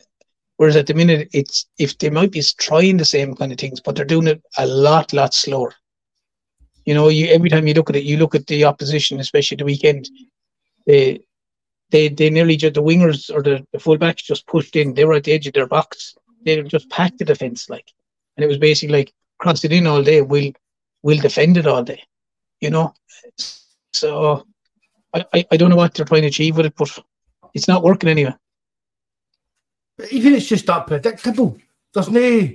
whereas 0.56 0.76
at 0.78 0.88
the 0.88 0.94
minute, 0.94 1.30
it's 1.34 1.66
if 1.78 1.98
they 1.98 2.10
might 2.10 2.32
be 2.32 2.42
trying 2.58 2.98
the 2.98 3.06
same 3.06 3.36
kind 3.36 3.52
of 3.52 3.58
things, 3.58 3.82
but 3.82 3.96
they're 3.96 4.06
doing 4.06 4.28
it 4.28 4.42
a 4.58 4.66
lot, 4.66 5.12
lot 5.12 5.34
slower. 5.34 5.74
You 6.88 6.94
know, 6.94 7.10
you 7.10 7.28
every 7.28 7.50
time 7.50 7.68
you 7.68 7.74
look 7.74 7.90
at 7.90 7.98
it, 7.98 8.06
you 8.06 8.16
look 8.16 8.34
at 8.34 8.48
the 8.48 8.64
opposition, 8.64 9.20
especially 9.20 9.58
the 9.58 9.66
weekend. 9.66 10.10
They 10.86 11.20
they 11.92 12.08
they 12.08 12.30
nearly 12.30 12.56
just 12.56 12.76
the 12.76 12.82
wingers 12.82 13.30
or 13.30 13.44
the, 13.44 13.68
the 13.74 13.78
fullbacks 13.78 14.24
just 14.24 14.48
pushed 14.48 14.78
in. 14.78 14.94
They 14.94 15.04
were 15.04 15.16
at 15.16 15.26
the 15.26 15.34
edge 15.34 15.48
of 15.48 15.54
their 15.54 15.68
box. 15.68 16.16
They 16.46 16.64
just 16.64 16.90
packed 16.90 17.18
the 17.20 17.26
defence 17.26 17.70
like, 17.70 17.92
and 18.38 18.44
it 18.46 18.48
was 18.48 18.58
basically 18.58 18.96
like 19.00 19.14
cross 19.38 19.66
it 19.66 19.74
in 19.74 19.86
all 19.86 20.02
day. 20.02 20.22
We'll 20.22 20.54
we'll 21.04 21.20
defend 21.20 21.58
it 21.58 21.68
all 21.68 21.84
day. 21.84 22.02
You 22.62 22.70
know, 22.70 22.94
so 23.92 24.48
I, 25.14 25.26
I, 25.34 25.46
I 25.52 25.58
don't 25.58 25.70
know 25.70 25.76
what 25.76 25.94
they're 25.94 26.06
trying 26.06 26.22
to 26.22 26.30
achieve 26.30 26.56
with 26.56 26.68
it, 26.68 26.76
but 26.78 26.98
it's 27.54 27.68
not 27.68 27.84
working 27.84 28.10
anyway. 28.10 28.34
Even 30.10 30.36
it's 30.36 30.48
just 30.48 30.68
that 30.68 30.88
predictable. 30.88 31.58
There's 31.94 32.10
no. 32.10 32.50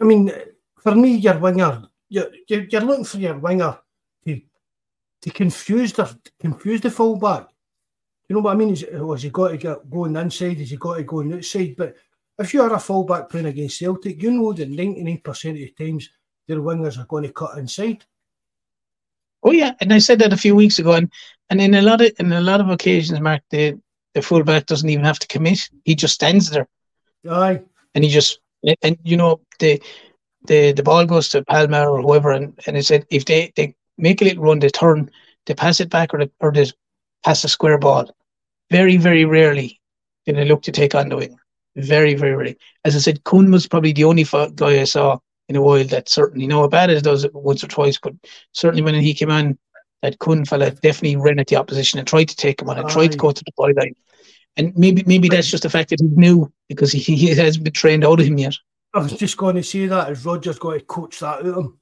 I 0.00 0.04
mean, 0.04 0.32
for 0.80 0.94
me, 0.94 1.16
your 1.16 1.36
winger 1.36 1.90
you're, 2.12 2.30
you're, 2.46 2.64
you're 2.64 2.82
looking 2.82 3.04
for 3.04 3.18
your 3.18 3.38
winger 3.38 3.78
to 4.26 4.40
to 5.22 5.30
confuse 5.30 5.92
the 5.94 6.14
confuse 6.38 6.80
the 6.80 6.90
fullback. 6.90 7.48
You 8.28 8.36
know 8.36 8.42
what 8.42 8.52
I 8.52 8.56
mean? 8.56 8.70
Is, 8.70 8.84
oh, 8.92 9.12
has 9.12 9.22
he 9.22 9.30
got 9.30 9.48
to 9.48 9.56
get 9.56 9.90
going 9.90 10.16
inside? 10.16 10.58
Has 10.58 10.70
he 10.70 10.76
got 10.76 10.96
to 10.96 11.04
go 11.04 11.20
on 11.20 11.32
outside? 11.34 11.74
But 11.76 11.96
if 12.38 12.52
you 12.52 12.62
are 12.62 12.72
a 12.72 12.78
fullback 12.78 13.30
playing 13.30 13.46
against 13.46 13.78
Celtic, 13.78 14.22
you 14.22 14.30
know 14.30 14.52
that 14.52 14.70
99% 14.70 15.26
of 15.26 15.54
the 15.54 15.74
times 15.78 16.10
their 16.46 16.58
wingers 16.58 16.98
are 16.98 17.06
going 17.06 17.24
to 17.24 17.32
cut 17.32 17.56
inside. 17.56 18.04
Oh 19.42 19.52
yeah, 19.52 19.72
and 19.80 19.92
I 19.92 19.98
said 19.98 20.18
that 20.18 20.32
a 20.32 20.36
few 20.36 20.54
weeks 20.54 20.78
ago, 20.78 20.92
and, 20.92 21.10
and 21.50 21.60
in 21.60 21.74
a 21.74 21.82
lot 21.82 22.00
of 22.00 22.12
in 22.18 22.32
a 22.32 22.40
lot 22.40 22.60
of 22.60 22.68
occasions, 22.68 23.20
Mark, 23.20 23.42
the 23.50 23.80
the 24.14 24.22
fullback 24.22 24.66
doesn't 24.66 24.88
even 24.88 25.04
have 25.04 25.18
to 25.18 25.26
commit; 25.26 25.70
he 25.84 25.94
just 25.94 26.14
stands 26.14 26.50
there. 26.50 26.68
Aye, 27.28 27.62
and 27.94 28.04
he 28.04 28.10
just 28.10 28.40
and 28.82 28.98
you 29.02 29.16
know 29.16 29.40
the 29.58 29.82
the, 30.44 30.72
the 30.72 30.82
ball 30.82 31.06
goes 31.06 31.28
to 31.30 31.44
Palma 31.44 31.88
or 31.88 32.02
whoever, 32.02 32.32
and, 32.32 32.58
and 32.66 32.76
it 32.76 32.84
said 32.84 33.06
if 33.10 33.24
they, 33.24 33.52
they 33.56 33.74
make 33.98 34.20
a 34.20 34.24
little 34.24 34.44
run, 34.44 34.58
they 34.58 34.68
turn, 34.68 35.10
they 35.46 35.54
pass 35.54 35.80
it 35.80 35.90
back 35.90 36.12
or 36.12 36.18
they, 36.18 36.30
or 36.40 36.52
they 36.52 36.66
pass 37.24 37.44
a 37.44 37.48
square 37.48 37.78
ball. 37.78 38.10
Very, 38.70 38.96
very 38.96 39.24
rarely 39.24 39.80
did 40.26 40.36
they 40.36 40.44
look 40.44 40.62
to 40.62 40.72
take 40.72 40.94
on 40.94 41.08
the 41.08 41.16
wing. 41.16 41.36
Very, 41.76 42.14
very 42.14 42.34
rarely. 42.34 42.58
As 42.84 42.96
I 42.96 42.98
said, 42.98 43.24
Kuhn 43.24 43.50
was 43.50 43.66
probably 43.66 43.92
the 43.92 44.04
only 44.04 44.24
guy 44.24 44.80
I 44.80 44.84
saw 44.84 45.18
in 45.48 45.56
a 45.56 45.62
while 45.62 45.84
that 45.84 46.08
certainly, 46.08 46.42
you 46.44 46.48
know, 46.48 46.66
Abada 46.66 47.00
does 47.02 47.24
it 47.24 47.34
once 47.34 47.62
or 47.64 47.68
twice, 47.68 47.98
but 48.02 48.14
certainly 48.52 48.82
when 48.82 48.94
he 48.94 49.14
came 49.14 49.30
on 49.30 49.58
that 50.02 50.18
Kuhn 50.18 50.44
fella 50.44 50.70
definitely 50.70 51.16
ran 51.16 51.38
at 51.38 51.46
the 51.46 51.56
opposition 51.56 51.98
and 51.98 52.08
tried 52.08 52.28
to 52.28 52.36
take 52.36 52.60
him 52.60 52.68
on 52.68 52.78
and 52.78 52.88
tried 52.88 53.12
to 53.12 53.18
go 53.18 53.30
to 53.30 53.44
the 53.44 53.52
byline. 53.52 53.94
And 54.56 54.76
maybe 54.76 55.02
maybe 55.06 55.28
that's 55.28 55.48
just 55.48 55.62
the 55.62 55.70
fact 55.70 55.90
that 55.90 56.00
he 56.00 56.08
knew 56.08 56.52
because 56.68 56.92
he, 56.92 57.14
he 57.14 57.28
hasn't 57.28 57.64
been 57.64 57.72
trained 57.72 58.04
out 58.04 58.20
of 58.20 58.26
him 58.26 58.38
yet. 58.38 58.54
I 58.94 58.98
was 59.00 59.12
just 59.12 59.36
going 59.36 59.56
to 59.56 59.62
say 59.62 59.86
that 59.86 60.10
is 60.10 60.24
Rodgers 60.24 60.58
got 60.58 60.74
to 60.74 60.80
coach 60.80 61.20
that 61.20 61.40
out 61.40 61.46
of 61.46 61.56
him. 61.56 61.78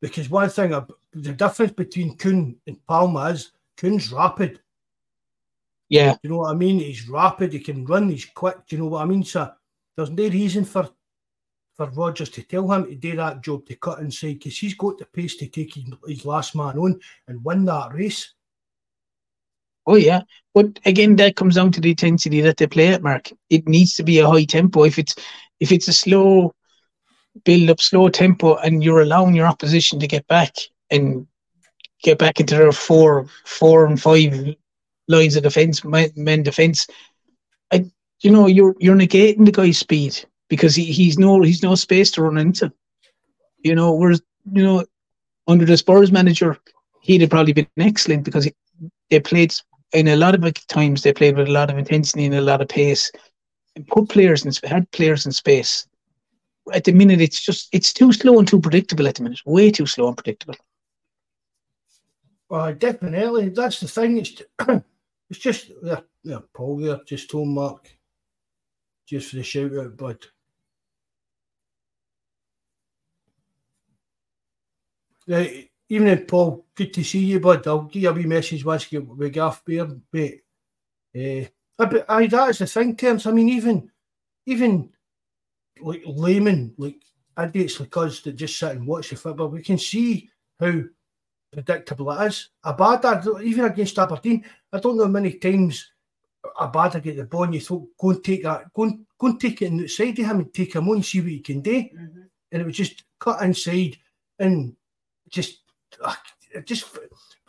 Because 0.00 0.30
one 0.30 0.48
thing, 0.48 0.70
the 1.12 1.32
difference 1.32 1.72
between 1.72 2.16
Kuhn 2.16 2.56
and 2.66 2.86
Palma 2.86 3.26
is 3.30 3.52
Kuhn's 3.76 4.12
rapid. 4.12 4.60
Yeah. 5.88 6.16
You 6.22 6.30
know 6.30 6.38
what 6.38 6.50
I 6.50 6.54
mean? 6.54 6.78
He's 6.78 7.08
rapid, 7.08 7.52
he 7.52 7.60
can 7.60 7.84
run, 7.84 8.08
he's 8.08 8.24
quick. 8.24 8.66
Do 8.66 8.76
you 8.76 8.82
know 8.82 8.88
what 8.88 9.02
I 9.02 9.04
mean? 9.04 9.24
So 9.24 9.50
there's 9.96 10.10
no 10.10 10.28
reason 10.28 10.64
for 10.64 10.90
for 11.76 11.90
Rodgers 11.90 12.30
to 12.30 12.42
tell 12.42 12.72
him 12.72 12.86
to 12.86 12.94
do 12.94 13.16
that 13.16 13.42
job 13.42 13.66
to 13.66 13.76
cut 13.76 13.98
inside 13.98 14.38
because 14.38 14.56
he's 14.56 14.74
got 14.74 14.96
the 14.96 15.04
pace 15.04 15.36
to 15.36 15.46
take 15.46 15.74
his, 15.74 15.84
his 16.06 16.24
last 16.24 16.56
man 16.56 16.78
on 16.78 16.98
and 17.28 17.44
win 17.44 17.66
that 17.66 17.92
race. 17.92 18.32
Oh 19.86 19.96
yeah, 19.96 20.22
but 20.54 20.80
again, 20.84 21.16
that 21.16 21.36
comes 21.36 21.54
down 21.54 21.70
to 21.72 21.80
the 21.80 21.90
intensity 21.90 22.40
that 22.40 22.56
they 22.56 22.66
play 22.66 22.88
at. 22.88 23.02
Mark, 23.02 23.30
it 23.50 23.68
needs 23.68 23.94
to 23.96 24.02
be 24.02 24.18
a 24.18 24.26
high 24.26 24.44
tempo. 24.44 24.84
If 24.84 24.98
it's 24.98 25.14
if 25.60 25.72
it's 25.72 25.88
a 25.88 25.92
slow 25.92 26.54
build 27.44 27.70
up, 27.70 27.80
slow 27.80 28.08
tempo, 28.08 28.56
and 28.56 28.82
you're 28.82 29.02
allowing 29.02 29.34
your 29.34 29.46
opposition 29.46 29.98
to 30.00 30.06
get 30.06 30.26
back 30.26 30.54
and 30.90 31.26
get 32.02 32.18
back 32.18 32.40
into 32.40 32.54
their 32.56 32.72
four, 32.72 33.26
four 33.44 33.86
and 33.86 34.00
five 34.00 34.54
lines 35.08 35.36
of 35.36 35.42
defence, 35.42 35.84
men 35.84 36.42
defence, 36.42 36.86
I, 37.72 37.86
you 38.20 38.30
know, 38.30 38.46
you're 38.46 38.74
you're 38.78 38.96
negating 38.96 39.44
the 39.44 39.52
guy's 39.52 39.78
speed 39.78 40.24
because 40.48 40.74
he, 40.74 40.84
he's 40.84 41.18
no 41.18 41.42
he's 41.42 41.62
no 41.62 41.74
space 41.74 42.10
to 42.12 42.22
run 42.22 42.38
into. 42.38 42.72
You 43.58 43.74
know, 43.74 43.92
whereas 43.94 44.22
you 44.52 44.62
know, 44.62 44.84
under 45.48 45.64
the 45.64 45.76
Spurs 45.76 46.12
manager, 46.12 46.58
he'd 47.02 47.22
have 47.22 47.30
probably 47.30 47.52
been 47.52 47.68
excellent 47.78 48.24
because 48.24 48.44
he, 48.44 48.54
they 49.10 49.20
played 49.20 49.52
in 49.92 50.08
a 50.08 50.16
lot 50.16 50.34
of 50.34 50.66
times 50.66 51.02
they 51.02 51.12
played 51.12 51.36
with 51.36 51.48
a 51.48 51.52
lot 51.52 51.70
of 51.70 51.78
intensity 51.78 52.24
and 52.24 52.34
a 52.34 52.40
lot 52.40 52.60
of 52.60 52.68
pace, 52.68 53.10
and 53.76 53.86
put 53.86 54.08
players 54.08 54.44
in 54.44 54.52
had 54.68 54.90
players 54.90 55.26
in 55.26 55.32
space. 55.32 55.86
At 56.72 56.84
the 56.84 56.92
minute, 56.92 57.20
it's 57.20 57.40
just 57.40 57.68
it's 57.72 57.92
too 57.92 58.12
slow 58.12 58.38
and 58.38 58.48
too 58.48 58.60
predictable. 58.60 59.06
At 59.06 59.16
the 59.16 59.22
minute, 59.22 59.40
way 59.46 59.70
too 59.70 59.86
slow 59.86 60.08
and 60.08 60.16
predictable. 60.16 60.56
Well, 62.48 62.74
definitely, 62.74 63.50
that's 63.50 63.80
the 63.80 63.88
thing. 63.88 64.18
It's 64.18 64.42
it's 65.30 65.38
just 65.38 65.70
yeah, 65.82 66.00
yeah, 66.24 66.38
Paul 66.52 66.78
there 66.78 67.00
just 67.06 67.30
told 67.30 67.48
Mark 67.48 67.88
just 69.06 69.30
for 69.30 69.36
the 69.36 69.44
shout 69.44 69.76
out, 69.76 69.96
bud. 69.96 70.18
Right, 75.28 75.70
Evening, 75.88 76.24
Paul. 76.26 76.66
Good 76.74 76.94
to 76.94 77.04
see 77.04 77.24
you, 77.24 77.40
bud. 77.40 77.66
I'll 77.66 77.82
give 77.82 78.02
you 78.02 78.10
a 78.10 78.12
wee 78.12 78.26
message 78.26 78.64
once 78.64 78.90
you 78.90 79.00
get 79.00 79.08
with 79.08 79.32
Gaff 79.32 79.64
Bear, 79.64 79.88
mate. 80.12 80.42
Uh, 81.16 81.48
but 81.78 82.06
aye, 82.08 82.26
that 82.28 82.50
is 82.50 82.58
the 82.58 82.66
thing, 82.66 82.96
terms. 82.96 83.26
I 83.26 83.32
mean, 83.32 83.48
even 83.48 83.90
even 84.46 84.90
like 85.80 86.02
laymen, 86.06 86.74
like 86.78 86.96
idiots 87.38 87.80
like 87.80 87.96
us 87.96 88.20
that 88.20 88.36
just 88.36 88.58
sit 88.58 88.72
and 88.72 88.86
watch 88.86 89.10
the 89.10 89.16
football, 89.16 89.48
we 89.48 89.62
can 89.62 89.78
see 89.78 90.30
how 90.58 90.82
predictable 91.52 92.10
it 92.12 92.26
is. 92.26 92.50
Abada, 92.64 93.42
even 93.42 93.64
against 93.64 93.98
Aberdeen, 93.98 94.44
I 94.72 94.78
don't 94.78 94.96
know 94.96 95.04
how 95.04 95.10
many 95.10 95.34
times 95.34 95.90
Abada 96.58 97.02
get 97.02 97.16
the 97.16 97.24
ball 97.24 97.44
and 97.44 97.54
you 97.54 97.60
thought, 97.60 97.88
go 97.98 98.10
and 98.10 98.24
take 98.24 98.44
that, 98.44 98.72
go 98.72 98.84
and, 98.84 99.04
go 99.18 99.26
and 99.26 99.40
take 99.40 99.60
it 99.62 99.66
inside 99.66 100.18
of 100.18 100.26
him 100.26 100.38
and 100.38 100.54
take 100.54 100.74
him 100.74 100.88
on 100.88 100.96
and 100.96 101.04
see 101.04 101.20
what 101.20 101.30
he 101.30 101.40
can 101.40 101.60
do. 101.60 101.82
Mm-hmm. 101.82 102.20
And 102.52 102.62
it 102.62 102.64
was 102.64 102.76
just 102.76 103.04
cut 103.18 103.42
inside 103.42 103.96
and 104.38 104.74
just 105.28 105.60
just 106.64 106.98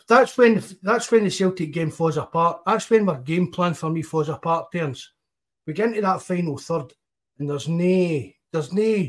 that's 0.08 0.38
when 0.38 0.64
that's 0.82 1.12
when 1.12 1.26
the 1.26 1.30
Celtic 1.30 1.72
game 1.74 1.92
falls 1.92 2.18
apart. 2.18 2.62
That's 2.66 2.90
when 2.90 3.06
my 3.06 3.18
game 3.18 3.52
plan 3.52 3.74
for 3.74 3.90
me 3.90 4.02
falls 4.02 4.30
apart. 4.30 4.72
Turns 4.72 5.12
we 5.68 5.74
get 5.74 5.90
into 5.90 6.02
that 6.02 6.22
final 6.22 6.58
third, 6.58 6.94
and 7.38 7.50
there's 7.50 7.68
no 7.68 8.24
there's 8.52 8.74
no 8.74 9.06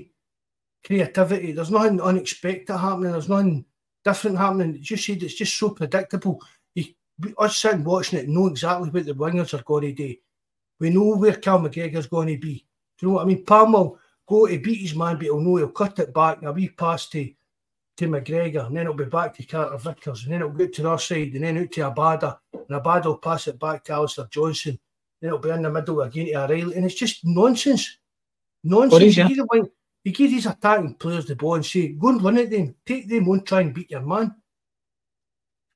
creativity. 0.84 1.52
There's 1.52 1.70
nothing 1.70 2.00
unexpected 2.00 2.76
happening. 2.76 3.12
There's 3.12 3.28
nothing 3.28 3.64
different 4.04 4.38
happening. 4.38 4.74
It's 4.74 4.88
just 4.88 5.06
said 5.06 5.22
it's 5.22 5.34
just 5.34 5.56
so 5.56 5.70
predictable. 5.70 6.42
You, 6.74 6.86
us 7.38 7.56
sitting 7.56 7.84
watching 7.84 8.18
it 8.18 8.28
know 8.28 8.48
exactly 8.48 8.90
what 8.90 9.06
the 9.06 9.12
wingers 9.12 9.58
are 9.58 9.62
going 9.62 9.84
to 9.84 9.92
do. 9.92 10.14
We 10.80 10.90
know 10.90 11.16
where 11.16 11.34
Cal 11.34 11.60
McGregor's 11.60 12.06
going 12.06 12.28
to 12.28 12.38
be. 12.38 12.66
Do 12.98 13.06
you 13.06 13.08
know 13.08 13.14
what 13.14 13.22
I 13.22 13.26
mean? 13.26 13.44
Palm 13.44 13.72
will 13.72 13.98
go 14.26 14.46
to 14.46 14.58
beat 14.58 14.82
his 14.82 14.94
man, 14.94 15.16
but 15.16 15.24
he'll 15.24 15.40
know 15.40 15.56
he'll 15.56 15.68
cut 15.68 15.98
it 16.00 16.12
back. 16.12 16.42
A 16.42 16.52
wee 16.52 16.68
pass 16.68 17.08
to 17.10 17.32
to 17.98 18.06
McGregor, 18.06 18.66
and 18.66 18.76
then 18.76 18.84
it'll 18.84 18.94
be 18.94 19.04
back 19.04 19.34
to 19.34 19.44
Carter 19.44 19.76
Vickers, 19.76 20.22
and 20.22 20.32
then 20.32 20.40
it'll 20.40 20.52
go 20.52 20.68
to 20.68 20.82
their 20.82 20.98
side, 20.98 21.34
and 21.34 21.42
then 21.42 21.58
out 21.58 21.72
to 21.72 21.80
Abada, 21.80 22.38
and 22.52 22.80
Abada 22.80 23.06
will 23.06 23.18
pass 23.18 23.48
it 23.48 23.58
back 23.58 23.84
to 23.84 23.92
Alistair 23.92 24.28
Johnston, 24.30 24.78
then 25.20 25.28
it'll 25.28 25.40
be 25.40 25.50
in 25.50 25.62
the 25.62 25.70
middle 25.70 26.00
again 26.00 26.26
to 26.26 26.34
O'Riley, 26.34 26.76
and 26.76 26.86
it's 26.86 26.94
just 26.94 27.24
nonsense. 27.24 27.98
Nonsense. 28.62 29.16
You, 29.16 29.28
give 29.28 29.44
one, 29.46 29.68
you 30.04 30.12
give 30.12 30.30
these 30.30 30.46
attacking 30.46 30.94
players 30.94 31.26
the 31.26 31.34
ball 31.34 31.56
and 31.56 31.66
say, 31.66 31.88
go 31.88 32.08
and 32.08 32.22
run 32.22 32.38
at 32.38 32.50
them, 32.50 32.76
take 32.86 33.08
them 33.08 33.28
on, 33.28 33.42
try 33.42 33.62
and 33.62 33.74
beat 33.74 33.90
your 33.90 34.02
man. 34.02 34.32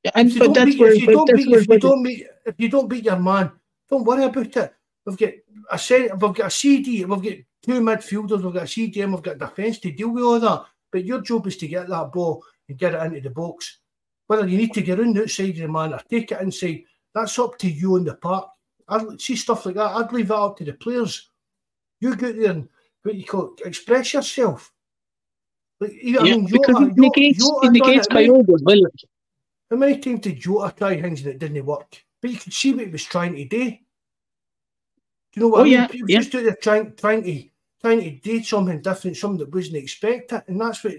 Yeah, 0.04 0.12
and 0.14 0.38
but 0.38 0.54
that's 0.54 0.78
where, 0.78 0.92
if 0.92 1.02
you, 1.02 1.06
don't 1.08 1.34
beat, 1.34 1.48
if 1.48 1.68
you 1.68 1.78
don't 1.78 2.02
beat 2.02 2.26
if 2.46 2.54
you 2.58 2.68
don't 2.68 2.88
beat 2.88 3.04
your 3.04 3.18
man, 3.18 3.50
don't 3.90 4.04
worry 4.04 4.24
about 4.24 4.56
it. 4.56 4.74
We've 5.04 5.16
got 5.16 5.32
a 5.72 5.78
set, 5.78 6.12
we've 6.12 6.34
got 6.34 6.46
a 6.46 6.50
CD, 6.50 7.04
we've 7.04 7.22
got 7.22 7.32
two 7.64 7.80
midfielders, 7.80 8.42
we've 8.42 8.54
got 8.54 8.62
a 8.62 8.66
CDM, 8.66 9.12
we've 9.12 9.22
got 9.22 9.38
defence 9.38 9.80
to 9.80 9.90
deal 9.90 10.10
with 10.10 10.22
all 10.22 10.40
that. 10.40 10.66
But 10.92 11.04
your 11.04 11.22
job 11.22 11.46
is 11.46 11.56
to 11.56 11.66
get 11.66 11.88
that 11.88 12.12
ball 12.12 12.44
and 12.68 12.78
get 12.78 12.94
it 12.94 13.02
into 13.02 13.20
the 13.20 13.30
box. 13.30 13.78
Whether 14.26 14.46
you 14.46 14.58
need 14.58 14.74
to 14.74 14.82
get 14.82 15.00
around 15.00 15.16
the 15.16 15.22
outside 15.22 15.50
of 15.50 15.56
the 15.56 15.68
man 15.68 15.94
or 15.94 16.00
take 16.08 16.30
it 16.30 16.40
inside, 16.40 16.84
that's 17.14 17.38
up 17.38 17.58
to 17.58 17.70
you 17.70 17.96
in 17.96 18.04
the 18.04 18.14
park. 18.14 18.48
I 18.88 19.04
see 19.18 19.36
stuff 19.36 19.66
like 19.66 19.74
that. 19.76 19.96
I'd 19.96 20.12
leave 20.12 20.28
that 20.28 20.36
up 20.36 20.56
to 20.58 20.64
the 20.64 20.74
players. 20.74 21.30
You 22.00 22.14
go 22.14 22.32
there 22.32 22.50
and 22.50 22.68
what 23.02 23.14
you 23.14 23.24
call 23.24 23.54
it, 23.54 23.66
express 23.66 24.14
yourself. 24.14 24.72
Like, 25.80 25.92
yeah, 26.00 26.20
I 26.20 26.24
mean, 26.24 26.46
because 26.46 26.76
Jota, 26.76 26.86
it 26.86 26.96
negates, 26.96 27.38
Jota 27.38 27.66
it 27.66 27.72
negates 27.72 28.06
Kyogo 28.08 28.54
as 28.54 28.62
well. 28.62 28.82
How 29.70 29.76
many 29.76 29.98
times 29.98 30.20
did 30.20 30.38
Jota 30.38 30.74
try 30.76 31.00
things 31.00 31.20
and 31.22 31.30
it 31.30 31.38
didn't 31.38 31.64
work? 31.64 32.04
But 32.20 32.30
you 32.30 32.38
could 32.38 32.52
see 32.52 32.72
what 32.72 32.86
he 32.86 32.92
was 32.92 33.04
trying 33.04 33.34
to 33.34 33.44
do. 33.44 33.70
Do 33.70 33.76
you 35.34 35.42
know 35.42 35.48
what 35.48 35.58
oh, 35.58 35.62
I 35.62 35.64
mean? 35.64 35.72
Yeah, 35.72 35.88
he 35.88 36.02
was 36.02 36.10
yeah. 36.10 36.18
just 36.20 36.34
out 36.34 36.44
there 36.44 36.56
trying, 36.56 36.94
trying 36.94 37.22
to 37.24 37.48
trying 37.82 38.00
to 38.00 38.10
do 38.10 38.42
something 38.42 38.80
different, 38.80 39.16
something 39.16 39.38
that 39.38 39.54
wasn't 39.54 39.76
expected, 39.76 40.42
and 40.46 40.60
that's 40.60 40.82
what 40.84 40.94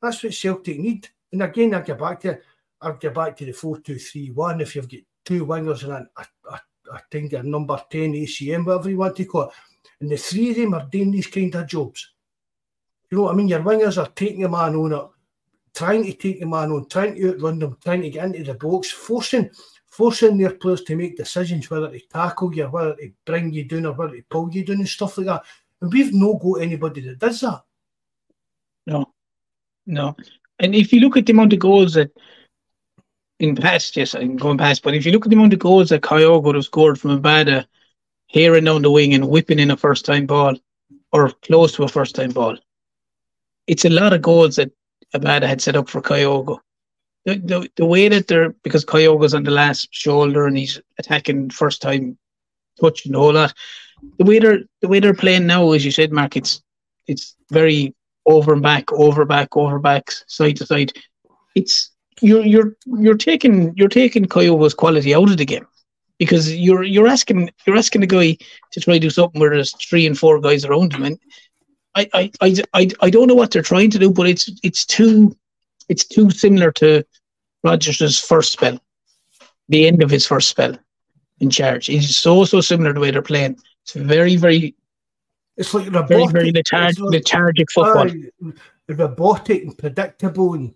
that's 0.00 0.22
what 0.22 0.34
Celtic 0.34 0.78
need. 0.78 1.08
And 1.32 1.42
again, 1.42 1.74
I 1.74 1.80
get 1.82 1.98
back 1.98 2.20
to 2.20 2.38
I 2.80 2.92
get 2.92 3.14
back 3.14 3.36
to 3.36 3.44
the 3.44 3.52
four 3.52 3.78
two 3.78 3.98
three 3.98 4.30
one. 4.30 4.60
If 4.60 4.76
you've 4.76 4.88
got 4.88 5.00
two 5.24 5.44
wingers 5.44 5.82
and 5.82 5.92
a, 5.92 6.08
a, 6.50 6.60
a 6.92 7.00
think 7.10 7.32
number 7.44 7.82
ten 7.90 8.12
ACM, 8.12 8.64
whatever 8.64 8.90
you 8.90 8.98
want 8.98 9.16
to 9.16 9.24
call 9.24 9.42
it, 9.42 9.50
and 10.00 10.10
the 10.10 10.16
three 10.16 10.50
of 10.50 10.56
them 10.56 10.74
are 10.74 10.86
doing 10.90 11.10
these 11.10 11.26
kind 11.26 11.54
of 11.54 11.66
jobs. 11.66 12.12
You 13.10 13.18
know 13.18 13.24
what 13.24 13.34
I 13.34 13.36
mean? 13.36 13.48
Your 13.48 13.60
wingers 13.60 14.00
are 14.00 14.10
taking 14.10 14.44
a 14.44 14.48
man 14.48 14.76
on 14.76 14.92
it, 14.92 15.06
trying 15.74 16.04
to 16.04 16.12
take 16.12 16.42
a 16.42 16.46
man 16.46 16.70
on, 16.70 16.88
trying 16.88 17.16
to 17.16 17.30
outrun 17.30 17.58
them, 17.58 17.76
trying 17.82 18.02
to 18.02 18.10
get 18.10 18.24
into 18.24 18.44
the 18.44 18.54
box, 18.54 18.90
forcing 18.90 19.50
forcing 19.90 20.36
their 20.36 20.54
players 20.54 20.82
to 20.82 20.94
make 20.94 21.16
decisions 21.16 21.70
whether 21.70 21.90
to 21.90 21.98
tackle 22.08 22.54
you, 22.54 22.66
whether 22.66 22.94
to 22.94 23.10
bring 23.24 23.52
you 23.52 23.64
down, 23.64 23.86
or 23.86 23.94
whether 23.94 24.16
to 24.16 24.22
pull 24.30 24.48
you 24.52 24.64
down 24.64 24.76
and 24.76 24.88
stuff 24.88 25.18
like 25.18 25.26
that. 25.26 25.42
We've 25.80 26.12
no 26.12 26.34
got 26.34 26.62
anybody 26.62 27.02
that 27.02 27.18
does 27.18 27.40
that. 27.40 27.62
No, 28.86 29.12
no. 29.86 30.16
And 30.58 30.74
if 30.74 30.92
you 30.92 31.00
look 31.00 31.16
at 31.16 31.26
the 31.26 31.32
amount 31.32 31.52
of 31.52 31.58
goals 31.60 31.94
that 31.94 32.10
in 33.38 33.54
past, 33.54 33.96
yes, 33.96 34.14
I'm 34.14 34.36
going 34.36 34.58
past, 34.58 34.82
but 34.82 34.94
if 34.94 35.06
you 35.06 35.12
look 35.12 35.26
at 35.26 35.30
the 35.30 35.36
amount 35.36 35.52
of 35.52 35.60
goals 35.60 35.90
that 35.90 36.02
Kyogo 36.02 36.42
would 36.42 36.56
have 36.56 36.64
scored 36.64 36.98
from 36.98 37.20
Abada 37.20 37.66
here 38.26 38.56
and 38.56 38.66
down 38.66 38.82
the 38.82 38.90
wing 38.90 39.14
and 39.14 39.28
whipping 39.28 39.60
in 39.60 39.70
a 39.70 39.76
first 39.76 40.04
time 40.04 40.26
ball 40.26 40.56
or 41.12 41.30
close 41.42 41.72
to 41.72 41.84
a 41.84 41.88
first 41.88 42.14
time 42.16 42.30
ball, 42.30 42.58
it's 43.66 43.84
a 43.84 43.90
lot 43.90 44.12
of 44.12 44.22
goals 44.22 44.56
that 44.56 44.72
Abada 45.14 45.46
had 45.46 45.60
set 45.60 45.76
up 45.76 45.88
for 45.88 46.02
Kyogo. 46.02 46.58
The, 47.24 47.36
the, 47.36 47.70
the 47.76 47.86
way 47.86 48.08
that 48.08 48.26
they're 48.26 48.50
because 48.64 48.84
Kyogo's 48.84 49.34
on 49.34 49.44
the 49.44 49.50
last 49.50 49.88
shoulder 49.92 50.46
and 50.46 50.56
he's 50.56 50.80
attacking 50.98 51.50
first 51.50 51.82
time 51.82 52.18
touch 52.80 53.06
and 53.06 53.14
all 53.14 53.32
that 53.32 53.54
the 54.18 54.24
way 54.24 54.38
they're 54.38 54.60
the 54.80 54.88
way 54.88 55.00
they're 55.00 55.14
playing 55.14 55.46
now, 55.46 55.72
as 55.72 55.84
you 55.84 55.90
said, 55.90 56.12
Mark, 56.12 56.36
it's 56.36 56.62
it's 57.06 57.34
very 57.50 57.94
over 58.26 58.52
and 58.52 58.62
back, 58.62 58.92
over 58.92 59.24
back, 59.24 59.56
over 59.56 59.78
back, 59.78 60.10
side 60.26 60.56
to 60.56 60.66
side. 60.66 60.92
It's 61.54 61.90
you're 62.20 62.44
you're 62.44 62.76
you're 62.86 63.16
taking 63.16 63.74
you're 63.76 63.88
taking 63.88 64.26
Kyogo's 64.26 64.74
quality 64.74 65.14
out 65.14 65.30
of 65.30 65.36
the 65.36 65.44
game 65.44 65.66
because 66.18 66.54
you're 66.54 66.82
you're 66.82 67.08
asking 67.08 67.50
you're 67.66 67.76
asking 67.76 68.02
the 68.02 68.06
guy 68.06 68.36
to 68.72 68.80
try 68.80 68.94
to 68.94 69.00
do 69.00 69.10
something 69.10 69.40
where 69.40 69.50
there's 69.50 69.72
three 69.72 70.06
and 70.06 70.18
four 70.18 70.40
guys 70.40 70.64
around 70.64 70.92
him, 70.92 71.04
and 71.04 71.18
I 71.94 72.08
I, 72.12 72.30
I, 72.40 72.56
I, 72.74 72.88
I 73.00 73.10
don't 73.10 73.28
know 73.28 73.34
what 73.34 73.50
they're 73.50 73.62
trying 73.62 73.90
to 73.90 73.98
do, 73.98 74.10
but 74.10 74.28
it's 74.28 74.50
it's 74.62 74.84
too 74.84 75.36
it's 75.88 76.04
too 76.04 76.30
similar 76.30 76.70
to 76.72 77.04
Rodgers' 77.64 78.18
first 78.18 78.52
spell, 78.52 78.78
the 79.68 79.86
end 79.86 80.02
of 80.02 80.10
his 80.10 80.26
first 80.26 80.48
spell 80.48 80.76
in 81.40 81.50
charge. 81.50 81.88
It's 81.88 82.16
so 82.16 82.44
so 82.44 82.60
similar 82.60 82.90
to 82.90 82.94
the 82.94 83.00
way 83.00 83.10
they're 83.10 83.22
playing. 83.22 83.58
It's 83.94 84.06
very, 84.06 84.36
very. 84.36 84.74
It's 85.56 85.72
like 85.72 85.86
robotic, 85.86 86.08
very, 86.08 86.26
very 86.26 86.52
lethargic, 86.52 87.00
like, 87.00 87.12
lethargic 87.12 87.70
football. 87.72 88.08
Uh, 88.46 88.52
robotic 88.94 89.62
and 89.62 89.76
predictable, 89.76 90.54
and 90.54 90.74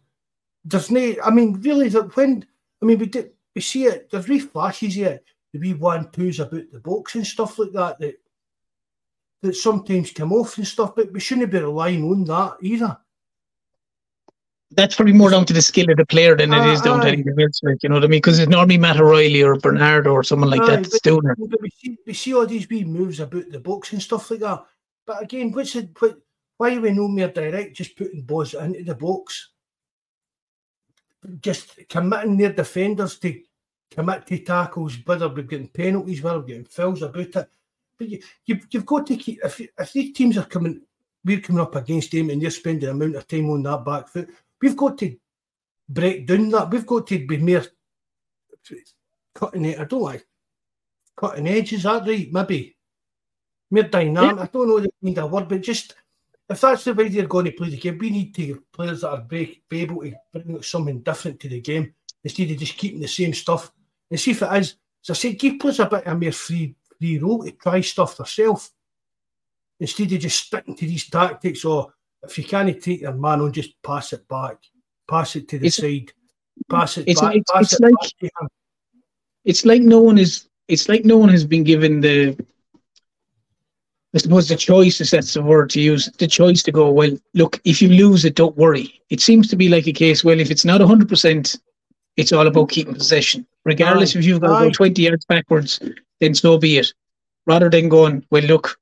there's 0.64 0.90
no. 0.90 1.14
I 1.22 1.30
mean, 1.30 1.60
really, 1.60 1.88
that 1.90 2.16
when 2.16 2.46
I 2.80 2.86
mean, 2.86 2.98
we 2.98 3.06
did, 3.06 3.32
we 3.54 3.60
see 3.60 3.84
it. 3.84 4.10
There's 4.10 4.28
wee 4.28 4.38
flashes 4.38 4.94
here, 4.94 5.20
the 5.52 5.58
wee 5.58 5.74
one 5.74 6.10
twos 6.10 6.40
about 6.40 6.70
the 6.72 6.80
box 6.80 7.14
and 7.14 7.26
stuff 7.26 7.58
like 7.58 7.72
that 7.72 7.98
that 7.98 8.14
that 9.42 9.56
sometimes 9.56 10.10
come 10.12 10.32
off 10.32 10.56
and 10.56 10.66
stuff. 10.66 10.94
But 10.96 11.12
we 11.12 11.20
shouldn't 11.20 11.50
be 11.50 11.58
relying 11.58 12.04
on 12.04 12.24
that 12.24 12.56
either. 12.62 12.96
That's 14.74 14.96
probably 14.96 15.14
more 15.14 15.30
down 15.30 15.44
to 15.46 15.52
the 15.52 15.62
skill 15.62 15.90
of 15.90 15.96
the 15.96 16.06
player 16.06 16.36
than 16.36 16.52
it 16.52 16.58
ah, 16.58 16.72
is 16.72 16.80
down 16.80 17.00
to 17.00 17.08
anything 17.08 17.34
else. 17.40 17.60
Like 17.62 17.82
you 17.82 17.88
know 17.88 17.96
what 17.96 18.04
I 18.04 18.08
mean? 18.08 18.18
Because 18.18 18.38
it's 18.38 18.50
normally 18.50 18.78
Matt 18.78 19.00
O'Riley 19.00 19.42
or 19.42 19.56
Bernard 19.56 20.06
or 20.06 20.22
someone 20.22 20.50
like 20.50 20.62
Aye, 20.62 20.66
that 20.66 20.82
that's 20.84 21.00
doing 21.00 21.22
it. 21.24 21.36
But 21.38 21.60
we 21.60 21.70
see, 21.70 21.98
we 22.06 22.14
see 22.14 22.34
all 22.34 22.46
these 22.46 22.68
wee 22.68 22.84
moves 22.84 23.20
about 23.20 23.50
the 23.50 23.60
box 23.60 23.92
and 23.92 24.02
stuff 24.02 24.30
like 24.30 24.40
that. 24.40 24.64
But 25.06 25.22
again, 25.22 25.52
what's 25.52 25.72
the, 25.74 25.88
what, 25.98 26.18
why 26.56 26.76
are 26.76 26.80
we 26.80 26.92
no 26.92 27.08
more 27.08 27.28
direct, 27.28 27.76
just 27.76 27.96
putting 27.96 28.22
balls 28.22 28.54
into 28.54 28.84
the 28.84 28.94
box? 28.94 29.50
Just 31.40 31.88
committing 31.88 32.36
their 32.36 32.52
defenders 32.52 33.18
to 33.18 33.42
commit 33.90 34.26
to 34.26 34.38
tackles, 34.38 34.96
whether 35.04 35.28
we're 35.28 35.42
getting 35.42 35.68
penalties, 35.68 36.22
whether 36.22 36.38
we're 36.38 36.46
getting 36.46 36.64
fouls 36.64 37.02
about 37.02 37.20
it. 37.20 37.32
But 37.98 38.08
you, 38.08 38.20
you've, 38.46 38.66
you've 38.70 38.86
got 38.86 39.06
to 39.06 39.16
keep, 39.16 39.40
if, 39.44 39.60
if 39.60 39.92
these 39.92 40.12
teams 40.12 40.38
are 40.38 40.46
coming, 40.46 40.80
we're 41.24 41.40
coming 41.40 41.62
up 41.62 41.76
against 41.76 42.10
them 42.10 42.30
and 42.30 42.40
they're 42.40 42.50
spending 42.50 42.88
an 42.88 42.96
amount 42.96 43.16
of 43.16 43.28
time 43.28 43.50
on 43.50 43.62
that 43.64 43.84
back 43.84 44.08
foot, 44.08 44.30
we've 44.62 44.76
got 44.76 44.96
to 44.98 45.16
break 45.88 46.26
down 46.26 46.48
that. 46.50 46.70
We've 46.70 46.86
got 46.86 47.06
to 47.08 47.26
be 47.26 47.38
more 47.38 47.64
cutting 49.34 49.64
it. 49.66 49.78
I 49.78 49.84
don't 49.84 50.02
like 50.02 50.26
cutting 51.16 51.48
edge, 51.48 51.72
is 51.72 51.82
that 51.82 52.06
right? 52.06 52.32
Maybe. 52.32 52.76
More 53.70 53.82
dynamic. 53.82 54.40
I 54.40 54.46
don't 54.46 54.68
know 54.68 54.80
the 54.80 54.90
kind 55.02 55.18
of 55.18 55.30
word, 55.30 55.48
but 55.48 55.62
just 55.62 55.94
if 56.48 56.60
that's 56.60 56.84
the 56.84 56.94
way 56.94 57.08
they're 57.08 57.26
going 57.26 57.46
to 57.46 57.52
play 57.52 57.70
the 57.70 57.78
game, 57.78 57.98
we 57.98 58.10
need 58.10 58.34
to 58.34 58.62
players 58.72 59.00
that 59.00 59.10
are 59.10 59.20
be, 59.22 59.62
be 59.68 59.80
able 59.82 60.02
to 60.02 60.14
bring 60.32 60.62
something 60.62 61.00
different 61.00 61.40
to 61.40 61.48
the 61.48 61.60
game 61.60 61.94
instead 62.22 62.50
of 62.50 62.58
just 62.58 62.76
keeping 62.76 63.00
the 63.00 63.08
same 63.08 63.32
stuff. 63.32 63.72
And 64.10 64.20
see 64.20 64.32
if 64.32 64.42
it 64.42 64.52
is, 64.60 64.76
as 65.02 65.10
I 65.10 65.14
said, 65.14 65.38
give 65.38 65.58
players 65.58 65.80
a 65.80 65.86
bit 65.86 66.06
of 66.06 66.20
more 66.20 66.32
free 66.32 66.74
free 66.98 67.18
roll 67.18 67.44
to 67.44 67.50
try 67.52 67.80
stuff 67.80 68.16
themselves. 68.16 68.70
Instead 69.80 70.12
of 70.12 70.20
just 70.20 70.46
sticking 70.46 70.76
to 70.76 70.86
these 70.86 71.08
tactics 71.08 71.64
or 71.64 71.94
if 72.24 72.38
you 72.38 72.44
can't 72.44 72.80
take 72.82 73.00
your 73.00 73.12
man 73.14 73.40
on, 73.40 73.52
just 73.52 73.80
pass 73.82 74.12
it 74.12 74.26
back. 74.28 74.56
Pass 75.08 75.36
it 75.36 75.48
to 75.48 75.58
the 75.58 75.66
It's- 75.66 75.76
side. 75.76 76.12
Pass 76.70 76.98
it 76.98 77.04
it's 77.08 77.20
back. 77.20 77.34
like- 77.34 77.42
pass 77.52 77.62
it's 77.64 77.72
it 77.74 77.82
like- 77.82 77.94
back 78.00 78.10
to 78.20 78.26
him. 78.26 78.48
It's 79.44 79.64
like 79.64 79.82
no 79.82 80.00
one 80.00 80.18
is. 80.18 80.48
It's 80.68 80.88
like 80.88 81.04
no 81.04 81.16
one 81.16 81.28
has 81.30 81.44
been 81.44 81.64
given 81.64 82.00
the. 82.00 82.36
I 84.14 84.18
suppose 84.18 84.46
the 84.46 84.56
choice, 84.56 85.00
if 85.00 85.10
that's 85.10 85.32
the 85.32 85.40
word 85.42 85.70
to 85.70 85.80
use, 85.80 86.10
the 86.18 86.26
choice 86.26 86.62
to 86.64 86.72
go. 86.72 86.90
Well, 86.90 87.16
look, 87.34 87.60
if 87.64 87.80
you 87.80 87.88
lose 87.88 88.24
it, 88.26 88.34
don't 88.34 88.56
worry. 88.58 89.00
It 89.08 89.20
seems 89.22 89.48
to 89.48 89.56
be 89.56 89.68
like 89.70 89.86
a 89.88 89.92
case. 89.92 90.22
Well, 90.22 90.38
if 90.38 90.50
it's 90.50 90.64
not 90.66 90.80
hundred 90.82 91.08
percent, 91.08 91.56
it's 92.16 92.30
all 92.32 92.46
about 92.46 92.68
keeping 92.68 92.94
possession. 92.94 93.46
Regardless 93.64 94.14
Aye. 94.14 94.18
if 94.20 94.24
you've 94.26 94.40
got 94.40 94.58
to 94.58 94.66
go 94.66 94.70
twenty 94.70 95.02
yards 95.02 95.24
backwards, 95.24 95.80
then 96.20 96.34
so 96.34 96.58
be 96.58 96.78
it. 96.78 96.92
Rather 97.46 97.68
than 97.70 97.88
going, 97.88 98.24
well, 98.30 98.42
look, 98.44 98.78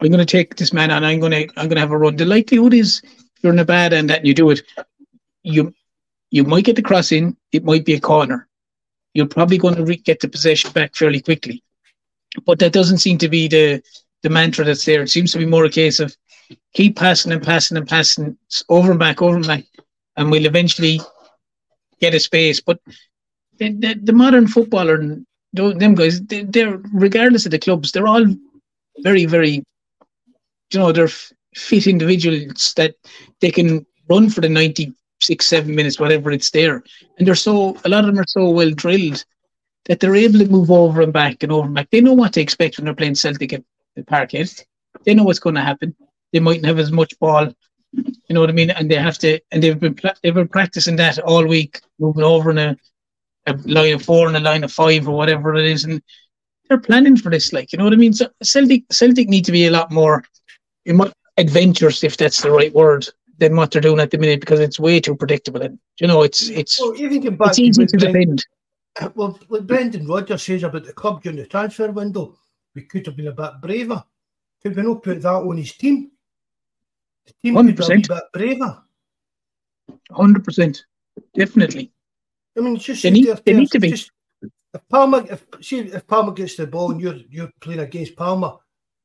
I'm 0.00 0.08
going 0.08 0.18
to 0.18 0.26
take 0.26 0.56
this 0.56 0.72
man 0.72 0.90
and 0.90 1.04
I'm 1.04 1.20
going 1.20 1.32
to 1.32 1.48
I'm 1.56 1.68
going 1.68 1.76
to 1.76 1.80
have 1.80 1.92
a 1.92 1.98
run. 1.98 2.16
The 2.16 2.24
likelihood 2.24 2.74
is, 2.74 3.02
you're 3.42 3.52
in 3.52 3.58
a 3.58 3.64
bad 3.64 3.92
end 3.92 4.10
and 4.10 4.26
you 4.26 4.34
do 4.34 4.50
it, 4.50 4.62
you 5.42 5.74
you 6.30 6.44
might 6.44 6.64
get 6.64 6.76
the 6.76 6.82
cross 6.82 7.12
in. 7.12 7.36
It 7.52 7.64
might 7.64 7.84
be 7.84 7.94
a 7.94 8.00
corner. 8.00 8.48
You're 9.14 9.26
probably 9.26 9.58
going 9.58 9.74
to 9.74 9.84
re- 9.84 9.96
get 9.96 10.20
the 10.20 10.28
possession 10.28 10.70
back 10.72 10.94
fairly 10.94 11.20
quickly. 11.20 11.62
But 12.46 12.60
that 12.60 12.72
doesn't 12.72 12.98
seem 12.98 13.18
to 13.18 13.28
be 13.28 13.48
the 13.48 13.82
the 14.22 14.30
mantra 14.30 14.64
that's 14.64 14.84
there. 14.84 15.02
It 15.02 15.10
seems 15.10 15.32
to 15.32 15.38
be 15.38 15.46
more 15.46 15.64
a 15.64 15.70
case 15.70 16.00
of 16.00 16.16
keep 16.74 16.96
passing 16.96 17.32
and 17.32 17.42
passing 17.42 17.76
and 17.76 17.88
passing 17.88 18.36
over 18.68 18.90
and 18.90 19.00
back, 19.00 19.22
over 19.22 19.36
and 19.36 19.46
back, 19.46 19.64
and 20.16 20.30
we'll 20.30 20.46
eventually 20.46 21.00
get 22.00 22.14
a 22.14 22.20
space. 22.20 22.60
But 22.60 22.80
the, 23.58 23.72
the, 23.72 23.94
the 24.02 24.12
modern 24.12 24.46
footballer, 24.46 24.98
them 25.52 25.94
guys, 25.94 26.20
they're 26.22 26.80
regardless 26.92 27.44
of 27.46 27.52
the 27.52 27.58
clubs, 27.58 27.92
they're 27.92 28.06
all 28.06 28.26
very, 28.98 29.24
very, 29.24 29.64
you 30.72 30.80
know, 30.80 30.92
they're 30.92 31.08
fit 31.54 31.86
individuals 31.86 32.74
that 32.74 32.94
they 33.40 33.50
can 33.50 33.84
run 34.08 34.30
for 34.30 34.40
the 34.40 34.48
ninety 34.48 34.94
six, 35.20 35.46
seven 35.46 35.74
minutes, 35.74 36.00
whatever 36.00 36.30
it's 36.30 36.50
there, 36.50 36.82
and 37.18 37.26
they're 37.26 37.34
so 37.34 37.76
a 37.84 37.88
lot 37.88 38.04
of 38.04 38.06
them 38.06 38.18
are 38.18 38.26
so 38.26 38.48
well 38.50 38.70
drilled 38.70 39.24
that 39.86 40.00
they're 40.00 40.16
able 40.16 40.38
to 40.38 40.48
move 40.48 40.70
over 40.70 41.02
and 41.02 41.12
back 41.12 41.42
and 41.42 41.52
over 41.52 41.66
and 41.66 41.74
back. 41.74 41.90
They 41.90 42.00
know 42.00 42.12
what 42.12 42.32
to 42.34 42.40
expect 42.40 42.78
when 42.78 42.84
they're 42.84 42.94
playing 42.94 43.14
Celtic 43.14 43.52
at 43.52 43.64
the 43.96 44.02
Parkhead. 44.02 44.62
They 45.04 45.14
know 45.14 45.24
what's 45.24 45.38
going 45.38 45.54
to 45.54 45.62
happen. 45.62 45.94
They 46.32 46.40
mightn't 46.40 46.66
have 46.66 46.78
as 46.78 46.92
much 46.92 47.18
ball, 47.18 47.52
you 47.92 48.34
know 48.34 48.40
what 48.40 48.50
I 48.50 48.52
mean, 48.52 48.70
and 48.70 48.90
they 48.90 48.96
have 48.96 49.18
to, 49.18 49.40
and 49.50 49.62
they've 49.62 49.78
been 49.78 49.98
they've 50.22 50.34
been 50.34 50.48
practicing 50.48 50.96
that 50.96 51.18
all 51.18 51.46
week, 51.46 51.80
moving 51.98 52.24
over 52.24 52.50
in 52.50 52.58
a, 52.58 52.76
a 53.46 53.54
line 53.64 53.94
of 53.94 54.02
four 54.02 54.28
and 54.28 54.36
a 54.36 54.40
line 54.40 54.64
of 54.64 54.72
five 54.72 55.08
or 55.08 55.16
whatever 55.16 55.54
it 55.54 55.66
is, 55.66 55.84
and 55.84 56.02
they're 56.68 56.78
planning 56.78 57.16
for 57.16 57.30
this. 57.30 57.52
Like 57.52 57.72
you 57.72 57.78
know 57.78 57.84
what 57.84 57.92
I 57.92 57.96
mean. 57.96 58.12
So 58.12 58.28
Celtic 58.42 58.84
Celtic 58.92 59.28
need 59.28 59.44
to 59.46 59.52
be 59.52 59.66
a 59.66 59.70
lot 59.72 59.90
more 59.90 60.22
adventurous, 61.36 62.04
if 62.04 62.16
that's 62.16 62.42
the 62.42 62.50
right 62.50 62.72
word, 62.74 63.08
than 63.38 63.56
what 63.56 63.70
they're 63.70 63.80
doing 63.80 64.00
at 64.00 64.10
the 64.10 64.18
minute 64.18 64.40
because 64.40 64.60
it's 64.60 64.78
way 64.78 65.00
too 65.00 65.16
predictable. 65.16 65.62
And 65.62 65.78
you 66.00 66.06
know, 66.06 66.22
it's 66.22 66.48
it's 66.48 66.78
Well, 66.80 66.94
even 66.96 67.20
get 67.20 67.38
back 67.38 67.48
it's 67.48 67.58
easy 67.58 67.86
to 67.86 67.96
defend. 67.96 68.44
Well, 69.14 69.38
like 69.48 69.66
Brendan 69.68 70.06
Rodgers 70.06 70.42
says 70.42 70.64
about 70.64 70.84
the 70.84 70.92
club 70.92 71.22
during 71.22 71.38
the 71.38 71.46
transfer 71.46 71.90
window, 71.92 72.36
we 72.74 72.82
could 72.82 73.06
have 73.06 73.16
been 73.16 73.28
a 73.28 73.32
bit 73.32 73.52
braver. 73.62 74.04
Could 74.62 74.74
we 74.76 74.82
not 74.82 75.02
put 75.04 75.22
that 75.22 75.28
on 75.28 75.56
his 75.56 75.72
team? 75.74 76.10
The 77.24 77.32
team 77.40 77.54
could 77.54 77.66
have 77.68 77.76
been 77.88 78.00
a 78.00 78.02
100%. 78.02 78.08
bit 78.08 78.22
braver. 78.32 78.82
Hundred 80.10 80.44
percent, 80.44 80.84
definitely. 81.34 81.92
I 82.58 82.60
mean, 82.60 82.76
it's 82.76 82.84
just 82.84 83.02
They 83.04 83.10
need- 83.10 83.26
there- 83.26 83.38
they 83.44 83.52
need 83.54 83.70
to 83.70 83.78
be. 83.80 83.90
Just, 83.90 84.10
if 84.42 84.80
Palma, 84.88 85.18
if 85.30 85.46
see 85.62 85.78
if 85.78 86.06
Palma 86.06 86.32
gets 86.32 86.56
the 86.56 86.66
ball 86.66 86.90
and 86.90 87.00
you're 87.00 87.20
you're 87.30 87.50
playing 87.60 87.80
against 87.80 88.16
Palma, 88.16 88.58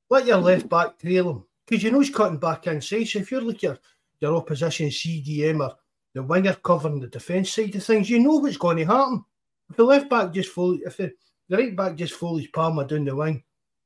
let 0.10 0.26
your 0.26 0.38
left 0.38 0.68
back 0.68 0.98
trail 1.00 1.30
him 1.30 1.44
because 1.66 1.84
you 1.84 1.92
know 1.92 2.00
he's 2.00 2.10
cutting 2.10 2.38
back 2.38 2.68
inside. 2.68 3.08
So 3.08 3.19
if 3.19 3.32
you're 3.32 3.42
like 3.42 3.64
your 3.64 3.77
your 4.19 4.35
opposition 4.35 4.88
CDM 4.88 5.60
or 5.60 5.76
the 6.14 6.24
winger 6.24 6.53
covering 6.53 7.00
the 7.00 7.08
defence 7.08 7.52
side 7.52 7.76
of 7.76 7.84
things, 7.84 8.10
you 8.10 8.19
know 8.19 8.35
what's 8.35 8.58
going 8.58 8.77
to 8.77 8.85
happen. 8.85 9.24
If 9.69 9.76
the 9.76 9.84
left 9.84 10.10
back 10.10 10.32
just 10.32 10.52
follows, 10.52 10.80
if 10.85 10.98
the, 10.98 11.11
the 11.50 11.58
right 11.58 11.76
back 11.76 11.95
just 11.95 12.14
follows 12.14 12.48
Palma 12.48 12.85
down 12.85 13.06
the 13.06 13.16
wing, 13.16 13.44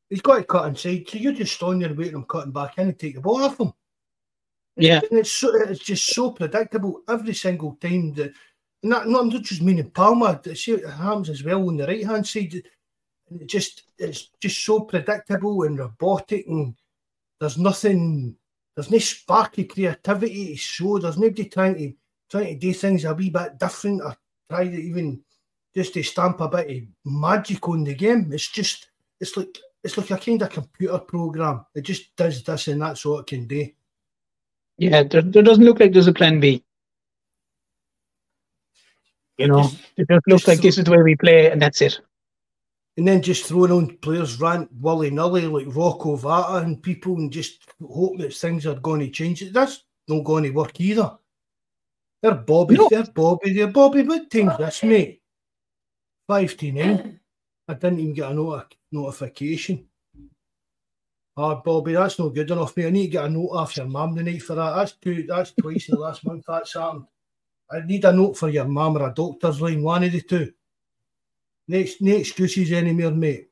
he's 0.10 0.22
got 0.22 0.38
to 0.38 0.44
cut 0.44 0.68
inside. 0.68 1.08
So 1.08 1.18
you're 1.18 1.34
just 1.34 1.56
standing 1.56 1.80
there 1.80 1.94
waiting 1.94 2.16
him 2.16 2.26
cutting 2.26 2.52
back 2.52 2.78
in 2.78 2.90
and 2.90 3.00
take 3.00 3.16
the 3.16 3.22
ball 3.22 3.44
off 3.44 3.60
him. 3.60 3.74
Yeah, 4.76 5.02
And 5.10 5.20
it's 5.20 5.32
so, 5.32 5.54
it's 5.56 5.80
just 5.84 6.14
so 6.14 6.32
predictable 6.32 7.02
every 7.10 7.34
single 7.34 7.76
time 7.82 8.14
that 8.14 8.34
and 8.84 8.92
that, 8.94 9.08
not, 9.08 9.22
I'm 9.22 9.30
not 9.30 9.42
just 9.42 9.62
meaning 9.62 9.92
Palma, 9.92 10.40
see 10.56 10.74
it 10.74 10.90
happens 10.90 11.30
as 11.30 11.44
well 11.44 11.68
on 11.68 11.78
the 11.78 11.86
right 11.86 12.06
hand 12.06 12.26
side. 12.26 12.54
It 12.54 13.48
just 13.48 13.84
it's 13.98 14.30
just 14.40 14.64
so 14.64 14.82
predictable 14.82 15.64
and 15.64 15.78
robotic 15.78 16.48
and 16.48 16.76
there's 17.40 17.58
nothing 17.58 18.36
there's 18.76 18.92
no 18.92 18.98
sparky 18.98 19.66
creativity 19.66 20.48
to 20.48 20.56
show. 20.58 21.00
There's 21.00 21.18
nobody 21.18 21.46
trying 21.46 21.76
to 21.76 21.94
trying 22.30 22.48
to 22.54 22.56
do 22.56 22.74
things 22.74 23.06
a 23.06 23.14
wee 23.14 23.30
bit 23.30 23.58
different 23.60 24.02
or 24.02 24.16
try 24.50 24.66
to 24.68 24.74
even 24.76 25.22
just 25.76 25.94
to 25.94 26.04
stamp 26.04 26.40
a 26.42 26.48
bit 26.48 26.70
of 26.70 26.84
magic 27.12 27.68
on 27.68 27.84
the 27.84 27.94
game. 27.96 28.30
It's 28.32 28.48
just 28.48 28.90
it's 29.20 29.36
like 29.38 29.58
it's 29.84 29.98
like 29.98 30.12
a 30.12 30.18
kind 30.18 30.42
of 30.42 30.50
computer 30.50 31.00
program. 31.00 31.66
It 31.76 31.82
just 31.82 32.16
does 32.16 32.44
this 32.44 32.68
and 32.68 32.82
that's 32.82 33.06
all 33.06 33.20
it 33.20 33.28
can 33.28 33.48
do. 33.48 33.68
yeah. 34.78 35.04
There, 35.04 35.22
there 35.22 35.44
doesn't 35.44 35.64
look 35.64 35.80
like 35.80 35.92
there's 35.94 36.08
a 36.08 36.14
plan 36.14 36.40
B. 36.40 36.64
You 39.38 39.48
know, 39.48 39.64
Just- 39.64 39.78
it 39.98 40.08
just 40.10 40.28
looks 40.28 40.42
just 40.44 40.48
like 40.50 40.62
this 40.62 40.78
is 40.78 40.84
the 40.84 40.92
way 40.92 41.02
we 41.02 41.16
play, 41.16 41.50
and 41.50 41.62
that's 41.62 41.82
it. 41.82 42.00
And 43.00 43.08
then 43.08 43.22
just 43.22 43.46
throwing 43.46 43.72
on 43.72 43.96
players 44.00 44.42
rant 44.42 44.70
willy 44.82 45.10
nilly 45.10 45.44
like 45.48 45.74
Rocco 45.74 46.18
Vata 46.18 46.62
and 46.62 46.84
people 46.84 47.16
and 47.16 47.32
just 47.32 47.62
hope 47.82 48.18
that 48.18 48.34
things 48.34 48.68
are 48.68 48.76
going 48.76 49.00
to 49.00 49.10
change. 49.10 49.42
That's 49.54 49.86
not 50.10 50.26
going 50.26 50.44
to 50.44 50.50
work 50.50 50.78
either. 50.82 51.18
They're 52.22 52.36
Bobby, 52.36 52.76
No. 52.76 52.90
they're 52.92 53.06
Bobby, 53.06 53.54
they're 53.54 53.68
Bobby. 53.68 54.04
What 54.04 54.30
time's 54.30 54.58
this, 54.58 54.84
mate? 54.84 55.22
Five 56.28 56.58
to 56.58 56.72
nine. 56.74 57.20
I 57.70 57.74
didn't 57.76 58.02
even 58.02 58.14
get 58.14 58.32
a 58.32 58.34
noti- 58.34 58.76
notification. 58.92 59.86
Ah, 61.38 61.56
Bobby, 61.56 61.94
that's 61.94 62.20
not 62.20 62.36
good 62.36 62.52
enough, 62.52 62.76
mate. 62.76 62.88
I 62.88 62.90
need 62.90 63.04
to 63.06 63.12
get 63.12 63.26
a 63.26 63.30
note 63.30 63.52
off 63.52 63.78
your 63.78 63.86
mum 63.86 64.14
tonight 64.14 64.44
for 64.44 64.56
that. 64.56 64.76
That's 64.76 64.92
two. 64.98 65.24
That's 65.26 65.54
twice 65.54 65.88
in 65.88 65.96
the 65.96 66.02
last 66.02 66.26
month. 66.26 66.44
That's 66.46 66.74
happened. 66.74 67.06
I 67.72 67.80
need 67.80 68.04
a 68.04 68.12
note 68.12 68.38
for 68.38 68.50
your 68.50 68.66
mum 68.66 68.98
or 68.98 69.08
a 69.08 69.14
doctor's 69.14 69.62
line. 69.62 69.82
One 69.84 70.04
of 70.04 70.12
the 70.12 70.20
two. 70.20 70.52
Next, 71.70 72.02
no 72.02 72.16
excuses 72.16 72.72
anymore, 72.72 73.12
mate. 73.12 73.52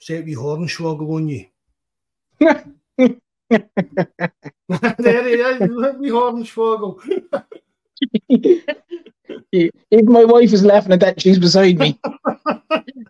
Set 0.00 0.24
wee 0.24 0.34
hornswoggle 0.34 1.14
on 1.14 1.28
you. 1.28 1.46
there 4.98 5.28
he 5.28 5.34
is, 5.34 5.60
wee 5.96 6.10
hornswoggle. 6.10 6.98
Even 9.52 10.12
my 10.12 10.24
wife 10.24 10.52
is 10.52 10.64
laughing 10.64 10.94
at 10.94 10.98
that. 11.00 11.20
She's 11.20 11.38
beside 11.38 11.78
me. 11.78 12.00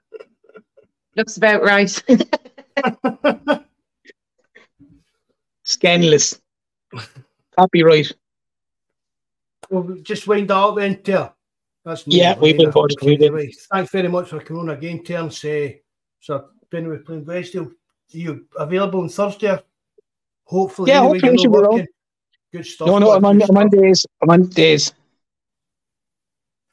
Looks 1.17 1.39
about 1.39 1.63
right. 1.63 2.03
Scandalous. 5.63 6.43
Copyright. 7.59 8.13
Well, 9.71 9.97
just 10.03 10.27
wind 10.27 10.51
that 10.51 10.57
up 10.59 10.77
then, 10.77 10.97
Ter. 10.97 11.33
That's 11.85 12.05
yeah, 12.07 12.39
we 12.39 12.55
will. 12.55 12.71
Board, 12.71 12.95
we 13.03 13.17
will. 13.17 13.47
Thanks 13.73 13.93
very 13.93 14.09
much 14.09 14.31
for 14.31 14.41
coming 14.41 14.63
on 14.63 14.71
again, 14.71 15.05
Terence. 15.05 15.45
Uh, 15.45 15.69
so, 16.19 16.47
when 16.71 16.89
we're 16.89 16.99
playing 16.99 17.29
are 17.29 17.71
you 18.11 18.47
available 18.57 19.01
on 19.01 19.09
Thursday? 19.09 19.59
Hopefully, 20.45 20.91
yeah, 20.91 21.01
anyway, 21.01 21.21
hopefully 21.21 21.49
working. 21.49 21.87
Good 22.53 22.67
stuff. 22.67 22.87
No, 22.87 22.99
no, 22.99 23.11
I'm 23.13 23.25
on, 23.25 23.43
I'm 23.43 23.57
on 23.57 23.69
days. 23.69 24.07
I'm 24.23 24.31
on 24.31 24.47
days. 24.47 24.95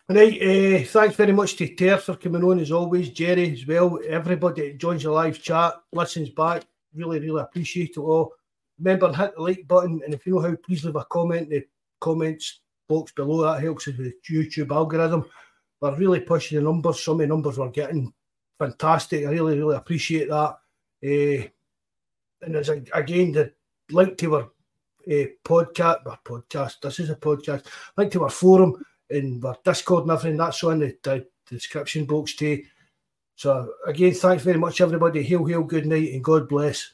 Right, 0.08 0.42
uh, 0.42 0.86
thanks 0.86 1.16
very 1.16 1.32
much 1.32 1.56
to 1.56 1.74
Ter 1.74 1.98
for 1.98 2.16
coming 2.16 2.44
on 2.44 2.60
as 2.60 2.72
always, 2.72 3.10
Jerry 3.10 3.54
as 3.54 3.66
well. 3.66 4.00
Everybody 4.08 4.72
that 4.72 4.78
joins 4.78 5.04
the 5.04 5.12
live 5.12 5.42
chat, 5.42 5.74
listens 5.94 6.30
back, 6.30 6.64
really, 6.94 7.20
really 7.20 7.42
appreciate 7.42 7.92
it 7.92 7.98
all. 7.98 8.34
Remember, 8.78 9.14
hit 9.14 9.36
the 9.36 9.42
like 9.42 9.68
button, 9.68 10.02
and 10.04 10.14
if 10.14 10.26
you 10.26 10.36
know 10.36 10.42
how, 10.42 10.56
please 10.56 10.84
leave 10.84 10.96
a 10.96 11.06
comment 11.06 11.44
in 11.44 11.60
the 11.60 11.66
comments 12.00 12.60
box 12.92 13.12
below. 13.14 13.44
That 13.44 13.64
helps 13.64 13.88
with 13.88 13.98
the 13.98 14.14
YouTube 14.30 14.72
algorithm. 14.72 15.26
We're 15.80 15.96
really 15.96 16.20
pushing 16.20 16.58
the 16.58 16.64
numbers. 16.64 17.04
Some 17.04 17.16
of 17.16 17.20
the 17.20 17.28
numbers 17.28 17.58
we're 17.58 17.70
getting 17.70 18.14
fantastic. 18.60 19.26
I 19.26 19.30
really, 19.30 19.58
really 19.58 19.78
appreciate 19.78 20.30
that. 20.30 20.58
Uh, 21.04 21.48
and 22.44 22.56
there's 22.56 22.70
a, 22.70 22.84
again 22.94 23.32
the 23.32 23.54
link 23.90 24.18
to 24.18 24.36
our 24.36 24.44
uh, 25.08 25.28
podcast, 25.44 26.06
our 26.06 26.20
podcast. 26.24 26.82
This 26.82 27.00
is 27.00 27.10
a 27.10 27.16
podcast. 27.16 27.66
Link 27.98 28.12
to 28.12 28.24
our 28.24 28.30
forum 28.30 28.84
and 29.10 29.44
our 29.46 29.58
Discord 29.64 30.04
and 30.04 30.12
everything. 30.12 30.38
That's 30.38 30.64
on 30.64 30.80
the, 30.80 30.96
the, 31.02 31.26
the 31.48 31.56
description 31.56 32.06
box 32.06 32.36
too. 32.36 32.64
So 33.36 33.74
again, 33.88 34.14
thanks 34.14 34.44
very 34.44 34.60
much, 34.60 34.82
everybody. 34.82 35.24
Hail, 35.24 35.46
hail, 35.46 35.64
good 35.64 35.88
night, 35.88 36.14
and 36.14 36.24
God 36.24 36.48
bless. 36.48 36.94